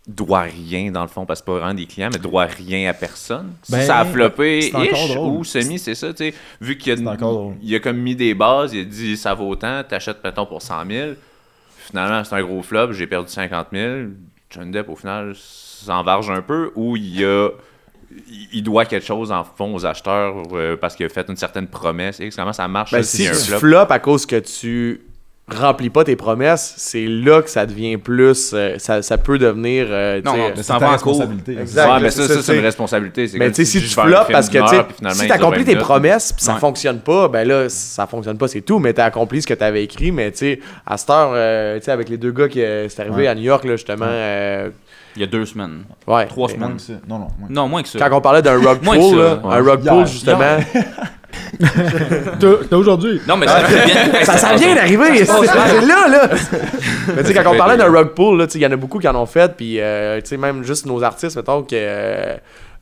doit 0.08 0.42
rien 0.42 0.92
dans 0.92 1.04
le 1.04 1.08
fond, 1.08 1.26
parce 1.26 1.42
que 1.42 1.46
c'est 1.46 1.52
pas 1.54 1.60
vraiment 1.60 1.74
des 1.76 1.86
clients, 1.86 2.10
mais 2.12 2.20
doit 2.20 2.46
rien 2.46 2.90
à 2.90 2.94
personne? 2.94 3.54
Ben, 3.70 3.82
ça 3.86 4.00
a 4.00 4.06
floppé, 4.06 4.70
ish, 4.86 4.92
ou 5.38 5.44
semi, 5.44 5.78
c'est 5.80 5.96
ça, 5.96 6.10
tu 6.14 6.18
sais. 6.30 6.34
Vu 6.60 6.78
qu'il 6.78 6.94
a, 6.94 6.96
il 7.62 7.76
a 7.76 7.80
comme 7.80 7.98
mis 7.98 8.16
des 8.16 8.34
bases, 8.34 8.74
il 8.74 8.82
a 8.82 8.84
dit 8.84 9.16
ça 9.16 9.34
vaut 9.34 9.50
autant, 9.50 9.84
t'achètes 9.88 10.24
mettons 10.24 10.46
pour 10.46 10.62
100 10.62 10.86
000. 10.90 11.10
Finalement, 11.78 12.24
c'est 12.24 12.36
un 12.36 12.42
gros 12.44 12.62
flop, 12.64 12.94
j'ai 12.94 13.08
perdu 13.08 13.32
50 13.32 13.68
000. 13.72 13.96
Johnny 14.50 14.72
Depp, 14.72 14.90
au 14.90 14.96
final, 14.96 15.34
s'envarge 15.36 16.30
un 16.32 16.42
peu, 16.42 16.72
ou 16.76 16.98
il 16.98 17.24
a. 17.24 17.50
il- 18.54 18.64
doit 18.64 18.86
quelque 18.86 19.06
chose 19.06 19.32
en 19.32 19.44
fond 19.44 19.74
aux 19.74 19.86
acheteurs 19.86 20.36
euh, 20.54 20.76
parce 20.78 20.96
qu'il 20.96 21.06
a 21.06 21.10
fait 21.10 21.26
une 21.30 21.38
certaine 21.38 21.68
promesse. 21.68 22.20
Et 22.20 22.30
comment 22.30 22.54
ça 22.54 22.68
marche? 22.68 22.92
Ben, 22.92 23.04
si 23.04 23.24
c'est 23.26 23.30
un 23.30 23.32
tu 23.34 23.38
flop? 23.50 23.60
flops 23.60 23.92
à 23.92 24.00
cause 24.00 24.26
que 24.26 24.38
tu 24.40 25.02
remplis 25.50 25.90
pas 25.90 26.04
tes 26.06 26.16
promesses, 26.16 26.74
c'est 26.78 27.06
là 27.08 27.42
que 27.42 27.50
ça 27.50 27.66
devient 27.66 27.98
plus. 27.98 28.52
euh, 28.54 28.76
ça, 28.78 29.02
ça 29.02 29.18
peut 29.18 29.38
devenir. 29.38 29.88
euh, 29.90 30.22
Non, 30.24 30.34
tu 30.34 30.40
non, 30.40 30.52
tu 30.56 30.64
C'est 30.64 30.72
en 30.72 30.80
cours. 30.80 30.90
responsabilité. 30.92 31.58
Exact. 31.60 31.90
Ouais, 31.94 32.00
mais 32.02 32.10
ça, 32.12 32.28
ça, 32.28 32.34
ça, 32.36 32.42
c'est 32.42 32.56
une 32.58 32.64
responsabilité. 32.64 33.30
Mais 33.34 33.40
comme 33.46 33.52
tu 33.52 33.66
sais, 33.66 33.80
si 33.80 33.82
tu 33.82 33.88
flops 33.94 34.32
parce 34.32 34.48
que 34.50 34.58
tu 34.58 34.76
heure, 34.76 34.88
si 35.14 35.26
tu 35.26 35.32
accomplis 35.32 35.60
20 35.60 35.66
tes 35.66 35.72
minutes. 35.72 35.84
promesses 35.84 36.32
puis 36.32 36.44
ça 36.46 36.54
Ouais. 36.54 36.60
fonctionne 36.60 37.00
pas, 37.00 37.28
ben 37.28 37.46
là, 37.46 37.68
ça 37.68 38.08
fonctionne 38.08 38.38
pas, 38.38 38.48
c'est 38.48 38.62
tout. 38.62 38.80
Mais 38.80 38.94
t'as 38.94 39.06
accompli 39.06 39.42
ce 39.42 39.48
que 39.48 39.54
t'avais 39.54 39.84
écrit. 39.84 40.12
Mais 40.14 40.32
tu 40.32 40.38
sais, 40.38 40.60
à 40.86 40.96
cette 40.98 41.10
heure, 41.10 41.32
euh, 41.34 41.78
tu 41.80 41.86
sais, 41.86 41.92
avec 41.92 42.08
les 42.08 42.18
deux 42.18 42.32
gars 42.32 42.48
qui 42.48 42.62
euh, 42.62 42.88
c'est 42.88 43.02
arrivé 43.02 43.24
Ouais. 43.24 43.28
à 43.28 43.36
New 43.36 43.44
York, 43.44 43.66
là, 43.66 43.72
justement. 43.76 44.06
euh, 44.08 44.70
Il 45.18 45.22
y 45.22 45.24
a 45.26 45.28
deux 45.28 45.46
semaines. 45.46 45.84
ouais. 46.08 46.28
Trois 46.28 46.48
semaines. 46.48 46.62
Moins 46.70 46.76
que 46.78 46.82
ça. 46.82 46.94
Non, 47.10 47.20
non. 47.20 47.28
moins. 47.38 47.50
Non, 47.50 47.68
moins 47.68 47.82
que 47.84 47.90
ça. 47.90 48.00
Quand 48.00 48.16
on 48.18 48.22
parlait 48.22 48.42
d'un 48.42 48.56
rug 48.58 48.80
ça, 48.86 48.96
là, 48.96 49.42
ouais. 49.44 49.56
un 49.56 49.62
rug 49.62 49.86
pool, 49.86 50.08
justement. 50.08 50.58
T'as 52.40 52.76
aujourd'hui? 52.78 53.22
Non, 53.28 53.38
mais 53.38 53.48
ça 53.48 53.62
fait 53.62 53.86
bien. 53.86 54.24
Ça, 54.24 54.38
ça 54.38 54.56
vient 54.56 54.76
d'arriver, 54.76 55.18
c'est 55.18 55.26
c'est 55.26 55.82
là, 55.82 56.08
là. 56.08 56.30
Mais 57.16 57.24
tu 57.24 57.28
sais, 57.28 57.34
quand 57.34 57.54
on 57.54 57.58
parlait 57.58 57.78
d'un 57.78 57.92
rug 57.92 58.10
pull, 58.10 58.38
là, 58.38 58.48
tu 58.48 58.54
sais, 58.54 58.60
il 58.60 58.62
y 58.62 58.66
en 58.66 58.72
a 58.72 58.76
beaucoup 58.76 59.00
qui 59.00 59.08
en 59.08 59.16
ont 59.16 59.26
fait, 59.26 59.56
puis 59.56 59.80
euh, 59.80 60.20
tu 60.22 60.30
sais, 60.30 60.38
même 60.38 60.64
juste 60.64 60.86
nos 60.86 61.04
artistes, 61.04 61.36
mettons, 61.36 61.64
que 61.64 61.76
euh, 61.76 62.36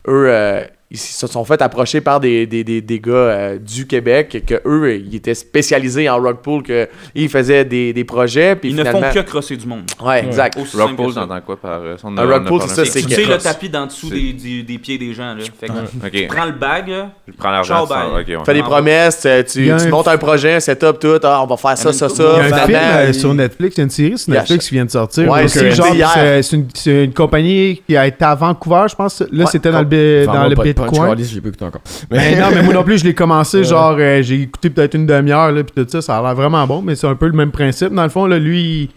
eux, 0.07 0.26
euh, 0.30 0.61
ils 0.91 0.97
se 0.97 1.27
sont 1.27 1.45
fait 1.45 1.61
approcher 1.61 2.01
par 2.01 2.19
des, 2.19 2.47
des, 2.47 2.63
des, 2.63 2.81
des 2.81 2.99
gars 2.99 3.11
euh, 3.13 3.57
du 3.59 3.85
Québec, 3.85 4.43
que 4.47 4.59
eux, 4.65 4.95
ils 4.95 5.15
étaient 5.15 5.35
spécialisés 5.35 6.09
en 6.09 6.17
rug 6.19 6.37
pull, 6.37 6.63
que 6.63 6.87
ils 7.13 7.29
faisaient 7.29 7.63
des, 7.63 7.93
des 7.93 8.03
projets, 8.03 8.55
puis 8.55 8.71
Ils 8.71 8.75
ne 8.75 8.83
font 8.83 9.01
que 9.13 9.19
crosser 9.19 9.55
du 9.55 9.67
monde. 9.67 9.83
Ouais, 10.03 10.25
exact. 10.25 10.57
Aussi 10.57 10.75
Rock 10.75 10.91
ça. 11.13 11.21
t'entends 11.21 11.41
quoi 11.41 11.57
par 11.57 11.79
euh, 11.81 11.95
son 11.97 12.17
Un 12.17 12.25
rock 12.25 12.47
c'est 12.61 12.67
ça, 12.69 12.85
c'est 12.85 13.01
Tu 13.03 13.13
sais 13.13 13.25
le 13.25 13.37
tapis 13.37 13.69
d'en 13.69 13.85
dessous 13.85 14.09
des, 14.09 14.33
des, 14.33 14.63
des 14.63 14.77
pieds 14.79 14.97
des 14.97 15.13
gens. 15.13 15.35
Là. 15.35 15.43
Fait 15.59 15.67
que 15.67 15.73
Ok. 15.73 16.11
tu 16.11 16.27
prends 16.27 16.45
le 16.45 16.53
bag. 16.53 16.91
Je 17.27 17.33
prends 17.33 17.51
l'argent. 17.51 17.85
Tu 17.85 17.93
ouais. 18.35 18.43
Fais 18.43 18.53
des 18.55 18.63
promesses, 18.63 19.21
tu, 19.21 19.43
tu, 19.65 19.71
tu 19.77 19.87
montes 19.89 20.07
un 20.07 20.17
projet, 20.17 20.55
un 20.55 20.59
setup, 20.59 20.99
tout, 20.99 21.19
ah, 21.23 21.43
on 21.43 21.47
va 21.47 21.57
faire 21.57 21.77
ça, 21.77 21.93
ça, 21.93 22.09
ça. 22.09 22.23
Il 22.43 22.49
y 22.49 22.51
a 22.51 22.55
un 22.55 22.65
film 22.65 22.79
euh, 22.81 23.05
il- 23.09 23.13
sur 23.13 23.33
Netflix, 23.33 23.75
il 23.75 23.77
y 23.77 23.81
a 23.81 23.83
une 23.83 23.89
série 23.91 24.17
sur 24.17 24.33
Netflix 24.33 24.67
qui 24.67 24.73
vient 24.75 24.85
de 24.85 24.91
sortir. 24.91 25.29
Ouais, 25.29 25.47
c'est 25.47 25.69
que, 25.69 25.75
genre, 25.75 25.93
hier. 25.93 26.09
c'est 26.41 26.65
c'est 26.73 27.03
une, 27.03 27.13
compagnie 27.13 27.81
qui 27.87 27.95
a 27.95 28.07
été 28.07 28.25
à 28.25 28.33
Vancouver, 28.33 28.85
je 28.89 28.95
pense. 28.95 29.21
Là, 29.21 29.27
Ouais, 29.31 29.45
c'était 29.51 29.71
dans 29.71 29.81
le, 29.81 30.25
dans 30.25 30.47
le 30.47 30.55
Bitcoin. 30.84 31.18
j'ai 31.18 31.41
pas 31.41 31.49
écouté 31.49 31.65
encore. 31.65 31.81
Mais 32.11 32.35
non, 32.39 32.47
mais 32.53 32.64
moi 32.64 32.73
non 32.73 32.84
plus, 32.84 32.99
je 32.99 33.06
l'ai 33.06 33.14
commencé, 33.14 33.64
genre, 33.64 33.95
euh, 33.99 34.22
j'ai 34.22 34.41
écouté 34.43 34.69
peut-être 34.69 34.95
une 34.95 35.06
demi-heure, 35.06 35.51
là, 35.51 35.64
puis 35.64 35.84
tout 35.84 35.89
ça, 35.89 36.01
ça 36.01 36.18
a 36.18 36.22
l'air 36.22 36.35
vraiment 36.35 36.65
bon, 36.68 36.81
mais 36.81 36.95
c'est 36.95 37.07
un 37.07 37.15
peu 37.15 37.27
le 37.27 37.34
même 37.34 37.51
principe. 37.51 37.93
Dans 37.93 38.03
le 38.03 38.10
fond, 38.10 38.26
là, 38.26 38.39
lui, 38.39 38.89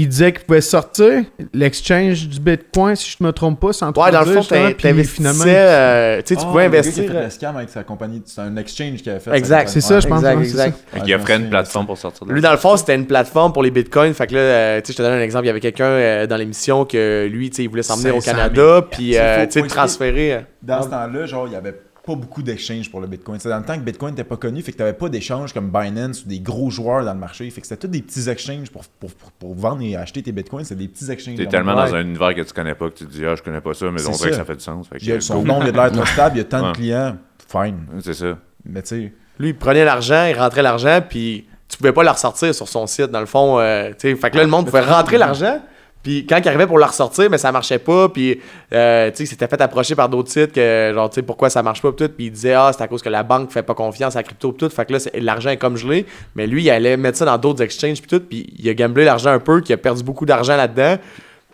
il, 0.00 0.02
il 0.02 0.08
disait 0.08 0.32
qu'il 0.32 0.44
pouvait 0.44 0.60
sortir 0.60 1.22
l'exchange 1.52 2.28
du 2.28 2.40
Bitcoin, 2.40 2.96
si 2.96 3.16
je 3.18 3.24
me 3.24 3.32
trompe 3.32 3.60
pas, 3.60 3.72
sans 3.72 3.88
Ouais, 3.88 3.92
trop 3.92 4.10
dans 4.10 4.20
le 4.24 4.40
fond, 4.42 4.42
puis 4.42 4.74
t'investissais, 4.76 5.54
euh, 5.56 6.16
tu 6.18 6.34
sais, 6.34 6.36
tu 6.36 6.42
Ah, 6.44 6.50
pouvais 6.50 6.64
investir. 6.64 7.10
fait 7.12 7.22
le 7.24 7.30
scam 7.30 7.56
avec 7.56 7.68
sa 7.68 7.82
compagnie. 7.82 8.22
C'est 8.24 8.40
un 8.40 8.56
exchange 8.56 9.02
qui 9.02 9.10
avait 9.10 9.20
fait. 9.20 9.34
Exact. 9.36 9.68
C'est 9.68 9.80
ça, 9.80 10.00
je 10.00 10.06
pense. 10.08 10.18
Exact, 10.18 10.38
ouais, 10.38 10.44
ça. 10.44 10.66
exact. 10.66 10.78
Ouais, 10.94 11.00
qu'il 11.02 11.14
me 11.14 11.20
offrait 11.20 11.36
une 11.36 11.50
plateforme 11.50 11.86
pour 11.86 11.98
sortir 11.98 12.26
de 12.26 12.32
Lui, 12.32 12.40
dans 12.40 12.52
le 12.52 12.56
fond, 12.58 12.76
c'était 12.76 12.94
une 12.94 13.06
plateforme 13.06 13.52
pour 13.52 13.62
les 13.62 13.70
bitcoins. 13.70 14.14
Fait 14.14 14.26
que 14.26 14.34
là, 14.34 14.40
euh, 14.40 14.80
tu 14.80 14.86
sais, 14.88 14.92
je 14.92 14.98
te 14.98 15.02
donne 15.02 15.12
un 15.12 15.22
exemple. 15.22 15.44
Il 15.44 15.48
y 15.48 15.50
avait 15.50 15.60
quelqu'un 15.60 15.84
euh, 15.84 16.26
dans 16.26 16.36
l'émission 16.36 16.84
que 16.84 17.26
lui, 17.30 17.50
tu 17.50 17.62
il 17.62 17.68
voulait 17.68 17.82
s'emmener 17.82 18.10
au 18.10 18.20
500 18.20 18.36
Canada, 18.36 18.86
puis, 18.90 19.16
euh, 19.16 19.46
tu 19.46 19.62
transférer. 19.66 20.34
euh, 20.34 20.40
Dans 20.62 20.82
ce 20.82 20.88
temps-là, 20.88 21.26
genre, 21.26 21.46
il 21.46 21.52
y 21.52 21.56
avait 21.56 21.74
pas 22.14 22.20
beaucoup 22.20 22.42
d'échanges 22.42 22.90
pour 22.90 23.00
le 23.00 23.06
Bitcoin. 23.06 23.38
C'est 23.40 23.48
dans 23.48 23.58
le 23.58 23.64
temps 23.64 23.74
que 23.76 23.80
Bitcoin 23.82 24.12
n'était 24.12 24.24
pas 24.24 24.36
connu, 24.36 24.62
fait 24.62 24.72
que 24.72 24.76
t'avais 24.78 24.92
pas 24.92 25.08
d'échanges 25.08 25.52
comme 25.52 25.70
Binance 25.70 26.24
ou 26.24 26.28
des 26.28 26.40
gros 26.40 26.70
joueurs 26.70 27.04
dans 27.04 27.12
le 27.14 27.18
marché. 27.20 27.48
Fait 27.50 27.60
que 27.60 27.66
c'était 27.66 27.86
tous 27.86 27.92
des 27.92 28.02
petits 28.02 28.28
exchanges 28.28 28.70
pour, 28.70 28.82
pour, 28.84 29.10
pour, 29.12 29.30
pour 29.32 29.54
vendre 29.54 29.82
et 29.82 29.96
acheter 29.96 30.22
tes 30.22 30.32
Bitcoins. 30.32 30.64
C'est 30.64 30.74
des 30.76 30.88
petits 30.88 31.10
exchanges. 31.10 31.36
T'es 31.36 31.44
dans 31.44 31.50
tellement 31.50 31.74
dans 31.74 31.94
un 31.94 32.00
univers 32.02 32.34
que 32.34 32.40
tu 32.42 32.52
connais 32.52 32.74
pas 32.74 32.88
que 32.90 32.94
tu 32.94 33.06
te 33.06 33.10
dis, 33.12 33.24
ah, 33.24 33.34
je 33.36 33.42
connais 33.42 33.60
pas 33.60 33.74
ça, 33.74 33.86
mais 33.90 34.06
on 34.06 34.10
dirait 34.12 34.30
que 34.30 34.36
ça. 34.36 34.44
fait 34.44 34.56
du 34.56 34.60
sens. 34.64 34.88
Fait 34.88 34.98
que, 34.98 35.02
Il 35.04 35.08
y 35.08 35.12
a- 35.12 35.20
Son 35.20 35.40
go. 35.40 35.46
nom, 35.46 35.60
il 35.62 35.68
a 35.68 35.72
de 35.72 35.76
l'air 35.76 35.92
trop 35.92 36.06
stable, 36.06 36.36
il 36.36 36.38
y 36.38 36.42
a 36.42 36.44
tant 36.44 36.62
Ouais. 36.62 36.68
de 36.72 36.76
clients. 36.76 37.16
Fine. 37.48 37.78
C'est 38.02 38.14
ça. 38.14 38.38
Mais 38.64 38.82
tu 38.82 38.88
sais, 38.88 39.12
Lui, 39.38 39.48
il 39.50 39.56
prenait 39.56 39.84
l'argent, 39.84 40.26
il 40.26 40.38
rentrait 40.38 40.62
l'argent, 40.62 41.00
puis 41.08 41.46
tu 41.68 41.76
pouvais 41.78 41.92
pas 41.92 42.02
le 42.02 42.10
ressortir 42.10 42.54
sur 42.54 42.68
son 42.68 42.86
site, 42.86 43.06
dans 43.10 43.20
le 43.20 43.26
fond. 43.26 43.58
euh, 43.58 43.88
tu 43.90 44.10
sais. 44.10 44.14
fait 44.16 44.30
que 44.30 44.36
là, 44.36 44.42
le 44.44 44.50
monde 44.50 44.66
pouvait 44.66 44.80
rentrer 44.80 45.16
l'argent, 45.18 45.60
puis 46.02 46.26
quand 46.26 46.38
il 46.38 46.48
arrivait 46.48 46.66
pour 46.66 46.78
le 46.78 46.84
ressortir, 46.84 47.28
mais 47.30 47.36
ça 47.38 47.52
marchait 47.52 47.78
pas, 47.78 48.08
puis 48.08 48.40
euh, 48.72 49.10
tu 49.10 49.16
sais, 49.18 49.24
il 49.24 49.26
s'était 49.26 49.46
fait 49.48 49.60
approcher 49.60 49.94
par 49.94 50.08
d'autres 50.08 50.30
sites, 50.30 50.52
que 50.52 50.92
genre, 50.94 51.10
tu 51.10 51.16
sais, 51.16 51.22
pourquoi 51.22 51.50
ça 51.50 51.62
marche 51.62 51.82
pas, 51.82 51.90
pis 51.92 51.96
tout, 52.04 52.08
puis 52.08 52.26
il 52.26 52.30
disait, 52.32 52.54
ah, 52.54 52.70
c'est 52.74 52.82
à 52.82 52.88
cause 52.88 53.02
que 53.02 53.08
la 53.08 53.22
banque 53.22 53.50
fait 53.52 53.62
pas 53.62 53.74
confiance 53.74 54.16
à 54.16 54.20
la 54.20 54.22
crypto, 54.22 54.52
pis 54.52 54.58
tout, 54.58 54.70
fait 54.70 54.84
que 54.86 54.92
là, 54.94 54.98
l'argent 55.20 55.50
est 55.50 55.56
comme 55.58 55.76
gelé, 55.76 56.06
mais 56.34 56.46
lui, 56.46 56.62
il 56.64 56.70
allait 56.70 56.96
mettre 56.96 57.18
ça 57.18 57.24
dans 57.26 57.36
d'autres 57.38 57.62
exchanges, 57.62 58.00
puis 58.00 58.08
tout, 58.08 58.20
puis 58.20 58.52
il 58.58 58.68
a 58.68 58.74
gamblé 58.74 59.04
l'argent 59.04 59.30
un 59.30 59.38
peu, 59.40 59.60
qu'il 59.60 59.74
a 59.74 59.76
perdu 59.78 60.02
beaucoup 60.02 60.24
d'argent 60.26 60.56
là-dedans, 60.56 60.96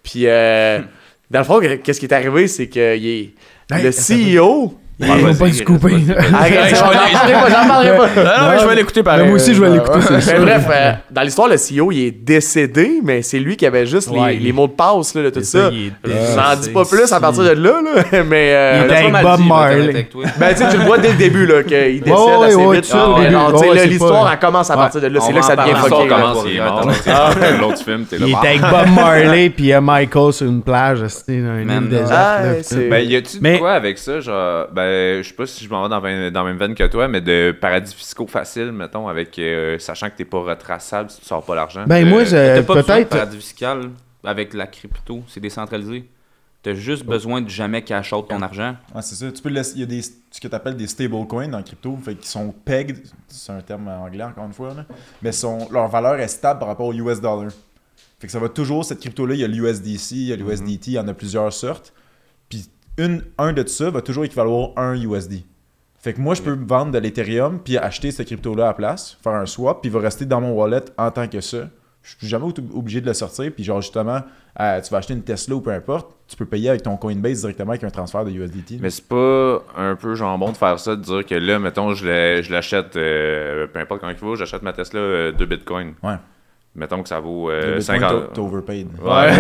puis 0.03 0.23
euh, 0.27 0.81
dans 1.31 1.41
le 1.41 1.45
fond, 1.45 1.61
qu'est-ce 1.83 1.99
qui 1.99 2.07
est 2.07 2.15
arrivé, 2.15 2.47
c'est 2.47 2.69
que 2.69 2.97
il 2.97 3.07
est- 3.07 3.31
Hey, 3.69 3.83
le 3.83 3.91
CEO. 3.91 4.75
Il 4.99 5.07
faut 5.07 5.45
pas 5.45 5.53
se 5.53 5.63
couper. 5.63 5.95
J'en 6.09 7.69
parlerai 7.69 7.97
pas. 7.97 8.07
Non, 8.17 8.25
non, 8.25 8.51
mais 8.51 8.59
je 8.61 8.67
vais 8.67 8.75
l'écouter 8.77 9.03
pareil. 9.03 9.23
Mais 9.23 9.29
moi 9.29 9.37
aussi, 9.37 9.55
je 9.55 9.61
vais 9.63 9.71
l'écouter, 9.71 9.99
Mais 10.09 10.41
bref, 10.41 10.67
euh, 10.71 10.93
dans 11.11 11.23
l'histoire, 11.23 11.49
le 11.49 11.57
CEO, 11.57 11.93
il 11.93 12.07
est 12.07 12.11
décédé, 12.11 13.01
mais 13.05 13.21
c'est 13.21 13.39
lui 13.39 13.57
qui 13.57 13.67
avait 13.67 13.85
juste 13.87 14.11
les- 14.11 14.53
mots 14.53 14.67
de 14.67 14.73
passe 14.73 15.15
de 15.15 15.29
tout 15.29 15.43
ça. 15.43 15.71
J'en 15.71 16.57
dis 16.61 16.71
pas 16.71 16.85
plus 16.87 17.13
à 17.13 17.21
partir 17.21 17.43
de 17.45 17.51
là, 17.51 17.75
mais 18.27 18.53
euh, 18.55 18.79
Il 18.81 18.85
était 18.87 18.95
avec 18.97 19.13
Bob 19.13 19.23
là, 19.41 19.47
Marley. 19.47 20.09
ben, 20.39 20.55
tu 20.55 20.63
sais, 20.63 20.69
tu 20.71 20.79
le 20.79 20.85
vois 20.85 20.97
dès 20.99 21.09
le 21.11 21.17
début, 21.19 21.47
là, 21.47 21.63
qu'il 21.63 22.01
décède 22.03 22.43
assez 22.45 22.57
vite. 22.57 22.95
Ah, 22.95 23.85
l'histoire, 23.87 24.33
elle 24.33 24.39
commence 24.39 24.71
à 24.71 24.77
partir 24.77 25.01
de 25.03 25.09
là. 25.09 25.21
C'est 25.21 25.33
là 25.33 25.41
que 25.41 25.47
ça 25.47 25.53
en 25.53 25.57
devient 25.57 25.77
fucké. 25.77 25.97
L'histoire 25.97 26.07
là. 26.07 26.17
commence, 26.17 26.45
il 26.47 26.57
est 26.57 26.61
mort. 26.61 26.91
Ah. 27.09 27.31
L'autre 27.61 27.79
film, 27.85 28.05
t'es 28.09 28.19
là. 28.19 28.27
Il 28.27 28.33
bah. 28.33 28.39
était 28.39 28.49
avec 28.49 28.61
Bob 28.63 28.95
Marley 28.95 29.51
puis 29.57 29.73
Michael 29.79 30.33
sur 30.33 30.47
une 30.47 30.63
plage, 30.63 31.07
c'était 31.09 31.41
dans 31.43 31.59
une 31.59 31.65
Man, 31.67 31.89
île 31.91 32.05
ah, 32.11 32.39
putain. 32.59 32.77
Ben, 32.89 33.07
y 33.07 33.17
a-tu 33.17 33.37
de 33.39 33.43
Mais- 33.43 33.59
quoi 33.59 33.73
avec 33.73 33.99
ça, 33.99 34.21
genre, 34.21 34.67
ben, 34.87 35.23
je 35.23 35.29
sais 35.29 35.35
pas 35.35 35.47
si 35.47 35.65
je 35.65 35.71
m'en 35.71 35.83
vais 35.83 35.89
dans, 35.89 36.01
la- 36.01 36.31
dans 36.31 36.43
la 36.45 36.49
même 36.51 36.59
veine 36.59 36.75
que 36.75 36.85
toi, 36.87 37.09
mais 37.09 37.21
de 37.21 37.57
paradis 37.61 37.95
fiscaux 37.95 38.27
faciles, 38.27 38.73
mettons, 38.73 39.09
avec, 39.09 39.39
euh, 39.39 39.79
sachant 39.79 40.09
que 40.11 40.17
t'es 40.17 40.25
pas 40.25 40.41
retraçable 40.41 41.11
si 41.11 41.21
tu 41.21 41.27
sors 41.27 41.45
pas 41.45 41.55
l'argent. 41.55 41.85
Ben, 41.87 42.07
Euh, 42.07 42.11
moi, 42.11 42.25
T'as 42.25 42.57
je- 42.57 42.61
pas 42.63 42.75
besoin 42.75 42.83
de 42.83 43.03
peut-être. 43.05 43.09
paradis 43.11 43.37
fiscal 43.37 43.91
avec 44.25 44.55
la 44.55 44.67
crypto, 44.67 45.23
c'est 45.29 45.41
décentralisé. 45.41 46.09
T'as 46.63 46.75
juste 46.75 47.05
besoin 47.05 47.41
de 47.43 47.49
jamais 47.49 47.83
cash 47.83 48.13
out 48.13 48.27
ton 48.29 48.43
argent. 48.43 48.75
ouais, 48.93 49.01
c'est 49.03 49.15
ça. 49.15 49.31
Tu 49.31 49.41
peux 49.41 49.51
le 49.51 49.55
laisser- 49.57 49.75
Il 49.77 49.81
y 49.81 49.83
a 49.85 49.87
des, 49.87 50.03
ce 50.03 50.41
que 50.41 50.49
tu 50.49 50.55
appelles 50.55 50.77
des 50.77 50.89
stablecoins 50.89 51.47
dans 51.49 51.63
crypto, 51.63 51.97
fait 52.05 52.15
qu'ils 52.17 52.27
sont 52.27 52.53
pegged, 52.65 53.05
c'est 53.29 53.53
un 53.53 53.61
terme 53.61 53.87
anglais 53.87 54.25
encore 54.25 54.47
une 54.47 54.53
fois, 54.53 54.75
là, 54.75 54.85
mais 55.23 55.31
sont, 55.31 55.69
leur 55.71 55.87
valeur 55.89 56.17
est 56.19 56.27
stable 56.27 56.59
par 56.59 56.69
rapport 56.69 56.87
au 56.87 56.93
US 56.93 57.21
dollar. 57.21 57.51
Fait 58.19 58.27
que 58.27 58.33
ça 58.33 58.41
va 58.41 58.49
toujours, 58.49 58.85
cette 58.85 58.99
crypto-là, 58.99 59.35
il 59.35 59.41
y 59.41 59.45
a 59.45 59.47
l'USDC, 59.47 60.13
il 60.17 60.23
y 60.29 60.33
a 60.33 60.37
l'USDT, 60.37 60.91
il 60.91 60.95
y 60.95 60.99
en 60.99 61.07
a 61.07 61.15
plusieurs 61.15 61.53
sortes. 61.53 61.93
Une, 62.99 63.23
un 63.39 63.53
de 63.53 63.67
ça 63.67 63.91
va 63.91 64.01
toujours 64.03 64.25
équivaloir 64.25 64.71
un 64.77 64.95
USD. 64.95 65.43
Fait 65.99 66.13
que 66.15 66.21
moi, 66.21 66.35
je 66.35 66.43
peux 66.43 66.55
me 66.55 66.67
vendre 66.67 66.93
de 66.93 66.99
l'Ethereum 66.99 67.59
puis 67.63 67.77
acheter 67.79 68.11
cette 68.13 68.27
crypto-là 68.27 68.65
à 68.65 68.69
la 68.69 68.75
place, 68.75 69.19
faire 69.23 69.33
un 69.35 69.47
swap, 69.47 69.81
puis 69.83 69.91
il 69.91 69.93
va 69.93 70.01
rester 70.01 70.25
dans 70.25 70.41
mon 70.41 70.53
wallet 70.53 70.83
en 70.97 71.11
tant 71.11 71.27
que 71.29 71.41
ça. 71.41 71.69
Je 72.03 72.15
suis 72.19 72.29
jamais 72.29 72.45
ob- 72.45 72.59
obligé 72.77 73.01
de 73.01 73.07
le 73.07 73.15
sortir, 73.15 73.51
puis 73.53 73.65
genre 73.65 73.81
justement, 73.81 74.21
euh, 74.61 74.81
tu 74.81 74.91
vas 74.93 74.99
acheter 74.99 75.15
une 75.15 75.25
Tesla 75.25 75.57
ou 75.57 75.61
peu 75.61 75.73
importe, 75.73 76.15
tu 76.29 76.37
peux 76.37 76.45
payer 76.47 76.69
avec 76.71 76.85
ton 76.85 76.97
Coinbase 76.97 77.41
directement 77.41 77.71
avec 77.71 77.83
un 77.83 77.91
transfert 77.91 78.25
de 78.25 78.31
USDT. 78.31 78.79
Mais 78.81 78.91
c'est 78.91 79.09
pas 79.09 79.65
un 79.77 79.97
peu 79.97 80.15
jambon 80.15 80.53
de 80.53 80.57
faire 80.57 80.79
ça, 80.79 80.95
de 80.95 81.03
dire 81.03 81.27
que 81.27 81.35
là, 81.35 81.59
mettons, 81.59 81.95
je 81.95 82.51
l'achète, 82.53 82.95
euh, 82.97 83.67
peu 83.67 83.81
importe 83.81 84.03
quand 84.03 84.09
il 84.11 84.17
faut, 84.17 84.37
j'achète 84.37 84.63
ma 84.63 84.73
Tesla 84.73 85.01
euh, 85.01 85.33
2 85.33 85.45
bitcoins. 85.47 85.95
Ouais. 86.05 86.15
Mettons 86.77 87.03
que 87.03 87.09
ça 87.09 87.19
vaut 87.21 87.51
euh, 87.51 87.77
Bitcoin, 87.79 88.01
50. 88.01 88.01
t'as- 88.11 88.35
t'as 88.35 88.41
overpaid. 88.43 88.87
Ouais. 89.03 89.33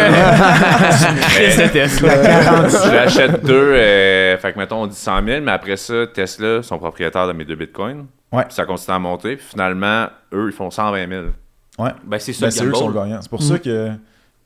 je 2.00 2.92
l'achète 2.94 3.44
deux, 3.44 3.72
euh, 3.74 4.36
fait 4.38 4.52
que 4.52 4.58
mettons, 4.58 4.82
on 4.82 4.86
dit 4.86 4.96
100 4.96 5.24
000, 5.24 5.40
mais 5.42 5.52
après 5.52 5.76
ça, 5.76 6.06
Tesla 6.06 6.62
sont 6.62 6.78
propriétaires 6.78 7.26
de 7.28 7.32
mes 7.32 7.44
deux 7.44 7.56
bitcoins. 7.56 8.06
Ouais. 8.32 8.44
Puis 8.44 8.54
ça 8.54 8.64
continue 8.64 8.94
à 8.96 8.98
monter, 8.98 9.36
puis 9.36 9.46
finalement, 9.48 10.06
eux, 10.32 10.46
ils 10.48 10.52
font 10.56 10.70
120 10.70 11.08
000. 11.08 11.22
Ouais. 11.78 11.90
Ben, 12.04 12.18
c'est 12.18 12.32
ça 12.32 12.46
Ben, 12.46 12.50
c'est 12.50 12.64
eux 12.64 12.72
qui 12.72 12.78
sont 12.78 12.88
le 12.88 12.94
gagnant. 12.94 13.18
C'est 13.20 13.30
pour 13.30 13.42
ça 13.42 13.58
que. 13.58 13.90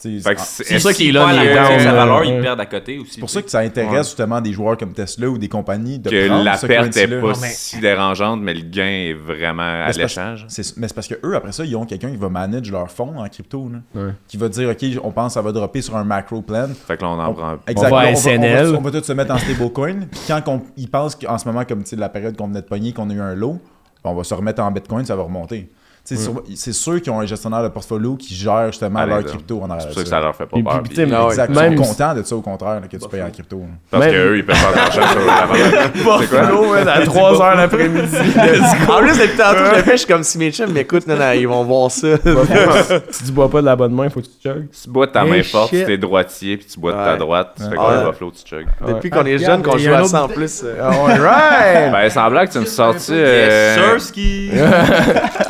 C'est 0.00 0.78
ça 0.78 0.92
qui 0.94 1.08
est 1.08 1.12
perdent 1.12 1.36
là, 1.36 1.76
les 1.76 1.82
sa 1.84 1.92
valeur, 1.92 2.24
ils 2.24 2.40
perdent 2.40 2.60
à 2.60 2.66
côté 2.66 2.98
aussi. 2.98 3.12
C'est 3.14 3.20
pour 3.20 3.28
ça 3.30 3.42
que 3.42 3.50
ça 3.50 3.60
intéresse 3.60 4.06
justement 4.06 4.40
des 4.40 4.52
joueurs 4.52 4.76
comme 4.78 4.92
Tesla 4.92 5.28
ou 5.28 5.36
des 5.38 5.48
compagnies 5.48 5.98
de 5.98 6.08
que 6.08 6.26
prendre 6.28 6.44
la 6.44 6.56
perte 6.56 6.64
est 6.96 7.06
currency-là. 7.06 7.20
pas 7.20 7.26
Non, 7.26 7.32
mais- 7.40 7.48
si 7.48 7.78
dérangeante, 7.80 8.40
mais 8.40 8.54
le 8.54 8.62
gain 8.62 8.84
est 8.86 9.12
vraiment 9.12 9.62
à 9.62 9.90
l'échange. 9.92 10.46
Mais 10.78 10.88
c'est 10.88 10.94
parce 10.94 11.06
que 11.08 11.14
eux, 11.24 11.36
après 11.36 11.52
ça, 11.52 11.64
ils 11.64 11.76
ont 11.76 11.84
quelqu'un 11.84 12.10
qui 12.10 12.16
va 12.16 12.28
manager 12.28 12.72
leurs 12.78 12.90
fonds 12.90 13.18
en 13.18 13.28
crypto. 13.28 13.70
là. 13.70 14.00
Ouais. 14.02 14.12
Qui 14.26 14.36
va 14.38 14.48
dire, 14.48 14.68
OK, 14.70 14.84
on 15.04 15.10
pense 15.12 15.28
que 15.28 15.34
ça 15.34 15.42
va 15.42 15.52
dropper 15.52 15.82
sur 15.82 15.96
un 15.96 16.04
macro 16.04 16.40
plan. 16.42 16.68
Fait 16.86 16.96
que 16.96 17.02
là, 17.02 17.08
on 17.10 17.18
en 17.20 17.28
On- 17.30 17.34
prend. 17.34 17.56
Exact. 17.66 17.90
va 17.90 17.98
à 17.98 18.02
Là, 18.04 18.08
on, 18.10 18.12
va, 18.14 18.16
SNL. 18.16 18.66
on, 18.68 18.72
va, 18.72 18.78
on 18.78 18.80
va 18.80 18.90
tous 18.90 19.04
se 19.04 19.12
mettre 19.12 19.34
en 19.34 19.38
stablecoin. 19.38 20.00
Puis 20.10 20.20
quand 20.26 20.42
on- 20.48 20.62
ils 20.76 20.88
pensent 20.88 21.14
qu'en 21.16 21.36
ce 21.36 21.46
moment, 21.46 21.64
comme 21.64 21.82
tu 21.82 21.90
sais, 21.90 21.96
la 21.96 22.08
période 22.08 22.36
qu'on 22.36 22.46
venait 22.48 22.62
de 22.62 22.66
pogner, 22.66 22.92
qu'on 22.92 23.10
a 23.10 23.12
eu 23.12 23.20
un 23.20 23.34
lot, 23.34 23.58
on 24.04 24.14
va 24.14 24.24
se 24.24 24.32
remettre 24.32 24.62
en 24.62 24.70
bitcoin, 24.70 25.04
ça 25.04 25.14
va 25.14 25.22
remonter. 25.24 25.70
Tu 26.16 26.56
C'est 26.56 26.72
sûr 26.72 27.00
qu'ils 27.00 27.12
ont 27.12 27.20
un 27.20 27.26
gestionnaire 27.26 27.62
de 27.62 27.68
portfolio 27.68 28.16
qui 28.16 28.34
gère 28.34 28.66
justement 28.68 29.04
leur 29.04 29.24
crypto 29.24 29.60
en 29.62 29.66
C'est 29.66 29.72
arrière. 29.72 29.88
de 29.88 29.92
ça 29.94 30.02
que 30.02 30.08
ça. 30.08 30.20
leur 30.20 30.34
fait 30.36 30.46
pas 30.46 30.56
peur. 30.62 30.82
puis, 30.82 30.94
puis- 30.94 31.04
tu 31.06 31.12
ouais. 31.14 31.24
Exact. 31.28 31.50
Ils 31.52 31.58
Même- 31.60 31.76
sont 31.76 31.82
contents 31.84 32.14
de 32.14 32.22
ça 32.22 32.36
au 32.36 32.40
contraire, 32.40 32.80
là, 32.80 32.86
que 32.90 32.96
tu 32.96 33.08
payes 33.08 33.22
en 33.22 33.30
crypto. 33.30 33.58
là. 33.58 33.64
Parce 33.90 34.04
Même- 34.04 34.12
qu'eux, 34.12 34.36
ils 34.38 34.46
peuvent 34.46 34.56
faire 34.56 34.70
de 34.72 34.76
l'argent 34.76 35.02
sur 35.08 35.26
la 35.26 35.46
valeur. 35.46 36.88
À 36.88 37.00
3h 37.02 37.56
l'après-midi. 37.56 38.16
En 38.90 38.98
plus, 39.02 39.18
depuis 39.18 39.36
tantôt, 39.36 39.58
je 39.70 39.76
le 39.76 39.82
fais, 39.82 39.92
je 39.92 39.96
suis 39.98 40.06
comme 40.06 40.22
si 40.22 40.38
mes 40.38 40.50
chums 40.50 40.72
m'écoutent, 40.72 41.06
non, 41.06 41.16
non, 41.16 41.32
ils 41.32 41.46
vont 41.46 41.64
voir 41.64 41.90
ça. 41.90 42.08
si 43.10 43.24
tu 43.24 43.32
bois 43.32 43.48
pas 43.50 43.60
de 43.60 43.66
la 43.66 43.76
bonne 43.76 43.92
main, 43.94 44.08
faut 44.08 44.20
que 44.20 44.26
tu 44.26 44.32
chugs. 44.48 44.66
Tu 44.70 44.90
bois 44.90 45.06
de 45.06 45.12
ta 45.12 45.24
main 45.24 45.42
forte, 45.42 45.74
si 45.74 45.84
t'es 45.84 45.96
droitier, 45.98 46.56
puis 46.56 46.66
tu 46.66 46.78
bois 46.80 46.92
de 46.92 46.96
ta 46.98 47.16
droite. 47.16 47.52
Tu 47.56 47.62
fais 47.64 47.76
comme 47.76 47.84
un 47.84 48.10
buffalo, 48.10 48.30
tu 48.32 48.48
chugs. 48.48 48.66
Depuis 48.86 49.10
qu'on 49.10 49.24
est 49.26 49.34
Ah, 49.34 49.46
jeunes, 49.46 49.62
qu'on 49.62 49.76
il 49.76 49.84
joue 49.84 49.94
à 49.94 50.04
ça 50.04 50.24
en 50.24 50.28
plus. 50.28 50.62
euh, 50.64 50.82
Alright! 50.82 51.92
Ben, 51.92 52.10
sans 52.10 52.30
blague, 52.30 52.50
tu 52.50 52.58
me 52.58 52.64
sortis. 52.66 53.12
Yes, 53.12 53.18
euh, 53.20 53.76
sir, 53.98 54.00
ski. 54.00 54.50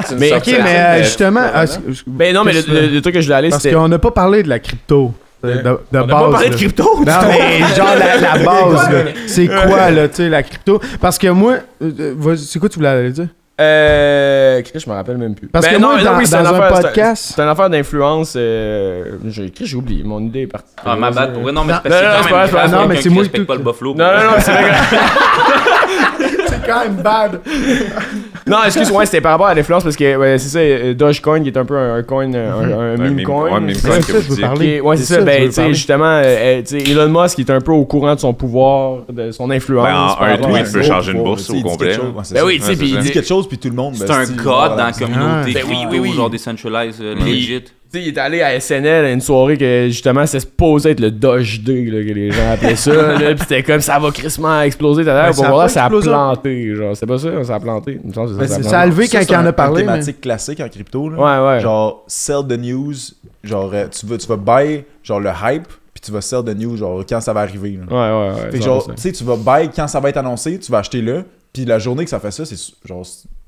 tu 0.09 0.15
Mais, 0.17 0.33
Ok, 0.35 0.50
mais 0.63 0.75
euh, 0.77 0.99
de- 0.99 1.03
justement, 1.05 1.41
c'est- 1.67 1.81
Ben 2.07 2.35
non, 2.35 2.45
mais 2.45 2.53
le, 2.53 3.01
truc 3.01 3.15
que 3.15 3.21
je 3.21 3.27
voulais 3.27 3.37
aller, 3.37 3.51
Parce 3.51 3.63
c'était. 3.63 3.75
qu'on 3.75 3.89
n'a 3.89 3.99
pas 3.99 4.11
parlé 4.11 4.43
de 4.43 4.49
la 4.49 4.59
crypto. 4.59 5.13
De, 5.43 5.53
de- 5.53 5.57
de 5.63 5.79
On 5.93 5.97
a 5.99 6.03
base. 6.03 6.09
pas 6.09 6.31
parlé 6.33 6.51
de 6.51 6.55
crypto! 6.55 6.85
Non, 6.99 7.13
mais 7.29 7.75
genre 7.75 7.89
la, 7.99 8.17
la 8.39 8.39
base, 8.45 8.93
là. 8.93 8.99
C'est 9.27 9.47
quoi, 9.47 9.91
là, 9.91 10.07
tu 10.09 10.17
sais, 10.17 10.29
la 10.29 10.43
crypto? 10.43 10.81
Parce 11.01 11.17
que 11.19 11.29
moi, 11.29 11.55
euh, 11.83 11.91
euh, 12.23 12.37
c'est 12.37 12.59
quoi 12.59 12.69
tu 12.69 12.77
voulais 12.77 12.89
aller 12.91 13.11
dire? 13.11 13.29
Euh. 13.59 14.61
Je 14.75 14.89
me 14.91 14.95
rappelle 14.95 15.17
même 15.19 15.35
plus. 15.35 15.49
Parce 15.49 15.67
Ben 15.67 15.75
que 15.77 15.81
moi, 15.81 15.97
non, 15.97 16.03
dans, 16.05 16.13
non, 16.13 16.19
oui, 16.19 16.27
c'est 16.27 16.37
dans 16.43 16.49
un 16.51 16.61
affaire- 16.61 16.81
podcast. 16.83 17.33
C'est 17.37 17.43
une 17.43 17.49
affaire 17.49 17.69
d'influence. 17.71 18.35
Euh... 18.37 19.17
J'ai 19.29 19.45
écrit, 19.47 19.65
j'ai 19.67 19.77
oublié. 19.77 20.03
Mon 20.05 20.21
idée 20.21 20.41
est 20.43 20.47
partie. 20.47 20.69
Ah, 20.85 20.97
ma 20.97 21.11
bad. 21.11 21.33
Pour 21.35 21.43
vrai, 21.43 21.53
non, 21.53 21.65
mais 21.65 21.75
c'est 21.83 21.89
Non, 21.89 21.95
parce 21.95 22.03
non, 22.03 22.21
que 22.23 22.29
c'est 22.29 22.47
c'est 22.47 22.53
pas. 22.57 22.69
Non, 22.69 22.87
mais 22.87 22.97
c'est 22.97 23.03
qui 23.03 23.09
moi 23.11 23.23
respecte 23.23 23.43
qui- 23.43 23.47
pas 23.47 23.55
le 23.55 23.61
buffalo. 23.63 23.95
Non, 23.95 24.05
non, 24.05 24.25
non, 24.31 24.37
c'est 24.41 24.53
vrai. 24.53 24.71
C'est 26.49 26.67
quand 26.67 26.81
même 26.85 26.97
bad. 26.97 27.41
Non, 28.51 28.59
excuse-moi, 28.67 29.07
c'était 29.07 29.21
par 29.21 29.33
rapport 29.33 29.47
à 29.47 29.55
l'influence 29.55 29.85
parce 29.85 29.97
que 29.97 30.17
ouais, 30.17 30.39
c'est 30.39 30.49
ça, 30.49 30.59
euh, 30.59 30.93
Dogecoin 30.95 31.41
qui 31.43 31.49
est 31.49 31.57
un 31.57 31.65
peu 31.65 31.77
un, 31.77 31.95
un 31.97 32.03
coin, 32.03 32.33
euh, 32.35 32.53
un, 32.53 32.63
un, 32.63 32.95
Un 32.95 32.97
meme 32.97 33.15
meme- 33.15 33.23
coin. 33.25 33.45
ouais, 33.53 33.61
meme 33.61 33.75
C'est 33.75 33.87
coin 33.89 34.01
ça, 34.01 34.01
que 34.01 34.13
ça, 34.13 34.19
vous 34.19 34.25
je 34.25 34.31
veux 34.35 34.41
parler. 34.41 34.81
Ouais, 34.81 34.97
c'est 34.97 35.15
ça. 35.15 35.21
Ben, 35.23 35.47
tu 35.47 35.53
sais, 35.53 35.69
justement, 35.69 36.21
euh, 36.25 36.63
Elon 36.73 37.09
Musk 37.23 37.37
qui 37.37 37.43
est 37.43 37.51
un 37.51 37.61
peu 37.61 37.73
au 37.73 37.85
courant 37.85 38.15
de 38.15 38.21
son 38.21 38.35
pouvoir, 38.35 39.03
de 39.11 39.31
son 39.31 39.51
influence. 39.51 40.17
Ben, 40.19 40.27
un 40.27 40.37
tweet, 40.37 40.73
peux 40.73 40.83
changer 40.83 41.13
une 41.13 41.23
bourse 41.23 41.49
au 41.49 41.61
complet. 41.61 41.97
Ben 42.33 42.43
oui, 42.45 42.59
tu 42.59 42.65
sais, 42.67 42.77
puis 42.77 42.91
Il 42.91 42.99
dit 42.99 43.11
quelque 43.13 43.29
chose, 43.29 43.49
puis 43.49 43.57
tout 43.59 43.69
le 43.69 43.75
monde. 43.75 43.95
C'est 43.97 44.11
un 44.11 44.27
code 44.27 44.77
dans 44.77 44.85
la 44.85 44.93
communauté 44.93 45.53
Ben 45.55 45.65
oui, 45.69 45.75
crypto, 45.77 45.89
oui, 45.93 45.99
oui. 46.01 46.13
genre 46.13 46.29
decentralized, 46.31 47.01
legit. 47.01 47.65
Tu 47.93 47.99
sais, 47.99 48.05
il 48.05 48.09
est 48.15 48.19
allé 48.19 48.41
à 48.41 48.59
SNL 48.61 49.05
à 49.05 49.11
une 49.11 49.21
soirée 49.21 49.59
que 49.59 49.87
justement 49.89 50.25
c'était 50.25 50.41
supposé 50.41 50.91
être 50.91 51.01
le 51.01 51.11
Doge 51.11 51.61
Day 51.63 51.87
là, 51.87 51.99
que 52.07 52.15
les 52.15 52.31
gens 52.31 52.53
appelaient 52.53 52.77
ça. 52.77 52.93
là, 53.19 53.35
Puis 53.35 53.39
c'était 53.41 53.63
comme 53.65 53.81
ça 53.81 53.99
va 53.99 54.11
crissement 54.13 54.61
exploser. 54.63 55.03
Tout 55.03 55.11
à 55.11 55.15
l'heure, 55.15 55.37
pas 55.37 55.69
ça 55.69 55.85
a 55.87 55.91
planté. 55.91 56.75
Genre, 56.77 56.97
c'est 56.97 57.07
pas 57.07 57.19
ça, 57.19 57.43
ça 57.45 57.55
a 57.57 57.61
planté. 57.61 57.99
Il 58.03 58.09
me 58.11 58.15
semble 58.15 58.39
que 58.39 58.47
c'est 58.47 58.63
ça, 58.63 58.69
c'est- 58.69 58.75
a 58.77 58.87
levé 58.87 59.09
quand 59.09 59.19
il 59.21 59.27
c'est 59.27 59.37
en 59.37 59.45
a 59.45 59.53
parlé. 59.53 59.81
une 59.81 59.87
mais- 59.87 59.93
thématique 59.95 60.21
classique 60.21 60.61
en 60.61 60.69
crypto. 60.69 61.09
Là. 61.09 61.19
Ouais, 61.43 61.49
ouais. 61.55 61.61
Genre, 61.61 62.05
sell 62.07 62.43
the 62.49 62.59
news. 62.59 62.95
Genre, 63.43 63.71
euh, 63.75 63.87
tu 63.89 64.07
vas, 64.07 64.19
tu 64.19 64.27
vas 64.29 64.37
buy 64.37 64.85
genre, 65.03 65.19
le 65.21 65.31
hype, 65.31 65.67
puis 65.93 66.01
tu 66.01 66.13
vas 66.13 66.21
sell 66.21 66.45
the 66.45 66.57
news 66.57 66.77
genre, 66.77 67.03
quand 67.09 67.21
ça 67.21 67.33
va 67.33 67.41
arriver. 67.41 67.77
là. 67.89 67.91
Ouais, 67.91 68.35
ouais, 68.37 68.45
ouais. 68.45 68.51
Fait 68.53 68.63
genre, 68.63 68.87
tu 68.87 68.93
sais, 69.03 69.11
tu 69.11 69.25
vas 69.25 69.37
buy 69.37 69.69
quand 69.75 69.89
ça 69.89 69.99
va 69.99 70.11
être 70.11 70.19
annoncé, 70.19 70.59
tu 70.61 70.71
vas 70.71 70.79
acheter 70.79 71.03
là, 71.03 71.23
puis 71.53 71.65
la 71.65 71.81
journée 71.81 72.05
que 72.05 72.11
ça 72.11 72.21
fait 72.21 72.31
ça, 72.31 72.45
c'est 72.45 72.57
genre, 72.87 73.05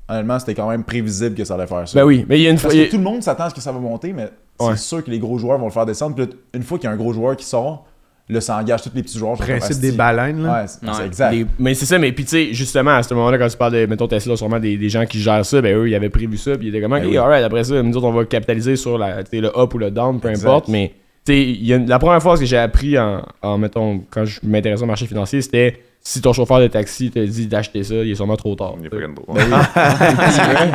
honnêtement, 0.09 0.39
c'était 0.39 0.55
quand 0.55 0.69
même 0.69 0.83
prévisible 0.83 1.35
que 1.35 1.43
ça 1.45 1.55
allait 1.55 1.67
faire 1.67 1.87
ça. 1.87 1.99
Ben 1.99 2.05
oui, 2.05 2.25
mais 2.27 2.39
il 2.39 2.43
y 2.43 2.47
a 2.47 2.49
une 2.51 2.57
fois. 2.57 2.69
Parce 2.69 2.83
que 2.83 2.89
tout 2.89 2.97
le 2.97 3.03
monde 3.03 3.23
s'attend 3.23 3.45
à 3.45 3.49
ce 3.49 3.55
que 3.55 3.61
ça 3.61 3.71
va 3.71 3.79
monter, 3.79 4.13
mais 4.13 4.29
Ouais. 4.59 4.71
c'est 4.75 4.83
sûr 4.83 5.03
que 5.03 5.09
les 5.11 5.19
gros 5.19 5.37
joueurs 5.37 5.57
vont 5.57 5.65
le 5.65 5.71
faire 5.71 5.85
descendre. 5.85 6.15
Puis 6.15 6.25
là, 6.25 6.31
une 6.53 6.63
fois 6.63 6.77
qu'il 6.77 6.87
y 6.87 6.91
a 6.91 6.93
un 6.93 6.97
gros 6.97 7.11
joueur 7.13 7.35
qui 7.35 7.45
sort, 7.45 7.85
là, 8.29 8.39
ça 8.39 8.57
engage 8.57 8.81
tous 8.83 8.91
les 8.93 9.01
petits 9.03 9.17
joueurs. 9.17 9.37
comme, 9.37 9.45
Principe 9.47 9.79
des 9.81 9.91
baleines, 9.91 10.43
là. 10.43 10.61
Ouais, 10.61 10.67
c'est 10.67 10.85
Ouais. 10.85 10.93
c'est 10.97 11.05
exact. 11.07 11.31
des- 11.31 11.45
mais 11.59 11.73
c'est 11.73 11.85
ça, 11.85 11.97
mais 11.99 12.11
puis 12.11 12.23
tu 12.23 12.29
sais, 12.31 12.53
justement, 12.53 12.91
à 12.91 13.03
ce 13.03 13.13
moment-là, 13.15 13.37
quand 13.37 13.47
tu 13.49 13.57
parles 13.57 13.73
de, 13.73 13.85
mettons, 13.85 14.07
Tesla, 14.07 14.35
sûrement 14.37 14.59
des, 14.59 14.77
des 14.77 14.89
gens 14.89 15.05
qui 15.05 15.19
gèrent 15.19 15.45
ça, 15.45 15.61
ben 15.61 15.75
eux, 15.75 15.89
ils 15.89 15.95
avaient 15.95 16.09
prévu 16.09 16.37
ça, 16.37 16.55
puis 16.57 16.67
ils 16.67 16.69
étaient 16.69 16.81
comme, 16.81 16.93
ok, 16.93 17.01
Ben 17.01 17.09
oui. 17.09 17.17
alright, 17.17 17.43
après 17.43 17.63
ça, 17.63 17.81
nous 17.81 17.97
autres, 17.97 18.05
on 18.07 18.11
va 18.13 18.25
capitaliser 18.25 18.75
sur 18.75 18.97
la, 18.97 19.21
le 19.31 19.59
up 19.59 19.73
ou 19.73 19.77
le 19.77 19.91
down, 19.91 20.19
peu 20.19 20.29
Exact. 20.29 20.47
importe, 20.47 20.67
mais 20.69 20.93
y 21.29 21.73
a 21.73 21.77
une- 21.77 21.87
la 21.87 21.99
première 21.99 22.21
fois 22.21 22.37
que 22.37 22.45
j'ai 22.45 22.57
appris 22.57 22.97
en, 22.99 23.21
en, 23.41 23.57
mettons, 23.57 24.01
quand 24.09 24.25
je 24.25 24.39
m'intéressais 24.43 24.83
au 24.83 24.87
marché 24.87 25.05
financier, 25.07 25.41
c'était 25.41 25.79
si 26.05 26.19
ton 26.21 26.33
chauffeur 26.33 26.59
de 26.59 26.67
taxi 26.67 27.11
te 27.11 27.19
dit 27.19 27.47
d'acheter 27.47 27.81
ça, 27.83 27.95
il 27.95 28.11
est 28.11 28.15
sûrement 28.15 28.35
trop 28.35 28.55
tard. 28.55 28.73
Il 28.79 28.87
est 28.87 28.89
tu 28.89 28.97
sais. 28.97 29.01
fucking 29.03 29.15
drôle. 29.15 29.37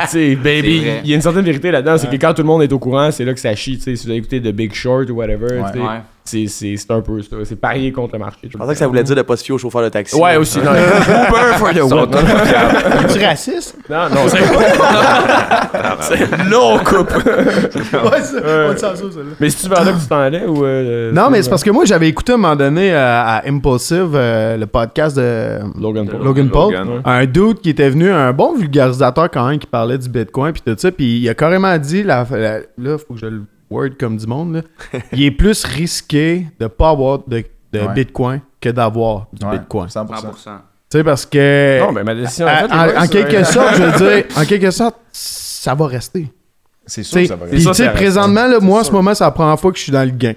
Tu 0.01 0.07
sais, 0.07 0.35
baby, 0.35 0.81
il 1.03 1.09
y 1.09 1.13
a 1.13 1.15
une 1.15 1.21
certaine 1.21 1.45
vérité 1.45 1.69
là-dedans, 1.71 1.97
c'est 1.99 2.09
que 2.09 2.15
quand 2.15 2.33
tout 2.33 2.41
le 2.41 2.47
monde 2.47 2.63
est 2.63 2.73
au 2.73 2.79
courant, 2.79 3.11
c'est 3.11 3.25
là 3.25 3.33
que 3.33 3.39
ça 3.39 3.53
chie, 3.55 3.77
tu 3.77 3.83
sais, 3.83 3.95
si 3.95 4.05
vous 4.05 4.09
avez 4.11 4.19
écouté 4.19 4.41
The 4.41 4.47
Big 4.51 4.73
Short 4.73 5.07
ou 5.09 5.13
whatever, 5.15 5.59
Ouais. 5.79 5.99
C'est- 6.29 6.47
c'est 6.47 6.75
c'est 6.77 6.91
un 6.91 7.01
peu 7.01 7.21
ça, 7.21 7.35
c'est 7.43 7.55
parier 7.59 7.91
contre 7.91 8.13
le 8.13 8.19
marché. 8.19 8.47
Je 8.51 8.57
pensais 8.57 8.73
que 8.73 8.79
ça 8.79 8.87
voulait 8.87 9.03
dire 9.03 9.15
de 9.15 9.21
pas 9.21 9.35
se 9.37 9.43
fier 9.43 9.53
au 9.53 9.57
chauffeur 9.57 9.81
de 9.83 9.89
taxi. 9.89 10.15
Ouais, 10.15 10.37
aussi, 10.37 10.59
non. 10.59 10.71
Uber 10.71 11.57
for 11.57 11.69
the 11.73 11.81
win. 11.81 12.07
Tu 13.13 13.25
raciste? 13.25 13.75
Non, 13.89 14.09
non, 14.09 14.27
c'est. 14.27 14.39
non, 16.49 16.75
on 16.75 16.79
coupe. 16.79 17.11
ouais, 17.15 18.21
ça, 18.21 18.37
on 18.67 18.73
dit 18.73 18.79
ça, 18.79 18.95
ça, 18.95 18.95
celle-là. 18.95 19.33
Mais 19.39 19.49
si 19.49 19.63
tu 19.63 19.69
là 19.69 19.77
que 19.85 19.99
tu 20.01 20.07
t'en 20.07 20.19
allais 20.19 20.45
ou. 20.45 20.63
euh, 20.65 21.11
Non, 21.11 21.29
mais 21.29 21.41
c'est 21.41 21.49
parce 21.49 21.63
que 21.63 21.71
moi, 21.71 21.85
j'avais 21.85 22.07
écouté 22.07 22.33
à 22.33 22.35
un 22.35 22.37
moment 22.37 22.55
donné 22.55 22.93
euh, 22.93 23.21
à 23.21 23.41
Impulsive 23.47 24.11
euh, 24.15 24.57
le 24.57 24.65
podcast 24.65 25.15
de 25.17 25.59
Logan 25.79 26.07
Paul. 26.07 26.23
Logan 26.23 26.49
Paul. 26.49 26.73
Logan. 26.73 27.01
Un 27.05 27.25
dude 27.25 27.59
qui 27.61 27.69
était 27.71 27.89
venu, 27.89 28.11
un 28.11 28.33
bon 28.33 28.55
vulgarisateur 28.55 29.29
quand 29.31 29.47
même, 29.47 29.59
qui 29.59 29.67
parlait 29.67 29.97
du 29.97 30.09
Bitcoin 30.09 30.53
puis 30.53 30.61
tout 30.65 30.75
ça. 30.77 30.91
Puis 30.91 31.19
il 31.19 31.29
a 31.29 31.33
carrément 31.33 31.77
dit, 31.77 32.03
la, 32.03 32.25
la- 32.31 32.59
là, 32.77 32.97
faut 32.97 33.13
que 33.13 33.19
je 33.19 33.25
le 33.25 33.41
word 33.69 33.89
comme 33.99 34.17
du 34.17 34.25
monde, 34.27 34.55
là. 34.55 34.61
il 35.13 35.23
est 35.23 35.31
plus 35.31 35.63
risqué 35.63 36.47
de 36.59 36.67
pas 36.67 36.89
avoir 36.89 37.19
de, 37.27 37.43
de 37.73 37.79
Ouais. 37.79 37.93
Bitcoin 37.93 38.41
que 38.59 38.69
d'avoir 38.69 39.27
du 39.33 39.45
Ouais, 39.45 39.57
Bitcoin. 39.59 39.87
100%. 39.87 40.07
100%. 40.07 40.33
Tu 40.91 40.97
sais, 40.97 41.03
parce 41.03 41.25
que. 41.25 41.79
Non, 41.81 41.91
mais 41.91 42.03
ma 42.03 42.15
décision. 42.15 42.47
en, 42.47 43.01
fait, 43.01 43.07
quelque 43.09 43.43
sorte, 43.43 43.75
je 43.75 43.83
veux 43.83 43.97
dire, 43.97 44.25
en 44.37 44.45
quelque 44.45 44.71
sorte, 44.71 44.95
ça 45.11 45.75
va 45.75 45.85
rester. 45.87 46.31
C'est 46.85 47.03
sûr 47.03 47.11
T'sais, 47.17 47.21
que 47.23 47.27
ça 47.27 47.35
va 47.35 47.45
Puis, 47.45 47.55
rester. 47.67 47.83
tu 47.83 47.89
sais, 47.89 47.93
présentement, 47.93 48.47
là, 48.47 48.59
moi, 48.59 48.79
en 48.79 48.83
ce 48.83 48.91
moment, 48.91 49.13
c'est 49.13 49.23
la 49.23 49.29
première 49.29 49.59
fois 49.59 49.71
que 49.71 49.77
je 49.77 49.83
suis 49.83 49.91
dans 49.91 50.03
le 50.03 50.09
gain. 50.11 50.33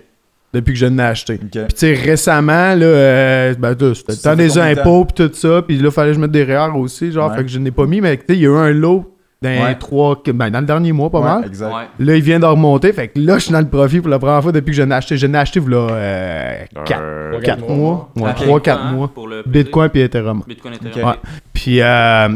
Depuis 0.53 0.75
que 0.75 0.79
je 0.79 0.85
l'ai 0.85 1.03
acheté. 1.03 1.39
Puis, 1.39 1.49
tu 1.49 1.61
sais, 1.75 1.95
récemment, 1.95 2.75
là, 2.75 2.85
euh, 2.85 3.55
ben, 3.59 3.75
c'était 3.95 4.13
le 4.13 4.19
temps 4.19 4.37
des 4.37 4.59
impôts, 4.59 5.07
puis 5.07 5.27
tout 5.27 5.35
ça. 5.35 5.63
Puis 5.63 5.79
là, 5.79 5.91
fallait 5.91 6.11
que 6.11 6.17
je 6.17 6.21
mette 6.21 6.31
des 6.31 6.45
REER 6.45 6.77
aussi, 6.77 7.11
genre, 7.11 7.31
Ouais. 7.31 7.39
fait 7.39 7.45
que 7.45 7.49
je 7.49 7.59
n'ai 7.59 7.71
pas 7.71 7.87
mis. 7.87 8.03
Mais, 8.03 8.19
tu 8.19 8.25
sais, 8.29 8.35
il 8.35 8.41
y 8.43 8.47
a 8.47 8.51
eu 8.51 8.57
un 8.57 8.71
lot 8.73 9.17
dans, 9.43 9.49
Ouais. 9.65 9.75
trois, 9.75 10.23
ben, 10.35 10.51
dans 10.51 10.61
le 10.61 10.67
dernier 10.67 10.93
mois, 10.93 11.11
pas 11.11 11.19
Ouais, 11.19 11.25
mal. 11.25 11.45
Exact. 11.47 11.67
Ouais. 11.75 11.83
Là, 11.99 12.17
il 12.17 12.23
vient 12.23 12.39
de 12.41 12.47
remonter. 12.47 12.93
Fait 12.93 13.09
que 13.09 13.19
là, 13.19 13.35
je 13.39 13.45
suis 13.45 13.53
dans 13.53 13.61
le 13.61 13.69
profit 13.69 14.01
pour 14.01 14.09
la 14.11 14.19
première 14.19 14.43
fois 14.43 14.53
depuis 14.53 14.71
que 14.71 14.77
je 14.77 14.83
l'ai 14.83 14.93
acheté. 14.95 15.17
Je 15.17 15.27
l'ai 15.27 15.39
acheté, 15.39 15.61
là, 15.61 15.89
euh, 15.91 16.65
4, 16.85 17.01
Euh, 17.03 17.41
Quatre 17.41 17.69
mois. 17.69 18.11
Ouais, 18.17 18.31
Ah, 18.31 18.35
3-4 18.35 18.81
hein, 18.81 18.93
mois. 18.93 19.09
Pour 19.09 19.29
le 19.29 19.43
Bitcoin 19.47 19.89
puis 19.91 20.01
Ethereum. 20.03 20.43
Bitcoin. 20.47 20.75
Ethereum. 20.75 21.09
Ouais. 21.11 21.17
Puis, 21.53 21.81
euh, 21.81 22.29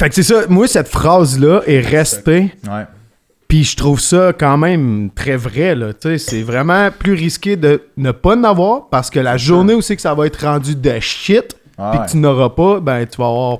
fait 0.00 0.08
que 0.08 0.14
c'est 0.14 0.22
ça. 0.22 0.42
Moi, 0.48 0.66
cette 0.68 0.88
phrase-là 0.88 1.62
est 1.66 1.80
restée. 1.80 2.52
Ouais. 2.66 2.84
Puis 3.48 3.64
je 3.64 3.76
trouve 3.76 3.98
ça 3.98 4.32
quand 4.38 4.58
même 4.58 5.08
très 5.14 5.36
vrai. 5.36 5.74
Là. 5.74 5.94
Tu 5.94 6.00
sais, 6.02 6.18
C'est 6.18 6.42
vraiment 6.42 6.90
plus 6.96 7.14
risqué 7.14 7.56
de 7.56 7.82
ne 7.96 8.10
pas 8.12 8.36
en 8.36 8.44
avoir 8.44 8.88
parce 8.90 9.08
que 9.08 9.18
la 9.20 9.38
journée 9.38 9.72
où 9.74 9.80
c'est 9.80 9.96
que 9.96 10.02
ça 10.02 10.12
va 10.14 10.26
être 10.26 10.44
rendu 10.44 10.76
de 10.76 11.00
shit, 11.00 11.56
Ah 11.78 11.92
puis 11.94 12.00
que 12.06 12.10
tu 12.10 12.16
n'auras 12.18 12.50
pas, 12.50 12.78
ben 12.80 13.06
tu 13.06 13.16
vas 13.16 13.26
avoir. 13.28 13.58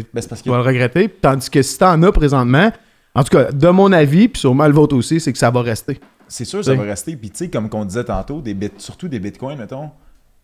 Tu 0.00 0.06
Ben, 0.14 0.22
parce 0.28 0.42
Tu 0.42 0.50
vas 0.50 0.56
le 0.56 0.62
regretter. 0.62 1.08
Tandis 1.08 1.50
que 1.50 1.62
si 1.62 1.78
t'en 1.78 2.02
as 2.02 2.12
présentement, 2.12 2.70
en 3.14 3.24
tout 3.24 3.30
cas, 3.36 3.50
de 3.52 3.68
mon 3.68 3.92
avis, 3.92 4.28
puis 4.28 4.40
sûrement 4.40 4.66
le 4.66 4.72
vôtre 4.74 4.94
aussi, 4.96 5.20
c'est 5.20 5.32
que 5.32 5.38
ça 5.38 5.50
va 5.50 5.62
rester. 5.62 5.98
c'est 6.28 6.44
sûr 6.44 6.58
que 6.60 6.64
ça 6.66 6.74
va 6.74 6.82
rester. 6.82 7.16
Puis, 7.16 7.30
tu 7.30 7.36
sais, 7.38 7.48
comme 7.50 7.68
qu'on 7.68 7.84
disait 7.84 8.04
tantôt, 8.04 8.40
des 8.40 8.52
bit- 8.54 8.80
surtout 8.80 9.08
des 9.08 9.18
bitcoins, 9.20 9.58
mettons, 9.58 9.90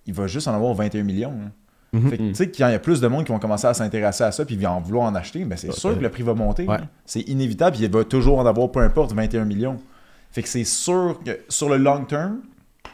il 0.06 0.14
va 0.14 0.26
juste 0.26 0.48
en 0.48 0.54
avoir 0.54 0.72
21 0.74 1.02
millions. 1.02 1.32
hein. 1.32 1.50
Mhm. 1.94 2.08
Fait 2.08 2.16
que, 2.16 2.22
tu 2.28 2.34
sais, 2.34 2.50
quand 2.50 2.68
il 2.68 2.72
y 2.72 2.74
a 2.74 2.78
plus 2.78 3.00
de 3.02 3.06
monde 3.08 3.24
qui 3.26 3.32
vont 3.32 3.38
commencer 3.38 3.66
à 3.66 3.74
s'intéresser 3.74 4.24
à 4.24 4.32
ça 4.32 4.44
puis 4.46 4.64
en 4.66 4.80
vouloir 4.80 5.04
en 5.04 5.14
acheter, 5.14 5.44
ben 5.44 5.58
c'est 5.58 5.70
sûr 5.72 5.94
que 5.98 6.02
le 6.02 6.08
prix 6.08 6.22
va 6.22 6.32
monter. 6.32 6.66
Ouais. 6.66 6.76
hein. 6.76 6.88
C'est 7.04 7.20
inévitable. 7.28 7.76
puis 7.76 7.84
Il 7.84 7.90
va 7.90 8.02
toujours 8.04 8.38
en 8.38 8.46
avoir, 8.46 8.70
peu 8.70 8.80
importe, 8.80 9.12
21 9.12 9.44
millions. 9.44 9.76
Fait 10.30 10.42
que 10.42 10.48
c'est 10.48 10.64
sûr 10.64 11.18
que 11.22 11.38
sur 11.50 11.68
le 11.68 11.76
long 11.76 12.04
terme, 12.06 12.38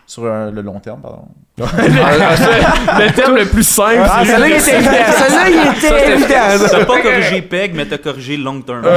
sur 0.07 0.25
le 0.25 0.63
long 0.63 0.81
terme, 0.81 1.01
pardon. 1.03 1.29
le 1.59 3.13
terme 3.13 3.37
le 3.37 3.47
plus 3.47 3.69
simple, 3.69 4.01
Ah, 4.05 4.21
c'est 4.23 4.31
celle-là, 4.31 4.49
il 4.49 4.55
était 4.55 4.77
évident. 4.77 4.93
Celle-là, 5.13 5.51
il 5.51 5.59
était 5.77 6.13
évident. 6.13 6.67
T'as 6.71 6.85
pas 6.85 7.03
corrigé 7.03 7.43
PEG, 7.43 7.75
mais 7.75 7.85
t'as 7.87 7.99
corrigé 7.99 8.37
long 8.37 8.63
term. 8.63 8.83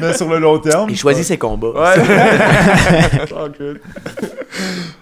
Mais 0.00 0.12
sur 0.12 0.28
le 0.28 0.38
long 0.38 0.58
terme. 0.58 0.90
Il 0.90 0.96
choisit 0.96 1.24
ses 1.24 1.38
combats. 1.38 1.68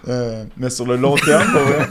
euh, 0.07 0.43
mais 0.55 0.69
sur 0.69 0.85
le 0.87 0.95
long 0.95 1.15
terme, 1.15 1.51
pour 1.51 1.61
vrai, 1.61 1.85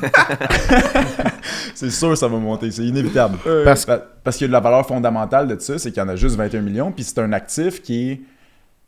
c'est 1.75 1.91
sûr 1.91 2.09
que 2.11 2.15
ça 2.15 2.29
va 2.29 2.39
monter. 2.39 2.71
C'est 2.71 2.85
inévitable. 2.85 3.37
Parce 3.65 3.87
Parce 4.25 4.39
que 4.39 4.47
la 4.47 4.61
valeur 4.61 4.87
fondamentale 4.87 5.49
de 5.49 5.61
ça, 5.61 5.79
c'est 5.79 5.91
qu'il 5.93 6.03
y 6.03 6.07
en 6.07 6.09
a 6.09 6.17
juste 6.17 6.37
21 6.37 6.63
millions, 6.63 6.93
puis 6.93 7.05
c'est 7.05 7.19
un 7.19 7.33
actif 7.33 7.83
qui 7.83 8.13
est 8.13 8.21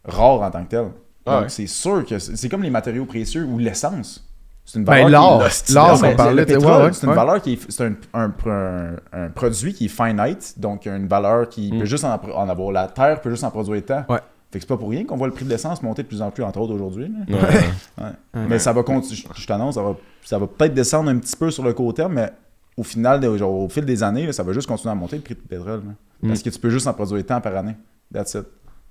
rare 0.05 0.41
en 0.41 0.51
tant 0.51 0.65
que 0.65 0.71
tel. 0.71 0.87
Donc, 1.29 1.37
Ah 1.39 1.43
ouais. 1.43 1.49
c'est 1.49 1.67
sûr 1.67 2.05
que 2.05 2.19
c'est 2.19 2.49
comme 2.49 2.63
les 2.63 2.71
matériaux 2.71 3.05
précieux 3.05 3.45
ou 3.45 3.59
l'essence. 3.59 4.25
C'est 4.65 4.79
une 4.79 4.85
Ben, 4.85 5.05
valeur 5.05 5.09
l'or. 5.39 5.47
est- 5.47 5.71
L'or, 5.73 6.01
parlait, 6.17 6.45
c'est 6.93 7.03
une 7.05 7.09
ouais. 7.09 7.15
valeur 7.15 7.41
qui 7.41 7.53
est, 7.55 7.71
c'est 7.71 7.85
un, 7.87 7.95
un, 8.13 8.33
un- 8.47 8.97
un 9.13 9.29
produit 9.31 9.73
qui 9.73 9.87
est 9.87 9.89
finite, 9.89 10.55
donc 10.59 10.85
une 10.87 11.09
valeur 11.09 11.49
qui 11.49 11.71
peut 11.71 11.87
juste 11.87 12.05
en, 12.05 12.21
en 12.35 12.49
avoir. 12.49 12.71
La 12.73 12.87
Terre 12.89 13.21
peut 13.23 13.31
juste 13.31 13.45
en 13.45 13.51
produire 13.51 13.83
tant. 13.85 14.05
Ouais. 14.11 14.19
Fait 14.51 14.59
que 14.59 14.65
c'est 14.65 14.69
pas 14.69 14.77
pour 14.77 14.91
rien 14.91 15.05
qu'on 15.05 15.17
voit 15.17 15.27
le 15.27 15.33
prix 15.33 15.45
de 15.45 15.51
l'essence 15.51 15.83
monter 15.83 16.03
de 16.03 16.09
plus 16.09 16.21
en 16.23 16.31
plus, 16.31 16.43
entre 16.43 16.59
autres 16.61 16.75
aujourd'hui. 16.75 17.11
là. 17.29 17.37
Ouais. 17.37 17.61
Ouais. 18.35 18.47
Mais 18.49 18.59
ça 18.59 18.73
va 18.73 18.83
continuer. 18.83 19.17
Je 19.35 19.43
je 19.43 19.47
t'annonce, 19.47 19.75
ça 19.77 19.83
va, 19.83 19.95
ça 20.25 20.39
va 20.39 20.47
peut-être 20.47 20.75
descendre 20.75 21.11
un 21.11 21.19
petit 21.19 21.37
peu 21.37 21.51
sur 21.51 21.65
le 21.65 21.73
court 21.73 21.93
terme, 21.95 22.15
mais 22.15 22.31
au 22.77 22.83
final, 22.83 23.23
genre, 23.39 23.51
au 23.53 23.69
fil 23.71 23.85
des 23.87 24.03
années, 24.03 24.27
là, 24.27 24.33
ça 24.33 24.43
va 24.43 24.53
juste 24.53 24.69
continuer 24.69 24.93
à 24.93 24.95
monter 24.95 25.17
le 25.17 25.23
prix 25.23 25.35
du 25.35 25.41
pétrole. 25.43 25.81
là. 25.87 25.93
Mm. 26.23 26.29
Parce 26.29 26.43
que 26.43 26.51
tu 26.51 26.59
peux 26.59 26.71
juste 26.71 26.87
en 26.87 26.93
produire 26.95 27.25
tant 27.27 27.41
par 27.41 27.57
année. 27.57 27.77
That's 28.13 28.35
it. 28.35 28.45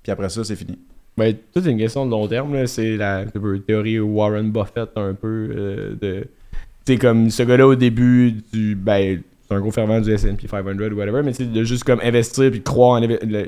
Puis 0.04 0.12
après 0.12 0.30
ça, 0.30 0.44
c'est 0.44 0.56
fini. 0.56 0.78
Ben, 1.18 1.36
tout 1.54 1.64
une 1.64 1.78
question 1.78 2.06
de 2.06 2.12
long 2.12 2.28
terme. 2.28 2.68
C'est 2.68 2.96
la 2.96 3.26
peu, 3.26 3.60
théorie 3.60 4.00
Warren 4.00 4.52
Buffett, 4.52 4.90
un 4.96 5.14
peu. 5.14 5.50
euh, 5.56 5.96
de 6.00 6.28
sais, 6.88 6.98
comme 6.98 7.30
ce 7.30 7.44
gars-là 7.44 7.68
au 7.68 7.76
début 7.76 8.34
du. 8.54 8.76
Ben, 8.76 9.22
c'est 9.48 9.56
un 9.56 9.60
gros 9.60 9.72
fervent 9.72 10.02
du 10.02 10.12
SP 10.12 10.48
500 10.50 10.60
ou 10.92 10.96
whatever, 10.96 11.22
mais 11.24 11.32
de 11.32 11.64
juste 11.64 11.84
comme 11.84 12.02
investir 12.04 12.52
puis 12.52 12.62
croire 12.62 13.02
en 13.02 13.08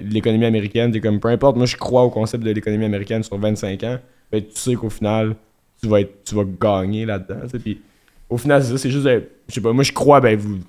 l'économie 0.10 0.46
américaine. 0.46 0.92
C'est 0.94 1.02
comme 1.02 1.20
peu 1.20 1.30
importe, 1.30 1.58
moi 1.58 1.66
je 1.66 1.76
crois 1.76 2.04
au 2.04 2.10
concept 2.10 2.44
de 2.44 2.52
l'économie 2.52 2.86
américaine 2.86 3.24
sur 3.24 3.38
25 3.38 3.84
ans. 3.84 3.98
Ben, 4.32 4.42
tu 4.42 4.52
sais 4.54 4.76
qu'au 4.76 4.90
final, 4.90 5.36
tu 5.82 5.88
vas, 5.88 6.02
être, 6.02 6.24
tu 6.24 6.36
vas 6.36 6.44
gagner 6.44 7.06
là-dedans. 7.06 7.42
au 8.30 8.38
final, 8.38 8.64
c'est 8.64 8.72
ça, 8.72 8.78
c'est 8.78 8.92
juste. 8.92 9.08
Je 9.08 9.54
sais 9.54 9.62
pas, 9.62 9.74
moi 9.74 9.84
je 9.84 9.92
crois, 9.92 10.22
ben, 10.22 10.38
vous. 10.38 10.60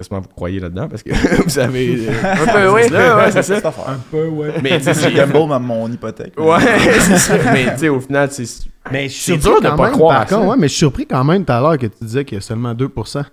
J'espère 0.00 0.18
que 0.20 0.24
vous 0.24 0.30
croyez 0.34 0.58
là-dedans 0.60 0.88
parce 0.88 1.02
que 1.02 1.10
vous 1.44 1.48
savez. 1.50 2.08
euh, 2.08 2.10
un 2.32 2.46
peu, 2.46 2.68
oui. 2.70 2.82
ouais, 2.90 3.30
c'est 3.30 3.42
ça. 3.42 3.56
Affaire. 3.56 3.72
peu, 4.10 4.26
ouais. 4.28 4.54
Mais 4.62 4.78
tu 4.78 4.84
sais, 4.84 4.94
Je 4.94 4.98
c'est- 5.00 5.12
gamble 5.12 5.46
ma- 5.48 5.58
mon 5.58 5.88
hypothèque. 5.92 6.32
Ouais, 6.38 6.56
c'est 7.00 7.18
ça. 7.18 7.34
Mais 7.52 7.66
tu 7.74 7.80
sais, 7.80 7.88
au 7.90 8.00
final, 8.00 8.28
c'est. 8.32 8.44
Mais 8.90 9.08
je 9.08 9.14
C'est 9.14 9.20
suis 9.20 9.32
dur 9.34 9.42
surpris 9.42 9.62
de 9.64 9.68
quand 9.68 9.76
pas 9.76 9.82
même, 9.84 9.92
croire 9.92 10.18
par 10.20 10.26
contre, 10.26 10.48
ouais, 10.48 10.56
mais 10.58 10.68
je 10.68 10.72
suis 10.72 10.78
surpris 10.78 11.06
quand 11.06 11.22
même 11.22 11.44
tout 11.44 11.52
à 11.52 11.60
l'heure 11.60 11.76
que 11.78 11.86
tu 11.86 12.02
disais 12.02 12.24
qu'il 12.24 12.36
y 12.36 12.38
a 12.38 12.40
seulement 12.40 12.72
2% 12.72 13.18
de 13.20 13.24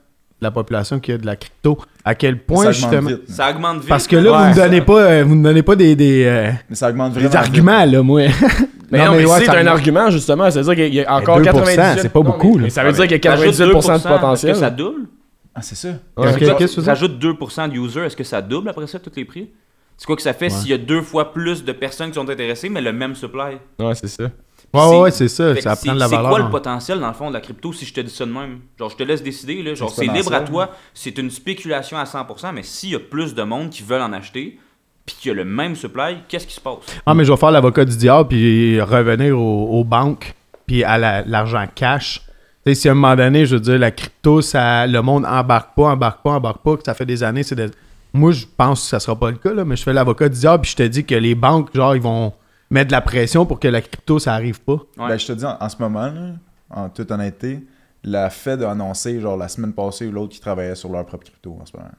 la 0.42 0.52
population 0.52 1.00
qui 1.00 1.14
a 1.14 1.18
de 1.18 1.26
la 1.26 1.38
crypto. 1.38 1.78
À 2.04 2.14
quel 2.16 2.38
point, 2.38 2.66
ça 2.66 2.72
justement. 2.74 2.98
augmente 2.98 3.12
vite. 3.22 3.32
Ça 3.32 3.50
augmente 3.50 3.80
vite. 3.80 3.90
Parce 3.90 4.06
que 4.08 4.16
là, 4.18 4.30
vous 4.32 4.44
Ouais, 4.44 4.50
me 4.50 4.56
donnez 4.56 4.82
pas, 4.82 5.00
euh, 5.02 5.24
vous 5.26 5.36
me 5.36 5.44
donnez 5.44 5.64
pas 5.64 5.76
des, 5.78 5.96
des, 5.96 6.26
euh, 6.26 6.52
Mais 6.70 6.76
ça 6.76 6.90
augmente 6.90 7.14
des 7.14 7.22
vite. 7.22 7.34
arguments, 7.36 7.86
là, 7.86 8.04
moi. 8.04 8.24
Mais 8.92 9.06
non, 9.06 9.16
mais, 9.16 9.26
ouais, 9.26 9.40
c'est 9.40 9.50
un 9.50 9.54
augmente. 9.54 9.68
argument, 9.68 10.10
justement. 10.10 10.50
Ça 10.52 10.62
veut 10.62 10.74
dire 10.76 10.86
qu'il 10.86 10.94
y 10.96 11.04
a 11.04 11.14
encore 11.14 11.40
2%, 11.40 11.44
98... 11.44 12.02
c'est 12.02 12.10
pas 12.10 12.20
Non, 12.20 12.26
beaucoup, 12.26 12.52
mais- 12.52 12.56
là. 12.58 12.62
mais 12.64 12.70
ça 12.70 12.84
veut 12.84 12.90
Ouais, 12.92 13.08
dire 13.08 13.20
qu'il 13.20 13.26
y 13.26 13.28
a 13.28 13.32
Rajoute 13.32 13.54
98% 13.54 13.68
de 13.68 13.74
2%, 13.74 14.08
potentiel. 14.08 14.52
Est-ce 14.52 14.60
que 14.60 14.66
ça 14.66 14.70
double? 14.70 15.02
Ah, 15.58 15.62
c'est 15.64 15.76
ça. 15.76 15.88
Ouais. 16.16 16.30
Ok, 16.32 16.38
qu'est-ce 16.38 16.52
que 16.56 16.64
tu 16.66 16.76
veux 16.78 16.84
dire? 16.84 16.86
Rajoute 16.94 17.20
2% 17.20 17.68
de 17.70 17.74
users, 17.76 18.02
est-ce 18.06 18.16
que 18.16 18.24
ça 18.24 18.42
double 18.42 18.70
après 18.70 18.86
ça 18.88 19.00
tous 19.00 19.12
les 19.16 19.26
prix? 19.26 19.50
C'est 19.98 20.06
quoi 20.06 20.16
que 20.16 20.22
ça 20.22 20.34
fait 20.34 20.50
s'il 20.52 20.70
y 20.70 20.74
a 20.74 20.78
deux 20.78 21.02
fois 21.02 21.34
plus 21.34 21.64
de 21.64 21.72
personnes 21.72 22.10
qui 22.10 22.16
sont 22.16 22.30
intéressées, 22.30 22.70
mais 22.70 22.82
le 22.82 22.94
même 22.94 23.16
supply? 23.16 23.58
Ouais, 23.80 23.96
c'est 23.96 24.08
ça. 24.08 24.26
Ouais, 24.26 24.30
C'est- 24.74 25.00
ouais, 25.00 25.12
c'est 25.12 25.28
ça. 25.30 25.56
Ça 25.62 25.76
c'est 25.76 25.86
prend 25.88 25.96
de 25.96 26.00
la 26.00 26.08
c'est 26.08 26.16
valeur. 26.16 26.30
quoi 26.30 26.40
le 26.40 26.46
hein. 26.46 26.50
potentiel 26.50 27.00
dans 27.00 27.08
le 27.08 27.14
fond 27.14 27.30
de 27.30 27.34
la 27.34 27.42
crypto 27.42 27.74
si 27.74 27.86
je 27.86 27.94
te 27.94 28.02
dis 28.02 28.12
ça 28.14 28.26
de 28.28 28.32
même? 28.32 28.60
Genre, 28.78 28.90
je 28.92 28.96
te 28.98 29.02
laisse 29.04 29.24
décider. 29.24 29.64
Là. 29.64 29.74
Genre, 29.74 29.90
c'est 29.90 30.06
libre 30.06 30.34
à 30.34 30.42
toi. 30.42 30.70
C'est 30.94 31.18
une 31.18 31.32
spéculation 31.32 31.98
à 31.98 32.04
100%, 32.06 32.52
mais 32.54 32.62
s'il 32.64 32.90
y 32.92 32.96
a 32.96 33.00
plus 33.00 33.34
de 33.34 33.42
monde 33.44 33.70
qui 33.72 33.82
veulent 33.82 34.02
en 34.02 34.14
acheter, 34.14 34.60
puis 35.06 35.16
qu'il 35.20 35.30
y 35.30 35.32
a 35.32 35.36
le 35.36 35.46
même 35.46 35.76
supply, 35.76 36.18
qu'est-ce 36.28 36.46
qui 36.46 36.54
se 36.54 36.62
passe? 36.62 36.76
Ah, 37.06 37.14
mais 37.16 37.24
je 37.26 37.32
vais 37.32 37.38
faire 37.38 37.50
l'avocat 37.52 37.86
du 37.86 37.96
diable 37.98 38.28
puis 38.28 38.80
revenir 38.82 39.40
aux, 39.40 39.80
aux 39.80 39.84
banques 39.84 40.36
puis 40.68 40.84
à 40.84 40.98
la- 41.00 41.22
l'argent 41.24 41.66
cash. 41.74 42.22
Tu 42.68 42.76
sais, 42.76 42.82
si 42.82 42.90
à 42.90 42.92
un 42.92 42.96
moment 42.96 43.16
donné, 43.16 43.46
je 43.46 43.56
veux 43.56 43.62
dire, 43.62 43.80
la 43.80 43.92
crypto, 43.92 44.42
ça, 44.42 44.86
le 44.86 45.02
monde 45.02 45.26
embarque 45.26 45.74
pas, 45.74 45.92
embarque 45.92 46.22
pas, 46.22 46.32
embarque 46.32 46.62
pas, 46.62 46.76
que 46.76 46.84
ça 46.84 46.94
fait 46.94 47.06
des 47.06 47.24
années, 47.24 47.44
c'est 47.44 47.56
de... 47.56 47.72
Moi, 48.12 48.34
je 48.34 48.46
pense 48.58 48.82
que 48.82 48.88
ça 48.88 49.00
sera 49.00 49.18
pas 49.18 49.32
le 49.32 49.38
cas, 49.38 49.54
là, 49.54 49.64
mais 49.64 49.78
je 49.78 49.84
fais 49.84 49.94
l'avocat 49.94 50.28
du 50.28 50.38
diable 50.38 50.64
puis 50.64 50.72
je 50.72 50.76
te 50.76 50.84
dis 50.84 51.06
que 51.06 51.16
les 51.16 51.34
banques, 51.34 51.74
genre, 51.74 51.96
ils 51.96 52.02
vont 52.02 52.34
mettre 52.70 52.88
de 52.88 52.92
la 52.92 53.00
pression 53.00 53.46
pour 53.46 53.62
que 53.62 53.70
la 53.70 53.80
crypto, 53.80 54.20
ça 54.20 54.34
arrive 54.34 54.60
pas. 54.60 54.74
Ouais. 54.98 55.08
Ben, 55.08 55.18
je 55.18 55.28
te 55.28 55.32
dis, 55.32 55.46
en, 55.46 55.56
en 55.58 55.70
ce 55.70 55.78
moment, 55.80 56.08
là, 56.08 56.32
en 56.70 56.90
toute 56.90 57.10
honnêteté, 57.10 57.66
la 58.04 58.30
Fed 58.30 58.62
a 58.62 58.72
annoncé, 58.72 59.22
genre, 59.22 59.38
la 59.38 59.48
semaine 59.48 59.72
passée 59.72 60.06
ou 60.06 60.12
l'autre, 60.12 60.34
qu'ils 60.34 60.42
travaillaient 60.42 60.76
sur 60.76 60.92
leur 60.92 61.06
propre 61.06 61.24
crypto 61.24 61.58
en 61.62 61.66
ce 61.66 61.72
moment. 61.78 61.90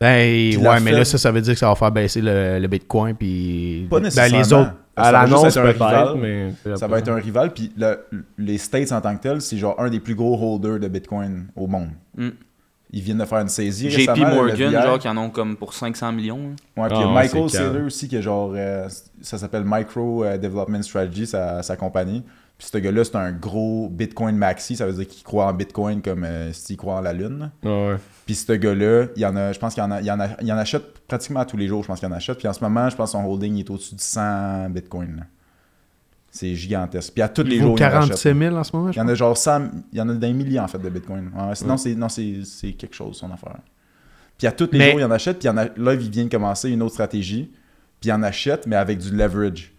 Ben, 0.00 0.50
Puis 0.50 0.56
ouais, 0.58 0.80
mais 0.80 0.90
Fed- 0.90 0.98
là, 0.98 1.04
ça, 1.06 1.16
ça 1.16 1.32
veut 1.32 1.40
dire 1.40 1.54
que 1.54 1.58
ça 1.60 1.68
va 1.68 1.76
faire 1.76 1.92
baisser 1.92 2.20
le, 2.20 2.58
le 2.58 2.68
Bitcoin, 2.68 3.14
puis. 3.14 3.86
Pas 3.88 3.96
ben, 3.96 4.04
nécessairement. 4.04 4.38
les 4.38 4.52
autres. 4.52 4.72
À 4.96 5.04
Ça 5.04 5.12
va 5.12 5.20
juste 5.26 5.30
l'annonce, 5.32 5.56
être 5.56 5.58
un 5.58 5.62
peut-être, 5.62 6.12
rival. 6.12 6.52
mais. 6.64 6.76
Ça 6.76 6.86
va 6.86 6.98
être 6.98 7.08
un 7.08 7.14
rival, 7.16 7.52
puis 7.52 7.72
le- 7.76 7.98
les 8.38 8.58
States 8.58 8.92
en 8.92 9.00
tant 9.00 9.16
que 9.16 9.22
tel, 9.22 9.40
c'est 9.40 9.56
genre 9.58 9.74
un 9.80 9.90
des 9.90 10.00
plus 10.00 10.14
gros 10.14 10.38
holders 10.54 10.78
de 10.78 10.88
Bitcoin 10.88 11.46
au 11.56 11.66
monde. 11.66 11.88
Mm. 12.16 12.28
Ils 12.96 13.02
viennent 13.02 13.18
de 13.18 13.24
faire 13.24 13.38
une 13.40 13.48
saisie 13.48 13.90
JP 13.90 14.16
Morgan, 14.20 14.70
genre, 14.70 14.98
qui 15.00 15.08
en 15.08 15.16
ont 15.16 15.30
comme 15.30 15.56
pour 15.56 15.74
500 15.74 16.12
millions. 16.12 16.38
hein. 16.76 16.80
Ouais, 16.82 16.88
puis 16.88 16.98
il 16.98 17.00
y 17.00 17.02
Ah 17.02 17.06
a 17.06 17.08
ouais, 17.08 17.22
Michael. 17.22 17.50
Saylor 17.50 17.86
aussi, 17.86 18.06
qui 18.06 18.14
est 18.14 18.22
genre, 18.22 18.52
euh, 18.54 18.86
ça 19.20 19.36
s'appelle 19.36 19.64
Micro 19.66 20.22
euh, 20.22 20.38
Development 20.38 20.82
Strategy, 20.82 21.26
sa, 21.26 21.60
sa 21.64 21.76
compagnie. 21.76 22.22
Puis 22.56 22.68
ce 22.72 22.78
gars-là, 22.78 23.04
c'est 23.04 23.16
un 23.16 23.32
gros 23.32 23.88
Bitcoin 23.88 24.36
maxi, 24.36 24.76
ça 24.76 24.86
veut 24.86 24.92
dire 24.92 25.08
qu'il 25.08 25.24
croit 25.24 25.46
en 25.46 25.52
Bitcoin 25.52 26.00
comme 26.00 26.22
euh, 26.24 26.52
s'il 26.52 26.76
croit 26.76 26.94
en 26.94 27.00
la 27.00 27.12
Lune. 27.12 27.50
Ouais. 27.64 27.96
Puis 28.26 28.36
ce 28.36 28.52
gars-là, 28.52 29.06
il 29.16 29.22
y 29.22 29.26
en 29.26 29.34
a, 29.36 29.52
je 29.52 29.58
pense 29.58 29.74
qu'il 29.74 29.82
y 29.82 29.86
en, 29.86 29.90
a, 29.90 30.00
il 30.00 30.06
y 30.06 30.10
en, 30.10 30.20
a, 30.20 30.28
il 30.40 30.46
y 30.46 30.52
en 30.52 30.56
achète 30.56 31.00
pratiquement 31.08 31.44
tous 31.44 31.56
les 31.56 31.66
jours, 31.66 31.82
je 31.82 31.88
pense 31.88 31.98
qu'il 31.98 32.08
en 32.08 32.12
achète. 32.12 32.38
Puis 32.38 32.46
en 32.46 32.52
ce 32.52 32.60
moment, 32.62 32.88
je 32.88 32.94
pense 32.96 33.10
que 33.12 33.18
son 33.18 33.24
holding 33.24 33.56
il 33.56 33.60
est 33.60 33.70
au-dessus 33.70 33.96
de 33.96 34.00
100 34.00 34.70
Bitcoin. 34.70 35.16
là. 35.16 35.22
C'est 36.30 36.54
gigantesque. 36.54 37.12
Puis 37.12 37.22
à 37.22 37.28
tous 37.28 37.42
les 37.42 37.56
Il 37.56 37.62
jours, 37.62 37.76
il 37.78 37.82
en 37.84 37.86
achète. 37.86 38.08
47 38.22 38.38
000 38.38 38.56
en 38.56 38.64
ce 38.64 38.76
moment, 38.76 38.88
Il 38.90 38.92
je 38.94 38.98
y 38.98 39.02
en 39.02 39.08
a 39.08 39.14
genre 39.14 39.36
100, 39.36 39.62
il 39.92 39.98
y 39.98 40.00
en 40.00 40.08
a 40.08 40.14
des 40.14 40.32
milliers 40.32 40.58
en 40.60 40.66
fait 40.68 40.78
de 40.78 40.88
Bitcoin. 40.88 41.30
Ouais, 41.36 41.54
sinon, 41.54 41.76
c'est, 41.76 41.94
non, 41.94 42.08
c'est, 42.08 42.40
c'est 42.44 42.72
quelque 42.72 42.94
chose 42.94 43.16
son 43.16 43.30
affaire. 43.32 43.56
Puis 44.38 44.46
à 44.46 44.52
tous 44.52 44.68
les 44.72 44.78
Mais- 44.78 44.90
jours, 44.92 45.00
il 45.00 45.04
en 45.04 45.10
achète. 45.12 45.38
Puis 45.40 45.46
il 45.48 45.50
y 45.50 45.54
en 45.54 45.56
a, 45.58 45.66
là, 45.76 45.94
il 45.94 46.10
vient 46.10 46.24
de 46.24 46.30
commencer 46.30 46.70
une 46.70 46.82
autre 46.82 46.94
stratégie. 46.94 47.52
Puis 48.00 48.10
il 48.10 48.12
en 48.12 48.22
achète, 48.22 48.66
mais 48.66 48.76
avec 48.76 48.98
du 48.98 49.10
leverage. 49.14 49.73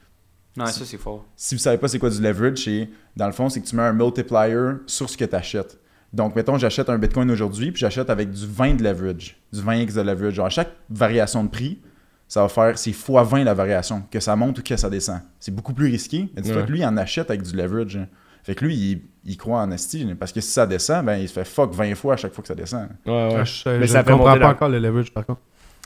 Non, 0.58 0.66
ça, 0.68 0.86
c'est 0.86 0.98
fort. 0.98 1.26
Si 1.36 1.56
vous 1.56 1.60
savez 1.60 1.78
pas 1.78 1.88
c'est 1.88 2.00
quoi 2.00 2.10
du 2.10 2.22
leverage, 2.22 2.64
c'est, 2.64 2.90
dans 3.16 3.28
le 3.28 3.34
fond, 3.34 3.50
c'est 3.50 3.60
que 3.62 3.68
tu 3.68 3.76
mets 3.76 3.84
un 3.84 3.94
multiplier 3.94 4.56
sur 4.88 5.10
ce 5.10 5.18
que 5.18 5.26
tu 5.26 5.36
achètes. 5.36 5.78
Donc, 6.14 6.36
mettons, 6.36 6.58
j'achète 6.58 6.90
un 6.90 6.98
Bitcoin 6.98 7.30
aujourd'hui, 7.30 7.72
puis 7.72 7.82
j'achète 7.82 8.10
avec 8.10 8.32
du 8.32 8.48
20 8.48 8.76
de 8.76 8.84
leverage, 8.84 9.36
du 9.52 9.60
20x 9.62 9.96
de 9.96 10.02
leverage. 10.02 10.34
Genre, 10.36 10.46
à 10.46 10.50
chaque 10.50 10.72
variation 10.90 11.44
de 11.44 11.50
prix, 11.50 11.80
ça 12.28 12.42
va 12.42 12.48
faire, 12.48 12.78
c'est 12.78 12.92
x 12.92 13.04
20 13.10 13.44
la 13.44 13.54
variation, 13.54 14.04
que 14.10 14.20
ça 14.22 14.36
monte 14.38 14.60
ou 14.60 14.64
que 14.64 14.78
ça 14.78 14.90
descend. 14.90 15.20
C'est 15.42 15.54
beaucoup 15.54 15.74
plus 15.74 15.88
risqué. 15.88 16.30
Mais 16.36 16.42
dis-toi 16.42 16.62
Ouais. 16.62 16.68
que 16.68 16.72
lui, 16.72 16.80
il 16.80 16.86
en 16.86 16.96
achète 16.96 17.30
avec 17.30 17.42
du 17.42 17.56
leverage. 17.56 17.98
hein. 17.98 18.08
Fait 18.44 18.56
que 18.56 18.64
lui, 18.64 18.76
il, 18.76 19.02
il 19.26 19.38
croit 19.38 19.60
en 19.60 19.72
esti, 19.72 20.06
parce 20.18 20.32
que 20.32 20.40
si 20.40 20.52
ça 20.52 20.66
descend, 20.68 21.06
ben, 21.06 21.18
il 21.18 21.28
se 21.28 21.34
fait 21.34 21.44
fuck 21.46 21.74
20 21.74 21.96
fois 21.96 22.14
à 22.14 22.18
chaque 22.18 22.32
fois 22.34 22.44
que 22.44 22.48
ça 22.48 22.56
descend. 22.56 22.88
Ouais, 23.06 23.12
ouais. 23.36 23.46
Je, 23.46 23.70
Mais 23.70 23.88
je 23.88 23.92
ça 23.92 24.00
ne 24.00 24.04
fait 24.06 24.12
comprends 24.12 24.30
monter 24.30 24.40
pas 24.40 24.50
encore 24.52 24.70
le 24.70 24.80
leverage, 24.80 25.12
par 25.12 25.26
contre. 25.26 25.42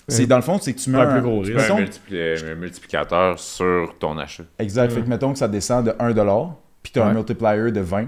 C'est 0.09 0.25
dans 0.27 0.35
le 0.37 0.41
fond, 0.41 0.57
c'est 0.59 0.73
que 0.73 0.79
tu 0.79 0.89
mets 0.89 0.97
Un 0.99 1.09
un, 1.09 1.11
plus 1.13 1.21
gros 1.21 1.43
Tu 1.43 1.53
risque. 1.53 1.65
fais 1.65 1.71
un, 1.71 1.75
Mettons- 1.77 1.91
multipli- 1.91 2.51
un 2.51 2.55
multiplicateur 2.55 3.39
sur 3.39 3.95
ton 3.99 4.17
achat. 4.17 4.43
Exact. 4.59 4.91
Fait 4.91 5.01
que 5.01 5.07
mettons 5.09 5.31
que 5.33 5.39
ça 5.39 5.47
descend 5.47 5.85
de 5.85 5.91
1$, 5.91 6.49
puis 6.83 6.91
tu 6.91 6.99
as 6.99 7.05
un 7.05 7.13
multiplier 7.13 7.71
de 7.71 7.79
20. 7.81 8.07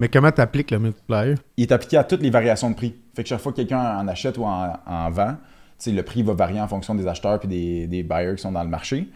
Mais 0.00 0.08
comment 0.08 0.30
t'appliques 0.30 0.70
le 0.70 0.78
multiplier? 0.78 1.34
il 1.56 1.62
est 1.64 1.72
appliqué 1.72 1.96
à 1.96 2.04
toutes 2.04 2.22
les 2.22 2.30
variations 2.30 2.70
de 2.70 2.76
prix. 2.76 2.94
Fait 3.16 3.22
que 3.24 3.28
chaque 3.28 3.40
fois 3.40 3.50
que 3.52 3.56
quelqu'un 3.56 3.98
en 3.98 4.06
achète 4.06 4.38
ou 4.38 4.44
en, 4.44 4.72
en 4.86 5.10
vend, 5.10 5.32
tu 5.32 5.36
sais, 5.78 5.90
le 5.92 6.02
prix 6.04 6.22
va 6.22 6.34
varier 6.34 6.60
en 6.60 6.68
fonction 6.68 6.94
des 6.94 7.06
acheteurs 7.06 7.40
et 7.44 7.46
des, 7.48 7.86
des 7.88 8.02
buyers 8.04 8.34
qui 8.36 8.42
sont 8.42 8.52
dans 8.52 8.62
le 8.62 8.68
marché. 8.68 9.08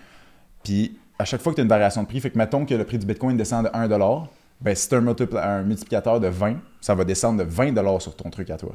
Puis 0.65 0.99
à 1.19 1.25
chaque 1.25 1.41
fois 1.41 1.53
que 1.53 1.57
tu 1.57 1.61
as 1.61 1.65
une 1.65 1.69
variation 1.71 2.03
de 2.03 2.09
prix, 2.09 2.21
fait 2.21 2.31
que 2.31 2.39
mettons 2.39 2.65
que 2.67 2.75
le 2.75 2.85
prix 2.85 2.99
du 2.99 3.07
Bitcoin 3.07 3.37
descend 3.37 3.65
de 3.65 3.71
1$, 3.71 4.27
ben 4.61 4.75
si 4.75 4.89
tu 4.89 4.95
as 4.95 4.99
un, 4.99 5.07
un 5.37 5.63
multiplicateur 5.63 6.19
de 6.21 6.27
20, 6.29 6.57
ça 6.81 6.95
va 6.97 7.05
descendre 7.05 7.45
de 7.45 7.49
20$ 7.51 8.01
sur 8.01 8.17
ton 8.17 8.31
truc 8.31 8.51
à 8.51 8.57
toi. 8.57 8.73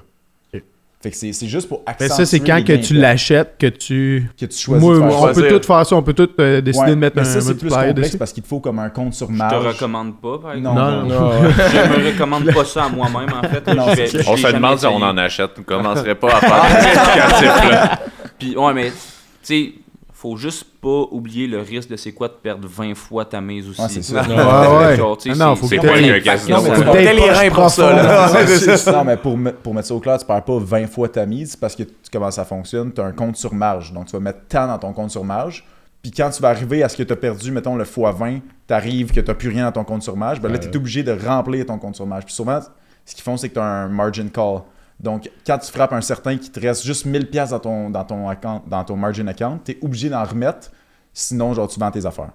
Fait 1.00 1.12
que 1.12 1.16
c'est 1.16 1.32
c'est 1.32 1.46
juste 1.48 1.70
pour 1.70 1.84
Mais 1.86 1.92
accentuer 1.92 2.16
ça, 2.16 2.26
c'est 2.26 2.40
quand 2.40 2.66
que 2.66 2.74
tu 2.74 2.96
l'achètes 2.96 3.56
que 3.60 3.68
tu. 3.68 4.32
que 4.40 4.46
tu 4.48 4.58
choisis 4.58 4.84
Moi, 4.84 4.96
de 4.96 5.00
faire 5.12 5.22
on 5.22 5.34
peut 5.34 5.48
tout 5.60 5.68
faire 5.68 5.86
ça, 5.86 5.96
on 5.96 6.02
peut 6.02 6.14
tout 6.14 6.30
euh, 6.40 6.60
décider 6.60 6.86
Ouais, 6.86 6.90
de 6.90 6.96
mettre 6.96 7.16
mais 7.18 7.22
un 7.22 7.26
ça, 7.26 7.40
c'est 7.40 7.54
plus 7.56 7.70
complexe 7.70 7.94
dessus. 7.96 8.18
parce 8.18 8.34
qu'il 8.34 8.42
te 8.42 8.48
faut 8.48 8.60
comme 8.60 8.80
un 8.80 8.90
compte 8.90 9.14
sur 9.14 9.28
Je 9.28 9.34
te 9.34 9.38
marge. 9.38 9.64
recommande 9.68 10.20
pas, 10.20 10.40
par 10.40 10.56
Non, 10.58 10.72
exemple. 10.72 10.80
Non, 10.80 11.04
non, 11.04 11.08
Non. 11.08 11.50
Je 11.52 12.00
me 12.02 12.12
recommande 12.12 12.52
pas 12.52 12.66
ça 12.66 12.86
à 12.86 12.90
moi-même, 12.90 13.30
en 13.32 13.48
fait. 13.48 13.68
Non, 13.76 13.86
Je 13.96 14.06
je 14.24 14.28
On 14.28 14.38
se 14.38 14.52
demande 14.52 14.80
si 14.80 14.86
on 14.88 14.96
en 14.96 15.16
achète. 15.18 15.52
On 15.60 15.62
commencerait 15.64 16.16
pas 16.16 16.36
à 16.36 16.40
faire 16.40 17.40
des 17.42 17.70
là. 17.70 18.00
Puis, 18.40 18.58
ouais, 18.58 18.74
mais, 18.74 18.90
tu 18.90 18.96
sais, 19.44 19.74
faut 20.14 20.36
juste 20.36 20.66
pas 20.88 21.08
oublier 21.12 21.48
le 21.48 21.60
risque 21.60 21.90
de 21.90 21.98
c'est 21.98 22.14
quoi 22.14 22.30
de 22.30 22.34
perdre 22.34 22.66
20 22.68 22.96
fois 22.96 23.26
ta 23.26 23.42
mise 23.42 23.68
aussi. 23.68 23.82
Ouais, 23.82 23.88
c'est 23.90 24.02
ça. 24.04 24.22
Ouais, 24.22 25.36
non, 25.36 25.56
faut 25.58 25.68
que 25.68 25.76
t'aies- 26.94 27.14
les 27.14 27.30
reins 27.30 27.50
pour 27.50 27.70
ça, 27.70 28.92
non, 28.94 29.04
mais 29.04 29.18
pour, 29.18 29.38
pour 29.64 29.74
mettre 29.74 29.88
ça 29.88 29.94
au 29.96 30.00
clair, 30.00 30.18
tu 30.18 30.26
perds 30.26 30.44
pas 30.44 30.58
20 30.60 30.88
fois 30.88 31.10
ta 31.10 31.26
mise 31.26 31.56
parce 31.58 31.76
que 31.76 31.84
tu, 31.84 31.94
comment 32.12 32.32
ça 32.32 32.46
fonctionne? 32.46 32.94
Tu 32.94 33.02
as 33.02 33.06
un 33.06 33.12
compte 33.12 33.36
sur 33.36 33.54
marge. 33.54 33.92
Donc, 33.92 34.06
tu 34.06 34.14
vas 34.14 34.20
mettre 34.20 34.40
tant 34.48 34.68
dans 34.68 34.78
ton 34.78 34.94
compte 34.94 35.12
sur 35.12 35.26
marge. 35.26 35.66
Puis 36.02 36.12
quand 36.12 36.30
tu 36.30 36.42
vas 36.42 36.50
arriver 36.50 36.84
à 36.84 36.90
ce 36.90 36.96
que 36.96 37.04
tu 37.04 37.12
as 37.12 37.18
perdu, 37.18 37.52
mettons 37.52 37.76
le 37.76 37.84
x20, 37.84 38.40
tu 38.68 38.74
arrives 38.74 39.12
que 39.12 39.20
tu 39.20 39.28
n'as 39.28 39.34
plus 39.34 39.50
rien 39.50 39.66
dans 39.66 39.72
ton 39.74 39.84
compte 39.84 40.04
sur 40.04 40.16
marge, 40.16 40.40
ben 40.40 40.50
là, 40.50 40.58
tu 40.58 40.70
es 40.70 40.76
obligé 40.78 41.04
de 41.04 41.12
remplir 41.12 41.66
ton 41.66 41.78
compte 41.80 41.96
sur 41.96 42.06
marge. 42.06 42.24
Puis 42.26 42.34
souvent, 42.34 42.60
ce 43.06 43.14
qu'ils 43.16 43.24
font, 43.24 43.36
c'est 43.36 43.50
que 43.50 43.56
tu 43.56 43.60
as 43.60 43.66
un 43.66 43.90
margin 43.90 44.30
call. 44.30 44.62
Donc, 45.00 45.30
quand 45.46 45.58
tu 45.60 45.72
frappes 45.72 45.94
un 45.94 46.02
certain 46.02 46.38
qui 46.38 46.50
te 46.50 46.60
reste 46.60 46.84
juste 46.84 47.06
1000$ 47.06 47.26
piastres 47.26 47.54
dans 47.56 47.60
ton, 47.60 47.90
dans, 47.90 48.04
ton 48.04 48.30
account, 48.30 48.64
dans 48.66 48.84
ton 48.84 48.96
margin 48.96 49.28
account, 49.28 49.60
tu 49.64 49.74
es 49.74 49.78
obligé 49.82 50.10
d'en 50.10 50.24
remettre. 50.24 50.72
Sinon, 51.14 51.54
genre, 51.54 51.68
tu 51.68 51.80
vends 51.80 51.92
tes 51.92 52.06
affaires. 52.06 52.32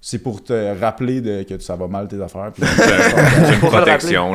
C'est 0.00 0.20
pour 0.22 0.42
te 0.44 0.78
rappeler 0.80 1.20
de, 1.20 1.42
que 1.42 1.58
ça 1.58 1.74
va 1.74 1.88
mal 1.88 2.06
tes 2.06 2.20
affaires. 2.22 2.52
C'est 2.56 3.54
une 3.54 3.60
protection. 3.60 4.32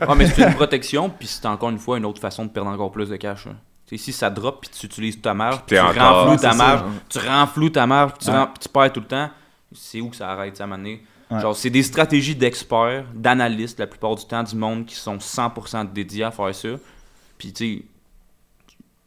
Ah, 0.00 0.14
mais 0.16 0.26
c'est 0.26 0.42
une 0.42 0.54
protection, 0.54 1.08
puis 1.08 1.28
c'est 1.28 1.46
encore 1.46 1.70
une 1.70 1.78
fois 1.78 1.98
une 1.98 2.04
autre 2.04 2.20
façon 2.20 2.44
de 2.46 2.50
perdre 2.50 2.70
encore 2.70 2.90
plus 2.90 3.08
de 3.08 3.16
cash. 3.16 3.46
là. 3.46 3.52
Sais, 3.88 3.96
si 3.96 4.12
ça 4.12 4.28
drop, 4.30 4.62
puis 4.62 4.70
tu 4.70 4.86
utilises 4.86 5.20
ta 5.20 5.34
marge, 5.34 5.60
tu 5.66 5.78
renfloues 5.78 6.36
ta 6.40 6.54
marge, 6.54 6.80
hein. 6.80 6.92
tu 7.08 7.18
renfloues 7.18 7.70
ta 7.70 7.86
marge, 7.86 8.12
puis 8.14 8.26
tu, 8.26 8.30
Ouais. 8.32 8.46
tu 8.60 8.68
perds 8.68 8.92
tout 8.92 9.00
le 9.00 9.06
temps, 9.06 9.30
c'est 9.72 10.00
où 10.00 10.08
que 10.08 10.16
ça 10.16 10.30
arrête, 10.30 10.56
ça, 10.56 10.64
à? 10.64 10.76
Ouais. 10.76 11.40
Genre, 11.40 11.54
c'est 11.56 11.70
des 11.70 11.82
stratégies 11.82 12.34
d'experts, 12.34 13.04
d'analystes, 13.14 13.78
la 13.78 13.86
plupart 13.86 14.14
du 14.14 14.24
temps, 14.24 14.42
du 14.42 14.56
monde 14.56 14.84
qui 14.86 14.94
sont 14.94 15.18
100% 15.18 15.92
dédiés 15.92 16.24
à 16.24 16.30
faire 16.30 16.54
ça. 16.54 16.68
Puis, 17.44 17.52
tu 17.52 17.76
sais, 17.76 17.82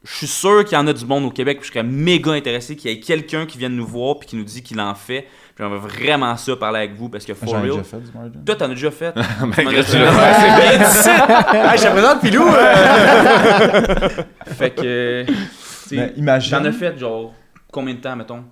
je 0.03 0.14
suis 0.15 0.27
sûr 0.27 0.64
qu'il 0.64 0.77
y 0.77 0.80
en 0.80 0.85
a 0.88 0.93
du 0.93 1.05
monde 1.05 1.26
au 1.26 1.31
Québec, 1.31 1.57
puis 1.59 1.68
je 1.68 1.73
serais 1.73 1.84
méga 1.84 2.31
intéressé 2.31 2.76
qu'il 2.76 2.91
y 2.91 2.93
ait 2.93 2.99
quelqu'un 2.99 3.45
qui 3.47 3.57
vienne 3.57 3.76
nous 3.76 3.85
voir, 3.85 4.19
puis 4.19 4.30
qui 4.30 4.35
nous 4.35 4.43
dit 4.43 4.61
qu'il 4.61 4.80
en 4.80 4.93
fait. 4.93 5.22
Puis 5.55 5.65
j'aimerais 5.65 5.80
vraiment 5.80 6.38
ça 6.38 6.55
parler 6.55 6.80
avec 6.80 6.93
vous, 6.93 7.09
parce 7.09 7.26
que 7.26 7.34
for 7.34 7.49
J'en 7.49 7.57
ai 7.64 7.69
real, 7.69 7.72
déjà 7.72 7.84
fait 7.84 7.99
du 7.99 8.11
margin. 8.14 8.43
toi, 8.45 8.55
t'en 8.55 8.65
as 8.65 8.69
déjà 8.69 8.91
fait. 8.91 9.14
Ben, 9.15 9.84
C'est 9.84 9.97
bien 9.97 10.77
dit. 10.77 11.57
Hey, 11.57 11.77
je 11.77 11.84
te 11.84 11.91
présente 11.91 12.22
Pilou. 12.22 12.47
euh. 12.47 14.09
Fait 14.55 14.69
que. 14.69 15.26
Ben, 15.91 16.14
imagine. 16.15 16.57
T'en 16.59 16.65
as 16.65 16.72
fait 16.72 16.97
genre 16.97 17.34
combien 17.72 17.95
de 17.95 17.99
temps, 17.99 18.15
mettons? 18.15 18.43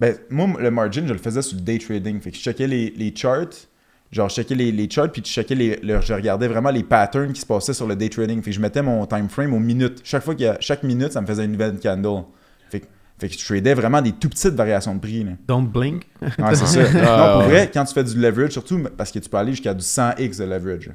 Ben, 0.00 0.16
moi, 0.30 0.48
le 0.58 0.70
margin, 0.70 1.06
je 1.06 1.12
le 1.12 1.18
faisais 1.18 1.42
sur 1.42 1.56
le 1.56 1.62
day 1.62 1.78
trading. 1.78 2.20
Fait 2.20 2.30
que 2.30 2.36
je 2.36 2.42
checkais 2.42 2.66
les, 2.66 2.90
les 2.96 3.14
charts. 3.14 3.66
Genre, 4.10 4.28
je 4.28 4.34
checkais 4.36 4.54
les, 4.54 4.72
les 4.72 4.88
charts, 4.88 5.12
puis 5.12 5.22
je 5.24 5.30
checkais 5.30 5.54
les, 5.54 5.76
le- 5.82 6.00
je 6.00 6.14
regardais 6.14 6.48
vraiment 6.48 6.70
les 6.70 6.82
patterns 6.82 7.32
qui 7.32 7.40
se 7.42 7.46
passaient 7.46 7.74
sur 7.74 7.86
le 7.86 7.94
day 7.94 8.08
trading. 8.08 8.42
Fait 8.42 8.50
que 8.50 8.56
je 8.56 8.60
mettais 8.60 8.80
mon 8.82 9.04
time 9.06 9.28
frame 9.28 9.52
aux 9.52 9.58
minutes. 9.58 10.00
Chaque 10.02 10.24
fois 10.24 10.34
qu'il 10.34 10.46
y 10.46 10.48
a, 10.48 10.56
chaque 10.60 10.82
minute, 10.82 11.12
ça 11.12 11.20
me 11.20 11.26
faisait 11.26 11.44
une 11.44 11.52
nouvelle 11.52 11.78
candle. 11.78 12.24
Fait 12.70 12.80
que, 12.80 12.86
fait 13.18 13.28
que 13.28 13.34
je 13.38 13.44
tradais 13.44 13.74
vraiment 13.74 14.00
des 14.00 14.12
tout 14.12 14.30
petites 14.30 14.54
variations 14.54 14.94
de 14.94 15.00
prix. 15.00 15.24
Là. 15.24 15.32
Don't 15.46 15.66
blink. 15.68 16.04
Ouais, 16.22 16.54
c'est 16.54 16.66
ça. 16.66 16.82
non, 16.92 17.40
pour 17.40 17.48
vrai, 17.50 17.70
quand 17.72 17.84
tu 17.84 17.92
fais 17.92 18.04
du 18.04 18.18
leverage, 18.18 18.52
surtout 18.52 18.82
parce 18.96 19.12
que 19.12 19.18
tu 19.18 19.28
peux 19.28 19.36
aller 19.36 19.52
jusqu'à 19.52 19.74
du 19.74 19.84
100x 19.84 20.38
de 20.38 20.44
leverage. 20.44 20.90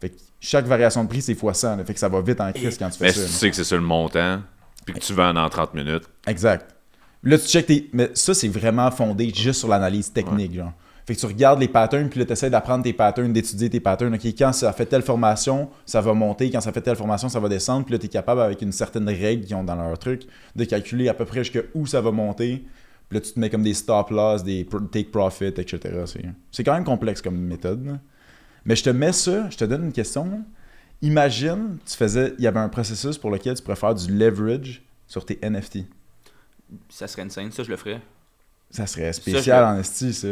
Fait 0.00 0.08
que 0.08 0.16
chaque 0.40 0.64
variation 0.66 1.04
de 1.04 1.08
prix, 1.10 1.20
c'est 1.22 1.34
x100. 1.34 1.76
là. 1.78 1.84
Fait 1.84 1.92
que 1.94 2.00
ça 2.00 2.08
va 2.08 2.20
vite 2.22 2.40
en 2.40 2.50
crise 2.52 2.78
quand 2.78 2.88
tu 2.88 2.98
fais 2.98 3.04
Mais 3.06 3.12
ça. 3.12 3.20
si 3.20 3.26
tu 3.26 3.32
sais 3.32 3.50
que 3.50 3.56
c'est 3.56 3.64
sur 3.64 3.76
le 3.76 3.82
montant, 3.82 4.40
puis 4.86 4.94
que 4.94 5.00
tu 5.00 5.12
vends 5.12 5.34
dans 5.34 5.48
30 5.50 5.74
minutes, 5.74 6.04
Exact. 6.26 6.74
Là, 7.22 7.38
tu 7.38 7.46
checkes 7.46 7.66
tes. 7.66 7.90
Mais 7.92 8.10
ça, 8.14 8.32
c'est 8.34 8.48
vraiment 8.48 8.90
fondé 8.90 9.32
juste 9.34 9.60
sur 9.60 9.68
l'analyse 9.68 10.12
technique, 10.12 10.54
genre. 10.54 10.72
Fait 11.06 11.14
que 11.14 11.20
tu 11.20 11.26
regardes 11.26 11.60
les 11.60 11.68
patterns, 11.68 12.08
puis 12.08 12.18
là, 12.20 12.24
tu 12.26 12.32
essaies 12.32 12.48
d'apprendre 12.48 12.82
tes 12.82 12.94
patterns, 12.94 13.30
d'étudier 13.32 13.68
tes 13.68 13.80
patterns. 13.80 14.14
OK, 14.14 14.24
quand 14.24 14.52
ça 14.52 14.72
fait 14.72 14.86
telle 14.86 15.02
formation, 15.02 15.68
ça 15.84 16.00
va 16.00 16.14
monter. 16.14 16.50
Quand 16.50 16.62
ça 16.62 16.72
fait 16.72 16.80
telle 16.80 16.96
formation, 16.96 17.28
ça 17.28 17.40
va 17.40 17.48
descendre. 17.50 17.84
Puis 17.84 17.92
là, 17.92 17.98
tu 17.98 18.06
es 18.06 18.08
capable, 18.08 18.40
avec 18.40 18.62
une 18.62 18.72
certaine 18.72 19.06
règle 19.08 19.44
qu'ils 19.44 19.54
ont 19.54 19.64
dans 19.64 19.76
leur 19.76 19.98
truc, 19.98 20.22
de 20.56 20.64
calculer 20.64 21.08
à 21.08 21.14
peu 21.14 21.26
près 21.26 21.44
jusqu'à 21.44 21.60
où 21.74 21.86
ça 21.86 22.00
va 22.00 22.10
monter. 22.10 22.64
Puis 23.10 23.18
là, 23.18 23.20
tu 23.20 23.32
te 23.32 23.38
mets 23.38 23.50
comme 23.50 23.62
des 23.62 23.74
stop 23.74 24.08
loss, 24.10 24.42
des 24.42 24.66
take 24.90 25.10
profit, 25.10 25.48
etc. 25.48 25.78
C'est- 26.50 26.64
quand 26.64 26.72
même 26.72 26.84
complexe 26.84 27.20
comme 27.20 27.36
méthode. 27.36 27.98
Mais 28.64 28.74
je 28.74 28.82
te 28.82 28.90
mets 28.90 29.12
ça, 29.12 29.50
je 29.50 29.58
te 29.58 29.64
donne 29.66 29.84
une 29.84 29.92
question. 29.92 30.42
Imagine, 31.02 31.76
tu 31.84 31.96
faisais, 31.96 32.32
il 32.38 32.44
y 32.44 32.46
avait 32.46 32.60
un 32.60 32.70
processus 32.70 33.18
pour 33.18 33.30
lequel 33.30 33.56
tu 33.56 33.62
pourrais 33.62 33.76
faire 33.76 33.94
du 33.94 34.10
leverage 34.10 34.82
sur 35.06 35.26
tes 35.26 35.38
NFT. 35.42 35.80
Ça 36.88 37.06
serait 37.06 37.22
insane, 37.22 37.52
ça 37.52 37.62
je 37.62 37.68
le 37.70 37.76
ferais. 37.76 38.00
Ça 38.74 38.86
serait 38.88 39.12
Ça, 39.12 39.20
spécial 39.20 39.64
je- 39.64 39.76
en 39.76 39.80
esti, 39.80 40.12
ça. 40.12 40.28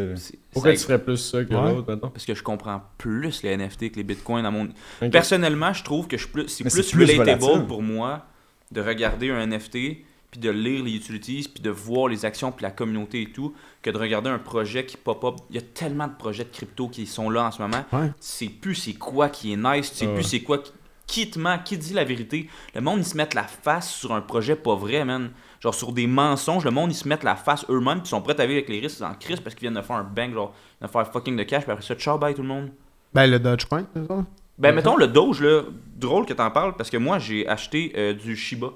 Pourquoi 0.53 0.73
ça- 0.73 0.79
tu 0.79 0.83
ferais 0.85 0.99
plus 1.03 1.17
ça 1.17 1.45
que 1.45 1.55
Ouais. 1.55 1.75
l'autre, 1.75 1.89
maintenant? 1.89 2.09
Parce 2.11 2.25
que 2.27 2.35
je 2.35 2.43
comprends 2.43 2.83
plus 2.99 3.43
les 3.45 3.51
NFT 3.57 3.91
que 3.91 3.97
les 3.97 4.03
bitcoins 4.03 4.43
dans 4.43 4.51
mon. 4.51 4.69
Personnellement, 5.11 5.73
je 5.73 5.85
trouve 5.85 6.07
que 6.09 6.17
je 6.17 6.27
plus, 6.27 6.49
c'est 6.49 6.65
plus, 6.65 6.91
plus 6.91 7.05
relatable 7.05 7.41
volatile. 7.41 7.67
pour 7.67 7.83
moi 7.83 8.27
de 8.73 8.81
regarder 8.81 9.31
un 9.31 9.41
NFT 9.47 10.05
puis 10.31 10.41
de 10.41 10.51
lire 10.51 10.83
les 10.83 10.93
utilities 10.95 11.49
puis 11.53 11.63
de 11.63 11.71
voir 11.71 12.09
les 12.09 12.25
actions 12.25 12.51
puis 12.53 12.63
la 12.63 12.71
communauté 12.71 13.23
et 13.23 13.31
tout 13.31 13.55
que 13.83 13.91
de 13.91 13.99
regarder 13.99 14.31
un 14.31 14.39
projet 14.39 14.87
qui 14.87 14.97
pop 14.97 15.23
up. 15.25 15.35
Il 15.51 15.57
y 15.57 15.59
a 15.59 15.63
tellement 15.63 16.09
de 16.09 16.15
projets 16.15 16.45
de 16.45 16.49
crypto 16.49 16.89
qui 16.89 17.07
sont 17.07 17.29
là 17.31 17.45
en 17.45 17.51
ce 17.51 17.61
moment. 17.63 17.85
Ouais. 17.93 18.09
Tu 18.09 18.13
sais 18.21 18.49
plus 18.49 18.75
c'est 18.75 18.95
quoi 18.95 19.29
qui 19.29 19.53
est 19.53 19.57
nice, 19.57 19.91
tu 19.93 19.99
sais 19.99 20.07
Ouais. 20.07 20.15
plus 20.15 20.25
c'est 20.25 20.41
quoi 20.41 20.59
qui, 20.59 20.73
qui 21.07 21.31
te 21.31 21.39
ment, 21.39 21.59
qui 21.63 21.77
dit 21.77 21.93
la 21.93 22.05
vérité. 22.05 22.49
Le 22.75 22.81
monde 22.81 23.01
ils 23.01 23.05
se 23.05 23.17
mettent 23.17 23.35
la 23.35 23.45
face 23.45 23.93
sur 23.93 24.13
un 24.15 24.21
projet 24.23 24.57
pas 24.57 24.75
vrai, 24.75 25.05
man. 25.05 25.31
Genre 25.63 25.75
sur 25.75 25.93
des 25.93 26.09
mensonges, 26.09 26.65
le 26.65 26.73
monde 26.73 26.91
ils 26.91 26.97
se 26.97 27.07
mettent 27.07 27.23
la 27.23 27.37
face 27.37 27.65
eux-mêmes 27.71 27.99
puis 27.99 28.07
ils 28.07 28.11
sont 28.11 28.21
prêts 28.21 28.41
à 28.41 28.47
vivre 28.47 28.59
avec 28.59 28.69
les 28.69 28.81
risques 28.81 29.01
en 29.01 29.15
crise 29.15 29.39
parce 29.39 29.55
qu'ils 29.55 29.69
viennent 29.69 29.81
de 29.81 29.87
faire 29.87 29.97
un 29.97 30.03
bang, 30.03 30.35
genre 30.35 30.53
de 30.81 30.89
faire 30.89 31.07
fucking 31.13 31.37
de 31.37 31.45
cash 31.45 31.63
puis 31.63 31.71
après 31.71 31.85
ça 31.85 31.95
ciao 31.95 32.19
bye 32.19 32.35
tout 32.35 32.43
le 32.43 32.49
monde. 32.49 32.71
Ben, 33.15 33.27
le 33.27 33.39
Dogecoin, 33.39 33.87
c'est 33.95 34.07
ça? 34.07 34.25
Ben, 34.59 34.75
mettons 34.75 34.97
le 34.97 35.07
Doge, 35.09 35.41
là, 35.41 35.63
drôle 35.97 36.27
que 36.27 36.33
t'en 36.33 36.51
parles, 36.51 36.75
parce 36.77 36.91
que 36.91 36.97
moi, 36.97 37.19
j'ai 37.19 37.47
acheté 37.49 37.93
euh, 37.97 38.13
du 38.13 38.37
Shiba. 38.37 38.69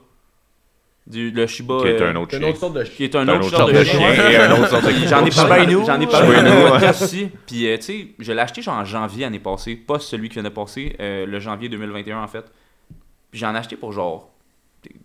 Du, 1.06 1.30
le 1.30 1.46
Shiba. 1.46 1.78
Qui 1.80 1.88
est 1.88 2.00
euh, 2.00 2.10
un 2.10 2.16
autre 2.16 2.36
chien. 2.36 2.48
autre 2.48 2.58
sorte 2.58 2.74
de 2.74 2.82
qui 2.82 3.04
est 3.04 3.14
un 3.14 3.28
autre 3.28 3.48
genre 3.48 3.68
de 3.68 3.84
chien. 3.84 4.12
et 4.12 4.36
un 4.36 4.52
autre 4.52 4.68
sorte 4.68 4.84
de 4.84 4.90
J'en 5.06 5.24
ai 5.24 5.30
parlé, 5.30 5.72
j'en 5.86 6.00
ai 6.00 6.06
parlé 6.06 6.70
podcast 6.70 7.02
aussi. 7.02 7.30
Puis, 7.46 7.68
euh, 7.68 7.76
tu 7.76 7.82
sais, 7.82 8.08
je 8.18 8.32
l'ai 8.32 8.40
acheté 8.40 8.62
genre 8.62 8.76
en 8.76 8.84
janvier 8.84 9.22
l'année 9.22 9.38
passée. 9.38 9.76
Pas 9.76 10.00
celui 10.00 10.28
qui 10.28 10.34
vient 10.34 10.42
de 10.42 10.48
passer, 10.48 10.96
euh, 10.98 11.24
le 11.24 11.38
janvier 11.38 11.68
2021 11.68 12.22
en 12.22 12.26
fait. 12.26 12.44
Puis 13.30 13.40
j'en 13.40 13.54
ai 13.54 13.58
acheté 13.58 13.76
pour 13.76 13.92
genre 13.92 14.30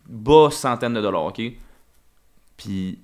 bas 0.08 0.50
centaines 0.52 0.94
de 0.94 1.02
dollars, 1.02 1.26
ok? 1.26 1.42
Puis, 2.64 3.00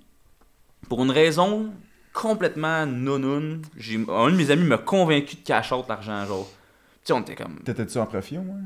pour 0.89 1.03
une 1.03 1.11
raison 1.11 1.71
complètement 2.13 2.85
non 2.85 3.59
j'ai 3.77 3.95
un 4.09 4.29
de 4.31 4.35
mes 4.35 4.49
amis 4.51 4.63
m'a 4.63 4.77
convaincu 4.77 5.35
de 5.35 5.41
cash 5.41 5.71
out 5.71 5.85
l'argent, 5.87 6.25
genre. 6.25 6.47
Tu 6.47 6.53
sais, 7.05 7.13
on 7.13 7.21
était 7.21 7.35
comme. 7.35 7.59
T'étais-tu 7.63 7.97
en 7.99 8.05
profit 8.05 8.37
au 8.37 8.41
moins? 8.41 8.57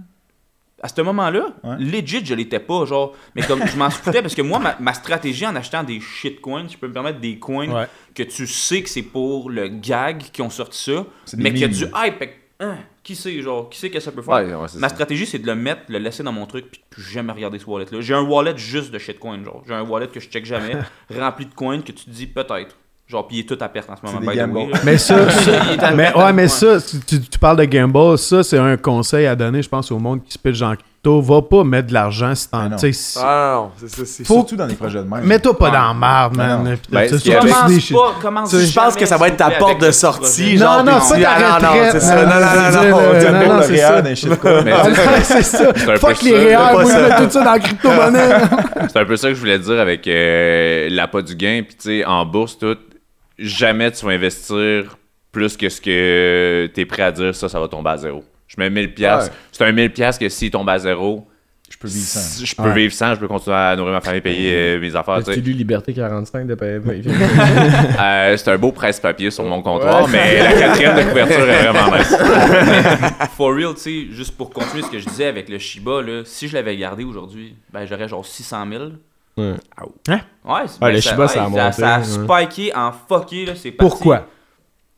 À 0.84 0.88
ce 0.88 1.00
moment-là, 1.02 1.50
Ouais. 1.64 1.78
legit, 1.78 2.26
je 2.26 2.34
l'étais 2.34 2.60
pas, 2.60 2.86
genre. 2.86 3.14
Mais 3.36 3.44
comme 3.44 3.66
je 3.68 3.78
m'en 3.78 3.90
foutais 3.92 4.22
parce 4.22 4.34
que 4.34 4.42
moi, 4.42 4.58
ma, 4.58 4.76
ma 4.80 4.94
stratégie 4.94 5.46
en 5.46 5.56
achetant 5.56 5.84
des 5.84 6.00
shitcoins, 6.00 6.68
je 6.68 6.76
peux 6.78 6.88
me 6.88 6.94
permettre 6.94 7.20
des 7.20 7.38
coins 7.38 7.70
Ouais. 7.70 7.88
que 8.16 8.24
tu 8.24 8.48
sais 8.48 8.82
que 8.82 8.90
c'est 8.90 9.04
pour 9.04 9.50
le 9.52 9.68
gag 9.68 10.18
qui 10.32 10.42
ont 10.42 10.50
sorti 10.50 10.80
ça, 10.92 11.06
mais 11.38 11.52
qu'il 11.52 11.60
y 11.62 11.64
a 11.66 11.68
du 11.68 11.84
hype. 11.84 12.30
hein, 12.60 12.78
qui 13.04 13.16
sait, 13.16 13.42
genre, 13.42 13.70
qui 13.70 13.80
sait 13.80 13.90
que 13.90 14.00
ça 14.00 14.12
peut 14.12 14.22
faire? 14.22 14.36
Ouais, 14.36 14.54
ouais, 14.54 14.68
c'est 14.68 14.78
Ma 14.80 14.90
ça. 14.90 14.96
stratégie, 14.96 15.26
c'est 15.26 15.40
de 15.40 15.48
le 15.48 15.56
mettre, 15.56 15.82
le 15.90 15.98
laisser 15.98 16.22
dans 16.24 16.32
mon 16.32 16.46
truc, 16.46 16.66
puis 16.72 16.80
de 16.82 16.86
plus 16.90 17.04
jamais 17.04 17.32
regarder 17.34 17.58
ce 17.60 17.66
wallet-là. 17.66 18.00
J'ai 18.02 18.14
un 18.14 18.22
wallet 18.22 18.54
juste 18.58 18.92
de 18.92 19.00
shitcoin, 19.00 19.44
genre. 19.44 19.64
J'ai 19.68 19.74
un 19.74 19.82
wallet 19.84 20.08
que 20.08 20.20
je 20.20 20.30
check 20.30 20.46
jamais, 20.46 20.74
rempli 21.18 21.46
de 21.48 21.54
coins 21.54 21.80
que 21.82 21.92
tu 21.92 22.06
te 22.06 22.10
dis 22.10 22.28
peut-être. 22.28 22.78
Genre, 23.08 23.28
puis 23.28 23.38
il 23.38 23.40
est 23.42 23.44
tout 23.44 23.58
à 23.60 23.68
perte 23.68 23.90
en 23.90 23.96
ce 23.98 24.06
moment. 24.06 24.20
by 24.20 24.38
the 24.38 24.48
way. 24.54 24.70
Mais 24.86 24.98
ça, 24.98 25.18
Il 25.68 25.74
est 25.74 25.84
à 25.84 25.92
mais 25.92 26.16
ouais, 26.16 26.32
mais 26.32 26.48
ça, 26.48 26.78
tu, 26.80 27.20
tu 27.22 27.40
parles 27.40 27.58
de 27.58 27.66
gamble, 27.66 28.18
ça 28.18 28.42
c'est 28.44 28.58
un 28.58 28.78
conseil 28.78 29.26
à 29.26 29.36
donner, 29.36 29.62
je 29.62 29.68
pense, 29.68 29.92
au 29.92 30.00
monde 30.00 30.24
qui 30.24 30.32
se 30.32 30.38
pitch 30.40 30.62
en 30.62 30.76
crypto. 31.02 31.22
Va 31.22 31.42
pas 31.42 31.64
mettre 31.64 31.88
de 31.90 31.94
l'argent 31.94 32.34
si 32.36 32.50
t'en. 32.50 32.64
Mais 32.64 32.70
non. 32.70 32.78
Ah 33.22 33.54
non, 33.56 33.62
non, 33.64 33.72
c'est 33.78 33.90
ça. 33.90 34.24
Faut- 34.26 34.34
Surtout 34.36 34.56
dans 34.56 34.66
les 34.66 34.76
projets 34.76 35.00
de 35.00 35.04
même. 35.04 35.24
Mets-toi 35.24 35.58
pas 35.58 35.66
Ouais. 35.66 35.72
dans 35.72 35.94
Non, 35.94 36.00
man. 36.00 36.78
Ben, 36.90 37.10
Commence 37.10 37.90
pas, 37.92 38.14
commence 38.22 38.56
Je 38.58 38.74
pense 38.74 38.96
que 38.96 39.06
ça 39.06 39.18
va 39.18 39.28
être 39.28 39.38
ta 39.38 39.52
porte 39.52 39.82
de 39.82 39.92
sortie. 39.92 40.58
Non, 40.58 40.84
non, 40.84 41.00
c'est 41.02 41.22
pas 41.22 41.22
ta 41.22 41.56
ah, 41.56 41.60
non, 41.62 41.68
retraite, 41.70 41.92
c'est 41.94 42.00
ça. 42.00 42.16
man. 42.16 42.26
Non, 42.26 42.36
non, 42.36 43.32
non, 43.32 43.48
non, 43.48 43.56
non, 43.56 43.62
c'est 43.64 43.78
ça. 43.78 43.98
Ah, 43.98 45.22
c'est- 45.24 45.42
ça. 45.44 45.74
Fuck 45.98 46.22
les 46.24 46.38
réels, 46.38 46.60
moi, 46.72 46.84
je 46.86 46.90
mets 46.90 47.16
tout 47.26 47.32
ça 47.32 47.44
dans 47.44 47.52
la 47.52 47.60
crypto-monnaie. 47.60 48.30
C'est 48.90 49.00
un 49.00 49.06
peu 49.06 49.18
ça 49.18 49.28
que 49.30 49.34
je 49.36 49.40
voulais 49.40 49.60
dire 49.60 49.80
avec 49.80 50.08
euh, 50.08 50.88
l'appât 50.92 51.22
du 51.22 51.36
gain. 51.36 51.62
Puis, 51.66 51.76
tu 51.76 52.00
sais, 52.00 52.06
en 52.06 52.26
bourse, 52.26 52.58
tout, 52.58 52.78
jamais 53.38 53.92
tu 53.92 54.06
vas 54.06 54.12
investir 54.12 54.98
plus 55.32 55.56
que 55.58 55.70
ce 55.70 55.80
que 55.80 56.70
tu 56.74 56.82
es 56.82 56.86
prêt 56.86 57.04
à 57.04 57.12
dire, 57.12 57.34
ça, 57.34 57.48
ça 57.48 57.60
va 57.60 57.68
tomber 57.68 57.90
à 57.90 57.98
zéro. 57.98 58.24
Je 58.58 58.62
mets 58.62 58.70
1000$. 58.70 58.94
piastres. 58.94 59.34
C'est 59.52 59.64
un 59.64 59.72
1000$ 59.72 59.90
piastres 59.90 60.20
que 60.20 60.28
s'il 60.30 60.52
tombe 60.52 60.68
à 60.70 60.78
zéro, 60.78 61.26
Je 61.70 61.78
peux 61.78 61.88
vivre 61.88 62.06
sans. 62.06 62.44
je 62.46 62.54
peux 62.56 62.64
Ouais. 62.64 62.74
vivre 62.74 62.94
sans, 62.94 63.16
je 63.16 63.20
peux 63.22 63.28
continuer 63.30 63.56
à 63.56 63.76
nourrir 63.78 63.94
ma 63.94 64.02
famille, 64.02 64.20
payer 64.20 64.54
euh, 64.54 64.80
mes 64.82 64.94
affaires. 64.94 65.14
As-tu 65.16 65.40
lu 65.40 65.54
Liberté 65.54 65.94
45 65.94 66.46
de 66.48 66.56
PFP? 66.56 67.08
Euh, 68.02 68.36
c'est 68.38 68.50
un 68.52 68.58
beau 68.58 68.72
presse-papier 68.74 69.32
sur 69.32 69.44
mon 69.46 69.62
comptoir, 69.62 70.08
mais 70.10 70.44
la 70.44 70.54
quatrième 70.54 70.98
de 70.98 71.04
couverture 71.04 71.50
est 71.50 71.68
vraiment 71.72 71.96
nice. 71.98 72.16
For 73.38 73.54
real, 73.56 73.74
tu 73.76 73.82
sais, 73.82 74.08
juste 74.12 74.36
pour 74.36 74.50
continuer 74.50 74.84
ce 74.84 74.90
que 74.90 75.00
je 75.00 75.06
disais 75.08 75.28
avec 75.28 75.48
le 75.50 75.58
Shiba, 75.60 76.02
là, 76.02 76.22
si 76.26 76.48
je 76.48 76.54
l'avais 76.56 76.76
gardé 76.76 77.04
aujourd'hui, 77.04 77.56
ben 77.72 77.86
j'aurais 77.86 78.08
genre 78.10 78.26
600 78.26 78.66
000. 78.70 78.84
Ouais. 79.38 79.46
Ouais, 79.48 79.56
c'est- 80.08 80.20
Ah, 80.46 80.64
ben, 80.82 80.90
le 80.92 81.02
ça, 81.02 81.10
Shiba, 81.12 81.28
ça 81.28 81.42
a 81.42 81.44
ça, 81.46 81.50
monté, 81.50 81.72
ça 81.72 81.96
a 81.96 82.00
ouais. 82.00 82.46
spiké 82.46 82.76
en 82.76 82.92
fucké, 82.92 83.46
là, 83.46 83.54
c'est 83.56 83.72
parti. 83.72 83.90
Pourquoi? 83.90 84.28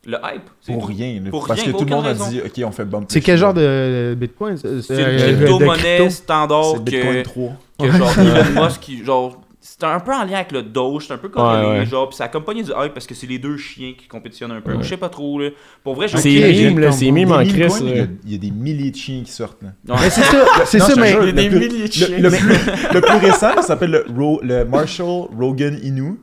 Le 0.06 0.16
hype. 0.18 0.42
c'est 0.60 0.72
Pour 0.72 0.82
tout. 0.82 0.88
rien. 0.88 1.22
Pour 1.30 1.46
Parce 1.46 1.60
rien, 1.62 1.72
que 1.72 1.78
tout 1.78 1.84
le 1.84 1.90
monde 1.90 2.06
a 2.06 2.14
dit, 2.14 2.40
OK, 2.44 2.62
on 2.66 2.70
fait 2.72 2.84
bump. 2.84 3.06
C'est 3.08 3.20
quel 3.20 3.38
genre 3.38 3.54
de 3.54 4.14
bitcoin? 4.18 4.56
C'est 4.56 4.82
C'est 4.82 4.94
euh, 5.02 5.30
une 5.30 5.36
crypto-monnaie 5.38 5.96
crypto? 5.96 6.10
standard 6.10 6.64
C'est 6.74 6.82
Bitcoin 6.84 7.14
que, 7.14 7.22
3. 7.22 7.52
que 7.80 7.90
genre 7.92 8.18
Elon 8.18 8.64
Musk, 8.64 8.80
qui, 8.80 9.04
genre, 9.04 9.40
c'est 9.66 9.82
un 9.84 9.98
peu 9.98 10.12
en 10.12 10.24
lien 10.24 10.34
avec 10.34 10.52
le 10.52 10.62
Doge, 10.62 11.06
c'est 11.06 11.14
un 11.14 11.16
peu 11.16 11.30
corrélé, 11.30 11.66
Ouais, 11.66 11.78
ouais. 11.78 11.86
genre, 11.86 12.06
pis 12.10 12.16
ça 12.16 12.24
accompagne 12.24 12.62
du 12.62 12.70
hype 12.70 12.92
parce 12.92 13.06
que 13.06 13.14
c'est 13.14 13.26
les 13.26 13.38
deux 13.38 13.56
chiens 13.56 13.94
qui 13.96 14.06
compétitionnent 14.06 14.52
un 14.52 14.60
peu. 14.60 14.72
Ouais. 14.74 14.82
Je 14.82 14.88
sais 14.90 14.98
pas 14.98 15.08
trop, 15.08 15.40
là. 15.40 15.48
Pour 15.82 15.94
vrai, 15.94 16.06
j'ai 16.06 16.18
C'est 16.18 16.28
mime, 16.68 16.78
là, 16.80 16.92
c'est 16.92 17.10
mime 17.10 17.32
en 17.32 17.38
Des 17.42 17.48
crise. 17.48 17.78
il 17.80 17.88
y 17.88 17.92
a- 17.92 17.96
là. 18.02 18.06
Il 18.26 18.32
y 18.32 18.34
a 18.34 18.38
des 18.38 18.50
milliers 18.50 18.90
de 18.90 18.96
chiens 18.96 19.22
qui 19.24 19.32
sortent. 19.32 19.62
Là. 19.62 19.70
Mais 20.02 20.10
c'est 20.10 20.20
ça, 20.20 20.44
c'est 20.66 20.78
je 20.80 21.00
mais. 21.00 21.12
jure, 21.12 21.22
Il 21.22 21.26
y 21.28 21.30
a 21.30 21.32
des 21.32 21.48
le 21.48 21.58
plus- 21.58 21.68
milliers 21.70 21.88
de 21.88 21.92
chiens. 21.92 22.08
Le, 22.18 22.28
le 22.28 22.30
plus, 22.30 22.92
le 22.94 23.00
plus 23.00 23.16
récent, 23.16 23.54
ça 23.56 23.62
s'appelle 23.62 24.04
le, 24.06 24.64
Marshall 24.66 25.28
Rogan 25.34 25.78
Inu. 25.82 26.20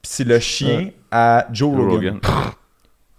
Puis 0.00 0.12
c'est 0.12 0.24
le 0.24 0.38
chien 0.38 0.90
à 1.10 1.48
Joe 1.52 1.74
Rogan. 1.76 2.20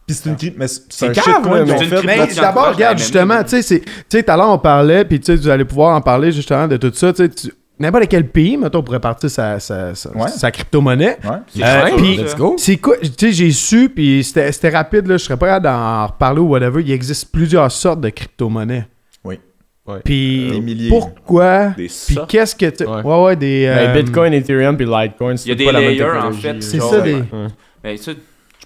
Puis 0.07 0.15
c'est 0.15 0.29
une 0.29 0.35
mais 0.57 0.67
c'est 0.67 1.05
un 1.05 1.09
ont 1.09 1.65
mais- 1.65 1.85
fait. 1.85 2.03
Mais 2.05 2.27
d'abord, 2.33 2.73
regarde, 2.73 2.97
la 2.97 3.03
justement, 3.03 3.43
tu 3.43 3.49
sais, 3.49 3.61
c'est- 3.61 3.81
tu 3.81 3.91
sais, 4.09 4.23
tout 4.23 4.31
à 4.31 4.37
l'heure, 4.37 4.49
on 4.49 4.57
parlait, 4.57 5.03
puis 5.03 5.19
tu 5.19 5.25
sais, 5.25 5.35
vous 5.35 5.49
allez 5.49 5.65
pouvoir 5.65 5.95
en 5.97 6.01
parler 6.01 6.31
justement 6.31 6.65
de 6.67 6.77
tout 6.77 6.91
ça, 6.93 7.11
tu 7.11 7.25
sais, 7.35 7.51
n'importe 7.77 8.07
quel 8.07 8.25
pays, 8.29 8.55
mettons, 8.55 8.81
pourrait 8.81 9.01
partir 9.01 9.29
sa, 9.29 9.59
sa, 9.59 9.93
sa, 9.95 10.15
Ouais. 10.15 10.29
sa 10.29 10.49
crypto-monnaie. 10.49 11.17
Ouais. 11.25 11.29
C'est 11.53 11.61
Euh, 11.61 11.95
puis- 11.97 12.15
ça. 12.15 12.21
Let's 12.23 12.35
go. 12.37 12.55
C'est 12.57 12.77
quoi, 12.77 12.95
tu 12.99 13.09
sais, 13.19 13.31
j'ai 13.33 13.51
su, 13.51 13.89
puis 13.89 14.23
c'était 14.23 14.49
c'était 14.53 14.69
rapide, 14.69 15.07
là, 15.07 15.17
je 15.17 15.25
serais 15.25 15.35
pas 15.37 15.47
capable 15.59 15.65
d'en 15.65 16.07
reparler 16.07 16.39
ou 16.39 16.47
whatever, 16.47 16.81
il 16.81 16.91
existe 16.93 17.29
plusieurs 17.29 17.69
sortes 17.69 17.99
de 17.99 18.07
crypto-monnaies. 18.09 18.87
Oui. 19.25 19.39
Ouais. 19.85 19.99
Puis 20.05 20.51
Des 20.51 20.61
milliers. 20.61 20.89
pourquoi, 20.89 21.67
Des 21.77 21.87
puis 22.07 22.17
qu'est-ce 22.29 22.55
que 22.55 22.69
tu... 22.69 22.85
Ouais. 22.85 23.01
Ouais, 23.03 23.23
ouais, 23.25 23.35
des... 23.35 23.65
Ben, 23.67 23.89
euh, 23.89 23.93
Bitcoin, 24.01 24.33
Ethereum 24.33 24.77
puis 24.77 24.85
Litecoin, 24.85 25.35
c'est 25.35 25.47
Il 25.47 25.49
y 25.49 25.51
a 25.51 25.55
des 25.55 25.65
pas 25.65 25.71
la 25.73 25.79
layers, 25.81 26.03
en 26.05 26.31
fait. 26.31 26.61
C'est 26.63 26.79
ça, 26.79 26.95
euh, 26.95 27.01
des... 27.01 27.13
Ouais. 27.15 27.47
Ben, 27.83 27.97
ça, 27.97 28.11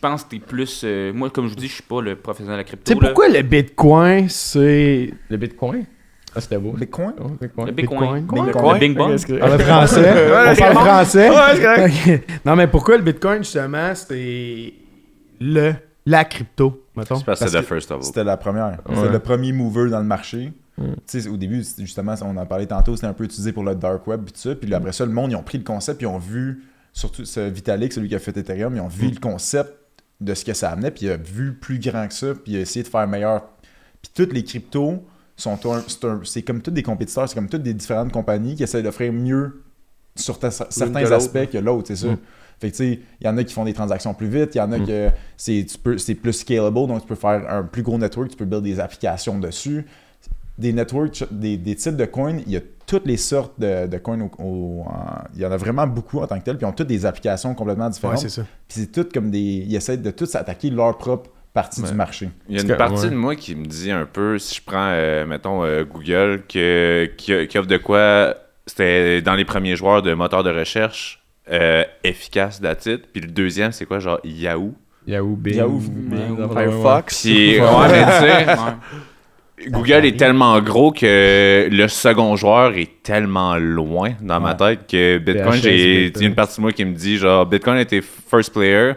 pense 0.02 0.24
que 0.24 0.30
t'es 0.32 0.40
plus. 0.40 0.82
euh, 0.84 1.14
moi, 1.14 1.30
comme 1.30 1.46
je 1.46 1.52
vous 1.52 1.56
dis, 1.60 1.68
je 1.68 1.74
suis 1.76 1.84
pas 1.84 2.02
le 2.02 2.16
professionnel 2.16 2.58
de 2.58 2.62
la 2.62 2.64
crypto. 2.66 2.94
Tu 2.94 3.00
pourquoi 3.00 3.30
le 3.30 3.42
Bitcoin, 3.42 4.28
c'est... 4.30 5.14
Le 5.30 5.38
Bitcoin? 5.38 5.86
Ah, 6.36 6.40
c'était 6.40 6.58
beau. 6.58 6.72
Bitcoin? 6.72 7.14
Oh, 7.20 7.28
Bitcoin. 7.40 7.68
Le 7.68 7.74
Bitcoin. 7.74 8.22
Bitcoin. 8.22 8.74
Le 8.74 8.80
Bing 8.80 8.96
correct. 8.96 9.26
On 9.32 9.38
parle 9.40 9.60
français. 9.60 10.02
Ouais, 10.02 10.32
on 10.48 10.56
c'est 10.56 10.62
parle 10.62 10.76
français. 10.76 11.30
Ouais, 11.30 11.36
c'est 11.56 11.62
correct. 11.62 11.94
Ok. 12.30 12.46
Non, 12.46 12.56
mais 12.56 12.68
pourquoi 12.68 12.98
le 12.98 13.04
Bitcoin, 13.04 13.44
justement, 13.44 13.94
c'est 13.96 14.74
le, 15.42 15.74
la 16.06 16.24
crypto, 16.26 16.86
mettons? 16.96 17.16
C'est 17.18 17.26
parce 17.26 17.40
que 17.40 17.44
Parce 17.46 17.52
c'est 17.52 17.58
the 17.58 17.62
que 17.62 17.68
first 17.68 17.92
of 17.92 17.98
all. 17.98 18.04
C'était 18.04 18.24
la 18.24 18.38
première. 18.38 18.80
Ouais. 18.88 18.96
C'était 18.96 19.12
le 19.12 19.20
premier 19.20 19.52
mover 19.52 19.90
dans 19.90 20.00
le 20.00 20.06
marché. 20.06 20.54
Mm. 20.78 20.84
Tu 21.06 21.22
sais, 21.22 21.28
au 21.28 21.36
début, 21.36 21.64
c'était 21.64 21.82
justement, 21.82 22.16
on 22.22 22.38
en 22.38 22.46
parlait 22.46 22.66
tantôt, 22.66 22.96
c'était 22.96 23.08
un 23.08 23.14
peu 23.14 23.26
utilisé 23.26 23.52
pour 23.52 23.64
le 23.66 23.76
dark 23.76 24.08
web 24.08 24.22
et 24.26 24.32
tout 24.32 24.40
ça. 24.40 24.56
Puis 24.56 24.70
là, 24.70 24.78
après 24.78 24.94
ça, 24.94 25.06
le 25.06 25.12
monde, 25.12 25.32
ils 25.32 25.36
ont 25.36 25.44
pris 25.44 25.58
le 25.58 25.66
concept, 25.66 25.98
puis 25.98 26.08
ils 26.08 26.10
ont 26.10 26.18
vu, 26.18 26.64
surtout 26.94 27.26
ce 27.26 27.42
Vitalik, 27.42 27.92
celui 27.92 28.08
qui 28.08 28.16
a 28.16 28.20
fait 28.20 28.36
Ethereum, 28.38 28.74
ils 28.74 28.82
ont 28.82 28.88
vu 28.88 29.10
le 29.10 29.20
concept 29.20 29.74
de 30.22 30.34
ce 30.34 30.46
que 30.46 30.54
ça 30.54 30.70
amenait, 30.72 30.92
puis 30.92 31.08
il 31.08 31.12
a 31.12 31.18
vu 31.18 31.54
plus 31.56 31.80
grand 31.80 32.08
que 32.08 32.14
ça, 32.14 32.28
puis 32.34 32.54
il 32.54 32.58
a 32.58 32.60
essayé 32.62 32.84
de 32.84 32.88
faire 32.88 33.08
meilleur. 33.08 33.44
Puis 34.02 34.12
toutes 34.16 34.34
les 34.34 34.44
cryptos 34.44 35.04
sont 35.36 35.60
un- 35.72 35.84
c'est 36.24 36.44
comme 36.44 36.62
tous 36.62 36.72
des 36.72 36.84
compétiteurs, 36.84 37.28
c'est 37.28 37.36
comme 37.36 37.50
toutes 37.50 37.64
des 37.64 37.74
différentes 37.74 38.12
compagnies 38.12 38.56
qui 38.56 38.64
essaient 38.64 38.84
d'offrir 38.84 39.12
mieux 39.12 39.64
sur 40.16 40.38
ta- 40.40 40.52
certains 40.52 41.12
aspects 41.12 41.50
que 41.52 41.58
l'autre, 41.58 41.88
c'est 41.88 41.96
ça. 41.96 42.08
Mm. 42.08 42.18
Fait 42.60 42.70
que 42.70 42.76
tu 42.76 42.84
sais, 42.84 43.00
il 43.20 43.26
y 43.26 43.28
en 43.28 43.38
a 43.38 43.44
qui 43.44 43.54
font 43.54 43.66
des 43.66 43.74
transactions 43.74 44.14
plus 44.14 44.28
vite, 44.28 44.54
il 44.54 44.60
y 44.60 44.62
en 44.62 44.72
a 44.72 44.78
Mm. 44.78 44.86
que 44.86 45.10
c'est 45.38 45.66
tu 45.68 45.78
peux 45.80 45.98
c'est 45.98 46.14
plus 46.16 46.34
scalable, 46.34 46.76
donc 46.88 47.02
tu 47.02 47.08
peux 47.08 47.16
faire 47.16 47.44
un 47.50 47.64
plus 47.64 47.82
gros 47.82 47.98
network, 47.98 48.30
tu 48.30 48.38
peux 48.38 48.46
build 48.46 48.64
des 48.64 48.80
applications 48.80 49.40
dessus. 49.40 49.86
Des 50.62 50.74
networks, 50.74 51.24
des, 51.32 51.58
des 51.58 51.76
types 51.76 51.96
de 51.96 52.06
coins, 52.06 52.38
il 52.46 52.52
y 52.52 52.58
a 52.58 52.62
toutes 52.86 53.06
les 53.06 53.18
sortes 53.18 53.54
de, 53.60 53.88
de 53.88 53.98
coins. 53.98 54.20
au- 54.22 54.44
au- 54.44 54.82
en- 54.88 55.24
il 55.36 55.42
y 55.42 55.46
en 55.46 55.52
a 55.52 55.58
vraiment 55.58 55.88
beaucoup 55.88 56.20
en 56.20 56.28
tant 56.28 56.38
que 56.40 56.44
tel, 56.46 56.58
puis 56.58 56.66
ils 56.66 56.70
ont 56.70 56.74
toutes 56.74 56.88
des 56.88 57.06
applications 57.06 57.54
complètement 57.56 57.86
Ouais, 57.86 57.92
différentes. 57.92 58.18
c'est 58.20 58.30
ça. 58.30 58.44
puis 58.68 58.80
c'est 58.82 58.92
tout 58.92 59.08
comme 59.14 59.32
des. 59.32 59.40
Ils 59.40 59.76
essaient 59.76 59.98
de 59.98 60.12
tous 60.12 60.26
s'attaquer 60.28 60.70
leur 60.70 60.98
propre 60.98 61.30
partie 61.54 61.82
Ouais. 61.82 61.90
du 61.90 61.94
marché. 61.96 62.30
Il 62.48 62.56
y 62.56 62.60
a 62.60 62.62
une 62.62 62.68
que- 62.70 62.74
partie 62.74 63.04
ouais. 63.06 63.10
de 63.10 63.16
moi 63.16 63.36
qui 63.36 63.56
me 63.56 63.66
dit 63.66 63.92
un 63.92 64.06
peu, 64.06 64.38
si 64.40 64.56
je 64.56 64.62
prends, 64.66 64.90
euh, 64.92 65.26
mettons, 65.26 65.64
euh, 65.64 65.84
Google, 65.84 66.44
que, 66.48 67.10
qui, 67.18 67.48
qui 67.48 67.58
offre 67.58 67.68
de 67.68 67.78
quoi, 67.78 68.36
c'était 68.68 69.22
dans 69.22 69.36
les 69.36 69.46
premiers 69.46 69.76
joueurs 69.76 70.02
de 70.02 70.14
moteurs 70.14 70.44
de 70.44 70.52
recherche 70.52 71.24
euh, 71.52 71.84
efficace 72.04 72.62
d'attitude. 72.62 73.02
Puis 73.12 73.22
le 73.22 73.28
deuxième, 73.28 73.72
c'est 73.72 73.86
quoi, 73.86 74.00
genre 74.00 74.20
Yahoo? 74.24 74.74
Yahoo, 75.08 75.36
Bing. 75.36 75.56
Yahoo, 75.56 75.80
Bing, 75.80 76.10
Bing, 76.10 76.38
ouais, 76.38 76.46
ouais. 76.46 76.66
Firefox. 76.70 77.22
Puis, 77.24 77.60
ouais, 77.60 77.68
mais 77.90 78.04
tu 78.06 78.12
sais, 78.20 78.46
Ouais. 78.48 78.56
Google 79.70 80.06
est 80.06 80.18
tellement 80.18 80.60
gros 80.62 80.92
que 80.92 81.68
le 81.72 81.88
second 81.88 82.36
joueur 82.36 82.74
est 82.78 83.04
tellement 83.04 83.58
loin 83.58 84.12
dans 84.22 84.40
ma 84.40 84.56
tête 84.56 84.88
que 84.88 85.18
Bitcoin, 85.18 85.62
j'ai 85.62 86.06
Bitcoin. 86.06 86.12
il 86.16 86.22
y 86.22 86.26
a 86.26 86.28
une 86.30 86.36
partie 86.36 86.56
de 86.58 86.62
moi 86.62 86.72
qui 86.72 86.86
me 86.86 86.94
dit 86.94 87.18
genre 87.18 87.46
Bitcoin 87.46 87.78
était 87.78 88.02
first 88.02 88.52
player, 88.54 88.94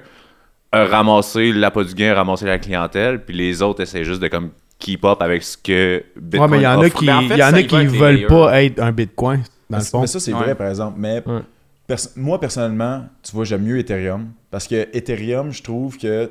a 0.73 0.85
ramassé 0.87 1.53
l'appât 1.53 1.85
du 1.85 1.95
gain, 1.95 2.13
a 2.13 2.15
ramassé 2.15 2.47
la 2.47 2.59
clientèle, 2.59 3.23
puis 3.25 3.37
les 3.37 3.63
autres 3.63 3.83
essaient 3.83 4.05
juste 4.05 4.21
de 4.23 4.29
comme 4.29 4.51
keep 4.79 5.05
up 5.05 5.21
avec 5.21 5.43
ce 5.43 5.57
que 5.57 6.03
Bitcoin 6.17 6.51
Ouais, 6.51 6.57
mais 6.57 6.63
il 6.63 6.65
y 6.65 6.67
en 6.67 6.81
a 6.81 6.87
offre. 6.87 6.99
qui, 6.99 7.11
en 7.13 7.23
fait, 7.23 7.37
y 7.39 7.43
en 7.45 7.53
a 7.55 7.63
qui 7.63 7.87
veulent 7.87 8.15
layers. 8.17 8.27
pas 8.27 8.63
être 8.63 8.81
un 8.81 8.93
Bitcoin, 8.93 9.43
dans 9.71 9.79
le 9.79 9.83
Mais- 9.83 9.89
fond. 9.89 10.01
Mais 10.01 10.07
ça, 10.07 10.21
c'est 10.21 10.33
Ouais. 10.33 10.41
vrai, 10.41 10.55
par 10.55 10.69
exemple. 10.69 10.95
Mais 10.99 11.23
Ouais. 11.27 11.41
pers- 11.87 12.09
moi, 12.17 12.41
personnellement, 12.41 13.05
tu 13.23 13.33
vois, 13.33 13.45
j'aime 13.45 13.63
mieux 13.63 13.79
Ethereum. 13.79 14.27
Parce 14.51 14.67
que 14.67 14.89
Ethereum, 14.97 15.53
je 15.53 15.63
trouve 15.63 15.97
que 15.97 16.31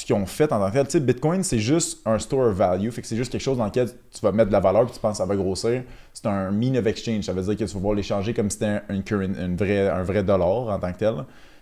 ce 0.00 0.06
qu'ils 0.06 0.14
ont 0.14 0.26
fait 0.26 0.52
en 0.52 0.58
tant 0.60 0.68
que 0.68 0.74
tel, 0.74 0.84
tu 0.86 0.92
sais, 0.92 1.00
Bitcoin, 1.00 1.42
c'est 1.42 1.58
juste 1.58 2.00
un 2.06 2.18
store 2.18 2.48
of 2.48 2.54
value. 2.56 2.90
Fait 2.90 3.02
que 3.02 3.06
c'est 3.06 3.16
juste 3.16 3.32
quelque 3.32 3.40
chose 3.40 3.58
dans 3.58 3.64
lequel 3.66 3.88
tu 3.88 4.20
vas 4.22 4.32
mettre 4.32 4.48
de 4.48 4.52
la 4.52 4.60
valeur 4.60 4.84
puis 4.84 4.94
tu 4.94 5.00
penses 5.00 5.12
que 5.12 5.18
ça 5.18 5.26
va 5.26 5.34
grossir. 5.36 5.82
C'est 6.14 6.26
un 6.26 6.50
mean 6.50 6.76
of 6.76 6.86
exchange. 6.86 7.24
Ça 7.24 7.32
veut 7.32 7.42
dire 7.42 7.52
que 7.54 7.58
tu 7.58 7.64
vas 7.64 7.72
pouvoir 7.72 7.94
l'échanger 7.94 8.32
comme 8.34 8.50
si 8.50 8.58
c'était 8.58 8.66
un, 8.70 8.82
un 8.88 9.00
current- 9.02 9.34
une 9.38 9.56
vraie- 9.56 9.88
un 9.88 10.02
vrai 10.02 10.22
dollar 10.22 10.68
en 10.68 10.78
tant 10.78 10.92
que 10.92 10.98
tel. 10.98 11.14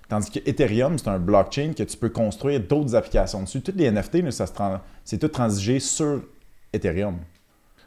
Tandis 0.09 0.31
que 0.31 0.39
Ethereum, 0.49 0.99
c'est 0.99 1.09
un 1.09 1.19
blockchain 1.19 1.73
que 1.77 1.83
tu 1.83 1.97
peux 1.97 2.11
construire 2.11 2.61
d'autres 2.61 2.95
applications 2.95 3.43
dessus. 3.43 3.61
Toutes 3.61 3.77
les 3.77 3.91
NFT, 3.91 4.23
là, 4.23 4.31
ça 4.31 4.47
se 4.47 4.53
c'est 5.05 5.19
tout 5.19 5.29
transigé 5.29 5.81
sur 5.81 6.21
Ethereum. 6.73 7.17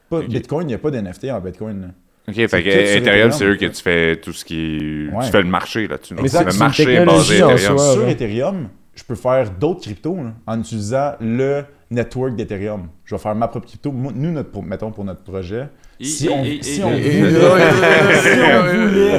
Pas-. 0.10 0.22
Bitcoin, 0.24 0.64
il 0.68 0.68
n'y 0.70 0.74
a 0.74 0.80
pas 0.80 0.92
d'NFT 0.92 1.26
en 1.32 1.40
Bitcoin. 1.40 1.82
là. 1.82 1.88
Ok, 2.28 2.36
fait 2.36 2.64
que 2.64 2.70
Ethereum, 2.98 3.32
c'est 3.32 3.46
eux 3.46 3.56
que 3.56 3.66
tu 3.66 3.82
fais 3.82 4.16
tout 4.18 4.34
ce 4.34 4.44
qui. 4.46 5.08
Ouais. 5.12 5.26
Tu 5.26 5.32
fais 5.32 5.42
le 5.42 5.48
marché 5.48 5.88
là-dessus. 5.88 6.14
Le 6.16 6.58
marché 6.60 6.84
est 6.94 7.06
basé 7.06 7.36
Ethereum. 7.38 7.78
Sur. 7.78 8.08
Ethereum, 8.08 8.70
je 9.00 9.04
peux 9.06 9.16
faire 9.16 9.50
d'autres 9.50 9.82
cryptos 9.82 10.16
là, 10.18 10.34
en 10.46 10.60
utilisant 10.60 11.14
le 11.22 11.64
network 11.90 12.36
d'Ethereum. 12.36 12.88
Je 13.06 13.16
vais 13.16 13.20
faire 13.22 13.34
ma 13.34 13.48
propre 13.48 13.68
crypto. 13.68 13.92
Nous, 13.92 14.32
notre, 14.32 14.62
mettons 14.62 14.92
pour 14.92 15.04
notre 15.06 15.24
projet, 15.24 15.68
Et- 16.00 16.06
si 16.06 16.30
on, 16.30 16.38
voulait, 16.44 16.62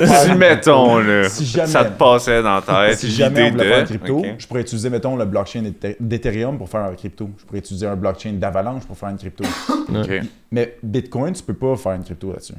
si 0.06 0.34
mettons, 0.36 0.98
là, 0.98 1.28
si 1.28 1.44
jamais, 1.46 1.66
ça 1.68 1.84
te 1.84 1.98
passait 1.98 2.42
dans 2.42 2.56
la 2.56 2.62
tête, 2.88 2.98
si 3.00 3.10
jamais 3.10 3.44
on 3.44 3.50
voulait 3.52 3.64
de. 3.64 3.68
faire 3.70 3.78
une 3.80 3.86
crypto, 3.86 4.22
je 4.38 4.46
pourrais 4.46 4.60
utiliser, 4.60 4.90
mettons, 4.90 5.16
le 5.16 5.24
blockchain 5.24 5.62
d'Ethe- 5.62 5.96
d'Ethereum 6.00 6.58
pour 6.58 6.68
faire 6.68 6.82
un 6.84 6.94
crypto. 6.94 7.30
Je 7.38 7.44
pourrais 7.44 7.58
utiliser 7.58 7.86
un 7.86 7.96
blockchain 7.96 8.32
d'Avalanche 8.34 8.84
pour 8.86 8.96
faire 8.96 9.08
une 9.08 9.18
crypto. 9.18 9.44
Ok. 9.90 10.20
Mais 10.52 10.76
Bitcoin, 10.84 11.32
tu 11.32 11.42
peux 11.42 11.54
pas 11.54 11.74
faire 11.76 11.92
une 11.92 12.04
crypto 12.04 12.30
là-dessus. 12.30 12.54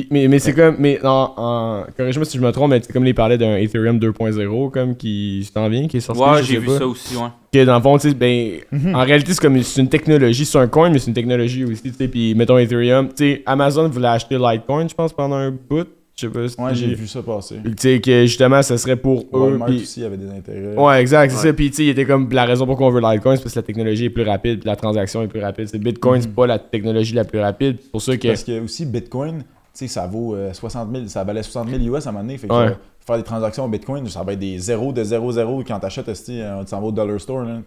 Puis, 0.00 0.06
mais 0.10 0.28
mais 0.28 0.38
c'est 0.38 0.52
comme. 0.52 0.76
Mais 0.78 0.98
en, 1.04 1.32
en- 1.36 1.84
corrige-moi 1.96 2.24
si 2.24 2.36
je 2.38 2.42
me 2.42 2.50
trompe, 2.52 2.70
mais 2.70 2.80
c'est 2.82 2.92
comme 2.92 3.06
il 3.06 3.14
parlait 3.14 3.38
d'un 3.38 3.56
Ethereum 3.56 3.98
2.0 3.98 4.70
comme 4.70 4.96
qui 4.96 5.48
s'en 5.52 5.68
vient, 5.68 5.88
qui 5.88 5.96
est 5.96 6.00
sorti. 6.00 6.22
Ouais, 6.22 6.42
j'ai 6.42 6.58
vu 6.58 6.66
pas. 6.66 6.78
ça 6.78 6.86
aussi, 6.86 7.16
ouais. 7.16 7.28
Que 7.52 7.64
dans 7.64 7.76
le 7.76 7.82
fond, 7.82 7.98
tu 7.98 8.08
sais, 8.10 8.14
ben, 8.14 8.58
Mhm. 8.70 8.94
en 8.94 9.02
réalité, 9.04 9.32
c'est 9.32 9.40
comme 9.40 9.60
c'est 9.62 9.80
une 9.80 9.88
technologie, 9.88 10.44
c'est 10.44 10.58
un 10.58 10.68
coin, 10.68 10.90
mais 10.90 10.98
c'est 10.98 11.08
une 11.08 11.14
technologie 11.14 11.64
aussi, 11.64 11.82
tu 11.82 11.92
sais. 11.92 12.08
Puis, 12.08 12.34
mettons 12.34 12.58
Ethereum, 12.58 13.08
tu 13.08 13.14
sais, 13.16 13.42
Amazon 13.46 13.88
voulait 13.88 14.08
acheter 14.08 14.36
Litecoin, 14.38 14.88
je 14.88 14.94
pense, 14.94 15.12
pendant 15.12 15.36
un 15.36 15.50
bout. 15.50 15.88
Je 16.20 16.26
sais 16.26 16.32
pas 16.32 16.48
si 16.48 16.60
Ouais, 16.60 16.74
j'ai 16.74 16.94
vu 16.96 17.06
ça 17.06 17.22
passer. 17.22 17.54
Tu 17.64 17.72
sais, 17.78 18.00
que 18.00 18.22
justement, 18.26 18.60
ça 18.60 18.76
serait 18.76 18.96
pour 18.96 19.20
eux. 19.32 19.38
Walmart 19.50 19.68
puis- 19.68 19.82
aussi 19.82 20.02
avait 20.04 20.16
des 20.16 20.28
intérêts. 20.28 20.74
Ouais, 20.76 21.00
exact, 21.00 21.30
c'est 21.30 21.36
Ouais. 21.36 21.42
ça. 21.44 21.52
Puis, 21.52 21.70
tu 21.70 21.76
sais, 21.76 21.84
il 21.84 21.88
était 21.90 22.04
comme 22.06 22.28
la 22.32 22.44
raison 22.44 22.66
pour 22.66 22.76
qu'on 22.76 22.90
veut 22.90 23.00
Litecoin, 23.00 23.36
c'est 23.36 23.42
parce 23.44 23.54
que 23.54 23.60
la 23.60 23.62
technologie 23.62 24.06
est 24.06 24.10
plus 24.10 24.24
rapide, 24.24 24.58
puis 24.58 24.66
la 24.68 24.74
transaction 24.74 25.22
est 25.22 25.28
plus 25.28 25.40
rapide. 25.40 25.68
C'est 25.68 25.78
Bitcoin, 25.78 26.20
c'est 26.20 26.34
pas 26.34 26.48
la 26.48 26.58
technologie 26.58 27.14
la 27.14 27.22
plus 27.24 27.38
rapide. 27.38 27.76
C'est 27.80 27.90
pour 27.92 28.02
ça 28.02 28.16
que. 28.16 28.26
Parce 28.26 28.42
que 28.42 28.60
aussi, 28.64 28.84
Bitcoin, 28.84 29.44
ça 29.86 30.06
vaut 30.08 30.34
euh, 30.34 30.52
60 30.52 30.90
000, 30.92 31.06
ça 31.06 31.22
valait 31.22 31.42
60 31.44 31.68
000 31.68 31.94
US 31.96 32.06
à 32.06 32.08
un 32.08 32.12
moment 32.12 32.24
donné. 32.24 32.38
Fait 32.38 32.48
que 32.48 32.52
Ouais. 32.54 32.66
euh, 32.70 32.74
faire 33.06 33.16
des 33.16 33.22
transactions 33.22 33.64
en 33.64 33.68
Bitcoin, 33.68 34.06
ça 34.08 34.22
va 34.24 34.32
être 34.32 34.38
des 34.38 34.58
0 34.58 34.92
de 34.92 35.04
0 35.04 35.32
0 35.32 35.62
quand 35.66 35.78
t'achètes, 35.78 36.08
euh, 36.08 36.14
tu 36.62 36.66
s'en 36.66 36.80
vas 36.80 36.86
au 36.88 36.92
dollar 36.92 37.20
store, 37.20 37.42
là. 37.42 37.58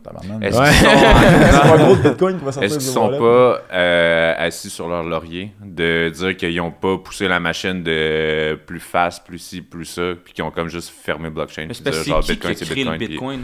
Est-ce 0.42 0.60
Ouais. 0.60 0.68
qu'ils 0.68 0.76
C'est 0.76 1.52
sont, 1.52 1.70
pas 1.70 1.78
gros 1.78 1.96
de 1.96 2.02
Bitcoin 2.10 2.38
qui 2.40 2.46
va 2.46 2.52
sortir 2.52 2.64
est-ce 2.70 2.78
du 2.80 2.84
qu'ils 2.86 2.94
sont 2.94 3.10
pas 3.10 3.62
euh, 3.74 4.34
assis 4.38 4.70
sur 4.70 4.88
leur 4.90 5.04
laurier 5.04 5.52
de 5.64 6.10
dire 6.10 6.36
qu'ils 6.36 6.60
ont 6.62 6.72
pas 6.72 6.98
poussé 6.98 7.28
la 7.28 7.40
machine 7.40 7.82
de 7.84 8.56
plus 8.66 8.80
fast, 8.80 9.24
plus 9.26 9.40
ci, 9.40 9.62
plus 9.62 9.86
ça, 9.86 10.14
puis 10.24 10.34
qu'ils 10.34 10.44
ont 10.44 10.52
comme 10.52 10.68
juste 10.68 10.90
fermé 10.90 11.30
blockchain. 11.30 11.66
Mais 11.68 11.74
c'est 11.74 11.84
parce 11.84 12.00
que 12.00 12.04
dire, 12.04 12.14
genre, 12.16 12.24
c'est 12.24 12.34
qui 12.36 12.56
qui 12.56 12.64
a 12.64 12.66
créé 12.68 12.84
le 12.84 12.98
puis- 12.98 13.08
Bitcoin? 13.08 13.42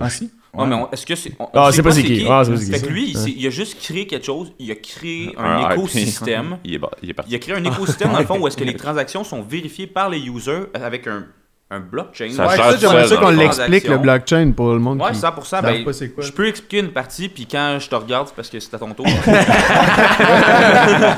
Ah, 0.00 0.08
si? 0.08 0.30
Ouais, 0.54 0.66
mais 0.66 0.76
est-ce 0.92 1.06
que 1.06 1.14
c'est. 1.14 1.32
Ah, 1.54 1.70
c'est 1.72 1.82
pas 1.82 1.92
c'est 1.92 2.02
qui. 2.02 2.26
Ah, 2.28 2.42
c'est 2.44 2.50
pas 2.52 2.56
c'est 2.58 2.72
Fait 2.72 2.80
qui. 2.80 2.86
que 2.86 2.92
lui, 2.92 3.08
il, 3.10 3.16
Ouais. 3.16 3.22
s'est- 3.24 3.34
il 3.38 3.46
a 3.46 3.50
juste 3.50 3.80
créé 3.80 4.06
quelque 4.06 4.26
chose, 4.26 4.52
il 4.58 4.70
a 4.70 4.74
créé 4.74 5.34
un, 5.38 5.70
écosystème. 5.70 6.58
il, 6.64 6.74
est, 6.74 6.78
ba- 6.78 6.90
il 7.02 7.08
est 7.08 7.14
parti. 7.14 7.30
Il 7.32 7.36
a 7.36 7.38
créé 7.38 7.54
un 7.54 7.64
écosystème, 7.64 8.12
dans 8.12 8.18
le 8.18 8.26
fond, 8.26 8.38
où 8.38 8.46
est-ce 8.46 8.58
que 8.58 8.64
les 8.64 8.76
transactions 8.76 9.24
sont 9.24 9.40
vérifiées 9.42 9.86
par 9.86 10.10
les 10.10 10.18
users 10.18 10.64
avec 10.74 11.06
un, 11.06 11.24
un 11.70 11.80
blockchain. 11.80 12.28
Ça 12.32 12.48
Ouais, 12.48 12.56
gère 12.56 12.70
ça, 12.72 12.76
j'aimerais 12.76 13.08
ça 13.08 13.16
qu'on 13.16 13.30
l'explique, 13.30 13.88
le 13.88 13.96
blockchain, 13.96 14.52
pour 14.54 14.74
le 14.74 14.78
monde 14.78 15.00
Ouais, 15.00 15.12
qui... 15.12 15.20
100%. 15.20 15.42
savent 15.42 15.64
Ben, 15.64 15.84
pas 15.86 15.92
c'est 15.94 16.10
quoi. 16.10 16.22
je 16.22 16.32
peux 16.32 16.46
expliquer 16.46 16.80
une 16.80 16.90
partie, 16.92 17.30
puis 17.30 17.46
quand 17.50 17.78
je 17.80 17.88
te 17.88 17.94
regarde, 17.94 18.28
c'est 18.28 18.36
parce 18.36 18.50
que 18.50 18.60
c'est 18.60 18.74
à 18.74 18.78
ton 18.78 18.92
tour. 18.92 19.06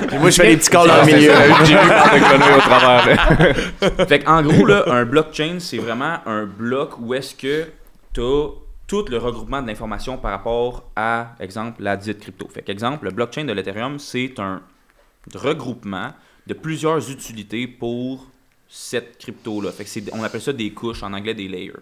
Puis 0.09 0.19
moi, 0.19 0.31
je 0.31 0.36
fais 0.36 0.48
des 0.51 0.56
petits 0.59 0.70
calls 0.70 0.86
dans 0.89 1.01
le 1.01 1.06
milieu. 1.06 1.32
J'ai 1.65 1.74
vu 1.74 1.89
par 1.89 2.15
le 2.15 2.20
grenouille 2.20 2.56
au 2.56 2.61
travers. 2.61 4.09
fait 4.09 4.28
en 4.28 4.43
gros, 4.43 4.65
là, 4.66 4.85
un 4.86 5.05
blockchain, 5.05 5.56
c'est 5.59 5.78
vraiment 5.78 6.19
un 6.27 6.44
bloc 6.47 6.93
où 7.01 7.15
est-ce 7.15 7.35
que 7.35 7.66
tu 8.12 8.20
as 8.20 8.48
tout 8.86 9.05
le 9.09 9.19
regroupement 9.19 9.62
de 9.62 9.66
l'information 9.66 10.19
par 10.19 10.31
rapport 10.31 10.90
à, 10.97 11.35
exemple, 11.40 11.82
la 11.82 11.97
dite 11.97 12.19
crypto. 12.20 12.48
Fait 12.48 12.69
exemple, 12.69 13.06
le 13.06 13.11
blockchain 13.11 13.44
de 13.44 13.52
l'Ethereum, 13.52 13.98
c'est 13.98 14.39
un 14.39 14.62
regroupement 15.35 16.12
de 16.47 16.55
plusieurs 16.55 17.11
utilités 17.11 17.66
pour 17.66 18.27
cette 18.69 19.19
crypto-là. 19.19 19.70
On 20.12 20.23
appelle 20.23 20.40
ça 20.40 20.52
des 20.52 20.70
couches, 20.73 21.02
en 21.02 21.12
anglais 21.12 21.35
des 21.35 21.48
layers. 21.48 21.73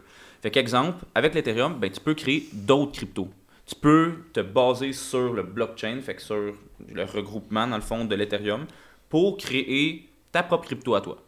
Fait 0.43 0.51
qu'exemple, 0.51 1.05
avec 1.15 1.35
l'Ethereum, 1.35 1.79
ben, 1.79 1.91
tu 1.91 2.01
peux 2.01 2.15
créer 2.15 2.49
d'autres 2.53 2.93
cryptos. 2.93 3.29
Tu 3.67 3.75
peux 3.77 4.15
te 4.33 4.41
baser 4.41 4.93
sur 4.93 5.33
le 5.33 5.43
blockchain, 5.43 6.01
fait 6.03 6.17
que 6.17 6.23
sur 6.23 6.55
le 6.89 7.05
regroupement, 7.05 7.67
dans 7.67 7.77
le 7.77 7.83
fond, 7.83 8.05
de 8.05 8.15
l'Ethereum, 8.15 8.67
pour 9.09 9.37
créer 9.37 10.09
ta 10.33 10.43
propre 10.43 10.67
crypto 10.67 10.95
à 10.95 11.01
toi. 11.01 11.19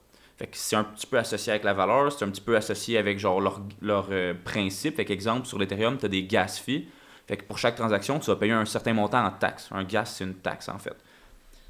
Fait 0.44 0.50
que 0.50 0.58
c'est 0.58 0.76
un 0.76 0.84
petit 0.84 1.06
peu 1.06 1.16
associé 1.16 1.52
avec 1.52 1.64
la 1.64 1.72
valeur, 1.72 2.12
c'est 2.12 2.22
un 2.22 2.28
petit 2.28 2.42
peu 2.42 2.54
associé 2.54 2.98
avec 2.98 3.18
genre 3.18 3.40
leur, 3.40 3.62
leur 3.80 4.08
euh, 4.10 4.34
principe. 4.44 4.96
Fait 4.96 5.06
qu'exemple, 5.06 5.46
sur 5.46 5.58
l'Ethereum, 5.58 5.96
tu 5.96 6.04
as 6.04 6.08
des 6.10 6.24
gas 6.24 6.60
fees. 6.62 6.86
Fait 7.26 7.38
que 7.38 7.44
pour 7.44 7.56
chaque 7.56 7.76
transaction, 7.76 8.18
tu 8.18 8.26
vas 8.26 8.36
payer 8.36 8.52
un 8.52 8.66
certain 8.66 8.92
montant 8.92 9.24
en 9.24 9.30
taxes. 9.30 9.70
Un 9.72 9.84
gas, 9.84 10.04
c'est 10.04 10.24
une 10.24 10.34
taxe 10.34 10.68
en 10.68 10.76
fait. 10.76 10.94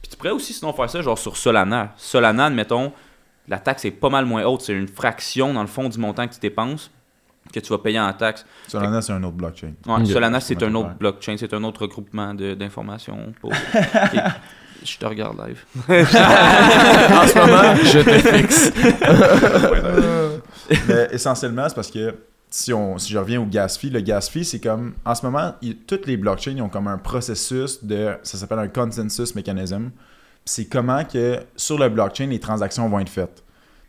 Puis 0.03 0.11
tu 0.11 0.17
pourrais 0.17 0.33
aussi 0.33 0.53
sinon 0.53 0.73
faire 0.73 0.91
ça 0.91 1.01
genre 1.03 1.17
sur 1.17 1.37
Solana. 1.37 1.93
Solana, 1.97 2.47
admettons, 2.47 2.93
la 3.47 3.61
taxe 3.61 3.85
est 3.85 3.93
pas 3.93 4.11
mal 4.11 4.25
moins 4.25 4.43
haute. 4.43 4.63
C'est 4.63 4.73
une 4.73 4.89
fraction 4.89 5.55
dans 5.55 5.63
le 5.63 5.69
fond 5.69 5.89
du 5.89 5.99
montant 5.99 6.27
que 6.27 6.35
tu 6.35 6.41
dépenses 6.41 6.91
que 7.53 7.61
tu 7.61 7.69
vas 7.69 7.79
payer 7.79 8.01
en 8.01 8.13
taxe. 8.13 8.45
Solana, 8.67 9.03
c'est 9.03 9.13
un 9.13 9.23
autre 9.23 9.37
blockchain. 9.37 9.75
Ouais. 9.87 10.05
Solana, 10.05 10.41
c'est 10.41 10.61
un 10.65 10.75
autre 10.75 10.95
blockchain, 10.99 11.37
c'est 11.39 11.55
un 11.55 11.63
autre 11.63 11.83
regroupement 11.83 12.35
de- 12.35 12.55
d'informations. 12.55 13.35
Pour... 13.41 13.53
Je 14.85 14.99
te 14.99 15.07
regarde 15.07 15.37
live. 15.47 15.65
en 15.89 17.27
ce 17.27 17.39
moment, 17.39 17.75
je 17.83 17.99
te 18.01 18.19
fixe. 18.29 18.73
Mais 20.89 21.09
essentiellement, 21.13 21.69
c'est 21.69 21.75
parce 21.75 21.91
que 21.91 22.15
si, 22.51 22.73
on, 22.73 22.99
si 22.99 23.13
je 23.13 23.19
reviens 23.19 23.41
au 23.41 23.47
gas 23.47 23.77
fee, 23.81 23.91
le 23.91 24.01
gas 24.01 24.29
fee, 24.31 24.45
c'est 24.45 24.61
comme, 24.61 24.95
en 25.05 25.15
ce 25.15 25.25
moment, 25.27 25.55
il- 25.63 25.77
toutes 25.79 26.07
les 26.07 26.17
blockchains 26.17 26.53
ils 26.53 26.63
ont 26.63 26.69
comme 26.69 26.87
un 26.87 26.99
processus 26.99 27.83
de, 27.85 28.15
ça 28.23 28.39
s'appelle 28.39 28.59
un 28.61 28.69
consensus 28.69 29.35
mechanism. 29.35 29.91
C'est 30.45 30.67
comment 30.67 31.05
que 31.05 31.41
sur 31.57 31.79
le 31.79 31.89
blockchain, 31.89 32.27
les 32.27 32.39
transactions 32.41 32.89
vont 32.89 33.01
être 33.01 33.09
faites. 33.09 33.43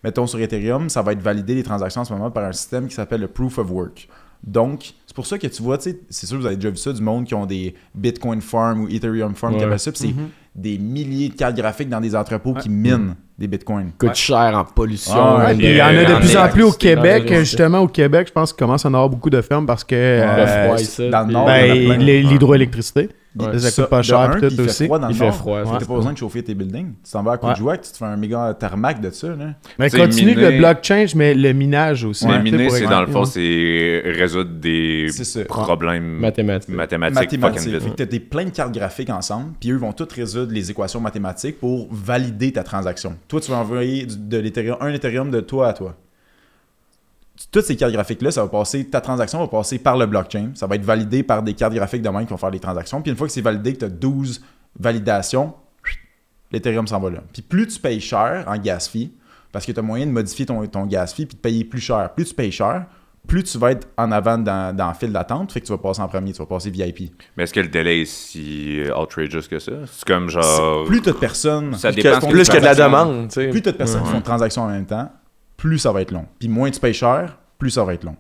Mettons 0.04 0.28
sur 0.28 0.40
Ethereum, 0.40 0.90
ça 0.90 1.02
va 1.02 1.12
être 1.12 1.22
validé 1.22 1.56
les 1.56 1.64
transactions 1.64 2.02
en 2.02 2.06
ce 2.06 2.14
moment 2.14 2.32
par 2.32 2.46
un 2.46 2.54
système 2.54 2.88
qui 2.88 2.96
s'appelle 2.96 3.22
le 3.22 3.28
Proof 3.28 3.58
of 3.58 3.70
Work. 3.70 4.08
Donc, 4.44 4.94
c'est 5.08 5.16
pour 5.16 5.26
ça 5.26 5.38
que 5.40 5.48
tu 5.48 5.64
vois, 5.64 5.78
tu 5.80 5.90
sais, 5.92 6.00
c'est 6.10 6.28
sûr 6.28 6.38
que 6.38 6.42
vous 6.42 6.48
avez 6.48 6.56
déjà 6.58 6.70
vu 6.70 6.78
ça, 6.78 6.94
du 6.94 7.02
monde 7.02 7.26
qui 7.26 7.34
ont 7.34 7.48
des 7.48 7.74
Bitcoin 7.96 8.42
Farm 8.42 8.82
ou 8.82 8.88
Ethereum 8.88 9.34
Farm 9.36 9.54
qui 9.54 9.60
Ouais. 9.66 9.70
ça. 10.10 10.14
Des 10.56 10.78
milliers 10.78 11.30
de 11.30 11.36
cartes 11.36 11.56
graphiques 11.58 11.90
dans 11.90 12.00
des 12.02 12.16
entrepôts 12.16 12.54
qui 12.54 12.70
minent 12.70 13.16
des 13.38 13.48
Bitcoins. 13.48 13.92
Coûte 13.98 14.16
cher 14.16 14.54
en 14.56 14.64
pollution. 14.64 15.14
Ah, 15.14 15.48
ouais, 15.48 15.56
puis 15.56 15.66
il 15.68 15.76
y 15.76 15.82
en 15.82 15.88
a 15.88 15.90
en 15.90 16.20
de 16.20 16.26
plus 16.26 16.38
en 16.38 16.48
plus 16.48 16.64
au 16.64 16.72
Québec. 16.72 17.28
Justement, 17.40 17.80
au 17.80 17.88
Québec, 17.90 18.28
je 18.30 18.32
pense 18.32 18.54
qu'il 18.54 18.60
commence 18.66 18.86
à 18.86 18.90
en 18.90 18.94
avoir 18.94 19.10
beaucoup 19.10 19.30
de 19.30 19.42
fermes 19.42 19.66
parce 19.66 19.84
que 19.84 19.94
euh, 19.96 20.66
froid, 20.66 20.78
ça, 20.78 21.10
dans 21.10 21.28
le 21.28 21.34
nord, 21.34 21.46
ben, 21.46 22.00
les- 22.00 22.24
l'hydroélectricité, 22.24 23.10
Ouais. 23.38 23.60
ça 23.60 23.82
coûte 23.82 23.90
pas 23.90 24.02
cher 24.02 24.20
un, 24.20 24.30
puis 24.30 24.42
tout 24.42 24.48
il 24.52 24.56
fait 24.56 24.62
aussi. 24.64 24.86
froid 24.86 25.00
dans 25.00 25.08
Il 25.10 25.12
le 25.14 25.18
fait 25.18 25.26
nord. 25.26 25.36
froid. 25.36 25.64
T'as 25.64 25.80
c'est 25.80 25.88
pas 25.88 25.96
besoin 25.96 26.14
de 26.14 26.18
chauffer 26.18 26.44
tes 26.44 26.54
buildings. 26.56 26.94
Tu 27.04 27.12
t'en 27.12 27.24
vas 27.24 27.32
à 27.32 27.34
Ouais. 27.36 27.40
Courgouac, 27.54 27.82
tu 27.82 27.92
te 27.92 27.98
fais 27.98 28.06
un 28.06 28.16
méga 28.18 28.54
thermac 28.60 29.02
de 29.02 29.10
ça. 29.10 29.28
Là. 29.30 29.56
Mais 29.78 29.90
continue 29.90 30.36
miné. 30.36 30.52
le 30.52 30.58
blockchain, 30.58 31.06
mais 31.16 31.34
le 31.34 31.54
minage 31.54 32.06
aussi. 32.06 32.26
Sais, 32.26 32.40
miner, 32.42 32.70
c'est 32.70 32.86
dans 32.88 33.02
le 33.02 33.08
fond, 33.08 33.26
c'est 33.26 34.02
résoudre 34.06 34.52
des 34.52 35.08
problèmes 35.48 36.20
Mathématiques. 36.20 36.70
mathématiques, 36.76 37.40
Mathématiques. 37.40 37.96
t'as 37.96 38.06
des 38.06 38.20
plein 38.20 38.46
de 38.46 38.50
cartes 38.52 38.74
graphiques 38.74 39.10
ensemble, 39.10 39.52
puis 39.60 39.72
eux 39.72 39.78
vont 39.78 39.92
toutes 39.92 40.14
résoudre 40.14 40.52
les 40.54 40.72
équations 40.72 41.00
mathématiques 41.02 41.60
pour 41.60 41.88
valider 41.92 42.52
ta 42.52 42.64
transaction. 42.64 43.16
Toi, 43.28 43.42
tu 43.42 43.52
vas 43.52 43.58
envoyer 43.58 44.06
de 44.06 44.38
l'Ethereum, 44.38 44.78
un 44.80 44.94
Ethereum 44.94 45.32
de 45.32 45.40
toi 45.42 45.70
à 45.70 45.74
toi. 45.74 45.96
Toutes 47.56 47.64
ces 47.66 47.78
cartes 47.78 47.94
graphiques-là, 47.94 48.32
ça 48.32 48.42
va 48.44 48.50
passer, 48.50 48.84
ta 48.84 49.00
transaction 49.00 49.40
va 49.40 49.48
passer 49.48 49.80
par 49.80 49.96
le 49.96 50.06
blockchain. 50.08 50.50
Ça 50.56 50.68
va 50.68 50.76
être 50.76 50.84
validé 50.84 51.24
par 51.24 51.42
des 51.42 51.54
cartes 51.54 51.74
graphiques 51.74 52.02
de 52.02 52.10
même 52.10 52.26
qui 52.26 52.32
vont 52.32 52.38
faire 52.38 52.50
les 52.50 52.60
transactions. 52.60 53.02
Puis 53.02 53.12
une 53.12 53.18
fois 53.18 53.28
que 53.28 53.32
c'est 53.34 53.40
validé, 53.40 53.72
que 53.72 53.80
tu 53.80 53.86
as 53.86 53.90
12 53.90 54.42
validations, 54.78 55.54
l'Ethereum 56.52 56.86
s'en 56.86 57.00
va 57.00 57.12
là. 57.12 57.20
Puis 57.32 57.42
plus 57.42 57.66
tu 57.68 57.80
payes 57.80 58.02
cher 58.02 58.44
en 58.48 58.58
gas 58.58 58.90
fee, 58.92 59.14
parce 59.54 59.66
que 59.66 59.72
tu 59.72 59.80
as 59.80 59.82
moyen 59.82 60.06
de 60.06 60.12
modifier 60.12 60.46
ton, 60.46 60.68
ton 60.68 60.86
gas 60.86 61.08
fee 61.16 61.26
puis 61.26 61.36
de 61.38 61.40
payer 61.42 61.64
plus 61.64 61.80
cher. 61.80 62.10
Plus 62.14 62.26
tu 62.26 62.34
payes 62.34 62.52
cher, 62.52 62.88
plus 63.26 63.44
tu 63.44 63.58
vas 63.58 63.72
être 63.72 63.88
en 63.98 64.12
avant 64.12 64.38
dans, 64.38 64.76
dans 64.76 64.90
le 64.90 64.94
fil 64.94 65.14
d'attente, 65.14 65.54
fait 65.54 65.62
que 65.62 65.66
tu 65.66 65.72
vas 65.72 65.78
passer 65.78 66.02
en 66.02 66.10
premier, 66.10 66.34
tu 66.34 66.40
vas 66.40 66.46
passer 66.46 66.70
VIP. 66.70 67.14
Mais 67.38 67.44
est-ce 67.46 67.54
que 67.54 67.62
le 67.62 67.70
délai 67.70 68.02
est 68.02 68.06
si 68.06 68.82
outrageous 69.02 69.48
que 69.50 69.60
ça? 69.60 69.72
C'est 69.90 70.06
comme 70.06 70.30
genre. 70.30 70.84
Plus 70.88 71.02
tu 71.02 71.08
as 71.08 71.14
de 71.14 71.18
personnes, 71.18 71.74
Ça 71.76 71.94
dépend 71.94 72.20
Plus 72.28 72.50
que 72.50 72.58
de 72.58 72.62
la 72.66 72.76
transactions- 72.76 72.84
demande, 72.84 73.28
tu 73.30 73.34
sais. 73.36 73.48
Plus 73.48 73.62
tu 73.62 73.70
as 73.70 73.72
de 73.72 73.78
personnes 73.78 74.04
qui 74.04 74.10
font 74.10 74.18
une 74.18 74.24
transaction 74.24 74.64
en 74.64 74.68
même 74.70 74.86
temps, 74.86 75.10
plus 75.56 75.80
ça 75.80 75.94
va 75.94 76.02
être 76.02 76.12
long. 76.12 76.26
Puis 76.38 76.50
moins 76.50 76.70
tu 76.70 76.82
payes 76.82 76.94
cher, 76.94 77.38
plus 77.58 77.72
ça 77.72 77.84
va 77.84 77.94
être 77.94 78.04
long. 78.04 78.18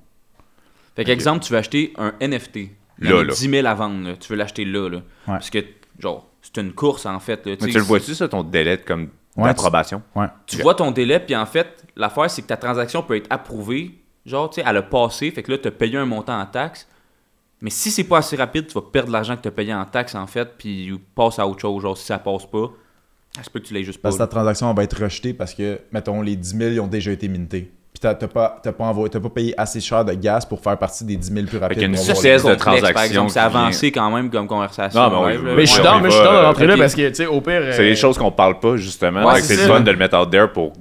Fait 0.95 1.03
qu'exemple, 1.03 1.43
tu 1.43 1.51
veux 1.51 1.59
acheter 1.59 1.93
un 1.97 2.13
NFT. 2.21 2.55
Il 2.57 2.69
y 3.01 3.09
Là, 3.09 3.15
en 3.15 3.19
a 3.19 3.23
là. 3.25 3.33
10 3.33 3.49
000 3.49 3.67
à 3.67 3.73
vendre. 3.73 4.07
là. 4.07 4.15
Tu 4.17 4.29
veux 4.31 4.37
l'acheter 4.37 4.63
là, 4.65 4.89
là. 4.89 5.01
Parce 5.25 5.49
que, 5.49 5.59
genre, 5.99 6.27
c'est 6.41 6.57
une 6.61 6.71
course, 6.73 7.05
en 7.05 7.19
fait. 7.19 7.45
Là. 7.45 7.55
Mais 7.59 7.67
tu 7.67 7.77
le 7.77 7.83
vois-tu, 7.83 8.15
ça, 8.15 8.27
ton 8.29 8.43
délai 8.43 8.77
de 8.77 8.83
comme 8.83 9.09
Ouais, 9.35 9.49
d'approbation? 9.49 10.01
Ouais. 10.15 10.27
Tu 10.45 10.61
vois 10.61 10.75
ton 10.75 10.91
délai, 10.91 11.19
puis 11.19 11.35
en 11.35 11.45
fait, 11.45 11.85
l'affaire, 11.97 12.29
c'est 12.31 12.41
que 12.41 12.47
ta 12.47 12.55
transaction 12.55 13.03
peut 13.03 13.17
être 13.17 13.27
approuvée. 13.29 13.99
Genre, 14.25 14.49
tu 14.49 14.61
sais, 14.61 14.67
elle 14.67 14.77
a 14.77 14.81
passé. 14.81 15.29
Fait 15.31 15.43
que 15.43 15.51
là, 15.51 15.57
tu 15.57 15.67
as 15.67 15.71
payé 15.71 15.97
un 15.97 16.05
montant 16.05 16.39
en 16.39 16.45
taxes. 16.45 16.87
Mais 17.59 17.69
si 17.69 17.91
c'est 17.91 18.05
pas 18.05 18.19
assez 18.19 18.37
rapide, 18.37 18.67
tu 18.67 18.73
vas 18.75 18.81
perdre 18.81 19.11
l'argent 19.11 19.35
que 19.35 19.41
tu 19.41 19.47
as 19.49 19.51
payé 19.51 19.73
en 19.73 19.83
taxes, 19.83 20.15
en 20.15 20.27
fait, 20.27 20.57
puis 20.57 20.97
passe 21.15 21.37
à 21.39 21.45
autre 21.47 21.59
chose. 21.59 21.81
Genre, 21.83 21.97
si 21.97 22.05
ça 22.05 22.17
passe 22.17 22.45
pas, 22.45 22.71
ça 23.35 23.43
se 23.43 23.49
peut 23.49 23.59
que 23.59 23.65
tu 23.65 23.73
l'aies 23.73 23.83
juste 23.83 23.99
pas. 24.01 24.03
Parce 24.09 24.15
que 24.15 24.23
ta 24.23 24.27
transaction 24.27 24.73
va 24.73 24.83
être 24.83 25.01
rejetée 25.03 25.33
parce 25.33 25.53
que, 25.53 25.81
mettons, 25.91 26.21
les 26.21 26.37
10 26.37 26.57
000 26.57 26.71
ils 26.71 26.79
ont 26.79 26.87
déjà 26.87 27.11
été 27.11 27.27
mintés. 27.27 27.73
Puis 27.95 28.01
t'as 28.01 28.13
t'as 28.13 28.27
pas, 28.27 28.59
t'as 28.61 28.73
pas, 28.73 28.83
envoyé- 28.83 29.09
pas 29.09 29.29
payé 29.29 29.53
assez 29.57 29.79
cher 29.79 30.03
de 30.03 30.11
gaz 30.15 30.45
pour 30.45 30.59
faire 30.59 30.77
partie 30.77 31.05
des 31.05 31.15
10 31.15 31.31
000 31.33 31.45
plus 31.45 31.57
rapides. 31.57 31.77
qu'il 31.77 31.81
y 31.83 31.85
a 31.85 31.87
une 31.87 31.95
vitesse 31.95 32.21
de 32.21 32.41
complexe, 32.41 32.63
par 32.63 32.73
transaction 32.73 33.03
exemple. 33.05 33.29
C'est 33.29 33.39
qui 33.39 33.45
avancé 33.45 33.91
quand 33.93 34.11
même 34.11 34.29
comme 34.29 34.47
conversation. 34.47 34.99
Non, 34.99 35.09
mais 35.09 35.25
ouais, 35.25 35.33
je 35.33 35.37
suis 35.71 35.77
Ouais, 35.79 35.85
dans, 35.85 36.01
mais 36.01 36.09
je 36.09 36.15
suis 36.15 36.23
dans 36.25 36.31
de 36.33 36.35
euh, 36.37 36.45
rentrer 36.47 36.67
là 36.67 36.75
parce 36.77 36.93
que, 36.93 37.07
tu 37.07 37.15
sais, 37.15 37.25
au 37.25 37.39
pire. 37.39 37.61
C'est 37.71 37.79
euh, 37.85 37.89
des 37.89 37.95
choses 37.95 38.17
qu'on 38.17 38.31
parle 38.31 38.59
pas, 38.59 38.75
justement. 38.75 39.25
Ouais, 39.25 39.35
Fait 39.35 39.55
c'est 39.55 39.67
fun 39.67 39.79
de 39.79 39.89
le 39.91 39.97
mettre 39.97 40.19
out 40.21 40.29
there 40.29 40.51
pour, 40.53 40.73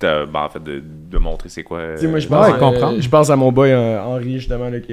ben, 0.00 0.26
en 0.32 0.48
fait, 0.48 0.62
de, 0.62 0.80
de 1.10 1.18
montrer 1.18 1.48
c'est 1.48 1.64
quoi. 1.64 1.78
euh, 1.78 1.94
Tu 1.96 2.02
sais, 2.02 2.06
moi, 2.08 2.20
je 2.20 2.28
Ouais, 2.28 2.36
pense, 2.36 2.48
euh, 2.48 2.58
comprendre. 2.58 3.00
je 3.00 3.08
pense 3.08 3.30
à 3.30 3.36
mon 3.36 3.50
boy 3.50 3.72
euh, 3.72 4.00
Henri, 4.00 4.38
justement, 4.38 4.68
là, 4.68 4.78
qui, 4.78 4.92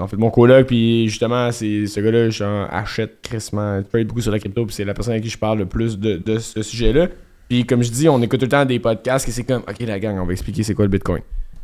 en 0.00 0.06
fait, 0.06 0.16
mon 0.16 0.30
coloc, 0.30 0.66
puis 0.66 1.08
justement, 1.08 1.50
c'est 1.52 1.86
ce 1.86 2.00
gars-là, 2.00 2.30
genre, 2.30 2.68
achète 2.70 3.20
crissement, 3.22 3.82
trade 3.82 4.06
beaucoup 4.06 4.20
sur 4.22 4.32
la 4.32 4.38
crypto, 4.38 4.64
puis 4.64 4.74
c'est 4.74 4.84
la 4.84 4.94
personne 4.94 5.12
avec 5.12 5.24
qui 5.24 5.30
je 5.30 5.38
parle 5.38 5.58
le 5.58 5.66
plus 5.66 5.98
de, 5.98 6.16
de 6.16 6.38
ce 6.38 6.62
sujet-là. 6.62 7.08
Puis, 7.48 7.64
comme 7.64 7.82
je 7.82 7.90
dis, 7.90 8.08
on 8.08 8.20
écoute 8.22 8.40
tout 8.40 8.46
le 8.46 8.50
temps 8.50 8.64
des 8.64 8.78
podcasts, 8.78 9.28
et 9.28 9.32
c'est 9.32 9.44
comme, 9.44 9.62
ok, 9.68 9.76
la 9.86 9.98
gang, 9.98 10.18
on 10.20 10.24
va 10.26 10.32
expliquer 10.32 10.62
c'est 10.62 10.74
quoi 10.74 10.84
le 10.86 10.90
Bitcoin. 10.90 11.20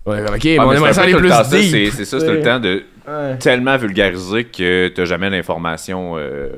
Ok, 0.06 0.14
mais 0.44 0.56
Ah, 0.58 0.66
on 0.66 0.70
mais 0.80 0.92
ça 0.94 1.02
aller 1.02 1.14
plus 1.14 1.30
c'est- 1.50 1.90
C'est 1.90 2.04
ça, 2.06 2.20
c'est 2.20 2.32
le 2.32 2.40
temps 2.42 2.58
de 2.58 2.82
Ouais. 3.08 3.36
tellement 3.38 3.76
vulgariser 3.76 4.44
que 4.44 4.88
t'as 4.88 5.04
jamais 5.04 5.28
l'information. 5.30 6.16
euh, 6.16 6.48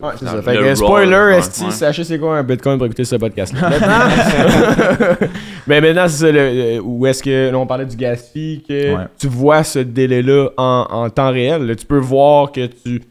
Ouais, 0.00 0.10
c'est 0.18 0.26
ça. 0.26 0.42
Fait 0.42 0.56
que, 0.56 0.74
spoiler, 0.74 1.36
esti, 1.38 1.64
ouais. 1.64 1.70
sachez 1.70 2.04
c'est 2.04 2.18
quoi 2.18 2.36
un 2.38 2.42
Bitcoin 2.42 2.76
pour 2.76 2.86
écouter 2.86 3.04
ce 3.04 3.16
podcast-là. 3.16 3.70
Maintenant, 3.70 5.26
mais 5.66 5.80
maintenant, 5.80 6.08
c'est 6.08 6.26
ça, 6.26 6.32
le- 6.32 6.52
le- 6.76 6.80
où 6.80 7.06
est-ce 7.06 7.22
que, 7.22 7.50
là, 7.50 7.58
on 7.58 7.66
parlait 7.66 7.86
du 7.86 7.96
gas 7.96 8.16
fee, 8.16 8.62
que 8.68 8.94
Ouais. 8.96 9.04
tu 9.18 9.28
vois 9.28 9.64
ce 9.64 9.78
délai-là 9.80 10.50
en, 10.56 10.86
en 10.90 11.10
temps 11.10 11.30
réel. 11.32 11.66
Là, 11.66 11.74
tu 11.74 11.86
peux 11.86 11.98
voir 11.98 12.52
que 12.52 12.66
tu... 12.66 13.02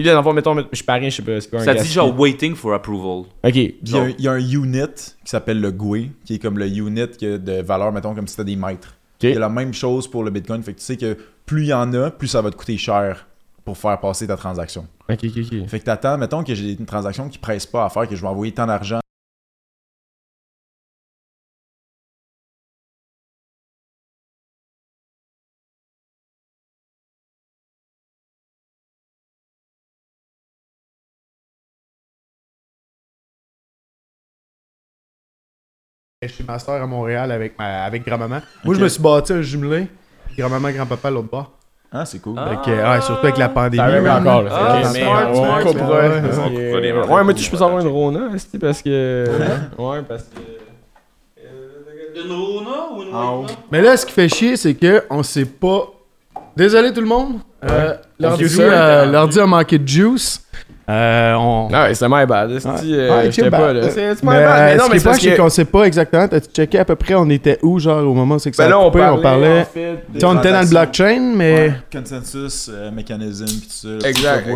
Puis 0.00 0.06
là, 0.06 0.12
dans 0.14 0.20
le 0.20 0.24
fond, 0.24 0.32
mettons, 0.32 0.56
je 0.72 0.82
parie, 0.82 1.10
je 1.10 1.16
sais 1.16 1.22
pas, 1.22 1.38
c'est 1.40 1.50
quoi 1.50 1.60
un 1.60 1.64
Ça 1.64 1.74
dit 1.74 1.86
genre 1.88 2.18
waiting 2.18 2.54
for 2.54 2.72
approval. 2.72 3.24
Ok. 3.44 3.54
Il 3.54 3.74
y 3.84 3.96
a 3.96 4.02
un- 4.02 4.08
il 4.18 4.24
y, 4.24 4.28
a 4.28 4.32
un 4.32 4.38
unit 4.38 4.86
qui 4.94 5.30
s'appelle 5.30 5.60
le 5.60 5.70
GUI, 5.70 6.10
qui 6.24 6.34
est 6.34 6.38
comme 6.38 6.58
le 6.58 6.66
unit 6.68 7.06
que 7.20 7.36
de 7.36 7.60
valeur, 7.62 7.92
mettons, 7.92 8.14
comme 8.14 8.26
si 8.26 8.32
c'était 8.34 8.50
des 8.50 8.56
mètres. 8.56 8.94
Ok. 9.18 9.24
Il 9.24 9.30
y 9.32 9.36
a 9.36 9.40
la 9.40 9.48
même 9.50 9.74
chose 9.74 10.08
pour 10.08 10.24
le 10.24 10.30
Bitcoin. 10.30 10.62
Fait 10.62 10.72
que 10.72 10.78
tu 10.78 10.84
sais 10.86 10.96
que 10.96 11.16
plus 11.44 11.64
il 11.64 11.68
y 11.68 11.74
en 11.74 11.92
a, 11.92 12.10
plus 12.10 12.28
ça 12.28 12.40
va 12.40 12.50
te 12.50 12.56
coûter 12.56 12.78
cher 12.78 13.26
pour 13.64 13.76
faire 13.76 14.00
passer 14.00 14.26
ta 14.26 14.36
transaction. 14.36 14.86
Ok, 15.10 15.18
ok, 15.24 15.30
ok. 15.36 15.68
Fait 15.68 15.80
que 15.80 15.84
t'attends, 15.84 16.16
mettons 16.16 16.42
que 16.42 16.54
j'ai 16.54 16.72
une 16.72 16.86
transaction 16.86 17.28
qui 17.28 17.36
presse 17.36 17.66
pas 17.66 17.84
à 17.84 17.90
faire, 17.90 18.08
que 18.08 18.16
je 18.16 18.22
vais 18.22 18.28
envoyer 18.28 18.52
tant 18.52 18.66
d'argent. 18.66 19.00
Chez 36.28 36.44
ma 36.46 36.58
soeur 36.58 36.82
à 36.82 36.86
Montréal 36.86 37.32
avec, 37.32 37.58
ma, 37.58 37.84
avec 37.84 38.04
grand-maman. 38.04 38.40
Moi, 38.62 38.74
je 38.74 38.80
me 38.80 38.88
suis 38.88 39.00
bâti 39.00 39.32
un 39.32 39.40
jumelé. 39.40 39.86
Grand-maman, 40.36 40.70
grand-papa, 40.70 41.10
l'autre 41.10 41.30
bord. 41.30 41.52
Ah, 41.90 42.04
c'est 42.04 42.18
cool. 42.18 42.34
Ah. 42.36 42.50
Fait 42.62 42.70
que, 42.70 42.76
ouais, 42.76 43.00
surtout 43.00 43.24
avec 43.24 43.38
la 43.38 43.48
pandémie. 43.48 43.78
Ça 43.78 43.84
arrive 43.84 44.06
encore, 44.06 44.42
là. 44.42 44.50
Ah, 44.52 44.90
mais 44.92 45.00
smart, 45.00 45.34
smart, 45.34 45.64
ouais, 45.64 45.72
on 47.08 47.24
mais 47.24 47.32
tu 47.32 47.42
je 47.42 47.50
peux 47.50 47.56
savoir 47.56 47.80
une 47.80 47.88
Rona, 47.88 48.28
parce 48.60 48.82
que... 48.82 49.24
Ouais, 49.78 50.02
parce 50.06 50.24
que... 50.24 50.40
Une 52.22 52.32
Rona 52.32 52.92
ou 52.94 53.02
une 53.02 53.14
En 53.14 53.36
haut. 53.38 53.46
Mais 53.72 53.80
là, 53.80 53.96
ce 53.96 54.04
qui 54.04 54.12
fait 54.12 54.28
chier, 54.28 54.58
c'est 54.58 54.74
que 54.74 55.04
on 55.08 55.22
sait 55.22 55.46
pas. 55.46 55.88
Désolé 56.54 56.92
tout 56.92 57.00
le 57.00 57.06
monde. 57.06 57.36
Euh, 57.64 57.96
euh, 58.22 59.06
l'ordi 59.06 59.40
a 59.40 59.46
manqué 59.46 59.78
de 59.78 59.88
juice. 59.88 60.46
Euh, 60.90 61.34
on... 61.34 61.68
Ah 61.72 61.94
c'est 61.94 62.08
my 62.08 62.26
bad. 62.26 62.50
esti, 62.50 62.68
euh, 62.94 63.30
pas 63.50 63.50
bad. 63.50 63.76
là. 63.76 63.90
C'est 63.90 64.22
my 64.22 64.30
Mais, 64.30 64.44
bad. 64.44 64.62
Mais 64.66 64.72
euh, 64.72 64.76
non, 64.76 64.84
mais 64.90 64.98
c'est 64.98 65.04
pas, 65.04 65.10
parce 65.10 65.36
qu'on 65.36 65.48
sait 65.48 65.64
pas 65.64 65.84
exactement. 65.84 66.26
T'as-tu 66.26 66.48
checké 66.52 66.78
à 66.78 66.84
peu 66.84 66.96
près 66.96 67.14
on 67.14 67.28
était 67.30 67.58
où, 67.62 67.78
genre, 67.78 68.04
au 68.06 68.14
moment 68.14 68.34
où 68.34 68.38
c'est 68.40 68.50
que 68.50 68.56
ça 68.56 68.64
Ben 68.64 68.68
a 68.68 68.70
là, 68.70 68.80
on 68.80 68.90
coupé, 68.90 68.98
parlait, 68.98 69.18
on 69.18 69.22
parlait. 69.22 69.60
en 69.60 69.64
fait, 69.64 70.24
on 70.24 70.38
était 70.38 70.52
dans 70.52 70.62
le 70.62 70.68
blockchain, 70.68 71.32
mais. 71.36 71.54
Ouais. 71.54 71.72
Consensus, 71.92 72.70
euh, 72.72 72.90
mécanisme, 72.90 73.44
tout 73.46 73.52
ça. 73.68 74.08
Exact, 74.08 74.48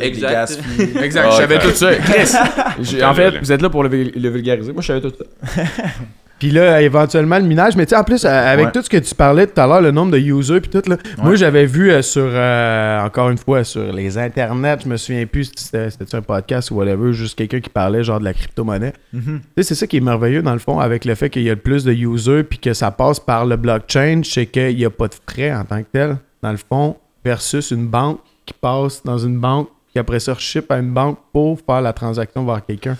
exact. 0.00 0.58
Exact. 1.02 1.26
Ah, 1.26 1.30
je 1.30 1.36
savais 1.36 1.58
tout 1.58 1.70
ça. 1.70 1.94
Chris, 1.94 3.02
en 3.02 3.14
fait, 3.14 3.38
vous 3.38 3.52
êtes 3.52 3.62
là 3.62 3.70
pour 3.70 3.82
le 3.82 3.88
vulgariser. 3.88 4.72
Moi, 4.72 4.82
je 4.82 4.86
savais 4.88 5.00
tout 5.00 5.12
ça. 5.16 5.62
Puis 6.42 6.50
là, 6.50 6.82
éventuellement, 6.82 7.38
le 7.38 7.44
minage. 7.44 7.76
Mais 7.76 7.86
tu 7.86 7.90
sais, 7.90 7.96
en 7.96 8.02
plus, 8.02 8.24
euh, 8.24 8.28
avec 8.28 8.66
Ouais. 8.66 8.72
tout 8.72 8.82
ce 8.82 8.90
que 8.90 8.96
tu 8.96 9.14
parlais 9.14 9.46
tout 9.46 9.60
à 9.60 9.64
l'heure, 9.68 9.80
le 9.80 9.92
nombre 9.92 10.10
de 10.10 10.18
users, 10.18 10.60
puis 10.60 10.70
tout, 10.70 10.82
là. 10.90 10.96
Moi, 11.18 11.36
j'avais 11.36 11.66
vu 11.66 11.92
euh, 11.92 12.02
sur, 12.02 12.24
euh, 12.26 13.00
encore 13.00 13.30
une 13.30 13.38
fois, 13.38 13.62
sur 13.62 13.92
les 13.92 14.18
internets, 14.18 14.78
je 14.82 14.88
me 14.88 14.96
souviens 14.96 15.24
plus 15.24 15.52
si 15.54 15.66
c'était 15.66 16.16
un 16.16 16.20
podcast 16.20 16.72
ou 16.72 16.78
whatever, 16.78 17.12
juste 17.12 17.38
quelqu'un 17.38 17.60
qui 17.60 17.70
parlait 17.70 18.02
genre 18.02 18.18
de 18.18 18.24
la 18.24 18.34
crypto-monnaie. 18.34 18.92
Mhm. 19.12 19.38
Tu 19.38 19.42
sais, 19.58 19.62
c'est 19.68 19.74
ça 19.76 19.86
qui 19.86 19.98
est 19.98 20.00
merveilleux 20.00 20.42
dans 20.42 20.52
le 20.52 20.58
fond 20.58 20.80
avec 20.80 21.04
le 21.04 21.14
fait 21.14 21.30
qu'il 21.30 21.42
y 21.42 21.48
a 21.48 21.54
le 21.54 21.60
plus 21.60 21.84
de 21.84 21.92
users 21.92 22.42
puis 22.42 22.58
que 22.58 22.74
ça 22.74 22.90
passe 22.90 23.20
par 23.20 23.46
le 23.46 23.54
blockchain, 23.54 24.22
c'est 24.24 24.46
qu'il 24.46 24.74
n'y 24.74 24.84
a 24.84 24.90
pas 24.90 25.06
de 25.06 25.14
frais 25.30 25.54
en 25.54 25.62
tant 25.62 25.80
que 25.80 25.86
tel, 25.92 26.16
dans 26.42 26.50
le 26.50 26.58
fond, 26.58 26.96
versus 27.24 27.70
une 27.70 27.86
banque 27.86 28.18
qui 28.46 28.54
passe 28.60 29.00
dans 29.04 29.18
une 29.18 29.38
banque 29.38 29.68
qui 29.92 30.00
après 30.00 30.18
ça 30.18 30.34
ship 30.36 30.72
à 30.72 30.78
une 30.78 30.90
banque 30.90 31.18
pour 31.32 31.60
faire 31.64 31.82
la 31.82 31.92
transaction 31.92 32.44
vers 32.44 32.66
quelqu'un. 32.66 32.96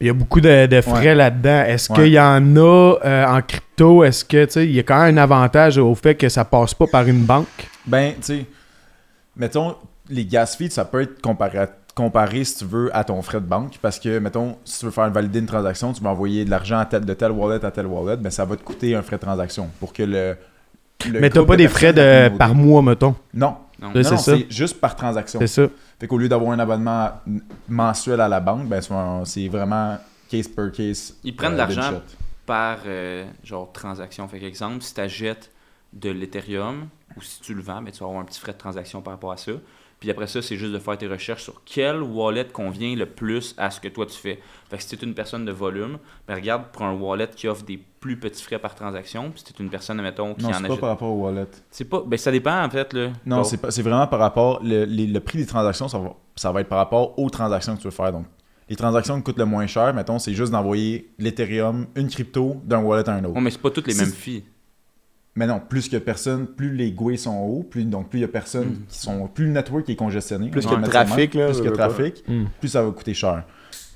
Il 0.00 0.06
y 0.06 0.10
a 0.10 0.14
beaucoup 0.14 0.40
de, 0.40 0.66
de 0.66 0.80
frais 0.80 1.08
Ouais. 1.08 1.14
là-dedans. 1.14 1.64
Est-ce 1.64 1.92
Ouais. 1.92 1.98
qu'il 1.98 2.12
y 2.12 2.20
en 2.20 2.56
a 2.56 2.94
euh, 3.04 3.26
en 3.26 3.42
crypto? 3.42 4.02
Est-ce 4.02 4.24
que, 4.24 4.44
tu 4.46 4.52
sais, 4.52 4.64
il 4.64 4.72
y 4.72 4.78
a 4.78 4.82
quand 4.82 5.02
même 5.02 5.18
un 5.18 5.22
avantage 5.22 5.76
au 5.78 5.94
fait 5.94 6.14
que 6.14 6.28
ça 6.30 6.44
passe 6.44 6.72
pas 6.74 6.86
par 6.86 7.06
une 7.06 7.22
banque? 7.24 7.46
Ben, 7.86 8.12
tu 8.14 8.18
sais, 8.22 8.46
mettons, 9.36 9.74
les 10.08 10.24
gas 10.24 10.56
fees, 10.56 10.70
ça 10.70 10.84
peut 10.86 11.02
être 11.02 11.20
comparé, 11.20 11.58
comparé, 11.94 12.44
si 12.44 12.56
tu 12.56 12.64
veux, 12.64 12.90
à 12.96 13.04
ton 13.04 13.20
frais 13.20 13.40
de 13.40 13.46
banque. 13.46 13.74
Parce 13.82 13.98
que, 13.98 14.18
mettons, 14.18 14.56
si 14.64 14.78
tu 14.80 14.86
veux 14.86 14.90
faire 14.90 15.10
valider 15.10 15.38
une 15.40 15.46
transaction, 15.46 15.92
tu 15.92 16.02
vas 16.02 16.10
envoyer 16.10 16.46
de 16.46 16.50
l'argent 16.50 16.78
à 16.90 16.98
de 16.98 17.14
tel 17.14 17.32
wallet 17.32 17.62
à 17.64 17.70
tel 17.70 17.86
wallet, 17.86 18.16
ben 18.16 18.30
ça 18.30 18.44
va 18.46 18.56
te 18.56 18.62
coûter 18.62 18.94
un 18.94 19.02
frais 19.02 19.16
de 19.16 19.22
transaction 19.22 19.68
pour 19.80 19.92
que 19.92 20.02
le. 20.02 20.36
le 21.10 21.20
Mais 21.20 21.28
t'as 21.28 21.44
pas 21.44 21.56
de 21.56 21.62
des 21.62 21.68
frais 21.68 21.92
de 21.92 22.30
par 22.38 22.54
mois, 22.54 22.80
mettons? 22.80 23.14
Non, 23.34 23.56
Non. 23.80 23.90
C'est 23.94 24.10
non, 24.10 24.16
ça. 24.16 24.18
c'est 24.18 24.50
juste 24.50 24.80
par 24.80 24.94
transaction. 24.94 25.38
C'est 25.40 25.46
ça. 25.46 25.66
Fait 25.98 26.06
qu'au 26.06 26.18
lieu 26.18 26.28
d'avoir 26.28 26.52
un 26.52 26.58
abonnement 26.58 27.12
mensuel 27.68 28.20
à 28.20 28.28
la 28.28 28.40
banque, 28.40 28.68
ben 28.68 28.80
c'est 29.24 29.48
vraiment 29.48 29.98
case 30.28 30.48
per 30.48 30.70
case. 30.72 31.16
Ils 31.24 31.34
prennent 31.34 31.52
euh, 31.52 31.66
de 31.66 31.74
l'argent 31.74 32.02
par 32.44 32.80
euh, 32.86 33.24
genre 33.42 33.72
transaction. 33.72 34.28
Fait 34.28 34.42
exemple, 34.42 34.82
si 34.82 34.94
tu 34.94 35.00
achètes 35.00 35.50
de 35.92 36.10
l'Ethereum 36.10 36.88
ou 37.16 37.22
si 37.22 37.40
tu 37.40 37.54
le 37.54 37.62
vends, 37.62 37.82
ben, 37.82 37.90
tu 37.90 38.00
vas 38.00 38.06
avoir 38.06 38.20
un 38.20 38.24
petit 38.24 38.40
frais 38.40 38.52
de 38.52 38.58
transaction 38.58 39.02
par 39.02 39.14
rapport 39.14 39.32
à 39.32 39.36
ça. 39.36 39.52
Puis 40.00 40.10
après 40.10 40.26
ça, 40.26 40.40
c'est 40.40 40.56
juste 40.56 40.72
de 40.72 40.78
faire 40.78 40.96
tes 40.96 41.06
recherches 41.06 41.42
sur 41.44 41.60
quel 41.66 42.02
wallet 42.02 42.46
convient 42.46 42.96
le 42.96 43.04
plus 43.04 43.54
à 43.58 43.70
ce 43.70 43.80
que 43.80 43.88
toi 43.88 44.06
tu 44.06 44.16
fais. 44.16 44.40
Fait 44.70 44.78
que 44.78 44.82
si 44.82 44.96
tu 44.96 45.04
es 45.04 45.06
une 45.06 45.12
personne 45.14 45.44
de 45.44 45.52
volume, 45.52 45.98
ben 46.26 46.34
regarde 46.36 46.64
pour 46.72 46.82
un 46.84 46.94
wallet 46.94 47.28
qui 47.36 47.46
offre 47.48 47.64
des 47.64 47.78
plus 48.00 48.16
petits 48.18 48.42
frais 48.42 48.58
par 48.58 48.74
transaction. 48.74 49.30
Puis 49.30 49.42
si 49.44 49.52
tu 49.52 49.60
es 49.60 49.64
une 49.64 49.70
personne, 49.70 50.00
mettons, 50.00 50.34
qui 50.34 50.42
Non, 50.44 50.48
en 50.48 50.52
c'est 50.54 50.60
pas 50.62 50.66
achète. 50.68 50.80
par 50.80 50.88
rapport 50.88 51.12
au 51.12 51.20
wallet. 51.26 51.46
C'est 51.70 51.84
pas. 51.84 52.02
Ben 52.06 52.16
ça 52.16 52.32
dépend 52.32 52.64
en 52.64 52.70
fait. 52.70 52.92
Là. 52.94 53.10
Non, 53.26 53.44
c'est 53.44 53.58
pas- 53.58 53.68
vraiment 53.68 54.06
par 54.06 54.20
rapport. 54.20 54.60
Le, 54.64 54.84
les- 54.84 55.06
le 55.06 55.20
prix 55.20 55.36
des 55.38 55.46
transactions, 55.46 55.86
ça 55.86 55.98
va, 55.98 56.14
ça 56.34 56.50
va 56.50 56.62
être 56.62 56.68
par 56.68 56.78
rapport 56.78 57.18
aux 57.18 57.28
transactions 57.28 57.76
que 57.76 57.82
tu 57.82 57.88
veux 57.88 57.90
faire. 57.90 58.10
Donc, 58.12 58.24
les 58.70 58.76
transactions 58.76 59.16
qui 59.18 59.22
coûtent 59.24 59.38
le 59.38 59.44
moins 59.44 59.66
cher, 59.66 59.92
mettons, 59.92 60.18
c'est 60.18 60.32
juste 60.32 60.52
d'envoyer 60.52 61.10
l'Ethereum, 61.18 61.88
une 61.94 62.08
crypto, 62.08 62.56
d'un 62.64 62.78
wallet 62.78 63.06
à 63.06 63.12
un 63.16 63.24
autre. 63.24 63.34
Ouais, 63.34 63.40
mais 63.42 63.50
c'est 63.50 63.60
pas 63.60 63.70
toutes 63.70 63.86
les 63.88 63.94
mêmes 63.94 64.06
filles. 64.12 64.44
Mais 65.36 65.46
non, 65.46 65.60
plus 65.66 65.88
que 65.88 65.96
personne, 65.96 66.46
plus 66.46 66.74
les 66.74 66.90
GUI 66.92 67.16
sont 67.16 67.36
hauts, 67.38 67.62
plus, 67.62 67.84
donc 67.84 68.08
plus 68.10 68.18
il 68.18 68.22
y 68.22 68.24
a 68.24 68.28
personne 68.28 68.68
Mm. 68.68 68.86
qui 68.88 68.98
sont. 68.98 69.28
Plus 69.28 69.44
le 69.46 69.52
network 69.52 69.88
est 69.88 69.96
congestionné. 69.96 70.50
Plus 70.50 70.62
ça 70.62 70.74
de 70.76 70.84
trafic, 70.86 71.34
là, 71.34 71.52
Plus 71.52 71.72
trafic, 71.72 72.24
Mm. 72.28 72.44
plus 72.58 72.68
ça 72.68 72.82
va 72.82 72.90
coûter 72.90 73.14
cher. 73.14 73.44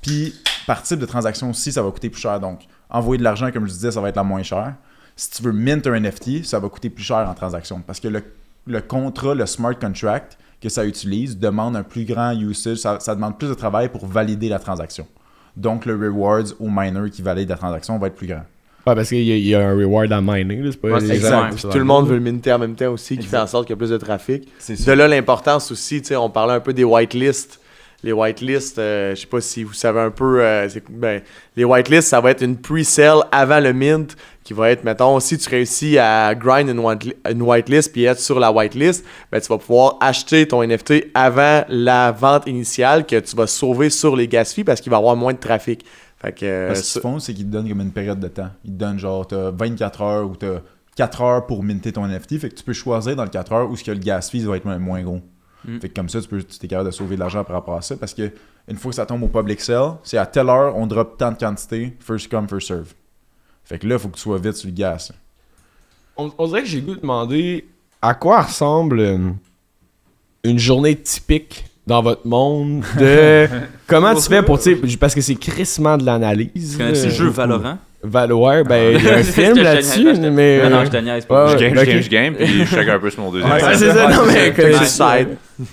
Puis, 0.01 0.33
par 0.65 0.81
type 0.81 0.99
de 0.99 1.05
transaction 1.05 1.49
aussi, 1.49 1.71
ça 1.71 1.81
va 1.83 1.91
coûter 1.91 2.09
plus 2.09 2.21
cher. 2.21 2.39
Donc, 2.39 2.61
envoyer 2.89 3.17
de 3.19 3.23
l'argent, 3.23 3.51
comme 3.51 3.67
je 3.67 3.73
disais, 3.73 3.91
ça 3.91 3.99
va 4.01 4.09
être 4.09 4.15
la 4.15 4.23
moins 4.23 4.43
chère. 4.43 4.75
Si 5.17 5.29
tu 5.31 5.43
veux 5.43 5.51
mint 5.51 5.85
un 5.87 5.93
NFT, 5.99 6.43
ça 6.45 6.59
va 6.59 6.69
coûter 6.69 6.89
plus 6.89 7.03
cher 7.03 7.27
en 7.29 7.33
transaction. 7.33 7.81
Parce 7.85 7.99
que 7.99 8.07
le, 8.07 8.23
le 8.67 8.81
contrat, 8.81 9.35
le 9.35 9.45
smart 9.45 9.77
contract 9.77 10.37
que 10.61 10.69
ça 10.69 10.85
utilise 10.85 11.37
demande 11.37 11.75
un 11.75 11.83
plus 11.83 12.05
grand 12.05 12.31
usage. 12.31 12.77
Ça, 12.77 12.99
ça 12.99 13.13
demande 13.13 13.37
plus 13.37 13.49
de 13.49 13.53
travail 13.53 13.89
pour 13.89 14.05
valider 14.07 14.47
la 14.49 14.59
transaction. 14.59 15.05
Donc, 15.57 15.85
le 15.85 15.95
rewards 15.95 16.53
au 16.59 16.69
miner 16.69 17.09
qui 17.11 17.21
valide 17.21 17.49
la 17.49 17.55
transaction 17.57 17.97
va 17.97 18.07
être 18.07 18.15
plus 18.15 18.27
grand. 18.27 18.43
Ouais, 18.87 18.93
parce 18.95 19.09
qu'il 19.09 19.19
y, 19.21 19.39
y 19.49 19.55
a 19.55 19.67
un 19.67 19.75
reward 19.75 20.11
à 20.13 20.21
mining. 20.21 20.61
là, 20.63 20.71
C'est 20.71 20.79
pas 20.81 20.89
Ouais, 20.89 21.11
exact. 21.11 21.55
Puis 21.55 21.65
tout 21.71 21.77
le 21.77 21.83
monde 21.83 22.07
veut 22.07 22.15
le 22.15 22.21
minter 22.21 22.53
en 22.53 22.59
même 22.59 22.75
temps 22.75 22.91
aussi, 22.91 23.15
qui 23.15 23.23
Exact. 23.23 23.29
fait 23.37 23.43
en 23.43 23.47
sorte 23.47 23.65
qu'il 23.67 23.73
y 23.73 23.77
a 23.77 23.77
plus 23.77 23.89
de 23.89 23.97
trafic. 23.97 24.47
De 24.69 24.91
là 24.91 25.07
l'importance 25.07 25.71
aussi, 25.71 26.01
tu 26.01 26.09
sais, 26.09 26.15
on 26.15 26.29
parlait 26.29 26.53
un 26.53 26.59
peu 26.59 26.73
des 26.73 26.83
whitelists. 26.83 27.59
Les 28.03 28.11
whitelists, 28.11 28.77
euh, 28.77 29.15
je 29.15 29.21
sais 29.21 29.25
pas 29.27 29.41
si 29.41 29.63
vous 29.63 29.73
savez 29.73 29.99
un 30.01 30.11
peu, 30.11 30.37
euh, 30.39 30.67
ben, 30.91 31.21
les 31.55 31.63
whitelists, 31.63 32.09
ça 32.09 32.21
va 32.21 32.29
être 32.31 32.43
une 32.43 32.55
pre-sale 32.57 33.21
avant 33.31 33.59
le 33.59 33.73
mint, 33.73 34.15
qui 34.43 34.53
va 34.53 34.69
être, 34.69 34.83
mettons, 34.83 35.19
si 35.19 35.39
tu 35.39 35.49
réussis 35.49 35.97
à 35.97 36.35
grind 36.35 36.69
une, 36.69 36.77
white- 36.77 37.15
une 37.27 37.41
whitelist 37.41 37.91
puis 37.91 38.03
être 38.03 38.19
sur 38.19 38.39
la 38.39 38.51
whitelist, 38.51 39.03
ben, 39.31 39.41
tu 39.41 39.47
vas 39.47 39.57
pouvoir 39.57 39.97
acheter 40.01 40.47
ton 40.47 40.61
NFT 40.61 41.05
avant 41.15 41.63
la 41.67 42.11
vente 42.11 42.45
initiale 42.45 43.07
que 43.07 43.19
tu 43.19 43.35
vas 43.35 43.47
sauver 43.47 43.89
sur 43.89 44.15
les 44.15 44.27
gas 44.27 44.53
fees 44.53 44.63
parce 44.63 44.81
qu'il 44.81 44.91
va 44.91 44.97
y 44.97 44.99
avoir 44.99 45.15
moins 45.15 45.33
de 45.33 45.39
trafic. 45.39 45.83
Fait 46.25 46.33
que, 46.33 46.45
euh, 46.45 46.67
Parce 46.67 46.81
ça- 46.81 46.93
qu'ils 46.93 47.01
font, 47.01 47.19
c'est 47.19 47.33
qu'ils 47.33 47.45
te 47.45 47.51
donnent 47.51 47.69
comme 47.69 47.81
une 47.81 47.91
période 47.91 48.19
de 48.19 48.27
temps. 48.27 48.49
Ils 48.63 48.71
te 48.71 48.77
donnent 48.77 48.99
genre, 48.99 49.25
t'as 49.27 49.51
24 49.51 50.01
heures 50.01 50.29
ou 50.29 50.35
t'as 50.35 50.59
4 50.95 51.21
heures 51.21 51.45
pour 51.45 51.63
minter 51.63 51.91
ton 51.91 52.05
NFT. 52.05 52.39
Fait 52.39 52.49
que 52.49 52.55
tu 52.55 52.63
peux 52.63 52.73
choisir 52.73 53.15
dans 53.15 53.23
le 53.23 53.29
4 53.29 53.51
heures 53.51 53.69
où 53.69 53.75
ce 53.75 53.83
que 53.83 53.91
le 53.91 53.99
gas 53.99 54.21
fees 54.31 54.43
va 54.45 54.57
être 54.57 54.65
moins- 54.65 54.79
moins 54.79 55.03
gros. 55.03 55.21
Mm. 55.65 55.79
Fait 55.79 55.89
que 55.89 55.93
comme 55.93 56.09
ça, 56.09 56.21
tu 56.21 56.27
peux, 56.27 56.41
tu 56.43 56.65
es 56.65 56.67
capable 56.67 56.89
de 56.89 56.93
sauver 56.95 57.15
de 57.15 57.19
l'argent 57.19 57.43
par 57.43 57.55
rapport 57.55 57.75
à 57.75 57.81
ça. 57.81 57.95
Parce 57.97 58.13
que 58.13 58.31
une 58.67 58.77
fois 58.77 58.89
que 58.91 58.95
ça 58.95 59.05
tombe 59.05 59.23
au 59.23 59.27
public 59.27 59.59
sale, 59.61 59.93
c'est 60.03 60.17
à 60.17 60.25
telle 60.25 60.49
heure, 60.49 60.75
on 60.75 60.87
drop 60.87 61.17
tant 61.17 61.31
de 61.31 61.37
quantité, 61.37 61.95
first 61.99 62.29
come, 62.29 62.47
first 62.47 62.67
serve. 62.67 62.93
Fait 63.63 63.77
que 63.79 63.87
là, 63.87 63.95
il 63.95 63.99
faut 63.99 64.09
que 64.09 64.15
tu 64.15 64.21
sois 64.21 64.37
vite 64.39 64.53
sur 64.53 64.67
le 64.67 64.73
gas. 64.75 65.11
on, 66.17 66.31
on 66.37 66.47
dirait 66.47 66.61
que 66.63 66.67
j'ai 66.67 66.79
le 66.81 66.85
goût 66.87 66.95
de 66.95 67.01
demander 67.01 67.67
à 68.01 68.13
quoi 68.13 68.41
ressemble 68.43 68.99
euh, 68.99 69.29
une 70.43 70.59
journée 70.59 70.95
typique 70.95 71.65
dans 71.87 72.01
votre 72.01 72.25
monde 72.25 72.83
de 72.99 73.47
comment 73.87 74.13
tu 74.15 74.21
fais 74.21 74.41
pour 74.41 74.59
tu 74.59 74.75
parce 74.99 75.13
que 75.13 75.21
c'est 75.21 75.35
crissement 75.35 75.97
de 75.97 76.05
l'analyse. 76.05 76.71
Tu 76.71 76.77
connais 76.77 77.03
le 77.03 77.09
jeu 77.09 77.27
Valorant? 77.27 77.77
Valoir, 78.07 78.63
ben 78.63 78.95
il 78.95 79.03
y 79.03 79.09
a 79.09 79.15
un 79.15 79.23
film 79.23 79.49
Je 79.55 79.59
te 79.61 79.63
là-dessus, 79.63 80.13
mais 80.31 80.61
Non, 80.63 80.69
non, 80.69 80.77
euh, 80.77 80.85
je 80.85 80.91
te 80.91 80.97
niaise, 80.97 81.25
pas. 81.25 81.47
Je 81.47 81.57
game, 81.57 81.75
je 81.75 81.85
game, 81.85 82.01
je 82.01 82.09
game, 82.09 82.35
puis 82.35 82.47
je 82.47 82.63
check 82.65 82.87
un 82.87 82.99
peu 82.99 83.09
sur 83.09 83.21
mon 83.23 83.31
deuxième. 83.31 83.51
C'est 83.73 83.91
ça, 83.91 84.09
non, 84.09 84.25
mais 84.27 84.53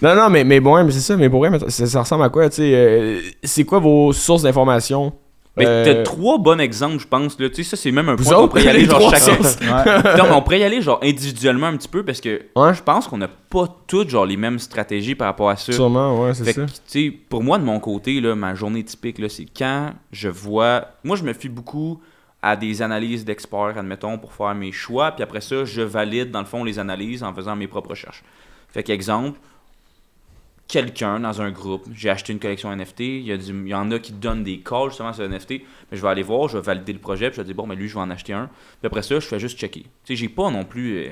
non 0.00 0.14
non 0.14 0.30
mais 0.30 0.44
mais 0.44 0.60
bon, 0.60 0.82
mais 0.82 0.92
c'est 0.92 1.00
ça, 1.00 1.16
mais 1.16 1.28
pour 1.28 1.40
vrai, 1.40 1.50
mais 1.50 1.58
ça, 1.68 1.86
ça 1.86 2.00
ressemble 2.00 2.24
à 2.24 2.30
quoi, 2.30 2.48
tu 2.48 2.56
sais 2.56 2.72
euh, 2.74 3.18
c'est 3.42 3.64
quoi 3.64 3.80
vos 3.80 4.12
sources 4.12 4.42
d'informations 4.42 5.12
Euh, 5.60 5.84
T'as 5.84 6.02
trois 6.02 6.38
bons 6.38 6.58
exemples, 6.60 6.98
je 6.98 7.06
pense. 7.06 7.38
Là. 7.38 7.48
Tu 7.50 7.56
sais, 7.56 7.62
ça, 7.64 7.76
c'est 7.76 7.92
même 7.92 8.08
un 8.08 8.14
Vous 8.14 8.24
point 8.24 8.34
qu'on 8.36 8.48
pourrait 8.48 8.64
y 8.64 8.68
aller 8.68 8.86
genre 8.86 9.10
chacun. 9.10 9.36
Non, 10.16 10.24
mais 10.24 10.34
on 10.34 10.40
pourrait 10.42 10.60
y 10.60 10.64
aller 10.64 10.80
genre 10.80 10.98
individuellement 11.02 11.66
un 11.66 11.76
petit 11.76 11.88
peu 11.88 12.02
parce 12.04 12.20
que 12.22 12.42
Ouais. 12.56 12.72
je 12.72 12.82
pense 12.82 13.06
qu'on 13.06 13.18
n'a 13.18 13.28
pas 13.28 13.66
toutes 13.86 14.08
genre 14.08 14.24
les 14.24 14.38
mêmes 14.38 14.58
stratégies 14.58 15.14
par 15.14 15.26
rapport 15.26 15.50
à 15.50 15.56
ça. 15.56 15.72
Sûrement, 15.72 16.22
ouais, 16.22 16.32
c'est 16.32 16.44
ça. 16.44 16.52
que, 16.54 16.60
tu 16.66 16.72
sais, 16.86 17.10
pour 17.28 17.42
moi, 17.42 17.58
de 17.58 17.64
mon 17.64 17.80
côté, 17.80 18.20
là, 18.22 18.34
ma 18.34 18.54
journée 18.54 18.82
typique, 18.82 19.18
là, 19.18 19.28
c'est 19.28 19.44
quand 19.54 19.90
je 20.10 20.28
vois. 20.30 20.86
Moi, 21.04 21.16
je 21.16 21.22
me 21.24 21.34
fie 21.34 21.50
beaucoup 21.50 22.00
à 22.40 22.56
des 22.56 22.80
analyses 22.80 23.24
d'experts, 23.24 23.74
admettons, 23.76 24.16
pour 24.18 24.32
faire 24.32 24.54
mes 24.54 24.72
choix. 24.72 25.12
Puis 25.12 25.22
après 25.22 25.42
ça, 25.42 25.64
je 25.66 25.82
valide, 25.82 26.30
dans 26.30 26.40
le 26.40 26.46
fond, 26.46 26.64
les 26.64 26.78
analyses 26.78 27.22
en 27.22 27.34
faisant 27.34 27.54
mes 27.56 27.68
propres 27.68 27.90
recherches. 27.90 28.24
Fait 28.68 28.82
qu'exemple, 28.82 29.38
quelqu'un 30.72 31.20
dans 31.20 31.42
un 31.42 31.50
groupe, 31.50 31.84
j'ai 31.94 32.08
acheté 32.08 32.32
une 32.32 32.38
collection 32.38 32.74
NFT, 32.74 33.00
il 33.00 33.20
y, 33.26 33.32
a 33.32 33.36
du- 33.36 33.52
il 33.52 33.68
y 33.68 33.74
en 33.74 33.90
a 33.90 33.98
qui 33.98 34.12
donnent 34.12 34.42
des 34.42 34.60
calls 34.60 34.88
justement 34.88 35.12
sur 35.12 35.22
NFT, 35.28 35.50
mais 35.90 35.98
je 35.98 36.00
vais 36.02 36.08
aller 36.08 36.22
voir, 36.22 36.48
je 36.48 36.56
vais 36.56 36.62
valider 36.64 36.94
le 36.94 36.98
projet, 36.98 37.28
puis 37.28 37.36
je 37.36 37.42
vais 37.42 37.46
dire, 37.46 37.54
bon, 37.54 37.66
mais 37.66 37.76
lui, 37.76 37.88
je 37.88 37.94
vais 37.94 38.00
en 38.00 38.08
acheter 38.10 38.32
un. 38.32 38.46
Puis 38.80 38.86
après 38.86 39.02
ça, 39.02 39.16
je 39.16 39.26
fais 39.26 39.38
juste 39.38 39.58
checker. 39.58 39.82
Tu 39.82 39.88
sais, 40.04 40.16
j'ai 40.16 40.28
pas 40.30 40.50
non 40.50 40.64
plus. 40.64 40.96
euh, 40.96 41.10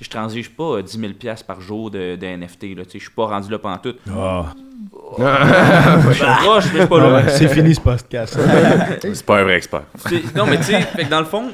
je 0.00 0.10
transige 0.10 0.50
pas 0.50 0.64
euh, 0.78 0.82
10 0.82 0.98
000 0.98 1.12
piastres 1.14 1.46
par 1.46 1.60
jour 1.60 1.90
de, 1.90 2.16
de 2.16 2.26
NFT. 2.26 2.76
Là, 2.76 2.84
Tu 2.84 2.90
sais, 2.90 2.98
je 2.98 3.04
suis 3.04 3.14
pas 3.14 3.26
rendu 3.26 3.48
là 3.50 3.58
pendant 3.60 3.78
tout. 3.78 3.94
Ah. 4.10 4.52
Loin. 6.98 7.22
Ouais, 7.24 7.28
c'est 7.30 7.48
fini 7.48 7.74
ce 7.74 7.80
podcast. 7.80 8.38
C'est 9.02 9.24
pas 9.26 9.38
un 9.38 9.44
vrai 9.44 9.56
expert. 9.56 9.84
Non, 10.34 10.46
mais 10.46 10.56
tu 10.58 10.64
sais, 10.64 10.84
dans 11.08 11.20
le 11.20 11.24
fond, 11.26 11.50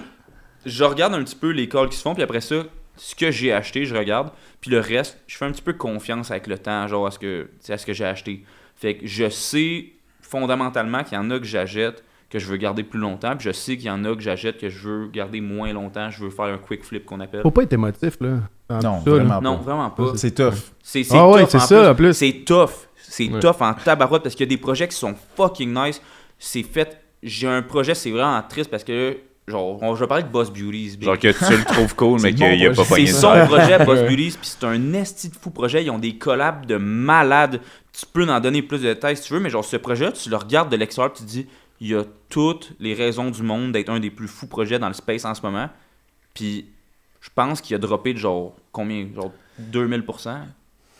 je 0.64 0.84
regarde 0.84 1.14
un 1.14 1.22
petit 1.22 1.36
peu 1.36 1.50
les 1.50 1.68
calls 1.68 1.88
qui 1.88 1.96
se 1.96 2.02
font, 2.02 2.14
puis 2.14 2.22
après 2.22 2.40
ça, 2.40 2.56
ce 2.96 3.14
que 3.14 3.30
j'ai 3.30 3.52
acheté, 3.52 3.84
je 3.84 3.94
regarde, 3.94 4.30
puis 4.60 4.70
le 4.70 4.80
reste, 4.80 5.18
je 5.26 5.36
fais 5.36 5.44
un 5.44 5.50
petit 5.52 5.62
peu 5.62 5.72
confiance 5.72 6.30
avec 6.30 6.46
le 6.46 6.58
temps, 6.58 6.86
genre 6.88 7.06
à 7.06 7.10
ce 7.10 7.18
que, 7.18 7.48
à 7.68 7.78
ce 7.78 7.86
que 7.86 7.92
j'ai 7.92 8.04
acheté. 8.04 8.44
Fait 8.76 8.96
que 8.96 9.06
je 9.06 9.28
sais 9.28 9.86
fondamentalement 10.20 11.02
qu'il 11.04 11.14
y 11.14 11.20
en 11.20 11.30
a 11.30 11.38
que 11.38 11.44
j'achète 11.44 12.02
que 12.30 12.38
je 12.38 12.46
veux 12.46 12.56
garder 12.56 12.82
plus 12.82 12.98
longtemps, 12.98 13.36
puis 13.36 13.44
je 13.44 13.52
sais 13.52 13.76
qu'il 13.76 13.86
y 13.86 13.90
en 13.90 14.02
a 14.06 14.14
que 14.14 14.22
j'achète 14.22 14.56
que 14.58 14.70
je 14.70 14.88
veux 14.88 15.08
garder 15.08 15.42
moins 15.42 15.70
longtemps, 15.74 16.08
je 16.10 16.24
veux 16.24 16.30
faire 16.30 16.46
un 16.46 16.56
quick 16.56 16.82
flip 16.82 17.04
qu'on 17.04 17.20
appelle. 17.20 17.42
Faut 17.42 17.50
pas 17.50 17.62
être 17.64 17.74
émotif, 17.74 18.16
là. 18.20 18.38
Non, 18.70 18.80
là. 18.80 18.98
vraiment 19.04 19.40
Non, 19.42 19.56
pas. 19.58 19.62
vraiment 19.64 19.90
pas. 19.90 20.12
C'est 20.16 20.30
tough. 20.30 20.54
C'est 20.82 21.04
Ah 21.10 21.28
ouais, 21.28 21.42
tough 21.42 21.50
c'est 21.50 21.56
en 21.58 21.60
ça, 21.60 21.90
en 21.90 21.94
plus. 21.94 22.14
C'est 22.14 22.32
tough. 22.46 22.70
C'est 22.96 23.28
Ouais. 23.28 23.38
tough 23.40 23.60
en 23.60 23.74
tabarouette 23.74 24.22
parce 24.22 24.34
qu'il 24.34 24.46
y 24.46 24.48
a 24.48 24.54
des 24.56 24.60
projets 24.60 24.88
qui 24.88 24.96
sont 24.96 25.14
fucking 25.36 25.74
nice. 25.74 26.00
C'est 26.38 26.62
fait. 26.62 26.98
J'ai 27.22 27.48
un 27.48 27.60
projet, 27.60 27.94
c'est 27.94 28.10
vraiment 28.10 28.42
triste 28.48 28.70
parce 28.70 28.82
que, 28.84 29.18
genre, 29.48 29.82
on, 29.82 29.94
je 29.94 30.00
vais 30.00 30.06
parler 30.06 30.24
de 30.24 30.28
Boss 30.28 30.50
Beauties. 30.50 30.98
Genre 31.00 31.18
que 31.18 31.28
tu 31.28 31.56
le 31.56 31.64
trouves 31.64 31.94
cool, 31.94 32.20
mais 32.22 32.34
qu'il 32.34 32.56
n'y 32.56 32.66
a 32.66 32.72
pas 32.72 32.84
C'est 32.84 33.06
son 33.06 33.46
projet, 33.46 33.84
Boss 33.84 34.00
Beauties, 34.02 34.36
puis 34.40 34.48
c'est 34.48 34.64
un 34.64 34.92
esti 34.94 35.28
de 35.28 35.36
fou 35.36 35.50
projet. 35.50 35.84
Ils 35.84 35.90
ont 35.90 35.98
des 35.98 36.16
collabs 36.16 36.66
de 36.66 36.76
malades. 36.76 37.60
Tu 37.92 38.06
peux 38.06 38.28
en 38.28 38.40
donner 38.40 38.62
plus 38.62 38.78
de 38.78 38.94
détails 38.94 39.16
si 39.16 39.24
tu 39.24 39.34
veux, 39.34 39.40
mais 39.40 39.50
genre, 39.50 39.64
ce 39.64 39.76
projet, 39.76 40.12
tu 40.12 40.30
le 40.30 40.36
regardes 40.36 40.70
de 40.70 40.76
l'extérieur, 40.76 41.12
tu 41.12 41.22
te 41.22 41.28
dis, 41.28 41.46
il 41.80 41.88
y 41.88 41.94
a 41.94 42.04
toutes 42.28 42.72
les 42.78 42.94
raisons 42.94 43.30
du 43.30 43.42
monde 43.42 43.72
d'être 43.72 43.90
un 43.90 44.00
des 44.00 44.10
plus 44.10 44.28
fous 44.28 44.46
projets 44.46 44.78
dans 44.78 44.88
le 44.88 44.94
space 44.94 45.24
en 45.24 45.34
ce 45.34 45.42
moment. 45.42 45.68
Puis, 46.34 46.66
je 47.20 47.28
pense 47.34 47.60
qu'il 47.60 47.74
a 47.74 47.78
droppé 47.78 48.14
de 48.14 48.18
genre, 48.18 48.54
combien? 48.70 49.06
Genre 49.14 49.32
2000%. 49.72 50.36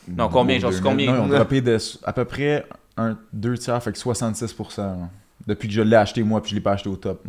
Non, 0.09 0.29
combien? 0.29 0.59
Genre, 0.59 0.73
c'est 0.73 0.81
2000. 0.81 0.91
combien? 0.91 1.11
Non, 1.11 1.25
ils 1.25 1.31
ont 1.31 1.35
droppé 1.35 1.61
de, 1.61 1.77
à 2.03 2.13
peu 2.13 2.25
près 2.25 2.65
un, 2.97 3.17
deux 3.31 3.57
tiers, 3.57 3.81
fait 3.81 3.91
que 3.91 3.97
66%. 3.97 4.77
là. 4.77 5.09
Depuis 5.47 5.67
que 5.67 5.73
je 5.73 5.81
l'ai 5.81 5.95
acheté, 5.95 6.23
moi, 6.23 6.41
puis 6.41 6.51
je 6.51 6.55
l'ai 6.55 6.61
pas 6.61 6.73
acheté 6.73 6.89
au 6.89 6.95
top. 6.95 7.25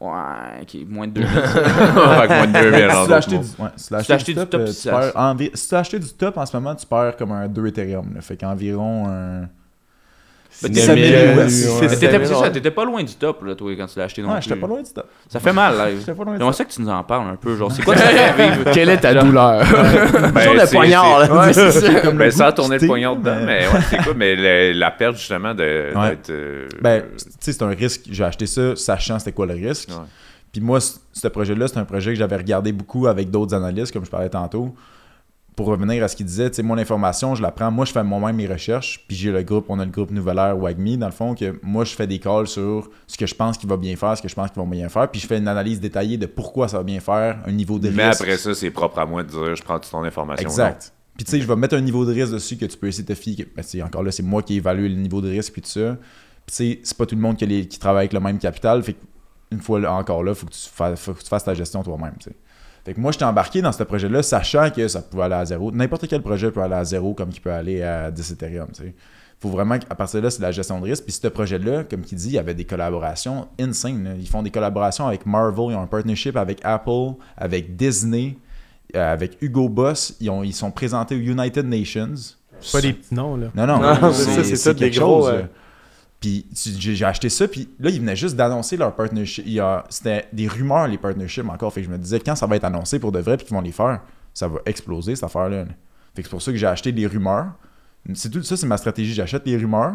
Ouais, 0.00 0.62
ok, 0.62 0.76
moins 0.88 1.06
de 1.08 1.12
2000. 1.12 1.28
Avec 1.38 2.30
moins 2.30 2.46
de 2.46 2.52
2000 2.52 2.90
Si 2.90 2.96
en 2.96 3.04
tu 3.04 3.10
l'as 3.10 3.16
acheté, 3.16 3.30
d'autres 3.36 3.56
du, 3.56 3.62
ouais, 3.62 3.68
si 3.76 3.92
acheté 4.16 4.32
du 4.32 4.38
top, 4.46 4.64
tu 4.64 4.88
perds 4.88 5.12
envi- 5.16 5.50
si 5.54 5.68
tu 5.68 5.74
as 5.74 5.78
acheté 5.78 5.98
du 5.98 6.08
top 6.14 6.36
en 6.36 6.46
ce 6.46 6.56
moment, 6.56 6.74
tu 6.76 6.86
perds 6.86 7.16
comme 7.16 7.32
un 7.32 7.48
2 7.48 7.66
Ethereum. 7.66 8.14
là. 8.14 8.20
Fait 8.20 8.36
qu'environ 8.36 9.08
un. 9.08 9.48
T'étais, 10.60 10.80
ça, 12.26 12.50
t'étais 12.50 12.70
pas 12.70 12.84
loin 12.84 13.02
du 13.02 13.14
top, 13.14 13.42
là, 13.44 13.54
toi, 13.54 13.72
quand 13.76 13.86
tu 13.86 13.98
l'as 13.98 14.04
acheté 14.06 14.22
non 14.22 14.32
Ouais, 14.32 14.42
j'étais 14.42 14.56
pas 14.56 14.66
loin 14.66 14.82
du 14.82 14.90
top. 14.92 15.06
Ça 15.28 15.38
fait 15.40 15.52
mal, 15.52 15.76
là. 15.76 15.90
J'étais 15.98 16.12
pas 16.12 16.24
loin 16.24 16.32
du 16.34 16.38
J'aimerais 16.38 16.50
top. 16.52 16.54
ça 16.58 16.64
que 16.64 16.72
tu 16.72 16.82
nous 16.82 16.88
en 16.88 17.02
parles 17.04 17.28
un 17.30 17.36
peu. 17.36 17.56
Genre, 17.56 17.70
c'est 17.72 17.82
quoi 17.84 17.94
que? 17.94 18.72
Quelle 18.72 18.88
est 18.88 18.98
ta 18.98 19.12
Genre- 19.14 19.24
douleur? 19.24 19.64
Ben, 20.34 20.40
Sur 20.42 20.54
le 20.54 20.70
poignard, 20.70 21.20
c'est- 21.22 21.28
là. 21.28 21.46
Ouais, 21.46 21.52
c'est 21.52 21.70
ça. 21.70 22.00
Comme 22.00 22.16
Ben, 22.18 22.24
le 22.26 22.30
sans 22.30 22.52
tourner 22.52 22.78
le 22.78 22.86
poignard 22.86 23.16
dedans, 23.16 23.36
mais 23.44 23.66
ouais, 23.68 23.80
c'est 23.90 23.96
quoi? 24.02 24.14
Mais 24.14 24.34
le- 24.36 24.72
la 24.78 24.90
perte, 24.90 25.16
justement, 25.16 25.54
d'être. 25.54 26.30
euh, 26.30 26.66
Ben, 26.80 27.02
tu 27.16 27.24
sais, 27.40 27.52
c'est 27.52 27.62
un 27.62 27.68
risque. 27.68 28.02
J'ai 28.10 28.24
acheté 28.24 28.46
ça 28.46 28.74
sachant 28.76 29.18
c'était 29.18 29.32
quoi 29.32 29.46
le 29.46 29.54
risque. 29.54 29.88
Ouais. 29.90 30.04
Puis 30.52 30.60
moi, 30.60 30.78
ce 30.80 31.28
projet-là, 31.28 31.68
c'est 31.68 31.78
un 31.78 31.84
projet 31.84 32.12
que 32.12 32.18
j'avais 32.18 32.36
regardé 32.36 32.72
beaucoup 32.72 33.06
avec 33.06 33.30
d'autres 33.30 33.54
analystes, 33.54 33.92
comme 33.92 34.04
je 34.04 34.10
parlais 34.10 34.30
tantôt. 34.30 34.74
Pour 35.58 35.66
revenir 35.66 36.04
à 36.04 36.06
ce 36.06 36.14
qu'il 36.14 36.24
disait, 36.24 36.48
tu 36.50 36.54
sais, 36.54 36.62
mon 36.62 36.78
information, 36.78 37.34
je 37.34 37.42
la 37.42 37.50
prends. 37.50 37.68
Moi, 37.72 37.84
je 37.84 37.90
fais 37.90 38.04
moi-même 38.04 38.36
mes 38.36 38.46
recherches. 38.46 39.04
Puis 39.08 39.16
j'ai 39.16 39.32
le 39.32 39.42
groupe, 39.42 39.66
on 39.68 39.80
a 39.80 39.84
le 39.84 39.90
groupe 39.90 40.12
Nouvelle 40.12 40.38
Ère 40.38 40.56
Wagme, 40.56 40.96
dans 40.96 41.06
le 41.06 41.12
fond, 41.12 41.34
que 41.34 41.58
moi, 41.64 41.84
je 41.84 41.96
fais 41.96 42.06
des 42.06 42.20
calls 42.20 42.46
sur 42.46 42.88
ce 43.08 43.16
que 43.18 43.26
je 43.26 43.34
pense 43.34 43.58
qu'il 43.58 43.68
va 43.68 43.76
bien 43.76 43.96
faire, 43.96 44.16
ce 44.16 44.22
que 44.22 44.28
je 44.28 44.36
pense 44.36 44.52
qu'il 44.52 44.62
va 44.62 44.68
bien 44.68 44.88
faire. 44.88 45.10
Puis 45.10 45.20
je 45.20 45.26
fais 45.26 45.36
une 45.36 45.48
analyse 45.48 45.80
détaillée 45.80 46.16
de 46.16 46.26
pourquoi 46.26 46.68
ça 46.68 46.76
va 46.78 46.84
bien 46.84 47.00
faire, 47.00 47.40
un 47.44 47.50
niveau 47.50 47.80
de 47.80 47.90
mais 47.90 48.06
risque. 48.10 48.20
après 48.20 48.36
ça, 48.36 48.54
c'est 48.54 48.70
propre 48.70 49.00
à 49.00 49.04
moi 49.06 49.24
de 49.24 49.30
dire 49.30 49.56
je 49.56 49.62
prends 49.64 49.80
toute 49.80 49.90
ton 49.90 50.04
information. 50.04 50.48
Exact. 50.48 50.92
Puis 51.16 51.24
tu 51.24 51.32
sais, 51.32 51.40
je 51.40 51.46
vais 51.48 51.56
mettre 51.56 51.74
un 51.74 51.80
niveau 51.80 52.04
de 52.04 52.12
risque 52.14 52.34
dessus 52.34 52.56
que 52.56 52.66
tu 52.66 52.76
peux 52.78 52.86
essayer 52.86 53.02
de 53.02 53.12
te 53.12 53.18
fier. 53.18 53.44
Ben, 53.56 53.62
tu 53.64 53.70
sais, 53.70 53.82
encore 53.82 54.04
là, 54.04 54.12
c'est 54.12 54.22
moi 54.22 54.44
qui 54.44 54.54
évalue 54.54 54.84
le 54.88 54.94
niveau 54.94 55.20
de 55.20 55.28
risque 55.28 55.52
puis 55.54 55.62
tout 55.62 55.68
ça. 55.70 55.96
Puis 56.46 56.50
tu 56.50 56.54
sais, 56.54 56.80
c'est 56.84 56.96
pas 56.96 57.04
tout 57.04 57.16
le 57.16 57.20
monde 57.20 57.36
qui, 57.36 57.42
a 57.42 57.48
les- 57.48 57.66
qui 57.66 57.80
travaille 57.80 58.02
avec 58.02 58.12
le 58.12 58.20
même 58.20 58.38
capital. 58.38 58.80
Fait 58.84 58.94
une 59.50 59.60
fois 59.60 59.80
encore 59.90 60.22
là, 60.22 60.36
faut 60.36 60.46
que, 60.46 60.52
tu 60.52 60.68
fasses, 60.72 61.00
faut 61.00 61.14
que 61.14 61.20
tu 61.22 61.28
fasses 61.28 61.42
ta 61.42 61.54
gestion 61.54 61.82
toi-même. 61.82 62.14
tu 62.20 62.30
sais. 62.30 62.36
Fait 62.88 62.94
que 62.94 63.00
moi, 63.00 63.12
j'étais 63.12 63.26
embarqué 63.26 63.60
dans 63.60 63.70
ce 63.70 63.82
projet-là, 63.82 64.22
sachant 64.22 64.70
que 64.70 64.88
ça 64.88 65.02
pouvait 65.02 65.24
aller 65.24 65.34
à 65.34 65.44
zéro. 65.44 65.70
N'importe 65.70 66.08
quel 66.08 66.22
projet 66.22 66.50
peut 66.50 66.62
aller 66.62 66.72
à 66.74 66.84
zéro 66.84 67.12
comme 67.12 67.28
il 67.30 67.38
peut 67.38 67.52
aller 67.52 67.82
à 67.82 68.10
10 68.10 68.30
Ethereum. 68.30 68.68
tu 68.72 68.82
sais. 68.82 68.94
Faut 69.40 69.50
vraiment 69.50 69.78
qu'à 69.78 69.94
partir 69.94 70.20
de 70.20 70.24
là, 70.24 70.30
c'est 70.30 70.40
la 70.40 70.52
gestion 70.52 70.80
de 70.80 70.86
risque. 70.86 71.04
Puis 71.04 71.12
ce 71.12 71.28
projet-là, 71.28 71.84
comme 71.84 72.00
il 72.10 72.16
dit, 72.16 72.28
il 72.28 72.32
y 72.32 72.38
avait 72.38 72.54
des 72.54 72.64
collaborations 72.64 73.46
insane. 73.60 74.04
là. 74.04 74.10
Ils 74.18 74.26
font 74.26 74.42
des 74.42 74.50
collaborations 74.50 75.06
avec 75.06 75.26
Marvel, 75.26 75.66
ils 75.68 75.74
ont 75.74 75.82
un 75.82 75.86
partnership 75.86 76.34
avec 76.38 76.60
Apple, 76.64 77.12
avec 77.36 77.76
Disney, 77.76 78.38
euh, 78.96 79.12
avec 79.12 79.36
Hugo 79.42 79.68
Boss. 79.68 80.16
Ils, 80.18 80.30
ont, 80.30 80.42
ils 80.42 80.54
sont 80.54 80.70
présentés 80.70 81.14
aux 81.14 81.18
United 81.18 81.66
Nations. 81.66 82.14
Pas 82.72 82.80
des 82.80 82.94
petits 82.94 83.14
noms, 83.14 83.36
là. 83.36 83.48
Non, 83.54 83.66
non, 83.66 83.80
Non, 84.00 84.12
c'est 84.14 84.30
ça, 84.30 84.44
c'est 84.56 84.72
tout 84.72 84.78
des 84.80 84.86
quelque 84.88 85.00
gros, 85.04 85.28
chose. 85.28 85.44
Puis 86.20 86.46
j'ai 86.54 87.04
acheté 87.04 87.28
ça, 87.28 87.46
puis 87.46 87.68
là, 87.78 87.90
ils 87.90 88.00
venaient 88.00 88.16
juste 88.16 88.34
d'annoncer 88.34 88.76
leur 88.76 88.94
partnership. 88.94 89.46
C'était 89.88 90.26
des 90.32 90.48
rumeurs, 90.48 90.88
les 90.88 90.98
partnerships 90.98 91.48
encore. 91.48 91.72
Fait 91.72 91.80
que 91.80 91.86
je 91.86 91.92
me 91.92 91.98
disais, 91.98 92.18
quand 92.18 92.34
ça 92.34 92.46
va 92.46 92.56
être 92.56 92.64
annoncé 92.64 92.98
pour 92.98 93.12
de 93.12 93.20
vrai, 93.20 93.36
puis 93.36 93.46
qu'ils 93.46 93.54
vont 93.54 93.62
les 93.62 93.72
faire, 93.72 94.00
ça 94.34 94.48
va 94.48 94.58
exploser, 94.66 95.14
cette 95.14 95.24
affaire-là. 95.24 95.64
là. 95.64 95.70
Fait 96.14 96.22
que 96.22 96.28
c'est 96.28 96.30
pour 96.30 96.42
ça 96.42 96.50
que 96.50 96.58
j'ai 96.58 96.66
acheté 96.66 96.90
des 96.90 97.06
rumeurs. 97.06 97.52
C'est 98.14 98.30
tout 98.30 98.42
ça, 98.42 98.56
c'est 98.56 98.66
ma 98.66 98.78
stratégie. 98.78 99.14
J'achète 99.14 99.46
les 99.46 99.56
rumeurs 99.56 99.94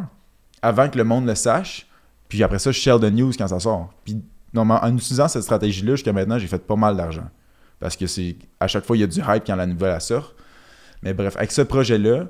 avant 0.61 0.87
que 0.87 0.97
le 0.97 1.03
monde 1.03 1.27
le 1.27 1.35
sache, 1.35 1.87
puis 2.29 2.41
après 2.41 2.59
ça, 2.59 2.71
je 2.71 2.79
share 2.79 2.99
de 2.99 3.09
news 3.09 3.31
quand 3.37 3.47
ça 3.47 3.59
sort. 3.59 3.93
Puis 4.05 4.21
en 4.55 4.95
utilisant 4.95 5.27
cette 5.27 5.43
stratégie-là, 5.43 5.95
jusqu'à 5.95 6.13
maintenant, 6.13 6.37
j'ai 6.37 6.47
fait 6.47 6.65
pas 6.65 6.75
mal 6.75 6.95
d'argent. 6.95 7.27
Parce 7.79 7.97
que 7.97 8.07
c'est 8.07 8.37
à 8.61 8.67
chaque 8.67 8.85
fois, 8.85 8.95
il 8.95 9.01
y 9.01 9.03
a 9.03 9.07
du 9.07 9.19
hype 9.19 9.43
quand 9.45 9.55
la 9.55 9.65
nouvelle 9.65 9.93
elle 9.93 10.01
sort. 10.01 10.35
Mais 11.01 11.13
bref, 11.13 11.35
avec 11.35 11.51
ce 11.51 11.61
projet-là, 11.61 12.27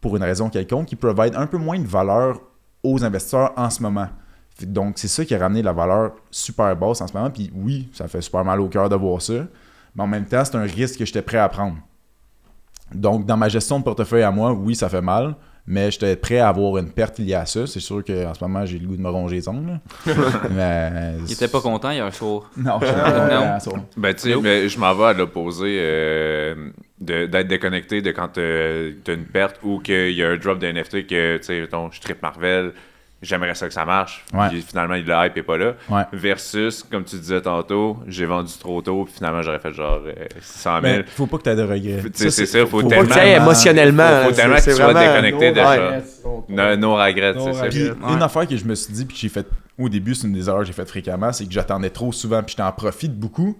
pour 0.00 0.16
une 0.16 0.24
raison 0.24 0.50
quelconque, 0.50 0.90
il 0.90 0.96
provide 0.96 1.36
un 1.36 1.46
peu 1.46 1.58
moins 1.58 1.78
de 1.78 1.86
valeur 1.86 2.40
aux 2.86 3.04
investisseurs 3.04 3.52
en 3.56 3.70
ce 3.70 3.82
moment. 3.82 4.08
Donc, 4.62 4.94
c'est 4.96 5.08
ça 5.08 5.24
qui 5.24 5.34
a 5.34 5.38
ramené 5.38 5.62
la 5.62 5.72
valeur 5.72 6.12
super 6.30 6.74
basse 6.76 7.00
en 7.00 7.06
ce 7.06 7.12
moment. 7.12 7.30
Puis 7.30 7.50
oui, 7.54 7.88
ça 7.92 8.08
fait 8.08 8.22
super 8.22 8.44
mal 8.44 8.60
au 8.60 8.68
cœur 8.68 8.88
de 8.88 8.96
voir 8.96 9.20
ça. 9.20 9.34
Mais 9.94 10.02
en 10.02 10.06
même 10.06 10.24
temps, 10.24 10.44
c'est 10.44 10.56
un 10.56 10.62
risque 10.62 10.98
que 10.98 11.04
j'étais 11.04 11.22
prêt 11.22 11.38
à 11.38 11.48
prendre. 11.48 11.76
Donc, 12.94 13.26
dans 13.26 13.36
ma 13.36 13.48
gestion 13.48 13.78
de 13.78 13.84
portefeuille 13.84 14.22
à 14.22 14.30
moi, 14.30 14.52
oui, 14.52 14.74
ça 14.74 14.88
fait 14.88 15.02
mal. 15.02 15.34
Mais 15.68 15.90
j'étais 15.90 16.14
prêt 16.14 16.38
à 16.38 16.48
avoir 16.48 16.78
une 16.78 16.90
perte 16.90 17.18
liée 17.18 17.34
à 17.34 17.44
ça. 17.44 17.66
C'est 17.66 17.80
sûr 17.80 18.04
qu'en 18.04 18.32
ce 18.32 18.44
moment, 18.44 18.64
j'ai 18.64 18.78
le 18.78 18.86
goût 18.86 18.96
de 18.96 19.02
me 19.02 19.10
ronger 19.10 19.36
les 19.36 19.48
ongles. 19.48 19.80
mais, 20.50 21.16
Il 21.26 21.32
était 21.32 21.48
pas 21.48 21.60
content 21.60 21.90
hier 21.90 22.14
soir. 22.14 22.48
Non, 22.56 22.78
je 22.80 22.86
Non. 23.34 23.58
suis 23.58 23.70
Ben, 23.96 24.14
tu 24.14 24.32
sais, 24.32 24.68
je 24.68 24.78
m'en 24.78 24.94
vais 24.94 25.04
à 25.06 25.12
l'opposé 25.12 25.76
euh, 25.80 26.70
d'être 27.00 27.46
déconnecté 27.48 28.00
de 28.02 28.10
quand 28.10 28.28
t'as 28.28 28.90
t'as 29.04 29.14
une 29.14 29.26
perte 29.26 29.56
ou 29.62 29.80
qu'il 29.80 30.12
y 30.12 30.22
a 30.24 30.30
un 30.30 30.36
drop 30.36 30.58
d'NFT 30.58 31.06
que, 31.06 31.36
tu 31.36 31.42
sais, 31.44 31.60
mettons, 31.60 31.90
je 31.90 32.00
tripe 32.00 32.22
Marvel, 32.22 32.72
j'aimerais 33.20 33.54
ça 33.54 33.66
que 33.68 33.74
ça 33.74 33.84
marche, 33.84 34.24
Ouais. 34.32 34.48
puis 34.48 34.62
finalement, 34.62 34.94
le 34.94 35.02
hype 35.26 35.36
est 35.36 35.42
pas 35.42 35.58
là. 35.58 35.74
Ouais. 35.90 36.02
Versus, 36.12 36.82
comme 36.82 37.04
tu 37.04 37.16
disais 37.16 37.40
tantôt, 37.42 37.98
j'ai 38.06 38.24
vendu 38.24 38.52
trop 38.58 38.80
tôt, 38.80 39.04
puis 39.04 39.12
finalement, 39.14 39.42
j'aurais 39.42 39.58
fait 39.58 39.72
genre 39.74 40.00
euh, 40.06 40.12
600 40.40 40.70
000. 40.70 40.82
Mais 40.82 41.04
faut 41.06 41.26
pas 41.26 41.36
que 41.38 41.42
tu 41.42 41.50
aies 41.50 41.56
de 41.56 41.62
regrets. 41.62 42.02
Tu 42.04 42.10
sais, 42.14 42.30
c'est 42.30 42.46
ça, 42.46 42.60
faut 42.60 42.80
Faut 42.80 42.88
pas 42.88 42.96
tellement- 42.96 43.08
que 43.08 43.12
tu 43.12 43.18
ailles 43.18 43.32
émotionnellement. 43.42 44.08
Faut, 44.22 44.28
faut 44.30 44.34
tellement 44.36 44.56
c'est- 44.58 44.64
que 44.70 44.70
tu 44.70 44.82
sois 44.82 44.92
vraiment- 44.92 45.12
déconnecté 45.22 45.52
de 45.52 45.56
ça. 45.60 46.02
No, 46.48 46.76
no 46.76 46.94
regrets, 46.96 47.34
No 47.34 47.52
c'est 47.52 47.52
ça. 47.52 47.64
Ouais. 47.64 48.12
une 48.14 48.22
affaire 48.22 48.46
que 48.48 48.56
je 48.56 48.64
me 48.64 48.74
suis 48.74 48.92
dit, 48.92 49.04
puis 49.04 49.14
que 49.14 49.20
j'ai 49.20 49.28
fait 49.28 49.46
au 49.78 49.88
début, 49.90 50.14
c'est 50.14 50.26
une 50.26 50.32
des 50.32 50.48
erreurs 50.48 50.60
que 50.60 50.66
j'ai 50.66 50.72
faites 50.72 50.88
fréquemment, 50.88 51.30
c'est 51.32 51.44
que 51.46 51.52
j'attendais 51.52 51.90
trop 51.90 52.10
souvent, 52.12 52.42
puis 52.42 52.52
j'étais 52.52 52.62
en 52.62 52.72
profite 52.72 53.14
beaucoup. 53.18 53.56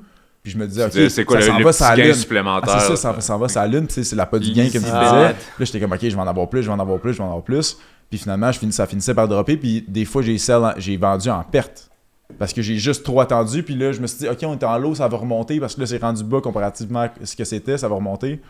Puis 0.47 0.53
je 0.53 0.59
me 0.59 0.67
disais, 0.69 0.85
ok, 0.85 1.11
c'est 1.11 1.25
quoi 1.25 1.41
ça 1.41 1.59
le, 1.59 1.65
va 1.65 1.73
petit 1.73 2.03
gain 2.03 2.15
supplémentaire? 2.15 2.77
Ah, 2.77 2.79
c'est 2.79 2.95
ça, 2.95 3.13
ça 3.15 3.21
s'en 3.21 3.37
va 3.37 3.49
tu 3.49 3.85
sais, 3.89 4.05
c'est 4.05 4.15
la 4.15 4.27
pas 4.27 4.39
du 4.39 4.53
gain, 4.53 4.63
comme 4.73 4.75
tu 4.75 4.79
disais. 4.79 4.93
Là, 4.93 5.35
j'étais 5.59 5.81
comme, 5.81 5.91
ok, 5.91 5.99
je 6.01 6.15
vais 6.15 6.23
en 6.23 6.27
avoir 6.29 6.49
plus, 6.49 6.63
je 6.63 6.69
vais 6.69 6.73
en 6.73 6.79
avoir 6.79 7.01
plus, 7.01 7.15
je 7.15 7.19
vais 7.19 7.25
en 7.25 7.31
avoir 7.31 7.43
plus. 7.43 7.77
Puis 8.09 8.21
finalement, 8.21 8.53
je 8.53 8.61
finis, 8.61 8.73
ça 8.73 8.87
finissait 8.87 9.13
par 9.13 9.27
dropper, 9.27 9.57
puis 9.57 9.85
des 9.89 10.05
fois, 10.05 10.23
j'ai 10.23 10.97
vendu 10.97 11.31
en 11.31 11.43
perte. 11.43 11.91
Parce 12.39 12.53
que 12.53 12.63
j'ai 12.63 12.77
juste 12.77 13.03
trop 13.03 13.21
attendu, 13.21 13.65
puis 13.65 13.75
là, 13.75 13.91
je 13.91 14.01
me 14.01 14.07
suis 14.07 14.19
dit, 14.19 14.29
ok, 14.29 14.39
on 14.45 14.53
est 14.53 14.63
en 14.63 14.79
low, 14.79 14.95
ça 14.95 15.09
va 15.09 15.17
remonter, 15.17 15.59
parce 15.59 15.75
que 15.75 15.81
là, 15.81 15.87
c'est 15.89 16.01
rendu 16.01 16.23
bas 16.23 16.41
comparativement 16.41 17.01
à 17.01 17.11
ce 17.25 17.35
que 17.35 17.43
c'était, 17.43 17.77
ça 17.77 17.89
va 17.89 17.97
remonter. 17.97 18.41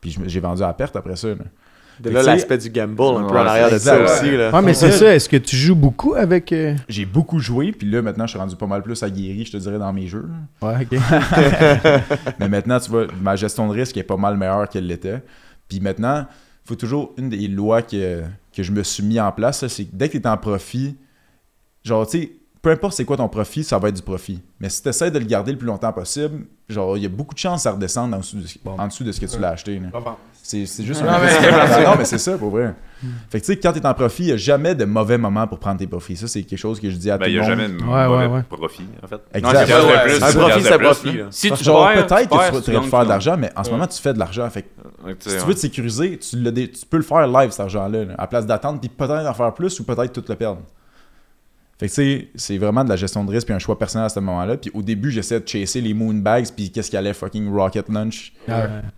Puis 0.00 0.18
j'ai 0.26 0.40
vendu 0.40 0.64
à 0.64 0.72
perte 0.72 0.96
après 0.96 1.14
ça. 1.14 1.28
là. 1.28 1.36
De 2.00 2.10
là, 2.10 2.22
l'aspect 2.22 2.58
du 2.58 2.70
gamble 2.70 2.92
un 3.00 3.26
peu 3.26 3.38
en 3.38 3.46
arrière 3.46 3.70
de 3.70 3.78
ça 3.78 4.02
aussi. 4.02 4.36
Là. 4.36 4.50
Ouais, 4.52 4.62
mais 4.62 4.74
c'est 4.74 4.90
ça. 4.92 5.14
Est-ce 5.14 5.28
que 5.28 5.36
tu 5.36 5.56
joues 5.56 5.76
beaucoup 5.76 6.14
avec. 6.14 6.52
euh, 6.52 6.74
J'ai 6.88 7.04
beaucoup 7.04 7.38
joué, 7.38 7.72
puis 7.72 7.88
là, 7.90 8.02
maintenant, 8.02 8.26
je 8.26 8.30
suis 8.30 8.38
rendu 8.38 8.56
pas 8.56 8.66
mal 8.66 8.82
plus 8.82 9.02
aguerri, 9.02 9.44
je 9.44 9.52
te 9.52 9.56
dirais, 9.58 9.78
dans 9.78 9.92
mes 9.92 10.06
jeux. 10.06 10.26
Ouais, 10.62 10.74
ok. 10.90 10.98
Mais 12.40 12.48
maintenant, 12.48 12.78
tu 12.80 12.90
vois, 12.90 13.06
ma 13.20 13.36
gestion 13.36 13.68
de 13.68 13.72
risque 13.72 13.96
est 13.96 14.02
pas 14.02 14.16
mal 14.16 14.36
meilleure 14.36 14.68
qu'elle 14.68 14.86
l'était. 14.86 15.22
Puis 15.68 15.80
maintenant, 15.80 16.26
il 16.64 16.68
faut 16.68 16.74
toujours 16.76 17.12
une 17.16 17.28
des 17.28 17.48
lois 17.48 17.82
que, 17.82 18.22
que 18.54 18.62
je 18.62 18.72
me 18.72 18.82
suis 18.82 19.02
mis 19.02 19.20
en 19.20 19.30
place, 19.32 19.62
là, 19.62 19.68
c'est 19.68 19.84
que 19.84 19.90
dès 19.92 20.08
que 20.08 20.18
tu 20.18 20.24
es 20.24 20.26
en 20.26 20.36
profit, 20.36 20.96
genre, 21.84 22.06
tu 22.06 22.18
sais, 22.22 22.32
peu 22.62 22.70
importe 22.70 22.94
c'est 22.96 23.04
quoi 23.04 23.18
ton 23.18 23.28
profit, 23.28 23.62
ça 23.62 23.78
va 23.78 23.88
être 23.90 23.96
du 23.96 24.02
profit. 24.02 24.40
Mais 24.58 24.70
si 24.70 24.82
tu 24.82 24.88
essaies 24.88 25.10
de 25.10 25.18
le 25.18 25.26
garder 25.26 25.52
le 25.52 25.58
plus 25.58 25.66
longtemps 25.66 25.92
possible, 25.92 26.46
genre, 26.68 26.96
il 26.96 27.02
y 27.02 27.06
a 27.06 27.10
beaucoup 27.10 27.34
de 27.34 27.38
chances 27.38 27.58
que 27.60 27.62
ça 27.64 27.72
redescende 27.72 28.14
en 28.14 28.18
dessous 28.18 28.38
de, 28.38 28.46
en 28.64 28.86
dessous 28.86 29.04
de 29.04 29.12
ce 29.12 29.20
que 29.20 29.26
tu 29.26 29.38
l'as 29.38 29.50
acheté. 29.50 29.78
là. 29.78 29.88
C'est 30.46 30.66
c'est 30.66 30.84
juste 30.84 31.00
un 31.00 31.06
Non, 31.06 31.94
mais 31.98 32.04
c'est 32.04 32.18
ça, 32.18 32.36
pour 32.36 32.50
vrai. 32.50 32.74
Fait 33.30 33.40
que 33.40 33.46
tu 33.46 33.52
sais, 33.52 33.58
quand 33.58 33.72
tu 33.72 33.78
es 33.78 33.86
en 33.86 33.94
profit, 33.94 34.22
il 34.24 34.26
n'y 34.26 34.32
a 34.32 34.36
jamais 34.36 34.74
de 34.74 34.84
mauvais 34.84 35.16
moment 35.16 35.46
pour 35.46 35.58
prendre 35.58 35.78
tes 35.78 35.86
profits. 35.86 36.16
Ça, 36.16 36.26
c'est 36.28 36.42
quelque 36.42 36.58
chose 36.58 36.78
que 36.80 36.90
je 36.90 36.96
dis 36.96 37.10
à 37.10 37.16
Ben, 37.16 37.24
tout 37.26 37.30
il 37.30 37.36
le 37.36 37.40
n'y 37.40 37.46
a 37.46 37.50
monde. 37.50 37.58
jamais 37.60 37.68
de 37.78 37.82
Ouais, 37.82 38.06
mauvais 38.08 38.26
ouais, 38.26 38.32
ouais. 38.34 38.42
profit, 38.42 38.86
en 39.02 39.06
fait. 39.06 39.20
Exact. 39.32 39.68
Ouais, 39.68 40.02
plus, 40.04 40.22
Un 40.22 40.32
profit, 40.32 40.62
c'est 40.62 40.72
un 40.74 40.78
profit. 40.78 41.18
Si 41.30 41.50
tu 41.50 41.64
Genre, 41.64 41.88
perds, 41.88 42.06
peut-être 42.06 42.20
tu 42.22 42.28
que 42.28 42.36
perds, 42.36 42.62
tu 42.62 42.72
te 42.72 42.80
faire 42.90 43.04
de 43.04 43.08
l'argent, 43.08 43.36
mais 43.38 43.50
en 43.56 43.64
ce 43.64 43.70
moment, 43.70 43.86
tu 43.86 44.00
fais 44.02 44.12
de 44.12 44.18
l'argent. 44.18 44.48
Fait 44.50 44.62
que 44.62 44.68
si 45.30 45.38
tu 45.38 45.44
veux 45.46 45.54
te 45.54 45.60
sécuriser, 45.60 46.18
tu, 46.18 46.36
dé- 46.36 46.70
tu 46.70 46.84
peux 46.86 46.98
le 46.98 47.02
faire 47.02 47.26
live, 47.26 47.50
cet 47.50 47.60
argent-là, 47.60 48.04
là, 48.04 48.14
à 48.18 48.26
place 48.26 48.46
d'attendre, 48.46 48.80
puis 48.80 48.90
peut-être 48.90 49.26
en 49.26 49.34
faire 49.34 49.52
plus 49.54 49.80
ou 49.80 49.84
peut-être 49.84 50.12
tout 50.12 50.24
le 50.28 50.34
perdre. 50.34 50.60
Fait 51.78 51.88
que 51.88 51.92
tu 51.92 51.96
sais, 51.96 52.28
c'est 52.36 52.56
vraiment 52.56 52.84
de 52.84 52.88
la 52.88 52.94
gestion 52.94 53.24
de 53.24 53.32
risque 53.32 53.46
puis 53.48 53.54
un 53.54 53.58
choix 53.58 53.76
personnel 53.76 54.06
à 54.06 54.08
ce 54.08 54.20
moment-là. 54.20 54.56
Puis 54.56 54.70
au 54.74 54.80
début, 54.82 55.10
j'essayais 55.10 55.40
de 55.40 55.48
chasser 55.48 55.80
les 55.80 55.92
moonbags 55.92 56.46
puis 56.56 56.70
qu'est-ce 56.70 56.88
qui 56.88 56.96
allait 56.96 57.12
fucking 57.12 57.52
rocket 57.52 57.88
lunch. 57.88 58.32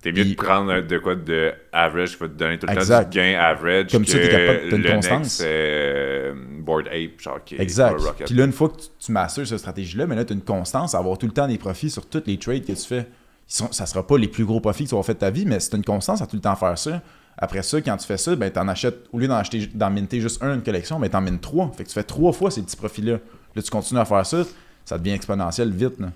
T'es 0.02 0.12
mieux 0.12 0.26
de 0.26 0.34
prendre 0.34 0.80
de 0.82 0.98
quoi 0.98 1.14
de 1.14 1.52
average 1.72 2.12
qui 2.12 2.16
va 2.18 2.28
te 2.28 2.34
donner 2.34 2.58
tout 2.58 2.66
le 2.66 2.72
Exact. 2.74 3.04
temps 3.04 3.08
du 3.10 3.16
gain 3.16 3.38
average. 3.40 3.90
Comme 3.92 4.04
ça, 4.04 4.18
t'es 4.18 4.28
capable- 4.28 4.68
t'as 4.68 4.76
une 4.76 4.82
le 4.82 4.90
constance. 4.92 5.18
next, 5.20 5.42
euh, 5.42 6.34
Board 6.60 6.88
Ape, 6.88 7.18
genre 7.20 7.42
qui 7.44 7.54
est 7.54 7.60
Exact. 7.62 7.98
Puis 8.26 8.34
là, 8.34 8.44
une 8.44 8.52
fois 8.52 8.68
que 8.68 8.76
tu, 8.76 8.88
tu 8.98 9.12
masters 9.12 9.46
cette 9.46 9.58
stratégie-là, 9.58 10.06
mais 10.06 10.14
là, 10.16 10.24
tu 10.26 10.34
as 10.34 10.36
une 10.36 10.42
constance 10.42 10.94
à 10.94 10.98
avoir 10.98 11.16
tout 11.16 11.26
le 11.26 11.32
temps 11.32 11.48
des 11.48 11.58
profits 11.58 11.88
sur 11.90 12.04
tous 12.06 12.22
les 12.26 12.36
trades 12.38 12.66
que 12.66 12.72
tu 12.72 12.86
fais. 12.86 13.06
Ils 13.48 13.54
sont, 13.54 13.72
ça 13.72 13.86
sera 13.86 14.06
pas 14.06 14.18
les 14.18 14.28
plus 14.28 14.44
gros 14.44 14.60
profits 14.60 14.84
que 14.84 14.90
tu 14.90 14.96
vas 14.96 15.02
faire 15.02 15.14
de 15.14 15.20
ta 15.20 15.30
vie, 15.30 15.46
mais 15.46 15.60
c'est 15.60 15.76
une 15.76 15.84
constance 15.84 16.20
à 16.20 16.26
tout 16.26 16.36
le 16.36 16.42
temps 16.42 16.56
faire 16.56 16.76
ça. 16.76 17.00
Après 17.38 17.62
ça, 17.62 17.80
quand 17.82 17.96
tu 17.98 18.06
fais 18.06 18.16
ça, 18.16 18.34
ben, 18.34 18.50
t'en 18.50 18.66
achètes, 18.68 19.04
au 19.12 19.18
lieu 19.18 19.28
d'en 19.28 19.34
acheter, 19.36 19.66
d'en 19.74 19.90
minter 19.90 20.20
juste 20.20 20.42
un, 20.42 20.54
une 20.54 20.62
collection, 20.62 20.98
ben, 20.98 21.08
t'en 21.10 21.20
mines 21.20 21.38
trois. 21.38 21.70
Fait 21.76 21.84
que 21.84 21.88
tu 21.88 21.94
fais 21.94 22.02
trois 22.02 22.32
fois 22.32 22.50
ces 22.50 22.62
petits 22.62 22.76
profits-là. 22.76 23.18
Là, 23.54 23.62
tu 23.62 23.70
continues 23.70 24.00
à 24.00 24.04
faire 24.06 24.24
ça, 24.24 24.42
ça 24.84 24.98
devient 24.98 25.12
exponentiel 25.12 25.70
vite. 25.70 25.98
là. 26.00 26.08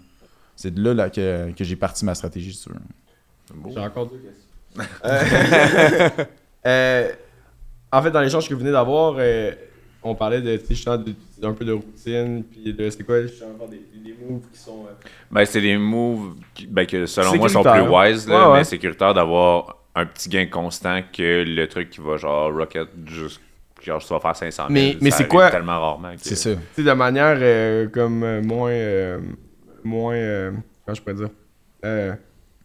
C'est 0.57 0.73
de 0.75 0.83
là, 0.83 0.95
là, 0.95 1.11
que, 1.11 1.53
que 1.53 1.65
j'ai 1.65 1.77
parti 1.77 2.05
ma 2.05 2.15
stratégie, 2.15 2.53
si 2.55 2.65
tu 2.65 2.71
veux. 2.71 3.71
J'ai 3.73 3.81
encore 3.81 4.07
deux 4.07 4.19
questions. 4.19 4.91
Euh, 5.05 6.25
euh, 6.67 7.09
en 7.93 8.03
fait, 8.03 8.11
dans 8.11 8.21
l'échange 8.21 8.49
que 8.49 8.55
vous 8.55 8.61
venez 8.61 8.73
d'avoir, 8.73 9.17
euh, 9.19 9.53
on 10.03 10.15
parlait 10.15 10.41
de, 10.41 10.57
de- 10.57 11.15
d'un 11.41 11.53
peu 11.53 11.65
de 11.65 11.73
routine, 11.73 12.45
puis 12.45 12.73
de 12.73 12.89
c'est 12.91 13.03
quoi, 13.05 13.21
des, 13.23 13.29
des 13.29 14.17
moves 14.23 14.43
qui 14.53 14.59
sont. 14.59 14.85
euh, 14.89 14.93
Ben, 15.31 15.45
c'est 15.45 15.61
des 15.61 15.77
moves 15.77 16.35
qui, 16.55 16.67
ben, 16.67 16.87
que 16.87 17.05
selon 17.07 17.37
moi 17.37 17.49
sont 17.49 17.63
Sécuritaires. 17.63 17.87
plus 17.87 17.95
wise, 18.13 18.29
là, 18.29 18.47
Ouais, 18.47 18.53
ouais. 18.53 18.59
mais 18.59 18.65
sécuritaire 18.65 19.13
d'avoir 19.15 19.77
un 20.01 20.07
petit 20.07 20.29
gain 20.29 20.47
constant 20.47 21.01
que 21.13 21.45
le 21.47 21.67
truc 21.69 21.91
qui 21.91 22.01
va 22.01 22.17
genre 22.17 22.53
rocket 22.55 22.89
juste. 23.07 23.41
Genre, 23.83 24.03
tu 24.03 24.13
vas 24.13 24.21
faire 24.21 24.37
500 24.37 24.65
000. 24.69 24.73
Mais- 24.73 24.97
mais 25.01 25.11
c'est 25.11 25.27
quoi- 25.27 25.51
tellement 25.51 25.81
rarement. 25.81 26.13
que- 26.13 26.21
C'est 26.21 26.37
ça. 26.37 26.51
tu 26.55 26.59
sais, 26.75 26.83
de 26.83 26.93
manière 26.93 27.37
euh, 27.41 27.89
comme 27.89 28.23
euh, 28.23 28.43
moins. 28.43 28.71
euh, 28.71 29.19
moins. 29.83 30.15
euh, 30.15 30.51
comment 30.85 30.95
je 30.95 31.01
pourrais 31.01 31.15
dire? 31.15 31.29
Euh, 31.85 32.13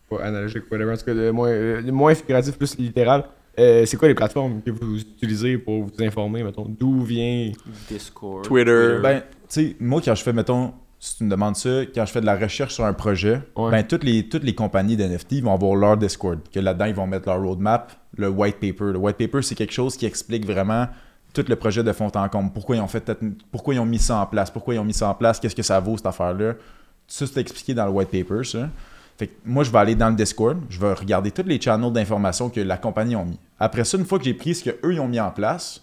Pas 0.09 0.21
analogique, 0.23 0.63
whatever. 0.69 0.91
En 0.93 0.97
tout 0.97 1.05
cas, 1.05 1.13
de 1.13 1.31
moins, 1.31 1.47
euh, 1.49 1.81
moins 1.91 2.13
figuratif, 2.13 2.57
plus 2.57 2.77
littéral. 2.77 3.23
Euh, 3.57 3.85
c'est 3.85 3.95
quoi 3.97 4.07
les 4.09 4.13
plateformes 4.13 4.61
que 4.61 4.69
vous 4.69 4.99
utilisez 4.99 5.57
pour 5.57 5.83
vous 5.85 5.91
informer, 6.03 6.43
mettons? 6.43 6.65
D'où 6.67 7.01
vient. 7.01 7.51
Discord. 7.89 8.43
Twitter. 8.43 8.97
Ben, 9.01 9.21
tu 9.21 9.25
sais, 9.47 9.75
moi, 9.79 10.01
quand 10.03 10.13
je 10.13 10.21
fais, 10.21 10.33
mettons, 10.33 10.73
si 11.05 11.17
tu 11.17 11.23
me 11.23 11.29
demandes 11.29 11.55
ça, 11.55 11.69
quand 11.93 12.05
je 12.05 12.11
fais 12.11 12.21
de 12.21 12.25
la 12.25 12.35
recherche 12.35 12.73
sur 12.73 12.83
un 12.85 12.93
projet, 12.93 13.41
Ouais. 13.55 13.71
ben, 13.71 13.83
toutes 13.85 14.03
les, 14.03 14.27
toutes 14.27 14.43
les 14.43 14.55
compagnies 14.55 14.97
d'NFT 14.97 15.41
vont 15.41 15.53
avoir 15.53 15.75
leur 15.75 15.97
Discord. 15.97 16.39
Que 16.51 16.59
là-dedans, 16.59 16.85
ils 16.85 16.95
vont 16.95 17.05
mettre 17.07 17.27
leur 17.29 17.39
roadmap, 17.41 17.91
le 18.17 18.27
white 18.29 18.55
paper. 18.55 18.91
Le 18.93 18.97
white 18.97 19.17
paper, 19.17 19.41
c'est 19.43 19.55
quelque 19.55 19.73
chose 19.73 19.95
qui 19.97 20.05
explique 20.05 20.45
vraiment 20.45 20.87
tout 21.33 21.45
le 21.47 21.55
projet 21.55 21.83
de 21.83 21.91
fond 21.91 22.09
en 22.15 22.29
comble. 22.29 22.51
Pourquoi 22.53 22.77
ils 22.77 22.81
ont 22.81 22.87
fait 22.87 23.11
pourquoi 23.51 23.75
ils 23.75 23.79
ont 23.79 23.85
mis 23.85 23.99
ça 23.99 24.17
en 24.17 24.25
place, 24.25 24.49
pourquoi 24.49 24.73
ils 24.73 24.79
ont 24.79 24.85
mis 24.85 24.93
ça 24.93 25.09
en 25.09 25.13
place, 25.13 25.39
qu'est-ce 25.39 25.55
que 25.55 25.61
ça 25.63 25.79
vaut 25.79 25.95
cette 25.97 26.05
affaire-là? 26.07 26.53
Tout 26.53 26.59
ça, 27.07 27.27
c'est 27.27 27.39
expliqué 27.39 27.73
dans 27.73 27.85
le 27.85 27.91
white 27.91 28.09
paper, 28.09 28.43
ça. 28.43 28.69
Fait 29.17 29.27
que 29.27 29.33
moi, 29.45 29.63
je 29.63 29.71
vais 29.71 29.77
aller 29.77 29.95
dans 29.95 30.09
le 30.09 30.15
Discord, 30.15 30.57
je 30.69 30.79
vais 30.79 30.91
regarder 30.93 31.29
tous 31.31 31.43
les 31.45 31.61
channels 31.61 31.93
d'information 31.93 32.49
que 32.49 32.59
la 32.61 32.77
compagnie 32.77 33.15
a 33.15 33.23
mis. 33.23 33.39
Après 33.59 33.83
ça, 33.83 33.97
une 33.97 34.05
fois 34.05 34.17
que 34.17 34.25
j'ai 34.25 34.33
pris 34.33 34.55
ce 34.55 34.63
qu'eux 34.69 34.93
ils 34.93 34.99
ont 34.99 35.07
mis 35.07 35.19
en 35.19 35.29
place, 35.31 35.81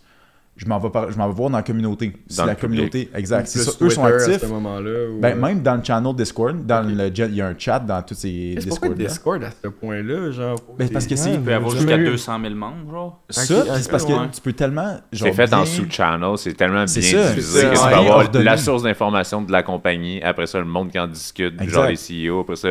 je 0.57 0.67
m'en 0.67 0.79
vais, 0.79 0.91
par- 0.91 1.11
je 1.11 1.17
m'en 1.17 1.27
vais 1.29 1.35
voir 1.35 1.49
dans 1.51 1.57
la 1.57 1.63
communauté. 1.63 2.13
Si 2.29 2.37
Dans 2.37 2.45
la 2.45 2.55
communauté, 2.55 3.11
exact. 3.15 3.47
C'est 3.49 3.59
ça, 3.61 3.73
eux 3.81 3.89
sont 3.91 4.03
Twitter 4.03 4.23
À 4.23 4.25
actifs. 4.27 4.41
ce 4.43 4.47
moment-là. 4.47 5.09
ou, 5.11 5.21
Ben, 5.21 5.37
euh, 5.37 5.41
même 5.41 5.63
dans 5.63 5.77
le 5.77 5.83
channel 5.83 6.15
Discord, 6.15 6.67
dans 6.67 6.87
le, 6.87 7.09
il 7.09 7.35
y 7.35 7.41
a 7.41 7.47
un 7.49 7.55
chat 7.59 7.79
dans 7.81 8.03
tous 8.03 8.15
ces 8.15 8.57
c'est 8.59 8.69
Discord. 8.69 8.95
Discord 8.97 9.45
à 9.45 9.51
ce 9.51 9.69
point-là, 9.69 10.31
genre. 10.31 10.59
Ben, 10.79 10.89
parce 10.91 11.07
que 11.07 11.17
c'est. 11.17 11.35
Il 11.35 11.41
peut 11.41 11.51
y 11.51 11.55
avoir 11.55 11.71
jusqu'à 11.73 11.91
jamais 11.93 12.03
eu. 12.05 12.11
200 12.11 12.41
000 12.43 12.55
membres, 12.55 12.91
genre. 12.91 13.23
Ça, 13.31 13.43
c'est 13.81 13.91
parce 13.91 14.05
que 14.05 14.13
ouais. 14.13 14.29
tu 14.33 14.41
peux 14.43 14.53
tellement. 14.53 15.01
genre, 15.11 15.29
C'est 15.29 15.33
fait 15.33 15.47
bien- 15.47 15.65
sous-channel, 15.65 16.39
c'est 16.39 16.53
tellement 16.55 16.75
bien 16.85 16.87
C'est 16.87 17.01
c'est 17.03 17.17
que 17.17 17.75
tu 17.75 17.81
ouais. 17.87 17.93
avoir 17.95 18.17
ordonné. 18.19 18.45
la 18.45 18.57
source 18.59 18.83
d'information 18.83 19.43
de 19.43 19.51
la 19.51 19.63
compagnie, 19.63 20.23
après 20.23 20.47
ça, 20.47 20.59
le 20.59 20.65
monde 20.67 20.91
qui 20.91 20.99
en 20.99 21.07
discute, 21.09 21.55
Exact. 21.61 21.71
genre 21.71 21.87
les 21.87 21.97
CEO, 22.29 22.41
après 22.41 22.57
ça, 22.57 22.69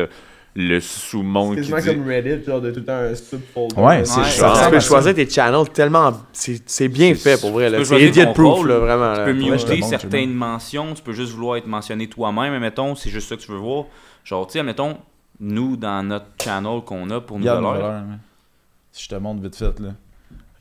le 0.54 0.80
sous-monde 0.80 1.56
C'est 1.56 1.62
qui 1.62 1.72
dit... 1.82 1.88
comme 1.94 2.06
Reddit, 2.06 2.44
genre 2.44 2.60
de 2.60 2.70
tout 2.70 2.80
le 2.80 2.84
temps 2.84 2.92
un 2.92 3.14
subfolder. 3.14 3.74
Ouais, 3.76 4.04
c'est 4.04 4.20
Ouais, 4.20 4.26
genre- 4.26 4.52
Tu 4.54 4.60
Ah, 4.64 4.70
peux 4.70 4.80
choisir 4.80 5.14
tes 5.14 5.28
channels 5.28 5.68
tellement. 5.70 6.12
C'est 6.32 6.60
c'est 6.66 6.88
bien 6.88 7.14
fait 7.14 7.40
pour 7.40 7.52
vrai. 7.52 7.66
Tu 7.66 7.72
là. 7.72 7.78
peux 7.78 7.84
C'est 7.84 8.02
idiot-proof, 8.02 8.66
là, 8.66 8.78
vraiment. 8.78 9.12
Tu 9.14 9.18
là. 9.20 9.24
peux 9.24 9.32
muter 9.32 9.82
certaines 9.82 10.32
mentions, 10.34 10.92
tu 10.94 11.02
peux 11.02 11.12
juste 11.14 11.32
vouloir 11.32 11.56
être 11.56 11.66
mentionné 11.66 12.06
toi-même, 12.06 12.52
mais 12.52 12.60
mettons, 12.60 12.94
c'est 12.94 13.08
juste 13.10 13.28
ça 13.30 13.36
que 13.36 13.40
tu 13.40 13.50
veux 13.50 13.56
voir. 13.58 13.84
Genre, 14.24 14.46
tu 14.46 14.52
sais, 14.52 14.62
mettons, 14.62 14.98
nous, 15.40 15.76
dans 15.76 16.02
notre 16.06 16.26
channel 16.42 16.82
qu'on 16.84 17.08
a 17.10 17.20
pour 17.20 17.38
nous 17.38 17.46
valeurs, 17.46 17.84
hein. 17.84 18.04
Si 18.92 19.04
je 19.04 19.08
te 19.08 19.14
montre 19.14 19.42
vite 19.42 19.56
fait, 19.56 19.80
là. 19.80 19.88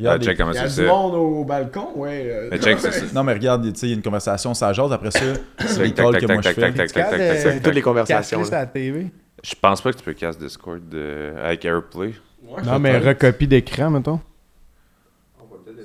Ah, 0.03 0.15
Regarde 0.15 0.23
check 0.23 0.29
les- 0.31 0.37
comment 0.37 0.51
Il 0.53 0.55
y 0.55 0.59
a 0.59 0.63
du 0.67 0.69
ça. 0.73 0.83
monde 0.83 1.13
au 1.13 1.43
balcon, 1.43 1.89
ouais. 1.97 2.23
euh, 2.25 2.47
Mais 2.49 2.57
check, 2.59 2.79
ça. 2.79 2.89
Non, 3.13 3.23
mais 3.23 3.33
regarde, 3.33 3.71
tu 3.71 3.79
sais, 3.79 3.85
il 3.87 3.89
y 3.89 3.93
a 3.93 3.95
une 3.97 4.01
conversation, 4.01 4.53
ça 4.55 4.71
jase. 4.73 4.91
Après 4.91 5.11
ça, 5.11 5.19
c'est 5.59 5.83
les 5.83 5.91
Tac, 5.93 6.05
calls 6.05 6.11
tac, 6.13 6.21
que 6.21 6.33
moi 6.33 6.41
je 6.41 6.49
fais. 6.49 7.59
Toutes 7.59 7.75
les 7.75 7.81
conversations. 7.83 8.41
La 8.51 8.65
TV. 8.65 9.11
Je 9.43 9.55
pense 9.59 9.81
pas 9.81 9.91
que 9.91 9.97
tu 9.97 10.03
peux 10.03 10.13
casser 10.13 10.39
Discord 10.39 10.81
euh, 10.93 11.45
avec 11.47 11.65
AirPlay. 11.65 12.13
Ouais, 12.43 12.61
Non, 12.63 12.79
mais 12.79 12.97
recopie 12.99 13.47
d'écran, 13.47 13.89
mettons. 13.89 14.19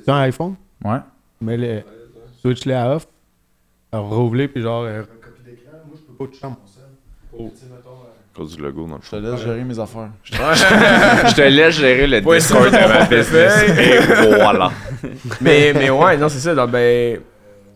C'est 0.04 0.10
un 0.10 0.18
iPhone. 0.20 0.54
Ouais. 0.84 0.98
Mais 1.40 1.56
le 1.56 1.82
switch-les 2.42 2.74
à 2.74 2.94
off. 2.96 3.06
Alors, 3.92 4.08
rouvre-les, 4.10 4.48
puis 4.48 4.62
genre, 4.62 4.82
euh, 4.82 5.00
recopie 5.02 5.42
d'écran. 5.44 5.78
Moi, 5.86 5.96
je 5.96 6.02
peux 6.02 6.12
pas 6.24 6.30
toucher 6.32 6.44
à 6.44 6.48
mon 6.48 6.56
seul. 6.66 7.46
À 8.34 8.38
cause 8.38 8.54
du 8.56 8.62
logo, 8.62 8.86
dans 8.86 8.96
le 8.96 9.00
Je 9.02 9.10
te 9.10 9.16
laisse 9.16 9.40
gérer 9.40 9.64
mes 9.64 9.78
affaires. 9.78 10.10
Je 10.24 11.34
te 11.34 11.40
laisse 11.40 11.74
gérer 11.78 12.06
le 12.06 12.22
Ouais, 12.26 12.38
Discord 12.38 12.66
de 12.66 12.70
c'est 12.70 12.88
ma 12.88 13.04
business. 13.06 13.62
Et 13.78 14.34
voilà. 14.34 14.70
mais, 15.40 15.72
mais 15.74 15.88
ouais, 15.90 16.16
non, 16.18 16.28
c'est 16.28 16.40
ça. 16.40 16.54
donc, 16.54 16.70
ben, 16.70 17.20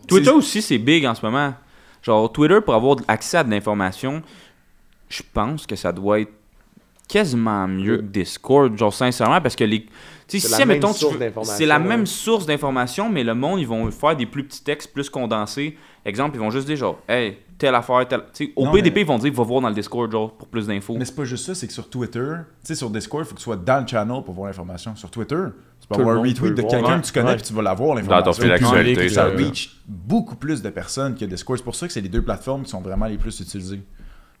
Twitter 0.07 0.29
aussi, 0.29 0.61
c'est 0.61 0.77
big 0.77 1.05
en 1.05 1.15
ce 1.15 1.25
moment. 1.25 1.53
Genre, 2.03 2.31
Twitter, 2.31 2.59
pour 2.63 2.75
avoir 2.75 2.97
accès 3.07 3.37
à 3.37 3.43
de 3.43 3.49
l'information, 3.49 4.21
je 5.11 5.21
pense 5.33 5.65
que 5.67 5.75
ça 5.75 5.91
doit 5.91 6.21
être 6.21 6.31
quasiment 7.07 7.67
mieux 7.67 7.97
que 7.97 8.01
Discord. 8.03 8.77
Genre, 8.77 8.93
sincèrement, 8.93 9.41
parce 9.41 9.55
que 9.55 9.63
les. 9.63 9.85
Tu 10.27 10.39
sais, 10.39 10.47
C'est 10.47 10.53
si, 10.53 10.59
la 10.61 10.65
même 10.65 10.67
mettons, 10.77 10.93
c'est 11.43 11.65
la 11.65 11.77
ouais. 11.77 11.85
même 11.85 12.05
source 12.05 12.45
d'information, 12.45 13.09
mais 13.09 13.21
le 13.23 13.35
monde, 13.35 13.59
ils 13.59 13.67
vont 13.67 13.91
faire 13.91 14.15
des 14.15 14.25
plus 14.25 14.45
petits 14.45 14.63
textes 14.63 14.93
plus 14.93 15.09
condensés. 15.09 15.75
Exemple, 16.05 16.37
ils 16.37 16.39
vont 16.39 16.49
juste 16.51 16.67
dire, 16.67 16.77
genre, 16.77 16.99
hey, 17.09 17.37
telle 17.57 17.75
affaire, 17.75 18.07
telle. 18.07 18.21
Tu 18.33 18.45
sais, 18.45 18.53
au 18.55 18.63
Non, 18.65 18.71
PDP, 18.71 18.95
mais- 18.95 19.01
ils 19.01 19.07
vont 19.07 19.17
dire, 19.17 19.33
va 19.33 19.43
voir 19.43 19.59
dans 19.59 19.67
le 19.67 19.75
Discord, 19.75 20.09
genre, 20.09 20.31
pour 20.31 20.47
plus 20.47 20.67
d'infos. 20.67 20.95
Mais 20.97 21.03
c'est 21.03 21.15
pas 21.15 21.25
juste 21.25 21.45
ça, 21.45 21.53
c'est 21.53 21.67
que 21.67 21.73
sur 21.73 21.89
Twitter, 21.89 22.19
tu 22.63 22.67
sais, 22.67 22.75
sur 22.75 22.89
Discord, 22.89 23.25
il 23.25 23.27
faut 23.27 23.33
que 23.35 23.39
tu 23.39 23.43
sois 23.43 23.57
dans 23.57 23.81
le 23.81 23.87
channel 23.87 24.23
pour 24.23 24.33
voir 24.33 24.47
l'information. 24.47 24.95
Sur 24.95 25.11
Twitter, 25.11 25.35
tu 25.81 25.87
peux 25.89 25.95
Tout 25.95 26.01
avoir 26.01 26.15
un 26.15 26.19
retweet 26.21 26.55
de 26.55 26.61
quelqu'un 26.61 26.95
Ouais. 26.95 27.01
que 27.01 27.05
tu 27.07 27.11
connais 27.11 27.33
puis 27.35 27.43
tu 27.43 27.53
vas 27.53 27.61
l'avoir 27.61 27.89
Dans 27.89 27.95
l'information. 27.95 28.31
ton 28.31 28.39
fil 28.39 28.47
d'actualité, 28.49 29.01
Puis 29.01 29.09
ça 29.11 29.25
reach 29.25 29.75
beaucoup 29.85 30.37
plus 30.37 30.61
de 30.61 30.69
personnes 30.69 31.13
que 31.15 31.25
Discord. 31.25 31.57
C'est 31.59 31.63
pour 31.65 31.75
ça 31.75 31.87
que 31.87 31.91
c'est 31.93 31.99
les 32.01 32.07
deux 32.09 32.21
plateformes 32.21 32.63
qui 32.63 32.69
sont 32.69 32.79
vraiment 32.81 33.07
les 33.07 33.17
plus 33.17 33.37
utilisées. 33.41 33.81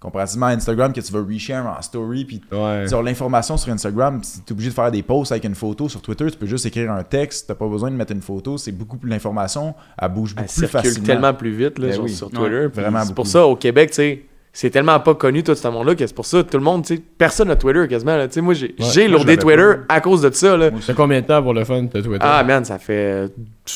Comparativement 0.01 0.47
à 0.47 0.49
Instagram, 0.49 0.91
que 0.91 0.99
tu 0.99 1.13
vas 1.13 1.21
reshare 1.23 1.65
en 1.77 1.81
story, 1.81 2.25
puis 2.25 2.41
Ouais. 2.51 2.87
sur 2.87 3.03
l'information 3.03 3.55
sur 3.55 3.71
Instagram, 3.71 4.19
tu 4.21 4.39
es 4.49 4.51
obligé 4.51 4.69
de 4.71 4.73
faire 4.73 4.89
des 4.91 5.03
posts 5.03 5.31
avec 5.31 5.43
une 5.45 5.53
photo. 5.55 5.87
Sur 5.87 6.01
Twitter, 6.01 6.25
tu 6.31 6.37
peux 6.37 6.47
juste 6.47 6.65
écrire 6.65 6.91
un 6.91 7.03
texte, 7.03 7.47
tu 7.47 7.53
pas 7.55 7.67
besoin 7.67 7.91
de 7.91 7.95
mettre 7.95 8.11
une 8.11 8.21
photo. 8.21 8.57
C'est 8.57 8.71
beaucoup 8.71 8.97
plus 8.97 9.09
l'information, 9.11 9.75
elle 10.01 10.09
bouge 10.09 10.33
Elle 10.35 10.43
beaucoup 10.45 10.55
plus 10.59 10.67
facilement. 10.67 11.05
tellement 11.05 11.33
plus 11.35 11.51
vite 11.51 11.77
là, 11.77 11.87
Ben 11.89 11.93
sur, 11.93 12.03
oui. 12.03 12.09
sur 12.09 12.27
Ouais. 12.27 12.33
Twitter. 12.33 12.81
Vraiment 12.81 13.03
C'est 13.05 13.13
pour 13.13 13.27
ça, 13.27 13.45
au 13.45 13.55
Québec, 13.55 13.91
tu 13.91 13.97
sais, 13.97 14.25
c'est 14.53 14.69
tellement 14.69 14.99
pas 14.99 15.15
connu 15.15 15.43
tout 15.43 15.55
ce 15.55 15.67
monde-là 15.67 15.95
que 15.95 16.05
c'est 16.05 16.13
pour 16.15 16.25
ça 16.25 16.43
tout 16.43 16.57
le 16.57 16.63
monde, 16.63 16.83
tu 16.85 16.95
sais, 16.95 17.01
personne 17.17 17.47
n'a 17.47 17.55
Twitter 17.55 17.87
quasiment. 17.87 18.17
là. 18.17 18.27
Tu 18.27 18.33
sais, 18.33 18.41
moi, 18.41 18.53
j'ai 18.53 18.75
Ouais, 18.79 19.07
l'avais 19.07 19.37
Twitter 19.37 19.71
à 19.87 20.01
cause 20.01 20.21
de 20.21 20.29
ça. 20.31 20.57
Là. 20.57 20.69
C'est 20.81 20.93
combien 20.95 21.21
de 21.21 21.25
temps 21.25 21.41
pour 21.41 21.53
le 21.53 21.63
fun 21.63 21.83
de 21.83 22.01
Twitter? 22.01 22.17
Ah 22.19 22.43
man, 22.43 22.65
ça 22.65 22.77
fait 22.77 22.93
euh, 22.93 23.27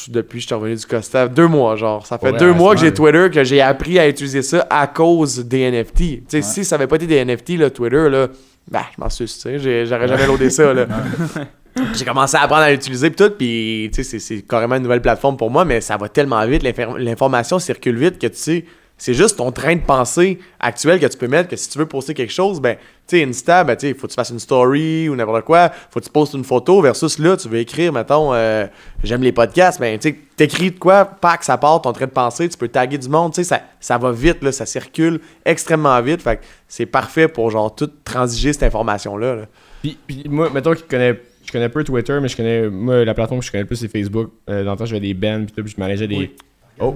depuis 0.09 0.37
que 0.39 0.41
je 0.41 0.45
suis 0.47 0.55
revenu 0.55 0.75
du 0.75 0.85
Costa, 0.85 1.27
deux 1.29 1.47
mois 1.47 1.75
genre. 1.77 2.05
Ça 2.05 2.17
fait 2.17 2.31
Ouais, 2.31 2.37
deux 2.37 2.51
mois 2.53 2.75
que 2.75 2.81
j'ai. 2.81 2.93
Twitter, 2.93 3.29
que 3.33 3.43
j'ai 3.43 3.61
appris 3.61 3.97
à 3.99 4.07
utiliser 4.09 4.41
ça 4.41 4.67
à 4.69 4.87
cause 4.87 5.45
des 5.45 5.71
NFT. 5.71 5.97
Tu 5.97 6.21
sais, 6.27 6.41
si 6.41 6.65
ça 6.65 6.75
avait 6.75 6.87
pas 6.87 6.97
été 6.97 7.07
des 7.07 7.23
NFT, 7.23 7.51
là, 7.57 7.69
Twitter, 7.69 8.09
là, 8.09 8.27
bah, 8.69 8.83
je 8.97 9.01
m'en 9.01 9.09
suis, 9.09 9.25
tu 9.25 9.31
sais, 9.31 9.85
j'aurais 9.85 10.07
jamais 10.07 10.27
loadé 10.27 10.49
ça. 10.49 10.73
Là. 10.73 10.87
J'ai 11.93 12.05
commencé 12.05 12.37
à 12.37 12.41
apprendre 12.43 12.61
à 12.63 12.71
l'utiliser 12.71 13.09
pis 13.09 13.17
tout, 13.17 13.29
puis 13.37 13.89
tu 13.93 14.03
sais, 14.03 14.19
c'est- 14.19 14.47
carrément 14.47 14.75
une 14.75 14.83
nouvelle 14.83 15.01
plateforme 15.01 15.35
pour 15.35 15.51
moi, 15.51 15.65
mais 15.65 15.81
ça 15.81 15.97
va 15.97 16.07
tellement 16.07 16.45
vite, 16.47 16.63
l'infor- 16.63 16.97
l'information 16.97 17.59
circule 17.59 17.97
vite 17.97 18.17
que 18.17 18.27
tu 18.27 18.37
sais, 18.37 18.65
c'est 18.97 19.13
juste 19.13 19.37
ton 19.37 19.51
train 19.51 19.75
de 19.75 19.81
pensée 19.81 20.39
actuel 20.59 20.99
que 20.99 21.05
tu 21.05 21.17
peux 21.17 21.27
mettre 21.27 21.49
que 21.49 21.55
si 21.55 21.69
tu 21.69 21.77
veux 21.77 21.85
poster 21.85 22.13
quelque 22.13 22.31
chose, 22.31 22.61
ben, 22.61 22.77
tu 23.07 23.17
sais, 23.17 23.23
Insta, 23.23 23.63
ben, 23.63 23.75
tu 23.75 23.87
sais, 23.87 23.93
faut 23.93 24.07
que 24.07 24.11
tu 24.11 24.15
fasses 24.15 24.29
une 24.29 24.39
story 24.39 25.09
ou 25.09 25.15
n'importe 25.15 25.43
quoi, 25.43 25.69
faut 25.89 25.99
que 25.99 26.05
tu 26.05 26.11
postes 26.11 26.33
une 26.33 26.43
photo 26.43 26.81
versus 26.81 27.19
là, 27.19 27.35
tu 27.35 27.49
veux 27.49 27.59
écrire, 27.59 27.91
mettons, 27.91 28.33
euh, 28.33 28.67
j'aime 29.03 29.21
les 29.21 29.31
podcasts, 29.31 29.79
ben, 29.79 29.99
tu 29.99 30.09
sais, 30.09 30.15
t'écris 30.37 30.71
de 30.71 30.79
quoi, 30.79 31.05
pack, 31.05 31.43
ça 31.43 31.57
part, 31.57 31.81
ton 31.81 31.91
train 31.93 32.05
de 32.05 32.11
pensée, 32.11 32.47
tu 32.47 32.57
peux 32.57 32.69
taguer 32.69 32.97
du 32.97 33.09
monde, 33.09 33.33
tu 33.33 33.43
sais, 33.43 33.43
ça, 33.43 33.61
ça 33.79 33.97
va 33.97 34.11
vite, 34.11 34.41
là, 34.43 34.51
ça 34.51 34.65
circule 34.65 35.19
extrêmement 35.43 36.01
vite, 36.01 36.21
fait 36.21 36.37
que 36.37 36.43
c'est 36.67 36.85
parfait 36.85 37.27
pour, 37.27 37.51
genre, 37.51 37.75
tout 37.75 37.89
transiger 38.03 38.53
cette 38.53 38.63
information-là, 38.63 39.35
là. 39.35 39.45
Puis, 39.81 39.97
puis 40.07 40.23
moi, 40.27 40.49
mettons 40.49 40.73
qu'il 40.73 40.87
connaît. 40.87 41.21
Je 41.45 41.51
connais 41.51 41.69
peu 41.69 41.83
Twitter, 41.83 42.17
mais 42.19 42.27
je 42.27 42.35
connais. 42.35 42.69
Moi, 42.69 43.05
la 43.05 43.13
plateforme 43.13 43.39
que 43.39 43.45
je 43.45 43.51
connais 43.51 43.61
le 43.63 43.67
plus, 43.67 43.75
c'est 43.75 43.87
Facebook. 43.87 44.31
Euh, 44.49 44.63
dans 44.63 44.71
le 44.71 44.77
temps, 44.77 44.85
j'avais 44.85 44.99
des 44.99 45.13
bands, 45.13 45.43
puis 45.45 45.53
tout, 45.53 45.61
puis 45.61 45.73
je 45.75 45.79
manageais 45.79 46.07
des. 46.07 46.35
Oh! 46.79 46.95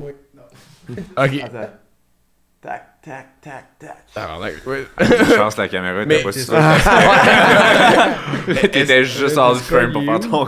Ok. 1.15 1.43
Tac, 2.61 2.83
tac, 3.01 3.25
tac, 3.41 3.65
tac. 3.79 3.95
Tabarnak, 4.13 4.55
ouais. 4.67 4.85
Je 4.99 5.35
pense 5.37 5.55
que 5.55 5.61
la 5.61 5.67
caméra 5.69 6.03
était 6.03 6.21
pas 6.21 6.31
si 6.33 6.45
T'étais 8.69 9.05
juste 9.05 9.37
hors 9.37 9.53
du 9.53 9.59
frame 9.61 9.93
pour 9.93 10.03
faire 10.03 10.19
ton 10.19 10.45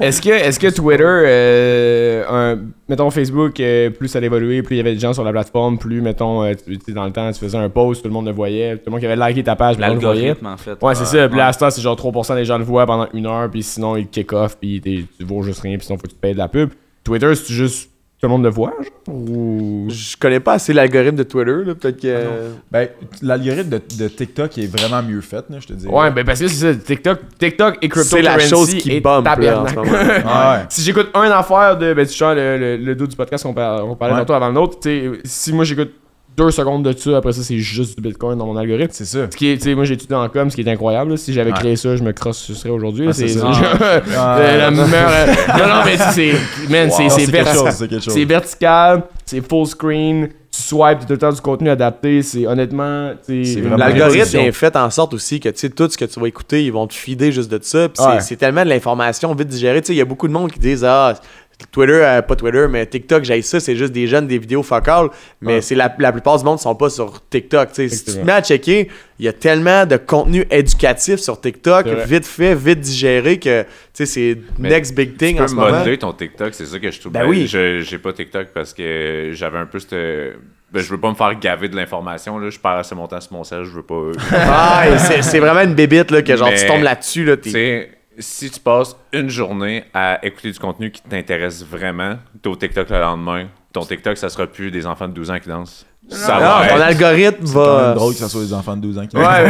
Est-ce 0.00 0.20
que, 0.20 0.28
est 0.48 0.58
que 0.60 0.66
Twitter, 0.68 1.02
euh, 1.06 2.24
un- 2.28 2.58
mettons 2.86 3.08
Facebook, 3.10 3.58
euh, 3.60 3.88
plus 3.88 4.08
ça 4.08 4.20
évolué, 4.20 4.62
plus 4.62 4.74
il 4.74 4.76
y 4.76 4.80
avait 4.80 4.92
des 4.92 5.00
gens 5.00 5.14
sur 5.14 5.24
la 5.24 5.32
plateforme, 5.32 5.78
plus, 5.78 6.02
mettons, 6.02 6.42
euh, 6.44 6.52
tu 6.84 6.92
dans 6.92 7.06
le 7.06 7.12
temps, 7.12 7.32
tu 7.32 7.40
faisais 7.40 7.56
un 7.56 7.70
post, 7.70 8.02
tout 8.02 8.08
le 8.08 8.12
monde 8.14 8.26
le 8.26 8.32
voyait, 8.32 8.76
tout 8.76 8.82
le 8.86 8.90
monde 8.90 9.00
qui 9.00 9.06
avait 9.06 9.28
liké 9.28 9.42
ta 9.42 9.56
page, 9.56 9.76
tout 9.76 9.80
le 9.80 9.86
monde 9.88 9.96
le 9.96 10.02
voyait. 10.02 10.20
L'algorithme, 10.28 10.46
en 10.48 10.56
fait. 10.58 10.76
Ouais, 10.82 10.94
c'est 10.94 11.06
ça. 11.06 11.28
Puis 11.30 11.38
là, 11.38 11.44
Ouais. 11.44 11.48
à 11.48 11.52
ce 11.54 11.58
temps, 11.60 11.70
c'est 11.70 11.80
genre 11.80 11.96
3% 11.96 12.34
des 12.34 12.44
gens 12.44 12.58
le 12.58 12.64
voient 12.64 12.84
pendant 12.84 13.08
une 13.14 13.24
heure, 13.26 13.50
puis 13.50 13.62
sinon, 13.62 13.96
ils 13.96 14.06
kick 14.06 14.34
off, 14.34 14.58
puis 14.60 14.82
t'es- 14.82 15.06
tu 15.18 15.24
vaux 15.24 15.42
juste 15.42 15.62
rien, 15.62 15.78
puis 15.78 15.86
sinon, 15.86 15.96
faut 15.96 16.02
que 16.02 16.08
tu 16.12 16.16
payes 16.16 16.34
de 16.34 16.38
la 16.38 16.48
pub. 16.48 16.68
Twitter, 17.04 17.34
c'est 17.34 17.54
juste 17.54 17.88
le 18.26 18.32
monde 18.32 18.44
le 18.44 18.50
voit, 18.50 18.72
genre? 18.82 19.14
Ou? 19.16 19.86
Je 19.88 20.16
connais 20.16 20.40
pas 20.40 20.54
assez 20.54 20.72
l'algorithme 20.72 21.16
de 21.16 21.22
Twitter, 21.22 21.56
là, 21.64 21.74
peut-être 21.74 22.00
que... 22.00 22.24
Ben, 22.70 22.88
l'algorithme 23.22 23.68
de, 23.70 23.80
de 23.98 24.08
TikTok 24.08 24.58
est 24.58 24.66
vraiment 24.66 25.02
mieux 25.02 25.20
fait, 25.20 25.44
là, 25.50 25.56
je 25.60 25.66
te 25.66 25.72
dis. 25.72 25.86
Ouais, 25.86 26.10
ben 26.10 26.24
parce 26.24 26.40
que 26.40 26.48
c'est 26.48 26.72
ça, 26.72 26.78
TikTok, 26.78 27.18
TikTok 27.38 27.78
et 27.82 27.88
C'est 28.02 28.22
la 28.22 28.38
chose 28.38 28.74
qui 28.74 28.92
est 28.96 29.00
bump, 29.00 29.24
là, 29.26 29.32
en 29.32 29.64
tabarnak. 29.64 29.70
ce 29.70 29.74
moment. 29.76 29.90
Ah 30.26 30.54
ouais. 30.58 30.66
Si 30.68 30.82
j'écoute 30.82 31.10
un 31.14 31.30
affaire 31.30 31.76
de, 31.78 31.92
ben 31.94 32.06
tu 32.06 32.14
sais, 32.14 32.34
le, 32.34 32.58
le, 32.58 32.76
le 32.76 32.94
dos 32.94 33.06
du 33.06 33.16
podcast 33.16 33.44
qu'on 33.44 33.54
par- 33.54 33.86
on 33.86 33.94
parlait 33.96 34.14
Ouais. 34.14 34.20
tantôt 34.20 34.34
avant 34.34 34.48
le 34.48 34.54
nôtre, 34.54 34.78
tu 34.80 34.88
sais, 34.88 35.10
si 35.24 35.52
moi 35.52 35.64
j'écoute 35.64 35.92
deux 36.36 36.50
secondes 36.50 36.84
de 36.84 36.92
ça, 36.96 37.16
après 37.18 37.32
ça 37.32 37.42
c'est 37.42 37.58
juste 37.58 37.96
du 37.96 38.02
Bitcoin 38.02 38.38
dans 38.38 38.46
mon 38.46 38.56
algorithme. 38.56 38.90
C'est 38.92 39.04
ça. 39.04 39.30
Ce 39.30 39.36
qui 39.36 39.48
est, 39.50 39.74
moi 39.74 39.84
j'ai 39.84 39.94
étudié 39.94 40.16
en 40.16 40.28
com, 40.28 40.50
ce 40.50 40.56
qui 40.56 40.62
est 40.62 40.68
incroyable. 40.70 41.12
là. 41.12 41.16
Si 41.16 41.32
j'avais 41.32 41.50
Ouais. 41.52 41.58
créé 41.58 41.76
ça, 41.76 41.94
je 41.96 42.02
me 42.02 42.12
crosse 42.12 42.38
ce 42.38 42.54
serait 42.54 42.70
aujourd'hui. 42.70 43.06
Ah, 43.08 43.12
c'est 43.12 43.26
Ah. 43.42 44.38
la 44.58 44.70
meilleure. 44.70 45.08
euh, 45.08 45.26
non, 45.58 45.66
non, 45.68 45.80
mais 45.84 45.96
c'est. 46.12 46.32
Man, 46.68 46.90
c'est 46.90 47.04
Wow, 47.04 47.70
c'est 48.08 48.24
vertical, 48.24 49.02
c'est 49.24 49.40
full 49.48 49.66
screen, 49.66 50.28
tu 50.50 50.62
swipes, 50.62 51.00
tout 51.00 51.06
le 51.12 51.18
temps 51.18 51.32
du 51.32 51.40
contenu 51.40 51.70
adapté. 51.70 52.22
C'est 52.22 52.46
honnêtement. 52.46 53.12
L'algorithme 53.28 54.36
est 54.38 54.52
fait 54.52 54.76
en 54.76 54.90
sorte 54.90 55.14
aussi 55.14 55.40
que 55.40 55.48
tout 55.68 55.88
ce 55.90 55.96
que 55.98 56.04
tu 56.04 56.20
vas 56.20 56.28
écouter, 56.28 56.64
ils 56.64 56.72
vont 56.72 56.86
te 56.86 56.94
feeder 56.94 57.32
juste 57.32 57.50
de 57.50 57.58
ça. 57.62 57.88
C'est- 57.94 58.02
Ouais. 58.02 58.20
c'est 58.20 58.36
tellement 58.36 58.64
de 58.64 58.68
l'information 58.70 59.34
vite 59.34 59.48
digérée. 59.48 59.82
Il 59.88 59.94
y 59.94 60.00
a 60.00 60.04
beaucoup 60.04 60.28
de 60.28 60.32
monde 60.32 60.50
qui 60.50 60.58
disent 60.58 60.84
ah 60.84 61.14
Twitter, 61.70 61.92
euh, 62.04 62.22
pas 62.22 62.36
Twitter, 62.36 62.66
mais 62.70 62.84
TikTok, 62.86 63.24
j'ai 63.24 63.40
ça, 63.42 63.58
c'est 63.60 63.74
juste 63.76 63.92
des 63.92 64.06
jeunes, 64.06 64.26
des 64.26 64.38
vidéos 64.38 64.62
focales. 64.62 65.08
Mais 65.40 65.54
Ouais. 65.54 65.60
c'est 65.60 65.74
la, 65.74 65.94
la 65.98 66.12
plupart 66.12 66.38
du 66.38 66.44
monde 66.44 66.58
sont 66.58 66.74
pas 66.74 66.90
sur 66.90 67.20
TikTok. 67.28 67.68
Si 67.72 67.88
tu 68.04 68.12
te 68.12 68.18
mets 68.24 68.32
à 68.32 68.42
checker, 68.42 68.88
il 69.18 69.24
y 69.24 69.28
a 69.28 69.32
tellement 69.32 69.86
de 69.86 69.96
contenu 69.96 70.44
éducatif 70.50 71.16
sur 71.16 71.40
TikTok, 71.40 71.86
vite 72.06 72.26
fait, 72.26 72.54
vite 72.54 72.80
digéré, 72.80 73.38
que 73.38 73.62
tu 73.62 73.68
sais, 73.92 74.06
c'est 74.06 74.38
next 74.58 74.94
big 74.94 75.16
thing 75.16 75.36
Tu 75.36 75.40
en 75.42 75.44
peux 75.44 75.48
ce 75.48 75.54
moment. 75.54 75.78
modeler 75.78 75.98
ton 75.98 76.12
TikTok, 76.12 76.54
c'est 76.54 76.66
ça 76.66 76.78
que 76.78 76.90
je 76.90 77.00
trouve. 77.00 77.12
Ben 77.12 77.26
oui. 77.26 77.46
Je, 77.46 77.80
j'ai 77.80 77.98
pas 77.98 78.12
TikTok 78.12 78.48
parce 78.54 78.74
que 78.74 79.30
j'avais 79.32 79.58
un 79.58 79.66
peu 79.66 79.78
cette. 79.78 79.94
Ben, 80.72 80.80
je 80.82 80.90
veux 80.90 80.98
pas 80.98 81.10
me 81.10 81.14
faire 81.14 81.38
gaver 81.38 81.68
de 81.68 81.76
l'information, 81.76 82.36
là. 82.38 82.50
Je 82.50 82.58
perds 82.58 82.72
assez 82.78 82.96
mon 82.96 83.06
temps 83.06 83.20
sur 83.20 83.32
mon 83.32 83.44
sel, 83.44 83.62
je 83.62 83.70
veux 83.70 83.82
pas. 83.84 84.10
Ah, 84.32 84.84
c'est 84.98 85.22
c'est 85.22 85.38
vraiment 85.38 85.60
une 85.60 85.74
bébite 85.74 86.10
là, 86.10 86.20
que 86.22 86.36
genre 86.36 86.50
tu 86.52 86.66
tombes 86.66 86.82
là-dessus. 86.82 87.24
Là, 87.24 87.36
si 88.18 88.50
tu 88.50 88.60
passes 88.60 88.96
une 89.12 89.28
journée 89.28 89.84
à 89.92 90.24
écouter 90.24 90.50
du 90.50 90.58
contenu 90.58 90.90
qui 90.90 91.02
t'intéresse 91.02 91.64
vraiment, 91.64 92.18
t'es 92.42 92.48
au 92.48 92.56
TikTok 92.56 92.90
le 92.90 93.00
lendemain. 93.00 93.48
Ton 93.72 93.84
TikTok, 93.84 94.16
ça 94.16 94.28
sera 94.28 94.46
plus 94.46 94.70
des 94.70 94.86
enfants 94.86 95.08
de 95.08 95.14
12 95.14 95.30
ans 95.30 95.38
qui 95.40 95.48
dansent. 95.48 95.86
Ça 96.10 96.34
Non, 96.34 96.38
va 96.40 96.66
ton 96.68 96.80
algorithme 96.80 97.46
C'est 97.46 97.54
va. 97.54 97.82
même 97.86 97.94
drôle 97.94 98.12
que 98.12 98.18
ce 98.20 98.28
soit 98.28 98.42
des 98.42 98.52
enfants 98.52 98.76
de 98.76 98.82
12 98.82 98.98
ans 98.98 99.06
qui 99.06 99.16
Ouais, 99.16 99.22
mais 99.44 99.48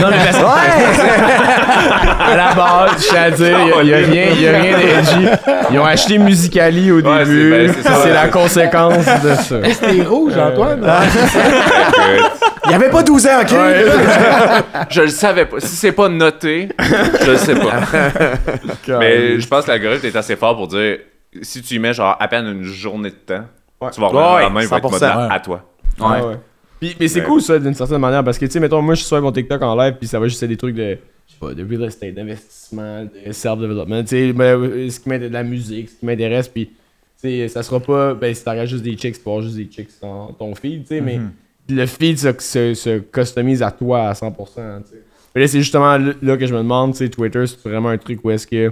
non, 0.00 0.06
non, 0.06 0.10
mais 0.10 0.24
parce 0.24 0.38
que- 0.38 2.32
à 2.32 2.36
la 2.36 2.54
base, 2.54 3.02
je 3.02 3.08
tiens 3.08 3.22
à 3.22 3.30
dire, 3.30 3.58
il 3.82 3.88
y 3.88 3.94
a, 3.94 3.96
rien, 3.98 4.24
y 4.32 4.48
a 4.48 4.60
rien 4.60 4.78
d'edgy. 4.78 5.28
Ils 5.72 5.78
ont 5.78 5.84
acheté 5.84 6.18
Musicali 6.18 6.90
au 6.92 7.00
Ouais, 7.00 7.02
c'est- 7.02 7.24
début. 7.24 7.50
ben, 7.50 7.72
c'est 7.74 7.82
ça, 7.82 7.94
c'est 8.02 8.08
ouais. 8.08 8.14
la 8.14 8.28
conséquence 8.28 9.04
de 9.22 9.34
ça. 9.34 9.56
T'es 9.80 10.02
rouge, 10.02 10.32
Antoine? 10.38 10.78
Écoute, 10.80 12.32
Il 12.66 12.70
y 12.70 12.74
avait 12.74 12.90
pas 12.90 13.02
12 13.02 13.26
ans, 13.26 13.40
ok? 13.42 13.48
Je 14.90 15.00
le 15.02 15.08
savais 15.08 15.46
pas. 15.46 15.58
Si 15.60 15.76
c'est 15.76 15.92
pas 15.92 16.08
noté, 16.08 16.68
je 17.24 17.30
le 17.30 17.36
sais 17.36 17.54
pas. 17.54 17.80
Mais 18.98 19.40
je 19.40 19.46
pense 19.48 19.64
que 19.64 19.70
l'algorithme 19.70 20.06
est 20.06 20.16
assez 20.16 20.36
fort 20.36 20.54
pour 20.56 20.68
dire 20.68 20.98
si 21.42 21.60
tu 21.62 21.74
y 21.74 21.78
mets 21.78 21.92
genre 21.92 22.16
à 22.18 22.28
peine 22.28 22.46
une 22.46 22.62
journée 22.64 23.10
de 23.10 23.14
temps, 23.16 23.44
Ouais. 23.80 23.90
tu 23.92 24.00
vas 24.00 24.08
revenir 24.08 24.32
Ouais, 24.34 24.42
la 24.42 24.50
main, 24.50 24.60
il 24.62 24.66
va 24.68 24.76
être 24.78 24.82
100%. 24.90 24.90
modelé 25.14 25.28
à 25.34 25.40
toi. 25.40 25.60
Ouais, 26.00 26.22
ouais. 26.26 26.36
Puis, 26.80 26.94
mais 27.00 27.08
c'est 27.08 27.20
Ouais. 27.20 27.26
cool 27.26 27.40
ça 27.42 27.58
d'une 27.58 27.74
certaine 27.74 27.98
manière 27.98 28.22
parce 28.22 28.38
que 28.38 28.46
tu 28.46 28.52
sais, 28.52 28.60
mettons, 28.60 28.80
moi 28.82 28.94
je 28.94 29.00
suis 29.00 29.08
sur 29.08 29.20
mon 29.20 29.32
TikTok 29.32 29.60
en 29.62 29.74
live 29.76 29.94
puis 29.98 30.06
ça 30.06 30.20
va 30.20 30.28
juste 30.28 30.42
être 30.42 30.48
des 30.48 30.56
trucs 30.56 30.76
de. 30.76 30.96
Je 31.26 31.32
sais 31.34 31.38
pas, 31.40 31.52
de 31.54 31.62
real 31.68 31.84
estate, 31.88 32.14
d'investissement, 32.14 33.04
de 33.04 33.32
self-development. 33.32 34.02
Tu 34.04 34.08
sais, 34.08 34.32
mais, 34.34 34.44
euh, 34.52 34.88
ce 34.88 34.98
qui 35.00 35.08
m'intéresse 35.08 35.28
de 35.30 35.34
la 35.34 35.42
musique, 35.42 35.90
ce 35.90 35.94
qui 35.96 36.06
m'intéresse, 36.06 36.48
puis 36.48 36.66
tu 36.66 36.72
sais, 37.16 37.48
ça 37.48 37.62
sera 37.62 37.80
pas. 37.80 38.14
Ben, 38.14 38.32
si 38.34 38.44
t'arrêtes 38.44 38.68
juste 38.68 38.84
des 38.84 38.96
chicks, 38.96 39.22
tu 39.22 39.42
juste 39.42 39.56
des 39.56 39.68
chicks 39.70 39.90
dans 40.00 40.32
ton 40.32 40.54
feed, 40.54 40.82
tu 40.82 40.88
sais, 40.88 41.00
mais 41.00 41.18
le 41.68 41.84
feed 41.86 42.16
se, 42.18 42.32
se, 42.38 42.74
se 42.74 42.98
customise 43.00 43.62
à 43.62 43.70
toi 43.72 44.08
à 44.08 44.12
100%. 44.14 44.34
tu 44.34 44.90
sais. 44.90 45.02
Mais 45.34 45.42
là, 45.42 45.48
c'est 45.48 45.58
justement 45.58 45.98
là, 45.98 46.36
que 46.38 46.46
je 46.46 46.52
me 46.54 46.58
demande, 46.58 46.92
tu 46.92 46.98
sais, 46.98 47.08
Twitter, 47.10 47.44
c'est 47.46 47.62
vraiment 47.68 47.90
un 47.90 47.98
truc 47.98 48.24
où 48.24 48.30
est-ce 48.30 48.46
que. 48.46 48.56
euh, 48.56 48.70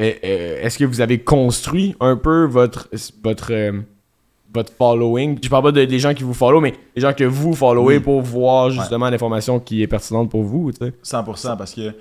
euh, 0.00 0.60
Est-ce 0.62 0.78
que 0.78 0.84
vous 0.84 1.00
avez 1.00 1.18
construit 1.20 1.94
un 2.00 2.16
peu 2.16 2.44
votre. 2.44 2.88
votre 3.24 3.52
euh, 3.52 3.72
votre 4.52 4.72
following. 4.72 5.38
Je 5.42 5.48
parle 5.48 5.64
pas 5.64 5.72
de, 5.72 5.84
des 5.84 5.98
gens 5.98 6.14
qui 6.14 6.22
vous 6.22 6.34
follow, 6.34 6.60
mais 6.60 6.74
des 6.94 7.00
gens 7.00 7.12
que 7.12 7.24
vous 7.24 7.54
followez 7.54 7.96
Oui. 7.98 8.02
pour 8.02 8.20
voir 8.22 8.70
justement 8.70 9.10
l'information 9.10 9.60
qui 9.60 9.82
est 9.82 9.86
pertinente 9.86 10.30
pour 10.30 10.42
vous, 10.42 10.72
tu 10.72 10.78
sais. 10.86 10.92
100% 11.04 11.56
parce 11.56 11.74
que 11.74 11.94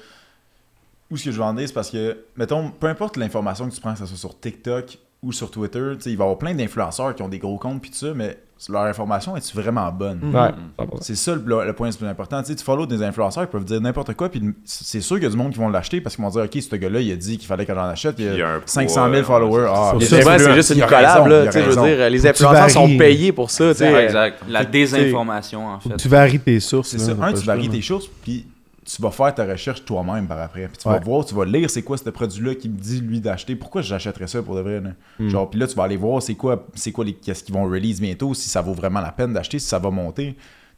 où 1.09 1.15
ce 1.17 1.25
que 1.25 1.31
je 1.31 1.37
veux 1.37 1.43
en 1.43 1.53
dire, 1.53 1.67
c'est 1.67 1.73
parce 1.73 1.89
que, 1.89 2.17
mettons, 2.35 2.69
peu 2.71 2.87
importe 2.87 3.15
l'information 3.17 3.69
que 3.69 3.73
tu 3.73 3.79
prends, 3.81 3.93
que 3.93 3.99
ce 3.99 4.05
soit 4.05 4.17
sur 4.17 4.37
TikTok 4.39 4.97
ou 5.23 5.31
sur 5.31 5.49
Twitter, 5.49 5.81
tu 5.95 6.01
sais, 6.03 6.11
il 6.11 6.17
va 6.17 6.23
y 6.23 6.27
avoir 6.27 6.37
plein 6.37 6.53
d'influenceurs 6.53 7.15
qui 7.15 7.23
ont 7.23 7.27
des 7.27 7.39
gros 7.39 7.57
comptes 7.57 7.81
puis 7.81 7.89
tout 7.89 7.97
ça, 7.97 8.13
mais 8.15 8.37
leur 8.69 8.83
information 8.83 9.35
est-tu 9.37 9.55
vraiment 9.55 9.91
bonne? 9.91 10.19
Ouais, 10.33 10.49
100%. 10.83 10.97
C'est 11.01 11.15
ça 11.15 11.33
le, 11.35 11.41
le 11.65 11.73
point 11.73 11.89
le 11.89 11.95
plus 11.95 12.07
important. 12.07 12.41
Tu 12.41 12.49
sais, 12.49 12.55
tu 12.55 12.63
follow 12.63 12.85
des 12.85 13.03
influenceurs 13.03 13.45
qui 13.45 13.51
peuvent 13.51 13.65
dire 13.65 13.81
n'importe 13.81 14.13
quoi, 14.15 14.29
puis 14.29 14.41
c'est 14.63 15.01
sûr 15.01 15.15
qu'il 15.17 15.23
y 15.23 15.27
a 15.27 15.29
du 15.29 15.37
monde 15.37 15.51
qui 15.53 15.59
vont 15.59 15.69
l'acheter 15.69 16.01
parce 16.01 16.15
qu'ils 16.15 16.23
vont 16.25 16.31
dire 16.31 16.43
Ok, 16.43 16.61
ce 16.61 16.75
gars-là, 16.75 17.01
il 17.01 17.11
a 17.11 17.15
dit 17.15 17.37
qu'il 17.37 17.47
fallait 17.47 17.65
que 17.65 17.73
j'en 17.73 17.85
achète, 17.85 18.15
il 18.19 18.25
Il 18.25 18.37
y 18.37 18.41
a 18.41 18.47
a 18.49 18.55
un 18.57 18.61
500 18.65 18.93
000 19.11 19.23
poids, 19.23 19.23
followers. 19.23 19.67
Ah, 19.69 19.93
c'est 19.99 20.53
juste 20.55 20.69
il 20.71 20.79
une 20.79 20.85
collab, 20.85 21.27
là. 21.27 21.51
je 21.51 21.59
veux 21.59 21.87
dire, 21.87 22.09
les 22.09 22.27
influenceurs 22.27 22.69
sont 22.69 22.97
payés 22.97 23.31
pour 23.31 23.49
ça. 23.49 23.71
Exact. 23.71 24.41
La 24.47 24.65
désinformation, 24.65 25.67
en 25.67 25.79
fait. 25.79 25.97
Tu 25.97 26.07
varies 26.07 26.39
tes 26.39 26.59
sources. 26.59 26.89
C'est 26.89 26.99
ça. 26.99 27.13
Un, 27.21 27.33
tu 27.33 27.45
varies 27.45 27.69
tes 27.69 27.81
sources, 27.81 28.07
puis 28.23 28.45
tu 28.89 29.01
vas 29.01 29.11
faire 29.11 29.35
ta 29.35 29.45
recherche 29.45 29.83
toi-même 29.83 30.27
par 30.27 30.39
après. 30.39 30.67
Puis 30.69 30.77
tu 30.77 30.87
Ouais. 30.87 30.93
vas 30.93 30.99
voir, 31.01 31.25
tu 31.25 31.35
vas 31.35 31.43
lire 31.45 31.69
c'est 31.69 31.81
quoi 31.83 31.97
ce 31.97 32.09
produit-là 32.09 32.55
qui 32.55 32.69
me 32.69 32.77
dit 32.77 33.01
lui 33.01 33.19
d'acheter. 33.19 33.55
Pourquoi 33.57 33.81
j'achèterais 33.81 34.27
ça 34.27 34.41
pour 34.41 34.55
de 34.55 34.61
vrai? 34.61 34.79
là? 34.79 34.91
Genre, 35.19 35.49
puis 35.49 35.59
là, 35.59 35.67
tu 35.67 35.75
vas 35.75 35.83
aller 35.83 35.97
voir 35.97 36.21
c'est 36.21 36.35
quoi, 36.35 36.65
c'est 36.73 36.91
quoi 36.93 37.03
les, 37.03 37.13
qu'est-ce 37.13 37.43
qu'ils 37.43 37.53
vont 37.53 37.65
release 37.65 37.99
bientôt, 37.99 38.33
si 38.33 38.47
ça 38.47 38.61
vaut 38.61 38.73
vraiment 38.73 39.01
la 39.01 39.11
peine 39.11 39.33
d'acheter, 39.33 39.59
si 39.59 39.67
ça 39.67 39.77
va 39.79 39.89
monter. 39.91 40.35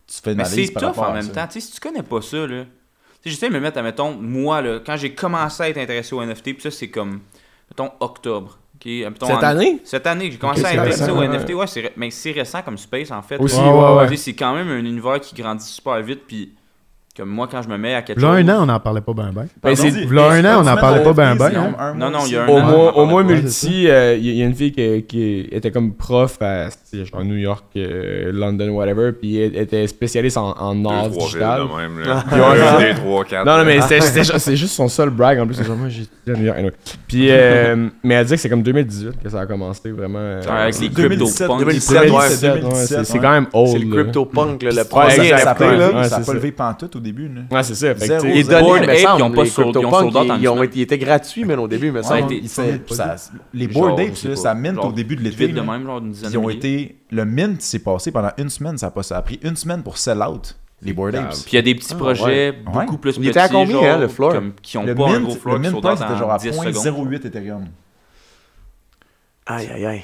Tu 0.08 0.16
fais 0.24 0.32
une 0.32 0.38
Mais 0.38 0.46
analyse 0.46 0.68
c'est 0.68 0.74
par 0.74 0.82
tough 0.84 0.90
rapport 0.96 1.04
en 1.04 1.12
à 1.12 1.14
même 1.14 1.24
ça. 1.24 1.34
temps. 1.42 1.48
Tu 1.48 1.62
sais, 1.62 1.68
si 1.68 1.72
tu 1.74 1.80
connais 1.80 2.02
pas 2.02 2.22
ça, 2.22 2.38
là. 2.48 2.64
Tu 3.22 3.30
sais, 3.30 3.30
j'essaie 3.36 3.50
de 3.50 3.54
me 3.54 3.60
mettre, 3.60 3.78
à, 3.78 3.84
mettons, 3.84 4.16
moi, 4.16 4.62
là, 4.62 4.80
quand 4.84 4.98
j'ai 4.98 5.14
commencé 5.14 5.62
à 5.62 5.70
être 5.70 5.78
intéressé 5.78 6.16
au 6.16 6.22
NFT, 6.24 6.54
puis 6.54 6.62
ça, 6.62 6.72
c'est 6.72 6.90
comme, 6.90 7.20
mettons, 7.70 7.92
octobre. 8.00 8.58
Cette 8.82 9.22
en- 9.24 9.38
année? 9.44 9.82
Cette 9.84 10.08
année, 10.08 10.28
que 10.28 10.32
j'ai 10.32 10.38
commencé 10.40 10.62
Ok, 10.62 10.68
à 10.68 10.70
intéressé 10.70 11.12
au 11.12 11.18
ouais. 11.20 11.28
NFT. 11.28 11.54
Ouais, 11.54 11.68
c'est 11.68 11.82
ré- 11.82 11.94
mais 11.98 12.10
c'est 12.12 12.32
récent 12.32 12.62
comme 12.62 12.78
space, 12.78 13.12
en 13.12 13.22
fait. 13.22 13.38
Aussi, 13.38 13.60
Ouais, 13.60 14.08
ouais, 14.08 14.16
C'est 14.16 14.34
quand 14.34 14.56
même 14.56 14.70
un 14.70 14.80
univers 14.80 15.20
qui 15.20 15.36
grandit 15.36 15.66
super 15.66 16.02
vite, 16.02 16.22
puis 16.26 16.54
Comme 17.18 17.30
moi, 17.30 17.50
quand 17.52 17.62
je 17.62 17.68
me 17.68 17.78
mets 17.78 17.96
à 17.96 18.02
quelque 18.02 18.22
Là, 18.22 18.38
chose. 18.38 18.50
un 18.50 18.56
an, 18.56 18.64
on 18.64 18.66
n'en 18.68 18.80
parlait 18.80 19.02
pas 19.02 19.12
ben 19.14 19.32
ben. 19.36 19.48
Ben, 19.62 19.76
c'est- 19.76 20.10
Là, 20.10 20.30
un 20.30 20.46
an, 20.46 20.60
on 20.62 20.64
n'en 20.64 20.78
parlait 20.78 21.04
pas 21.04 21.12
ben 21.12 21.36
ben. 21.36 21.50
Non, 21.98 22.10
non, 22.12 22.20
il 22.26 22.32
y 22.34 22.38
a 22.38 22.44
un 22.44 22.48
Au 22.48 22.58
an. 22.60 22.64
moins, 22.64 22.92
au 22.94 23.06
moins 23.06 23.24
multi, 23.24 23.90
euh, 23.90 24.16
il 24.16 24.30
y, 24.38 24.42
a 24.42 24.46
une 24.46 24.54
fille 24.56 24.72
qui, 24.72 25.04
qui 25.04 25.48
était 25.52 25.72
comme 25.72 25.94
prof 25.96 26.38
à 26.42 26.70
genre 26.94 27.24
New 27.26 27.36
York, 27.36 27.66
euh, 27.76 28.32
London, 28.32 28.70
whatever, 28.70 29.12
puis 29.12 29.38
elle 29.38 29.58
était 29.58 29.86
spécialiste 29.88 30.38
en, 30.38 30.52
en 30.52 30.76
Deux, 30.76 30.88
art 30.90 31.10
villes 31.10 31.78
même. 31.78 32.00
Là. 32.00 32.24
Deux, 32.80 32.94
trois, 32.96 33.26
quatre. 33.26 33.46
Non, 33.46 33.58
non, 33.58 33.66
mais 33.66 33.80
c'est 33.82 34.56
juste 34.56 34.76
son 34.76 34.88
seul 34.88 35.10
brag 35.10 35.40
en 35.40 35.46
plus. 35.46 35.56
C'est 35.56 35.66
genre, 35.66 35.76
moi, 35.76 35.88
à 35.88 36.32
New 36.38 36.46
York. 36.46 36.58
anyway. 36.58 36.74
Puis, 37.08 37.28
euh, 37.32 37.90
mais 38.04 38.14
elle 38.14 38.26
dit 38.28 38.34
que 38.36 38.40
c'est 38.40 38.50
comme 38.50 38.64
2018 38.64 39.22
que 39.22 39.30
ça 39.30 39.42
a 39.42 39.46
commencé 39.46 39.92
vraiment. 39.92 40.20
euh, 40.20 40.42
Ouais, 40.44 40.50
avec 40.52 40.80
les 40.80 40.90
2017, 40.90 41.48
CryptoPunks. 41.48 41.60
2017, 41.60 41.98
ouais. 42.00 42.08
2017, 42.08 42.54
ouais, 42.54 42.60
2017, 42.62 43.06
c'est 43.06 43.20
quand 43.20 43.32
même 43.32 43.48
old. 43.52 43.70
C'est 43.72 43.80
le 43.80 43.90
là. 43.98 44.04
CryptoPunk, 44.04 44.64
là, 44.64 44.70
le 44.72 44.82
ok, 44.82 45.12
ça 45.12 45.40
là. 45.40 46.18
a 46.18 46.20
pas 46.22 46.34
levé 46.34 46.52
pantoute 46.52 46.96
au 46.96 47.00
début. 47.12 47.28
là. 47.30 47.42
Ouais, 47.52 47.64
c'est 47.64 47.76
ça. 47.76 47.94
Zéro, 47.96 48.24
données, 48.24 48.44
Bored 48.44 48.84
Ape, 48.90 48.98
ils 49.18 49.24
ont 49.24 49.32
pas 49.32 49.46
sold- 49.46 49.78
out 49.78 50.38
ils, 50.42 50.48
ont 50.48 50.64
été, 50.64 50.80
ils 50.80 50.82
étaient 50.84 50.98
gratuits, 50.98 51.46
mais 51.46 51.56
au 51.56 51.68
début, 51.68 51.92
font- 52.88 52.96
ça- 52.96 53.16
les 53.54 53.68
je 53.68 53.74
apes, 54.00 54.36
ça 54.36 54.54
mint 54.54 54.78
au 54.78 54.92
début 54.92 55.16
de 55.16 55.22
l'été. 55.22 55.48
De 55.50 55.62
même, 55.62 55.86
genre 55.86 56.02
Ils 56.30 56.38
ont 56.38 56.50
été. 56.50 56.96
Le 57.12 57.26
mint 57.26 57.62
s'est 57.62 57.80
passé 57.80 58.12
pendant 58.12 58.32
une 58.38 58.50
semaine, 58.50 58.78
ça 58.78 58.88
a, 58.88 58.92
pas, 58.92 59.04
ça 59.04 59.18
a 59.18 59.22
pris 59.22 59.40
une 59.44 59.56
semaine 59.56 59.82
pour 59.84 59.98
sell 59.98 60.20
out 60.22 60.56
les 60.82 60.94
board 60.94 61.16
apes. 61.16 61.32
Puis 61.32 61.54
il 61.54 61.56
y 61.56 61.58
a 61.58 61.62
des 61.62 61.76
petits 61.76 61.88
Ah, 61.92 61.96
projets 61.96 62.50
ouais. 62.52 62.64
beaucoup 62.74 62.98
plus 62.98 63.12
Il 63.16 63.20
petits. 63.20 63.30
était 63.30 63.40
à 63.40 63.50
combien, 63.50 63.74
genre, 63.74 63.84
hein, 63.86 63.98
le 63.98 64.08
floor? 64.08 64.32
comme- 64.34 64.54
qui 64.62 64.78
ont 64.78 64.86
Le 64.86 64.96
pas 64.96 65.08
un 65.10 65.14
mint, 65.20 65.24
gros 65.24 65.36
floor 65.36 65.56
le 65.56 65.62
qui 65.62 65.68
mint 65.68 65.76
sont 65.76 65.82
price 65.82 66.00
dans 66.00 66.06
était 66.06 66.16
genre 66.18 66.32
à 66.32 66.38
10 66.38 66.52
secondes. 66.54 66.74
0.08 66.76 67.26
Ethereum. 67.26 67.66
Aïe, 69.52 69.68
aïe, 69.74 69.86
aïe. 69.86 70.02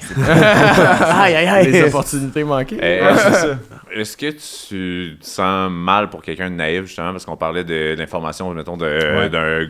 aïe, 1.34 1.34
aïe, 1.46 1.66
les 1.70 1.82
aïe. 1.82 1.88
opportunités 1.88 2.42
manquées. 2.44 2.78
Eh, 2.82 3.00
Ouais, 3.04 3.16
c'est 3.16 3.32
ça. 3.32 3.58
Est-ce 3.92 4.16
que 4.16 4.30
tu 4.30 5.18
te 5.18 5.24
sens 5.24 5.70
mal 5.70 6.10
pour 6.10 6.20
quelqu'un 6.22 6.50
de 6.50 6.56
naïf, 6.56 6.82
justement, 6.86 7.12
parce 7.12 7.24
qu'on 7.24 7.36
parlait 7.36 7.62
de- 7.64 7.94
d'informations, 7.96 8.52
mettons, 8.52 8.76
Ouais. 8.78 9.28
d'un 9.30 9.68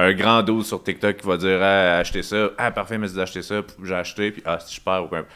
un 0.00 0.12
grand 0.12 0.42
dos 0.44 0.62
sur 0.62 0.80
TikTok 0.82 1.16
qui 1.16 1.26
va 1.26 1.36
dire 1.36 1.58
ah, 1.60 1.98
acheter 1.98 2.22
ça, 2.22 2.50
ah 2.56 2.70
parfait, 2.70 2.98
mais 2.98 3.08
d'acheter 3.08 3.42
ça, 3.42 3.62
j'ai 3.82 3.94
acheté, 3.94 4.30
puis 4.30 4.42
ah, 4.46 4.58
si 4.60 4.76
je 4.76 4.80
perds 4.80 5.02
ou 5.02 5.14
importe. 5.14 5.26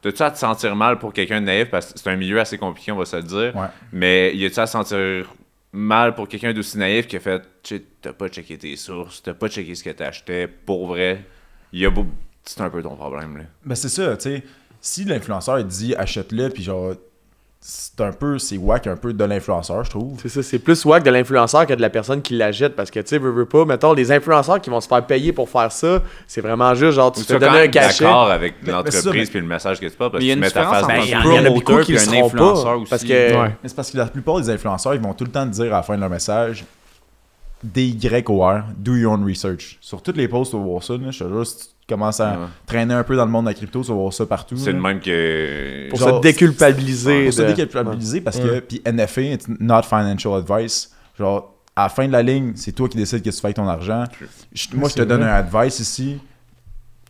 T'as-tu 0.00 0.22
à 0.22 0.30
te 0.30 0.38
sentir 0.38 0.74
mal 0.74 0.98
pour 0.98 1.12
quelqu'un 1.12 1.40
de 1.42 1.46
naïf, 1.46 1.68
parce 1.70 1.92
que 1.92 1.98
c'est 1.98 2.08
un 2.10 2.16
milieu 2.16 2.40
assez 2.40 2.56
compliqué, 2.58 2.90
on 2.90 2.96
va 2.96 3.04
se 3.04 3.16
le 3.16 3.22
dire, 3.22 3.54
Ouais. 3.54 3.66
mais 3.92 4.34
y 4.34 4.44
a-tu 4.46 4.58
à 4.60 4.66
se 4.66 4.72
sentir 4.72 5.26
mal 5.72 6.14
pour 6.14 6.26
quelqu'un 6.26 6.52
d'aussi 6.54 6.78
naïf 6.78 7.06
qui 7.06 7.16
a 7.16 7.20
fait 7.20 7.40
Tu 7.62 7.76
sais, 7.76 7.82
t'as 8.00 8.12
pas 8.14 8.28
checké 8.28 8.56
tes 8.58 8.76
sources, 8.76 9.22
t'as 9.22 9.34
pas 9.34 9.48
checké 9.48 9.74
ce 9.74 9.84
que 9.84 9.90
t'achetais, 9.90 10.46
pour 10.48 10.86
vrai, 10.88 11.24
y 11.72 11.84
a 11.86 11.90
beau- 11.90 12.06
c'est 12.44 12.60
un 12.60 12.70
peu 12.70 12.82
ton 12.82 12.96
problème, 12.96 13.36
là. 13.38 13.44
Ben 13.64 13.74
c'est 13.74 13.88
ça, 13.88 14.16
tu 14.16 14.22
sais. 14.30 14.42
Si 14.80 15.04
l'influenceur 15.04 15.62
dit 15.64 15.94
achète-le, 15.94 16.48
puis 16.50 16.62
genre, 16.64 16.94
c'est 17.60 18.00
un 18.00 18.10
peu, 18.10 18.40
c'est 18.40 18.56
whack 18.56 18.88
un 18.88 18.96
peu 18.96 19.12
de 19.12 19.22
l'influenceur, 19.24 19.84
je 19.84 19.90
trouve. 19.90 20.18
C'est 20.20 20.28
ça, 20.28 20.42
c'est 20.42 20.58
plus 20.58 20.84
wack 20.84 21.04
de 21.04 21.10
l'influenceur 21.10 21.64
que 21.64 21.74
de 21.74 21.80
la 21.80 21.90
personne 21.90 22.20
qui 22.20 22.34
l'achète 22.36 22.74
parce 22.74 22.90
que 22.90 22.98
tu 22.98 23.06
sais, 23.06 23.18
veux, 23.18 23.30
veux 23.30 23.46
pas, 23.46 23.64
mettons, 23.64 23.92
les 23.92 24.10
influenceurs 24.10 24.60
qui 24.60 24.70
vont 24.70 24.80
se 24.80 24.88
faire 24.88 25.06
payer 25.06 25.32
pour 25.32 25.48
faire 25.48 25.70
ça, 25.70 26.02
c'est 26.26 26.40
vraiment 26.40 26.74
juste 26.74 26.94
genre, 26.96 27.12
tu 27.12 27.20
Ou 27.20 27.24
te 27.24 27.34
donner 27.34 27.60
un 27.60 27.68
cachet. 27.68 28.02
d'accord 28.02 28.28
avec 28.32 28.54
l'entreprise 28.66 29.30
puis 29.30 29.38
le 29.38 29.46
message 29.46 29.78
que 29.78 29.86
tu 29.86 29.92
portes, 29.96 30.10
parce 30.14 30.24
Mais 30.24 30.30
il 30.30 30.36
y 30.36 30.40
que 30.40 30.46
a 30.46 30.50
tu 30.50 30.56
une 30.56 30.60
mets 30.62 30.64
ta 30.64 30.68
face 30.68 30.82
dans 30.88 31.02
il 31.04 31.08
y 31.10 31.14
un 31.14 31.20
en- 31.20 31.22
il 31.22 31.26
y 31.26 31.30
en 31.30 31.36
a 31.36 31.42
promoteur 31.42 31.52
beaucoup 31.76 31.84
qui 31.84 31.92
puis 31.94 31.98
un 32.18 32.24
influenceur 32.24 32.64
pas, 32.64 32.74
aussi. 32.78 32.90
parce 32.90 33.04
que- 33.04 33.40
Ouais. 33.42 33.56
C'est 33.64 33.76
parce 33.76 33.90
que 33.92 33.96
la 33.98 34.06
plupart 34.06 34.40
des 34.40 34.50
influenceurs, 34.50 34.94
ils 34.96 35.00
vont 35.00 35.14
tout 35.14 35.22
le 35.24 35.30
temps 35.30 35.46
te 35.46 35.52
dire 35.52 35.66
à 35.72 35.76
la 35.76 35.82
fin 35.84 35.94
de 35.94 36.00
leur 36.00 36.10
message 36.10 36.64
D-Y-O-R, 37.62 38.64
do 38.76 38.96
your 38.96 39.12
own 39.12 39.24
research. 39.24 39.78
Sur 39.80 40.02
toutes 40.02 40.16
les 40.16 40.26
posts, 40.26 40.52
ça. 40.52 40.94
Là, 40.94 41.10
je 41.12 41.18
te 41.24 41.28
jure, 41.28 41.46
si 41.46 41.56
tu 41.58 41.64
commences 41.88 42.20
à 42.20 42.30
Ouais. 42.32 42.46
traîner 42.66 42.94
un 42.94 43.02
peu 43.04 43.16
dans 43.16 43.24
le 43.24 43.30
monde 43.30 43.44
de 43.44 43.50
la 43.50 43.54
crypto, 43.54 43.82
tu 43.82 43.88
vas 43.88 43.94
voir 43.94 44.12
ça 44.12 44.24
partout. 44.26 44.56
C'est 44.56 44.72
là. 44.72 44.78
de 44.78 44.82
même 44.82 45.00
que. 45.00 45.88
Pour 45.90 45.98
Genre, 45.98 46.16
se 46.16 46.22
déculpabiliser. 46.22 47.24
Pour 47.24 47.32
se 47.32 47.42
déculpabiliser 47.42 48.20
parce 48.20 48.38
que, 48.38 48.60
puis 48.60 48.80
NFA, 48.86 49.20
it's 49.22 49.46
not 49.60 49.82
financial 49.82 50.34
advice. 50.34 50.90
Genre, 51.18 51.54
à 51.74 51.84
la 51.84 51.88
fin 51.88 52.06
de 52.06 52.12
la 52.12 52.22
ligne, 52.22 52.52
c'est 52.54 52.72
toi 52.72 52.88
qui 52.88 52.96
décides 52.96 53.22
que 53.22 53.30
tu 53.30 53.36
fais 53.40 53.46
avec 53.46 53.56
ton 53.56 53.66
argent. 53.68 54.04
Je- 54.52 54.68
moi, 54.74 54.88
je 54.88 54.94
te 54.94 55.02
donne 55.02 55.20
vrai. 55.22 55.30
un 55.30 55.34
advice 55.34 55.80
ici. 55.80 56.18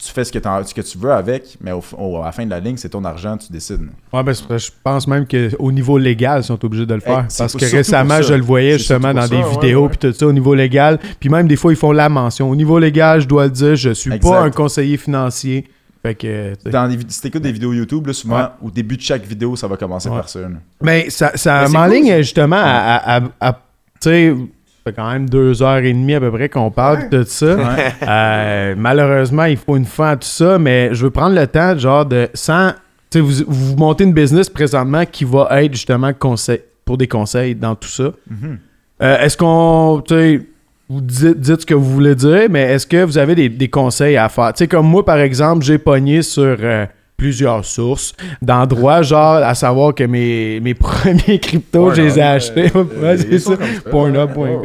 Tu 0.05 0.11
fais 0.11 0.25
ce 0.25 0.33
que, 0.33 0.39
ce 0.41 0.75
que 0.75 0.81
tu 0.81 0.99
veux 0.99 1.13
avec, 1.13 1.57
mais 1.61 1.71
au, 1.71 1.81
au- 1.97 2.21
à 2.23 2.25
la 2.27 2.33
fin 2.33 2.45
de 2.45 2.51
la 2.51 2.59
ligne, 2.59 2.77
c'est 2.77 2.89
ton 2.89 3.05
argent, 3.05 3.37
tu 3.37 3.53
décides. 3.53 3.83
Ouais, 4.13 4.23
ben, 4.25 4.33
je 4.35 4.71
pense 4.83 5.07
même 5.07 5.27
qu'au 5.29 5.71
niveau 5.71 5.97
légal, 5.97 6.41
ils 6.41 6.45
sont 6.45 6.65
obligés 6.65 6.87
de 6.87 6.95
le 6.95 7.01
faire. 7.01 7.21
Eh, 7.21 7.25
c'est 7.29 7.45
parce 7.45 7.55
que 7.55 7.65
récemment, 7.71 8.17
ça. 8.17 8.23
je 8.23 8.35
le 8.35 8.43
voyais 8.43 8.79
justement 8.79 9.15
dans 9.15 9.29
des 9.29 9.41
ça, 9.43 9.49
vidéos, 9.51 9.89
puis 9.89 9.99
tout 9.99 10.13
ça, 10.13 10.27
au 10.27 10.33
niveau 10.33 10.55
légal. 10.55 10.99
Puis 11.21 11.29
même 11.29 11.47
des 11.47 11.55
fois, 11.55 11.73
ils 11.73 11.77
font 11.77 11.93
la 11.93 12.09
mention. 12.09 12.51
Au 12.51 12.57
niveau 12.57 12.81
légal, 12.81 13.21
je 13.21 13.29
dois 13.29 13.45
le 13.45 13.51
dire, 13.51 13.77
je 13.77 13.91
suis 13.91 14.13
Exact. 14.13 14.29
pas 14.29 14.41
un 14.41 14.51
conseiller 14.51 14.97
financier. 14.97 15.69
Fait 16.03 16.17
que. 16.17 16.55
Dans 16.69 16.87
les, 16.87 16.99
si 17.07 17.21
t'écoutes 17.21 17.43
des 17.43 17.53
vidéos 17.53 17.73
YouTube, 17.73 18.05
là, 18.09 18.13
souvent, 18.13 18.39
Ouais. 18.39 18.47
au 18.65 18.71
début 18.73 18.97
de 18.97 19.03
chaque 19.03 19.25
vidéo, 19.25 19.55
ça 19.55 19.69
va 19.69 19.77
commencer 19.77 20.09
Ouais. 20.09 20.17
par 20.17 20.29
ça. 20.29 20.41
là. 20.41 20.49
Mais 20.83 21.11
ça, 21.11 21.31
ça 21.37 21.67
c'est 21.69 21.73
m'enligne 21.73 22.03
cool, 22.07 22.11
ça. 22.11 22.23
justement 22.23 22.57
à. 22.57 22.61
à, 22.61 23.17
à- 23.19 23.23
à- 23.41 23.53
tu 23.53 24.09
sais, 24.09 24.35
ça 24.35 24.39
fait 24.85 24.93
quand 24.93 25.11
même 25.11 25.28
deux 25.28 25.62
heures 25.62 25.78
et 25.78 25.93
demie 25.93 26.15
à 26.15 26.20
peu 26.20 26.31
près 26.31 26.49
qu'on 26.49 26.70
parle 26.70 27.09
de 27.09 27.23
ça. 27.23 27.57
Ouais. 27.57 27.93
Euh, 28.07 28.75
malheureusement, 28.77 29.44
il 29.44 29.57
faut 29.57 29.77
une 29.77 29.85
fin 29.85 30.11
à 30.11 30.17
tout 30.17 30.28
ça, 30.28 30.59
mais 30.59 30.93
je 30.93 31.05
veux 31.05 31.11
prendre 31.11 31.35
le 31.35 31.47
temps, 31.47 31.77
genre, 31.78 32.05
de. 32.05 32.28
Sans. 32.35 32.73
Tu 33.11 33.19
sais, 33.19 33.20
vous, 33.20 33.44
vous 33.47 33.77
montez 33.77 34.05
une 34.05 34.12
business 34.12 34.49
présentement 34.49 35.05
qui 35.05 35.25
va 35.25 35.49
être 35.62 35.73
justement 35.73 36.12
conseil, 36.12 36.61
pour 36.85 36.97
des 36.97 37.07
conseils 37.07 37.55
dans 37.55 37.75
tout 37.75 37.89
ça. 37.89 38.12
Mhm. 38.31 38.59
Euh, 39.02 39.19
est-ce 39.20 39.36
qu'on. 39.36 40.02
Tu 40.07 40.15
sais, 40.15 40.47
vous 40.89 41.01
dites, 41.01 41.39
dites 41.39 41.61
ce 41.61 41.67
que 41.67 41.75
vous 41.75 41.91
voulez 41.91 42.15
dire, 42.15 42.49
mais 42.51 42.62
est-ce 42.62 42.86
que 42.86 43.05
vous 43.05 43.19
avez 43.19 43.35
des, 43.35 43.49
des 43.49 43.69
conseils 43.69 44.17
à 44.17 44.28
faire? 44.28 44.52
Tu 44.52 44.59
sais, 44.59 44.69
comme 44.69 44.86
moi, 44.86 45.05
par 45.05 45.19
exemple, 45.19 45.65
j'ai 45.65 45.78
pogné 45.78 46.23
sur 46.23 46.57
euh, 46.61 46.86
plusieurs 47.23 47.65
sources 47.65 48.15
d'endroits, 48.42 49.02
genre, 49.02 49.36
à 49.36 49.55
savoir 49.55 49.94
que 49.94 50.02
mes, 50.02 50.59
mes 50.59 50.75
premiers 50.89 51.39
cryptos, 51.39 51.94
je 51.94 52.02
les 52.02 52.18
ai 52.18 52.23
achetés. 52.23 52.68
Ouais, 52.75 53.17
c'est 53.17 53.39
ça. 53.39 53.52
Pornhub.com. 53.89 54.60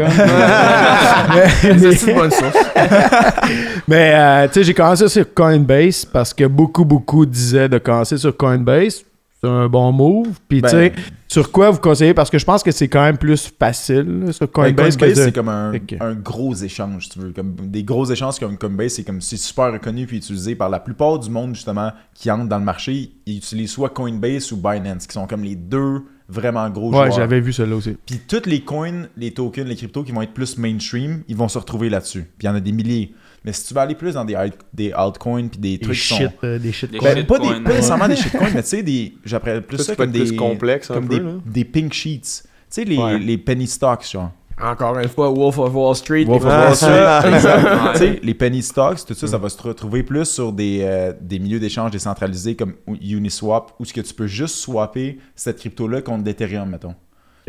Mais- 1.35 1.77
C'est 1.93 2.11
une 2.11 2.17
bonne 2.17 2.31
source. 2.31 2.57
mais 3.87 4.11
euh, 4.15 4.47
tu 4.47 4.53
sais, 4.53 4.63
j'ai 4.63 4.73
commencé 4.73 5.07
sur 5.07 5.31
Coinbase 5.35 6.03
parce 6.05 6.33
que 6.33 6.45
beaucoup, 6.45 6.83
beaucoup 6.83 7.27
disaient 7.27 7.69
de 7.69 7.77
commencer 7.77 8.17
sur 8.17 8.35
Coinbase. 8.35 9.03
C'est 9.39 9.47
un 9.47 9.67
bon 9.67 9.91
move. 9.91 10.29
Puis 10.49 10.61
Ben- 10.61 10.69
tu 10.69 10.75
sais, 10.75 10.93
sur 11.37 11.51
quoi 11.51 11.69
vous 11.69 11.79
conseillez? 11.79 12.15
Parce 12.15 12.31
que 12.31 12.39
je 12.39 12.45
pense 12.45 12.63
que 12.63 12.71
c'est 12.71 12.87
quand 12.87 13.03
même 13.03 13.17
plus 13.17 13.53
facile 13.59 14.21
là, 14.25 14.33
sur 14.33 14.47
Ben, 14.47 14.51
Coinbase, 14.51 14.97
Coinbase, 14.97 15.17
de- 15.17 15.23
c'est 15.25 15.31
comme 15.31 15.49
un, 15.49 15.71
gros 16.15 16.55
échange, 16.55 17.03
si 17.03 17.09
tu 17.09 17.19
veux. 17.19 17.31
Comme 17.31 17.53
des 17.55 17.83
gros 17.83 18.05
échanges 18.05 18.39
comme 18.39 18.57
Coinbase, 18.57 18.93
c'est 18.93 19.03
comme 19.03 19.21
c'est 19.21 19.37
super 19.37 19.71
reconnu 19.71 20.07
puis 20.07 20.17
utilisé 20.17 20.55
par 20.55 20.69
la 20.69 20.79
plupart 20.79 21.19
du 21.19 21.29
monde, 21.29 21.53
justement, 21.53 21.91
qui 22.15 22.31
entre 22.31 22.47
dans 22.47 22.57
le 22.57 22.65
marché. 22.65 23.11
Ils 23.27 23.37
utilisent 23.37 23.69
soit 23.69 23.89
Coinbase 23.89 24.51
ou 24.51 24.57
Binance, 24.57 25.05
qui 25.05 25.13
sont 25.13 25.27
comme 25.27 25.43
les 25.43 25.55
deux 25.55 26.01
vraiment 26.27 26.67
gros 26.71 26.91
Ouais, 26.91 27.11
j'avais 27.11 27.39
vu 27.39 27.53
celle-là 27.53 27.75
aussi. 27.75 27.95
Puis 28.05 28.19
toutes 28.27 28.47
les 28.47 28.61
coins, 28.61 29.03
les 29.15 29.31
tokens, 29.31 29.67
les 29.67 29.75
cryptos 29.75 30.03
qui 30.03 30.11
vont 30.11 30.23
être 30.23 30.33
plus 30.33 30.57
mainstream, 30.57 31.21
ils 31.27 31.35
vont 31.35 31.47
se 31.47 31.59
retrouver 31.59 31.89
là-dessus. 31.89 32.23
Puis 32.37 32.45
il 32.45 32.47
y 32.47 32.49
en 32.49 32.55
a 32.55 32.59
des 32.59 32.71
milliers. 32.71 33.13
Mais 33.45 33.53
si 33.53 33.65
tu 33.67 33.73
vas 33.73 33.81
aller 33.83 33.95
plus 33.95 34.13
dans 34.15 34.25
des, 34.25 34.35
alt- 34.35 34.57
des 34.73 34.91
altcoins 34.91 35.47
puis 35.47 35.59
des 35.59 35.79
trucs 35.79 35.95
qui 35.97 36.07
sont... 36.07 36.31
euh, 36.43 36.59
des 36.59 36.71
shit 36.71 36.91
Des 36.91 36.97
coins. 36.97 37.13
Ben, 37.13 37.25
pas, 37.25 37.37
des, 37.39 37.45
shitcoins, 37.45 37.63
pas 37.63 37.69
nécessairement 37.73 38.07
des 38.07 38.15
shitcoins, 38.15 38.49
mais 38.53 38.63
tu 38.63 38.69
sais, 38.69 38.83
des, 38.83 39.13
j'appelle 39.23 39.61
plus 39.61 39.77
Ça, 39.77 39.95
comme 39.95 40.11
des, 40.11 40.19
plus 40.25 40.35
complexe 40.35 40.87
comme 40.87 41.07
peu, 41.07 41.19
des, 41.19 41.51
des 41.51 41.65
pink 41.65 41.93
sheets. 41.93 42.21
Tu 42.21 42.47
sais, 42.69 42.83
les, 42.83 42.97
Ouais. 42.97 43.17
les 43.19 43.37
penny 43.37 43.67
stocks, 43.67 44.05
genre. 44.11 44.31
Encore 44.59 44.97
une 44.97 45.07
fois, 45.07 45.29
Wolf 45.29 45.59
of 45.59 45.73
Wall 45.75 45.95
Street. 45.95 46.25
Wolf 46.25 46.43
of 46.43 46.51
les- 46.51 46.57
Wall 46.57 46.75
Street, 46.75 47.35
exact. 47.35 47.63
Ouais. 47.63 47.91
Tu 47.93 47.97
sais, 47.99 48.19
les 48.23 48.33
penny 48.33 48.61
stocks, 48.63 49.05
tout 49.05 49.13
ça, 49.13 49.27
ça 49.27 49.37
va 49.37 49.49
se 49.49 49.61
retrouver 49.61 50.01
plus 50.03 50.25
sur 50.25 50.51
des, 50.51 50.79
euh, 50.81 51.13
des 51.21 51.37
milieux 51.39 51.59
d'échange 51.59 51.91
décentralisés 51.91 52.55
comme 52.55 52.73
Uniswap, 53.01 53.73
où 53.79 53.85
ce 53.85 53.93
que 53.93 54.01
tu 54.01 54.13
peux 54.13 54.27
juste 54.27 54.55
swapper 54.55 55.19
cette 55.35 55.59
crypto-là 55.59 56.01
contre 56.01 56.25
l'Ethereum, 56.25 56.69
mettons. 56.69 56.95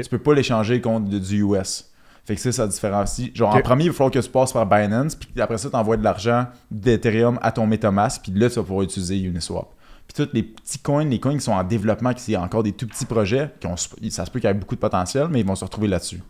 Tu 0.00 0.08
peux 0.08 0.18
pas 0.18 0.34
l'échanger 0.34 0.80
contre 0.80 1.08
du 1.08 1.42
US. 1.42 1.90
Fait 2.28 2.34
que 2.34 2.42
ça, 2.42 2.52
ça 2.52 2.66
différencie. 2.66 3.30
Genre, 3.34 3.54
en 3.54 3.62
premier, 3.62 3.84
il 3.84 3.88
va 3.88 3.94
falloir 3.94 4.10
que 4.10 4.18
tu 4.18 4.28
passes 4.28 4.52
par 4.52 4.66
Binance, 4.66 5.14
puis 5.14 5.40
après 5.40 5.56
ça, 5.56 5.70
tu 5.70 5.76
envoies 5.76 5.96
de 5.96 6.04
l'argent 6.04 6.44
d'Ethereum 6.70 7.38
à 7.40 7.52
ton 7.52 7.66
MetaMask, 7.66 8.20
puis 8.22 8.32
là, 8.32 8.50
tu 8.50 8.56
vas 8.56 8.64
pouvoir 8.64 8.82
utiliser 8.82 9.18
Uniswap. 9.18 9.66
Puis 10.06 10.26
tous 10.26 10.34
les 10.34 10.42
petits 10.42 10.78
coins, 10.78 11.06
les 11.06 11.20
coins 11.20 11.32
qui 11.32 11.40
sont 11.40 11.52
en 11.52 11.64
développement, 11.64 12.12
qui 12.12 12.30
sont 12.30 12.38
encore 12.38 12.62
des 12.62 12.72
tout 12.72 12.86
petits 12.86 13.06
projets, 13.06 13.50
qui 13.58 13.66
ont, 13.66 13.78
ça 13.78 14.26
se 14.26 14.30
peut 14.30 14.40
qu'il 14.40 14.46
y 14.46 14.50
ait 14.50 14.54
beaucoup 14.54 14.74
de 14.74 14.80
potentiel, 14.80 15.28
mais 15.30 15.40
ils 15.40 15.46
vont 15.46 15.54
se 15.54 15.64
retrouver 15.64 15.88
là-dessus. 15.88 16.22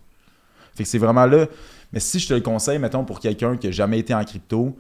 Fait 0.77 0.85
que 0.85 0.89
c'est 0.89 0.99
vraiment 0.99 1.27
là. 1.27 1.47
Mais 1.93 1.99
si 1.99 2.21
je 2.21 2.29
te 2.29 2.35
le 2.35 2.43
conseille, 2.43 2.79
mettons, 2.79 3.05
pour 3.05 3.19
quelqu'un 3.19 3.57
qui 3.57 3.67
n'a 3.67 3.73
jamais 3.73 3.99
été 3.99 4.15
en 4.15 4.23
crypto, 4.23 4.79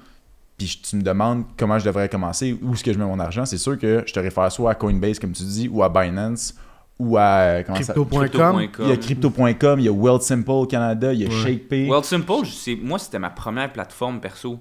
puis 0.56 0.80
tu 0.88 0.94
me 0.94 1.02
demandes 1.02 1.47
comment 1.56 1.80
je 1.80 1.84
devrais 1.84 2.08
commencer, 2.08 2.56
où 2.62 2.74
est-ce 2.74 2.84
que 2.84 2.92
je 2.92 2.98
mets 2.98 3.05
mon 3.05 3.18
argent, 3.18 3.44
c'est 3.44 3.58
sûr 3.58 3.76
que 3.76 4.05
je 4.06 4.12
te 4.12 4.20
réfère 4.20 4.52
soit 4.52 4.70
à 4.70 4.74
Coinbase, 4.76 5.18
comme 5.18 5.32
tu 5.32 5.42
dis, 5.42 5.68
ou 5.68 5.82
à 5.82 5.88
Binance, 5.88 6.55
ou 6.98 7.16
à. 7.16 7.38
euh, 7.40 7.62
Crypto.com. 7.62 8.68
Il 8.80 8.88
y 8.88 8.92
a 8.92 8.96
Crypto.com, 8.96 9.80
il 9.80 9.84
y 9.84 9.88
a 9.88 9.92
World 9.92 10.22
Simple 10.22 10.66
Canada, 10.68 11.12
il 11.12 11.22
y 11.22 11.26
a 11.26 11.30
ShakePay. 11.30 11.88
Well 11.88 12.04
Simple, 12.04 12.42
moi 12.82 12.98
c'était 12.98 13.18
ma 13.18 13.30
première 13.30 13.72
plateforme 13.72 14.20
perso. 14.20 14.58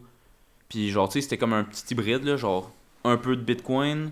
Puis 0.70 0.90
genre 0.90 1.08
tu 1.10 1.14
sais 1.14 1.22
c'était 1.22 1.38
comme 1.38 1.54
un 1.54 1.64
petit 1.64 1.94
hybride 1.94 2.24
là, 2.26 2.36
genre 2.38 2.72
un 3.04 3.18
peu 3.18 3.36
de 3.36 3.42
Bitcoin, 3.42 4.12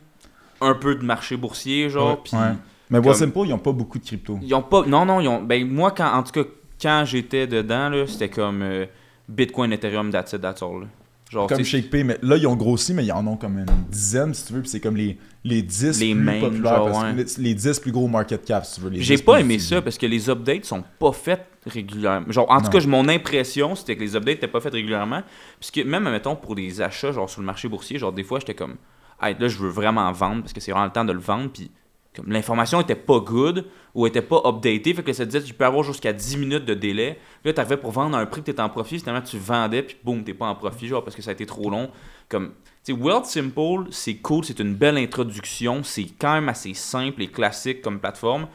un 0.61 0.73
peu 0.73 0.95
de 0.95 1.03
marché 1.03 1.35
boursier 1.37 1.89
genre, 1.89 2.11
Ouais, 2.11 2.19
puis 2.23 2.35
Ouais. 2.37 2.53
Mais 2.89 2.99
World 2.99 3.19
comme- 3.19 3.27
Simple, 3.33 3.47
ils 3.47 3.49
n'ont 3.49 3.57
pas 3.57 3.71
beaucoup 3.71 3.97
de 3.99 4.05
crypto. 4.05 4.39
ils 4.41 4.53
ont 4.53 4.61
pas 4.61 4.83
non 4.85 5.05
non, 5.05 5.19
ils 5.19 5.27
ont 5.27 5.41
ben 5.41 5.67
moi 5.69 5.91
quand 5.91 6.11
en 6.13 6.23
tout 6.23 6.31
cas 6.31 6.49
quand 6.81 7.03
j'étais 7.05 7.47
dedans 7.47 7.89
là, 7.89 8.05
c'était 8.07 8.29
comme 8.29 8.61
euh, 8.61 8.85
Bitcoin, 9.27 9.71
Ethereum, 9.73 10.11
that's 10.11 10.33
it, 10.33 10.41
that's 10.41 10.61
all. 10.61 10.81
là. 10.81 10.87
Genre, 11.31 11.47
Comme 11.47 11.63
ShakePay, 11.63 12.03
mais 12.03 12.17
là, 12.21 12.37
ils 12.37 12.45
ont 12.45 12.55
grossi, 12.55 12.93
mais 12.93 13.03
ils 13.03 13.11
en 13.11 13.25
ont 13.25 13.35
comme 13.35 13.57
une 13.57 13.65
dizaine, 13.89 14.33
si 14.33 14.45
tu 14.45 14.53
veux. 14.53 14.61
Puis 14.61 14.69
c'est 14.69 14.79
comme 14.79 14.95
les, 14.95 15.17
les 15.43 15.61
10 15.63 15.99
Les 15.99 16.13
plus 16.13 16.39
populaires. 16.39 16.75
genre, 16.75 16.85
parce 16.85 16.99
que 16.99 17.17
ouais. 17.17 17.25
les, 17.39 17.49
les 17.49 17.53
10 17.55 17.79
plus 17.79 17.91
gros 17.91 18.07
market 18.07 18.45
cap, 18.45 18.63
si 18.65 18.75
tu 18.75 18.81
veux. 18.81 18.91
J'ai 18.93 19.15
10 19.15 19.21
pas 19.23 19.39
aimé 19.39 19.57
ça 19.57 19.81
parce 19.81 19.97
que 19.97 20.05
les 20.05 20.29
updates 20.29 20.65
sont 20.65 20.83
pas 20.99 21.11
faites 21.11 21.47
régulièrement. 21.65 22.31
Genre, 22.31 22.45
en 22.49 22.61
tout 22.61 22.69
cas, 22.69 22.79
mon 22.85 23.07
impression, 23.09 23.73
c'était 23.73 23.95
que 23.95 24.01
les 24.01 24.15
updates 24.15 24.35
étaient 24.37 24.47
pas 24.47 24.59
faites 24.61 24.73
régulièrement. 24.73 25.23
Puisque 25.59 25.77
même, 25.85 26.03
mettons, 26.03 26.35
pour 26.35 26.53
des 26.55 26.79
achats, 26.81 27.11
genre 27.11 27.29
sur 27.29 27.41
le 27.41 27.47
marché 27.47 27.67
boursier, 27.67 27.97
genre 27.97 28.13
des 28.13 28.23
fois, 28.23 28.39
j'étais 28.39 28.53
comme, 28.53 28.75
hey, 29.19 29.35
là, 29.39 29.47
je 29.47 29.57
veux 29.57 29.69
vraiment 29.69 30.11
vendre 30.11 30.41
parce 30.41 30.53
que 30.53 30.59
c'est 30.59 30.71
vraiment 30.71 30.85
le 30.85 30.91
temps 30.91 31.05
de 31.05 31.13
le 31.13 31.19
vendre. 31.19 31.49
Puis, 31.51 31.71
comme 32.15 32.31
l'information 32.31 32.79
était 32.81 32.95
pas 32.95 33.19
good 33.19 33.65
ou 33.93 34.07
était 34.07 34.21
pas 34.21 34.41
updatée, 34.45 34.93
fait 34.93 35.03
que 35.03 35.13
ça 35.13 35.25
disait, 35.25 35.41
tu 35.41 35.53
peux 35.53 35.65
avoir 35.65 35.83
jusqu'à 35.83 36.13
10 36.13 36.37
minutes 36.37 36.65
de 36.65 36.73
délai. 36.73 37.19
Puis 37.41 37.49
là, 37.49 37.53
t'arrivais 37.53 37.77
pour 37.77 37.91
vendre 37.91 38.17
à 38.17 38.19
un 38.19 38.25
prix 38.25 38.41
que 38.41 38.47
t'étais 38.47 38.61
en 38.61 38.69
profit, 38.69 38.99
finalement, 38.99 39.21
tu 39.21 39.37
vendais, 39.37 39.83
puis 39.83 39.97
boum, 40.03 40.23
t'es 40.23 40.33
pas 40.33 40.47
en 40.47 40.55
profit, 40.55 40.87
genre, 40.87 41.03
parce 41.03 41.15
que 41.15 41.21
ça 41.21 41.31
a 41.31 41.33
été 41.33 41.45
trop 41.45 41.69
long. 41.69 41.89
Comme, 42.29 42.53
tu 42.83 42.93
sais, 42.93 42.99
World 42.99 43.25
Simple, 43.25 43.91
c'est 43.91 44.15
cool, 44.15 44.43
c'est 44.43 44.59
une 44.59 44.75
belle 44.75 44.97
introduction, 44.97 45.83
c'est 45.83 46.07
quand 46.19 46.33
même 46.33 46.49
assez 46.49 46.73
simple 46.73 47.21
et 47.21 47.27
classique 47.27 47.81
comme 47.81 47.99
plateforme. 47.99 48.47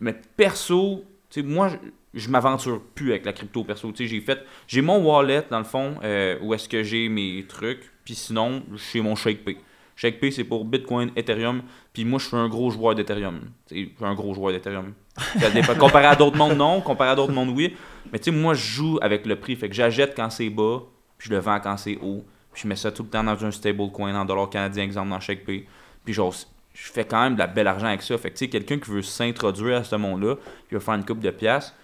Mais 0.00 0.14
perso, 0.36 1.04
tu 1.30 1.40
sais, 1.40 1.46
moi, 1.46 1.68
je, 1.68 1.76
je 2.14 2.28
m'aventure 2.28 2.80
plus 2.94 3.10
avec 3.10 3.24
la 3.24 3.32
crypto 3.32 3.64
perso. 3.64 3.90
Tu 3.92 4.04
sais, 4.04 4.06
j'ai 4.08 4.20
fait, 4.20 4.44
j'ai 4.66 4.82
mon 4.82 4.98
wallet 4.98 5.44
dans 5.50 5.58
le 5.58 5.64
fond, 5.64 5.96
euh, 6.02 6.38
où 6.42 6.54
est-ce 6.54 6.68
que 6.68 6.82
j'ai 6.82 7.08
mes 7.08 7.44
trucs, 7.46 7.90
puis 8.04 8.14
sinon, 8.14 8.62
j'ai 8.92 9.00
mon 9.00 9.14
ShakePay. 9.14 9.58
ShakePay, 9.98 10.30
c'est 10.30 10.44
pour 10.44 10.64
Bitcoin, 10.64 11.10
Ethereum, 11.16 11.60
puis 11.92 12.04
moi, 12.04 12.20
je 12.20 12.26
suis 12.28 12.36
un 12.36 12.48
gros 12.48 12.70
joueur 12.70 12.94
d'Ethereum. 12.94 13.40
Je 13.68 13.74
suis 13.74 13.92
un 14.00 14.14
gros 14.14 14.32
joueur 14.32 14.52
d'Ethereum. 14.52 14.94
Comparé 15.78 16.06
à 16.06 16.14
d'autres 16.14 16.36
mondes, 16.36 16.56
non. 16.56 16.80
Comparé 16.80 17.10
à 17.10 17.16
d'autres 17.16 17.32
mondes, 17.32 17.50
oui. 17.50 17.74
Mais 18.12 18.20
tu 18.20 18.26
sais, 18.26 18.30
moi, 18.30 18.54
je 18.54 18.64
joue 18.64 18.98
avec 19.02 19.26
le 19.26 19.34
prix. 19.34 19.56
Fait 19.56 19.68
que 19.68 19.74
j'achète 19.74 20.14
quand 20.14 20.30
c'est 20.30 20.50
bas, 20.50 20.82
puis 21.18 21.28
je 21.28 21.34
le 21.34 21.40
vends 21.40 21.58
quand 21.58 21.76
c'est 21.76 21.98
haut. 22.00 22.24
Puis 22.52 22.62
je 22.62 22.68
mets 22.68 22.76
ça 22.76 22.92
tout 22.92 23.02
le 23.02 23.08
temps 23.08 23.24
dans 23.24 23.44
un 23.44 23.50
stablecoin 23.50 24.14
en 24.14 24.24
dollars 24.24 24.48
canadiens, 24.50 24.84
exemple, 24.84 25.10
dans 25.10 25.18
ShakePay. 25.18 25.66
Puis 26.04 26.14
genre, 26.14 26.32
je 26.32 26.92
fais 26.92 27.04
quand 27.04 27.20
même 27.20 27.34
de 27.34 27.40
la 27.40 27.48
belle 27.48 27.66
argent 27.66 27.88
avec 27.88 28.02
ça. 28.02 28.16
Fait 28.18 28.30
que 28.30 28.36
tu 28.36 28.44
sais, 28.44 28.48
quelqu'un 28.48 28.78
qui 28.78 28.92
veut 28.92 29.02
s'introduire 29.02 29.78
à 29.78 29.84
ce 29.84 29.96
monde-là, 29.96 30.36
qui 30.68 30.74
veut 30.74 30.80
faire 30.80 30.94
une 30.94 31.04
coupe 31.04 31.18
de 31.18 31.30
pièces, 31.30 31.74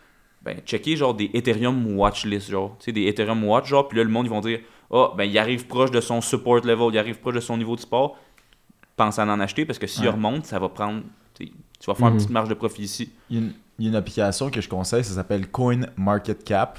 ben, 0.41 0.59
checker 0.65 0.95
genre 0.95 1.15
des 1.15 1.33
Ethereum 1.35 1.97
watchlist, 1.97 2.49
genre. 2.49 2.77
Tu 2.79 2.85
sais, 2.85 2.93
des 2.93 3.09
Ethereum 3.09 3.43
watch, 3.43 3.67
genre. 3.67 3.89
Puis 3.89 3.99
là, 3.99 4.05
le 4.05 4.11
monde, 4.11 4.27
ils 4.27 4.31
vont 4.31 4.41
dire, 4.41 4.61
ah, 4.95 5.13
ben, 5.17 5.25
il 5.25 5.37
arrive 5.39 5.67
proche 5.67 5.91
de 5.91 6.01
son 6.01 6.21
support 6.21 6.65
level, 6.65 6.89
il 6.93 6.99
arrive 6.99 7.19
proche 7.19 7.35
de 7.35 7.41
son 7.41 7.57
niveau 7.59 7.75
de 7.77 7.81
sport. 7.81 8.17
Pense 8.97 9.19
à 9.19 9.25
en 9.27 9.41
acheter 9.41 9.65
parce 9.67 9.79
que 9.79 9.87
s'il 9.87 10.05
Ouais. 10.05 10.11
remonte, 10.11 10.47
ça 10.47 10.59
va 10.59 10.69
prendre. 10.69 11.03
tu 11.37 11.51
vas 11.91 11.95
faire 11.97 12.07
une 12.07 12.13
Mhm. 12.15 12.19
petite 12.19 12.31
marge 12.31 12.49
de 12.49 12.55
profit 12.55 12.83
ici. 12.83 13.11
Il 13.29 13.37
y, 13.37 13.39
a 13.39 13.43
une, 13.43 13.53
il 13.79 13.85
y 13.85 13.89
a 13.89 13.91
une 13.91 13.97
application 13.97 14.49
que 14.51 14.61
je 14.63 14.69
conseille, 14.69 15.03
ça 15.05 15.15
s'appelle 15.15 15.49
Coin 15.49 15.81
Market 15.97 16.43
Cap. 16.45 16.79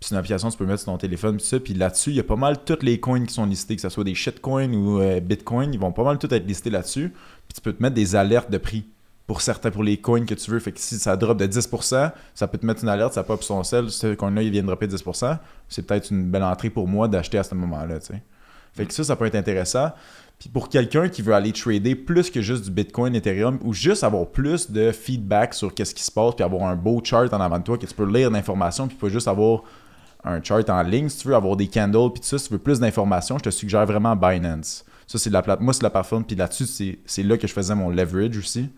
Puis 0.00 0.08
c'est 0.08 0.14
une 0.14 0.18
application 0.18 0.48
que 0.48 0.52
tu 0.54 0.58
peux 0.58 0.64
mettre 0.64 0.80
sur 0.82 0.90
ton 0.90 0.96
téléphone, 0.98 1.36
puis 1.36 1.44
ça. 1.46 1.60
Puis 1.60 1.74
là-dessus, 1.74 2.10
il 2.10 2.16
y 2.16 2.20
a 2.20 2.24
pas 2.24 2.34
mal 2.36 2.64
toutes 2.64 2.82
les 2.82 2.98
coins 2.98 3.24
qui 3.26 3.34
sont 3.34 3.44
listés, 3.44 3.76
que 3.76 3.82
ce 3.82 3.90
soit 3.90 4.02
des 4.02 4.14
shitcoins 4.14 4.72
ou 4.72 4.98
euh, 5.00 5.20
bitcoin, 5.20 5.72
ils 5.74 5.78
vont 5.78 5.92
pas 5.92 6.02
mal 6.02 6.18
tout 6.18 6.32
être 6.34 6.46
listés 6.46 6.70
là-dessus. 6.70 7.10
Puis 7.46 7.54
tu 7.54 7.60
peux 7.60 7.72
te 7.74 7.82
mettre 7.82 7.94
des 7.94 8.16
alertes 8.16 8.50
de 8.50 8.56
prix 8.58 8.86
pour 9.30 9.42
certains, 9.42 9.70
pour 9.70 9.84
les 9.84 9.96
coins 9.96 10.24
que 10.24 10.34
tu 10.34 10.50
veux. 10.50 10.58
Fait 10.58 10.72
que 10.72 10.80
si 10.80 10.98
ça 10.98 11.16
drop 11.16 11.38
de 11.38 11.46
10%, 11.46 12.10
ça 12.34 12.48
peut 12.48 12.58
te 12.58 12.66
mettre 12.66 12.82
une 12.82 12.88
alerte, 12.88 13.12
ça 13.12 13.22
pop 13.22 13.40
son 13.44 13.62
sel, 13.62 13.88
ce 13.88 14.16
coin-là, 14.16 14.42
il 14.42 14.50
vient 14.50 14.62
de 14.62 14.66
dropper 14.66 14.88
10%. 14.88 15.38
C'est 15.68 15.86
peut-être 15.86 16.10
une 16.10 16.28
belle 16.28 16.42
entrée 16.42 16.68
pour 16.68 16.88
moi 16.88 17.06
d'acheter 17.06 17.38
à 17.38 17.44
ce 17.44 17.54
moment-là. 17.54 18.00
Fait 18.72 18.86
que 18.86 18.92
ça, 18.92 19.04
ça 19.04 19.14
peut 19.14 19.26
être 19.26 19.36
intéressant. 19.36 19.92
Puis 20.40 20.48
pour 20.48 20.68
quelqu'un 20.68 21.08
qui 21.08 21.22
veut 21.22 21.32
aller 21.32 21.52
trader 21.52 21.94
plus 21.94 22.28
que 22.28 22.40
juste 22.40 22.64
du 22.64 22.72
Bitcoin, 22.72 23.14
Ethereum, 23.14 23.60
ou 23.62 23.72
juste 23.72 24.02
avoir 24.02 24.26
plus 24.26 24.68
de 24.68 24.90
feedback 24.90 25.54
sur 25.54 25.72
qu'est-ce 25.72 25.94
qui 25.94 26.02
se 26.02 26.10
passe, 26.10 26.34
puis 26.34 26.42
avoir 26.42 26.64
un 26.64 26.74
beau 26.74 27.00
chart 27.00 27.32
en 27.32 27.40
avant 27.40 27.60
de 27.60 27.62
toi, 27.62 27.78
que 27.78 27.86
tu 27.86 27.94
peux 27.94 28.10
lire 28.10 28.32
l'information, 28.32 28.88
puis 28.88 28.96
pas 28.96 29.10
juste 29.10 29.28
avoir 29.28 29.62
un 30.24 30.42
chart 30.42 30.68
en 30.68 30.82
ligne, 30.82 31.08
si 31.08 31.18
tu 31.18 31.28
veux, 31.28 31.36
avoir 31.36 31.54
des 31.54 31.68
candles, 31.68 32.10
puis 32.12 32.20
tout 32.20 32.26
ça, 32.26 32.36
si 32.36 32.48
tu 32.48 32.54
veux 32.54 32.58
plus 32.58 32.80
d'informations, 32.80 33.38
je 33.38 33.44
te 33.44 33.50
suggère 33.50 33.86
vraiment 33.86 34.16
Binance. 34.16 34.84
Ça, 35.06 35.18
c'est 35.18 35.30
la 35.30 35.42
plate. 35.42 35.60
Moi, 35.60 35.72
c'est 35.72 35.84
la 35.84 35.90
plateforme, 35.90 36.24
puis 36.24 36.34
là-dessus, 36.34 36.98
c'est 37.06 37.22
là 37.22 37.38
que 37.38 37.46
je 37.46 37.52
faisais 37.52 37.76
mon 37.76 37.90
leverage 37.90 38.36
aussi. 38.36 38.68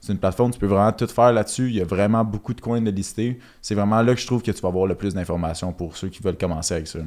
C'est 0.00 0.12
une 0.12 0.18
plateforme, 0.18 0.50
tu 0.50 0.58
peux 0.58 0.66
vraiment 0.66 0.92
tout 0.92 1.06
faire 1.06 1.32
là-dessus. 1.32 1.68
Il 1.68 1.76
y 1.76 1.80
a 1.82 1.84
vraiment 1.84 2.24
beaucoup 2.24 2.54
de 2.54 2.60
coins 2.60 2.80
de 2.80 2.90
lister. 2.90 3.38
C'est 3.60 3.74
vraiment 3.74 4.00
là 4.00 4.14
que 4.14 4.20
je 4.20 4.26
trouve 4.26 4.42
que 4.42 4.50
tu 4.50 4.62
vas 4.62 4.68
avoir 4.68 4.86
le 4.86 4.94
plus 4.94 5.12
d'informations 5.14 5.72
pour 5.72 5.96
ceux 5.96 6.08
qui 6.08 6.22
veulent 6.22 6.38
commencer 6.38 6.74
avec 6.74 6.86
ça. 6.86 7.00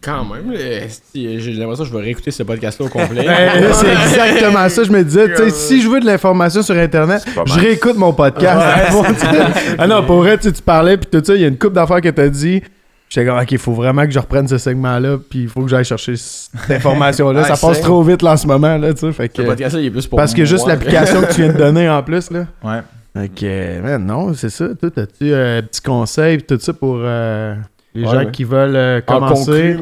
Quand 0.00 0.24
même, 0.26 0.54
j'ai 0.54 1.54
l'impression 1.54 1.82
que 1.82 1.90
je 1.90 1.96
vais 1.96 2.02
réécouter 2.02 2.30
ce 2.30 2.44
podcast-là 2.44 2.86
au 2.86 2.88
complet. 2.88 3.26
C'est 3.72 3.90
exactement 3.90 4.68
ça. 4.68 4.84
Je 4.84 4.92
me 4.92 5.02
disais, 5.02 5.28
tu 5.34 5.36
sais, 5.36 5.50
si 5.50 5.82
je 5.82 5.88
veux 5.88 5.98
de 5.98 6.06
l'information 6.06 6.62
sur 6.62 6.76
Internet, 6.76 7.24
je 7.46 7.54
réécoute 7.54 7.96
mon 7.96 8.12
podcast. 8.12 8.94
ah 9.78 9.86
non, 9.88 10.04
pour 10.04 10.18
vrai, 10.18 10.38
tu 10.38 10.52
parlais, 10.64 10.98
puis 10.98 11.08
tout 11.10 11.24
ça, 11.24 11.34
il 11.34 11.40
y 11.40 11.44
a 11.44 11.48
une 11.48 11.58
couple 11.58 11.74
d'affaires 11.74 12.00
que 12.00 12.10
tu 12.10 12.20
as 12.20 12.28
dit. 12.28 12.62
J'étais 13.08 13.26
comme, 13.26 13.38
ok, 13.38 13.50
il 13.52 13.58
faut 13.58 13.72
vraiment 13.72 14.04
que 14.04 14.10
je 14.10 14.18
reprenne 14.18 14.46
ce 14.46 14.58
segment-là, 14.58 15.16
puis 15.30 15.44
il 15.44 15.48
faut 15.48 15.62
que 15.62 15.68
j'aille 15.68 15.84
chercher 15.84 16.14
cette 16.16 16.70
information-là. 16.70 17.40
Ouais, 17.42 17.48
ça 17.48 17.56
passe 17.56 17.76
c'est- 17.78 17.82
trop 17.82 18.02
vite 18.02 18.20
là 18.22 18.32
en 18.32 18.36
ce 18.36 18.46
moment, 18.46 18.76
là, 18.76 18.92
tu 18.92 19.00
sais. 19.00 19.12
Fait 19.12 19.30
Ce 19.34 19.42
que, 19.42 19.46
podcast-là, 19.46 19.80
il 19.80 19.86
est 19.86 19.90
plus 19.90 20.06
pour 20.06 20.18
parce 20.18 20.34
que 20.34 20.44
juste 20.44 20.66
l'application 20.66 21.22
que 21.22 21.32
tu 21.32 21.42
viens 21.42 21.52
de 21.52 21.58
donner 21.58 21.88
en 21.88 22.02
plus, 22.02 22.30
là. 22.30 22.46
Ouais. 22.62 22.80
Ok, 23.16 23.42
man, 23.82 24.04
non, 24.04 24.34
c'est 24.34 24.50
ça. 24.50 24.68
Toi, 24.78 24.90
as-tu 24.96 25.32
euh, 25.32 25.58
un 25.58 25.62
petit 25.62 25.80
conseil, 25.80 26.42
tout 26.42 26.58
ça 26.60 26.72
pour 26.74 26.98
euh, 27.00 27.54
les 27.94 28.04
Ouais, 28.04 28.10
gens 28.10 28.16
ouais. 28.18 28.30
qui 28.30 28.44
veulent 28.44 28.76
euh, 28.76 29.00
En 29.06 29.18
commencer? 29.20 29.76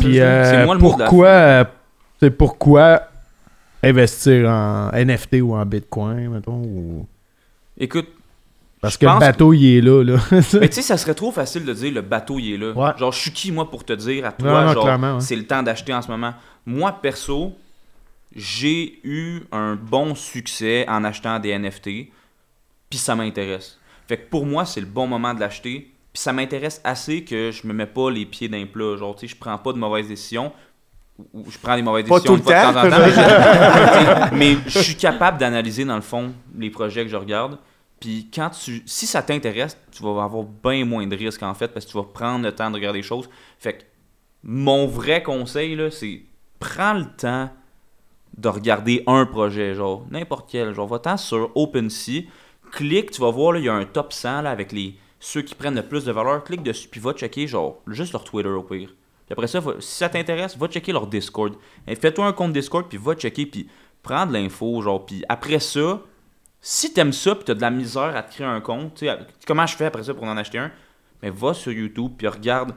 puis, 0.00 0.20
euh, 0.20 0.64
c'est 0.66 0.78
pourquoi, 0.78 1.26
euh, 1.28 1.64
sais, 2.22 2.30
pourquoi 2.30 3.02
investir 3.82 4.48
en 4.48 4.90
NFT 4.94 5.40
ou 5.42 5.54
en 5.54 5.66
Bitcoin, 5.66 6.30
mettons, 6.30 6.62
ou... 6.62 7.06
Écoute, 7.78 8.08
Parce 8.86 8.96
que 8.96 9.06
le 9.06 9.18
bateau, 9.18 9.52
il 9.52 9.76
est 9.78 9.80
là, 9.80 10.02
là. 10.02 10.16
Mais 10.60 10.68
tu 10.68 10.76
sais, 10.76 10.82
ça 10.82 10.96
serait 10.96 11.14
trop 11.14 11.30
facile 11.32 11.64
de 11.64 11.72
dire 11.72 11.92
le 11.92 12.02
bateau 12.02 12.38
il 12.38 12.54
est 12.54 12.58
là. 12.58 12.72
Ouais. 12.72 12.90
Genre, 12.98 13.12
je 13.12 13.18
suis 13.20 13.30
qui 13.32 13.52
moi 13.52 13.70
pour 13.70 13.84
te 13.84 13.92
dire 13.92 14.26
à 14.26 14.32
toi, 14.32 14.48
Non, 14.48 14.66
non, 14.66 14.72
genre, 14.72 14.84
clairement, 14.84 15.14
ouais. 15.14 15.20
c'est 15.20 15.36
le 15.36 15.46
temps 15.46 15.62
d'acheter 15.62 15.92
en 15.94 16.02
ce 16.02 16.08
moment. 16.08 16.34
Moi, 16.64 16.92
perso, 17.02 17.52
j'ai 18.34 18.98
eu 19.04 19.40
un 19.52 19.76
bon 19.76 20.14
succès 20.14 20.84
en 20.88 21.04
achetant 21.04 21.38
des 21.38 21.56
NFT, 21.58 21.88
puis 22.90 22.98
ça 22.98 23.14
m'intéresse. 23.14 23.78
Fait 24.08 24.16
que 24.18 24.28
pour 24.28 24.46
moi, 24.46 24.64
c'est 24.64 24.80
le 24.80 24.86
bon 24.86 25.06
moment 25.06 25.34
de 25.34 25.40
l'acheter, 25.40 25.90
puis 26.12 26.22
ça 26.22 26.32
m'intéresse 26.32 26.80
assez 26.84 27.22
que 27.24 27.50
je 27.50 27.66
me 27.66 27.72
mets 27.72 27.86
pas 27.86 28.10
les 28.10 28.24
pieds 28.26 28.48
d'un 28.48 28.66
plat. 28.66 28.96
Genre, 28.96 29.14
tu 29.16 29.26
sais, 29.26 29.34
je 29.34 29.38
prends 29.38 29.58
pas 29.58 29.72
de 29.72 29.78
mauvaises 29.78 30.08
décisions. 30.08 30.52
Ou 31.32 31.50
je 31.50 31.56
prends 31.58 31.74
des 31.76 31.82
mauvaises 31.82 32.06
Pas 32.06 32.20
décisions 32.20 32.36
tout 32.38 32.42
le 32.46 32.54
de 32.54 32.60
temps. 32.62 32.68
en 32.68 34.20
temps. 34.28 34.28
mais 34.36 34.56
je 34.66 34.78
suis 34.80 34.96
capable 34.96 35.38
d'analyser 35.38 35.84
dans 35.86 35.96
le 35.96 36.02
fond 36.02 36.32
les 36.58 36.68
projets 36.68 37.04
que 37.04 37.10
je 37.10 37.16
regarde. 37.16 37.58
Puis 38.00 38.28
quand 38.32 38.50
tu, 38.50 38.82
si 38.84 39.06
ça 39.06 39.22
t'intéresse, 39.22 39.78
tu 39.90 40.02
vas 40.02 40.22
avoir 40.22 40.44
bien 40.44 40.84
moins 40.84 41.06
de 41.06 41.16
risques 41.16 41.42
en 41.42 41.54
fait 41.54 41.68
parce 41.68 41.86
que 41.86 41.90
tu 41.90 41.96
vas 41.96 42.04
prendre 42.04 42.44
le 42.44 42.54
temps 42.54 42.70
de 42.70 42.76
regarder 42.76 42.98
les 42.98 43.02
choses. 43.02 43.28
Fait 43.58 43.78
que 43.78 43.82
mon 44.42 44.86
vrai 44.86 45.22
conseil 45.22 45.74
là, 45.74 45.90
c'est 45.90 46.22
prends 46.58 46.94
le 46.94 47.06
temps 47.06 47.50
de 48.36 48.48
regarder 48.48 49.02
un 49.06 49.24
projet, 49.24 49.74
genre 49.74 50.06
n'importe 50.10 50.50
quel, 50.50 50.74
genre 50.74 50.86
va-t'en 50.86 51.16
sur 51.16 51.50
OpenSea, 51.54 52.22
clique, 52.70 53.10
tu 53.10 53.20
vas 53.20 53.30
voir 53.30 53.52
là, 53.52 53.58
il 53.60 53.64
y 53.64 53.68
a 53.68 53.74
un 53.74 53.86
top 53.86 54.12
100 54.12 54.42
là 54.42 54.50
avec 54.50 54.72
les 54.72 54.96
ceux 55.18 55.42
qui 55.42 55.54
prennent 55.54 55.74
le 55.74 55.86
plus 55.86 56.04
de 56.04 56.12
valeur, 56.12 56.44
clique 56.44 56.62
dessus 56.62 56.88
puis 56.88 57.00
va 57.00 57.12
checker 57.12 57.46
genre 57.46 57.80
juste 57.86 58.12
leur 58.12 58.24
Twitter 58.24 58.50
au 58.50 58.62
pire. 58.62 58.88
Puis 59.26 59.32
après 59.32 59.46
ça, 59.46 59.60
si 59.80 59.96
ça 59.96 60.08
t'intéresse, 60.08 60.56
va 60.56 60.68
checker 60.68 60.92
leur 60.92 61.06
Discord. 61.06 61.54
Fais-toi 61.86 62.26
un 62.26 62.32
compte 62.32 62.52
Discord 62.52 62.86
puis 62.88 62.98
va 62.98 63.14
checker 63.14 63.46
puis 63.46 63.68
prends 64.02 64.26
de 64.26 64.34
l'info 64.34 64.82
genre 64.82 65.04
puis 65.04 65.24
après 65.28 65.60
ça, 65.60 66.00
si 66.68 66.92
t'aimes 66.92 67.12
ça 67.12 67.34
puis 67.36 67.44
t'as 67.44 67.54
de 67.54 67.60
la 67.60 67.70
misère 67.70 68.12
à 68.16 68.22
te 68.24 68.34
créer 68.34 68.46
un 68.46 68.60
compte, 68.60 68.94
tu 68.96 69.06
sais, 69.06 69.16
comment 69.46 69.64
je 69.66 69.76
fais 69.76 69.84
après 69.84 70.02
ça 70.02 70.14
pour 70.14 70.24
en 70.24 70.36
acheter 70.36 70.58
un? 70.58 70.72
Mais 71.22 71.30
va 71.30 71.54
sur 71.54 71.70
YouTube 71.70 72.10
puis 72.18 72.26
regarde 72.26 72.72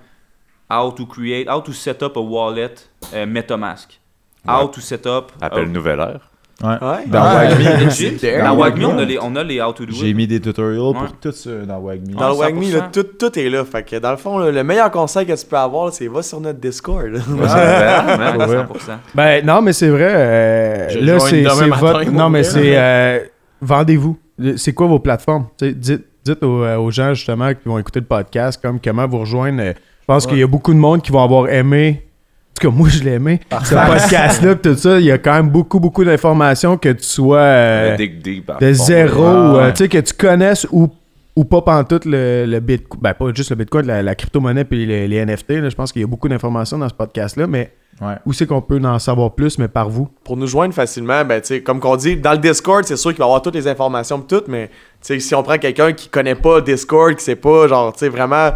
how 0.69 0.91
to 0.91 1.07
create, 1.07 1.49
how 1.49 1.59
to 1.59 1.71
set 1.73 2.03
up 2.03 2.15
a 2.15 2.19
wallet 2.19 2.75
euh, 3.15 3.25
MetaMask. 3.25 3.99
How 4.47 4.67
to 4.67 4.79
set 4.79 5.07
up. 5.07 5.31
Appelle 5.41 5.63
a- 5.65 5.69
Nouvelle 5.69 5.99
Heure. 5.99 6.29
Ouais. 6.61 6.69
Ouais. 6.69 7.05
Dans 7.07 7.19
Ah. 7.23 7.47
Dans 7.47 8.45
Dans 8.45 8.55
Wagme, 8.57 8.81
Wagme, 8.81 8.85
on 8.85 8.97
a 8.99 9.05
les, 9.05 9.17
on 9.21 9.35
a 9.37 9.43
les 9.43 9.59
how 9.61 9.71
to 9.73 9.85
do 9.85 9.93
J'ai 9.93 10.13
mis 10.13 10.27
des 10.27 10.39
tutorials 10.39 10.79
Ouais. 10.81 10.93
pour 10.93 11.13
tout 11.19 11.31
ça 11.31 11.49
dans. 11.49 11.65
Dans 11.65 11.79
Ouais, 11.79 11.95
Wagme, 12.37 12.61
100%. 12.63 12.73
là, 12.73 12.89
tout, 12.93 13.03
tout 13.03 13.39
est 13.39 13.49
là. 13.49 13.65
Fait 13.65 13.81
que 13.83 13.95
dans 13.95 14.11
le 14.11 14.17
fond, 14.17 14.37
là, 14.37 14.51
le 14.51 14.63
meilleur 14.63 14.91
conseil 14.91 15.25
que 15.25 15.33
tu 15.39 15.45
peux 15.47 15.57
avoir, 15.57 15.91
c'est 15.93 16.07
va 16.07 16.21
sur 16.21 16.39
notre 16.41 16.59
Discord. 16.59 17.05
Ouais, 17.05 17.17
Ouais. 17.17 17.47
100%. 17.47 18.99
Ben 19.15 19.43
non, 19.45 19.61
mais 19.63 19.73
c'est 19.73 19.89
vrai. 19.89 20.11
euh, 20.13 20.87
là, 21.01 21.19
c'est 21.19 21.41
votre. 21.43 22.03
Non, 22.11 22.29
mais 22.29 22.43
c'est. 22.43 23.31
Vendez-vous. 23.61 24.17
C'est 24.57 24.73
quoi 24.73 24.87
vos 24.87 24.99
plateformes? 24.99 25.45
Dites 25.59 25.79
dites 26.23 26.43
aux, 26.43 26.63
euh, 26.63 26.77
aux 26.77 26.91
gens 26.91 27.13
justement 27.13 27.49
qui 27.53 27.67
vont 27.67 27.77
écouter 27.79 27.99
le 27.99 28.05
podcast 28.05 28.59
comme 28.61 28.79
comment 28.79 29.07
vous 29.07 29.19
rejoindre. 29.19 29.61
Euh, 29.61 29.73
Je 29.75 30.05
pense 30.05 30.25
qu'il 30.27 30.37
y 30.37 30.43
a 30.43 30.47
beaucoup 30.47 30.73
de 30.73 30.79
monde 30.79 31.01
qui 31.01 31.11
vont 31.11 31.23
avoir 31.23 31.49
aimé. 31.49 32.03
En 32.05 32.61
tout 32.61 32.69
cas, 32.69 32.75
moi, 32.75 32.89
je 32.89 33.01
l'ai 33.03 33.11
aimé. 33.13 33.39
Ce 33.63 33.73
podcast-là, 33.73 34.55
tout 34.55 34.75
ça, 34.75 34.99
il 34.99 35.05
y 35.05 35.11
a 35.11 35.17
quand 35.17 35.33
même 35.33 35.49
beaucoup, 35.49 35.79
beaucoup 35.79 36.03
d'informations 36.03 36.77
que 36.77 36.89
tu 36.89 37.03
sois 37.05 37.37
euh, 37.39 37.95
dig 37.95 38.21
de 38.21 38.41
fond, 38.45 38.83
zéro, 38.83 39.23
euh, 39.23 39.71
tu 39.71 39.77
sais, 39.77 39.87
que 39.87 39.97
tu 39.99 40.13
connaisses 40.13 40.67
ou, 40.71 40.89
ou 41.35 41.45
pas 41.45 41.61
pantoute 41.61 42.05
le, 42.05 42.45
le 42.45 42.59
Bitcoin. 42.59 43.01
Ben, 43.01 43.13
pas 43.13 43.25
juste 43.33 43.49
le 43.51 43.55
Bitcoin, 43.55 43.85
la, 43.87 44.01
la 44.03 44.15
crypto-monnaie 44.15 44.65
puis 44.65 44.85
les, 44.85 45.07
les 45.07 45.25
NFT. 45.25 45.49
là. 45.51 45.69
Je 45.69 45.75
pense 45.75 45.91
qu'il 45.91 46.01
y 46.01 46.05
a 46.05 46.07
beaucoup 46.07 46.27
d'informations 46.29 46.77
dans 46.77 46.89
ce 46.89 46.93
podcast-là, 46.93 47.47
mais 47.47 47.73
Ouais. 48.01 48.13
où 48.25 48.31
c'est 48.31 48.45
qu'on 48.45 48.61
peut 48.61 48.79
en 48.85 48.97
savoir 48.97 49.31
plus, 49.35 49.57
mais 49.59 49.67
par 49.67 49.89
vous? 49.89 50.07
Pour 50.23 50.37
nous 50.37 50.47
joindre 50.47 50.73
facilement, 50.73 51.25
ben, 51.25 51.41
tu 51.41 51.47
sais, 51.47 51.61
comme 51.61 51.81
qu'on 51.81 51.97
dit, 51.97 52.15
dans 52.15 52.31
le 52.31 52.37
Discord, 52.37 52.85
c'est 52.85 52.95
sûr 52.95 53.09
qu'il 53.11 53.19
va 53.19 53.25
y 53.25 53.27
avoir 53.27 53.41
toutes 53.41 53.55
les 53.55 53.67
informations 53.67 54.21
pis 54.21 54.27
tout, 54.37 54.43
mais 54.47 54.67
tu 54.69 54.73
sais, 55.01 55.19
si 55.19 55.35
on 55.35 55.43
prend 55.43 55.57
quelqu'un 55.57 55.91
qui 55.91 56.07
connaît 56.07 56.35
pas 56.35 56.61
Discord, 56.61 57.13
qui 57.15 57.23
sait 57.25 57.35
pas, 57.35 57.67
genre, 57.67 57.91
tu 57.91 57.99
sais, 57.99 58.07
vraiment 58.07 58.51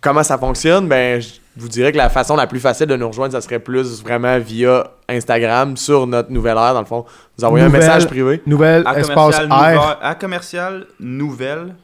comment 0.00 0.22
ça 0.22 0.38
fonctionne, 0.38 0.88
ben, 0.88 1.20
j- 1.20 1.42
vous 1.58 1.68
dirais 1.68 1.92
que 1.92 1.98
la 1.98 2.08
façon 2.08 2.36
la 2.36 2.46
plus 2.46 2.58
facile 2.60 2.86
de 2.86 2.96
nous 2.96 3.08
rejoindre, 3.08 3.32
ça 3.32 3.42
serait 3.42 3.58
plus 3.58 4.02
vraiment 4.02 4.38
via 4.38 4.84
Instagram 5.10 5.76
sur 5.76 6.06
notre 6.06 6.30
nouvelle 6.32 6.56
ère, 6.56 6.72
dans 6.72 6.80
le 6.80 6.86
fond. 6.86 7.04
Vous 7.36 7.44
envoyez 7.44 7.66
un 7.66 7.68
message 7.68 8.06
privé. 8.06 8.40
Nouvelle, 8.46 8.82
À 8.86 8.98
espace 8.98 9.14
commercial, 9.14 9.46
R. 9.50 9.56
nouvelle- 9.72 9.96
à 10.00 10.14
commercial 10.14 10.86
nouvelle 11.00 11.74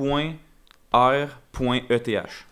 point 0.00 0.32
R 0.92 1.28
point 1.52 1.80
ETH. 1.90 2.46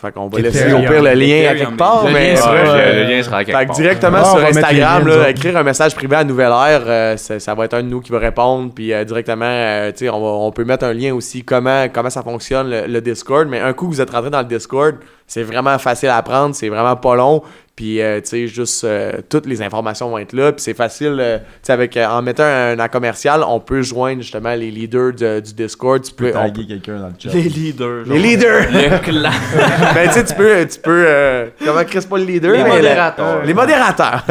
Fait 0.00 0.12
qu'on 0.12 0.28
va 0.28 0.38
laisser 0.38 0.72
au 0.72 0.78
pire 0.78 1.02
le 1.02 1.12
lien 1.14 1.50
à 1.50 1.54
quelque 1.56 1.76
part, 1.76 2.06
le 2.06 2.12
mais. 2.12 2.30
lien 2.30 2.36
sera- 2.36 2.52
euh, 2.52 3.04
le, 3.04 3.10
lien 3.10 3.22
sera 3.22 3.44
quelque 3.44 3.72
directement 3.74 4.18
Ah, 4.20 4.24
sur 4.24 4.38
Instagram, 4.38 5.08
là, 5.08 5.30
écrire 5.30 5.56
un 5.56 5.64
message 5.64 5.96
privé 5.96 6.14
à 6.14 6.22
Nouvelle 6.22 6.52
Air, 6.52 6.82
euh, 6.86 7.16
ça, 7.16 7.54
va 7.56 7.64
être 7.64 7.74
un 7.74 7.82
de 7.82 7.88
nous 7.88 8.00
qui 8.00 8.12
va 8.12 8.20
répondre. 8.20 8.72
Puis 8.72 8.92
euh, 8.92 9.02
directement, 9.02 9.44
euh, 9.44 9.90
on, 10.12 10.52
peut 10.52 10.64
mettre 10.64 10.84
un 10.84 10.92
lien 10.92 11.12
aussi 11.12 11.42
comment, 11.42 11.88
comment 11.92 12.10
ça 12.10 12.22
fonctionne 12.22 12.70
le, 12.70 13.00
Discord. 13.00 13.48
Mais 13.48 13.58
un 13.58 13.72
coup 13.72 13.88
vous 13.88 14.00
êtes 14.00 14.10
rentré 14.10 14.30
dans 14.30 14.38
le 14.38 14.44
Discord, 14.44 14.94
c'est 15.26 15.42
vraiment 15.42 15.76
facile 15.78 16.10
à 16.10 16.18
apprendre, 16.18 16.54
c'est 16.54 16.68
vraiment 16.68 16.94
pas 16.94 17.16
long. 17.16 17.42
Puis, 17.78 18.02
euh, 18.02 18.20
tu 18.20 18.26
sais, 18.30 18.46
juste 18.48 18.82
euh, 18.82 19.20
toutes 19.28 19.46
les 19.46 19.62
informations 19.62 20.10
vont 20.10 20.18
être 20.18 20.32
là. 20.32 20.50
Puis 20.50 20.62
c'est 20.62 20.74
facile, 20.74 21.16
euh, 21.20 21.38
tu 21.38 21.44
sais, 21.62 21.72
avec, 21.72 21.96
euh, 21.96 22.08
en 22.08 22.22
mettant 22.22 22.42
un, 22.42 22.76
un 22.76 22.88
commercial, 22.88 23.44
on 23.46 23.60
peut 23.60 23.82
joindre 23.82 24.20
justement 24.20 24.52
les 24.56 24.72
leaders 24.72 25.12
de- 25.12 25.38
du 25.38 25.54
Discord. 25.54 26.02
Tu 26.02 26.08
Tu 26.10 26.16
peux 26.16 26.32
taguer 26.32 26.66
quelqu'un 26.66 26.98
dans 26.98 27.06
le 27.06 27.12
chat. 27.16 27.30
Les 27.32 27.42
leaders. 27.42 28.04
Les 28.06 28.18
leaders! 28.18 28.66
Le 28.72 28.98
clan. 28.98 29.30
ben, 29.94 30.08
tu 30.08 30.12
sais, 30.14 30.24
tu 30.24 30.34
peux, 30.34 30.66
tu 30.66 30.80
peux 30.80 31.04
euh, 31.06 31.46
comment 31.64 31.84
Chris 31.84 32.04
pas 32.10 32.18
le 32.18 32.24
leader? 32.24 32.50
Les 32.50 32.64
mais 32.64 32.68
modérateurs. 32.68 33.44
les 33.44 33.54
modérateurs. 33.54 34.24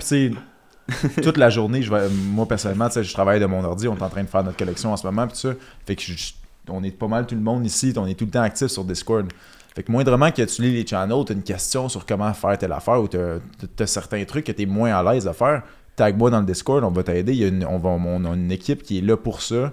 Sais, 0.00 0.30
toute 1.22 1.36
la 1.36 1.50
journée, 1.50 1.82
je 1.82 1.92
vais, 1.92 2.08
moi 2.08 2.46
personnellement, 2.48 2.86
tu 2.88 2.94
sais, 2.94 3.04
je 3.04 3.12
travaille 3.12 3.38
de 3.38 3.44
mon 3.44 3.62
ordi, 3.64 3.86
on 3.86 3.96
est 3.98 4.02
en 4.02 4.08
train 4.08 4.22
de 4.22 4.28
faire 4.28 4.44
notre 4.44 4.56
collection 4.56 4.94
en 4.94 4.96
ce 4.96 5.06
moment, 5.06 5.26
puis 5.26 5.36
ça. 5.36 5.50
Fait 5.86 5.94
que 5.94 6.00
je- 6.02 6.32
on 6.70 6.82
est 6.84 6.90
pas 6.96 7.06
mal 7.08 7.26
tout 7.26 7.34
le 7.34 7.40
monde 7.42 7.66
ici, 7.66 7.92
on 7.98 8.06
est 8.06 8.14
tout 8.14 8.24
le 8.24 8.30
temps 8.30 8.40
actif 8.42 8.68
sur 8.68 8.84
Discord. 8.84 9.26
Fait 9.74 9.82
que 9.82 9.90
moindrement 9.90 10.30
que 10.30 10.42
tu 10.42 10.62
lis 10.62 10.72
les 10.72 10.86
channels, 10.86 11.24
t'as 11.26 11.34
une 11.34 11.42
question 11.42 11.88
sur 11.88 12.04
comment 12.04 12.32
faire 12.34 12.58
telle 12.58 12.72
affaire 12.72 13.00
ou 13.00 13.08
t'as 13.08 13.38
as 13.78 13.86
certains 13.86 14.24
trucs 14.24 14.44
que 14.44 14.52
t'es 14.52 14.66
moins 14.66 14.94
à 14.94 15.02
l'aise 15.12 15.26
à 15.26 15.32
faire, 15.32 15.62
tag-moi 15.96 16.30
dans 16.30 16.40
le 16.40 16.46
Discord, 16.46 16.84
on 16.84 16.90
va 16.90 17.02
t'aider. 17.02 17.50
On, 17.68 17.78
va, 17.78 17.90
on 17.90 18.24
a 18.24 18.34
une 18.34 18.52
équipe 18.52 18.82
qui 18.82 18.98
est 18.98 19.02
là 19.02 19.16
pour 19.16 19.40
ça. 19.42 19.72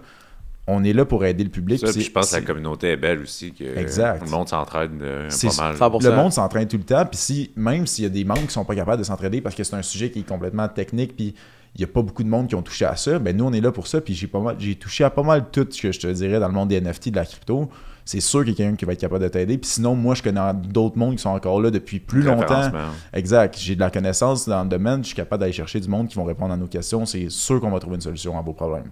On 0.68 0.84
est 0.84 0.94
là 0.94 1.04
pour 1.04 1.26
aider 1.26 1.44
le 1.44 1.50
public. 1.50 1.80
Ça, 1.80 1.92
puis 1.92 2.02
je 2.02 2.12
pense 2.12 2.30
que 2.30 2.36
la 2.36 2.42
communauté 2.44 2.90
est 2.90 2.98
belle 2.98 3.22
aussi. 3.22 3.52
Que 3.52 3.78
Exact. 3.78 4.24
Le 4.24 4.30
monde 4.30 4.48
s'entraide 4.48 4.92
euh, 5.02 5.28
pas 5.28 5.74
mal. 5.74 5.76
100%. 5.76 6.04
Le 6.04 6.16
monde 6.16 6.32
s'entraîne 6.32 6.68
tout 6.68 6.78
le 6.78 6.84
temps, 6.84 7.06
puis 7.06 7.18
si, 7.18 7.52
même 7.56 7.88
s'il 7.88 8.04
y 8.04 8.08
a 8.08 8.12
des 8.12 8.24
membres 8.24 8.46
qui 8.46 8.54
sont 8.54 8.66
pas 8.66 8.76
capables 8.76 9.00
de 9.00 9.04
s'entraider 9.04 9.42
parce 9.42 9.56
que 9.56 9.64
c'est 9.64 9.76
un 9.76 9.82
sujet 9.82 10.12
qui 10.12 10.20
est 10.20 10.28
complètement 10.28 10.68
technique, 10.68 11.16
puis 11.16 11.34
il 11.76 11.82
y 11.82 11.84
a 11.84 11.88
pas 11.88 12.04
beaucoup 12.04 12.24
de 12.24 12.30
monde 12.30 12.48
qui 12.48 12.56
ont 12.56 12.62
touché 12.62 12.86
à 12.86 12.96
ça, 12.96 13.18
ben 13.18 13.36
nous 13.36 13.46
on 13.46 13.54
est 13.54 13.62
là 13.62 13.72
pour 13.72 13.88
ça, 13.88 14.00
puis 14.00 14.14
j'ai 14.14 14.28
pas 14.28 14.40
mal, 14.40 14.56
j'ai 14.60 14.76
touché 14.76 15.04
à 15.04 15.10
pas 15.10 15.24
mal 15.24 15.46
tout 15.52 15.68
ce 15.70 15.82
que 15.82 15.92
je 15.92 16.00
te 16.00 16.08
dirais 16.08 16.40
dans 16.40 16.48
le 16.48 16.54
monde 16.54 16.70
des 16.70 16.80
NFT, 16.80 17.10
de 17.10 17.16
la 17.16 17.26
crypto. 17.26 17.70
C'est 18.12 18.22
sûr 18.22 18.40
qu'il 18.40 18.50
y 18.50 18.54
a 18.54 18.56
quelqu'un 18.58 18.76
qui 18.76 18.86
va 18.86 18.94
être 18.94 19.02
capable 19.02 19.22
de 19.24 19.28
t'aider. 19.28 19.60
Puis 19.60 19.70
sinon, 19.70 19.94
moi, 19.94 20.16
je 20.16 20.24
connais 20.24 20.42
d'autres 20.56 20.98
mondes 20.98 21.16
qui 21.16 21.22
sont 21.22 21.30
encore 21.30 21.62
là 21.62 21.70
depuis 21.70 22.00
plus 22.00 22.24
longtemps. 22.24 22.40
Référencement. 22.56 22.80
Exact. 23.14 23.56
J'ai 23.60 23.76
de 23.76 23.80
la 23.82 23.92
connaissance 23.92 24.50
dans 24.50 24.64
le 24.64 24.68
domaine. 24.70 25.04
Je 25.04 25.10
suis 25.10 25.16
capable 25.16 25.42
d'aller 25.42 25.54
chercher 25.54 25.80
du 25.80 25.88
monde 25.88 26.08
qui 26.08 26.16
vont 26.16 26.24
répondre 26.24 26.52
à 26.52 26.58
nos 26.58 26.66
questions. 26.66 27.06
C'est 27.06 27.30
sûr 27.30 27.62
qu'on 27.62 27.70
va 27.70 27.78
trouver 27.78 27.98
une 27.98 28.02
solution 28.02 28.36
à 28.36 28.42
vos 28.42 28.54
problèmes. 28.54 28.90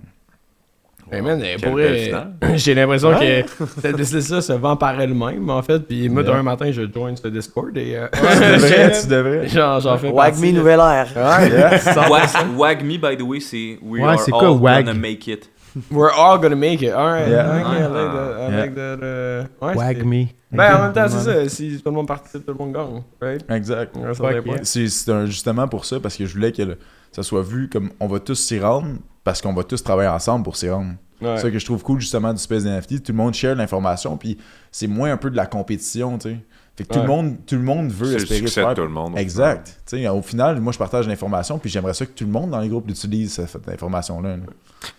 Hey 1.11 1.21
vrai, 1.21 1.57
finale. 1.57 2.33
j'ai 2.57 2.75
l'impression 2.75 3.11
que 3.17 3.65
cette 3.81 3.95
business-là 3.95 4.41
se 4.41 4.53
vend 4.53 4.75
par 4.75 5.01
elle-même, 5.01 5.49
en 5.49 5.63
fait. 5.63 5.79
Puis 5.79 6.09
moi, 6.09 6.21
Ouais. 6.21 6.27
d'un 6.27 6.43
matin, 6.43 6.69
je 6.71 6.83
join 6.93 7.15
ce 7.15 7.27
Discord 7.29 7.75
et. 7.75 7.95
euh, 7.95 8.07
tu 8.13 8.19
devrais, 8.21 8.91
tu 9.01 9.07
devrais. 9.07 9.47
J'en 9.47 9.79
j'en 9.79 9.97
fais 9.97 10.09
Wag 10.09 10.33
partie. 10.33 10.51
me 10.51 10.57
Nouvelle 10.59 10.79
Air. 10.81 11.07
Wag, 12.11 12.31
Wag 12.55 12.83
me, 12.83 12.97
by 12.97 13.17
the 13.17 13.21
way, 13.23 13.39
c'est 13.39 13.79
We 13.81 14.03
Ouais, 14.03 14.09
are 14.09 14.19
all 14.19 14.29
quoi, 14.31 14.51
Wag? 14.51 14.85
gonna 14.85 14.99
make 14.99 15.25
it. 15.27 15.49
We're 15.91 16.11
all 16.11 16.39
gonna 16.39 16.55
make 16.55 16.81
it. 16.81 16.93
Alright. 16.93 17.27
Yeah. 17.29 17.61
Okay, 17.61 17.83
I 17.83 17.87
like 17.87 18.13
that. 18.13 18.37
I 18.37 18.49
Yeah. 18.51 18.59
like 18.61 18.75
that. 18.75 19.47
ouais, 19.61 19.75
Wag 19.75 20.05
me. 20.05 20.27
Ben, 20.51 20.75
en 20.75 20.81
même 20.83 20.93
temps, 20.93 21.07
c'est 21.09 21.19
ça. 21.23 21.49
Si 21.49 21.77
tout 21.77 21.89
le 21.89 21.95
monde 21.95 22.07
participe, 22.07 22.45
tout 22.45 22.53
le 22.53 22.57
monde 22.57 22.73
gagne. 22.73 23.03
Right? 23.21 23.43
Exact. 23.51 23.95
Yeah. 23.97 24.63
C'est 24.63 24.87
justement 25.25 25.67
pour 25.67 25.85
ça, 25.85 25.99
parce 25.99 26.15
que 26.15 26.25
je 26.25 26.33
voulais 26.33 26.51
que 26.51 26.61
le- 26.61 26.77
ça 27.11 27.23
soit 27.23 27.41
vu 27.41 27.67
comme 27.69 27.89
on 27.99 28.07
va 28.07 28.19
tous 28.19 28.35
s'y 28.35 28.59
rendre, 28.59 28.87
parce 29.23 29.41
qu'on 29.41 29.53
va 29.53 29.63
tous 29.63 29.83
travailler 29.83 30.09
ensemble 30.09 30.43
pour 30.43 30.55
s'y 30.55 30.69
rendre. 30.69 30.93
Ouais. 31.21 31.35
C'est 31.35 31.43
ça 31.43 31.51
que 31.51 31.57
je 31.59 31.65
trouve 31.65 31.81
cool 31.83 31.99
justement 31.99 32.31
du 32.31 32.39
Space 32.39 32.63
NFT. 32.63 33.01
Tout 33.03 33.11
le 33.11 33.17
monde 33.17 33.33
share 33.33 33.55
l'information, 33.55 34.15
puis 34.17 34.37
c'est 34.71 34.87
moins 34.87 35.11
un 35.11 35.17
peu 35.17 35.29
de 35.31 35.35
la 35.35 35.47
compétition, 35.47 36.17
tu 36.17 36.29
sais. 36.29 36.37
Fait 36.77 36.83
que 36.83 36.93
tout, 36.93 36.99
le 36.99 37.07
monde, 37.07 37.35
tout 37.47 37.55
le 37.55 37.61
monde 37.63 37.89
veut 37.91 38.05
C'est 38.05 38.11
le 38.17 38.21
espérer 38.21 38.39
succès 38.41 38.61
faire. 38.61 38.69
de 38.69 38.75
tout 38.75 38.81
le 38.83 38.89
monde. 38.89 39.17
Exact. 39.17 39.79
Tu 39.89 39.97
sais, 39.97 40.07
au 40.09 40.21
final, 40.21 40.59
moi 40.61 40.71
je 40.71 40.77
partage 40.77 41.07
l'information, 41.07 41.57
puis 41.57 41.69
j'aimerais 41.71 41.95
ça 41.95 42.05
que 42.05 42.11
tout 42.11 42.23
le 42.25 42.29
monde 42.31 42.51
dans 42.51 42.59
les 42.59 42.69
groupes 42.69 42.87
utilise 42.89 43.33
cette 43.33 43.67
information-là. 43.67 44.29
là. 44.29 44.43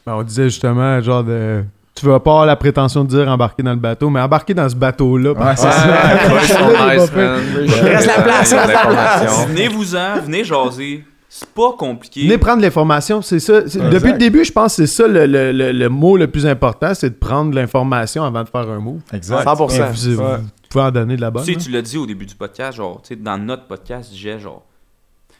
Ben, 0.04 0.14
on 0.14 0.22
disait 0.24 0.44
justement, 0.50 1.00
genre 1.00 1.22
de. 1.22 1.62
Tu 1.94 2.06
vas 2.06 2.20
pas 2.20 2.30
avoir 2.30 2.46
la 2.46 2.54
prétention 2.56 3.02
de 3.04 3.08
dire 3.08 3.28
embarquer 3.28 3.62
dans 3.62 3.72
le 3.72 3.76
bateau, 3.78 4.08
mais 4.10 4.20
embarquer 4.20 4.54
dans 4.54 4.68
ce 4.68 4.74
bateau-là. 4.76 5.32
Ouais, 5.32 5.38
c'est 5.56 5.66
Ouais, 5.66 6.98
ça. 6.98 7.84
Reste 7.84 8.06
la 8.06 8.22
place, 8.22 8.52
reste 8.52 8.56
la 8.56 8.66
L'information. 8.66 9.46
Venez-vous-en, 9.48 10.20
venez 10.24 10.44
jaser. 10.44 11.04
C'est 11.28 11.48
pas 11.50 11.72
compliqué. 11.78 12.22
Venez 12.22 12.38
prendre 12.38 12.62
l'information, 12.62 13.20
c'est 13.20 13.38
ça. 13.40 13.60
Depuis 13.60 14.12
le 14.12 14.18
début, 14.18 14.44
je 14.44 14.52
pense 14.52 14.76
que 14.76 14.86
c'est 14.86 15.02
ça 15.02 15.06
le, 15.06 15.26
le- 15.26 15.52
le- 15.52 15.72
le 15.72 15.88
mot 15.88 16.16
le 16.16 16.26
plus 16.26 16.46
important, 16.46 16.94
c'est 16.94 17.10
de 17.10 17.14
prendre 17.14 17.54
l'information 17.54 18.24
avant 18.24 18.42
de 18.44 18.48
faire 18.48 18.68
un 18.68 18.78
move. 18.78 19.00
Exact. 19.12 19.44
100%. 19.44 20.38
Pouvez 20.68 20.84
en 20.84 20.90
donner 20.90 21.16
de 21.16 21.20
la 21.20 21.30
bonne. 21.30 21.44
Tu 21.44 21.52
sais, 21.52 21.58
hein. 21.58 21.62
tu 21.64 21.70
l'as 21.70 21.82
dit 21.82 21.96
au 21.96 22.06
début 22.06 22.26
du 22.26 22.34
podcast, 22.34 22.76
genre, 22.76 23.00
tu 23.02 23.08
sais, 23.08 23.16
dans 23.16 23.38
notre 23.38 23.66
podcast, 23.66 24.10
j'ai 24.14 24.38
genre. 24.38 24.64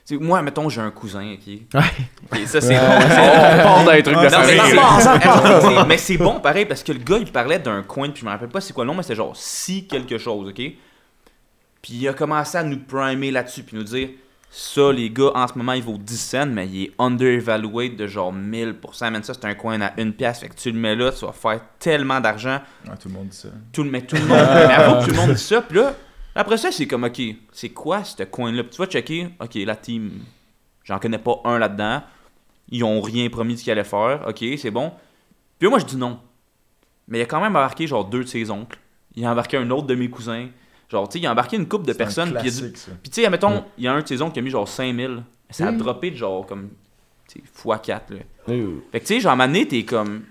tu 0.06 0.16
sais, 0.16 0.22
moi, 0.22 0.40
mettons, 0.42 0.68
j'ai 0.68 0.80
un 0.80 0.90
cousin, 0.90 1.34
ok? 1.34 1.46
Ouais. 1.74 2.46
Ça, 2.46 2.60
c'est 2.60 2.68
Ouais. 2.68 2.76
drôle. 2.78 3.60
On 3.60 3.62
parle 3.62 3.86
d'un 3.86 4.02
truc 4.02 4.06
de 4.06 4.12
Non, 4.12 4.20
mais 4.46 4.56
famille. 4.56 4.80
c'est- 5.60 5.60
c'est- 5.80 5.84
mais 5.86 5.98
c'est 5.98 6.16
bon 6.16 6.40
pareil 6.40 6.64
parce 6.66 6.82
que 6.82 6.92
le 6.92 6.98
gars 7.00 7.18
il 7.18 7.30
parlait 7.30 7.58
d'un 7.58 7.82
coin 7.82 8.08
puis 8.10 8.20
je 8.20 8.24
me 8.26 8.30
rappelle 8.30 8.48
pas 8.48 8.60
c'est 8.60 8.72
quoi 8.72 8.84
le 8.84 8.88
nom 8.88 8.94
mais 8.96 9.02
c'était 9.02 9.16
genre 9.16 9.36
si 9.36 9.86
quelque 9.86 10.16
chose 10.18 10.48
ok? 10.48 10.54
Puis 11.82 11.94
il 11.94 12.08
a 12.08 12.12
commencé 12.14 12.56
à 12.58 12.62
nous 12.64 12.78
primer 12.78 13.30
là-dessus 13.30 13.62
puis 13.62 13.76
nous 13.76 13.82
dire 13.84 14.08
ça 14.50 14.92
les 14.92 15.10
gars 15.10 15.30
en 15.34 15.46
ce 15.46 15.56
moment 15.56 15.72
il 15.72 15.82
vaut 15.82 15.98
10 15.98 16.16
cents 16.18 16.46
mais 16.46 16.66
il 16.66 16.84
est 16.84 16.92
undervalued 16.98 17.96
de 17.96 18.06
genre 18.06 18.32
1000% 18.32 19.10
même 19.10 19.22
ça 19.22 19.34
c'est 19.34 19.44
un 19.44 19.54
coin 19.54 19.80
à 19.80 20.00
une 20.00 20.12
pièce. 20.12 20.40
Fait 20.40 20.48
que 20.48 20.54
tu 20.54 20.70
le 20.70 20.78
mets 20.78 20.96
là 20.96 21.12
tu 21.12 21.24
vas 21.24 21.32
faire 21.32 21.60
tellement 21.78 22.20
d'argent. 22.20 22.60
Ouais, 22.86 22.96
tout 23.00 23.08
le 23.08 23.14
monde 23.14 23.28
dit 23.28 23.36
ça. 23.36 23.48
tout 23.72 23.82
le, 23.82 23.90
mais 23.90 24.02
tout 24.02 24.16
le 24.16 24.22
monde 24.22 24.38
mais 24.38 24.74
avant 24.74 25.00
que 25.00 25.04
tout 25.04 25.10
le 25.10 25.16
monde 25.16 25.32
dit 25.32 25.42
ça. 25.42 25.60
Puis 25.62 25.78
là 25.78 25.94
après 26.34 26.56
ça 26.56 26.72
c'est 26.72 26.86
comme 26.86 27.04
ok 27.04 27.20
c'est 27.52 27.70
quoi 27.70 28.04
ce 28.04 28.22
coin 28.24 28.52
là 28.52 28.62
puis 28.62 28.72
tu 28.72 28.78
vas 28.78 28.86
checker 28.86 29.28
ok 29.40 29.54
la 29.56 29.76
team 29.76 30.12
j'en 30.84 30.98
connais 30.98 31.18
pas 31.18 31.40
un 31.44 31.58
là-dedans. 31.58 32.02
Ils 32.70 32.84
ont 32.84 33.00
rien 33.00 33.28
promis 33.30 33.54
de 33.54 33.58
ce 33.58 33.64
qu'ils 33.64 33.72
allaient 33.72 33.84
faire. 33.84 34.24
Ok 34.26 34.44
c'est 34.56 34.70
bon. 34.70 34.92
Puis 35.58 35.66
là, 35.66 35.70
moi 35.70 35.78
je 35.78 35.84
dis 35.84 35.96
non. 35.96 36.20
Mais 37.08 37.18
il 37.18 37.22
a 37.22 37.26
quand 37.26 37.40
même 37.40 37.56
embarqué 37.56 37.86
genre 37.86 38.04
deux 38.04 38.24
de 38.24 38.28
ses 38.28 38.50
oncles. 38.50 38.78
Il 39.14 39.24
a 39.24 39.32
embarqué 39.32 39.56
un 39.56 39.68
autre 39.70 39.86
de 39.86 39.94
mes 39.94 40.08
cousins 40.08 40.48
genre 40.90 41.08
tu 41.08 41.14
sais 41.14 41.18
il 41.22 41.26
a 41.26 41.32
embarqué 41.32 41.56
une 41.56 41.68
couple 41.68 41.86
de 41.86 41.92
personnes 41.92 42.32
puis 42.32 42.38
il 42.44 42.48
a 42.48 42.50
dit 42.50 42.58
classique, 42.60 42.76
ça. 42.78 42.92
puis 43.02 43.10
tu 43.10 43.20
sais, 43.20 43.26
admettons, 43.26 43.64
il 43.76 43.84
y 43.84 43.88
a 43.88 43.92
un 43.92 44.00
de 44.00 44.06
ses 44.06 44.16
qui 44.16 44.38
a 44.38 44.42
mis 44.42 44.50
genre 44.50 44.68
5000. 44.68 45.22
Ça 45.50 45.68
a 45.68 45.72
Mm. 45.72 45.78
droppé 45.78 46.10
de 46.10 46.16
genre 46.16 46.44
comme 46.46 46.70
tu 47.28 47.40
sais, 47.40 47.68
x4 47.68 48.00
là. 48.10 48.54
Ooh. 48.54 48.82
Fait 48.92 49.00
que 49.00 49.06
tu 49.06 49.14
sais, 49.14 49.20
genre 49.20 49.30
à 49.30 49.34
un 49.34 49.36
moment 49.36 49.46
donné, 49.48 49.66
t'es 49.68 49.84
comme 49.84 50.22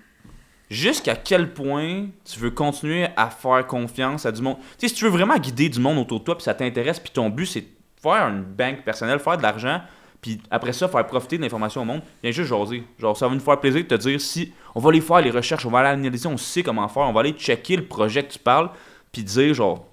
jusqu'à 0.70 1.16
quel 1.16 1.52
point 1.52 2.06
tu 2.24 2.38
veux 2.40 2.50
continuer 2.50 3.06
à 3.16 3.30
faire 3.30 3.66
confiance 3.66 4.26
à 4.26 4.32
du 4.32 4.42
monde? 4.42 4.56
Tu 4.58 4.64
sais, 4.78 4.88
si 4.88 4.94
tu 4.94 5.04
veux 5.04 5.10
vraiment 5.10 5.36
guider 5.38 5.68
du 5.68 5.80
monde 5.80 5.98
autour 5.98 6.20
de 6.20 6.24
toi, 6.24 6.36
puis 6.36 6.44
ça 6.44 6.54
t'intéresse, 6.54 6.98
puis 7.00 7.10
ton 7.12 7.30
but 7.30 7.46
c'est 7.46 7.60
de 7.62 7.66
faire 8.02 8.28
une 8.28 8.42
banque 8.42 8.84
personnelle, 8.84 9.18
faire 9.18 9.36
de 9.36 9.42
l'argent, 9.42 9.80
puis 10.20 10.40
après 10.50 10.72
ça, 10.72 10.88
faire 10.88 11.06
profiter 11.06 11.36
de 11.38 11.42
l'information 11.42 11.82
au 11.82 11.84
monde, 11.84 12.02
viens 12.22 12.32
juste 12.32 12.48
jaser. 12.48 12.82
Genre, 12.98 13.16
ça 13.16 13.28
va 13.28 13.34
nous 13.34 13.40
faire 13.40 13.58
plaisir 13.60 13.82
de 13.82 13.88
te 13.88 13.94
dire 13.94 14.20
si 14.20 14.52
on 14.74 14.80
va 14.80 14.90
aller 14.90 15.00
faire 15.00 15.20
les 15.20 15.30
recherches, 15.30 15.64
on 15.66 15.70
va 15.70 15.80
aller 15.80 15.88
analyser, 15.90 16.28
on 16.28 16.36
sait 16.36 16.62
comment 16.62 16.86
faire, 16.88 17.04
on 17.04 17.12
va 17.12 17.20
aller 17.20 17.32
checker 17.32 17.76
le 17.76 17.84
projet 17.86 18.22
que 18.24 18.32
tu 18.32 18.38
parles, 18.38 18.70
puis 19.12 19.22
dire 19.22 19.54
genre, 19.54 19.86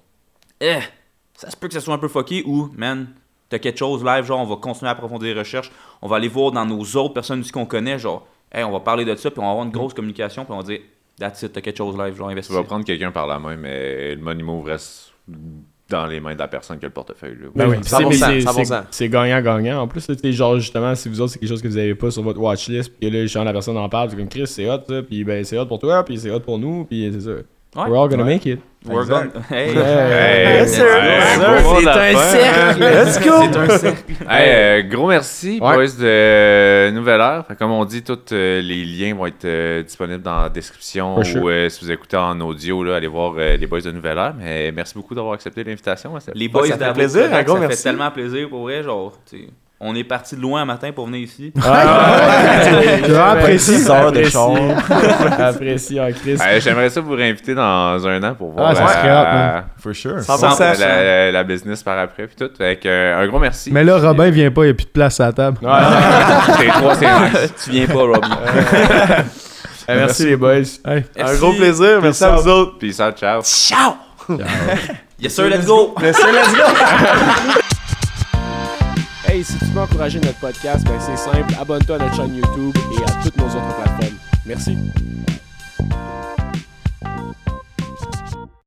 eh, 0.60 0.78
ça 1.34 1.50
se 1.50 1.56
peut 1.56 1.68
que 1.68 1.74
ça 1.74 1.80
soit 1.80 1.94
un 1.94 1.98
peu 1.98 2.08
fucké 2.08 2.42
ou, 2.46 2.70
man, 2.76 3.08
t'as 3.48 3.58
quelque 3.58 3.78
chose 3.78 4.04
live, 4.04 4.24
genre, 4.24 4.40
on 4.40 4.44
va 4.46 4.56
continuer 4.56 4.88
à 4.88 4.92
approfondir 4.92 5.32
les 5.34 5.38
recherches, 5.38 5.70
on 6.02 6.08
va 6.08 6.16
aller 6.16 6.28
voir 6.28 6.52
dans 6.52 6.64
nos 6.66 6.82
autres 6.82 7.14
personnes 7.14 7.40
aussi 7.40 7.52
qu'on 7.52 7.66
connaît, 7.66 7.98
genre, 7.98 8.26
hey, 8.52 8.64
on 8.64 8.72
va 8.72 8.80
parler 8.80 9.04
de 9.04 9.14
ça, 9.16 9.30
puis 9.30 9.40
on 9.40 9.44
va 9.44 9.50
avoir 9.50 9.64
une 9.66 9.72
grosse 9.72 9.94
communication, 9.94 10.44
puis 10.44 10.54
on 10.54 10.58
va 10.58 10.62
dire, 10.62 10.80
that's 11.18 11.42
it, 11.42 11.52
t'as 11.52 11.60
quelque 11.60 11.78
chose 11.78 11.96
live, 11.96 12.16
genre, 12.16 12.28
Tu 12.28 12.32
investir. 12.32 12.54
vas 12.56 12.64
prendre 12.64 12.84
quelqu'un 12.84 13.10
par 13.12 13.26
la 13.26 13.38
main, 13.38 13.56
mais 13.56 14.14
le 14.14 14.20
money 14.22 14.42
move 14.42 14.64
reste 14.64 15.12
dans 15.88 16.06
les 16.06 16.18
mains 16.18 16.34
de 16.34 16.38
la 16.40 16.48
personne 16.48 16.78
qui 16.80 16.84
a 16.84 16.88
le 16.88 16.92
portefeuille. 16.92 17.36
là. 17.40 17.46
Ben 17.54 17.68
oui, 17.68 17.76
c'est- 17.82 17.96
mais 18.04 18.14
100%, 18.16 18.26
c'est- 18.26 18.40
100%. 18.40 18.64
c'est- 18.64 18.86
c'est 18.90 19.08
gagnant-gagnant. 19.08 19.82
En 19.82 19.86
plus, 19.86 20.08
là, 20.08 20.16
tu 20.16 20.22
sais, 20.22 20.32
genre, 20.32 20.58
justement, 20.58 20.92
si 20.96 21.08
vous 21.08 21.20
autres, 21.20 21.32
c'est 21.32 21.38
quelque 21.38 21.48
chose 21.48 21.62
que 21.62 21.68
vous 21.68 21.76
avez 21.76 21.94
pas 21.94 22.10
sur 22.10 22.22
votre 22.24 22.40
watchlist, 22.40 22.92
puis 22.98 23.08
là, 23.08 23.24
genre, 23.26 23.44
la 23.44 23.52
personne 23.52 23.76
en 23.76 23.88
parle, 23.88 24.10
c'est 24.10 24.16
comme 24.16 24.28
Chris, 24.28 24.48
c'est 24.48 24.68
hot, 24.68 24.80
ça, 24.88 25.02
puis 25.04 25.22
ben, 25.22 25.44
c'est 25.44 25.56
hot 25.56 25.66
pour 25.66 25.78
toi, 25.78 26.04
puis 26.04 26.18
c'est 26.18 26.30
hot 26.32 26.40
pour 26.40 26.58
nous, 26.58 26.84
puis 26.86 27.08
c'est 27.12 27.20
ça. 27.20 27.30
Ouais. 27.30 27.90
We're 27.90 28.02
all 28.02 28.08
gonna 28.08 28.24
Ouais. 28.24 28.34
make 28.34 28.46
it. 28.46 28.58
We're 28.88 29.06
gonna- 29.06 29.30
Hey. 29.50 29.68
Hey, 29.74 30.60
Yes, 30.60 30.74
sir. 30.74 30.84
Ouais, 30.84 31.06
Yes, 31.06 31.38
beau 31.38 31.44
sir. 31.44 31.62
mot 31.62 31.80
C'est 31.80 31.88
un 31.88 31.94
d'affaire. 31.94 32.18
cercle. 32.20 32.80
Let's 32.80 33.20
go! 33.20 33.32
C'est 33.52 33.58
un 33.58 33.78
cercle. 33.78 34.12
Hey, 34.28 34.48
euh, 34.48 34.82
gros 34.88 35.08
merci, 35.08 35.58
Ouais. 35.60 35.74
boys 35.74 35.86
de 35.86 36.04
euh, 36.04 36.90
Nouvelle 36.92 37.20
Heure. 37.20 37.44
Comme 37.58 37.72
on 37.72 37.84
dit, 37.84 38.02
tous 38.02 38.18
euh, 38.32 38.60
les 38.62 38.84
liens 38.84 39.14
vont 39.14 39.26
être 39.26 39.44
euh, 39.44 39.82
disponibles 39.82 40.22
dans 40.22 40.42
la 40.42 40.48
description 40.48 41.14
For 41.16 41.24
sure. 41.24 41.42
ou 41.42 41.48
euh, 41.50 41.68
si 41.68 41.84
vous 41.84 41.90
écoutez 41.90 42.16
en 42.16 42.40
audio, 42.40 42.82
là, 42.84 42.96
allez 42.96 43.06
voir 43.06 43.34
euh, 43.38 43.56
les 43.56 43.66
boys 43.66 43.80
de 43.80 43.90
Nouvelle 43.90 44.18
Heure. 44.18 44.34
Mais 44.38 44.70
merci 44.72 44.94
beaucoup 44.94 45.14
d'avoir 45.14 45.34
accepté 45.34 45.64
l'invitation. 45.64 46.16
hein, 46.16 46.20
Les 46.34 46.48
boys 46.48 46.66
ça 46.66 46.76
fait 46.78 46.92
plaisir, 46.92 47.22
Kodak, 47.24 47.38
un 47.40 47.42
gros 47.42 47.54
ça 47.56 47.60
merci. 47.60 47.76
fait 47.82 47.82
tellement 47.90 48.10
plaisir 48.10 48.48
pour 48.48 48.62
vrai, 48.62 48.82
genre, 48.82 49.12
tu 49.28 49.38
sais, 49.38 49.48
On 49.78 49.94
est 49.94 50.04
parti 50.04 50.34
de 50.36 50.40
loin 50.40 50.62
un 50.62 50.64
matin 50.64 50.90
pour 50.90 51.04
venir 51.06 51.20
ici. 51.20 51.52
Précis. 51.54 53.14
Apprécie, 53.14 53.90
heures 53.90 54.10
de 54.10 54.24
char. 54.24 54.52
Apprécie, 55.38 55.98
ah, 55.98 56.10
Chris. 56.12 56.38
Euh, 56.40 56.60
J'aimerais 56.60 56.88
ça 56.88 57.02
vous 57.02 57.12
réinviter 57.12 57.54
dans 57.54 58.06
un 58.06 58.22
an 58.22 58.34
pour 58.34 58.52
voir 58.52 58.70
Ah, 58.70 58.74
ça 58.74 58.86
serait 58.88 59.10
hot, 59.10 59.24
man. 59.24 59.64
For 59.78 59.94
sure. 59.94 60.18
100%. 60.20 60.78
la, 60.80 61.04
la- 61.04 61.32
la 61.32 61.44
business 61.44 61.82
par 61.82 61.98
après. 61.98 62.26
Puis 62.26 62.36
tout. 62.36 62.48
Fait 62.56 62.76
que, 62.76 62.88
euh, 62.88 63.22
un 63.22 63.26
gros 63.26 63.38
merci. 63.38 63.70
Mais 63.70 63.84
là, 63.84 63.98
Robin 63.98 64.30
vient 64.30 64.50
pas, 64.50 64.62
il 64.62 64.68
n'y 64.68 64.70
a 64.70 64.74
plus 64.74 64.86
de 64.86 64.90
place 64.90 65.20
à 65.20 65.26
la 65.26 65.32
table. 65.34 65.58
C'est 65.60 66.68
trois, 66.68 66.94
c'est 66.94 67.54
tu 67.64 67.70
viens 67.70 67.86
pas, 67.86 67.94
Robbie. 67.94 68.28
Euh, 69.88 69.94
merci 69.98 70.24
les 70.26 70.36
boys. 70.36 70.62
Hey. 70.84 71.04
Un 71.16 71.34
gros 71.36 71.52
plaisir. 71.52 72.00
Merci 72.02 72.24
à 72.24 72.32
vous 72.32 72.48
autres. 72.48 72.76
Peace 72.78 72.98
out, 73.00 73.16
ciao. 73.16 73.40
Yes 75.20 75.32
sir, 75.32 75.48
let's 75.48 75.64
go! 75.64 75.94
Hey, 79.36 79.44
si 79.44 79.58
tu 79.58 79.66
veux 79.66 79.82
encourager 79.82 80.18
notre 80.18 80.38
podcast, 80.38 80.82
ben 80.86 80.98
c'est 80.98 81.18
simple, 81.18 81.54
abonne-toi 81.60 81.96
à 81.96 81.98
notre 81.98 82.16
chaîne 82.16 82.36
YouTube 82.36 82.74
et 82.98 83.02
à 83.02 83.22
toutes 83.22 83.36
nos 83.36 83.44
autres 83.44 83.76
plateformes. 83.76 84.16
Merci. 84.46 84.78